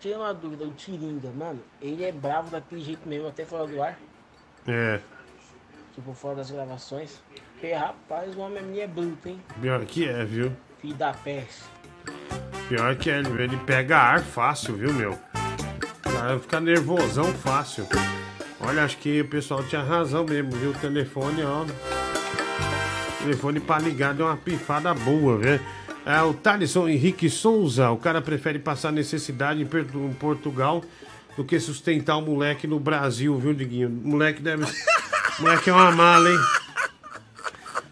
tira 0.00 0.18
uma 0.18 0.32
dúvida, 0.32 0.64
o 0.64 0.72
Tiringa, 0.72 1.30
mano, 1.30 1.60
ele 1.80 2.04
é 2.04 2.12
bravo 2.12 2.50
daquele 2.50 2.82
jeito 2.82 3.08
mesmo, 3.08 3.28
até 3.28 3.44
fora 3.44 3.66
do 3.66 3.82
ar, 3.82 3.98
É, 4.66 5.00
tipo 5.94 6.12
fora 6.12 6.36
das 6.36 6.50
gravações. 6.50 7.20
Porque, 7.52 7.72
rapaz, 7.72 8.34
o 8.36 8.40
homem 8.40 8.62
minha 8.62 8.84
é 8.84 8.86
bruto, 8.86 9.28
hein? 9.28 9.40
pior 9.60 9.84
que 9.84 10.08
é, 10.08 10.24
viu? 10.24 10.52
Filho 10.80 10.94
da 10.94 11.12
peste. 11.12 11.62
Pior 12.68 12.96
que 12.96 13.10
é, 13.10 13.18
ele 13.18 13.56
pega 13.66 13.98
ar 13.98 14.20
fácil, 14.22 14.76
viu, 14.76 14.92
meu? 14.92 15.18
O 16.16 16.18
cara 16.18 16.38
fica 16.40 16.60
nervosão 16.60 17.32
fácil. 17.34 17.86
Olha, 18.58 18.84
acho 18.84 18.96
que 18.98 19.20
o 19.20 19.28
pessoal 19.28 19.62
tinha 19.62 19.82
razão 19.82 20.24
mesmo, 20.24 20.50
viu? 20.52 20.70
O 20.70 20.74
telefone, 20.74 21.42
ó. 21.44 21.62
O 21.62 23.22
telefone 23.22 23.60
pra 23.60 23.78
ligar 23.78 24.14
deu 24.14 24.26
uma 24.26 24.36
pifada 24.36 24.94
boa, 24.94 25.36
velho. 25.36 25.60
É, 26.06 26.22
o 26.22 26.32
Thalisson 26.32 26.88
Henrique 26.88 27.28
Souza, 27.28 27.90
o 27.90 27.98
cara 27.98 28.22
prefere 28.22 28.58
passar 28.58 28.92
necessidade 28.92 29.60
em 29.60 30.14
Portugal 30.14 30.82
do 31.36 31.44
que 31.44 31.60
sustentar 31.60 32.16
o 32.16 32.22
moleque 32.22 32.66
no 32.66 32.80
Brasil, 32.80 33.36
viu, 33.38 33.52
Diguinho? 33.52 33.88
O 33.88 34.08
moleque 34.08 34.40
deve. 34.40 34.64
Moleque 35.38 35.68
é 35.68 35.72
uma 35.74 35.92
mala, 35.92 36.30
hein? 36.30 36.38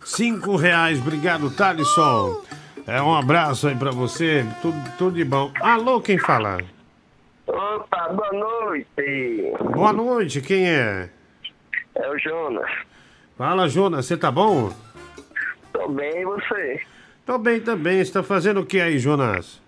Cinco 0.03 0.57
reais, 0.57 0.99
obrigado, 0.99 1.51
Thalisson. 1.51 2.43
É 2.87 3.03
um 3.03 3.15
abraço 3.15 3.69
aí 3.69 3.75
pra 3.75 3.91
você, 3.91 4.47
tudo, 4.63 4.79
tudo 4.97 5.17
de 5.17 5.25
bom. 5.25 5.53
Alô, 5.61 6.01
quem 6.01 6.17
fala? 6.19 6.59
Opa, 7.47 8.09
boa 8.09 8.33
noite. 8.33 9.53
Boa 9.75 9.93
noite, 9.93 10.41
quem 10.41 10.69
é? 10.69 11.11
É 11.95 12.09
o 12.11 12.19
Jonas. 12.19 12.71
Fala, 13.37 13.69
Jonas, 13.69 14.07
você 14.07 14.17
tá 14.17 14.31
bom? 14.31 14.73
Tô 15.73 15.89
bem, 15.89 16.23
e 16.23 16.25
você? 16.25 16.81
Tô 17.27 17.39
bem 17.39 17.61
também, 17.61 18.03
você 18.05 18.13
tá 18.13 18.23
fazendo 18.23 18.61
o 18.61 18.67
que 18.67 18.81
aí, 18.81 18.99
Jonas? 18.99 19.61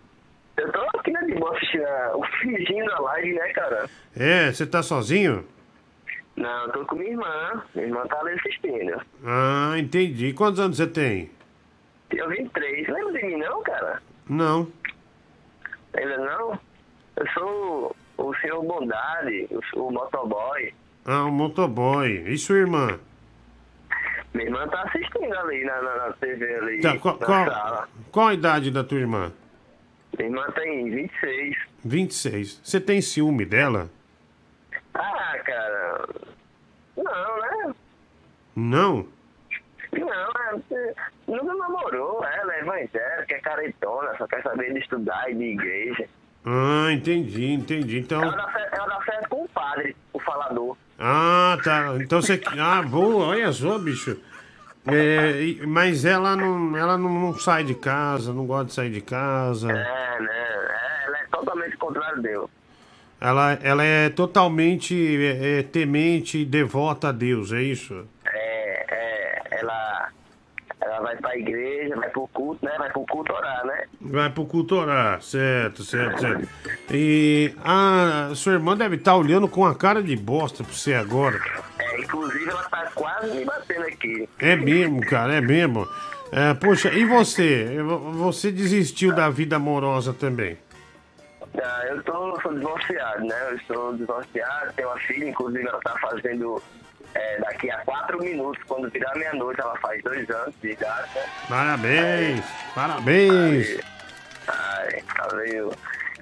Eu 0.56 0.72
tô 0.72 0.80
aqui 0.98 1.10
na 1.10 1.20
de 1.22 1.34
boa 1.34 1.54
assistindo 1.54 1.84
a- 1.84 2.16
o 2.16 2.24
finzinho 2.40 2.86
da 2.86 2.98
live, 3.00 3.34
né, 3.34 3.48
cara? 3.52 3.90
É, 4.16 4.50
você 4.52 4.66
tá 4.66 4.82
sozinho? 4.82 5.44
Não, 6.34 6.70
tô 6.70 6.84
com 6.86 6.96
minha 6.96 7.10
irmã. 7.10 7.62
Minha 7.74 7.86
irmã 7.88 8.06
tá 8.06 8.18
ali 8.20 8.32
assistindo. 8.34 9.00
Ah, 9.24 9.74
entendi. 9.78 10.32
Quantos 10.32 10.60
anos 10.60 10.76
você 10.76 10.86
tem? 10.86 11.30
Eu 12.10 12.28
23. 12.28 12.86
Lembra 12.88 13.12
de 13.20 13.26
mim, 13.26 13.36
não, 13.36 13.62
cara? 13.62 14.02
Não. 14.28 14.68
Ainda 15.96 16.18
não? 16.18 16.58
Eu 17.16 17.26
sou 17.32 17.96
o 18.18 18.34
senhor 18.36 18.62
Bondade, 18.62 19.46
eu 19.50 19.62
sou 19.70 19.88
o 19.88 19.92
motoboy. 19.92 20.72
Ah, 21.04 21.24
o 21.24 21.30
motoboy. 21.30 22.24
E 22.26 22.36
sua 22.36 22.56
irmã? 22.58 22.98
Minha 24.34 24.46
irmã 24.48 24.68
tá 24.68 24.82
assistindo 24.82 25.34
ali 25.34 25.64
na, 25.64 25.80
na, 25.82 25.96
na 26.08 26.12
TV 26.14 26.54
ali, 26.56 26.80
Tá, 26.82 26.98
qual, 26.98 27.16
qual, 27.18 27.88
qual 28.12 28.28
a 28.28 28.34
idade 28.34 28.70
da 28.70 28.84
tua 28.84 28.98
irmã? 28.98 29.32
Minha 30.18 30.28
irmã 30.28 30.46
tem 30.52 30.90
26. 30.90 31.56
26. 31.84 32.60
Você 32.62 32.80
tem 32.80 33.00
ciúme 33.00 33.44
dela? 33.46 33.88
Ah, 34.92 35.38
cara... 35.44 36.08
Não, 36.96 37.40
né? 37.40 37.74
Não? 38.56 39.08
Não, 39.92 40.30
é, 40.76 40.94
nunca 41.26 41.54
namorou, 41.54 42.24
ela 42.24 42.54
é 42.56 42.60
evangélica, 42.60 43.34
é 43.34 43.40
caretona, 43.40 44.16
só 44.18 44.26
quer 44.26 44.42
saber 44.42 44.72
de 44.72 44.80
estudar 44.80 45.30
e 45.30 45.34
de 45.34 45.44
igreja. 45.44 46.08
Ah, 46.46 46.92
entendi, 46.92 47.44
entendi. 47.52 47.98
Então. 47.98 48.22
Ela 48.22 48.36
dá 48.36 48.48
fé- 48.48 48.68
ela 48.72 48.86
dá 48.86 49.00
fé 49.00 49.20
com 49.28 49.44
o 49.44 49.48
padre, 49.48 49.96
o 50.12 50.20
falador. 50.20 50.76
Ah, 50.98 51.58
tá. 51.64 51.96
Então 52.00 52.22
você. 52.22 52.40
Ah, 52.58 52.82
boa, 52.82 53.26
olha 53.26 53.52
só, 53.52 53.78
bicho. 53.78 54.16
É, 54.86 55.66
mas 55.66 56.04
ela 56.04 56.36
não, 56.36 56.76
ela 56.76 56.96
não, 56.96 57.12
não 57.12 57.34
sai 57.36 57.64
de 57.64 57.74
casa, 57.74 58.32
não 58.32 58.46
gosta 58.46 58.66
de 58.66 58.72
sair 58.74 58.90
de 58.90 59.00
casa. 59.00 59.68
É, 59.72 59.74
né? 59.74 60.28
É, 60.30 61.06
ela 61.06 61.18
é 61.18 61.26
totalmente 61.26 61.76
contrário 61.76 62.16
de 62.16 62.22
Deus. 62.22 62.50
Ela, 63.20 63.58
ela 63.62 63.82
é 63.82 64.08
totalmente 64.10 64.94
é, 64.94 65.58
é, 65.58 65.62
temente 65.64 66.38
e 66.38 66.44
devota 66.44 67.08
a 67.08 67.12
Deus, 67.12 67.50
é 67.52 67.62
isso? 67.62 68.06
É, 68.26 68.86
é, 68.88 69.42
ela, 69.58 70.10
ela 70.86 71.00
vai 71.00 71.16
pra 71.16 71.36
igreja, 71.36 71.96
vai 71.96 72.08
pro 72.10 72.28
culto, 72.28 72.64
né? 72.64 72.72
Vai 72.78 72.90
pro 72.90 73.04
culto 73.06 73.32
orar, 73.32 73.66
né? 73.66 73.84
Vai 74.00 74.30
pro 74.30 74.46
culto 74.46 74.76
orar, 74.76 75.20
certo, 75.22 75.82
certo, 75.82 76.20
certo. 76.20 76.48
E 76.90 77.54
a 77.64 78.30
sua 78.34 78.54
irmã 78.54 78.76
deve 78.76 78.96
estar 78.96 79.16
olhando 79.16 79.48
com 79.48 79.64
a 79.64 79.74
cara 79.74 80.02
de 80.02 80.16
bosta 80.16 80.62
pra 80.62 80.72
você 80.72 80.94
agora. 80.94 81.40
É, 81.78 82.00
inclusive 82.00 82.48
ela 82.48 82.64
tá 82.64 82.90
quase 82.94 83.34
me 83.34 83.44
batendo 83.44 83.86
aqui. 83.86 84.28
É 84.38 84.56
mesmo, 84.56 85.00
cara, 85.00 85.34
é 85.34 85.40
mesmo. 85.40 85.86
É, 86.32 86.54
poxa, 86.54 86.92
e 86.92 87.04
você? 87.04 87.76
Você 88.14 88.50
desistiu 88.50 89.14
da 89.14 89.28
vida 89.28 89.56
amorosa 89.56 90.12
também? 90.12 90.58
Ah, 91.62 91.86
eu 91.88 92.02
tô, 92.02 92.38
sou 92.42 92.54
divorciado, 92.54 93.24
né? 93.24 93.48
Eu 93.50 93.58
sou 93.60 93.96
divorciado, 93.96 94.72
tenho 94.74 94.88
uma 94.88 94.98
filha, 94.98 95.28
inclusive 95.28 95.66
ela 95.66 95.80
tá 95.80 95.94
fazendo 96.00 96.62
é, 97.16 97.38
daqui 97.40 97.70
a 97.70 97.78
quatro 97.84 98.18
minutos, 98.20 98.62
quando 98.64 98.90
virar 98.90 99.14
meia-noite, 99.16 99.60
ela 99.60 99.76
faz 99.78 100.02
dois 100.02 100.28
anos 100.30 100.54
de 100.60 100.72
idade, 100.72 101.08
né? 101.14 101.24
Parabéns, 101.48 102.44
parabéns. 102.74 103.80
Ai, 104.48 105.02
valeu. 105.18 105.72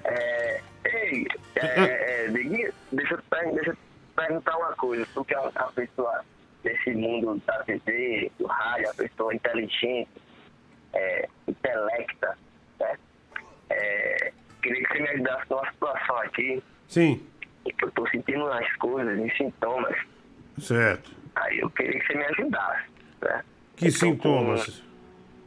É, 0.05 0.61
ei, 0.85 1.27
é, 1.55 2.25
é, 2.25 2.27
Diguinho, 2.29 2.71
deixa 2.91 3.13
eu, 3.13 3.17
te 3.17 3.23
per- 3.29 3.53
deixa 3.53 3.69
eu 3.71 3.77
perguntar 4.15 4.57
uma 4.57 4.73
coisa. 4.75 5.05
Tu 5.13 5.25
que 5.25 5.33
é 5.33 5.39
uma 5.39 5.51
pessoa 5.73 6.23
desse 6.63 6.91
mundo 6.91 7.41
da 7.45 7.63
TV, 7.63 8.31
do 8.39 8.47
rádio, 8.47 8.85
uma 8.87 8.93
pessoa 8.95 9.33
inteligente, 9.35 10.09
é, 10.93 11.27
intelecta, 11.47 12.37
né? 12.79 12.97
É, 13.69 14.31
queria 14.61 14.83
que 14.83 14.93
você 14.93 14.99
me 15.01 15.09
ajudasse 15.09 15.45
numa 15.49 15.71
situação 15.71 16.17
aqui. 16.19 16.63
Sim, 16.87 17.27
que 17.65 17.83
Eu 17.85 17.91
tô 17.91 18.07
sentindo 18.09 18.45
umas 18.45 18.71
coisas, 18.77 19.19
uns 19.19 19.35
sintomas. 19.37 19.95
Certo. 20.59 21.11
Aí 21.35 21.59
eu 21.59 21.69
queria 21.71 21.99
que 21.99 22.07
você 22.07 22.17
me 22.17 22.23
ajudasse, 22.25 22.83
né? 23.21 23.43
Que 23.75 23.91
sintomas? 23.91 24.81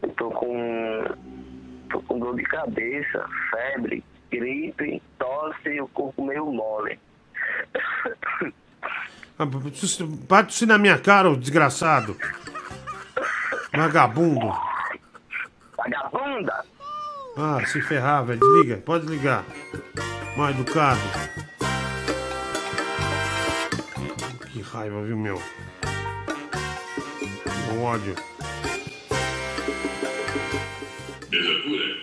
Eu 0.02 0.08
tô 0.10 0.30
com. 0.30 1.04
tô 1.90 2.00
com 2.02 2.18
dor 2.18 2.36
de 2.36 2.42
cabeça, 2.44 3.26
febre, 3.50 4.04
gripe, 4.30 5.02
tosse 5.18 5.68
e 5.70 5.80
o 5.80 5.88
corpo 5.88 6.24
meio 6.24 6.46
mole. 6.52 6.98
Ah, 9.38 9.46
Bate 9.46 10.50
isso 10.52 10.66
na 10.66 10.78
minha 10.78 10.98
cara, 10.98 11.30
ô 11.30 11.36
desgraçado. 11.36 12.16
Vagabundo. 13.72 14.52
Vagabunda! 15.76 16.64
Ah, 17.36 17.64
se 17.64 17.80
ferrar, 17.80 18.24
velho. 18.24 18.40
Desliga, 18.40 18.78
pode 18.78 19.06
ligar. 19.06 19.44
Mal 20.36 20.50
educado. 20.50 21.00
Raiva, 24.68 25.02
viu, 25.02 25.16
meu? 25.16 25.40
Que 27.44 27.78
ódio. 27.82 28.14
Beleza? 31.30 31.98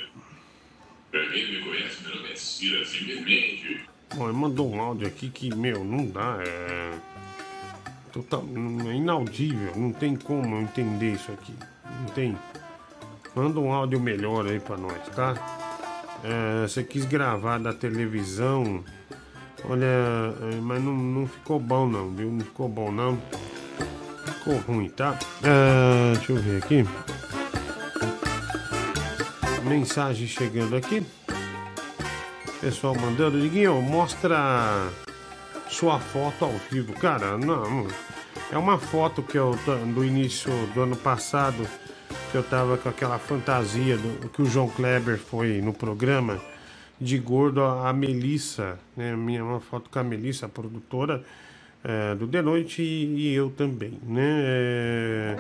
Pra 1.11 1.25
quem 1.27 1.51
me 1.51 1.59
conhece, 1.61 2.03
meu 2.03 2.15
nome 2.15 2.31
é 2.31 2.35
Cira 2.35 2.77
ele 2.77 4.33
mandou 4.33 4.71
um 4.71 4.81
áudio 4.81 5.07
aqui 5.07 5.29
que, 5.29 5.53
meu, 5.53 5.83
não 5.83 6.05
dá. 6.05 6.39
É. 6.45 6.91
Total, 8.11 8.43
é 8.89 8.93
inaudível. 8.93 9.73
Não 9.75 9.91
tem 9.91 10.15
como 10.15 10.55
eu 10.55 10.61
entender 10.61 11.13
isso 11.13 11.31
aqui. 11.31 11.53
Não 12.01 12.05
tem. 12.13 12.37
Manda 13.35 13.59
um 13.59 13.73
áudio 13.73 13.99
melhor 13.99 14.47
aí 14.47 14.59
pra 14.59 14.77
nós, 14.77 14.97
tá? 15.13 15.33
É, 16.23 16.67
você 16.67 16.83
quis 16.83 17.05
gravar 17.05 17.59
da 17.59 17.73
televisão. 17.73 18.83
Olha, 19.69 19.85
é, 19.85 20.55
mas 20.61 20.83
não, 20.83 20.93
não 20.93 21.27
ficou 21.27 21.59
bom 21.59 21.87
não, 21.87 22.11
viu? 22.11 22.31
Não 22.31 22.41
ficou 22.41 22.69
bom 22.69 22.91
não. 22.91 23.17
Ficou 24.25 24.57
ruim, 24.59 24.89
tá? 24.89 25.17
É, 25.43 26.15
deixa 26.15 26.31
eu 26.31 26.37
ver 26.37 26.63
aqui. 26.63 26.85
Mensagem 29.63 30.27
chegando 30.27 30.75
aqui. 30.75 31.05
Pessoal 32.61 32.95
mandando, 32.95 33.41
Diguinho, 33.41 33.81
mostra 33.81 34.87
sua 35.67 35.99
foto 35.99 36.45
ao 36.45 36.53
vivo. 36.71 36.93
Cara, 36.93 37.37
não. 37.37 37.87
É 38.51 38.57
uma 38.57 38.77
foto 38.77 39.23
que 39.23 39.37
eu 39.37 39.57
do 39.93 40.05
início 40.05 40.51
do 40.73 40.81
ano 40.81 40.95
passado 40.95 41.67
que 42.31 42.37
eu 42.37 42.43
tava 42.43 42.77
com 42.77 42.89
aquela 42.89 43.17
fantasia 43.17 43.97
do, 43.97 44.29
que 44.29 44.41
o 44.41 44.45
João 44.45 44.67
Kleber 44.69 45.17
foi 45.17 45.61
no 45.61 45.73
programa 45.73 46.39
de 46.99 47.17
gordo 47.17 47.61
a 47.63 47.91
Melissa, 47.93 48.79
né? 48.95 49.15
Minha 49.15 49.43
uma 49.43 49.59
foto 49.59 49.89
com 49.89 49.99
a 49.99 50.03
Melissa, 50.03 50.45
a 50.45 50.49
produtora 50.49 51.23
é, 51.83 52.15
do 52.15 52.27
The 52.27 52.41
Noite 52.41 52.81
e, 52.81 53.29
e 53.29 53.33
eu 53.33 53.49
também, 53.49 53.99
né? 54.03 54.41
É, 54.43 55.35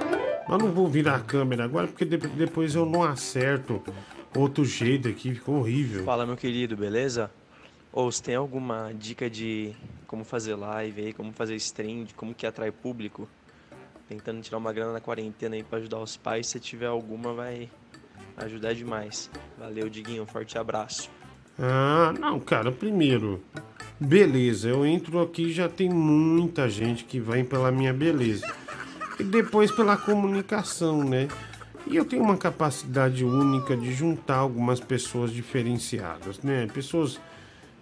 mas 0.47 0.59
não 0.61 0.71
vou 0.71 0.87
virar 0.87 1.15
a 1.15 1.19
câmera 1.19 1.63
agora 1.63 1.87
porque 1.87 2.05
de- 2.05 2.17
depois 2.17 2.75
eu 2.75 2.85
não 2.85 3.03
acerto 3.03 3.81
outro 4.35 4.65
jeito 4.65 5.07
aqui, 5.07 5.33
ficou 5.33 5.55
horrível. 5.59 6.03
Fala, 6.03 6.25
meu 6.25 6.35
querido, 6.35 6.75
beleza? 6.75 7.31
Ou 7.91 8.11
você 8.11 8.21
tem 8.21 8.35
alguma 8.35 8.91
dica 8.93 9.29
de 9.29 9.73
como 10.05 10.25
fazer 10.25 10.55
live 10.55 11.01
aí, 11.05 11.13
como 11.13 11.31
fazer 11.31 11.55
stream, 11.55 12.03
de 12.03 12.13
como 12.13 12.33
que 12.35 12.45
atrai 12.45 12.69
público? 12.71 13.27
Tentando 14.09 14.41
tirar 14.41 14.57
uma 14.57 14.71
grana 14.73 14.91
na 14.93 14.99
quarentena 15.01 15.55
aí 15.55 15.63
pra 15.63 15.79
ajudar 15.79 15.99
os 15.99 16.15
pais. 16.17 16.47
Se 16.47 16.59
tiver 16.59 16.85
alguma, 16.87 17.33
vai 17.33 17.69
ajudar 18.37 18.73
demais. 18.75 19.31
Valeu, 19.57 19.89
Diguinho. 19.89 20.25
Forte 20.25 20.57
abraço. 20.57 21.09
Ah, 21.57 22.13
não, 22.19 22.39
cara, 22.39 22.71
primeiro, 22.71 23.41
beleza, 23.99 24.69
eu 24.69 24.85
entro 24.85 25.21
aqui 25.21 25.51
já 25.53 25.69
tem 25.69 25.89
muita 25.89 26.69
gente 26.69 27.05
que 27.05 27.19
vem 27.19 27.45
pela 27.45 27.71
minha 27.71 27.93
beleza. 27.93 28.45
E 29.19 29.23
depois 29.23 29.71
pela 29.71 29.95
comunicação, 29.95 31.03
né? 31.03 31.27
E 31.87 31.95
eu 31.95 32.03
tenho 32.03 32.23
uma 32.23 32.35
capacidade 32.35 33.23
única 33.23 33.77
de 33.77 33.93
juntar 33.93 34.37
algumas 34.37 34.79
pessoas 34.79 35.31
diferenciadas, 35.31 36.41
né? 36.41 36.67
Pessoas, 36.73 37.19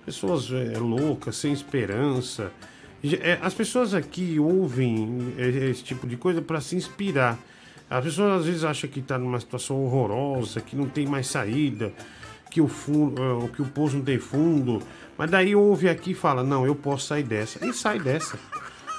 pessoas 0.05 0.51
é, 0.51 0.77
loucas, 0.77 1.37
sem 1.37 1.51
esperança. 1.51 2.51
É, 3.21 3.39
As 3.41 3.53
pessoas 3.53 3.93
aqui 3.93 4.37
ouvem 4.39 5.33
é, 5.37 5.47
esse 5.69 5.83
tipo 5.83 6.05
de 6.05 6.17
coisa 6.17 6.41
para 6.41 6.61
se 6.61 6.75
inspirar. 6.75 7.39
As 7.89 8.03
pessoas 8.03 8.41
às 8.41 8.45
vezes 8.45 8.63
acham 8.63 8.89
que 8.89 8.99
está 8.99 9.17
numa 9.17 9.39
situação 9.39 9.83
horrorosa, 9.83 10.61
que 10.61 10.75
não 10.75 10.87
tem 10.87 11.07
mais 11.07 11.27
saída, 11.27 11.91
que 12.53 12.61
o, 12.61 12.67
fundo, 12.67 13.19
eh, 13.19 13.49
que 13.55 13.63
o 13.63 13.65
poço 13.65 13.97
não 13.97 14.03
tem 14.03 14.19
fundo. 14.19 14.79
Mas 15.17 15.31
daí 15.31 15.55
ouve 15.55 15.89
aqui 15.89 16.11
e 16.11 16.13
fala, 16.13 16.43
não, 16.43 16.67
eu 16.67 16.75
posso 16.75 17.07
sair 17.07 17.23
dessa. 17.23 17.65
E 17.65 17.73
sai 17.73 17.97
dessa. 17.99 18.37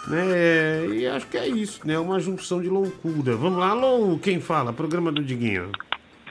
Né? 0.09 0.89
E 0.89 1.07
acho 1.07 1.29
que 1.29 1.39
é 1.39 1.47
isso, 1.47 1.81
né? 1.87 1.97
Uma 1.97 2.19
junção 2.19 2.61
de 2.61 2.69
loucura. 2.69 3.37
Vamos 3.37 3.61
lá, 3.61 3.69
alô, 3.69 4.19
quem 4.21 4.41
fala? 4.41 4.73
Programa 4.73 5.13
do 5.13 5.23
Diguinho. 5.23 5.71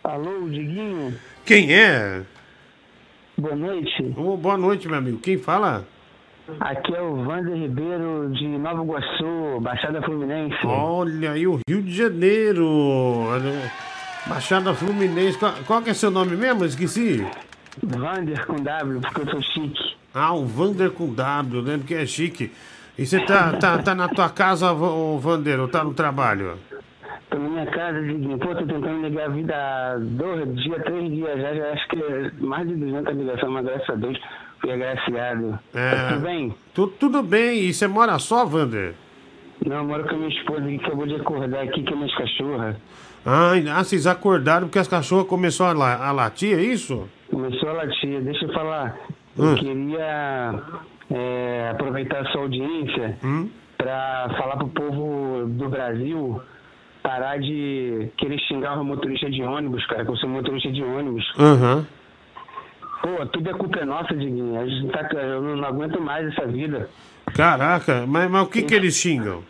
Alô, 0.03 0.49
Diguinho? 0.49 1.17
Quem 1.45 1.73
é? 1.73 2.23
Boa 3.37 3.55
noite. 3.55 4.03
boa 4.03 4.57
noite, 4.57 4.87
meu 4.89 4.97
amigo. 4.97 5.17
Quem 5.19 5.37
fala? 5.37 5.87
Aqui 6.59 6.93
é 6.93 7.01
o 7.01 7.25
Wander 7.25 7.55
Ribeiro 7.55 8.29
de 8.33 8.45
Nova 8.57 8.83
Iguaçu, 8.83 9.61
Baixada 9.61 10.01
Fluminense. 10.01 10.57
Olha 10.65 11.31
aí 11.31 11.47
o 11.47 11.57
Rio 11.67 11.81
de 11.81 11.95
Janeiro. 11.95 12.67
Olha, 12.67 13.71
Baixada 14.27 14.73
Fluminense. 14.73 15.37
Qual, 15.37 15.53
qual 15.65 15.81
que 15.81 15.89
é 15.89 15.93
seu 15.93 16.09
nome 16.11 16.35
mesmo? 16.35 16.63
Esqueci. 16.65 17.25
Vander 17.81 18.45
com 18.45 18.55
W, 18.55 19.01
porque 19.01 19.21
eu 19.21 19.31
sou 19.31 19.41
chique. 19.41 19.95
Ah, 20.13 20.33
o 20.33 20.45
Vander 20.45 20.91
com 20.91 21.11
W, 21.13 21.61
né? 21.63 21.77
Porque 21.77 21.95
é 21.95 22.05
chique. 22.05 22.51
E 22.97 23.05
você 23.05 23.19
tá, 23.25 23.53
tá, 23.53 23.79
tá 23.79 23.95
na 23.95 24.07
tua 24.07 24.29
casa, 24.29 24.71
ô 24.71 25.17
Vander, 25.17 25.59
ou 25.59 25.67
tá 25.67 25.83
no 25.83 25.93
trabalho? 25.93 26.57
Tô 27.29 27.39
na 27.39 27.49
minha 27.49 27.65
casa, 27.65 27.99
Diguinho. 28.01 28.37
Pô, 28.37 28.49
tô 28.53 28.65
tentando 28.65 29.01
ligar 29.01 29.25
a 29.25 29.29
vida 29.29 29.55
há 29.55 29.97
dois 29.99 30.55
dias, 30.55 30.83
três 30.83 31.11
dias 31.11 31.41
já. 31.41 31.53
Já 31.55 31.73
acho 31.73 31.87
que 31.89 31.95
é 32.03 32.31
mais 32.39 32.67
de 32.67 32.75
200 32.75 33.15
ligações, 33.17 33.51
mas 33.51 33.65
graças 33.65 33.89
a 33.89 33.95
Deus 33.95 34.19
fui 34.61 34.71
agraciado. 34.71 35.59
É. 35.73 36.09
Tudo 36.09 36.19
bem? 36.21 36.55
Tu- 36.75 36.87
tudo 36.99 37.23
bem. 37.23 37.59
E 37.63 37.73
você 37.73 37.87
mora 37.87 38.19
só, 38.19 38.45
Vander? 38.45 38.93
Não, 39.65 39.77
eu 39.77 39.83
moro 39.85 40.03
com 40.07 40.13
a 40.13 40.17
minha 40.19 40.29
esposa 40.29 40.61
que 40.61 40.75
acabou 40.75 41.07
de 41.07 41.15
acordar 41.15 41.63
aqui, 41.63 41.81
que 41.81 41.91
é 41.91 41.95
minhas 41.95 42.15
cachorras. 42.15 42.75
Ah, 43.25 43.55
e- 43.57 43.69
ah, 43.69 43.83
vocês 43.83 44.05
acordaram 44.07 44.67
porque 44.67 44.79
as 44.79 44.87
cachorras 44.87 45.27
começaram 45.27 45.71
a, 45.81 45.85
la- 45.85 46.07
a 46.07 46.11
latir, 46.11 46.57
é 46.57 46.61
isso? 46.61 47.07
Começou 47.29 47.69
a 47.69 47.73
latir. 47.73 48.21
Deixa 48.21 48.45
eu 48.45 48.53
falar. 48.53 48.95
Eu 49.37 49.45
Hum. 49.45 49.55
queria 49.55 50.53
é, 51.11 51.69
aproveitar 51.71 52.19
a 52.21 52.25
sua 52.31 52.41
audiência 52.41 53.17
Hum? 53.23 53.49
para 53.77 54.29
falar 54.37 54.57
pro 54.57 54.67
povo 54.69 55.45
do 55.47 55.69
Brasil 55.69 56.41
parar 57.01 57.37
de 57.39 58.07
querer 58.17 58.39
xingar 58.39 58.79
o 58.79 58.85
motorista 58.85 59.29
de 59.29 59.43
ônibus, 59.43 59.85
cara, 59.87 60.05
que 60.05 60.11
eu 60.11 60.15
sou 60.17 60.29
motorista 60.29 60.71
de 60.71 60.81
ônibus. 60.83 61.23
Aham. 61.37 61.85
Pô, 63.01 63.25
tudo 63.27 63.49
é 63.49 63.53
culpa 63.53 63.85
nossa, 63.85 64.15
Diguinho. 64.15 64.57
A 64.57 64.65
gente 64.65 64.89
tá, 64.93 65.01
eu 65.17 65.41
não, 65.41 65.57
não 65.57 65.65
aguento 65.67 65.99
mais 65.99 66.25
essa 66.27 66.47
vida. 66.47 66.89
Caraca, 67.35 68.05
mas, 68.07 68.31
mas 68.31 68.43
o 68.43 68.49
que 68.49 68.61
que 68.61 68.73
eles 68.73 68.95
xingam? 68.95 69.43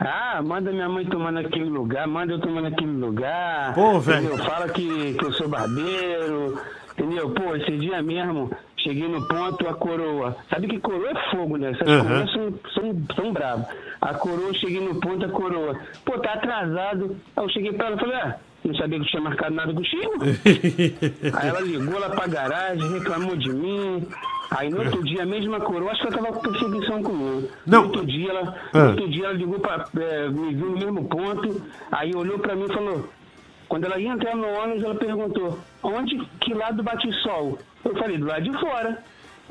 Ah, 0.00 0.40
manda 0.42 0.72
minha 0.72 0.88
mãe 0.88 1.04
tomar 1.04 1.30
naquele 1.30 1.66
lugar, 1.68 2.06
manda 2.06 2.32
eu 2.32 2.40
tomar 2.40 2.62
naquele 2.62 2.92
lugar. 2.92 3.74
Pô, 3.74 4.00
velho. 4.00 4.36
Fala 4.38 4.68
que, 4.70 5.12
que 5.14 5.24
eu 5.24 5.32
sou 5.34 5.46
barbeiro. 5.48 6.58
Entendeu? 6.92 7.30
Pô, 7.30 7.54
esse 7.56 7.76
dia 7.78 8.02
mesmo, 8.02 8.50
cheguei 8.78 9.08
no 9.08 9.26
ponto, 9.28 9.66
a 9.68 9.74
coroa. 9.74 10.36
Sabe 10.50 10.68
que 10.68 10.78
coroa 10.80 11.10
é 11.10 11.30
fogo, 11.30 11.56
né? 11.56 11.70
Essas 11.70 11.88
Aham. 11.88 12.02
coroas 12.02 12.32
são, 12.32 12.54
são, 12.74 13.02
são 13.14 13.32
bravas. 13.32 13.66
A 14.00 14.14
coroa, 14.14 14.52
cheguei 14.54 14.80
no 14.80 14.98
ponto, 15.00 15.24
a 15.24 15.28
coroa. 15.28 15.78
Pô, 16.04 16.18
tá 16.18 16.32
atrasado. 16.34 17.16
Aí 17.36 17.44
eu 17.44 17.48
cheguei 17.50 17.72
pra 17.72 17.86
ela 17.88 17.96
e 17.96 18.00
falei, 18.00 18.16
ah, 18.16 18.36
não 18.68 18.74
sabia 18.74 19.00
que 19.00 19.06
tinha 19.06 19.22
marcado 19.22 19.54
nada 19.54 19.72
contigo? 19.72 20.12
Aí 21.34 21.48
ela 21.48 21.60
ligou 21.60 21.98
lá 21.98 22.10
pra 22.10 22.26
garagem, 22.26 22.92
reclamou 22.92 23.36
de 23.36 23.50
mim. 23.52 24.06
Aí 24.50 24.68
no 24.68 24.78
outro 24.78 25.02
dia, 25.04 25.22
a 25.22 25.26
mesma 25.26 25.60
coroa, 25.60 25.92
acho 25.92 26.02
que 26.02 26.08
ela 26.08 26.16
tava 26.18 26.32
com 26.38 26.50
perseguição 26.52 27.02
comigo. 27.02 27.48
Não. 27.66 27.82
No 27.82 27.86
outro 27.86 28.06
dia, 28.06 28.30
ela, 28.30 28.54
Ah. 28.72 28.78
no 28.84 28.90
outro 28.90 29.08
dia 29.10 29.24
ela 29.26 29.34
ligou 29.34 29.60
pra. 29.60 29.84
é, 29.98 30.28
me 30.28 30.54
viu 30.54 30.70
no 30.70 30.78
mesmo 30.78 31.04
ponto, 31.08 31.62
aí 31.92 32.12
olhou 32.14 32.38
pra 32.38 32.56
mim 32.56 32.64
e 32.68 32.72
falou. 32.74 33.08
Quando 33.68 33.84
ela 33.84 34.00
ia 34.00 34.08
entrar 34.10 34.34
no 34.34 34.48
ônibus, 34.48 34.82
ela 34.82 34.94
perguntou: 34.96 35.58
onde, 35.82 36.18
que 36.40 36.52
lado 36.52 36.82
bate 36.82 37.06
o 37.08 37.12
sol? 37.14 37.58
Eu 37.84 37.94
falei: 37.94 38.18
do 38.18 38.26
lado 38.26 38.42
de 38.42 38.52
fora. 38.58 38.98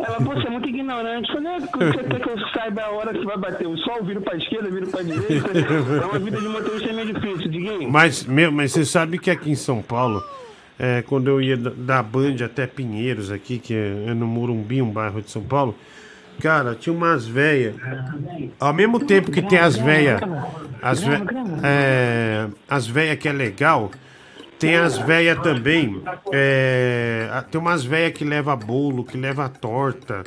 Ela, 0.04 0.18
você 0.20 0.48
é 0.48 0.50
muito 0.50 0.70
ignorante. 0.70 1.30
Eu 1.30 1.36
falei: 1.36 1.52
é, 1.54 1.60
você 1.60 2.04
quer 2.04 2.20
que 2.22 2.30
eu 2.30 2.40
saiba 2.54 2.82
a 2.84 2.90
hora 2.92 3.14
que 3.14 3.26
vai 3.26 3.38
bater 3.38 3.68
o 3.68 3.78
sol? 3.78 4.04
Viro 4.04 4.22
pra 4.22 4.36
esquerda, 4.38 4.70
viro 4.70 4.88
pra 4.88 5.02
direita. 5.04 5.50
É 6.02 6.06
uma 6.06 6.20
vida 6.20 6.40
de 6.40 6.48
motorista 6.48 6.90
é 6.90 6.94
meio 6.94 7.14
difícil, 7.14 7.50
Diguinho. 7.50 7.90
Mas, 7.92 8.24
meu, 8.24 8.52
mas 8.52 8.72
você 8.72 8.86
sabe 8.86 9.18
que 9.20 9.30
aqui 9.30 9.52
em 9.52 9.56
São 9.56 9.82
Paulo, 9.82 10.24
é, 10.78 11.02
quando 11.02 11.28
eu 11.28 11.42
ia 11.42 11.58
da- 11.58 12.02
Band 12.02 12.38
até 12.44 12.66
Pinheiros 12.66 13.32
aqui, 13.32 13.60
que 13.60 13.74
é, 13.74 14.06
é 14.08 14.14
no 14.14 14.26
Morumbi, 14.26 14.82
um 14.82 14.90
bairro 14.90 15.22
de 15.22 15.30
São 15.30 15.44
Paulo, 15.44 15.76
cara, 16.42 16.74
tinha 16.76 16.94
umas 16.96 17.28
velhas. 17.28 17.76
Ao 18.60 18.74
mesmo 18.74 19.00
tempo 19.00 19.30
que 19.32 19.42
tem 19.42 19.60
as 19.60 19.76
velhas, 19.76 20.22
as 20.82 21.04
é, 22.96 23.16
que 23.18 23.28
é 23.28 23.34
legal, 23.34 23.92
Tem 24.60 24.76
as 24.76 24.98
velhas 24.98 25.42
também. 25.42 26.02
é, 26.32 27.44
tem 27.50 27.60
umas 27.60 27.84
velhas 27.84 28.18
que 28.18 28.26
leva 28.26 28.56
bolo, 28.56 29.06
que 29.06 29.18
leva 29.18 29.48
torta, 29.48 30.24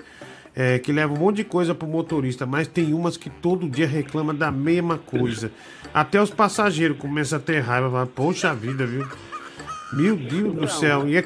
é, 0.56 0.78
que 0.78 0.90
leva 0.90 1.12
um 1.12 1.18
monte 1.18 1.36
de 1.36 1.44
coisa 1.44 1.74
pro 1.74 1.86
motorista, 1.86 2.46
mas 2.46 2.66
tem 2.66 2.94
umas 2.94 3.16
que 3.16 3.28
todo 3.28 3.68
dia 3.68 3.86
reclama 3.86 4.32
da 4.32 4.50
mesma 4.50 4.98
coisa. 4.98 5.52
Até 5.92 6.20
os 6.20 6.30
passageiros 6.30 6.96
começam 6.96 7.38
a 7.38 7.42
ter 7.42 7.60
raiva, 7.60 7.90
falam, 7.90 8.06
poxa 8.06 8.54
vida, 8.54 8.86
viu? 8.86 9.06
Meu 9.92 10.16
Deus 10.16 10.54
do 10.54 10.68
céu. 10.68 11.06
E, 11.06 11.16
é 11.16 11.22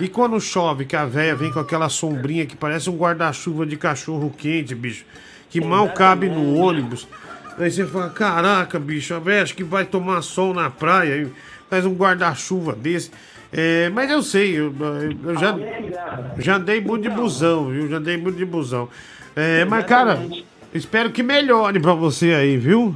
e 0.00 0.06
quando 0.08 0.40
chove, 0.40 0.84
que 0.84 0.94
a 0.94 1.04
véia 1.04 1.34
vem 1.34 1.52
com 1.52 1.58
aquela 1.58 1.88
sombrinha 1.88 2.46
que 2.46 2.56
parece 2.56 2.88
um 2.88 2.96
guarda-chuva 2.96 3.66
de 3.66 3.76
cachorro 3.76 4.32
quente, 4.36 4.74
bicho, 4.74 5.04
que 5.50 5.60
mal 5.60 5.88
cabe 5.90 6.28
no 6.28 6.54
ônibus. 6.54 7.08
Aí 7.58 7.68
você 7.68 7.84
fala, 7.84 8.08
caraca, 8.10 8.78
bicho, 8.78 9.12
a 9.14 9.18
véia 9.18 9.42
acho 9.42 9.56
que 9.56 9.64
vai 9.64 9.84
tomar 9.84 10.22
sol 10.22 10.54
na 10.54 10.70
praia, 10.70 11.28
faz 11.68 11.86
um 11.86 11.94
guarda-chuva 11.94 12.72
desse. 12.74 13.10
É, 13.52 13.88
mas 13.90 14.10
eu 14.10 14.22
sei, 14.22 14.58
eu, 14.58 14.74
eu 15.24 15.38
já, 15.38 15.56
já 16.38 16.56
andei 16.56 16.80
muito 16.80 17.02
de 17.02 17.08
busão, 17.08 17.68
viu? 17.70 17.88
Já 17.88 17.96
andei 17.96 18.16
muito 18.16 18.36
de 18.36 18.44
busão. 18.44 18.88
É, 19.34 19.64
mas, 19.64 19.86
cara, 19.86 20.20
espero 20.74 21.10
que 21.10 21.22
melhore 21.22 21.80
pra 21.80 21.94
você 21.94 22.34
aí, 22.34 22.56
viu? 22.56 22.94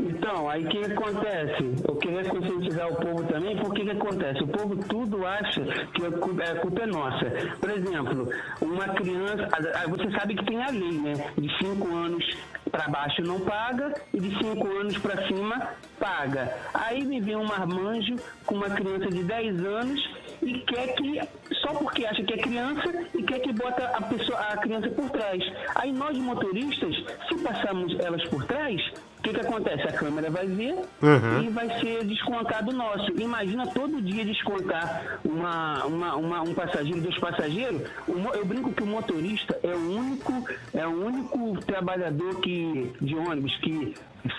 Então, 0.00 0.50
aí 0.50 0.64
o 0.64 0.68
que 0.68 0.78
acontece? 0.92 1.74
Eu 1.86 1.96
queria 1.96 2.24
conscientizar 2.24 2.88
o 2.88 2.96
povo 2.96 3.24
também, 3.24 3.56
porque 3.58 3.82
o 3.82 3.84
que 3.84 3.90
acontece? 3.92 4.42
O 4.42 4.48
povo 4.48 4.76
tudo 4.88 5.24
acha 5.26 5.62
que 5.94 6.04
a 6.04 6.10
cu- 6.10 6.36
a 6.42 6.60
culpa 6.60 6.82
é 6.82 6.86
nossa. 6.86 7.24
Por 7.60 7.70
exemplo, 7.70 8.28
uma 8.60 8.88
criança. 8.88 9.48
Você 9.88 10.10
sabe 10.18 10.34
que 10.34 10.44
tem 10.44 10.62
a 10.62 10.70
lei, 10.70 10.92
né? 10.98 11.12
De 11.38 11.48
5 11.58 11.94
anos 11.94 12.24
para 12.70 12.88
baixo 12.88 13.22
não 13.22 13.38
paga 13.40 13.94
e 14.12 14.18
de 14.18 14.36
5 14.38 14.66
anos 14.80 14.98
para 14.98 15.26
cima 15.28 15.68
paga. 16.00 16.52
Aí 16.74 17.04
me 17.04 17.20
vem 17.20 17.36
um 17.36 17.46
marmanjo 17.46 18.16
com 18.44 18.56
uma 18.56 18.70
criança 18.70 19.06
de 19.08 19.22
10 19.22 19.64
anos 19.64 20.00
e 20.42 20.58
quer 20.60 20.94
que. 20.94 21.20
Só 21.62 21.68
porque 21.74 22.04
acha 22.04 22.22
que 22.22 22.34
é 22.34 22.38
criança 22.38 22.92
e 23.14 23.22
quer 23.22 23.40
que 23.40 23.52
bota 23.52 23.84
a, 23.86 24.02
pessoa, 24.02 24.38
a 24.38 24.56
criança 24.58 24.88
por 24.90 25.08
trás. 25.10 25.42
Aí 25.76 25.92
nós 25.92 26.16
motoristas, 26.18 26.94
se 27.28 27.38
passarmos 27.38 27.98
elas 28.00 28.22
por 28.28 28.44
trás, 28.44 28.80
o 29.18 29.22
que, 29.22 29.30
que 29.32 29.40
acontece? 29.40 29.82
A 29.88 29.92
câmera 29.92 30.30
vai 30.30 30.46
ver 30.46 30.74
Uhum. 31.02 31.42
e 31.42 31.48
vai 31.48 31.68
ser 31.80 32.04
descontado 32.04 32.72
nosso. 32.72 33.10
Imagina 33.18 33.66
todo 33.68 34.02
dia 34.02 34.24
descontar 34.24 35.18
uma, 35.24 35.84
uma, 35.86 36.16
uma- 36.16 36.42
um 36.42 36.52
passageiro, 36.54 37.00
dois 37.00 37.18
passageiros. 37.18 37.82
Eu 38.34 38.44
brinco 38.44 38.72
que 38.72 38.82
o 38.82 38.86
motorista 38.86 39.58
é 39.62 39.74
o 39.74 39.96
único, 39.96 40.32
é 40.74 40.86
o 40.86 41.06
único 41.06 41.58
trabalhador 41.64 42.40
que, 42.40 42.92
de 43.00 43.14
ônibus 43.16 43.56
que 43.58 43.94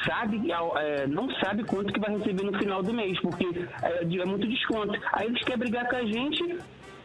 sabe, 0.06 0.42
é, 0.78 1.08
não 1.08 1.30
sabe 1.36 1.64
quanto 1.64 1.94
que 1.94 2.00
vai 2.00 2.18
receber 2.18 2.44
no 2.44 2.58
final 2.58 2.82
do 2.82 2.94
mês, 2.94 3.20
porque 3.22 3.46
é, 3.84 4.04
é 4.04 4.26
muito 4.26 4.48
desconto. 4.48 4.94
Aí 5.14 5.28
eles 5.28 5.42
querem 5.44 5.60
brigar 5.60 5.88
com 5.88 5.96
a 5.96 6.04
gente. 6.06 6.58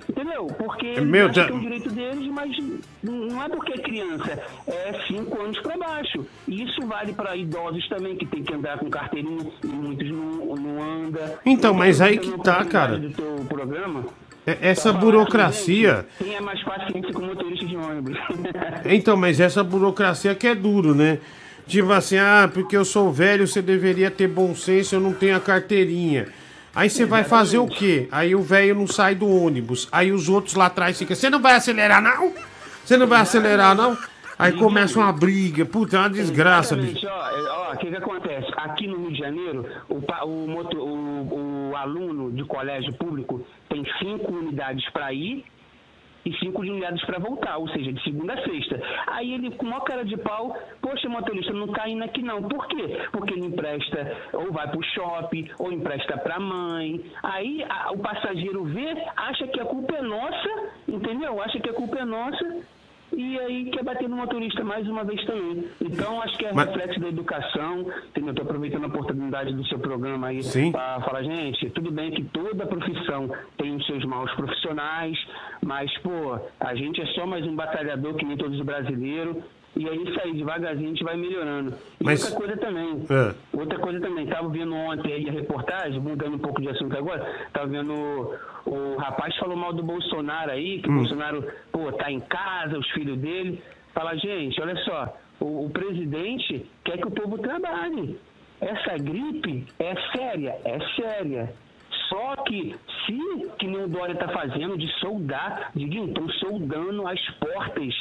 Entendeu? 0.09 0.47
Porque 0.47 0.87
eles 0.87 1.05
Meu, 1.05 1.31
que 1.31 1.39
é 1.39 1.53
o 1.53 1.61
direito 1.61 1.89
deles, 1.93 2.27
mas 2.33 2.57
não 3.01 3.41
é 3.45 3.49
porque 3.49 3.75
é 3.75 3.79
criança, 3.79 4.43
é 4.67 4.93
5 5.07 5.41
anos 5.41 5.61
para 5.61 5.77
baixo. 5.77 6.27
E 6.49 6.65
isso 6.65 6.85
vale 6.85 7.13
para 7.13 7.37
idosos 7.37 7.87
também, 7.89 8.17
que 8.17 8.27
tem 8.27 8.43
que 8.43 8.53
andar 8.53 8.79
com 8.79 8.91
carteirinha 8.91 9.47
e 9.63 9.67
muitos 9.69 10.11
não, 10.11 10.57
não 10.57 10.83
andam. 10.83 11.23
Então, 11.47 11.73
mas 11.73 12.01
aí 12.01 12.17
eu 12.17 12.23
que 12.23 12.43
tá, 12.43 12.65
cara. 12.65 12.99
Do 12.99 13.11
teu 13.11 13.45
programa, 13.49 14.05
É- 14.47 14.71
Essa 14.71 14.91
pra 14.91 14.93
falar 15.01 15.05
burocracia. 15.13 16.07
que, 16.19 16.25
gente, 16.25 16.31
Tenha 16.31 16.41
mais 16.43 16.61
paciência 16.65 17.13
com 17.13 17.23
motorista 17.23 17.67
de 17.67 17.77
ônibus. 17.77 18.19
Então, 18.87 19.17
mas 19.17 19.39
essa 19.39 19.63
burocracia 19.63 20.35
que 20.35 20.47
é 20.49 20.55
duro, 20.57 20.93
né? 20.93 21.19
Tipo 21.67 21.93
assim, 21.93 22.17
ah, 22.19 22.51
porque 22.53 22.77
eu 22.77 22.85
sou 22.85 23.13
velho, 23.13 23.47
você 23.47 23.63
deveria 23.63 24.11
ter 24.11 24.27
bom 24.29 24.55
senso, 24.55 24.95
eu 24.97 25.01
não 25.01 25.13
tenho 25.13 25.37
a 25.37 25.41
carteirinha. 25.41 26.29
Aí 26.75 26.89
você 26.89 27.05
vai 27.05 27.25
fazer 27.25 27.59
o 27.59 27.67
quê? 27.67 28.09
Aí 28.13 28.35
o 28.35 28.43
velho 28.43 28.75
não 28.75 28.87
sai 28.87 29.15
do 29.15 29.29
ônibus. 29.29 29.89
Aí 29.91 30.13
os 30.13 30.29
outros 30.29 30.55
lá 30.55 30.67
atrás 30.67 30.99
ficam, 30.99 31.15
você 31.17 31.29
não 31.31 31.41
vai 31.41 31.55
acelerar 31.55 32.01
não? 32.03 32.33
Você 32.85 32.97
não 32.97 33.07
vai 33.07 33.21
acelerar 33.21 33.75
não? 33.75 33.97
Aí 34.39 34.53
começa 34.53 34.99
uma 34.99 35.13
briga. 35.13 35.67
Puta, 35.67 35.97
é 35.97 36.01
uma 36.01 36.11
desgraça, 36.11 36.75
bicho. 36.75 37.07
Exatamente, 37.07 37.07
ó, 37.07 37.31
é, 37.31 37.51
ó, 37.51 37.75
o 37.75 37.77
que 37.77 37.87
que 37.91 37.97
acontece? 37.97 38.47
Aqui 38.57 38.87
no 38.87 38.97
Rio 39.01 39.13
de 39.13 39.19
Janeiro, 39.19 39.67
o, 39.89 39.95
o, 39.95 40.79
o- 40.79 41.71
o 41.71 41.77
aluno 41.77 42.33
de 42.33 42.43
colégio 42.45 42.93
público 42.95 43.45
tem 43.69 43.85
cinco 43.99 44.33
unidades 44.33 44.89
para 44.93 45.13
ir 45.13 45.45
e 46.31 46.39
cinco 46.39 46.63
unidades 46.63 47.05
para 47.05 47.19
voltar, 47.19 47.57
ou 47.59 47.69
seja, 47.69 47.93
de 47.93 48.03
segunda 48.03 48.35
a 48.35 48.43
sexta. 48.45 48.81
Aí 49.09 49.35
ele, 49.35 49.51
com 49.53 49.67
uma 49.67 49.81
cara 49.83 50.05
de 50.05 50.17
pau, 50.17 50.57
poxa, 50.81 51.09
motorista, 51.09 51.53
não 51.53 51.69
tá 51.69 51.89
indo 51.89 52.05
aqui 52.05 52.23
não. 52.23 52.43
Por 52.43 52.67
quê? 52.69 52.99
Porque 53.13 53.35
ele 53.35 53.47
empresta, 53.47 54.17
ou 54.33 54.53
vai 54.53 54.69
pro 54.71 54.83
shopping, 54.83 55.49
ou 55.59 55.73
empresta 55.73 56.17
pra 56.19 56.39
mãe. 56.39 57.01
Aí 57.23 57.65
a- 57.69 57.91
o 57.93 57.99
passageiro 57.99 58.65
vê, 58.65 58.95
acha 59.17 59.47
que 59.49 59.61
a 59.61 59.65
culpa 59.65 59.97
é 59.97 60.03
nossa, 60.03 60.71
entendeu? 60.89 61.41
Acha 61.43 61.59
que 61.61 61.69
a 61.71 61.75
culpa 61.75 61.99
é 61.99 62.05
nossa 62.05 62.63
e 63.13 63.39
aí 63.41 63.65
quer 63.71 63.83
bater 63.85 64.09
no 64.09 64.17
motorista 64.17 64.63
mais 64.65 64.87
uma 64.89 65.05
vez 65.05 65.25
também. 65.25 65.65
Então 65.81 66.21
acho 66.23 66.37
que 66.39 66.47
é 66.47 66.53
Mas- 66.53 66.67
reflexo 66.69 67.01
da 67.01 67.09
educação, 67.09 67.87
entendeu? 68.09 68.35
Tô 68.35 68.43
aproveitando 68.43 68.85
a 68.85 68.89
oportunidade 68.89 69.53
do 69.55 69.67
seu 69.67 69.79
programa 69.79 70.29
aí 70.29 70.41
para 70.73 71.01
falar, 71.03 71.23
gente, 71.23 71.69
tudo 71.71 71.91
bem 71.91 72.11
que 72.11 72.23
toda 72.25 72.67
profissão 72.67 73.31
tem 73.57 73.75
os 73.75 73.85
seus 73.87 74.05
maus 74.05 74.31
profissionais, 74.35 75.17
mas, 75.65 75.91
pô, 75.99 76.39
a 76.61 76.75
gente 76.75 77.01
é 77.01 77.07
só 77.07 77.27
mais 77.27 77.45
um 77.47 77.55
batalhador 77.57 78.15
que 78.15 78.25
nem 78.25 78.37
todos 78.37 78.59
os 78.59 78.65
brasileiros. 78.65 79.37
E 79.77 79.89
é 79.89 79.95
isso 79.95 80.21
aí, 80.21 80.33
devagarzinho 80.35 80.87
a 80.89 80.91
gente 80.91 81.05
vai 81.05 81.17
melhorando. 81.17 81.75
E 82.01 82.05
Mas- 82.05 82.23
outra 82.25 82.37
coisa 82.39 82.57
também, 82.57 83.05
É. 83.09 83.35
Outra 83.57 83.79
coisa 83.79 84.01
também, 84.01 84.27
tava 84.27 84.49
vendo 84.49 84.75
ontem 84.75 85.13
aí 85.13 85.29
a 85.29 85.33
reportagem, 85.33 86.01
mudando 86.01 86.35
um 86.35 86.39
pouco 86.39 86.61
de 86.61 86.69
assunto 86.69 86.97
agora, 86.99 87.25
tava 87.53 87.67
vendo 87.69 87.93
o, 87.95 88.37
o 88.71 88.97
rapaz 88.97 89.35
falou 89.37 89.57
mal 89.57 89.73
do 89.73 89.83
Bolsonaro 89.83 90.51
aí, 90.51 90.81
que 90.83 90.89
o 90.91 90.93
Bolsonaro, 90.93 91.47
pô, 91.71 91.91
tá 91.93 92.11
em 92.11 92.21
casa, 92.21 92.77
os 92.79 92.91
filhos 92.91 93.19
dele. 93.19 93.63
Fala, 93.95 94.15
gente, 94.17 94.61
olha 94.61 94.77
só, 94.85 95.17
o, 95.41 95.67
o 95.67 95.71
presidente 95.71 96.67
quer 96.85 96.99
que 96.99 97.07
o 97.07 97.11
povo 97.11 97.39
trabalhe. 97.39 98.19
Essa 98.61 98.97
gripe 99.03 99.67
é 99.79 99.95
séria, 100.15 100.59
é 100.65 100.79
séria. 100.97 101.55
Só 102.09 102.37
que 102.45 102.75
se, 103.07 103.49
que 103.59 103.67
nem 103.67 103.85
o 103.85 103.89
Dória 103.89 104.17
tá 104.17 104.29
fazendo, 104.29 104.77
de 104.77 104.89
soldar, 104.99 105.71
Diguinho, 105.75 106.09
estão 106.09 106.29
soldando 106.31 107.07
as 107.07 107.21
portas. 107.39 107.95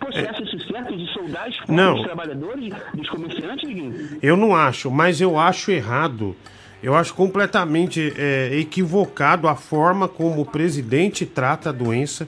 Pô, 0.00 0.06
você 0.10 0.20
acha 0.20 0.42
isso 0.42 0.58
certo 0.66 0.96
de 0.96 1.06
soldar 1.12 1.46
as 1.46 1.68
Não. 1.68 1.94
dos 1.96 2.04
trabalhadores, 2.04 2.72
dos 2.94 3.08
comerciantes? 3.10 4.18
Eu 4.22 4.36
não 4.36 4.56
acho, 4.56 4.90
mas 4.90 5.20
eu 5.20 5.38
acho 5.38 5.70
errado. 5.70 6.34
Eu 6.82 6.94
acho 6.94 7.12
completamente 7.14 8.12
é, 8.16 8.50
equivocado 8.58 9.46
a 9.46 9.54
forma 9.54 10.08
como 10.08 10.40
o 10.40 10.46
presidente 10.46 11.26
trata 11.26 11.68
a 11.68 11.72
doença. 11.72 12.26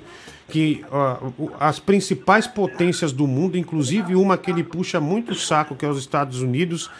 Que 0.49 0.85
as 1.59 1.79
principais 1.79 2.47
potências 2.47 3.11
do 3.11 3.27
mundo, 3.27 3.57
inclusive 3.57 4.15
uma 4.15 4.37
que 4.37 4.51
ele 4.51 4.63
puxa 4.63 5.01
muito 5.01 5.35
saco, 5.35 5.75
que 5.75 5.83
é 5.83 5.89
os 5.89 5.99
Estados 5.99 6.43
Unidos, 6.43 6.91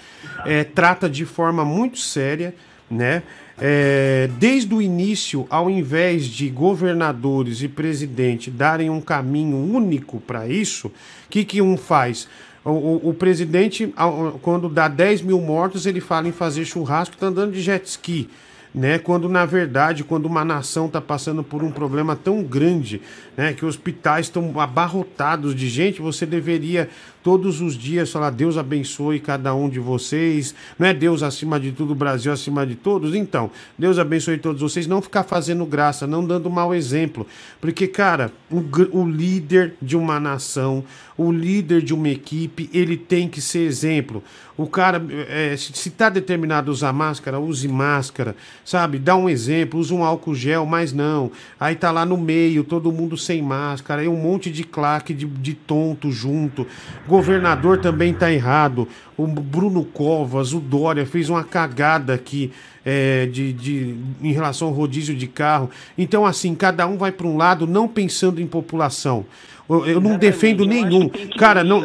é, 0.47 0.65
trata 0.65 1.07
de 1.07 1.27
forma 1.27 1.63
muito 1.63 1.99
séria, 1.99 2.55
né? 2.91 3.23
É, 3.65 4.29
desde 4.41 4.75
o 4.75 4.83
início, 4.83 5.47
ao 5.49 5.71
invés 5.71 6.25
de 6.27 6.49
governadores 6.49 7.63
e 7.63 7.69
presidente 7.69 8.51
darem 8.51 8.91
um 8.91 9.01
caminho 9.01 9.57
único 9.57 10.19
para 10.19 10.49
isso, 10.49 10.89
o 10.89 10.93
que, 11.31 11.45
que 11.45 11.63
um 11.63 11.77
faz? 11.77 12.27
O, 12.65 12.71
o- 12.71 13.09
o 13.11 13.15
presidente, 13.15 13.95
quando 14.43 14.69
dá 14.69 14.89
10 14.89 15.23
mil 15.23 15.41
mortos, 15.41 15.87
ele 15.87 16.01
fala 16.01 16.27
em 16.27 16.33
fazer 16.33 16.65
churrasco, 16.65 17.17
tá 17.17 17.27
andando 17.29 17.53
de 17.53 17.61
jet 17.61 17.87
ski. 17.87 18.29
Né? 18.75 18.99
Quando 18.99 19.29
na 19.29 19.45
verdade, 19.45 20.03
quando 20.03 20.27
uma 20.27 20.45
nação 20.45 20.87
está 20.87 21.01
passando 21.01 21.45
por 21.45 21.63
um 21.63 21.71
problema 21.71 22.17
tão 22.17 22.43
grande, 22.43 23.01
né, 23.37 23.53
que 23.53 23.65
hospitais 23.65 24.27
estão 24.27 24.61
abarrotados 24.61 25.55
de 25.55 25.69
gente, 25.69 26.01
você 26.01 26.27
deveria 26.27 26.89
todos 27.23 27.61
os 27.61 27.75
dias 27.75 28.11
falar 28.11 28.31
Deus 28.31 28.59
abençoe 28.59 29.21
cada 29.21 29.55
um 29.55 29.69
de 29.69 29.79
vocês, 29.79 30.55
não 30.79 30.87
é 30.87 30.93
Deus 30.93 31.23
acima 31.23 31.59
de 31.59 31.73
tudo, 31.73 31.95
Brasil 31.95 32.33
acima 32.33 32.67
de 32.67 32.75
todos. 32.75 33.15
Então, 33.15 33.51
Deus 33.79 33.99
abençoe 33.99 34.39
todos 34.39 34.61
vocês, 34.61 34.87
não 34.87 35.01
ficar 35.01 35.23
fazendo 35.23 35.65
graça, 35.65 36.07
não 36.07 36.25
dando 36.27 36.51
mau 36.51 36.75
exemplo, 36.75 37.27
porque 37.61 37.87
cara, 37.87 38.33
o, 38.51 38.63
o 38.93 39.09
líder 39.09 39.75
de 39.81 39.97
uma 39.97 40.19
nação, 40.19 40.85
o 41.17 41.31
líder 41.31 41.83
de 41.83 41.95
uma 41.95 42.09
equipe, 42.09 42.69
ele 42.73 42.97
tem 42.97 43.29
que 43.29 43.41
ser 43.41 43.61
exemplo. 43.61 44.23
O 44.57 44.67
cara, 44.67 45.03
é, 45.29 45.57
se, 45.57 45.73
se 45.73 45.91
tá 45.91 46.09
determinado 46.09 46.71
a 46.71 46.73
usar 46.75 46.93
máscara, 46.93 47.41
use 47.41 47.67
máscara, 47.67 48.37
sabe? 48.65 48.99
Dá 48.99 49.17
um 49.17 49.29
exemplo, 49.29 49.81
usa 49.81 49.95
um 49.95 50.05
álcool 50.05 50.35
gel, 50.35 50.67
mas 50.67 50.93
não. 50.93 51.33
Aí 51.59 51.75
tá 51.75 51.91
lá 51.91 52.05
no 52.05 52.19
meio, 52.19 52.63
todo 52.63 52.93
mundo 52.93 53.17
sem 53.25 53.43
máscara, 53.43 54.03
aí 54.03 54.09
um 54.09 54.17
monte 54.17 54.51
de 54.51 54.65
claque 54.65 55.15
de, 55.15 55.27
de 55.27 55.55
tonto 55.55 56.11
junto. 56.11 56.67
Governador 57.07 57.79
também 57.79 58.13
tá 58.13 58.33
errado. 58.33 58.89
O 59.17 59.27
Bruno 59.27 59.85
Covas, 59.85 60.53
o 60.53 60.61
Dória 60.61 61.07
fez 61.07 61.29
uma 61.29 61.45
cagada 61.45 62.15
aqui 62.15 62.53
é, 62.85 63.27
de, 63.27 63.53
de, 63.53 63.95
em 64.21 64.33
relação 64.33 64.69
ao 64.69 64.75
rodízio 64.75 65.15
de 65.15 65.27
carro. 65.27 65.71
Então, 65.97 66.27
assim, 66.27 66.55
cada 66.55 66.87
um 66.87 66.97
vai 66.97 67.13
para 67.13 67.27
um 67.27 67.37
lado, 67.37 67.67
não 67.67 67.89
pensando 67.89 68.41
em 68.41 68.47
população. 68.47 69.25
Eu, 69.69 69.87
eu 69.87 70.01
não 70.01 70.19
defendo 70.19 70.67
nenhum. 70.67 71.09
Cara, 71.39 71.65
não. 71.65 71.85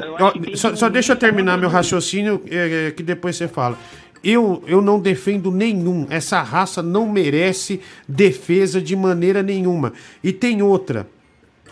só, 0.56 0.75
só 0.75 0.90
deixa 0.90 1.14
eu 1.14 1.16
terminar 1.16 1.57
meu 1.57 1.69
raciocínio, 1.69 2.41
é, 2.49 2.88
é, 2.88 2.91
que 2.91 3.03
depois 3.03 3.35
você 3.35 3.48
fala. 3.48 3.77
eu, 4.24 4.64
eu 4.67 4.82
não 4.82 4.99
defendo 4.99 5.51
nenhum. 5.51 6.06
Essa 6.09 6.41
raça 6.41 6.82
não 6.82 7.09
merece 7.09 7.80
defesa 8.07 8.82
de 8.82 8.95
maneira 8.95 9.41
nenhuma. 9.41 9.93
E 10.24 10.32
tem 10.33 10.61
outra. 10.61 11.07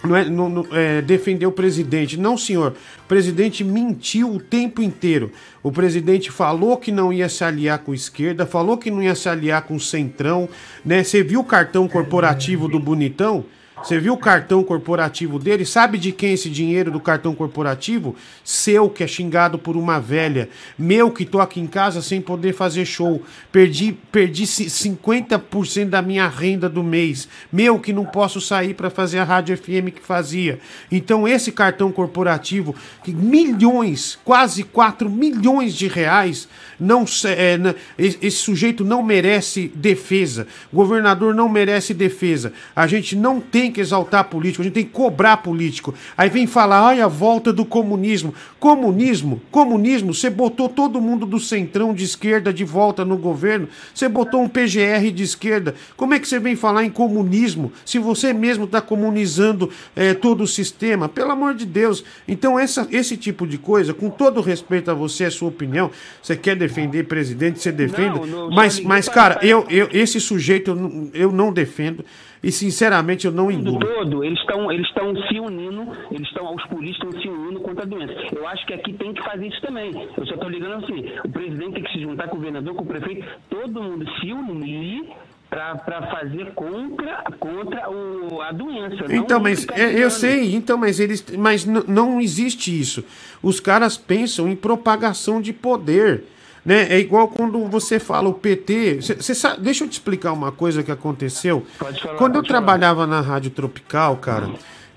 Não 0.06 0.16
é, 0.16 0.26
não, 0.26 0.50
não- 0.50 0.68
é, 0.72 1.02
defender 1.02 1.46
o 1.46 1.52
presidente. 1.52 2.18
Não, 2.18 2.38
senhor. 2.38 2.74
O 3.04 3.08
presidente 3.08 3.64
mentiu 3.64 4.32
o 4.34 4.40
tempo 4.40 4.82
inteiro. 4.82 5.32
O 5.64 5.72
presidente 5.72 6.32
falou 6.32 6.78
que 6.78 6.92
não 6.92 7.12
ia 7.12 7.28
se 7.30 7.44
aliar 7.44 7.80
com 7.80 7.92
a 7.92 7.96
esquerda, 7.96 8.46
falou 8.46 8.78
que 8.78 8.92
não 8.92 9.02
ia 9.02 9.16
se 9.16 9.28
aliar 9.30 9.64
com 9.64 9.76
o 9.76 9.80
centrão. 9.80 10.48
Né? 10.84 11.04
Você 11.04 11.24
viu 11.24 11.40
o 11.42 11.44
cartão 11.44 11.88
corporativo 11.88 12.68
do 12.68 12.80
Bonitão? 12.80 13.46
Você 13.86 14.00
viu 14.00 14.14
o 14.14 14.18
cartão 14.18 14.64
corporativo 14.64 15.38
dele? 15.38 15.64
Sabe 15.64 16.00
de 16.00 16.12
quem 16.12 16.32
é 16.32 16.34
esse 16.34 16.50
dinheiro 16.50 16.90
do 16.90 17.00
cartão 17.00 17.36
corporativo? 17.36 18.16
Seu, 18.44 18.90
que 18.90 19.04
é 19.04 19.08
xingado 19.08 19.60
por 19.60 19.78
uma 19.78 20.00
velha. 20.00 20.50
Meu, 20.76 21.12
que 21.12 21.24
tô 21.24 21.40
aqui 21.40 21.60
em 21.60 21.68
casa 21.68 22.02
sem 22.02 22.20
poder 22.20 22.54
fazer 22.54 22.84
show. 22.84 23.22
Perdi, 23.52 23.96
perdi 24.12 24.48
ci- 24.48 24.72
50% 24.72 25.86
da 25.90 26.02
minha 26.02 26.28
renda 26.28 26.68
do 26.68 26.84
mês. 26.84 27.28
Meu, 27.54 27.78
que 27.78 27.94
não 27.94 28.06
posso 28.06 28.42
sair 28.42 28.74
para 28.74 28.90
fazer 28.90 29.20
a 29.20 29.24
rádio 29.24 29.56
FM 29.56 29.94
que 29.94 30.02
fazia. 30.02 30.60
Então, 30.92 31.28
esse 31.28 31.52
cartão 31.52 31.92
corporativo, 31.92 32.74
que 33.04 33.14
milhões, 33.14 34.18
quase 34.26 34.64
4 34.64 35.08
milhões 35.08 35.76
de 35.76 35.88
reais, 35.88 36.50
não 36.80 37.06
é, 37.26 37.76
esse 38.00 38.38
sujeito 38.38 38.84
não 38.84 39.04
merece 39.04 39.72
defesa. 39.76 40.48
O 40.74 40.78
governador 40.78 41.36
não 41.36 41.48
merece 41.48 41.94
defesa. 41.94 42.52
A 42.76 42.88
gente 42.88 43.16
não 43.16 43.40
tem 43.40 43.75
que 43.76 43.82
exaltar 43.82 44.24
político, 44.24 44.62
a 44.62 44.66
gente 44.66 44.74
tem 44.74 44.86
que 44.86 44.92
cobrar 44.92 45.38
político. 45.38 45.94
Aí 46.18 46.30
vem 46.30 46.48
falar, 46.48 46.88
ai, 46.88 47.02
a 47.02 47.08
volta 47.08 47.52
do 47.52 47.66
comunismo. 47.66 48.34
Comunismo, 48.58 49.42
comunismo, 49.52 50.14
você 50.14 50.30
botou 50.30 50.70
todo 50.70 51.02
mundo 51.02 51.26
do 51.26 51.40
centrão 51.40 51.94
de 51.94 52.06
esquerda 52.06 52.54
de 52.54 52.64
volta 52.64 53.04
no 53.04 53.18
governo, 53.18 53.68
você 53.94 54.08
botou 54.08 54.42
um 54.42 54.48
PGR 54.48 55.12
de 55.14 55.24
esquerda. 55.24 55.76
Como 55.98 56.14
é 56.14 56.20
que 56.20 56.28
você 56.28 56.40
vem 56.40 56.56
falar 56.56 56.86
em 56.86 56.90
comunismo 56.90 57.72
se 57.86 58.00
você 58.00 58.32
mesmo 58.32 58.64
está 58.64 58.80
comunizando 58.80 59.70
eh, 59.94 60.14
todo 60.14 60.42
o 60.42 60.48
sistema? 60.48 61.10
Pelo 61.10 61.32
amor 61.32 61.54
de 61.54 61.66
Deus. 61.66 62.04
Então, 62.26 62.58
essa, 62.58 62.88
esse 62.92 63.18
tipo 63.18 63.46
de 63.46 63.58
coisa, 63.58 63.94
com 63.94 64.10
todo 64.10 64.40
respeito 64.40 64.90
a 64.90 64.94
você, 64.94 65.26
a 65.26 65.32
sua 65.32 65.50
opinião, 65.50 65.92
você 66.24 66.38
quer 66.38 66.56
defender 66.56 67.04
presidente, 67.08 67.60
você 67.60 67.74
defende. 67.74 68.20
Não, 68.20 68.26
não, 68.26 68.50
mas, 68.50 68.80
mas 68.80 69.10
cara, 69.10 69.40
eu, 69.42 69.66
eu, 69.70 69.90
esse 69.92 70.20
sujeito 70.22 71.12
eu 71.14 71.32
não 71.32 71.52
defendo 71.52 72.06
e, 72.46 72.52
sinceramente, 72.52 73.26
eu 73.26 73.32
não 73.32 73.50
engulo. 73.50 73.80
todo, 73.80 74.24
eles 74.24 74.40
estão 74.40 74.72
eles 74.72 74.86
estão 74.86 75.16
se 75.28 75.40
unindo, 75.40 75.92
eles 76.12 76.28
estão, 76.28 76.54
os 76.54 76.64
políticos 76.68 77.16
estão 77.16 77.22
se 77.22 77.28
unindo 77.28 77.60
contra 77.60 77.84
a 77.84 77.88
doença. 77.88 78.14
Eu 78.36 78.48
acho 78.48 78.64
que 78.68 78.74
aqui 78.76 78.94
tem 78.94 79.16
que 79.16 79.24
fazer 79.24 79.48
isso 79.48 79.60
também. 79.62 79.92
Eu 80.16 80.26
só 80.28 80.36
estou 80.36 80.48
ligando 80.48 80.84
assim, 80.84 81.06
o 81.24 81.30
presidente 81.30 81.74
tem 81.74 81.84
que 81.84 81.92
se 81.92 82.02
juntar 82.02 82.28
com 82.28 82.36
o 82.36 82.38
governador, 82.38 82.76
com 82.76 82.84
o 82.84 82.86
prefeito, 82.86 83.26
todo 83.50 83.82
mundo 83.82 84.06
se 84.20 84.32
unir 84.32 85.10
para 85.50 86.02
fazer 86.12 86.52
contra, 86.54 87.24
contra 87.40 87.90
o, 87.90 88.40
a 88.42 88.52
doença. 88.52 89.06
Então, 89.10 89.40
mas 89.40 89.68
é, 89.70 90.04
eu 90.04 90.12
sei, 90.12 90.54
então, 90.54 90.78
mas 90.78 91.00
eles, 91.00 91.26
mas 91.38 91.66
não 91.66 92.22
existe 92.22 92.80
isso. 92.80 93.04
Os 93.42 93.60
caras 93.60 93.98
pensam 93.98 94.48
em 94.48 94.56
propagação 94.56 95.42
de 95.42 95.52
poder, 95.52 96.26
né? 96.66 96.88
É 96.90 97.00
igual 97.00 97.28
quando 97.28 97.64
você 97.66 98.00
fala 98.00 98.28
o 98.28 98.34
PT. 98.34 99.02
Cê, 99.02 99.18
cê 99.22 99.36
sabe, 99.36 99.62
deixa 99.62 99.84
eu 99.84 99.88
te 99.88 99.94
explicar 99.94 100.34
uma 100.34 100.52
coisa 100.52 100.82
que 100.82 100.92
aconteceu. 100.92 101.66
Falar, 101.78 101.94
quando 101.94 102.02
eu 102.02 102.18
pode 102.18 102.32
falar. 102.34 102.44
trabalhava 102.44 103.06
na 103.06 103.22
Rádio 103.22 103.52
Tropical, 103.52 104.18
cara. 104.18 104.50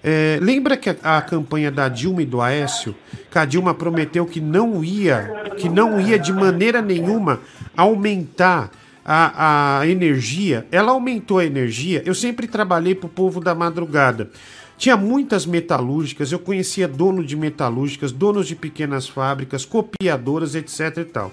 é, 0.03 0.39
lembra 0.41 0.77
que 0.77 0.89
a, 0.89 1.19
a 1.19 1.23
campanha 1.23 1.71
da 1.71 1.89
Dilma 1.89 2.23
e 2.23 2.27
do 2.27 2.41
Aécio, 2.41 2.95
que 3.31 3.39
a 3.39 3.45
Dilma 3.45 3.75
prometeu 3.75 4.25
que 4.25 4.41
não 4.41 4.83
ia, 4.83 5.53
que 5.59 5.69
não 5.69 6.01
ia 6.01 6.19
de 6.19 6.33
maneira 6.33 6.81
nenhuma 6.81 7.41
aumentar 7.77 8.71
a, 9.05 9.79
a 9.81 9.87
energia, 9.87 10.67
ela 10.71 10.93
aumentou 10.93 11.39
a 11.39 11.45
energia. 11.45 12.03
Eu 12.05 12.15
sempre 12.15 12.47
trabalhei 12.47 12.95
para 12.95 13.07
o 13.07 13.11
povo 13.11 13.41
da 13.41 13.55
madrugada. 13.55 14.31
Tinha 14.79 14.97
muitas 14.97 15.45
metalúrgicas, 15.45 16.31
eu 16.31 16.39
conhecia 16.39 16.87
dono 16.87 17.25
de 17.25 17.37
metalúrgicas, 17.37 18.13
donos 18.13 18.47
de 18.47 18.55
pequenas 18.55 19.09
fábricas, 19.09 19.65
copiadoras, 19.65 20.55
etc 20.55 20.99
e 20.99 21.05
tal. 21.05 21.33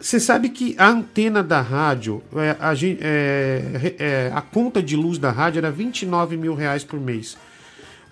Você 0.00 0.18
sabe 0.18 0.48
que 0.48 0.74
a 0.76 0.88
antena 0.88 1.44
da 1.44 1.60
rádio, 1.60 2.20
é, 2.34 2.56
a, 2.58 2.72
é, 2.74 3.94
é, 3.98 4.32
a 4.34 4.40
conta 4.40 4.82
de 4.82 4.96
luz 4.96 5.16
da 5.16 5.30
rádio 5.30 5.60
era 5.60 5.70
29 5.70 6.36
mil 6.36 6.54
reais 6.54 6.82
por 6.82 6.98
mês. 6.98 7.38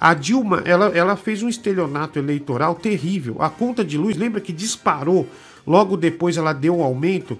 A 0.01 0.15
Dilma, 0.15 0.63
ela, 0.65 0.87
ela 0.97 1.17
fez 1.17 1.43
um 1.43 1.49
estelionato 1.49 2.21
eleitoral 2.21 2.77
terrível. 2.77 3.39
A 3.41 3.51
conta 3.51 3.85
de 3.85 3.99
luz, 3.99 4.17
lembra 4.17 4.41
que 4.41 4.53
disparou? 4.53 5.27
Logo 5.67 5.97
depois 5.97 6.37
ela 6.37 6.53
deu 6.53 6.79
um 6.79 6.83
aumento. 6.85 7.37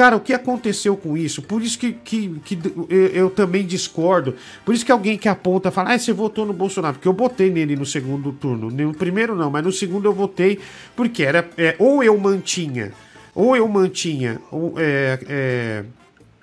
Cara, 0.00 0.16
o 0.16 0.20
que 0.20 0.32
aconteceu 0.32 0.96
com 0.96 1.14
isso? 1.14 1.42
Por 1.42 1.60
isso 1.60 1.78
que, 1.78 1.92
que, 1.92 2.40
que 2.42 2.58
eu, 2.88 3.06
eu 3.08 3.28
também 3.28 3.66
discordo. 3.66 4.34
Por 4.64 4.74
isso 4.74 4.82
que 4.82 4.90
alguém 4.90 5.18
que 5.18 5.28
aponta 5.28 5.70
fala, 5.70 5.92
ah, 5.92 5.98
você 5.98 6.10
votou 6.10 6.46
no 6.46 6.54
Bolsonaro. 6.54 6.94
Porque 6.94 7.06
eu 7.06 7.12
votei 7.12 7.50
nele 7.50 7.76
no 7.76 7.84
segundo 7.84 8.32
turno. 8.32 8.70
No 8.70 8.94
primeiro 8.94 9.36
não, 9.36 9.50
mas 9.50 9.62
no 9.62 9.70
segundo 9.70 10.06
eu 10.06 10.14
votei 10.14 10.58
porque 10.96 11.22
era 11.22 11.46
é, 11.54 11.76
ou 11.78 12.02
eu 12.02 12.16
mantinha, 12.16 12.92
ou 13.34 13.54
eu 13.54 13.68
mantinha 13.68 14.40
ou, 14.50 14.72
é, 14.78 15.18
é, 15.28 15.84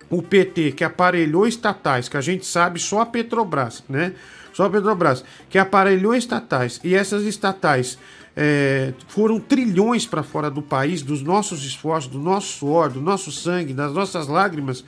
o 0.07 0.21
PT 0.21 0.73
que 0.73 0.83
aparelhou 0.83 1.47
estatais, 1.47 2.07
que 2.07 2.15
a 2.15 2.21
gente 2.21 2.45
sabe 2.45 2.79
só 2.79 2.99
a 2.99 3.07
Petrobras, 3.07 3.83
né? 3.89 4.13
Só 4.53 4.65
a 4.65 4.69
Petrobras, 4.69 5.25
que 5.49 5.57
aparelhou 5.57 6.13
estatais 6.13 6.79
e 6.83 6.93
essas 6.93 7.23
estatais 7.23 7.97
é, 8.39 8.93
foram 9.07 9.39
trilhões 9.39 10.05
para 10.05 10.21
fora 10.21 10.49
do 10.51 10.61
país, 10.61 11.01
dos 11.01 11.23
nossos 11.23 11.65
esforços, 11.65 12.09
do 12.11 12.19
nosso 12.19 12.59
suor, 12.59 12.89
do 12.91 13.01
nosso 13.01 13.31
sangue, 13.31 13.73
das 13.73 13.91
nossas 13.91 14.27
lágrimas. 14.27 14.85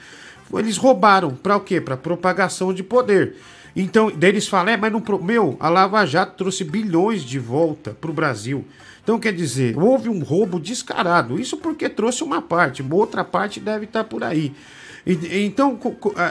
Eles 0.53 0.77
roubaram 0.77 1.33
para 1.33 1.57
o 1.57 1.59
quê? 1.59 1.81
Para 1.81 1.97
propagação 1.97 2.71
de 2.71 2.83
poder. 2.83 3.35
Então, 3.75 4.11
daí 4.15 4.29
eles 4.29 4.47
falam, 4.47 4.73
é, 4.73 4.77
mas 4.77 4.91
não. 4.91 5.01
Meu, 5.21 5.57
a 5.59 5.67
Lava 5.69 6.05
Jato 6.05 6.37
trouxe 6.37 6.63
bilhões 6.63 7.23
de 7.23 7.39
volta 7.39 7.91
para 7.99 8.09
o 8.09 8.13
Brasil. 8.13 8.65
Então, 9.03 9.19
quer 9.19 9.33
dizer, 9.33 9.77
houve 9.77 10.09
um 10.09 10.23
roubo 10.23 10.59
descarado. 10.59 11.39
Isso 11.39 11.57
porque 11.57 11.89
trouxe 11.89 12.23
uma 12.23 12.41
parte, 12.41 12.85
outra 12.89 13.23
parte 13.23 13.59
deve 13.59 13.85
estar 13.85 14.03
por 14.03 14.23
aí. 14.23 14.53
E- 15.05 15.43
Então, 15.45 15.79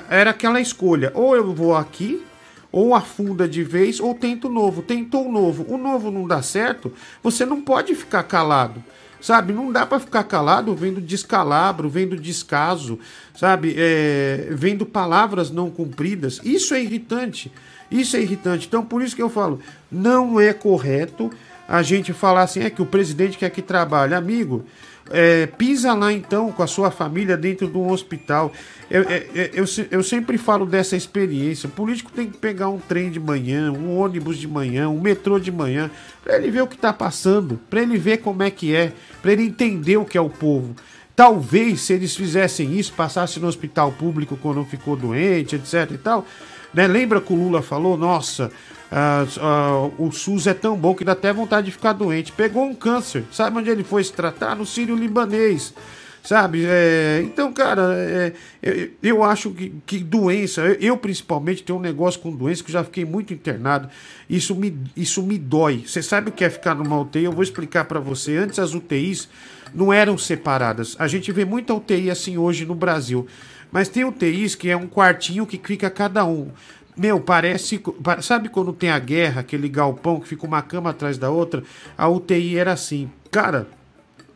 era 0.08 0.30
aquela 0.30 0.60
escolha: 0.60 1.10
ou 1.14 1.34
eu 1.34 1.52
vou 1.52 1.74
aqui, 1.76 2.22
ou 2.70 2.94
afunda 2.94 3.48
de 3.48 3.62
vez, 3.62 4.00
ou 4.00 4.14
tento 4.14 4.48
o 4.48 4.52
novo. 4.52 4.82
Tentou 4.82 5.28
o 5.28 5.32
novo. 5.32 5.64
O 5.68 5.78
novo 5.78 6.10
não 6.10 6.26
dá 6.26 6.42
certo, 6.42 6.92
você 7.22 7.44
não 7.44 7.60
pode 7.60 7.94
ficar 7.94 8.22
calado. 8.22 8.82
Sabe, 9.20 9.52
não 9.52 9.72
dá 9.72 9.84
pra 9.84 9.98
ficar 9.98 10.22
calado 10.22 10.76
vendo 10.76 11.00
descalabro, 11.00 11.88
vendo 11.88 12.16
descaso, 12.16 13.00
sabe, 13.34 13.74
é, 13.76 14.46
vendo 14.52 14.86
palavras 14.86 15.50
não 15.50 15.70
cumpridas. 15.70 16.40
Isso 16.44 16.72
é 16.72 16.80
irritante. 16.80 17.50
Isso 17.90 18.16
é 18.16 18.20
irritante. 18.20 18.68
Então, 18.68 18.84
por 18.84 19.02
isso 19.02 19.16
que 19.16 19.22
eu 19.22 19.28
falo, 19.28 19.58
não 19.90 20.38
é 20.38 20.52
correto 20.52 21.32
a 21.66 21.82
gente 21.82 22.12
falar 22.12 22.42
assim, 22.42 22.60
é 22.60 22.70
que 22.70 22.80
o 22.80 22.86
presidente 22.86 23.36
quer 23.36 23.50
que 23.50 23.60
trabalhe. 23.60 24.14
Amigo, 24.14 24.64
é, 25.10 25.46
pisa 25.46 25.94
lá 25.94 26.12
então 26.12 26.52
com 26.52 26.62
a 26.62 26.66
sua 26.66 26.90
família 26.90 27.36
dentro 27.36 27.66
de 27.68 27.76
um 27.76 27.90
hospital. 27.90 28.52
Eu, 28.90 29.02
é, 29.02 29.26
é, 29.34 29.50
eu, 29.54 29.66
se- 29.66 29.86
eu 29.90 30.02
sempre 30.02 30.38
falo 30.38 30.64
dessa 30.64 30.96
experiência. 30.96 31.68
O 31.68 31.72
político 31.72 32.10
tem 32.10 32.26
que 32.30 32.38
pegar 32.38 32.68
um 32.68 32.78
trem 32.78 33.10
de 33.10 33.20
manhã, 33.20 33.70
um 33.72 33.98
ônibus 33.98 34.38
de 34.38 34.48
manhã, 34.48 34.88
um 34.88 35.00
metrô 35.00 35.38
de 35.38 35.52
manhã, 35.52 35.90
para 36.24 36.36
ele 36.36 36.50
ver 36.50 36.62
o 36.62 36.66
que 36.66 36.74
está 36.76 36.92
passando, 36.92 37.60
para 37.68 37.82
ele 37.82 37.98
ver 37.98 38.18
como 38.18 38.42
é 38.42 38.50
que 38.50 38.74
é, 38.74 38.92
para 39.20 39.32
ele 39.32 39.44
entender 39.44 39.96
o 39.96 40.04
que 40.04 40.16
é 40.16 40.20
o 40.20 40.30
povo. 40.30 40.74
Talvez 41.14 41.80
se 41.80 41.92
eles 41.92 42.14
fizessem 42.14 42.78
isso, 42.78 42.92
passassem 42.92 43.42
no 43.42 43.48
hospital 43.48 43.90
público 43.92 44.38
quando 44.40 44.64
ficou 44.64 44.94
doente, 44.96 45.56
etc 45.56 45.90
e 45.92 45.98
tal. 45.98 46.24
Né? 46.72 46.86
Lembra 46.86 47.20
que 47.20 47.32
o 47.32 47.36
Lula 47.36 47.60
falou? 47.60 47.96
Nossa, 47.96 48.52
ah, 48.90 49.26
ah, 49.40 49.90
o 49.98 50.10
SUS 50.10 50.46
é 50.46 50.54
tão 50.54 50.76
bom 50.76 50.94
que 50.94 51.04
dá 51.04 51.12
até 51.12 51.32
vontade 51.32 51.66
de 51.66 51.72
ficar 51.72 51.92
doente. 51.92 52.32
Pegou 52.32 52.64
um 52.64 52.74
câncer. 52.74 53.24
Sabe 53.30 53.58
onde 53.58 53.70
ele 53.70 53.84
foi 53.84 54.02
se 54.02 54.12
tratar? 54.12 54.56
No 54.56 54.64
Sírio 54.64 54.96
Libanês. 54.96 55.74
Sabe? 56.22 56.64
É, 56.66 57.22
então, 57.24 57.52
cara, 57.52 57.94
é, 57.94 58.32
eu, 58.62 58.90
eu 59.02 59.24
acho 59.24 59.50
que, 59.50 59.72
que 59.86 59.98
doença, 59.98 60.60
eu, 60.60 60.74
eu 60.74 60.96
principalmente 60.96 61.62
tenho 61.62 61.78
um 61.78 61.82
negócio 61.82 62.20
com 62.20 62.30
doença 62.30 62.62
que 62.62 62.72
já 62.72 62.84
fiquei 62.84 63.04
muito 63.04 63.32
internado. 63.32 63.88
Isso 64.28 64.54
me, 64.54 64.76
isso 64.96 65.22
me 65.22 65.38
dói. 65.38 65.84
Você 65.86 66.02
sabe 66.02 66.28
o 66.28 66.32
que 66.32 66.44
é 66.44 66.50
ficar 66.50 66.74
numa 66.74 67.00
UTI? 67.00 67.24
Eu 67.24 67.32
vou 67.32 67.42
explicar 67.42 67.84
pra 67.84 68.00
você. 68.00 68.36
Antes 68.36 68.58
as 68.58 68.74
UTIs 68.74 69.28
não 69.72 69.92
eram 69.92 70.18
separadas. 70.18 70.96
A 70.98 71.06
gente 71.06 71.32
vê 71.32 71.44
muita 71.44 71.72
UTI 71.72 72.10
assim 72.10 72.36
hoje 72.36 72.66
no 72.66 72.74
Brasil. 72.74 73.26
Mas 73.70 73.88
tem 73.88 74.04
UTIs 74.04 74.54
que 74.54 74.70
é 74.70 74.76
um 74.76 74.86
quartinho 74.86 75.46
que 75.46 75.60
fica 75.62 75.90
cada 75.90 76.24
um. 76.24 76.50
Meu, 76.98 77.20
parece. 77.20 77.78
pa- 77.78 78.20
Sabe 78.20 78.48
quando 78.48 78.72
tem 78.72 78.90
a 78.90 78.98
guerra, 78.98 79.40
aquele 79.40 79.68
galpão 79.68 80.18
que 80.20 80.26
fica 80.28 80.44
uma 80.46 80.60
cama 80.62 80.90
atrás 80.90 81.16
da 81.16 81.30
outra? 81.30 81.62
A 81.96 82.08
UTI 82.08 82.58
era 82.58 82.72
assim. 82.72 83.10
Cara, 83.30 83.68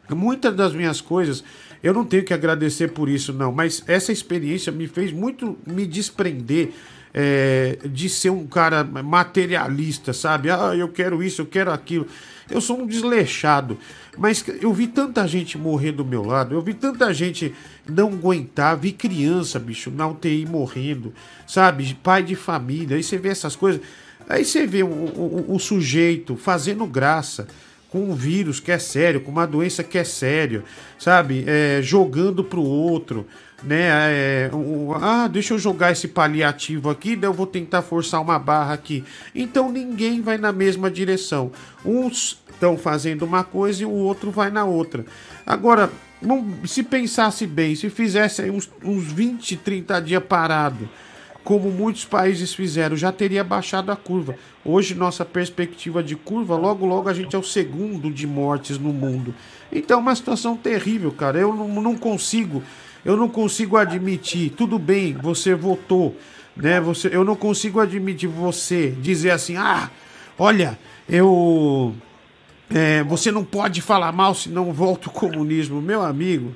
muitas 0.08 0.54
das 0.54 0.72
minhas 0.74 1.00
coisas 1.00 1.42
eu 1.82 1.92
não 1.92 2.04
tenho 2.04 2.24
que 2.24 2.32
agradecer 2.32 2.92
por 2.92 3.08
isso, 3.08 3.32
não. 3.32 3.50
Mas 3.50 3.82
essa 3.88 4.12
experiência 4.12 4.70
me 4.70 4.86
fez 4.86 5.12
muito 5.12 5.58
me 5.66 5.84
desprender 5.84 6.70
é, 7.12 7.78
de 7.84 8.08
ser 8.08 8.30
um 8.30 8.46
cara 8.46 8.84
materialista, 8.84 10.12
sabe? 10.12 10.48
Ah, 10.50 10.74
eu 10.76 10.88
quero 10.88 11.22
isso, 11.22 11.42
eu 11.42 11.46
quero 11.46 11.72
aquilo. 11.72 12.06
Eu 12.50 12.60
sou 12.60 12.80
um 12.80 12.86
desleixado. 12.86 13.78
Mas 14.16 14.44
eu 14.60 14.72
vi 14.72 14.86
tanta 14.86 15.26
gente 15.26 15.56
morrer 15.56 15.92
do 15.92 16.04
meu 16.04 16.22
lado, 16.22 16.54
eu 16.54 16.60
vi 16.60 16.74
tanta 16.74 17.12
gente 17.14 17.54
não 17.88 18.08
aguentar, 18.08 18.76
vi 18.76 18.92
criança, 18.92 19.58
bicho, 19.58 19.90
na 19.90 20.06
UTI 20.06 20.44
morrendo, 20.44 21.14
sabe? 21.46 21.96
Pai 22.02 22.22
de 22.22 22.34
família, 22.34 22.96
aí 22.96 23.02
você 23.02 23.16
vê 23.16 23.30
essas 23.30 23.56
coisas. 23.56 23.80
Aí 24.28 24.44
você 24.44 24.66
vê 24.66 24.82
o, 24.82 25.58
sujeito 25.58 26.36
fazendo 26.36 26.86
graça 26.86 27.48
com 27.88 28.10
um 28.10 28.14
vírus 28.14 28.60
que 28.60 28.70
é 28.70 28.78
sério, 28.78 29.20
com 29.20 29.30
uma 29.30 29.46
doença 29.46 29.82
que 29.82 29.98
é 29.98 30.04
sério, 30.04 30.62
sabe? 30.98 31.44
É, 31.46 31.80
jogando 31.82 32.44
pro 32.44 32.62
outro, 32.62 33.26
né? 33.62 33.80
É, 33.82 34.50
o- 34.52 34.94
ah, 35.00 35.28
deixa 35.28 35.54
eu 35.54 35.58
jogar 35.58 35.92
esse 35.92 36.08
paliativo 36.08 36.90
aqui, 36.90 37.14
daí 37.16 37.28
eu 37.28 37.34
vou 37.34 37.46
tentar 37.46 37.82
forçar 37.82 38.20
uma 38.20 38.38
barra 38.38 38.74
aqui. 38.74 39.04
Então 39.34 39.70
ninguém 39.70 40.20
vai 40.20 40.38
na 40.38 40.52
mesma 40.52 40.90
direção. 40.90 41.50
Uns 41.84 42.40
estão 42.50 42.76
fazendo 42.76 43.24
uma 43.24 43.42
coisa 43.44 43.82
e 43.82 43.86
o 43.86 43.90
outro 43.90 44.30
vai 44.30 44.50
na 44.50 44.64
outra. 44.64 45.04
Agora, 45.46 45.90
se 46.64 46.82
pensasse 46.82 47.46
bem, 47.46 47.74
se 47.74 47.90
fizesse 47.90 48.48
uns, 48.50 48.70
uns 48.84 49.04
20, 49.04 49.56
30 49.56 50.00
dias 50.00 50.22
parado, 50.22 50.88
como 51.42 51.70
muitos 51.72 52.04
países 52.04 52.54
fizeram, 52.54 52.96
já 52.96 53.10
teria 53.10 53.42
baixado 53.42 53.90
a 53.90 53.96
curva. 53.96 54.36
Hoje, 54.64 54.94
nossa 54.94 55.24
perspectiva 55.24 56.00
de 56.00 56.14
curva, 56.14 56.56
logo, 56.56 56.86
logo 56.86 57.08
a 57.08 57.12
gente 57.12 57.34
é 57.34 57.38
o 57.38 57.42
segundo 57.42 58.12
de 58.12 58.28
mortes 58.28 58.78
no 58.78 58.92
mundo. 58.92 59.34
Então, 59.72 59.98
é 59.98 60.00
uma 60.00 60.14
situação 60.14 60.56
terrível, 60.56 61.10
cara. 61.10 61.40
Eu 61.40 61.52
não, 61.52 61.66
não 61.82 61.96
consigo, 61.96 62.62
eu 63.04 63.16
não 63.16 63.28
consigo 63.28 63.76
admitir. 63.76 64.50
Tudo 64.50 64.78
bem, 64.78 65.14
você 65.14 65.54
votou, 65.54 66.16
né? 66.56 66.80
Você, 66.80 67.08
eu 67.12 67.24
não 67.24 67.36
consigo 67.36 67.80
admitir 67.80 68.28
você 68.28 68.90
dizer 68.90 69.30
assim, 69.30 69.56
ah, 69.56 69.90
olha, 70.38 70.78
eu 71.08 71.94
é, 72.74 73.02
você 73.04 73.30
não 73.30 73.44
pode 73.44 73.80
falar 73.82 74.12
mal 74.12 74.34
senão 74.34 74.72
volta 74.72 75.08
o 75.08 75.12
comunismo. 75.12 75.80
Meu 75.80 76.02
amigo, 76.02 76.54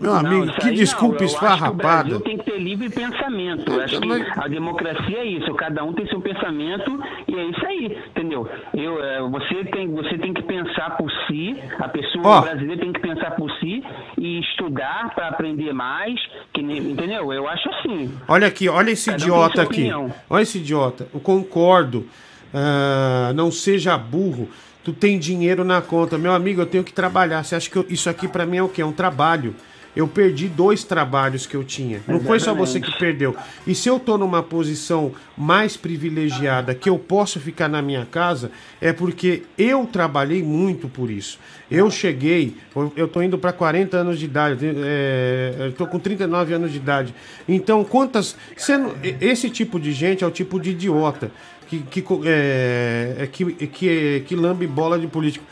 meu 0.00 0.14
amigo, 0.14 0.52
que 0.54 0.70
desculpa 0.72 1.12
não. 1.12 1.18
Que 1.18 1.24
o 1.24 1.26
esfarrapada. 1.26 2.20
Tem 2.20 2.38
que 2.38 2.44
ter 2.44 2.58
livre 2.58 2.88
pensamento. 2.88 3.70
Eu 3.70 3.82
acho 3.82 4.00
que 4.00 4.08
a 4.36 4.48
democracia 4.48 5.18
é 5.18 5.24
isso. 5.26 5.52
Cada 5.54 5.84
um 5.84 5.92
tem 5.92 6.06
seu 6.08 6.20
pensamento 6.20 6.98
e 7.28 7.34
é 7.34 7.44
isso 7.44 7.66
aí, 7.66 7.98
entendeu? 8.10 8.48
Eu, 8.74 9.02
é, 9.02 9.20
você, 9.28 9.64
tem, 9.64 9.88
você 9.88 10.18
tem 10.18 10.32
que 10.32 10.42
pensar 10.42 10.96
por 10.96 11.10
si, 11.26 11.56
a 11.78 11.88
pessoa 11.88 12.26
Ó. 12.26 12.40
brasileira 12.42 12.80
tem 12.80 12.92
que 12.92 13.00
pensar 13.00 13.32
por 13.32 13.50
si 13.58 13.82
e 14.18 14.40
estudar 14.40 15.14
para 15.14 15.28
aprender 15.28 15.72
mais, 15.72 16.18
que, 16.54 16.62
entendeu? 16.62 17.32
Eu 17.32 17.48
acho 17.48 17.68
assim. 17.68 18.12
Olha 18.26 18.46
aqui, 18.46 18.68
olha 18.68 18.90
esse 18.90 19.10
Cada 19.10 19.22
um 19.22 19.26
idiota 19.26 19.54
sua 19.54 19.64
aqui. 19.64 19.90
Olha 20.28 20.42
esse 20.42 20.58
idiota. 20.58 21.08
Eu 21.12 21.20
concordo. 21.20 22.06
Ah, 22.52 23.32
não 23.34 23.50
seja 23.50 23.96
burro. 23.96 24.48
Tu 24.82 24.92
tem 24.92 25.18
dinheiro 25.18 25.62
na 25.64 25.80
conta. 25.82 26.16
Meu 26.16 26.32
amigo, 26.32 26.60
eu 26.62 26.66
tenho 26.66 26.82
que 26.84 26.92
trabalhar. 26.92 27.44
Você 27.44 27.54
acha 27.54 27.68
que 27.70 27.76
eu- 27.76 27.86
isso 27.88 28.08
aqui 28.08 28.26
pra 28.26 28.46
mim 28.46 28.56
é 28.56 28.62
o 28.62 28.68
quê? 28.68 28.80
É 28.82 28.86
um 28.86 28.92
trabalho. 28.92 29.54
Eu 29.94 30.06
perdi 30.06 30.46
dois 30.46 30.84
trabalhos 30.84 31.46
que 31.46 31.56
eu 31.56 31.64
tinha. 31.64 32.00
Não 32.06 32.20
foi 32.20 32.38
só 32.38 32.54
você 32.54 32.80
que 32.80 32.96
perdeu. 32.96 33.34
E 33.66 33.74
se 33.74 33.88
eu 33.88 33.98
tô 33.98 34.16
numa 34.16 34.40
posição 34.40 35.10
mais 35.36 35.76
privilegiada, 35.76 36.76
que 36.76 36.88
eu 36.88 36.96
posso 36.96 37.40
ficar 37.40 37.68
na 37.68 37.82
minha 37.82 38.06
casa, 38.06 38.52
é 38.80 38.92
porque 38.92 39.42
eu 39.58 39.84
trabalhei 39.86 40.44
muito 40.44 40.88
por 40.88 41.10
isso. 41.10 41.40
Eu 41.68 41.90
cheguei, 41.90 42.54
eu- 42.74 42.92
tô 43.08 43.20
indo 43.20 43.36
para 43.36 43.52
40 43.52 43.96
anos 43.96 44.20
de 44.20 44.26
idade, 44.26 44.64
é, 44.64 45.54
eu 45.58 45.72
tô 45.72 45.88
com 45.88 45.98
39 45.98 46.54
anos 46.54 46.70
de 46.70 46.76
idade. 46.78 47.12
Então, 47.48 47.82
quantas. 47.82 48.36
não- 48.78 48.94
esse 49.20 49.50
tipo 49.50 49.78
de 49.80 49.90
gente 49.92 50.22
é 50.22 50.26
o 50.26 50.30
tipo 50.30 50.60
de 50.60 50.70
idiota 50.70 51.32
que, 51.70 52.02
que, 52.02 52.04
é, 52.26 53.14
é, 53.20 53.26
que, 53.28 53.44
que, 53.68 54.24
que 54.26 54.34
lambe 54.34 54.66
bola 54.66 54.98
de 54.98 55.06
político. 55.06 55.44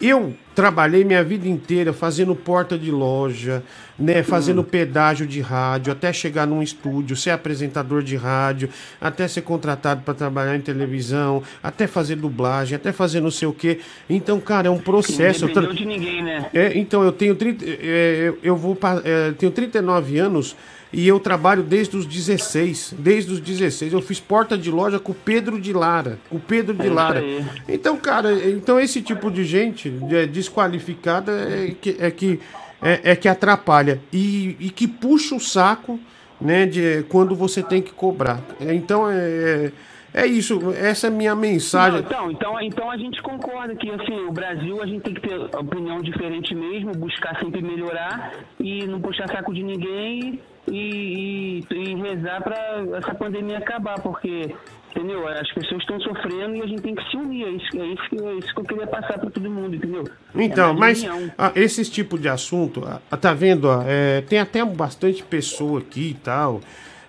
Eu 0.00 0.34
trabalhei 0.52 1.04
minha 1.04 1.22
vida 1.22 1.46
inteira 1.46 1.92
fazendo 1.92 2.34
porta 2.34 2.76
de 2.76 2.90
loja, 2.90 3.62
né, 3.96 4.24
fazendo 4.24 4.64
pedágio 4.64 5.24
de 5.24 5.40
rádio, 5.40 5.92
até 5.92 6.12
chegar 6.12 6.44
num 6.44 6.60
estúdio, 6.60 7.14
ser 7.14 7.30
apresentador 7.30 8.02
de 8.02 8.16
rádio, 8.16 8.68
até 9.00 9.28
ser 9.28 9.42
contratado 9.42 10.02
para 10.02 10.12
trabalhar 10.12 10.56
em 10.56 10.60
televisão, 10.60 11.40
até 11.62 11.86
fazer 11.86 12.16
dublagem, 12.16 12.74
até 12.74 12.90
fazer 12.90 13.20
não 13.20 13.30
sei 13.30 13.46
o 13.46 13.52
quê. 13.52 13.78
Então, 14.10 14.40
cara, 14.40 14.66
é 14.66 14.70
um 14.72 14.80
processo. 14.80 15.46
Não 15.46 15.54
tra- 15.54 15.72
de 15.72 15.86
ninguém, 15.86 16.20
né? 16.20 16.50
é, 16.52 16.76
então, 16.76 17.04
eu 17.04 17.12
tenho 17.12 17.36
30, 17.36 17.64
é, 17.64 18.32
eu- 18.42 18.56
vou 18.56 18.76
é, 19.04 19.30
tenho 19.38 19.52
39 19.52 20.18
anos 20.18 20.56
e 20.92 21.08
eu 21.08 21.18
trabalho 21.18 21.62
desde 21.62 21.96
os 21.96 22.04
16. 22.04 22.94
Desde 22.98 23.32
os 23.32 23.40
16. 23.40 23.92
Eu 23.94 24.02
fiz 24.02 24.20
porta 24.20 24.58
de 24.58 24.70
loja 24.70 24.98
com 24.98 25.12
o 25.12 25.14
Pedro 25.14 25.58
de 25.58 25.72
Lara. 25.72 26.18
Com 26.28 26.36
o 26.36 26.40
Pedro 26.40 26.74
de 26.74 26.86
É 26.86 26.90
Lara. 26.90 27.22
Então, 27.66 27.96
cara, 27.96 28.32
então 28.48 28.78
esse 28.78 29.00
tipo 29.00 29.30
de 29.30 29.44
gente 29.44 29.88
desqualificada 30.30 31.32
é 31.32 31.74
que, 31.80 31.96
é 31.98 32.10
que, 32.10 32.40
é, 32.82 33.12
é 33.12 33.16
que 33.16 33.26
atrapalha 33.26 34.00
e, 34.12 34.56
e 34.60 34.68
que 34.68 34.86
puxa 34.86 35.34
o 35.34 35.40
saco 35.40 35.98
né, 36.38 36.66
de, 36.66 37.04
quando 37.08 37.34
você 37.34 37.62
tem 37.62 37.80
que 37.80 37.92
cobrar. 37.92 38.40
Então, 38.60 39.08
é, 39.10 39.72
é 40.12 40.26
isso. 40.26 40.74
Essa 40.76 41.06
é 41.06 41.08
a 41.08 41.12
minha 41.12 41.34
mensagem. 41.34 42.02
Não, 42.02 42.06
então, 42.06 42.30
então, 42.30 42.60
então 42.60 42.90
a 42.90 42.98
gente 42.98 43.22
concorda 43.22 43.74
que 43.74 43.90
assim, 43.90 44.26
o 44.28 44.32
Brasil 44.32 44.82
a 44.82 44.86
gente 44.86 45.02
tem 45.02 45.14
que 45.14 45.22
ter 45.22 45.38
opinião 45.56 46.02
diferente 46.02 46.54
mesmo, 46.54 46.92
buscar 46.92 47.38
sempre 47.38 47.62
melhorar 47.62 48.34
e 48.60 48.84
não 48.86 49.00
puxar 49.00 49.26
saco 49.28 49.54
de 49.54 49.62
ninguém 49.62 50.38
e, 50.70 51.64
e, 51.70 51.74
e 51.74 51.94
rezar 51.96 52.42
para 52.42 52.84
essa 52.98 53.14
pandemia 53.14 53.58
acabar, 53.58 54.00
porque 54.00 54.54
entendeu? 54.94 55.26
As 55.26 55.50
pessoas 55.52 55.80
estão 55.80 56.00
sofrendo 56.00 56.56
e 56.56 56.62
a 56.62 56.66
gente 56.66 56.82
tem 56.82 56.94
que 56.94 57.10
se 57.10 57.16
unir. 57.16 57.46
É 57.46 57.50
isso, 57.50 57.80
é 57.80 57.86
isso, 57.86 58.08
que, 58.08 58.24
é 58.24 58.34
isso 58.34 58.54
que 58.54 58.60
eu 58.60 58.64
queria 58.64 58.86
passar 58.86 59.18
para 59.18 59.30
todo 59.30 59.50
mundo, 59.50 59.74
entendeu? 59.74 60.04
Então, 60.34 60.70
É 60.70 60.72
mas 60.74 61.04
ah, 61.36 61.52
esses 61.54 61.88
tipo 61.88 62.18
de 62.18 62.28
assunto, 62.28 62.84
ah, 62.86 63.16
tá 63.16 63.32
vendo? 63.32 63.66
ó, 63.66 63.82
é, 63.86 64.20
tem 64.22 64.38
até 64.38 64.64
bastante 64.64 65.22
pessoa 65.22 65.80
aqui 65.80 66.10
e 66.10 66.14
tal. 66.14 66.60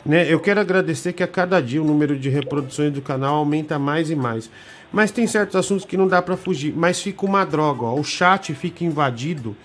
Né? 0.06 0.32
Eu 0.32 0.40
quero 0.40 0.60
agradecer 0.60 1.14
que 1.14 1.24
a 1.24 1.28
cada 1.28 1.62
dia 1.62 1.82
o 1.82 1.86
número 1.86 2.18
de 2.18 2.30
reproduções 2.30 2.92
do 2.92 3.02
canal 3.02 3.36
aumenta 3.36 3.80
mais 3.80 4.10
e 4.10 4.16
mais. 4.16 4.50
Mas 4.92 5.12
tem 5.12 5.26
certos 5.26 5.56
assuntos 5.56 5.86
que 5.86 5.98
não 5.98 6.08
dá 6.08 6.22
pra 6.22 6.38
fugir. 6.38 6.74
Mas 6.76 7.02
fica 7.02 7.26
uma 7.26 7.44
droga. 7.46 7.86
Ó. 7.86 8.00
O 8.00 8.04
chat 8.04 8.54
fica 8.54 8.84
invadido 8.84 9.56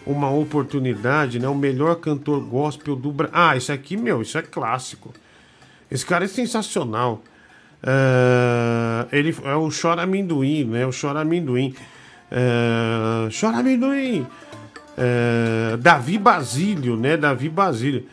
uma 0.06 0.30
oportunidade, 0.30 1.38
né? 1.38 1.48
O 1.48 1.54
melhor 1.54 1.96
cantor 1.96 2.40
gospel 2.40 2.94
do 2.94 3.10
Brasil. 3.12 3.36
Ah, 3.36 3.56
isso 3.56 3.72
aqui, 3.72 3.96
meu, 3.96 4.22
isso 4.22 4.38
é 4.38 4.42
clássico. 4.42 5.12
Esse 5.90 6.04
cara 6.04 6.24
é 6.24 6.28
sensacional. 6.28 7.22
É, 7.82 9.06
ele 9.16 9.34
é 9.44 9.54
o 9.54 9.68
Chora 9.70 10.02
Amendoim, 10.02 10.64
né? 10.64 10.86
O 10.86 10.90
Chora 10.90 11.20
Amendoim. 11.20 11.74
É, 12.30 13.28
Chora 13.38 13.58
Amendoim. 13.58 14.26
É, 14.96 15.76
Davi 15.76 16.18
Basílio, 16.18 16.96
né? 16.96 17.16
Davi 17.16 17.48
Basílio. 17.48 18.06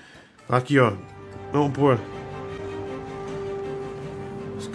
Aqui, 0.50 0.78
ó. 0.80 0.94
Vamos 1.52 1.74
pôr. 1.74 2.00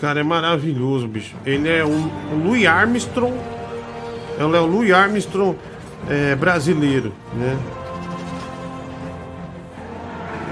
Cara 0.01 0.21
é 0.21 0.23
maravilhoso, 0.23 1.09
bicho. 1.09 1.35
Ele 1.45 1.69
é 1.69 1.85
um 1.85 2.09
Louis 2.45 2.65
Armstrong. 2.67 3.35
Ele 4.39 4.57
é 4.57 4.61
o 4.61 4.67
Louis 4.67 4.93
Armstrong 4.93 5.59
é, 6.09 6.37
brasileiro, 6.37 7.13
né? 7.35 7.59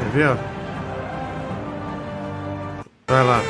Quer 0.00 0.18
ver, 0.18 0.28
ó? 0.30 0.36
Vai 3.06 3.24
lá. 3.24 3.40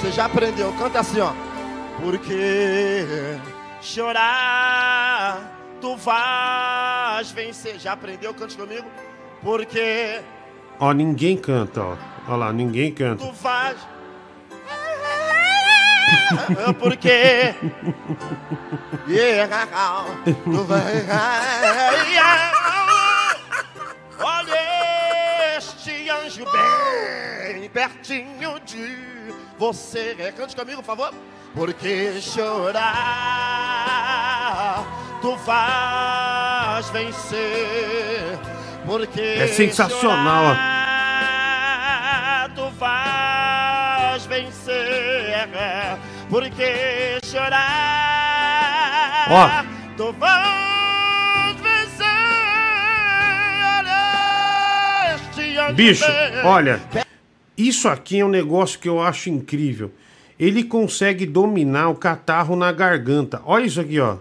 Você 0.00 0.10
já 0.10 0.24
aprendeu, 0.24 0.72
canta 0.72 0.98
assim, 0.98 1.20
ó. 1.20 1.32
Porque 2.00 3.38
chorar 3.84 5.40
tu 5.80 5.96
vais 5.96 7.30
vencer. 7.32 7.78
Já 7.78 7.92
aprendeu? 7.92 8.32
Cante 8.34 8.56
comigo. 8.56 8.86
Porque 9.42 10.20
Ó, 10.80 10.92
ninguém 10.92 11.36
canta, 11.36 11.82
ó. 11.82 11.96
Olha 12.26 12.36
lá, 12.36 12.52
ninguém 12.52 12.92
canta. 12.92 13.24
tu 13.24 13.32
vais. 13.32 13.76
Porque 16.78 17.54
yeah, 19.06 19.66
tu 20.44 20.64
vai. 20.64 21.04
Olha 24.18 25.56
este 25.58 26.08
anjo 26.08 26.44
bem 26.50 27.68
pertinho 27.68 28.58
de 28.60 29.23
você. 29.58 30.32
Cante 30.36 30.54
comigo, 30.56 30.82
por 30.82 30.96
favor. 30.96 31.12
Porque 31.54 32.20
chorar 32.20 32.84
tu 35.20 35.36
vais 35.36 36.90
vencer. 36.90 38.38
Porque 38.84 39.20
É 39.22 39.46
sensacional, 39.48 40.54
chorar, 40.54 42.50
tu 42.54 42.68
vais 42.78 44.26
vencer. 44.26 45.48
Porque 46.28 47.18
chorar, 47.24 47.60
Ó. 49.30 49.48
tu 49.96 50.12
vais 50.12 51.56
vencer. 51.62 52.04
Bicho, 55.74 56.04
olha, 56.44 56.78
isso 57.56 57.88
aqui 57.88 58.20
é 58.20 58.24
um 58.24 58.28
negócio 58.28 58.78
que 58.78 58.88
eu 58.88 59.00
acho 59.00 59.30
incrível. 59.30 59.92
Ele 60.38 60.64
consegue 60.64 61.24
dominar 61.24 61.88
o 61.88 61.94
catarro 61.94 62.56
na 62.56 62.72
garganta. 62.72 63.40
Olha 63.44 63.66
isso 63.66 63.80
aqui, 63.80 64.00
ó. 64.00 64.16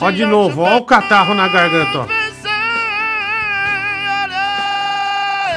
Ó 0.00 0.10
de 0.10 0.24
novo, 0.24 0.62
ó 0.62 0.78
o 0.78 0.84
catarro 0.84 1.34
na 1.34 1.46
garganta, 1.46 2.00
ó. 2.00 2.06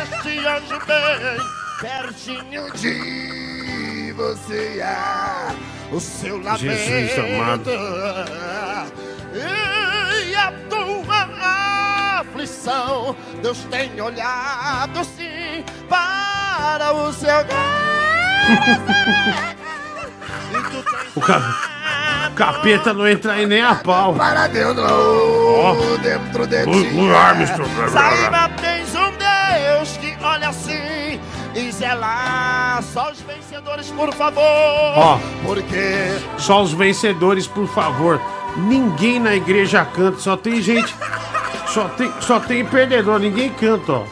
este 0.04 0.46
anjo 0.46 0.80
bem 0.86 1.40
pertinho 1.80 2.72
de 2.74 4.12
você. 4.12 4.84
o 5.92 6.00
seu 6.00 6.38
lamento 6.38 6.60
Jesus 6.60 7.20
amado. 7.20 7.70
e 10.30 10.36
a 10.36 10.52
aflição. 12.48 13.16
Deus 13.42 13.58
tem 13.72 14.00
olhado 14.02 15.04
sim 15.06 15.64
para 15.90 16.94
o 16.94 17.12
seu 17.14 17.30
O 21.16 21.22
ca- 21.22 22.32
capeta 22.36 22.94
não 22.94 23.08
entra 23.08 23.34
aí 23.34 23.46
nem 23.46 23.62
a 23.62 23.76
pau. 23.76 24.14
Para 24.14 24.48
Deus 24.48 24.76
não 24.76 24.84
Ó. 24.86 25.76
dentro 26.02 26.46
de 26.48 26.64
ti. 26.64 26.90
Louis 26.96 27.16
Armstrong. 27.16 27.70
Saiba, 27.92 28.50
tens 28.62 28.94
um 28.96 29.12
Deus 29.12 29.98
que 29.98 30.18
olha 30.24 30.50
assim 30.50 31.20
e 31.56 31.72
zela 31.72 32.80
só 32.82 33.12
os 33.12 33.22
vencedores, 33.22 33.88
por 33.92 34.12
favor. 34.14 34.42
Ó. 34.42 35.20
Porque 35.46 36.18
Só 36.38 36.62
os 36.64 36.74
vencedores, 36.74 37.48
por 37.48 37.68
favor. 37.68 38.20
Ninguém 38.58 39.20
na 39.20 39.36
igreja 39.36 39.86
canta, 39.86 40.20
só 40.20 40.38
tem 40.38 40.62
gente. 40.62 40.96
Só 41.68 41.88
tem, 41.90 42.12
só 42.20 42.40
tem 42.40 42.64
perdedor, 42.66 43.20
ninguém 43.20 43.52
canta, 43.52 43.92
ó. 43.92 44.06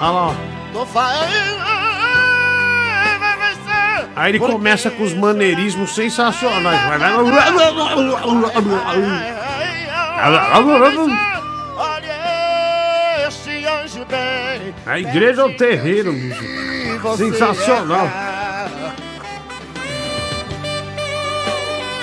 Olha 0.00 0.10
lá, 0.10 0.26
ó. 0.28 0.34
tô 0.72 0.84
falando, 0.86 1.58
vai. 1.58 1.76
Aí 4.16 4.30
ele 4.30 4.38
começa 4.38 4.90
com 4.90 5.02
os 5.02 5.12
maneirismos 5.12 5.94
sensacionais. 5.94 6.88
Vai, 6.88 6.98
vai. 6.98 7.12
Bem. 14.08 14.74
A 14.86 14.98
igreja 14.98 15.42
é 15.42 15.44
o 15.44 15.56
terreiro, 15.56 16.12
bicho. 16.12 16.42
Sensacional. 17.16 18.08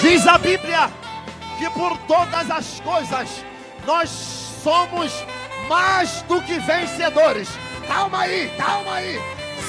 Diz 0.03 0.27
a 0.27 0.37
Bíblia 0.37 0.91
que 1.57 1.69
por 1.69 1.97
todas 1.99 2.51
as 2.51 2.81
coisas 2.81 3.45
nós 3.85 4.09
somos 4.61 5.13
mais 5.69 6.21
do 6.23 6.41
que 6.41 6.59
vencedores. 6.59 7.47
Calma 7.87 8.23
aí, 8.23 8.51
calma 8.57 8.95
aí. 8.95 9.17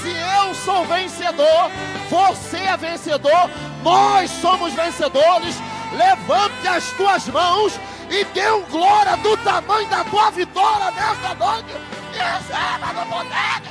Se 0.02 0.08
eu 0.08 0.52
sou 0.56 0.84
vencedor, 0.86 1.70
você 2.10 2.56
é 2.56 2.76
vencedor, 2.76 3.48
nós 3.84 4.28
somos 4.28 4.72
vencedores. 4.72 5.54
Levante 5.92 6.66
as 6.66 6.90
tuas 6.96 7.28
mãos 7.28 7.78
e 8.10 8.24
dê 8.24 8.50
um 8.50 8.62
glória 8.62 9.16
do 9.18 9.36
tamanho 9.36 9.88
da 9.88 10.02
tua 10.02 10.32
vitória 10.32 10.90
nessa 10.90 11.32
noite. 11.36 11.76
E 12.12 12.18
receba 12.18 12.92
no 12.92 13.06
poder 13.06 13.62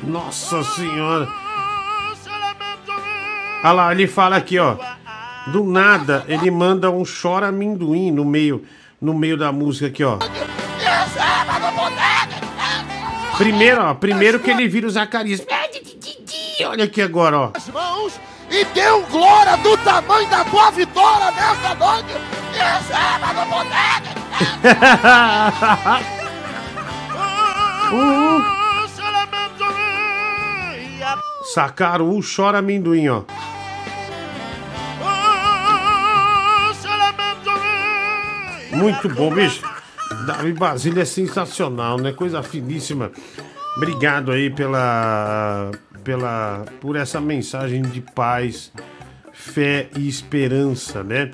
de 0.00 0.10
Nossa 0.10 0.64
senhora. 0.64 1.41
Olha 3.64 3.72
lá, 3.72 3.92
ele 3.92 4.06
fala 4.06 4.36
aqui, 4.36 4.58
ó. 4.58 4.76
Do 5.46 5.64
nada, 5.64 6.24
ele 6.28 6.50
manda 6.50 6.90
um 6.90 7.04
chora 7.04 7.48
amendoim 7.48 8.10
no 8.10 8.24
meio, 8.24 8.64
no 9.00 9.14
meio 9.14 9.36
da 9.36 9.52
música 9.52 9.86
aqui, 9.86 10.04
ó. 10.04 10.18
Primeiro, 13.36 13.82
ó, 13.82 13.94
primeiro 13.94 14.40
que 14.40 14.50
ele 14.50 14.68
vira 14.68 14.86
o 14.86 14.90
Zacarias. 14.90 15.44
Olha 16.66 16.84
aqui 16.84 17.02
agora, 17.02 17.38
ó. 17.38 17.50
as 17.54 17.68
mãos 17.68 18.20
e 18.50 18.64
dê 18.66 18.90
um 18.92 19.02
glória 19.06 19.56
do 19.56 19.76
tamanho 19.78 20.28
da 20.28 20.44
tua 20.44 20.70
vitória 20.70 21.30
nessa 21.32 21.74
noite. 21.74 22.14
Receba 22.52 23.32
no 23.32 23.46
poder 23.46 24.02
de 24.02 24.12
Sacaram 31.54 32.10
um 32.10 32.20
chora 32.20 32.58
amendoim, 32.58 33.08
ó. 33.08 33.22
Muito 38.72 39.08
bom, 39.08 39.32
bicho. 39.32 39.62
Davi 40.26 40.52
Basílio 40.52 41.00
é 41.00 41.04
sensacional, 41.04 41.98
né? 41.98 42.12
Coisa 42.12 42.42
finíssima. 42.42 43.10
Obrigado 43.76 44.30
aí 44.30 44.50
pela, 44.50 45.70
pela, 46.04 46.64
por 46.80 46.96
essa 46.96 47.20
mensagem 47.20 47.82
de 47.82 48.00
paz, 48.00 48.72
fé 49.32 49.88
e 49.96 50.08
esperança, 50.08 51.02
né? 51.02 51.30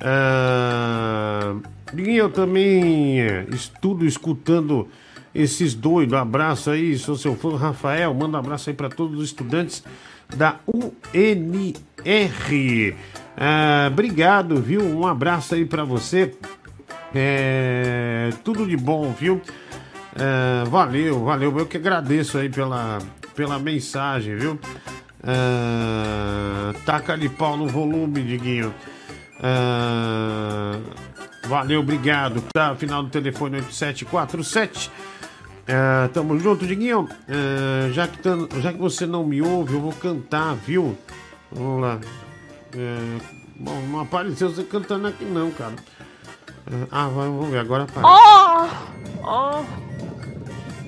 Ah, 0.00 1.56
e 1.96 2.16
eu 2.16 2.30
também 2.30 3.18
estudo 3.52 4.06
escutando 4.06 4.88
esses 5.34 5.74
doidos. 5.74 6.14
Abraço 6.14 6.70
aí, 6.70 6.96
sou 6.96 7.16
seu 7.16 7.34
fã, 7.36 7.56
Rafael. 7.56 8.14
Manda 8.14 8.36
um 8.36 8.40
abraço 8.40 8.70
aí 8.70 8.76
para 8.76 8.88
todos 8.88 9.18
os 9.18 9.26
estudantes 9.26 9.82
da 10.36 10.60
UNR. 10.66 11.74
Ah, 13.36 13.88
obrigado, 13.90 14.56
viu? 14.60 14.82
Um 14.82 15.06
abraço 15.06 15.54
aí 15.54 15.64
para 15.64 15.84
você. 15.84 16.34
É, 17.14 18.30
tudo 18.44 18.66
de 18.66 18.76
bom, 18.76 19.12
viu? 19.12 19.40
É, 20.14 20.68
valeu, 20.68 21.24
valeu. 21.24 21.56
Eu 21.58 21.66
que 21.66 21.76
agradeço 21.76 22.38
aí 22.38 22.48
pela, 22.48 22.98
pela 23.34 23.58
mensagem, 23.58 24.36
viu? 24.36 24.58
É, 25.22 26.72
taca 26.84 27.12
ali 27.12 27.28
pau 27.28 27.56
no 27.56 27.66
volume, 27.66 28.22
Diguinho. 28.22 28.74
É, 29.42 31.10
Valeu, 31.50 31.80
obrigado. 31.80 32.42
Tá, 32.52 32.76
final 32.76 33.02
do 33.02 33.10
telefone 33.10 33.56
8747. 33.56 34.88
É, 35.66 36.08
tamo 36.08 36.38
junto, 36.38 36.64
Diguinho. 36.64 37.08
É, 37.26 37.90
já, 37.92 38.06
que 38.06 38.18
já 38.60 38.72
que 38.72 38.78
você 38.78 39.04
não 39.04 39.24
me 39.24 39.42
ouve, 39.42 39.74
eu 39.74 39.80
vou 39.80 39.92
cantar, 39.92 40.54
viu? 40.54 40.96
Vamos 41.50 41.82
lá. 41.82 42.00
É, 42.76 43.18
bom, 43.56 43.82
não 43.88 43.98
apareceu 43.98 44.48
você 44.50 44.62
cantando 44.62 45.08
aqui 45.08 45.24
não, 45.24 45.50
cara. 45.50 45.74
É, 46.72 46.86
ah, 46.90 47.08
vai, 47.08 47.26
vamos 47.26 47.48
ver, 47.50 47.58
agora 47.58 47.84
aparece. 47.84 48.14
Oh! 49.24 49.26
Oh! 49.26 49.64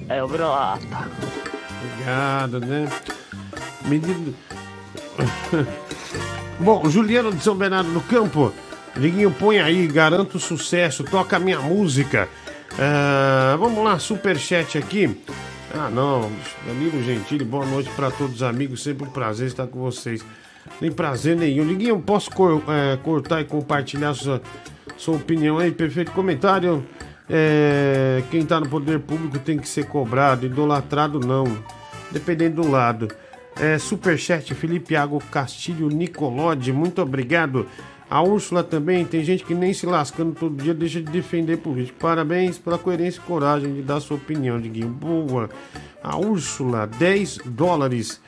É 0.08 0.22
o 0.22 0.28
brota. 0.28 0.78
Obrigado, 1.92 2.60
né? 2.60 2.88
Menino. 3.84 4.34
Bom, 6.60 6.88
Juliano 6.88 7.32
de 7.32 7.42
São 7.42 7.54
Bernardo 7.56 7.90
do 7.92 8.00
Campo. 8.02 8.52
Liguinho, 8.94 9.30
põe 9.30 9.58
aí, 9.58 9.86
garanto 9.86 10.38
sucesso, 10.38 11.02
toca 11.02 11.36
a 11.36 11.40
minha 11.40 11.58
música. 11.60 12.28
Ah, 12.78 13.56
vamos 13.58 13.82
lá, 13.82 13.98
superchat 13.98 14.78
aqui. 14.78 15.18
Ah, 15.74 15.88
não, 15.90 16.30
Danilo 16.66 17.02
Gentili, 17.02 17.44
boa 17.44 17.64
noite 17.64 17.88
para 17.96 18.10
todos 18.10 18.36
os 18.36 18.42
amigos, 18.42 18.82
sempre 18.82 19.06
um 19.06 19.10
prazer 19.10 19.46
estar 19.46 19.66
com 19.66 19.80
vocês. 19.80 20.22
Nem 20.80 20.92
prazer 20.92 21.34
nenhum. 21.36 21.64
Liguinho, 21.64 21.98
posso 22.00 22.30
cor- 22.30 22.62
é, 22.68 22.96
cortar 22.98 23.40
e 23.40 23.44
compartilhar 23.44 24.12
sua, 24.14 24.40
sua 24.96 25.16
opinião 25.16 25.58
aí? 25.58 25.70
Perfeito 25.70 26.12
comentário. 26.12 26.84
É, 27.28 28.22
quem 28.30 28.44
tá 28.44 28.60
no 28.60 28.68
poder 28.68 29.00
público 29.00 29.38
tem 29.38 29.58
que 29.58 29.68
ser 29.68 29.86
cobrado, 29.86 30.44
idolatrado 30.44 31.20
não, 31.20 31.44
dependendo 32.10 32.62
do 32.62 32.70
lado. 32.70 33.08
É, 33.60 33.78
Superchat, 33.78 34.54
Felipe 34.54 34.94
Iago 34.94 35.22
Castilho 35.30 35.88
Nicolodi, 35.88 36.72
muito 36.72 37.00
obrigado. 37.00 37.66
A 38.10 38.22
Úrsula 38.22 38.62
também, 38.62 39.06
tem 39.06 39.24
gente 39.24 39.42
que 39.42 39.54
nem 39.54 39.72
se 39.72 39.86
lascando 39.86 40.34
todo 40.34 40.62
dia 40.62 40.74
deixa 40.74 41.00
de 41.00 41.10
defender 41.10 41.56
político. 41.56 41.98
Parabéns 41.98 42.58
pela 42.58 42.76
coerência 42.76 43.18
e 43.18 43.22
coragem 43.22 43.72
de 43.72 43.80
dar 43.80 44.00
sua 44.00 44.18
opinião, 44.18 44.60
Diguinho. 44.60 44.88
Boa. 44.88 45.48
A 46.02 46.18
Úrsula, 46.18 46.86
10 46.86 47.38
dólares. 47.46 48.20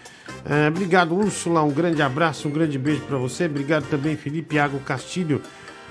É, 0.49 0.68
obrigado, 0.68 1.15
Úrsula. 1.15 1.62
Um 1.62 1.70
grande 1.70 2.00
abraço, 2.00 2.49
um 2.49 2.50
grande 2.50 2.78
beijo 2.78 3.02
pra 3.02 3.18
você. 3.18 3.44
Obrigado 3.44 3.86
também, 3.91 4.16
Felipe 4.16 4.57
Iago 4.57 4.78
Castilho. 4.78 5.42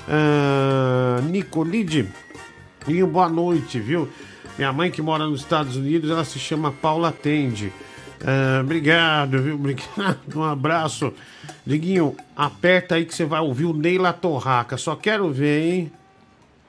Ah, 0.07 1.19
Nicolide. 1.23 2.07
E 2.87 3.03
boa 3.03 3.29
noite, 3.29 3.79
viu? 3.79 4.09
Minha 4.57 4.73
mãe 4.73 4.91
que 4.91 5.01
mora 5.01 5.25
nos 5.25 5.41
Estados 5.41 5.75
Unidos, 5.75 6.11
ela 6.11 6.25
se 6.25 6.37
chama 6.37 6.71
Paula 6.71 7.11
Tende. 7.11 7.71
Ah, 8.25 8.61
obrigado, 8.61 9.41
viu? 9.41 9.55
Obrigado, 9.55 10.19
um 10.35 10.43
abraço. 10.43 11.13
Diguinho, 11.65 12.15
aperta 12.35 12.95
aí 12.95 13.05
que 13.05 13.13
você 13.13 13.25
vai 13.25 13.41
ouvir 13.41 13.65
o 13.65 13.73
Neila 13.73 14.13
Torraca. 14.13 14.77
Só 14.77 14.95
quero 14.95 15.31
ver, 15.31 15.61
hein? 15.61 15.91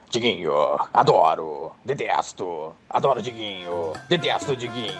Diguinho, 0.09 0.51
adoro, 0.93 1.71
detesto, 1.83 2.73
adoro 2.89 3.21
Diguinho, 3.21 3.93
detesto 4.07 4.55
Diguinho. 4.55 4.93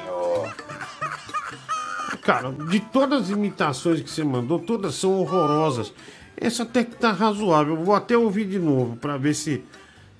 Cara, 2.21 2.51
de 2.51 2.79
todas 2.79 3.23
as 3.23 3.29
imitações 3.29 4.01
que 4.01 4.09
você 4.09 4.23
mandou, 4.23 4.59
todas 4.59 4.95
são 4.95 5.19
horrorosas. 5.21 5.93
Essa 6.37 6.63
até 6.63 6.83
que 6.83 6.95
tá 6.95 7.11
razoável. 7.11 7.75
Vou 7.77 7.95
até 7.95 8.17
ouvir 8.17 8.45
de 8.45 8.59
novo 8.59 8.95
pra 8.97 9.17
ver 9.17 9.33
se. 9.33 9.63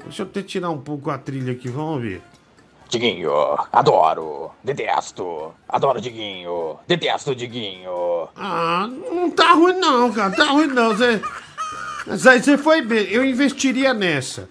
Deixa 0.04 0.22
eu 0.24 0.28
até 0.28 0.42
tirar 0.42 0.70
um 0.70 0.78
pouco 0.80 1.10
a 1.10 1.18
trilha 1.18 1.54
aqui, 1.54 1.68
vamos 1.68 2.02
ver. 2.02 2.22
Diguinho, 2.88 3.32
adoro, 3.74 4.52
detesto, 4.64 5.52
adoro 5.68 6.00
Diguinho, 6.00 6.78
detesto 6.88 7.34
Diguinho. 7.34 8.28
Ah, 8.36 8.88
não 8.88 9.30
tá 9.32 9.54
ruim 9.54 9.74
não, 9.80 10.12
cara. 10.12 10.32
Tá 10.36 10.46
ruim 10.52 10.68
não. 10.68 10.96
Você, 10.96 11.20
Mas 12.06 12.28
aí 12.28 12.42
você 12.42 12.58
foi 12.58 12.84
bem. 12.84 13.06
Eu 13.10 13.26
investiria 13.26 13.94
nessa. 13.94 14.48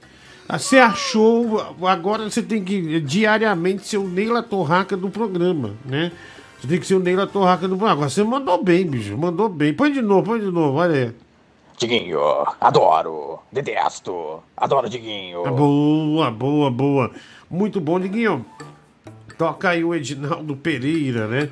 Ah, 0.48 0.58
Você 0.58 0.78
achou. 0.78 1.76
Agora 1.86 2.28
você 2.28 2.42
tem 2.42 2.62
que 2.64 3.00
diariamente 3.00 3.86
ser 3.86 3.98
o 3.98 4.08
Neila 4.08 4.42
Torraca 4.42 4.96
do 4.96 5.08
programa, 5.08 5.74
né? 5.84 6.10
Você 6.60 6.66
tem 6.66 6.80
que 6.80 6.86
ser 6.86 6.96
o 6.96 7.00
Neila 7.00 7.26
Torraca 7.28 7.62
do 7.68 7.76
programa. 7.76 7.92
Agora 7.92 8.10
você 8.10 8.24
mandou 8.24 8.62
bem, 8.62 8.84
bicho. 8.84 9.16
Mandou 9.16 9.48
bem. 9.48 9.72
Põe 9.72 9.92
de 9.92 10.02
novo, 10.02 10.24
põe 10.24 10.40
de 10.40 10.50
novo. 10.50 10.78
Olha 10.78 10.94
aí. 10.94 11.14
Diguinho, 11.76 12.20
adoro, 12.60 13.40
detesto, 13.50 14.42
adoro 14.56 14.88
Diguinho. 14.88 15.44
Ah, 15.46 15.50
Boa, 15.50 16.30
boa, 16.30 16.70
boa. 16.70 17.10
Muito 17.50 17.80
bom, 17.80 17.98
Liguinho. 17.98 18.44
Toca 19.36 19.70
aí 19.70 19.82
o 19.82 19.92
Edinaldo 19.92 20.54
Pereira, 20.56 21.26
né? 21.26 21.48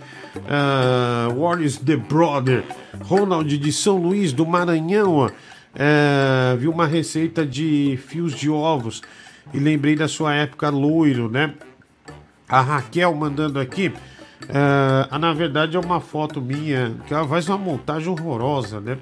Ah, 0.48 1.28
Wallace 1.34 1.84
The 1.84 1.96
Brother. 1.96 2.64
Ronald 3.04 3.58
de 3.58 3.72
São 3.72 3.96
Luís 3.96 4.32
do 4.32 4.46
Maranhão. 4.46 5.16
ó. 5.16 5.30
Ah, 5.74 6.54
viu 6.56 6.70
uma 6.70 6.86
receita 6.86 7.44
de 7.44 7.98
fios 8.06 8.32
de 8.34 8.48
ovos. 8.48 9.02
E 9.52 9.58
lembrei 9.58 9.96
da 9.96 10.06
sua 10.06 10.32
época 10.34 10.70
loiro, 10.70 11.28
né? 11.28 11.52
A 12.48 12.60
Raquel 12.60 13.12
mandando 13.14 13.58
aqui. 13.58 13.92
ah, 15.10 15.18
na 15.18 15.32
verdade 15.32 15.76
é 15.76 15.80
uma 15.80 16.00
foto 16.00 16.40
minha 16.40 16.94
que 17.08 17.12
ela 17.12 17.26
faz 17.26 17.48
uma 17.48 17.58
montagem 17.58 18.08
horrorosa, 18.08 18.80
né? 18.80 18.98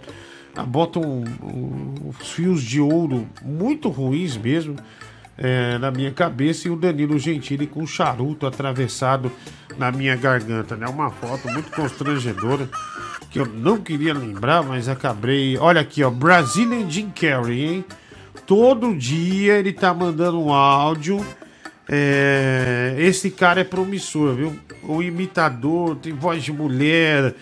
Ela 0.55 0.67
bota 0.67 0.99
um- 0.99 1.25
um- 1.43 1.95
uns 2.09 2.31
fios 2.33 2.63
de 2.63 2.81
ouro 2.81 3.27
muito 3.43 3.89
ruins 3.89 4.37
mesmo 4.37 4.77
é, 5.39 5.79
na 5.79 5.91
minha 5.91 6.11
cabeça 6.11 6.69
e 6.69 6.71
o 6.71 6.77
Danilo 6.77 7.19
Gentili 7.19 7.67
com 7.67 7.83
um 7.83 7.87
charuto 7.87 8.47
atravessado 8.47 9.33
na 9.79 9.91
minha 9.91 10.15
garganta, 10.15 10.77
né? 10.77 10.87
Uma 10.87 11.11
foto 11.11 11.49
muito 11.49 11.71
constrangedora 11.71 12.69
que 13.31 13.39
eu 13.39 13.47
não 13.47 13.79
queria 13.79 14.13
lembrar, 14.13 14.63
mas 14.63 14.87
acabei. 14.89 15.57
Olha 15.57 15.81
aqui, 15.81 16.03
ó, 16.03 16.11
Brazilian 16.11 16.91
Jim 16.91 17.11
Carrey, 17.11 17.65
hein? 17.65 17.85
Todo 18.47 18.95
dia 18.95 19.55
ele 19.55 19.73
tá 19.73 19.95
mandando 19.95 20.39
um 20.43 20.53
áudio. 20.53 21.25
É, 21.89 22.95
esse 22.99 23.31
cara 23.31 23.61
é 23.61 23.65
promissor, 23.65 24.35
viu? 24.35 24.57
O 24.83 25.03
imitador 25.03 25.97
tem 25.97 26.13
voz 26.13 26.43
de 26.43 26.53
mulher, 26.53 27.35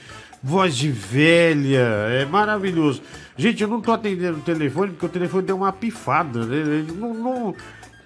voz 0.43 0.77
de 0.77 0.91
velha, 0.91 1.87
é 2.11 2.25
maravilhoso. 2.25 3.03
Gente, 3.37 3.63
eu 3.63 3.69
não 3.69 3.81
tô 3.81 3.93
atendendo 3.93 4.39
o 4.39 4.43
telefone 4.43 4.93
porque 4.93 5.07
o 5.07 5.09
telefone 5.09 5.47
deu 5.47 5.57
uma 5.57 5.73
pifada, 5.73 6.45
né? 6.45 6.57
Ele 6.57 6.93
não, 6.93 7.15
não, 7.15 7.55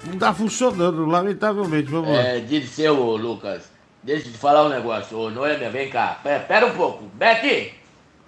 não 0.06 0.18
tá 0.18 0.32
funcionando, 0.34 1.06
lamentavelmente. 1.06 1.90
Vamos 1.90 2.10
lá. 2.10 2.20
É, 2.20 2.40
Dirceu, 2.40 2.98
ô, 2.98 3.16
Lucas, 3.16 3.70
deixa 4.02 4.28
eu 4.28 4.32
te 4.32 4.38
falar 4.38 4.66
um 4.66 4.68
negócio. 4.68 5.16
Ô, 5.16 5.30
Noêmia, 5.30 5.70
vem 5.70 5.88
cá. 5.88 6.20
Pera, 6.22 6.40
pera 6.40 6.66
um 6.66 6.74
pouco. 6.74 7.04
Betty, 7.14 7.72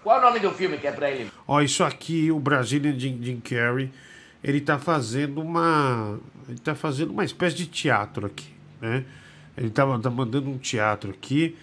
qual 0.02 0.16
é 0.16 0.20
o 0.20 0.24
nome 0.24 0.40
do 0.40 0.50
filme 0.50 0.78
que 0.78 0.86
é 0.86 0.92
pra 0.92 1.10
ele? 1.10 1.30
Ó, 1.46 1.60
isso 1.60 1.84
aqui, 1.84 2.30
o 2.30 2.38
Brazilian 2.38 2.98
Jim, 2.98 3.18
Jim 3.22 3.40
Carrey, 3.40 3.90
ele 4.42 4.60
tá 4.60 4.78
fazendo 4.78 5.40
uma. 5.40 6.18
Ele 6.48 6.58
tá 6.58 6.74
fazendo 6.74 7.10
uma 7.10 7.24
espécie 7.24 7.56
de 7.56 7.66
teatro 7.66 8.26
aqui, 8.26 8.52
né? 8.80 9.04
Ele 9.56 9.70
tá, 9.70 9.86
tá 9.98 10.10
mandando 10.10 10.50
um 10.50 10.58
teatro 10.58 11.10
aqui. 11.10 11.56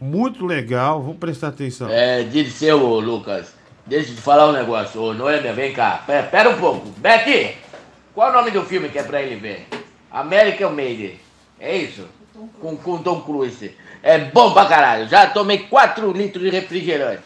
Muito 0.00 0.46
legal, 0.46 1.02
vamos 1.02 1.18
prestar 1.18 1.48
atenção. 1.48 1.90
É, 1.90 2.22
Dirceu, 2.22 2.82
ô, 2.82 2.98
Lucas, 3.00 3.52
deixa 3.84 4.10
eu 4.10 4.14
te 4.16 4.22
falar 4.22 4.48
um 4.48 4.52
negócio. 4.52 5.00
Ô, 5.02 5.12
Noêmia, 5.12 5.52
vem 5.52 5.72
cá. 5.74 6.02
Pera, 6.06 6.22
pera 6.26 6.50
um 6.50 6.58
pouco. 6.58 6.88
Betty, 6.96 7.54
qual 8.14 8.28
é 8.28 8.30
o 8.30 8.34
nome 8.34 8.50
do 8.50 8.62
filme 8.64 8.88
que 8.88 8.98
é 8.98 9.02
pra 9.02 9.20
ele 9.20 9.36
ver? 9.36 9.66
American 10.10 10.70
Made. 10.70 11.20
É 11.58 11.76
isso? 11.76 12.06
Com, 12.60 12.76
com 12.76 13.02
Tom 13.02 13.20
Cruise. 13.20 13.76
É 14.02 14.18
bom 14.18 14.52
pra 14.52 14.64
caralho. 14.64 15.06
Já 15.06 15.26
tomei 15.26 15.58
4 15.58 16.10
litros 16.12 16.42
de 16.42 16.50
refrigerante. 16.50 17.22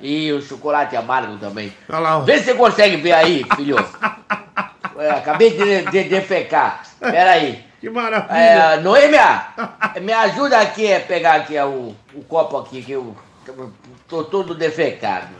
E 0.00 0.32
o 0.32 0.42
chocolate 0.42 0.96
amargo 0.96 1.36
também. 1.38 1.72
Olha 1.88 1.98
lá, 2.00 2.18
ó. 2.18 2.20
Vê 2.22 2.38
se 2.38 2.44
você 2.46 2.54
consegue 2.54 2.96
ver 2.96 3.12
aí, 3.12 3.44
filho. 3.56 3.76
É, 4.98 5.12
acabei 5.12 5.48
de, 5.50 5.90
de 5.90 6.04
defecar. 6.10 6.82
Pera 7.00 7.30
aí. 7.30 7.64
Que 7.80 7.88
maravilha. 7.88 8.36
É, 8.36 8.80
Noêmia, 8.80 9.46
me 10.02 10.12
ajuda 10.12 10.60
aqui 10.60 10.92
a 10.92 11.00
pegar 11.00 11.36
aqui 11.36 11.58
o, 11.58 11.94
o 12.14 12.22
copo 12.24 12.58
aqui, 12.58 12.82
que 12.82 12.92
eu 12.92 13.16
tô 14.06 14.22
todo 14.24 14.54
defecado. 14.54 15.34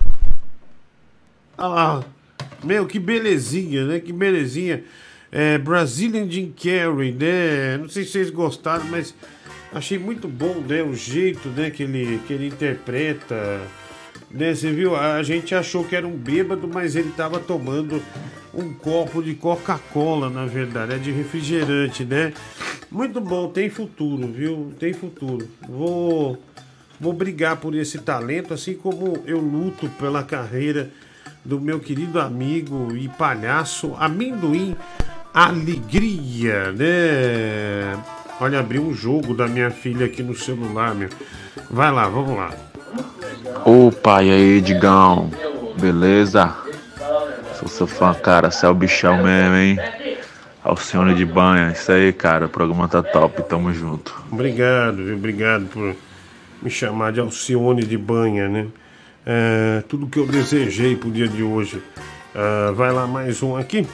Lá. 1.59 2.03
Meu, 2.65 2.87
que 2.87 2.99
belezinha, 2.99 3.85
né? 3.85 4.01
Que 4.01 4.13
belezinha. 4.13 4.83
É, 5.31 5.59
Brazilian 5.59 6.29
Jim 6.29 6.53
Carrey, 6.57 7.13
né? 7.13 7.77
Não 7.79 7.89
sei 7.89 8.05
se 8.05 8.13
vocês 8.13 8.31
gostaram, 8.31 8.87
mas 8.87 9.15
achei 9.73 9.99
muito 9.99 10.27
bom, 10.27 10.55
né? 10.67 10.83
O 10.83 10.95
jeito, 10.95 11.49
né? 11.51 11.71
Que 11.71 11.83
ele, 11.83 12.21
que 12.27 12.33
ele 12.33 12.47
interpreta. 12.47 13.61
Né? 14.31 14.55
Você 14.55 14.71
viu? 14.73 14.97
A 14.97 15.23
gente 15.23 15.55
achou 15.55 15.85
que 15.85 15.95
era 15.95 16.07
um 16.07 16.17
bêbado, 16.17 16.67
mas 16.67 16.97
ele 16.97 17.13
tava 17.15 17.39
tomando 17.39 18.03
um 18.53 18.73
copo 18.73 19.23
de 19.23 19.35
Coca-Cola, 19.35 20.29
na 20.29 20.47
verdade. 20.47 20.95
É 20.95 20.99
de 20.99 21.11
refrigerante, 21.11 22.05
né? 22.05 22.33
Muito 22.91 23.21
bom, 23.21 23.49
tem 23.49 23.71
futuro, 23.71 24.27
viu? 24.27 24.73
Tem 24.79 24.93
futuro. 24.93 25.49
Vou, 25.69 26.39
vou 26.99 27.13
brigar 27.13 27.57
por 27.57 27.75
esse 27.75 27.99
talento, 27.99 28.53
assim 28.53 28.75
como 28.75 29.19
eu 29.25 29.39
luto 29.39 29.89
pela 29.91 30.23
carreira 30.23 30.91
do 31.45 31.61
meu 31.61 31.81
querido 31.81 32.21
amigo 32.21 32.95
e 32.95 33.09
palhaço 33.09 33.95
Amendoim 33.99 34.77
Alegria, 35.33 36.73
né? 36.73 37.97
Olha, 38.41 38.59
abri 38.59 38.81
um 38.81 38.93
jogo 38.93 39.33
da 39.33 39.47
minha 39.47 39.71
filha 39.71 40.07
aqui 40.07 40.23
no 40.23 40.35
celular, 40.35 40.95
meu. 40.95 41.09
Vai 41.71 41.93
lá, 41.93 42.09
vamos 42.09 42.37
lá. 42.37 42.51
Opa, 43.65 44.25
e 44.25 44.31
aí, 44.31 44.61
Digão? 44.61 45.31
Beleza? 45.81 46.57
Sou 47.61 47.69
seu 47.69 47.87
fã, 47.87 48.15
cara. 48.15 48.51
Você 48.51 48.65
é 48.65 48.69
o 48.71 48.75
bichão 48.75 49.23
mesmo, 49.23 49.55
hein? 49.55 49.79
Alcione 50.65 51.15
de 51.15 51.27
Banha, 51.27 51.73
isso 51.73 51.93
aí, 51.93 52.11
cara. 52.11 52.47
O 52.47 52.49
programa 52.49 52.89
tá 52.89 53.03
top, 53.03 53.43
tamo 53.43 53.71
junto. 53.75 54.15
Obrigado, 54.33 54.97
viu? 54.97 55.15
Obrigado 55.15 55.67
por 55.67 55.95
me 56.63 56.71
chamar 56.71 57.13
de 57.13 57.21
Alcione 57.21 57.85
de 57.85 57.99
Banha, 57.99 58.49
né? 58.49 58.67
É, 59.27 59.83
tudo 59.87 60.07
que 60.07 60.19
eu 60.19 60.27
desejei 60.27 60.97
pro 60.97 61.11
dia 61.11 61.29
de 61.29 61.43
hoje. 61.43 61.83
Ah, 62.35 62.73
vai 62.75 62.91
lá 62.93 63.07
mais 63.07 63.43
um 63.43 63.55
aqui. 63.57 63.87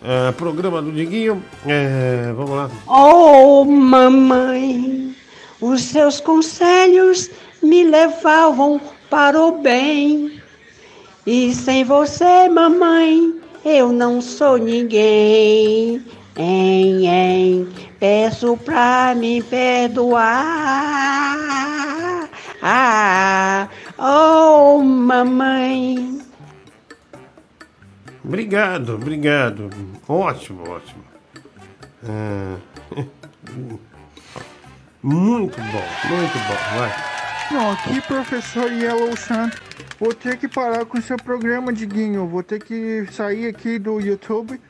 Ah, 0.00 0.32
programa 0.36 0.80
do 0.80 0.92
Diguinho. 0.92 1.42
É, 1.66 2.32
vamos 2.36 2.52
lá. 2.52 2.70
Oh, 2.86 3.64
mamãe, 3.64 5.12
os 5.60 5.82
seus 5.82 6.20
conselhos 6.20 7.28
me 7.60 7.82
levavam 7.82 8.80
para 9.10 9.40
o 9.40 9.60
bem. 9.60 10.37
E 11.30 11.52
sem 11.54 11.84
você, 11.84 12.48
mamãe, 12.48 13.38
eu 13.62 13.92
não 13.92 14.18
sou 14.18 14.56
ninguém. 14.56 16.02
Em, 16.34 17.06
em, 17.06 17.68
peço 18.00 18.56
pra 18.56 19.14
me 19.14 19.42
perdoar. 19.42 20.26
Ah, 22.62 23.68
oh, 23.98 24.82
mamãe. 24.82 26.18
Obrigado, 28.24 28.94
obrigado. 28.94 29.68
Ótimo, 30.08 30.66
ótimo. 30.66 31.04
Ah, 32.08 32.56
muito 35.02 35.60
bom, 35.60 35.84
muito 36.08 36.38
bom. 36.38 36.56
Vai. 36.78 36.90
Bom, 37.50 37.72
aqui 37.72 38.00
professor 38.00 38.72
Yellow 38.72 39.14
Sun. 39.14 39.50
Vou 39.98 40.14
ter 40.14 40.36
que 40.36 40.46
parar 40.46 40.84
com 40.84 41.00
seu 41.00 41.16
programa, 41.16 41.72
Diguinho. 41.72 42.24
Vou 42.28 42.40
ter 42.40 42.62
que 42.62 43.04
sair 43.10 43.48
aqui 43.48 43.80
do 43.80 43.98
YouTube 43.98 44.60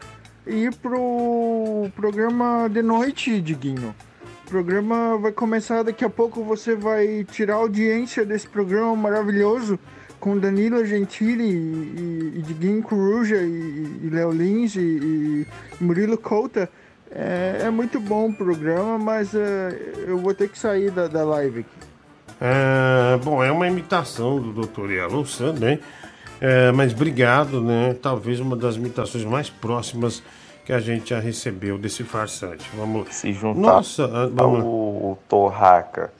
e 0.46 0.64
ir 0.64 0.74
pro 0.76 1.90
programa 1.94 2.66
de 2.68 2.80
noite, 2.80 3.38
Diguinho. 3.38 3.94
O 4.46 4.48
programa 4.48 5.18
vai 5.18 5.30
começar 5.30 5.82
daqui 5.82 6.02
a 6.02 6.08
pouco. 6.08 6.42
Você 6.44 6.74
vai 6.74 7.24
tirar 7.30 7.56
a 7.56 7.58
audiência 7.58 8.24
desse 8.24 8.48
programa 8.48 8.96
maravilhoso 8.96 9.78
com 10.18 10.38
Danilo 10.38 10.82
Gentili 10.86 11.44
e, 11.44 12.32
e, 12.34 12.38
e 12.38 12.42
Diguinho 12.42 12.82
Coruja 12.82 13.36
e, 13.36 14.00
e 14.04 14.10
Léo 14.10 14.32
Lins 14.32 14.76
e, 14.76 14.80
e 14.80 15.46
Murilo 15.78 16.16
Couta. 16.16 16.70
É, 17.10 17.64
é 17.64 17.70
muito 17.70 18.00
bom 18.00 18.30
o 18.30 18.34
programa, 18.34 18.98
mas 18.98 19.34
é, 19.34 19.92
eu 20.06 20.16
vou 20.16 20.32
ter 20.32 20.48
que 20.48 20.58
sair 20.58 20.90
da, 20.90 21.06
da 21.06 21.22
live 21.22 21.60
aqui. 21.60 21.87
É, 22.40 23.16
bom, 23.18 23.42
é 23.42 23.50
uma 23.50 23.66
imitação 23.66 24.40
do 24.40 24.66
Dr. 24.66 24.90
Yellow 24.92 25.24
Sun, 25.26 25.52
né? 25.54 25.78
É, 26.40 26.70
mas 26.70 26.92
obrigado, 26.92 27.60
né? 27.60 27.96
Talvez 28.00 28.38
uma 28.38 28.54
das 28.54 28.76
imitações 28.76 29.24
mais 29.24 29.50
próximas 29.50 30.22
que 30.64 30.72
a 30.72 30.78
gente 30.78 31.10
já 31.10 31.18
recebeu 31.18 31.78
desse 31.78 32.04
farsante. 32.04 32.68
Vamos 32.74 33.14
Se 33.14 33.32
juntar 33.32 33.60
Nossa, 33.60 34.04
ah, 34.04 34.28
vamos 34.30 34.62
o, 34.62 35.18
Torraca, 35.28 36.12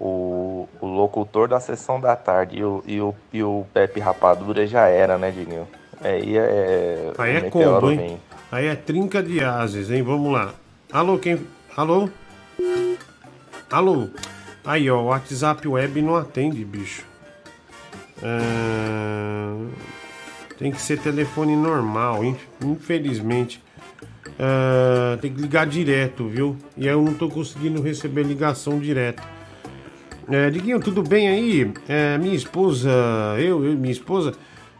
o, 0.00 0.68
o 0.80 0.86
locutor 0.86 1.48
da 1.48 1.60
sessão 1.60 2.00
da 2.00 2.16
tarde 2.16 2.58
e 2.58 2.64
o, 2.64 2.82
e 2.86 3.00
o, 3.00 3.14
e 3.32 3.42
o 3.42 3.66
Pepe 3.74 4.00
Rapadura 4.00 4.66
já 4.66 4.86
era, 4.86 5.18
né, 5.18 5.30
Diguinho? 5.30 5.68
Aí 6.00 6.38
é. 6.38 7.12
Aí 7.18 7.34
é 7.34 7.40
o 7.40 7.42
meteoro 7.42 7.80
combo, 7.80 7.90
hein? 7.90 7.98
vem. 7.98 8.20
Aí 8.50 8.66
é 8.66 8.76
trinca 8.76 9.22
de 9.22 9.44
ases, 9.44 9.90
hein? 9.90 10.02
Vamos 10.02 10.32
lá. 10.32 10.54
Alô, 10.92 11.18
quem. 11.18 11.44
Alô? 11.76 12.08
Alô? 13.70 14.08
Aí, 14.68 14.90
ó, 14.90 15.00
o 15.00 15.06
WhatsApp 15.06 15.66
web 15.66 16.02
não 16.02 16.14
atende, 16.14 16.62
bicho. 16.62 17.02
Ah, 18.22 19.56
Tem 20.58 20.70
que 20.70 20.82
ser 20.82 20.98
telefone 20.98 21.56
normal, 21.56 22.22
in- 22.22 22.36
infelizmente. 22.62 23.62
Ah, 24.38 25.16
tem 25.22 25.32
que 25.32 25.40
ligar 25.40 25.66
direto, 25.66 26.28
viu? 26.28 26.54
E 26.76 26.86
aí 26.86 26.92
eu 26.94 27.00
não 27.02 27.14
tô 27.14 27.30
conseguindo 27.30 27.80
receber 27.80 28.24
ligação 28.24 28.78
direta. 28.78 29.22
É, 30.30 30.50
Diguinho, 30.50 30.78
tudo 30.80 31.02
bem 31.02 31.28
aí? 31.28 31.72
É, 31.88 32.18
minha 32.18 32.34
esposa, 32.34 32.90
eu, 33.38 33.64
eu 33.64 33.72
e 33.72 33.76
minha 33.76 33.90
esposa, 33.92 34.34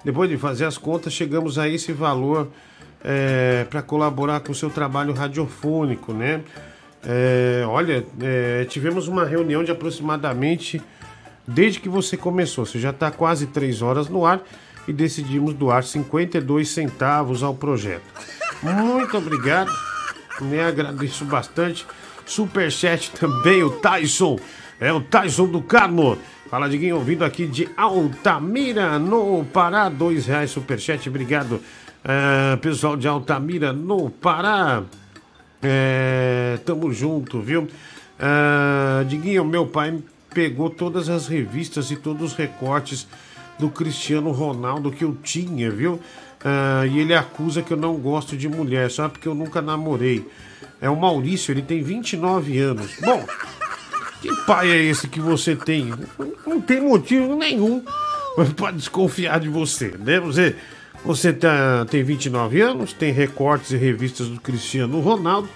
depois 0.04 0.28
de 0.28 0.36
fazer 0.36 0.66
as 0.66 0.76
contas, 0.76 1.14
chegamos 1.14 1.58
a 1.58 1.66
esse 1.66 1.92
valor 1.92 2.48
para 3.70 3.80
colaborar 3.80 4.40
com 4.40 4.52
o 4.52 4.54
seu 4.54 4.68
trabalho 4.68 5.14
radiofônico, 5.14 6.12
né? 6.12 6.42
É, 7.04 7.64
olha, 7.66 8.04
é, 8.20 8.64
tivemos 8.64 9.08
uma 9.08 9.24
reunião 9.24 9.62
de 9.62 9.70
aproximadamente 9.70 10.82
desde 11.46 11.80
que 11.80 11.88
você 11.88 12.16
começou. 12.16 12.66
Você 12.66 12.78
já 12.78 12.90
está 12.90 13.10
quase 13.10 13.46
três 13.46 13.82
horas 13.82 14.08
no 14.08 14.26
ar 14.26 14.42
e 14.86 14.92
decidimos 14.92 15.54
doar 15.54 15.84
52 15.84 16.68
centavos 16.68 17.42
ao 17.42 17.54
projeto. 17.54 18.04
Muito 18.62 19.16
obrigado, 19.16 19.72
né? 20.40 20.64
Agradeço 20.66 21.24
bastante. 21.24 21.86
Superchat 22.26 23.10
também, 23.12 23.62
o 23.62 23.70
Tyson. 23.70 24.38
É 24.80 24.92
o 24.92 25.00
Tyson 25.00 25.46
do 25.46 25.62
Carmo. 25.62 26.18
Fala, 26.50 26.68
Diguinho, 26.68 26.96
ouvindo 26.96 27.24
aqui 27.24 27.46
de 27.46 27.68
Altamira, 27.76 28.98
no 28.98 29.44
Pará. 29.44 29.88
Dois 29.88 30.26
reais 30.26 30.50
superchat, 30.50 31.08
obrigado. 31.08 31.60
ah, 32.04 32.56
pessoal 32.60 32.96
de 32.96 33.06
Altamira, 33.06 33.72
no 33.72 34.08
Pará. 34.10 34.82
É, 35.62 36.58
tamo 36.64 36.92
junto, 36.92 37.40
viu? 37.40 37.68
Ah, 38.18 39.04
Diguinho, 39.06 39.44
meu 39.44 39.66
pai 39.66 39.98
pegou 40.32 40.70
todas 40.70 41.08
as 41.08 41.26
revistas 41.26 41.90
e 41.90 41.96
todos 41.96 42.32
os 42.32 42.36
recortes 42.36 43.06
do 43.58 43.68
Cristiano 43.68 44.30
Ronaldo 44.30 44.90
que 44.90 45.04
eu 45.04 45.16
tinha, 45.22 45.70
viu? 45.70 46.00
Ah, 46.44 46.86
e 46.86 46.98
ele 46.98 47.14
acusa 47.14 47.62
que 47.62 47.72
eu 47.72 47.76
não 47.76 47.96
gosto 47.96 48.36
de 48.36 48.48
mulher, 48.48 48.90
só 48.90 49.08
porque 49.08 49.28
eu 49.28 49.34
nunca 49.34 49.60
namorei. 49.60 50.26
É 50.80 50.88
o 50.88 50.96
Maurício, 50.96 51.52
ele 51.52 51.62
tem 51.62 51.82
29 51.82 52.58
anos. 52.58 52.96
Bom, 53.00 53.26
que 54.20 54.32
pai 54.46 54.70
é 54.70 54.76
esse 54.76 55.08
que 55.08 55.20
você 55.20 55.56
tem? 55.56 55.92
Não 56.46 56.60
tem 56.60 56.80
motivo 56.80 57.34
nenhum 57.36 57.82
para 58.56 58.70
desconfiar 58.72 59.40
de 59.40 59.48
você, 59.48 59.94
né? 59.98 60.20
Você, 60.20 60.54
você 61.04 61.32
tá, 61.32 61.84
tem 61.90 62.02
29 62.02 62.60
anos, 62.60 62.92
tem 62.92 63.12
recortes 63.12 63.70
e 63.72 63.76
revistas 63.76 64.28
do 64.28 64.40
Cristiano 64.40 65.00
Ronaldo 65.00 65.48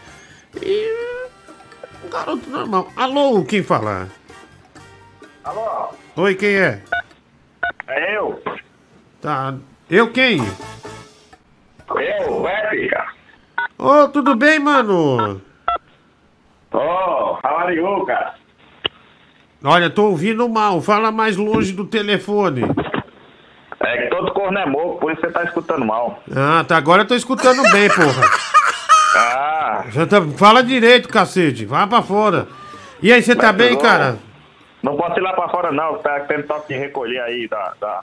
e 0.61 0.93
um 2.05 2.09
garoto 2.09 2.49
normal. 2.49 2.89
Alô, 2.97 3.45
quem 3.45 3.63
fala? 3.63 4.09
Alô? 5.45 5.95
Oi, 6.17 6.35
quem 6.35 6.55
é? 6.55 6.83
É 7.89 8.17
eu? 8.17 8.43
Tá. 9.21 9.55
Eu 9.91 10.11
quem? 10.11 10.39
Eu, 11.89 12.47
Épica. 12.49 13.07
Ô, 13.79 14.09
tudo 14.09 14.35
bem, 14.37 14.59
mano? 14.59 15.41
Ô, 16.73 16.79
how 16.79 17.59
are 17.59 17.75
you, 17.75 18.07
cara? 18.07 18.35
Olha, 19.65 19.91
tô 19.91 20.07
ouvindo 20.07 20.49
mal. 20.49 20.81
Fala 20.81 21.13
mais 21.13 21.37
longe 21.37 21.73
do 21.73 21.85
telefone. 21.85 22.63
É 23.85 24.03
que 24.03 24.11
todo 24.11 24.33
corno 24.33 24.59
é 24.59 24.67
moco, 24.67 24.99
por 25.01 25.13
isso 25.13 25.21
você 25.21 25.31
tá 25.31 25.45
escutando 25.45 25.85
mal. 25.85 26.23
Ah, 26.35 26.65
tá. 26.67 26.77
Agora 26.77 27.03
eu 27.03 27.07
tô 27.09 27.15
escutando 27.15 27.63
bem, 27.73 27.89
porra. 27.89 28.23
Ah, 29.17 29.85
Já 29.91 30.07
tá- 30.07 30.23
Fala 30.37 30.63
direito, 30.63 31.09
cacete. 31.09 31.65
Vai 31.65 31.87
pra 31.87 32.03
fora. 32.03 32.47
E 33.03 33.13
aí, 33.13 33.23
você 33.23 33.35
tá 33.35 33.53
bem, 33.53 33.77
cara? 33.79 34.19
não 34.83 34.97
posso 34.97 35.19
ir 35.19 35.23
lá 35.23 35.33
pra 35.33 35.49
fora 35.49 35.71
não, 35.71 35.99
tá 35.99 36.21
tendo 36.21 36.43
toque 36.45 36.73
de 36.75 36.79
recolher 36.81 37.21
aí 37.21 37.47
da, 37.49 37.73
da- 37.81 38.01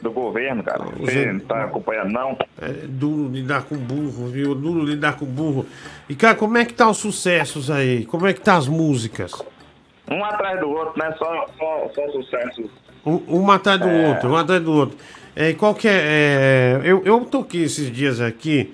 do 0.00 0.10
governo, 0.10 0.62
cara. 0.62 0.84
Você 0.98 1.32
não 1.32 1.40
tá 1.40 1.64
acompanhando 1.64 2.10
não? 2.12 2.36
É 2.60 2.68
duro 2.88 3.28
lidar 3.32 3.62
com 3.62 3.76
burro, 3.76 4.26
viu? 4.28 4.54
Duro 4.54 4.84
lidar 4.84 5.16
com 5.16 5.24
burro. 5.24 5.64
E, 6.08 6.14
cara, 6.14 6.34
como 6.34 6.58
é 6.58 6.64
que 6.64 6.74
tá 6.74 6.88
os 6.90 6.98
sucessos 6.98 7.70
aí? 7.70 8.04
Como 8.06 8.26
é 8.26 8.32
que 8.32 8.40
tá 8.40 8.56
as 8.56 8.66
músicas? 8.68 9.32
Um 10.10 10.24
atrás 10.24 10.58
do 10.60 10.68
outro, 10.68 10.94
né? 10.98 11.14
Só, 11.18 11.46
só, 11.56 11.88
só 11.94 12.08
sucessos. 12.12 12.70
Um, 13.04 13.20
um 13.28 13.50
atrás 13.50 13.80
do 13.80 13.88
É. 13.88 14.08
outro, 14.08 14.30
um 14.30 14.36
atrás 14.36 14.62
do 14.62 14.72
outro. 14.72 14.96
É, 15.34 15.52
qual 15.54 15.74
que 15.74 15.88
é, 15.88 15.92
é, 15.92 16.80
eu, 16.84 17.02
eu 17.04 17.20
toquei 17.24 17.62
esses 17.64 17.90
dias 17.90 18.20
aqui 18.20 18.72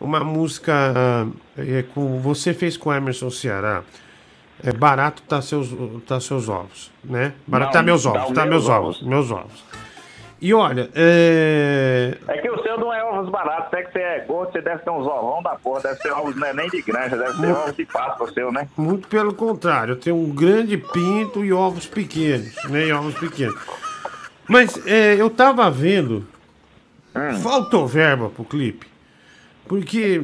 uma 0.00 0.20
música 0.24 1.26
é, 1.58 1.84
com 1.94 2.18
você 2.20 2.54
fez 2.54 2.76
com 2.76 2.92
Emerson 2.92 3.30
Ceará. 3.30 3.82
É 4.62 4.72
barato 4.72 5.22
tá 5.26 5.40
seus, 5.40 5.70
tá 6.06 6.20
seus 6.20 6.48
ovos, 6.48 6.90
né? 7.02 7.32
Barato 7.46 7.68
Não, 7.68 7.72
tá 7.72 7.82
meus 7.82 8.04
ovos, 8.04 8.28
os 8.28 8.34
tá 8.34 8.44
meus 8.44 8.64
meus 8.64 8.68
ovos, 8.68 9.02
meus 9.02 9.30
ovos. 9.30 9.64
E 10.40 10.54
olha, 10.54 10.88
é, 10.94 12.16
É 12.28 12.38
que 12.38 12.50
o 12.50 12.62
seu 12.62 12.78
não 12.78 12.92
é 12.92 13.04
ovos 13.04 13.28
baratos, 13.30 13.66
até 13.66 13.82
que 13.82 13.92
você 13.92 13.98
é 13.98 14.20
gordo, 14.20 14.52
você 14.52 14.60
deve 14.62 14.82
ter 14.82 14.90
uns 14.90 15.06
ovão 15.06 15.42
da 15.42 15.50
porra, 15.56 15.82
deve 15.82 16.00
ser 16.00 16.12
ovos 16.12 16.34
não 16.36 16.46
é 16.46 16.54
nem 16.54 16.68
de 16.70 16.80
granja, 16.80 17.16
deve 17.16 17.36
ser 17.36 17.52
ovos 17.52 17.76
de 17.76 17.84
Páscoa 17.84 18.26
o 18.26 18.32
seu, 18.32 18.50
né? 18.50 18.66
Muito 18.76 19.06
pelo 19.08 19.34
contrário, 19.34 19.92
eu 19.92 19.96
tenho 20.00 20.16
um 20.16 20.30
grande 20.30 20.78
pinto 20.78 21.44
e 21.44 21.52
ovos 21.52 21.86
pequenos, 21.86 22.54
né? 22.70 22.86
E 22.86 22.92
ovos 22.92 23.14
pequenos. 23.18 23.54
Mas 24.48 24.80
é, 24.86 25.14
eu 25.20 25.28
tava 25.28 25.70
vendo. 25.70 26.26
Faltou 27.42 27.86
verba 27.86 28.30
pro 28.30 28.44
clipe. 28.44 28.86
Porque. 29.68 30.22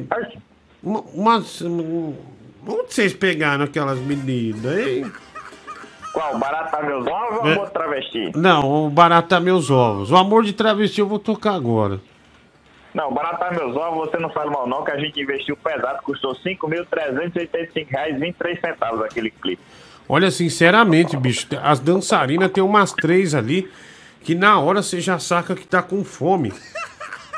Uma, 0.81 1.01
umas- 1.13 1.61
um, 1.61 2.13
onde 2.67 2.93
vocês 2.93 3.13
pegaram 3.13 3.65
aquelas 3.65 3.99
meninas, 3.99 4.77
hein? 4.77 5.11
Qual? 6.17 6.39
Barato 6.39 6.71
tá 6.71 6.81
meus 6.81 7.05
ovos 7.05 7.39
ou 7.41 7.47
É. 7.47 7.53
amor 7.53 7.69
travesti? 7.69 8.31
Não, 8.35 8.87
o 8.87 8.89
barato 8.89 9.29
tá 9.29 9.39
meus 9.39 9.69
ovos. 9.69 10.11
O 10.11 10.17
amor 10.17 10.43
de 10.43 10.51
travesti 10.51 10.99
eu 10.99 11.07
vou 11.07 11.19
tocar 11.19 11.53
agora. 11.53 12.01
Não, 12.91 13.13
baratar 13.13 13.53
meus 13.53 13.75
ovos, 13.75 14.09
você 14.09 14.17
não 14.17 14.31
fala 14.31 14.49
mal 14.49 14.65
não, 14.67 14.83
que 14.83 14.89
a 14.89 14.97
gente 14.97 15.21
investiu 15.21 15.55
pesado, 15.55 16.01
custou 16.01 16.35
5.385 16.35 17.87
reais 17.89 18.15
e 18.15 18.19
23 18.19 18.59
centavos 18.59 19.01
aquele 19.03 19.29
clipe. 19.29 19.61
Olha, 20.09 20.31
sinceramente, 20.31 21.15
bicho, 21.15 21.47
as 21.61 21.79
dançarinas 21.79 22.51
tem 22.51 22.63
umas 22.63 22.93
três 22.93 23.35
ali 23.35 23.69
que 24.23 24.33
na 24.33 24.59
hora 24.59 24.81
você 24.81 24.99
já 24.99 25.19
saca 25.19 25.53
que 25.53 25.67
tá 25.67 25.83
com 25.83 26.03
fome. 26.03 26.51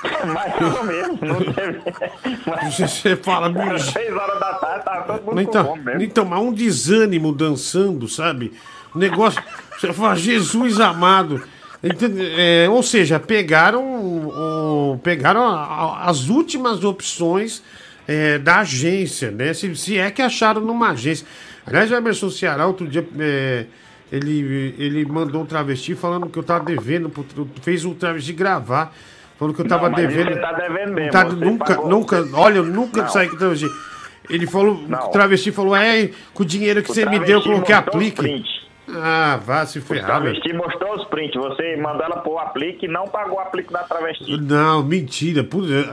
Mais 0.33 0.77
ou 0.77 0.83
menos, 0.83 1.19
não 1.21 1.39
teve. 1.53 1.79
Você, 2.71 2.87
você 2.87 3.15
fala, 3.15 3.49
bicho. 3.49 3.91
seis 3.91 4.11
horas 4.13 4.39
da 4.39 4.53
tarde, 4.53 4.85
tava 4.85 5.01
todo 5.03 5.23
mundo 5.25 5.33
com 5.35 5.41
Então, 5.41 5.65
fome 5.65 5.83
mesmo. 5.83 6.01
então, 6.01 6.25
mas 6.25 6.39
um 6.41 6.53
desânimo 6.53 7.31
dançando, 7.33 8.07
sabe? 8.07 8.53
O 8.93 8.97
negócio. 8.99 9.41
Você 9.77 9.91
fala, 9.93 10.15
Jesus 10.15 10.79
amado. 10.79 11.43
É, 12.37 12.67
ou 12.69 12.83
seja, 12.83 13.19
pegaram, 13.19 14.99
pegaram 15.01 15.47
a- 15.47 15.63
a- 15.63 16.09
as 16.09 16.27
últimas 16.27 16.83
opções 16.83 17.63
é, 18.07 18.37
da 18.39 18.59
agência, 18.61 19.29
né? 19.31 19.53
Se, 19.53 19.73
se 19.75 19.97
é 19.97 20.09
que 20.11 20.21
acharam 20.21 20.61
numa 20.61 20.89
agência. 20.89 21.25
Aliás, 21.65 21.91
o 21.91 21.95
Emerson 21.95 22.29
Ceará, 22.29 22.65
outro 22.65 22.87
dia, 22.87 23.07
é, 23.19 23.65
ele, 24.11 24.73
ele 24.79 25.05
mandou 25.05 25.43
um 25.43 25.45
travesti 25.45 25.93
falando 25.93 26.27
que 26.27 26.37
eu 26.39 26.43
tava 26.43 26.65
devendo, 26.65 27.11
fez 27.61 27.85
um 27.85 27.93
travesti 27.93 28.33
gravar, 28.33 28.93
falando 29.39 29.55
que 29.55 29.61
eu 29.61 29.67
tava 29.67 29.89
Não, 29.89 29.95
devendo. 29.95 30.33
você 30.33 30.39
tá 30.39 30.51
devendo 30.51 30.93
mesmo, 30.93 31.11
Tá- 31.11 31.23
você 31.25 31.35
nunca, 31.37 31.65
pagou- 31.75 31.89
nunca, 31.89 32.27
olha, 32.33 32.57
eu 32.57 32.65
nunca 32.65 33.01
Não. 33.03 33.09
saí 33.09 33.29
com 33.29 33.37
travesti. 33.37 33.67
Ele 34.29 34.45
falou, 34.45 34.75
Não. 34.87 34.99
o 35.07 35.09
travesti 35.09 35.51
falou, 35.51 35.75
é, 35.75 36.09
com 36.33 36.43
o 36.43 36.45
dinheiro 36.45 36.83
que 36.83 36.91
O 36.91 36.93
você 36.93 37.05
me 37.05 37.17
deu, 37.19 37.39
eu 37.39 37.43
coloquei 37.43 37.73
aplique. 37.73 38.43
Ah, 38.91 39.39
vá 39.45 39.65
se 39.67 39.77
O 39.79 39.81
ferrar, 39.83 40.21
velho. 40.21 40.33
travesti 40.41 40.53
mostrou 40.53 40.95
os 40.95 41.05
prints. 41.05 41.35
Você 41.35 41.77
mandou 41.77 42.03
ela 42.03 42.17
pôr 42.17 42.33
o 42.33 42.39
aplique 42.39 42.85
e 42.85 42.89
não 42.89 43.07
pagou 43.07 43.37
o 43.37 43.39
aplique 43.39 43.71
da 43.71 43.83
travesti. 43.83 44.35
Não, 44.41 44.83
mentira. 44.83 45.47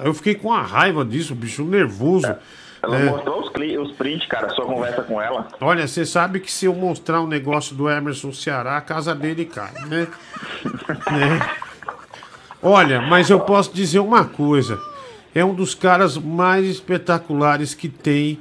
Eu 0.05 0.13
fiquei 0.15 0.35
com 0.35 0.53
a 0.53 0.63
raiva 0.63 1.05
disso, 1.05 1.35
bicho, 1.35 1.63
nervoso. 1.65 2.35
Ela 2.83 2.97
É. 2.99 3.05
mostrou 3.05 3.41
os, 3.41 3.49
os 3.49 3.93
prints, 3.97 4.27
cara, 4.29 4.49
sua 4.51 4.65
conversa 4.65 5.03
com 5.03 5.21
ela. 5.21 5.47
Olha, 5.61 5.87
você 5.87 6.05
sabe 6.07 6.41
que 6.41 6.51
se 6.51 6.67
eu 6.67 6.75
mostrar 6.75 7.21
um 7.21 7.27
negócio 7.27 7.75
do 7.77 7.89
Emerson 7.89 8.33
Ceará, 8.33 8.77
a 8.77 8.81
casa 8.83 9.15
dele 9.15 9.45
cai, 9.45 9.73
né? 9.87 10.07
Né? 11.11 11.41
Olha, 12.67 13.01
mas 13.01 13.31
eu 13.31 13.39
posso 13.41 13.73
dizer 13.73 14.01
uma 14.01 14.25
coisa. 14.25 14.79
É 15.35 15.45
um 15.45 15.55
dos 15.55 15.75
caras 15.75 16.17
mais 16.19 16.65
espetaculares 16.67 17.75
que 17.75 17.89
tem 17.89 18.39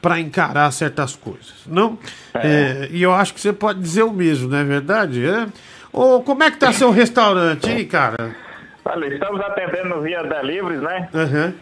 para 0.00 0.20
encarar 0.20 0.70
certas 0.70 1.16
coisas, 1.16 1.54
não? 1.66 1.98
É, 2.34 2.88
e 2.92 3.02
eu 3.02 3.12
acho 3.12 3.34
que 3.34 3.40
você 3.40 3.52
pode 3.52 3.80
dizer 3.80 4.04
o 4.04 4.12
mesmo, 4.12 4.48
não 4.48 4.58
é 4.58 4.64
verdade? 4.64 5.26
É? 5.26 5.46
Ô, 5.92 6.20
como 6.20 6.44
é 6.44 6.50
que 6.50 6.56
tá 6.58 6.72
seu 6.72 6.90
restaurante, 6.90 7.68
hein, 7.68 7.84
cara? 7.86 8.36
Olha, 8.84 9.06
estamos 9.06 9.40
atendendo 9.40 10.00
via 10.00 10.22
deliveries, 10.22 10.80
né? 10.82 11.08
Aham. 11.12 11.54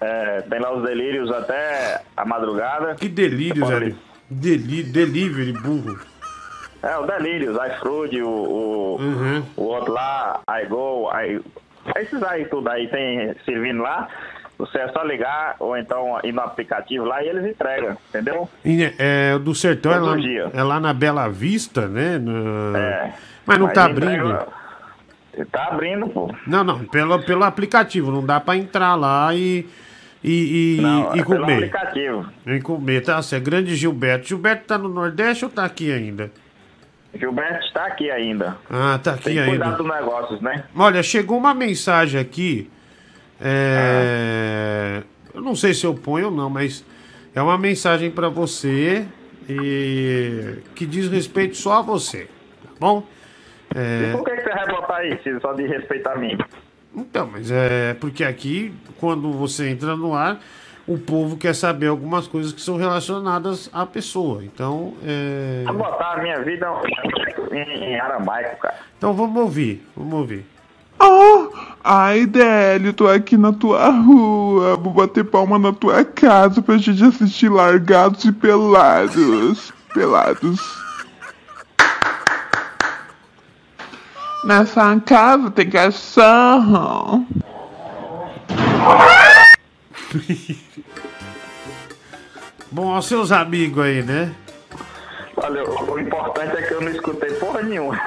É, 0.00 0.40
tem 0.42 0.60
lá 0.60 0.74
os 0.74 0.82
delírios 0.82 1.30
até 1.30 2.00
a 2.16 2.24
madrugada. 2.24 2.94
Que 2.94 3.08
delírio, 3.08 3.64
Você 3.66 3.72
pode- 3.72 3.84
velho. 3.84 3.98
Deli 4.30 4.82
delivery, 4.82 5.52
burro. 5.52 5.98
É, 6.86 6.98
o 6.98 7.06
Delírios, 7.06 7.56
iFruit, 7.56 8.20
o, 8.20 8.28
o, 8.28 8.96
Uhum. 9.00 9.42
o 9.56 9.62
outro 9.62 9.92
lá, 9.92 10.40
iGo, 10.64 11.08
I, 11.14 11.40
esses 11.96 12.22
aí 12.22 12.44
tudo 12.46 12.68
aí 12.68 12.88
tem 12.88 13.34
servindo 13.44 13.82
lá. 13.82 14.08
Você 14.58 14.78
é 14.78 14.88
só 14.88 15.02
ligar 15.02 15.56
ou 15.58 15.76
então 15.76 16.20
ir 16.22 16.32
no 16.32 16.40
aplicativo 16.42 17.04
lá 17.04 17.22
e 17.24 17.28
eles 17.28 17.44
entregam, 17.44 17.96
entendeu? 18.08 18.48
E, 18.64 18.84
é, 18.98 19.32
o 19.34 19.38
do 19.40 19.54
sertão 19.54 19.92
é 19.92 19.98
lá, 19.98 20.16
é 20.52 20.62
lá 20.62 20.78
na 20.78 20.92
Bela 20.92 21.28
Vista, 21.28 21.88
né? 21.88 22.18
Na- 22.18 22.78
É. 22.78 23.12
Mas 23.46 23.58
não 23.58 23.66
Mas 23.66 23.74
tá 23.74 23.90
entrega- 23.90 24.22
abrindo. 24.22 25.48
Tá 25.50 25.64
abrindo, 25.66 26.08
pô. 26.08 26.32
Não, 26.46 26.62
não, 26.62 26.84
pelo, 26.84 27.20
pelo 27.24 27.42
aplicativo. 27.44 28.12
Não 28.12 28.24
dá 28.24 28.38
pra 28.38 28.56
entrar 28.56 28.94
lá 28.94 29.34
e, 29.34 29.66
e, 30.22 30.76
e, 30.78 30.80
Não, 30.80 31.16
e 31.16 31.18
é 31.20 31.24
pelo 31.24 31.40
comer. 31.40 31.54
aplicativo. 31.54 32.26
E 32.46 32.60
comer, 32.60 33.00
tá? 33.02 33.20
Você 33.20 33.36
é 33.36 33.40
grande 33.40 33.74
Gilberto. 33.74 34.28
Gilberto 34.28 34.66
tá 34.66 34.78
no 34.78 34.88
Nordeste 34.88 35.44
ou 35.44 35.50
tá 35.50 35.64
aqui 35.64 35.92
ainda? 35.92 36.30
Gilberto 37.18 37.64
está 37.66 37.86
aqui 37.86 38.10
ainda. 38.10 38.56
Ah, 38.70 38.98
tá 39.02 39.12
aqui 39.14 39.24
Tem 39.24 39.38
ainda. 39.38 39.70
dos 39.72 39.86
negócios, 39.86 40.40
né? 40.40 40.64
Olha, 40.76 41.02
chegou 41.02 41.38
uma 41.38 41.54
mensagem 41.54 42.20
aqui. 42.20 42.70
é, 43.40 45.02
Eu 45.32 45.40
não 45.40 45.54
sei 45.54 45.74
se 45.74 45.84
eu 45.84 45.94
ponho 45.94 46.26
ou 46.26 46.30
não, 46.30 46.48
mas 46.50 46.84
é 47.34 47.40
uma 47.42 47.58
mensagem 47.58 48.10
pra 48.10 48.28
você 48.28 49.06
e 49.48 50.56
que 50.74 50.86
diz 50.86 51.08
respeito 51.08 51.56
só 51.56 51.78
a 51.78 51.82
você, 51.82 52.24
tá 52.62 52.70
bom? 52.80 53.06
É, 53.74 54.10
E 54.10 54.12
por 54.16 54.24
que, 54.24 54.36
que 54.36 54.42
você 54.42 54.50
vai 54.54 54.66
botar 54.68 55.04
isso 55.04 55.40
só 55.40 55.52
de 55.52 55.66
respeito 55.66 56.06
a 56.08 56.16
mim? 56.16 56.38
Então, 56.96 57.28
mas 57.32 57.50
é 57.50 57.94
porque 57.94 58.22
aqui, 58.24 58.72
quando 58.98 59.32
você 59.32 59.68
entra 59.68 59.96
no 59.96 60.14
ar, 60.14 60.40
o 60.86 60.98
povo 60.98 61.36
quer 61.36 61.54
saber 61.54 61.86
algumas 61.86 62.26
coisas 62.26 62.52
que 62.52 62.60
são 62.60 62.76
relacionadas 62.76 63.70
à 63.72 63.86
pessoa. 63.86 64.44
Então, 64.44 64.94
é... 65.04 65.64
Vou 65.66 65.76
botar 65.76 66.12
a 66.12 66.22
minha 66.22 66.42
vida 66.42 66.66
em, 67.52 67.84
em 67.84 68.00
aramaico, 68.00 68.60
cara. 68.60 68.74
então 68.98 69.14
vamos 69.14 69.42
ouvir, 69.42 69.86
vamos 69.96 70.14
ouvir. 70.14 70.46
Oh, 71.00 71.48
ai, 71.82 72.24
Délio, 72.24 72.92
tô 72.92 73.08
aqui 73.08 73.36
na 73.36 73.52
tua 73.52 73.88
rua. 73.90 74.76
Vou 74.76 74.92
bater 74.92 75.24
palma 75.24 75.58
na 75.58 75.72
tua 75.72 76.04
casa 76.04 76.62
pra 76.62 76.78
gente 76.78 77.02
assistir 77.02 77.48
largados 77.48 78.24
e 78.24 78.32
pelados. 78.32 79.72
Pelados. 79.92 80.84
Nessa 84.44 85.00
casa 85.00 85.50
tem 85.50 85.68
cachorro. 85.68 87.26
Bom, 92.70 92.92
aos 92.92 93.06
seus 93.06 93.30
amigos 93.32 93.84
aí, 93.84 94.02
né? 94.02 94.34
Olha, 95.36 95.64
o 95.64 95.98
importante 95.98 96.56
é 96.56 96.62
que 96.62 96.74
eu 96.74 96.80
não 96.80 96.90
escutei 96.90 97.30
porra 97.32 97.62
nenhuma. 97.62 98.00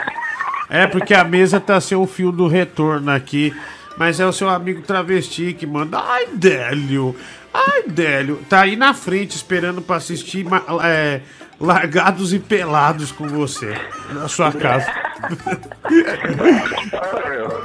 É 0.69 0.87
porque 0.87 1.13
a 1.13 1.23
mesa 1.23 1.59
tá 1.59 1.79
sem 1.79 1.97
o 1.97 2.05
fio 2.05 2.31
do 2.31 2.47
retorno 2.47 3.11
aqui. 3.11 3.53
Mas 3.97 4.19
é 4.19 4.25
o 4.25 4.31
seu 4.31 4.47
amigo 4.47 4.81
travesti 4.83 5.53
que 5.53 5.65
manda. 5.65 5.97
Ai, 5.99 6.27
Délio! 6.33 7.15
Ai, 7.51 7.83
Délio! 7.87 8.39
Tá 8.47 8.61
aí 8.61 8.75
na 8.75 8.93
frente 8.93 9.35
esperando 9.35 9.81
pra 9.81 9.95
assistir 9.95 10.45
é, 10.83 11.21
Largados 11.59 12.33
e 12.33 12.39
Pelados 12.39 13.11
com 13.11 13.27
você. 13.27 13.73
Na 14.13 14.27
sua 14.27 14.51
casa. 14.51 14.91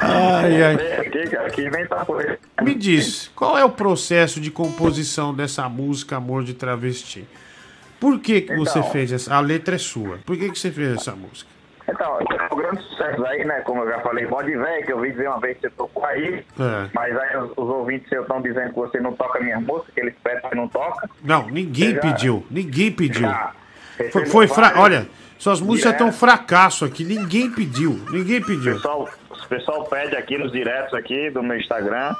Ai, 0.00 0.62
ai. 0.62 0.76
Me 2.62 2.74
diz, 2.74 3.30
qual 3.36 3.56
é 3.58 3.64
o 3.64 3.70
processo 3.70 4.40
de 4.40 4.50
composição 4.50 5.34
dessa 5.34 5.68
música 5.68 6.16
Amor 6.16 6.42
de 6.44 6.54
Travesti? 6.54 7.26
Por 8.00 8.18
que, 8.18 8.40
que 8.42 8.56
você 8.56 8.78
Então. 8.78 8.90
fez 8.90 9.12
essa? 9.12 9.34
A 9.34 9.40
letra 9.40 9.76
é 9.76 9.78
sua. 9.78 10.18
Por 10.24 10.36
que, 10.36 10.50
que 10.50 10.58
você 10.58 10.70
fez 10.72 10.94
essa 10.96 11.12
música? 11.12 11.50
Então, 11.88 12.18
o 12.50 12.56
grande 12.56 12.82
sucesso 12.84 13.24
aí, 13.26 13.44
né? 13.44 13.60
Como 13.60 13.82
eu 13.82 13.88
já 13.90 14.00
falei, 14.00 14.26
pode 14.26 14.56
ver 14.56 14.84
que 14.86 14.92
eu 14.92 15.00
vi 15.00 15.10
dizer 15.10 15.28
uma 15.28 15.40
vez 15.40 15.56
que 15.56 15.62
você 15.62 15.70
tocou 15.70 16.04
aí. 16.06 16.44
É. 16.58 16.88
Mas 16.94 17.16
aí 17.16 17.36
os, 17.38 17.50
os 17.50 17.68
ouvintes 17.68 18.08
seus 18.08 18.22
estão 18.22 18.40
dizendo 18.40 18.68
que 18.70 18.76
você 18.76 19.00
não 19.00 19.12
toca 19.12 19.40
minha 19.40 19.60
música, 19.60 19.92
que 19.92 20.00
eles 20.00 20.14
pedem 20.22 20.40
que 20.40 20.48
você 20.48 20.54
não 20.54 20.68
toca. 20.68 21.10
Não, 21.22 21.48
ninguém 21.48 21.94
Já- 21.94 22.00
pediu. 22.00 22.46
Ninguém 22.50 22.90
pediu. 22.90 23.22
Já. 23.28 23.52
Foi, 24.10 24.26
foi 24.26 24.48
fra... 24.48 24.74
Olha, 24.76 25.06
suas 25.38 25.60
músicas 25.60 25.92
estão 25.92 26.12
fracasso 26.12 26.84
aqui. 26.84 27.04
Ninguém 27.04 27.50
pediu. 27.50 28.00
Ninguém 28.10 28.40
O 28.40 28.46
pediu. 28.46 28.74
pessoal, 28.74 29.08
o 29.30 29.48
pessoal 29.48 29.84
pede 29.84 30.16
aqui 30.16 30.38
nos 30.38 30.52
diretos 30.52 30.94
aqui 30.94 31.30
do 31.30 31.42
meu 31.42 31.56
Instagram 31.58 32.14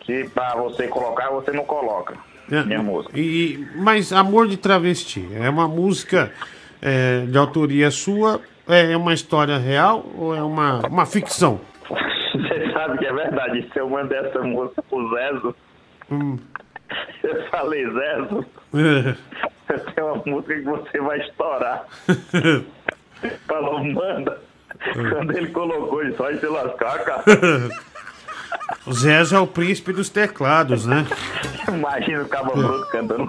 que 0.00 0.28
pra 0.30 0.54
você 0.54 0.86
colocar, 0.88 1.28
você 1.30 1.50
não 1.52 1.64
coloca. 1.64 2.14
É, 2.50 2.62
Minha 2.64 2.82
música. 2.82 3.12
E, 3.18 3.66
mas 3.76 4.10
Amor 4.12 4.48
de 4.48 4.56
Travesti 4.56 5.28
é 5.34 5.50
uma 5.50 5.68
música 5.68 6.32
é, 6.80 7.26
de 7.26 7.36
autoria 7.36 7.90
sua? 7.90 8.40
É 8.66 8.96
uma 8.96 9.12
história 9.12 9.58
real 9.58 10.04
ou 10.16 10.34
é 10.34 10.42
uma, 10.42 10.80
uma 10.86 11.04
ficção? 11.06 11.60
Você 11.88 12.72
sabe 12.72 12.98
que 12.98 13.06
é 13.06 13.12
verdade. 13.12 13.68
Se 13.72 13.78
eu 13.80 13.88
mandei 13.90 14.18
essa 14.18 14.40
música 14.40 14.82
pro 14.82 15.10
Zezo, 15.14 15.54
Hum. 16.10 16.38
eu 17.22 17.44
falei, 17.50 17.84
Zezo, 17.84 18.46
eu 19.72 19.80
tenho 19.92 20.06
uma 20.14 20.22
música 20.26 20.54
que 20.54 20.62
você 20.62 21.00
vai 21.00 21.18
estourar. 21.20 21.84
Falou, 23.46 23.84
manda. 23.84 24.38
Quando 24.94 25.36
ele 25.36 25.48
colocou, 25.48 26.02
ele 26.02 26.14
só 26.16 26.24
vai 26.24 26.38
se 26.38 26.46
lascar, 26.46 26.98
cara. 27.04 27.22
o 28.86 28.92
Zé 28.92 29.22
é 29.34 29.38
o 29.38 29.46
príncipe 29.46 29.92
dos 29.92 30.08
teclados, 30.08 30.86
né? 30.86 31.04
Imagina 31.66 32.22
o 32.22 32.28
Cabo 32.28 32.52
Bruto 32.54 32.88
cantando. 32.90 33.28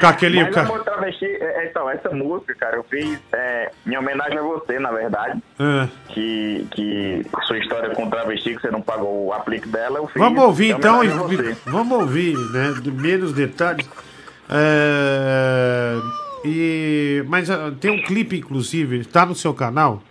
Com 0.00 0.06
aquele. 0.06 0.42
Mas, 0.42 0.54
ca- 0.54 0.62
amor, 0.62 0.82
travesti, 0.82 1.24
é, 1.26 1.66
então, 1.66 1.88
essa 1.88 2.10
música, 2.10 2.54
cara, 2.54 2.76
eu 2.76 2.84
fiz 2.84 3.18
é, 3.32 3.70
em 3.86 3.96
homenagem 3.96 4.38
a 4.38 4.42
você, 4.42 4.78
na 4.78 4.90
verdade. 4.90 5.40
É. 5.58 5.88
Que, 6.08 6.66
que 6.72 7.26
sua 7.42 7.58
história 7.58 7.90
com 7.90 8.08
travesti, 8.10 8.54
que 8.56 8.62
você 8.62 8.70
não 8.70 8.82
pagou 8.82 9.26
o 9.26 9.32
aplique 9.32 9.68
dela, 9.68 9.98
eu 9.98 10.06
fiz. 10.08 10.20
Vamos 10.20 10.42
ouvir 10.42 10.70
então, 10.70 10.98
você. 11.06 11.50
e- 11.50 11.56
vamos 11.70 11.98
ouvir, 11.98 12.36
né? 12.50 12.74
Menos 12.92 13.32
detalhes. 13.32 13.88
É, 14.52 15.94
e, 16.44 17.24
mas 17.28 17.48
ah, 17.50 17.72
tem 17.80 17.90
um 17.90 18.02
clipe, 18.02 18.38
inclusive, 18.38 19.04
tá 19.04 19.24
no 19.24 19.34
seu 19.34 19.54
canal? 19.54 20.02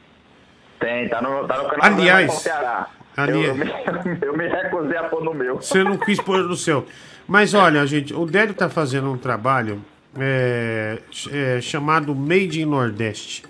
Tem, 0.80 1.10
tá 1.10 1.22
no, 1.22 1.46
tá 1.46 1.58
no 1.62 1.70
canal 1.70 1.86
Aliás, 1.86 2.32
do 2.32 2.38
Ceará. 2.40 2.88
Ali 3.18 3.44
eu, 3.44 3.52
é- 3.52 3.54
me, 3.54 3.66
eu 4.22 4.38
me 4.38 4.48
recusei 4.48 4.98
a 4.98 5.04
pôr 5.04 5.24
no 5.24 5.34
meu. 5.34 5.58
Você 5.58 5.84
não 5.84 5.98
quis 5.98 6.22
pôr 6.22 6.44
no 6.44 6.56
seu. 6.56 6.86
Mas 7.28 7.54
olha, 7.54 7.86
gente, 7.86 8.14
o 8.14 8.26
Délio 8.26 8.54
tá 8.54 8.70
fazendo 8.70 9.12
um 9.12 9.18
trabalho 9.18 9.84
é, 10.18 11.00
é, 11.32 11.62
chamado 11.62 12.16
Made 12.16 12.62
in 12.62 12.66
Nordeste. 12.66 13.44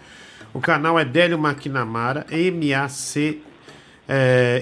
O 0.53 0.59
canal 0.59 0.99
é 0.99 1.05
Délio 1.05 1.37
Maquinamara, 1.37 2.25
M-A-C 2.31 3.39
é, 4.07 4.59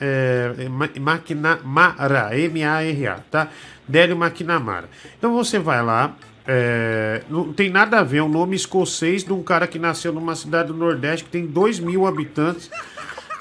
é, 0.00 0.68
Ma- 0.68 0.88
Maquinamara, 1.00 2.36
M-A-R-A, 2.36 3.20
tá? 3.30 3.48
Délio 3.92 4.16
Maquinamara. 4.16 4.88
Então 5.18 5.34
você 5.34 5.58
vai 5.58 5.82
lá, 5.82 6.14
é, 6.48 7.22
não 7.28 7.52
tem 7.52 7.68
nada 7.68 8.00
a 8.00 8.02
ver, 8.02 8.18
é 8.18 8.22
um 8.22 8.28
nome 8.28 8.56
escocês 8.56 9.22
de 9.22 9.32
um 9.32 9.42
cara 9.42 9.66
que 9.66 9.78
nasceu 9.78 10.12
numa 10.12 10.34
cidade 10.34 10.68
do 10.68 10.74
Nordeste 10.74 11.26
que 11.26 11.30
tem 11.30 11.46
2 11.46 11.78
mil 11.78 12.06
habitantes 12.06 12.70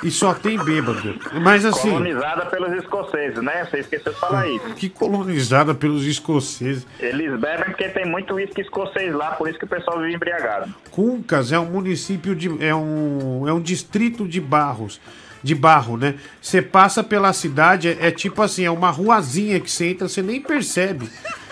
e 0.03 0.11
só 0.11 0.33
tem 0.33 0.57
bêbado. 0.57 1.15
Mas 1.41 1.63
assim. 1.63 1.89
Colonizada 1.89 2.45
pelos 2.47 2.73
escoceses, 2.73 3.41
né? 3.41 3.65
Você 3.65 3.80
esqueceu 3.80 4.11
de 4.11 4.19
falar 4.19 4.47
isso. 4.49 4.73
Que 4.75 4.89
colonizada 4.89 5.73
pelos 5.73 6.05
escoceses. 6.05 6.85
Eles 6.99 7.39
bebem 7.39 7.65
porque 7.65 7.88
tem 7.88 8.05
muito 8.05 8.33
uísque 8.33 8.61
escocês 8.61 9.13
lá, 9.13 9.31
por 9.31 9.47
isso 9.47 9.57
que 9.57 9.65
o 9.65 9.69
pessoal 9.69 9.99
vive 9.99 10.15
embriagado. 10.15 10.73
Cuncas 10.89 11.53
é 11.53 11.59
um 11.59 11.65
município 11.65 12.35
de. 12.35 12.49
é 12.63 12.75
um, 12.75 13.47
é 13.47 13.53
um 13.53 13.61
distrito 13.61 14.27
de 14.27 14.41
barros. 14.41 14.99
De 15.43 15.55
barro, 15.55 15.97
né? 15.97 16.15
Você 16.41 16.61
passa 16.61 17.03
pela 17.03 17.33
cidade, 17.33 17.87
é, 17.87 18.07
é 18.07 18.11
tipo 18.11 18.41
assim, 18.41 18.63
é 18.63 18.71
uma 18.71 18.91
ruazinha 18.91 19.59
que 19.59 19.71
você 19.71 19.87
entra, 19.87 20.07
você 20.07 20.21
nem 20.21 20.39
percebe 20.39 21.09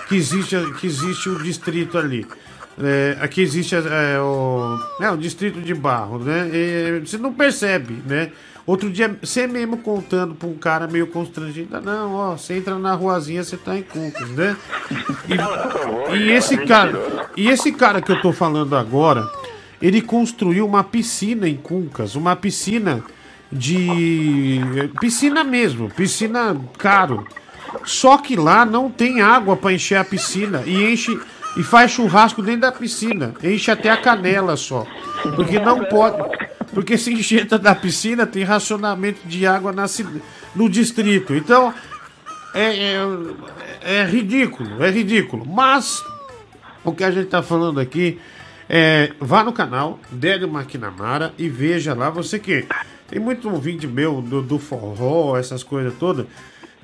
que 0.07 0.15
existe, 0.15 0.55
que 0.79 0.87
existe 0.87 1.29
o 1.29 1.41
distrito 1.41 1.97
ali. 1.97 2.25
É, 2.81 3.17
aqui 3.19 3.41
existe 3.41 3.75
é, 3.75 4.19
o, 4.19 4.79
é, 5.01 5.11
o 5.11 5.17
distrito 5.17 5.59
de 5.61 5.73
barro, 5.73 6.19
né? 6.19 6.49
E 6.51 7.01
você 7.05 7.17
não 7.17 7.33
percebe, 7.33 8.01
né? 8.05 8.31
Outro 8.65 8.89
dia, 8.89 9.17
você 9.21 9.47
mesmo 9.47 9.77
contando 9.77 10.35
pra 10.35 10.47
um 10.47 10.53
cara 10.53 10.87
meio 10.87 11.07
constrangido, 11.07 11.75
"Ah, 11.75 11.81
não, 11.81 12.13
ó, 12.13 12.37
você 12.37 12.53
entra 12.53 12.77
na 12.77 12.93
ruazinha, 12.93 13.43
você 13.43 13.57
tá 13.57 13.75
em 13.75 13.81
Cuncas, 13.81 14.29
né? 14.29 14.55
E, 15.27 16.15
e 16.15 16.31
esse 16.31 16.55
cara, 16.57 17.29
e 17.35 17.49
esse 17.49 17.71
cara 17.71 18.01
que 18.01 18.11
eu 18.11 18.21
tô 18.21 18.31
falando 18.31 18.75
agora, 18.75 19.27
ele 19.81 20.01
construiu 20.01 20.65
uma 20.65 20.83
piscina 20.83 21.49
em 21.49 21.55
Cuncas, 21.55 22.15
uma 22.15 22.35
piscina 22.35 23.03
de 23.51 24.59
piscina 24.99 25.43
mesmo, 25.43 25.89
piscina 25.89 26.55
caro. 26.77 27.27
Só 27.85 28.17
que 28.17 28.35
lá 28.35 28.65
não 28.65 28.89
tem 28.89 29.21
água 29.21 29.55
para 29.55 29.73
encher 29.73 29.97
a 29.97 30.03
piscina 30.03 30.63
e 30.65 30.91
enche 30.91 31.19
e 31.57 31.63
faz 31.63 31.91
churrasco 31.91 32.41
dentro 32.41 32.61
da 32.61 32.71
piscina, 32.71 33.33
enche 33.43 33.71
até 33.71 33.89
a 33.89 33.97
canela 33.97 34.55
só. 34.55 34.85
Porque 35.35 35.59
não 35.59 35.83
pode, 35.85 36.17
porque 36.73 36.97
se 36.97 37.13
encheta 37.13 37.57
da 37.57 37.75
piscina 37.75 38.25
tem 38.25 38.43
racionamento 38.43 39.27
de 39.27 39.45
água 39.45 39.71
na, 39.71 39.85
no 40.55 40.69
distrito. 40.69 41.35
Então 41.35 41.73
é, 42.53 42.93
é, 42.93 44.01
é 44.01 44.05
ridículo, 44.05 44.83
é 44.83 44.89
ridículo. 44.89 45.45
Mas 45.45 46.03
o 46.83 46.91
que 46.91 47.03
a 47.03 47.11
gente 47.11 47.27
tá 47.27 47.41
falando 47.41 47.79
aqui 47.79 48.19
é. 48.67 49.11
Vá 49.19 49.43
no 49.43 49.51
canal 49.51 49.99
Délio 50.11 50.47
Maquinamara 50.47 51.33
e 51.37 51.49
veja 51.49 51.93
lá. 51.93 52.09
Você 52.09 52.39
que 52.39 52.65
tem 53.09 53.19
muito 53.19 53.49
vídeo 53.57 53.89
meu 53.89 54.21
do, 54.21 54.41
do 54.41 54.59
forró, 54.59 55.38
essas 55.38 55.63
coisas 55.63 55.93
todas. 55.99 56.25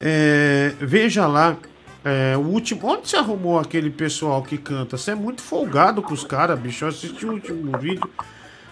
É, 0.02 0.74
veja 0.80 1.28
lá. 1.28 1.56
é, 2.04 2.36
o 2.38 2.42
último. 2.42 2.82
Onde 2.88 3.10
você 3.10 3.18
arrumou 3.18 3.60
aquele 3.60 3.90
pessoal 3.90 4.42
que 4.44 4.58
canta? 4.58 4.98
Você 4.98 5.12
é 5.12 5.16
muito 5.16 5.42
folgado 5.42 6.02
com 6.02 6.14
os 6.14 6.24
caras, 6.24 6.60
bicho. 6.60 6.86
Eu 6.86 6.90
assisti 6.90 7.26
o 7.26 7.34
último 7.34 7.78
vídeo. 7.78 8.10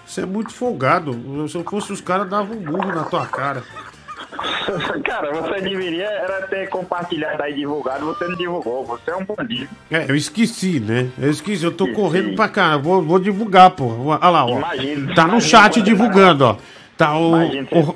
Você 0.06 0.22
é 0.22 0.26
muito 0.26 0.54
folgado. 0.54 1.14
Se 1.48 1.56
eu 1.56 1.64
fosse 1.64 1.94
os 1.94 2.02
caras, 2.02 2.30
dava 2.30 2.54
um 2.54 2.60
burro 2.60 2.94
na 2.94 3.04
tua 3.04 3.26
cara. 3.26 3.64
Cara, 5.04 5.32
você 5.32 5.62
deveria 5.62 6.06
era 6.06 6.48
ter 6.48 6.68
compartilhado 6.70 7.44
aí, 7.44 7.54
divulgado, 7.54 8.06
você 8.06 8.26
não 8.28 8.36
divulgou, 8.36 8.86
você 8.86 9.12
é 9.12 9.16
um 9.16 9.26
bandido. 9.26 9.70
É, 9.92 10.06
eu 10.10 10.16
esqueci, 10.16 10.80
né? 10.80 11.10
Eu 11.20 11.30
esqueci, 11.30 11.64
eu 11.64 11.72
tô 11.72 11.92
correndo 11.94 12.36
pra 12.36 12.48
cá. 12.48 12.78
Vou, 12.78 13.02
vou 13.02 13.20
divulgar, 13.20 13.72
pô. 13.72 13.86
Olha 13.86 14.30
lá, 14.30 14.46
ó. 14.46 14.58
Imagino, 14.58 15.14
tá 15.14 15.28
no 15.28 15.40
chat 15.40 15.82
divulgando, 15.82 16.46
ó. 16.46 16.58
Tá 17.06 17.18
o, 17.18 17.34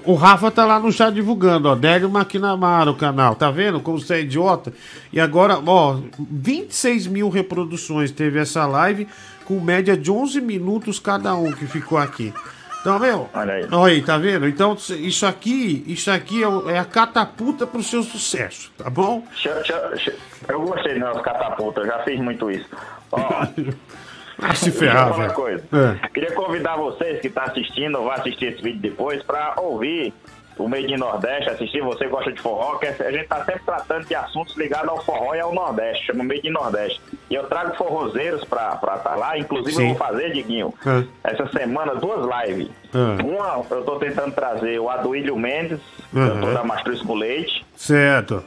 o, 0.06 0.12
o 0.12 0.16
Rafa 0.16 0.52
tá 0.52 0.66
lá 0.66 0.80
no 0.80 0.92
chat 0.92 1.14
divulgando, 1.14 1.70
ó. 1.70 1.76
Délio 1.76 2.10
Maquinamara, 2.10 2.92
o 2.92 2.96
canal. 2.96 3.36
Tá 3.36 3.50
vendo 3.52 3.80
como 3.80 4.00
você 4.00 4.16
é 4.16 4.22
idiota? 4.22 4.74
E 5.14 5.20
agora, 5.20 5.60
ó, 5.66 6.00
26 6.20 7.08
mil 7.08 7.30
reproduções 7.30 8.12
teve 8.12 8.40
essa 8.40 8.66
live, 8.66 9.08
com 9.46 9.60
média 9.60 9.96
de 9.96 10.12
11 10.12 10.42
minutos 10.42 11.00
cada 11.00 11.34
um 11.36 11.52
que 11.52 11.66
ficou 11.66 11.98
aqui. 11.98 12.34
Então, 12.82 13.00
meu, 13.00 13.30
Olha 13.34 13.54
aí. 13.56 13.68
olha 13.72 13.94
aí, 13.94 14.02
tá 14.02 14.18
vendo? 14.18 14.48
Então, 14.48 14.78
isso 15.00 15.26
aqui, 15.26 15.84
isso 15.88 16.10
aqui 16.10 16.42
é, 16.44 16.74
é 16.74 16.80
a 16.80 16.86
catapulta 16.86 17.68
pro 17.68 17.84
seu 17.84 18.02
sucesso, 18.04 18.72
tá 18.78 18.90
bom? 18.90 19.24
Deixa- 19.32 19.88
deixa- 19.90 20.14
Eu 20.48 20.62
gostei 20.62 20.94
de 20.94 21.00
nós 21.00 21.20
catapulta, 21.22 21.82
eu 21.82 21.86
já 21.88 22.00
fiz 22.04 22.20
muito 22.20 22.50
isso. 22.50 22.68
Ó, 23.12 23.20
Ah, 24.42 24.54
se 24.56 24.72
ferrar, 24.72 25.14
velho. 25.14 25.34
coisa. 25.34 25.64
É. 26.04 26.08
Queria 26.10 26.32
convidar 26.32 26.76
vocês 26.78 27.20
que 27.22 27.28
estão 27.28 27.44
assistindo, 27.44 27.98
ou 28.00 28.06
vai 28.06 28.20
assistir 28.20 28.46
esse 28.54 28.62
vídeo 28.62 28.80
depois, 28.82 29.22
para 29.24 29.54
ouvir 29.58 30.14
o 30.58 30.68
Made 30.68 30.92
in 30.92 30.98
Nordeste, 30.98 31.52
assistir, 31.52 31.82
você 31.84 32.08
gosta 32.08 32.32
de 32.32 32.42
forró, 32.42 32.78
que 32.80 32.88
a 32.88 33.12
gente 33.12 33.28
tá 33.28 33.46
sempre 33.46 33.62
tratando 33.64 34.06
de 34.08 34.16
assuntos 34.16 34.58
ligados 34.58 34.90
ao 34.90 35.00
forró 35.04 35.36
e 35.36 35.40
ao 35.40 35.54
Nordeste, 35.54 36.08
chama 36.08 36.24
Made 36.24 36.48
in 36.48 36.52
Nordeste. 36.52 37.00
E 37.30 37.36
eu 37.36 37.44
trago 37.44 37.76
forrozeiros 37.76 38.44
pra 38.46 38.74
estar 38.74 38.98
tá 38.98 39.16
lá, 39.16 39.38
inclusive 39.38 39.76
Sim. 39.76 39.82
eu 39.84 39.88
vou 39.90 39.98
fazer, 39.98 40.32
Diguinho, 40.34 40.74
É. 40.86 41.32
essa 41.32 41.46
semana 41.50 41.94
duas 41.96 42.26
lives. 42.48 42.70
É. 42.92 43.24
Uma, 43.24 43.64
eu 43.70 43.84
tô 43.84 43.98
tentando 43.98 44.34
trazer 44.34 44.80
o 44.80 44.90
Aduílio 44.90 45.38
Mendes, 45.38 45.80
Uhum. 46.12 46.28
cantor 46.28 46.54
da 46.56 46.64
Mastruz 46.64 47.02
com 47.04 47.14
Leite, 47.14 47.64
Certo. 47.76 48.44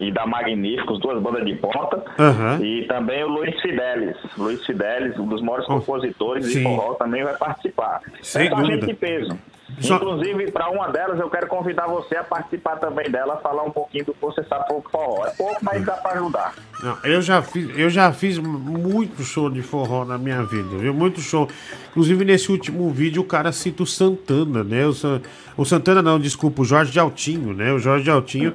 E 0.00 0.12
da 0.12 0.26
Magníficos, 0.26 1.00
duas 1.00 1.20
bandas 1.22 1.44
de 1.44 1.54
ponta. 1.56 2.04
Aham. 2.18 2.60
E 2.62 2.86
também 2.86 3.24
o 3.24 3.28
Luiz 3.28 3.60
Fidelis. 3.60 4.16
Luiz 4.36 4.64
Fidelis, 4.64 5.18
um 5.18 5.26
dos 5.26 5.42
maiores 5.42 5.66
compositores 5.66 6.46
sim. 6.46 6.58
de 6.58 6.62
forró, 6.62 6.94
também 6.94 7.24
vai 7.24 7.36
participar. 7.36 8.00
Sem 8.22 8.44
gente 8.48 8.54
dúvida. 8.56 8.86
de 8.86 8.94
peso. 8.94 9.38
Só- 9.80 9.96
Inclusive, 9.96 10.50
para 10.50 10.70
uma 10.70 10.88
delas, 10.88 11.20
eu 11.20 11.28
quero 11.28 11.46
convidar 11.46 11.86
você 11.88 12.16
a 12.16 12.24
participar 12.24 12.76
também 12.76 13.10
dela, 13.10 13.36
falar 13.36 13.64
um 13.64 13.70
pouquinho 13.70 14.06
do 14.06 14.14
que 14.14 14.20
você 14.20 14.42
sabe 14.44 14.66
pouco 14.66 14.90
forró. 14.90 15.26
É 15.26 15.30
pouco, 15.30 15.56
mas 15.62 15.84
dá 15.84 15.92
para 15.92 16.12
ajudar. 16.18 16.54
Não, 16.82 16.96
eu 17.04 17.20
já 17.20 17.42
fiz, 17.42 17.76
eu 17.78 17.90
já 17.90 18.10
fiz 18.10 18.38
muito 18.38 19.22
show 19.22 19.50
de 19.50 19.60
forró 19.62 20.06
na 20.06 20.16
minha 20.16 20.42
vida, 20.44 20.78
viu? 20.78 20.94
Muito 20.94 21.20
show. 21.20 21.48
Inclusive 21.90 22.24
nesse 22.24 22.50
último 22.50 22.88
vídeo 22.90 23.20
o 23.20 23.24
cara 23.26 23.52
cita 23.52 23.82
o 23.82 23.86
Santana, 23.86 24.64
né? 24.64 24.86
O, 24.86 24.92
San- 24.94 25.20
o 25.56 25.64
Santana 25.66 26.00
não, 26.00 26.18
desculpa, 26.18 26.62
o 26.62 26.64
Jorge 26.64 26.90
de 26.90 26.98
Altinho, 26.98 27.52
né? 27.52 27.70
O 27.70 27.78
Jorge 27.78 28.04
de 28.04 28.10
Altinho, 28.10 28.54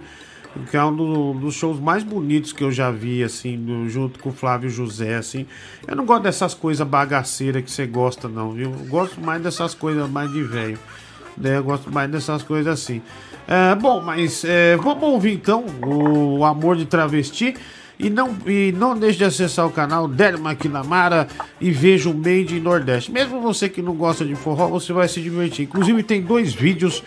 que 0.69 0.77
é 0.77 0.83
um 0.83 0.95
do- 0.95 1.33
dos 1.33 1.55
shows 1.55 1.79
mais 1.79 2.03
bonitos 2.03 2.53
que 2.53 2.63
eu 2.63 2.71
já 2.71 2.91
vi, 2.91 3.23
assim, 3.23 3.57
do- 3.57 3.89
junto 3.89 4.19
com 4.19 4.29
o 4.29 4.33
Flávio 4.33 4.69
José, 4.69 5.15
assim. 5.15 5.45
Eu 5.87 5.95
não 5.95 6.05
gosto 6.05 6.23
dessas 6.23 6.53
coisas 6.53 6.87
bagaceiras 6.87 7.63
que 7.63 7.71
você 7.71 7.85
gosta, 7.87 8.27
não, 8.27 8.51
viu? 8.51 8.71
Eu 8.71 8.85
gosto 8.87 9.19
mais 9.19 9.41
dessas 9.41 9.73
coisas 9.73 10.09
mais 10.09 10.31
de 10.31 10.43
velho. 10.43 10.77
Né? 11.37 11.57
Eu 11.57 11.63
gosto 11.63 11.91
mais 11.91 12.09
dessas 12.11 12.43
coisas 12.43 12.71
assim. 12.71 13.01
É, 13.47 13.73
bom, 13.75 14.01
mas 14.01 14.43
é, 14.45 14.77
vamos 14.77 15.03
ouvir 15.03 15.33
então 15.33 15.65
o 15.85 16.45
Amor 16.45 16.75
de 16.75 16.85
Travesti. 16.85 17.55
E 17.99 18.09
não, 18.09 18.35
e 18.47 18.71
não 18.75 18.97
deixe 18.97 19.19
de 19.19 19.23
acessar 19.23 19.65
o 19.67 19.71
canal 19.71 20.07
Délio 20.07 20.39
Maquinamara 20.41 21.27
e 21.61 21.69
veja 21.71 22.09
o 22.09 22.13
Made 22.13 22.57
in 22.57 22.59
Nordeste. 22.59 23.11
Mesmo 23.11 23.39
você 23.39 23.69
que 23.69 23.81
não 23.83 23.93
gosta 23.93 24.25
de 24.25 24.33
forró, 24.35 24.67
você 24.67 24.91
vai 24.91 25.07
se 25.07 25.21
divertir. 25.21 25.65
Inclusive 25.65 26.01
tem 26.03 26.21
dois 26.21 26.53
vídeos 26.53 27.03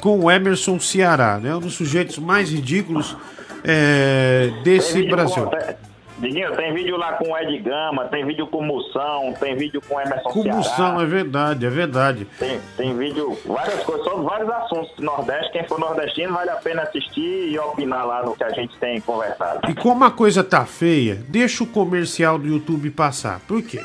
com 0.00 0.18
o 0.20 0.30
Emerson 0.30 0.78
Ceará, 0.78 1.38
né? 1.38 1.54
Um 1.54 1.60
dos 1.60 1.74
sujeitos 1.74 2.18
mais 2.18 2.50
ridículos 2.50 3.16
é, 3.64 4.50
desse 4.62 5.02
Brasil. 5.04 5.44
com- 5.44 5.50
tem- 5.56 5.88
Diguinho, 6.20 6.50
tem 6.56 6.74
vídeo 6.74 6.96
lá 6.96 7.12
com 7.12 7.30
o 7.30 7.38
Ed 7.38 7.56
Gama, 7.60 8.06
tem 8.06 8.26
vídeo 8.26 8.44
com 8.48 8.60
Moção, 8.60 9.32
tem 9.38 9.54
vídeo 9.54 9.80
com 9.88 10.00
Emerson 10.00 10.28
Comoção, 10.30 10.74
Ceará. 10.74 11.02
é 11.02 11.06
verdade, 11.06 11.64
é 11.64 11.70
verdade. 11.70 12.24
Tem, 12.40 12.58
tem 12.76 12.96
vídeo, 12.98 13.38
várias 13.46 13.84
coisas, 13.84 14.04
sobre 14.04 14.24
vários 14.24 14.50
assuntos 14.50 14.90
do 14.96 15.04
Nordeste. 15.04 15.52
Quem 15.52 15.62
for 15.68 15.78
nordestino 15.78 16.34
vale 16.34 16.50
a 16.50 16.56
pena 16.56 16.82
assistir 16.82 17.52
e 17.52 17.56
opinar 17.60 18.04
lá 18.04 18.24
no 18.24 18.34
que 18.34 18.42
a 18.42 18.50
gente 18.50 18.76
tem 18.78 19.00
conversado. 19.00 19.60
E 19.70 19.74
como 19.76 20.02
a 20.04 20.10
coisa 20.10 20.42
tá 20.42 20.66
feia, 20.66 21.22
deixa 21.28 21.62
o 21.62 21.66
comercial 21.68 22.36
do 22.36 22.48
YouTube 22.48 22.90
passar. 22.90 23.38
Por 23.46 23.62
quê? 23.62 23.80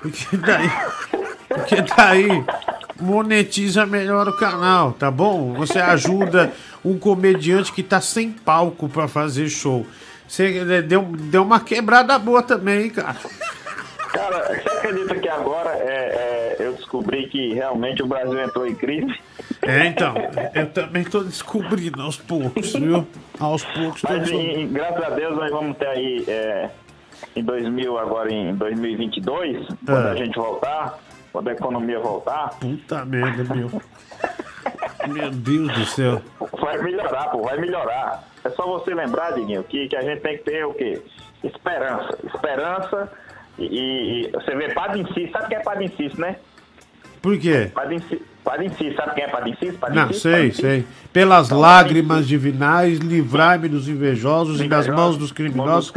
Porque 0.00 0.34
daí, 0.38 0.70
porque 1.46 1.76
daí 1.94 2.42
monetiza 3.00 3.84
melhor 3.86 4.28
o 4.28 4.36
canal, 4.36 4.92
tá 4.92 5.10
bom? 5.10 5.52
Você 5.54 5.78
ajuda 5.78 6.52
um 6.84 6.98
comediante 6.98 7.72
que 7.72 7.82
tá 7.82 8.00
sem 8.00 8.30
palco 8.30 8.88
pra 8.88 9.08
fazer 9.08 9.48
show. 9.48 9.86
Você 10.28 10.64
né, 10.64 10.82
deu, 10.82 11.02
deu 11.02 11.42
uma 11.42 11.60
quebrada 11.60 12.18
boa 12.18 12.42
também, 12.42 12.84
hein, 12.84 12.90
cara. 12.90 13.16
Cara, 14.12 14.60
você 14.62 14.68
acredita 14.68 15.14
que 15.16 15.28
agora 15.28 15.70
é, 15.70 16.56
é, 16.58 16.66
eu 16.66 16.72
descobri 16.72 17.28
que 17.28 17.52
realmente 17.54 18.02
o 18.02 18.06
Brasil 18.06 18.40
entrou 18.40 18.66
em 18.66 18.74
crise? 18.74 19.14
É, 19.62 19.86
então, 19.86 20.14
eu 20.54 20.66
também 20.70 21.04
tô 21.04 21.22
descobrindo 21.22 22.00
aos 22.00 22.16
poucos, 22.16 22.72
viu? 22.72 23.06
Aos 23.38 23.64
poucos 23.64 24.02
Mas 24.02 24.30
em- 24.30 24.68
graças 24.68 25.02
a 25.04 25.10
Deus 25.10 25.36
nós 25.36 25.50
vamos 25.50 25.76
ter 25.76 25.86
aí 25.88 26.24
é, 26.28 26.70
em 27.34 27.42
2000, 27.42 27.98
agora 27.98 28.32
em 28.32 28.54
2022, 28.54 29.66
quando 29.84 30.08
É. 30.08 30.10
a 30.12 30.14
gente 30.14 30.34
voltar, 30.36 30.98
quando 31.36 31.48
a 31.48 31.52
economia 31.52 32.00
voltar, 32.00 32.48
Puta 32.58 33.04
merda, 33.04 33.54
meu. 33.54 33.68
Meu 35.06 35.30
Deus 35.30 35.70
do 35.74 35.84
céu. 35.84 36.22
Vai 36.58 36.78
melhorar, 36.78 37.28
pô, 37.28 37.42
vai 37.42 37.58
melhorar. 37.58 38.24
É 38.42 38.48
só 38.48 38.66
você 38.66 38.94
lembrar, 38.94 39.32
Diguinho, 39.34 39.62
que, 39.64 39.86
que 39.86 39.94
a 39.96 40.00
gente 40.00 40.22
tem 40.22 40.38
que 40.38 40.44
ter 40.44 40.64
o 40.64 40.72
quê? 40.72 41.02
Esperança. 41.44 42.18
Esperança 42.24 43.12
e, 43.58 43.64
e- 44.28 44.30
você 44.30 44.54
vê 44.56 44.72
Padre 44.72 45.00
Inciso, 45.00 45.30
sabe 45.30 45.48
quem 45.48 45.58
é 45.58 45.62
Padre 45.62 45.84
Inciso, 45.84 46.18
né? 46.18 46.36
Por 47.20 47.38
quê? 47.38 47.70
Padre 47.74 47.96
Inciso, 47.96 48.22
Padre 48.46 48.66
Inciso, 48.66 48.94
sabe 48.94 49.14
quem 49.16 49.24
é 49.24 49.28
Padre 49.28 49.50
Inciso? 49.50 49.76
Padre 49.76 49.96
Não, 49.96 50.12
sei, 50.12 50.30
Padre 50.32 50.46
Inciso. 50.46 50.62
sei. 50.62 50.84
Pelas 51.12 51.50
lágrimas 51.50 52.28
divinais, 52.28 53.00
livrai-me 53.00 53.68
dos 53.68 53.88
invejosos 53.88 54.60
e 54.60 54.68
das 54.68 54.86
mãos 54.86 55.16
dos 55.16 55.32
criminosos 55.32 55.92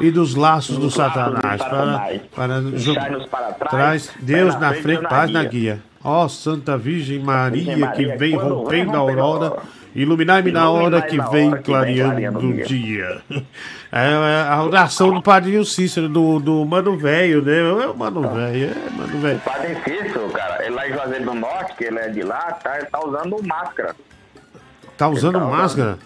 e 0.00 0.10
dos 0.10 0.34
laços 0.34 0.78
do 0.78 0.90
Satanás. 0.90 1.60
Para, 1.60 2.18
para 2.34 2.60
Deixai-nos 2.62 3.26
para 3.26 3.52
trás, 3.52 4.10
Deus 4.18 4.58
na 4.58 4.72
frente, 4.72 5.02
paz 5.02 5.30
na 5.30 5.44
guia. 5.44 5.82
Ó 6.02 6.26
Santa 6.26 6.78
Virgem 6.78 7.18
Maria, 7.18 7.76
Maria, 7.76 7.88
que 7.88 8.16
vem 8.16 8.34
rompendo 8.34 8.92
a 8.92 9.00
aurora, 9.00 9.46
aurora. 9.48 9.62
iluminai-me 9.94 10.50
na 10.50 10.70
hora 10.70 11.02
que 11.02 11.20
vem 11.30 11.50
clareando 11.50 12.38
o 12.48 12.64
dia. 12.64 13.20
É 13.92 14.46
a 14.48 14.62
oração 14.62 15.12
do 15.12 15.20
Padrinho 15.20 15.64
Cícero, 15.64 16.08
do, 16.08 16.38
do 16.38 16.64
Mano 16.64 16.96
Velho, 16.96 17.42
né? 17.42 17.58
É 17.58 17.88
o 17.88 17.96
Mano 17.96 18.22
Velho, 18.22 18.70
é 18.70 18.90
Mano 18.96 19.18
Velho. 19.18 19.40
Padre 19.40 19.72
Inciso, 19.72 20.20
cara, 20.32 20.49
em 20.90 20.94
Juazeiro 20.94 21.24
do 21.24 21.34
Norte, 21.34 21.74
que 21.76 21.84
ele 21.84 21.98
é 21.98 22.08
de 22.08 22.22
lá, 22.22 22.52
tá, 22.52 22.76
ele 22.78 22.86
tá 22.86 23.00
usando 23.04 23.42
máscara. 23.46 23.94
Tá 24.96 25.08
usando 25.08 25.36
Então, 25.38 25.50
máscara? 25.50 25.98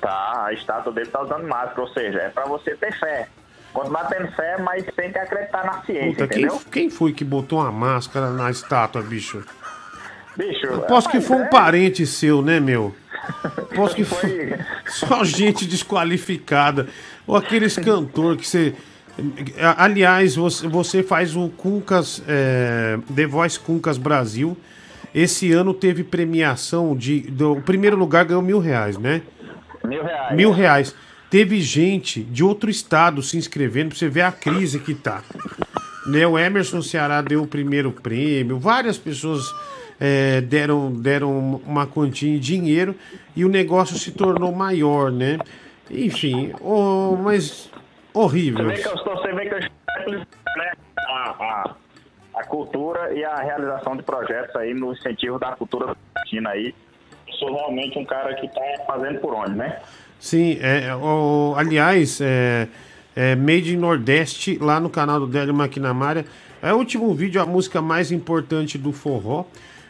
Tá, 0.00 0.44
a 0.46 0.52
estátua 0.52 0.92
dele 0.92 1.08
tá 1.10 1.22
usando 1.22 1.46
máscara, 1.46 1.80
ou 1.80 1.88
seja, 1.88 2.18
é 2.20 2.28
pra 2.30 2.46
você 2.46 2.74
ter 2.74 2.92
fé. 2.98 3.28
Continuar 3.72 4.04
tendo 4.06 4.32
fé, 4.32 4.56
mas 4.60 4.84
tem 4.96 5.12
que 5.12 5.18
acreditar 5.18 5.64
na 5.64 5.82
ciência, 5.82 6.10
Puta, 6.24 6.28
quem, 6.28 6.42
entendeu? 6.44 6.62
quem 6.72 6.90
foi 6.90 7.12
que 7.12 7.22
botou 7.24 7.60
uma 7.60 7.70
máscara 7.70 8.30
na 8.30 8.50
estátua, 8.50 9.02
bicho? 9.02 9.44
Bicho, 10.36 10.66
Eu 10.66 10.80
posso 10.82 11.08
que 11.08 11.18
rapaz, 11.18 11.26
foi 11.28 11.36
um 11.36 11.44
é- 11.44 11.48
parente 11.50 12.06
seu, 12.06 12.40
né, 12.42 12.58
meu? 12.58 12.94
Posso 13.76 13.94
que 13.94 14.02
foi 14.02 14.58
só 14.86 15.22
gente 15.22 15.66
desqualificada. 15.66 16.88
Ou 17.26 17.36
aqueles 17.36 17.76
cantor 17.76 18.36
que 18.36 18.46
você. 18.48 18.74
Aliás, 19.76 20.36
você, 20.36 20.66
você 20.68 21.02
faz 21.02 21.36
o 21.36 21.48
Cuncas, 21.48 22.22
é, 22.26 22.98
The 23.14 23.26
Voice 23.26 23.58
Cuncas 23.58 23.98
Brasil. 23.98 24.56
Esse 25.14 25.52
ano 25.52 25.74
teve 25.74 26.04
premiação 26.04 26.96
de. 26.96 27.20
Do, 27.22 27.52
o 27.52 27.62
primeiro 27.62 27.96
lugar 27.96 28.24
ganhou 28.24 28.42
mil 28.42 28.58
reais, 28.58 28.96
né? 28.96 29.22
Mil 29.84 30.02
reais. 30.02 30.36
Mil 30.36 30.50
reais. 30.50 30.94
Teve 31.30 31.60
gente 31.60 32.22
de 32.22 32.42
outro 32.42 32.68
estado 32.68 33.22
se 33.22 33.36
inscrevendo 33.36 33.90
pra 33.90 33.98
você 33.98 34.08
ver 34.08 34.22
a 34.22 34.32
crise 34.32 34.80
que 34.80 34.94
tá. 34.94 35.22
Né, 36.06 36.26
o 36.26 36.36
Emerson 36.38 36.82
Ceará 36.82 37.22
deu 37.22 37.42
o 37.42 37.46
primeiro 37.46 37.92
prêmio, 37.92 38.58
várias 38.58 38.98
pessoas 38.98 39.44
é, 40.00 40.40
deram, 40.40 40.90
deram 40.90 41.60
uma 41.64 41.86
quantia 41.86 42.34
em 42.34 42.38
dinheiro 42.38 42.96
e 43.36 43.44
o 43.44 43.48
negócio 43.48 43.96
se 43.96 44.10
tornou 44.10 44.50
maior, 44.50 45.12
né? 45.12 45.38
Enfim, 45.88 46.52
oh, 46.60 47.16
mas 47.16 47.69
horrível. 48.14 48.64
Você 48.64 48.74
vê 48.74 48.82
que 48.82 48.88
eu 48.88 48.94
estou, 48.94 49.16
você 49.16 49.32
vê 49.32 49.46
que 49.46 49.54
eu 49.54 49.58
estou, 49.58 50.14
né, 50.14 50.72
a, 51.08 51.30
a, 51.30 51.74
a 52.34 52.44
cultura 52.44 53.12
e 53.12 53.24
a 53.24 53.36
realização 53.36 53.96
de 53.96 54.02
projetos 54.02 54.54
aí 54.56 54.74
no 54.74 54.92
incentivo 54.92 55.38
da 55.38 55.52
cultura 55.52 55.94
latina 56.16 56.50
aí. 56.50 56.74
Eu 57.26 57.34
sou 57.34 57.54
realmente 57.54 57.98
um 57.98 58.04
cara 58.04 58.34
que 58.34 58.48
tá 58.48 58.60
fazendo 58.86 59.20
por 59.20 59.34
onde, 59.34 59.54
né? 59.54 59.80
Sim, 60.18 60.58
é, 60.60 60.94
o, 60.94 61.54
aliás, 61.56 62.20
é, 62.20 62.68
é 63.16 63.34
Made 63.34 63.74
in 63.74 63.78
Nordeste, 63.78 64.58
lá 64.58 64.78
no 64.78 64.90
canal 64.90 65.20
do 65.20 65.26
Délio 65.26 65.54
Maquinamária. 65.54 66.26
É 66.62 66.72
o 66.74 66.76
último 66.76 67.12
vídeo, 67.14 67.40
a 67.40 67.46
música 67.46 67.80
mais 67.80 68.12
importante 68.12 68.76
do 68.76 68.92
forró. 68.92 69.46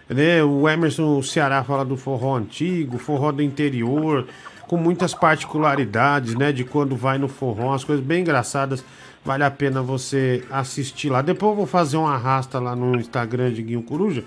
Né? 0.08 0.42
O 0.42 0.68
Emerson 0.68 1.20
Ceará 1.23 1.65
fala 1.65 1.84
do 1.84 1.97
forró 1.97 2.36
antigo, 2.36 2.97
forró 2.99 3.32
do 3.32 3.42
interior, 3.42 4.26
com 4.70 4.76
muitas 4.76 5.12
particularidades, 5.12 6.36
né? 6.36 6.52
De 6.52 6.62
quando 6.62 6.94
vai 6.94 7.18
no 7.18 7.26
forró, 7.26 7.74
as 7.74 7.82
coisas 7.82 8.05
bem 8.05 8.20
engraçadas. 8.20 8.84
Vale 9.24 9.42
a 9.42 9.50
pena 9.50 9.82
você 9.82 10.44
assistir 10.49 11.10
lá. 11.10 11.23
Depois 11.23 11.50
eu 11.50 11.57
vou 11.57 11.66
fazer 11.66 11.97
um 11.97 12.07
arrasta 12.07 12.60
lá 12.60 12.76
no 12.76 12.94
Instagram 12.94 13.52
de 13.52 13.65
Guinho 13.65 13.82
Coruja. 13.82 14.23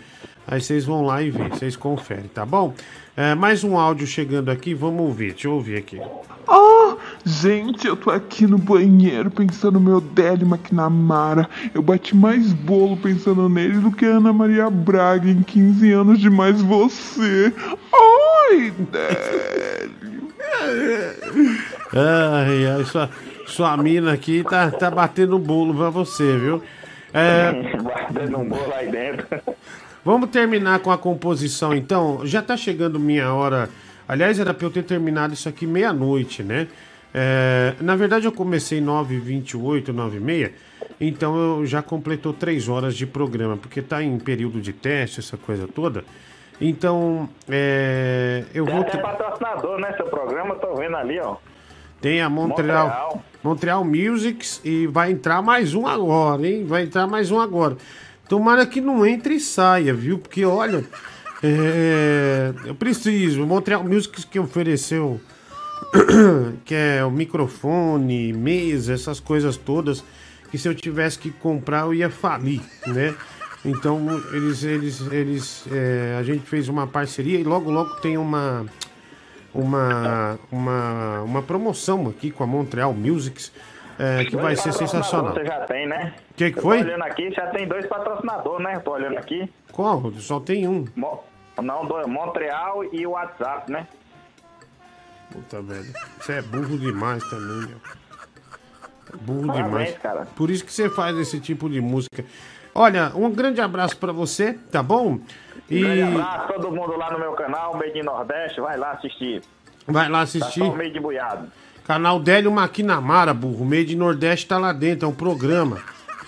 Aí 0.46 0.60
vocês 0.60 0.84
vão 0.84 1.02
lá 1.06 1.22
e 1.22 1.32
vê, 1.32 1.48
vocês 1.48 1.78
conferem, 1.78 2.26
tá 2.26 2.46
bom? 2.46 2.74
É, 3.16 3.34
mais 3.34 3.64
um 3.64 3.78
áudio 3.78 4.06
chegando 4.06 4.52
aqui, 4.52 4.74
vamos 4.74 5.00
ouvir, 5.00 5.32
deixa 5.32 5.48
eu 5.48 5.54
ouvir 5.54 5.78
aqui. 5.78 6.02
Ah, 6.46 6.98
gente, 7.24 7.88
eu 7.88 7.96
tô 7.96 8.12
aqui 8.12 8.46
no 8.46 8.58
banheiro 8.58 9.32
pensando 9.32 9.80
no 9.80 9.80
meu 9.80 10.02
Délio 10.02 10.46
McNamara. 10.46 11.50
Eu 11.74 11.82
bati 11.82 12.14
mais 12.14 12.52
bolo 12.52 12.98
pensando 12.98 13.48
nele 13.48 13.80
do 13.80 13.94
que 13.94 14.04
Ana 14.04 14.34
Maria 14.34 14.70
Braga 14.70 15.30
em 15.30 15.42
15 15.42 15.90
anos 15.94 16.20
de 16.20 16.30
mais 16.30 16.62
você. 16.62 17.54
Ai, 18.52 18.74
Délio. 18.92 20.13
Ai, 21.94 22.66
ai, 22.68 22.86
sua, 22.86 23.10
sua 23.46 23.78
mina 23.78 24.14
aqui 24.14 24.44
tá, 24.44 24.72
tá 24.72 24.90
batendo 24.90 25.38
bolo 25.38 25.74
pra 25.74 25.90
você, 25.90 26.38
viu? 26.38 26.64
É, 27.14 27.52
Guardando 27.82 28.38
um 28.40 28.50
bolo 28.50 28.74
aí 28.74 28.90
dentro. 28.90 29.28
Vamos 30.04 30.30
terminar 30.30 30.80
com 30.80 30.92
a 30.92 30.98
composição 30.98 31.74
então. 31.74 32.22
Já 32.26 32.42
tá 32.42 32.58
chegando 32.58 33.00
minha 33.00 33.34
hora. 33.34 33.70
Aliás, 34.08 34.40
era 34.40 34.54
pra 34.54 34.68
eu 34.68 34.72
ter 34.72 34.84
terminado 34.84 35.34
isso 35.34 35.48
aqui 35.48 35.66
meia-noite, 35.66 36.44
né? 36.44 36.68
É, 37.14 37.76
na 37.80 37.96
verdade, 37.96 38.26
eu 38.26 38.32
comecei 38.32 38.82
9h28, 38.82 39.94
9h30. 39.94 40.52
Então 41.00 41.36
eu 41.38 41.66
já 41.66 41.82
completou 41.82 42.34
3 42.34 42.68
horas 42.68 42.96
de 42.96 43.06
programa, 43.06 43.56
porque 43.56 43.82
tá 43.82 44.04
em 44.04 44.18
período 44.18 44.60
de 44.60 44.74
teste, 44.74 45.20
essa 45.20 45.38
coisa 45.38 45.68
toda. 45.68 46.04
Então, 46.62 47.28
é, 47.50 48.44
eu 48.54 48.66
Tem 48.66 48.74
vou. 48.74 48.82
até 48.84 48.92
ter- 48.92 49.02
patrocinador, 49.02 49.80
né? 49.80 49.94
Seu 49.98 50.06
programa, 50.06 50.56
tô 50.56 50.76
vendo 50.76 50.96
ali, 50.96 51.20
ó. 51.20 51.36
Tem 52.00 52.22
a 52.22 52.30
Montreal, 52.30 52.88
Montreal. 52.88 53.24
Montreal 53.44 53.84
Musics 53.86 54.62
e 54.64 54.88
vai 54.88 55.12
entrar 55.12 55.42
mais 55.42 55.74
um 55.74 55.88
agora, 55.88 56.46
hein? 56.48 56.66
Vai 56.66 56.84
entrar 56.84 57.08
mais 57.08 57.32
um 57.32 57.40
agora. 57.40 57.78
Tomara 58.28 58.66
que 58.66 58.82
não 58.82 59.06
entre 59.06 59.36
e 59.36 59.40
saia, 59.40 59.94
viu? 59.94 60.20
Porque 60.20 60.44
olha, 60.46 60.84
é, 61.42 62.54
eu 62.66 62.76
preciso. 62.76 63.46
Montreal 63.46 63.84
Musics 63.84 64.26
que 64.26 64.40
ofereceu, 64.40 65.20
que 66.66 66.76
é 66.76 67.04
o 67.06 67.12
microfone, 67.12 68.34
mesa, 68.34 68.94
essas 68.94 69.20
coisas 69.20 69.58
todas, 69.58 70.04
que 70.52 70.58
se 70.58 70.68
eu 70.68 70.76
tivesse 70.76 71.18
que 71.20 71.32
comprar 71.32 71.82
eu 71.86 71.94
ia 71.94 72.10
falir, 72.10 72.62
né? 72.88 73.14
Então 73.66 74.06
eles, 74.34 74.64
eles, 74.64 75.02
eles, 75.12 75.66
é, 75.72 76.18
a 76.20 76.24
gente 76.24 76.42
fez 76.46 76.68
uma 76.68 76.86
parceria 76.86 77.40
e 77.40 77.44
logo, 77.44 77.72
logo 77.72 77.96
tem 77.98 78.18
uma 78.18 78.66
uma, 79.54 80.40
uma, 80.52 81.22
uma 81.22 81.42
promoção 81.44 82.08
aqui 82.10 82.32
com 82.32 82.44
a 82.44 82.48
Montreal 82.48 82.92
Musics 82.94 83.52
é, 84.00 84.26
que 84.26 84.36
vai 84.36 84.56
ser 84.56 84.74
sensacional. 84.74 85.34
Você 85.34 85.46
já 85.46 85.62
tem, 85.66 85.88
né? 85.88 86.16
Que 86.36 86.52
que 86.52 86.58
Eu 86.58 86.64
foi? 86.64 86.80
Tô 86.80 86.86
olhando 86.86 87.04
aqui, 87.04 87.32
já 87.32 87.48
tem 87.48 87.68
dois 87.68 87.86
patrocinadores, 87.86 88.64
né? 88.66 88.80
Tô 88.80 88.92
olhando 88.94 89.18
aqui. 89.18 89.48
Qual? 89.72 90.12
Só 90.14 90.40
tem 90.40 90.68
um. 90.68 90.86
Mo- 90.96 91.24
Não, 91.62 91.86
dois, 91.86 92.08
Montreal 92.08 92.84
e 92.92 93.06
o 93.06 93.12
WhatsApp, 93.12 93.72
né? 93.72 93.88
Puta, 95.32 95.62
velho. 95.62 95.94
Você 96.20 96.34
é 96.34 96.42
burro 96.42 96.78
demais 96.78 97.24
também, 97.30 97.68
meu. 97.68 97.78
Burro 99.22 99.48
Parabéns, 99.48 99.70
demais. 99.70 99.98
cara. 100.00 100.26
Por 100.36 100.50
isso 100.50 100.66
que 100.66 100.74
você 100.74 100.90
faz 100.90 101.16
esse 101.18 101.40
tipo 101.40 101.70
de 101.70 101.80
música. 101.80 102.26
Olha, 102.76 103.12
um 103.16 103.30
grande 103.32 103.62
abraço 103.62 103.96
pra 103.98 104.12
você, 104.12 104.54
tá 104.72 104.82
bom? 104.82 105.20
E 105.70 105.80
Grande 105.80 106.02
abraço, 106.02 106.54
todo 106.54 106.72
mundo 106.72 106.98
lá 106.98 107.12
no 107.12 107.20
meu 107.20 107.34
canal, 107.34 107.76
Made 107.78 107.98
in 108.00 108.04
Nordeste, 108.04 108.60
vai 108.62 108.78
lá 108.78 108.92
assistir. 108.92 109.42
vai 109.88 110.10
lá 110.10 110.20
Tá 110.20 110.24
assistir. 110.24 110.60
só 110.60 110.70
o 110.72 110.76
meio 110.76 110.92
de 110.92 111.00
buiado. 111.00 111.48
Canal 111.86 112.20
Délio 112.20 112.52
Maquinamara, 112.52 113.34
burro. 113.34 113.66
Meio 113.66 113.86
de 113.86 113.96
Nordeste 113.96 114.48
tá 114.48 114.58
lá 114.58 114.72
dentro, 114.74 115.06
é 115.06 115.10
um 115.10 115.14
programa. 115.16 115.82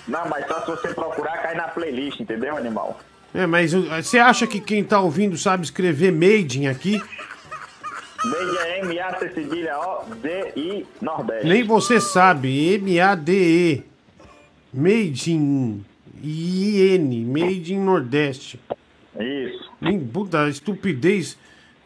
Não, 0.07 0.27
mas 0.29 0.45
só 0.47 0.59
se 0.61 0.67
você 0.67 0.93
procurar, 0.93 1.41
cai 1.41 1.55
na 1.55 1.67
playlist, 1.69 2.19
entendeu, 2.19 2.55
animal? 2.57 2.99
É, 3.33 3.45
mas 3.47 3.73
você 3.73 4.19
acha 4.19 4.45
que 4.45 4.59
quem 4.59 4.83
tá 4.83 4.99
ouvindo 4.99 5.37
sabe 5.37 5.63
escrever 5.63 6.11
Made 6.11 6.61
in 6.61 6.67
aqui? 6.67 7.01
Made 8.23 8.57
é 8.59 8.79
M-A-C 8.79 9.29
cedilha 9.33 9.77
O-D-I 9.79 10.85
Nordeste. 11.01 11.47
Nem 11.47 11.63
você 11.63 11.99
sabe. 11.99 12.75
M-A-D-E. 12.75 13.83
Made 14.73 15.31
in. 15.33 15.85
I-N. 16.29 17.25
Made 17.25 17.73
in 17.73 17.79
Nordeste. 17.79 18.59
Isso. 19.19 19.71
Puta 20.11 20.49
estupidez. 20.49 21.37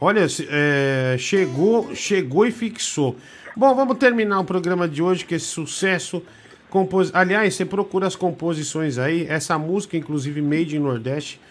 Olha, 0.01 0.25
é, 0.49 1.15
chegou, 1.19 1.93
chegou 1.93 2.45
e 2.45 2.51
fixou. 2.51 3.15
Bom, 3.55 3.75
vamos 3.75 3.97
terminar 3.97 4.39
o 4.39 4.45
programa 4.45 4.87
de 4.87 5.01
hoje, 5.01 5.25
que 5.25 5.35
esse 5.35 5.45
sucesso. 5.45 6.23
Compos... 6.69 7.13
Aliás, 7.13 7.53
você 7.55 7.65
procura 7.65 8.07
as 8.07 8.15
composições 8.15 8.97
aí. 8.97 9.25
Essa 9.27 9.57
música, 9.57 9.97
inclusive, 9.97 10.41
Made 10.41 10.77
in 10.77 10.79
Nordeste, 10.79 11.41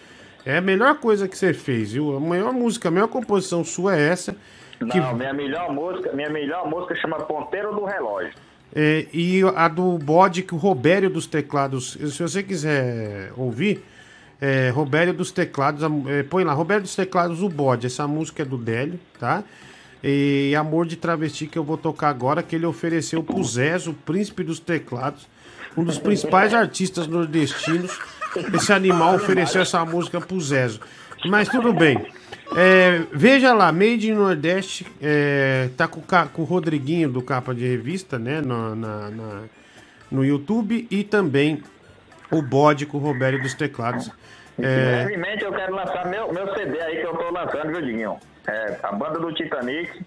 é 0.45 0.57
a 0.57 0.61
melhor 0.61 0.95
coisa 0.95 1.27
que 1.27 1.37
você 1.37 1.53
fez, 1.53 1.91
viu? 1.91 2.15
A 2.15 2.19
maior 2.19 2.51
música, 2.53 2.87
a 2.87 2.91
melhor 2.91 3.09
composição 3.09 3.63
sua 3.63 3.95
é 3.97 4.07
essa. 4.09 4.35
que- 4.79 4.85
Não, 4.97 5.13
minha 5.13 5.33
melhor 5.33 5.71
música, 5.73 6.11
minha 6.13 6.29
melhor 6.29 6.67
música 6.69 6.95
chama 6.95 7.17
Ponteiro 7.19 7.75
do 7.75 7.83
Relógio. 7.83 8.33
É, 8.75 9.07
e 9.13 9.41
a 9.55 9.67
do 9.67 9.97
bode 9.97 10.43
que 10.43 10.53
o 10.53 10.57
Robério 10.57 11.09
dos 11.09 11.25
teclados, 11.25 11.97
se 11.99 12.21
você 12.21 12.43
quiser 12.43 13.31
ouvir, 13.37 13.83
É, 14.41 14.71
Robério 14.73 15.13
dos 15.13 15.33
Teclados, 15.33 15.83
é, 16.07 16.23
põe 16.23 16.45
lá, 16.45 16.53
Robério 16.53 16.83
dos 16.83 16.95
Teclados, 16.95 17.41
o 17.43 17.49
bode. 17.49 17.85
Essa 17.85 18.07
música 18.07 18.43
é 18.43 18.45
do 18.45 18.57
Délio, 18.57 18.97
tá? 19.19 19.43
E 20.01 20.55
Amor 20.55 20.85
de 20.85 20.95
Travesti 20.95 21.45
que 21.45 21.59
eu 21.59 21.63
vou 21.65 21.75
tocar 21.75 22.07
agora, 22.07 22.41
que 22.41 22.55
ele 22.55 22.65
ofereceu 22.65 23.21
pro 23.21 23.43
Zez, 23.43 23.85
o 23.85 23.93
príncipe 23.93 24.41
dos 24.41 24.57
teclados, 24.57 25.27
um 25.75 25.83
dos 25.83 25.97
principais 25.97 26.53
artistas 26.53 27.05
nordestinos. 27.05 27.99
Esse 28.53 28.71
animal 28.71 29.15
ofereceu 29.15 29.61
essa 29.61 29.83
música 29.83 30.21
pro 30.21 30.39
Zezo. 30.39 30.79
Mas 31.25 31.49
tudo 31.49 31.73
bem. 31.73 31.97
É, 32.55 33.03
veja 33.11 33.53
lá, 33.53 33.71
Made 33.71 34.09
in 34.09 34.13
Nordeste, 34.15 34.85
é, 35.01 35.69
tá 35.77 35.87
com, 35.87 36.01
com 36.01 36.41
o 36.41 36.45
Rodriguinho 36.45 37.09
do 37.09 37.21
Capa 37.21 37.53
de 37.53 37.67
Revista, 37.67 38.17
né, 38.17 38.41
na, 38.41 38.75
na- 38.75 39.09
na- 39.11 39.41
no 40.09 40.25
YouTube, 40.25 40.87
e 40.89 41.03
também 41.03 41.61
o 42.31 42.41
bode 42.41 42.85
com 42.87 42.97
o 42.97 43.01
Robério 43.01 43.39
dos 43.41 43.53
Teclados. 43.53 44.09
É, 44.61 45.05
Brevemente 45.05 45.43
eu 45.43 45.51
quero 45.53 45.75
lançar 45.75 46.05
meu, 46.07 46.33
meu 46.33 46.51
CD 46.55 46.81
aí 46.81 46.97
que 46.97 47.05
eu 47.05 47.15
tô 47.15 47.29
lançando, 47.31 47.67
viu, 47.71 47.81
Diguinho? 47.81 48.17
É, 48.47 48.77
a 48.81 48.91
banda 48.91 49.19
do 49.19 49.31
Titanic, 49.33 50.03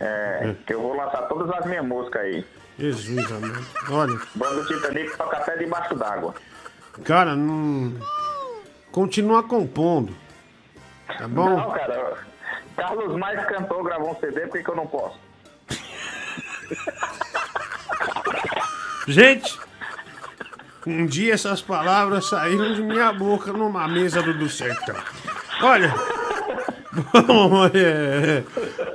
é, 0.00 0.54
que 0.66 0.72
eu 0.72 0.80
vou 0.80 0.96
lançar 0.96 1.22
todas 1.28 1.50
as 1.56 1.66
minhas 1.66 1.84
músicas 1.84 2.22
aí. 2.22 2.44
Jesus, 2.78 3.30
amado. 3.30 3.64
Olha, 3.90 4.18
Banda 4.34 4.62
do 4.62 4.66
Titanic 4.66 5.14
toca 5.16 5.36
até 5.36 5.58
debaixo 5.58 5.94
d'água. 5.94 6.34
cara, 7.04 7.36
não. 7.36 7.92
Continua 8.90 9.42
compondo. 9.42 10.14
Tá 11.18 11.28
bom? 11.28 11.50
Não, 11.50 11.70
cara, 11.70 12.14
Carlos 12.76 13.16
Mais 13.16 13.44
cantou, 13.46 13.82
gravou 13.82 14.10
um 14.10 14.16
CD, 14.16 14.42
por 14.42 14.52
que, 14.52 14.64
que 14.64 14.70
eu 14.70 14.76
não 14.76 14.86
posso? 14.86 15.18
Gente, 19.06 19.58
um 20.86 21.06
dia 21.06 21.34
essas 21.34 21.60
palavras 21.60 22.28
saíram 22.28 22.74
de 22.74 22.82
minha 22.82 23.12
boca 23.12 23.52
numa 23.52 23.86
mesa 23.88 24.22
do, 24.22 24.32
do 24.32 24.48
sertão. 24.48 24.96
Olha, 25.62 25.92
vamos, 27.12 27.70
é, 27.74 28.42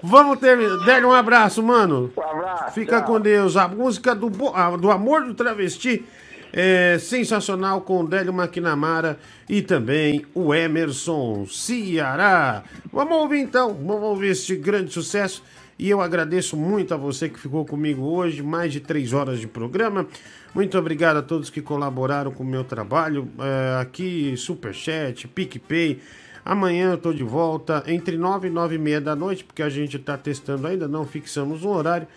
vamos 0.01 0.39
terminar. 0.39 0.85
Délio, 0.85 1.09
um 1.09 1.13
abraço, 1.13 1.61
mano. 1.61 2.11
Um 2.15 2.21
abraço. 2.21 2.73
Fica 2.73 3.01
com 3.01 3.19
Deus. 3.19 3.57
A 3.57 3.67
música 3.67 4.15
do, 4.15 4.29
do 4.29 4.91
Amor 4.91 5.25
do 5.25 5.33
Travesti 5.33 6.05
é 6.51 6.97
sensacional 6.99 7.81
com 7.81 8.01
o 8.01 8.07
Délio 8.07 8.33
Maquinamara 8.33 9.17
e 9.49 9.61
também 9.61 10.25
o 10.33 10.53
Emerson 10.53 11.45
Ceará. 11.45 12.63
Vamos 12.91 13.17
ouvir 13.17 13.39
então, 13.39 13.73
vamos 13.73 14.03
ouvir 14.03 14.29
este 14.29 14.55
grande 14.55 14.91
sucesso. 14.91 15.43
E 15.79 15.89
eu 15.89 16.01
agradeço 16.01 16.57
muito 16.57 16.93
a 16.93 16.97
você 16.97 17.29
que 17.29 17.39
ficou 17.39 17.63
comigo 17.63 18.01
hoje, 18.03 18.41
mais 18.41 18.73
de 18.73 18.79
três 18.79 19.13
horas 19.13 19.39
de 19.39 19.47
programa. 19.47 20.07
Muito 20.55 20.75
obrigado 20.77 21.17
a 21.17 21.21
todos 21.21 21.51
que 21.51 21.61
colaboraram 21.61 22.31
com 22.31 22.43
o 22.43 22.47
meu 22.47 22.63
trabalho. 22.63 23.29
é, 23.39 23.79
aqui, 23.79 24.35
Superchat, 24.35 25.27
PicPay. 25.27 25.99
Amanhã 26.43 26.91
eu 26.91 26.97
tô 26.97 27.13
de 27.13 27.23
volta 27.23 27.83
entre 27.85 28.17
nove 28.17 28.47
e 28.47 28.49
nove 28.49 28.75
e 28.75 28.77
meia 28.79 29.01
da 29.01 29.15
noite, 29.15 29.43
porque 29.43 29.61
a 29.61 29.69
gente 29.69 29.99
tá 29.99 30.17
testando 30.17 30.65
ainda, 30.65 30.87
não 30.87 31.05
fixamos 31.05 31.63
um 31.63 31.69
horário. 31.69 32.07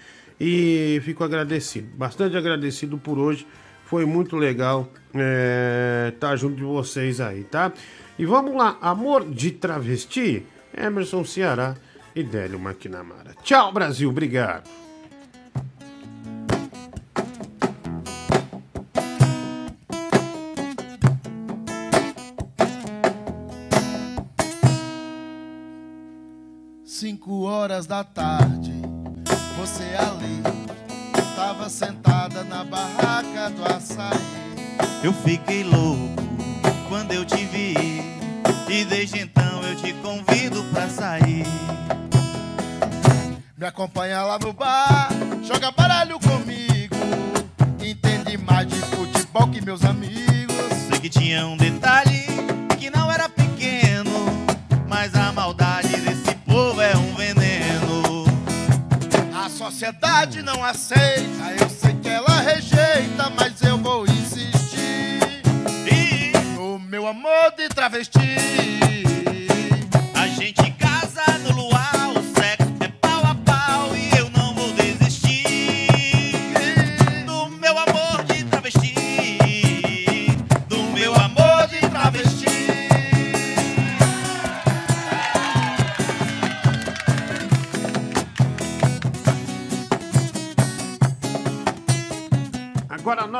E 0.40 0.98
fico 1.04 1.22
agradecido, 1.22 1.88
bastante 1.94 2.36
agradecido 2.36 2.96
por 2.96 3.18
hoje. 3.18 3.46
Foi 3.90 4.06
muito 4.06 4.36
legal 4.36 4.88
estar 6.08 6.36
junto 6.36 6.54
de 6.54 6.62
vocês 6.62 7.20
aí, 7.20 7.42
tá? 7.42 7.72
E 8.16 8.24
vamos 8.24 8.54
lá, 8.54 8.78
Amor 8.80 9.28
de 9.28 9.50
Travesti, 9.50 10.46
Emerson 10.72 11.24
Ceará 11.24 11.74
e 12.14 12.22
Délio 12.22 12.60
Maquinamara. 12.60 13.34
Tchau, 13.42 13.72
Brasil, 13.72 14.08
obrigado. 14.08 14.70
Cinco 26.84 27.42
horas 27.42 27.88
da 27.88 28.04
tarde, 28.04 28.72
você 29.58 29.82
ali 29.98 30.40
tava 31.34 31.68
na 32.48 32.64
barraca 32.64 33.50
do 33.50 33.64
açaí. 33.64 34.40
Eu 35.02 35.12
fiquei 35.12 35.64
louco 35.64 36.22
quando 36.88 37.12
eu 37.12 37.24
te 37.24 37.44
vi 37.46 37.74
E 38.68 38.84
desde 38.84 39.20
então 39.20 39.62
eu 39.62 39.74
te 39.76 39.92
convido 39.94 40.62
pra 40.72 40.88
sair 40.88 41.46
Me 43.56 43.66
acompanha 43.66 44.22
lá 44.22 44.38
no 44.38 44.52
bar, 44.52 45.08
joga 45.42 45.70
baralho 45.70 46.18
comigo. 46.18 46.96
Entende 47.82 48.36
mais 48.38 48.66
de 48.68 48.76
futebol 48.76 49.48
que 49.48 49.64
meus 49.64 49.84
amigos. 49.84 50.56
Sei 50.88 50.98
que 51.00 51.08
tinha 51.08 51.46
um 51.46 51.56
detalhe 51.56 52.26
que 52.78 52.90
não 52.90 53.10
era 53.10 53.28
pequeno 53.28 54.10
Mas 54.88 55.14
a 55.14 55.32
maldade 55.32 55.96
desse 56.00 56.34
povo 56.46 56.80
é 56.80 56.96
um 56.96 57.14
veneno 57.14 58.24
A 59.34 59.48
sociedade 59.48 60.42
não 60.42 60.64
aceita, 60.64 61.54
eu 61.58 61.69
ela 62.20 62.40
rejeita, 62.40 63.30
mas 63.30 63.62
eu 63.62 63.78
vou 63.78 64.04
insistir. 64.04 65.42
No 66.54 66.78
meu 66.78 67.06
amor 67.06 67.52
de 67.56 67.68
travesti. 67.68 68.20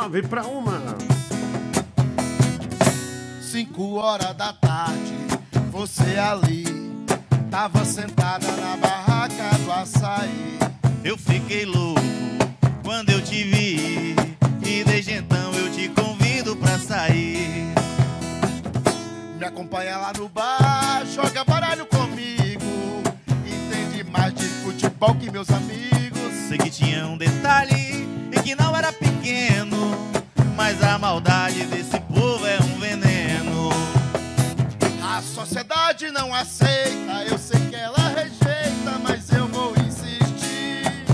Nove 0.01 0.23
para 0.23 0.47
uma. 0.47 0.81
Cinco 3.43 3.97
horas 3.97 4.35
da 4.35 4.51
tarde, 4.55 5.15
você 5.71 6.17
ali 6.17 6.65
tava 7.51 7.85
sentada 7.85 8.47
na 8.53 8.79
barraca 8.79 9.59
do 9.63 9.71
açaí. 9.71 10.59
Eu 11.05 11.19
fiquei 11.19 11.67
louco 11.67 12.01
quando 12.85 13.09
eu 13.09 13.23
te 13.23 13.43
vi 13.43 14.15
E 14.63 14.85
desde 14.85 15.15
então 15.15 15.51
eu 15.55 15.73
te 15.73 15.89
convido 15.89 16.55
pra 16.57 16.79
sair 16.79 17.73
Me 19.39 19.47
acompanha 19.47 19.97
lá 19.97 20.13
no 20.19 20.29
bar, 20.29 21.05
joga 21.07 21.45
baralho 21.45 21.87
comigo. 21.87 23.03
Entende 23.47 24.05
mais 24.11 24.35
de 24.35 24.47
futebol 24.63 25.15
que 25.15 25.31
meus 25.31 25.51
amigos. 25.51 26.49
Sei 26.49 26.59
que 26.59 26.71
tinha 26.71 27.07
um 27.07 27.17
detalhe 27.17 28.10
que 28.43 28.55
não 28.55 28.77
era 28.77 28.93
pequeno, 28.93 29.97
mas 30.57 30.83
a 30.83 30.99
maldade 30.99 31.65
desse 31.67 31.99
povo 32.01 32.47
é 32.47 32.59
um 32.59 32.79
veneno. 32.79 33.71
A 35.03 35.23
sociedade 35.23 36.11
não 36.11 36.35
aceita, 36.35 37.25
eu 37.29 37.39
sei 37.39 37.61
que 37.69 37.77
ela 37.77 38.09
rejeita, 38.09 38.99
mas 39.03 39.20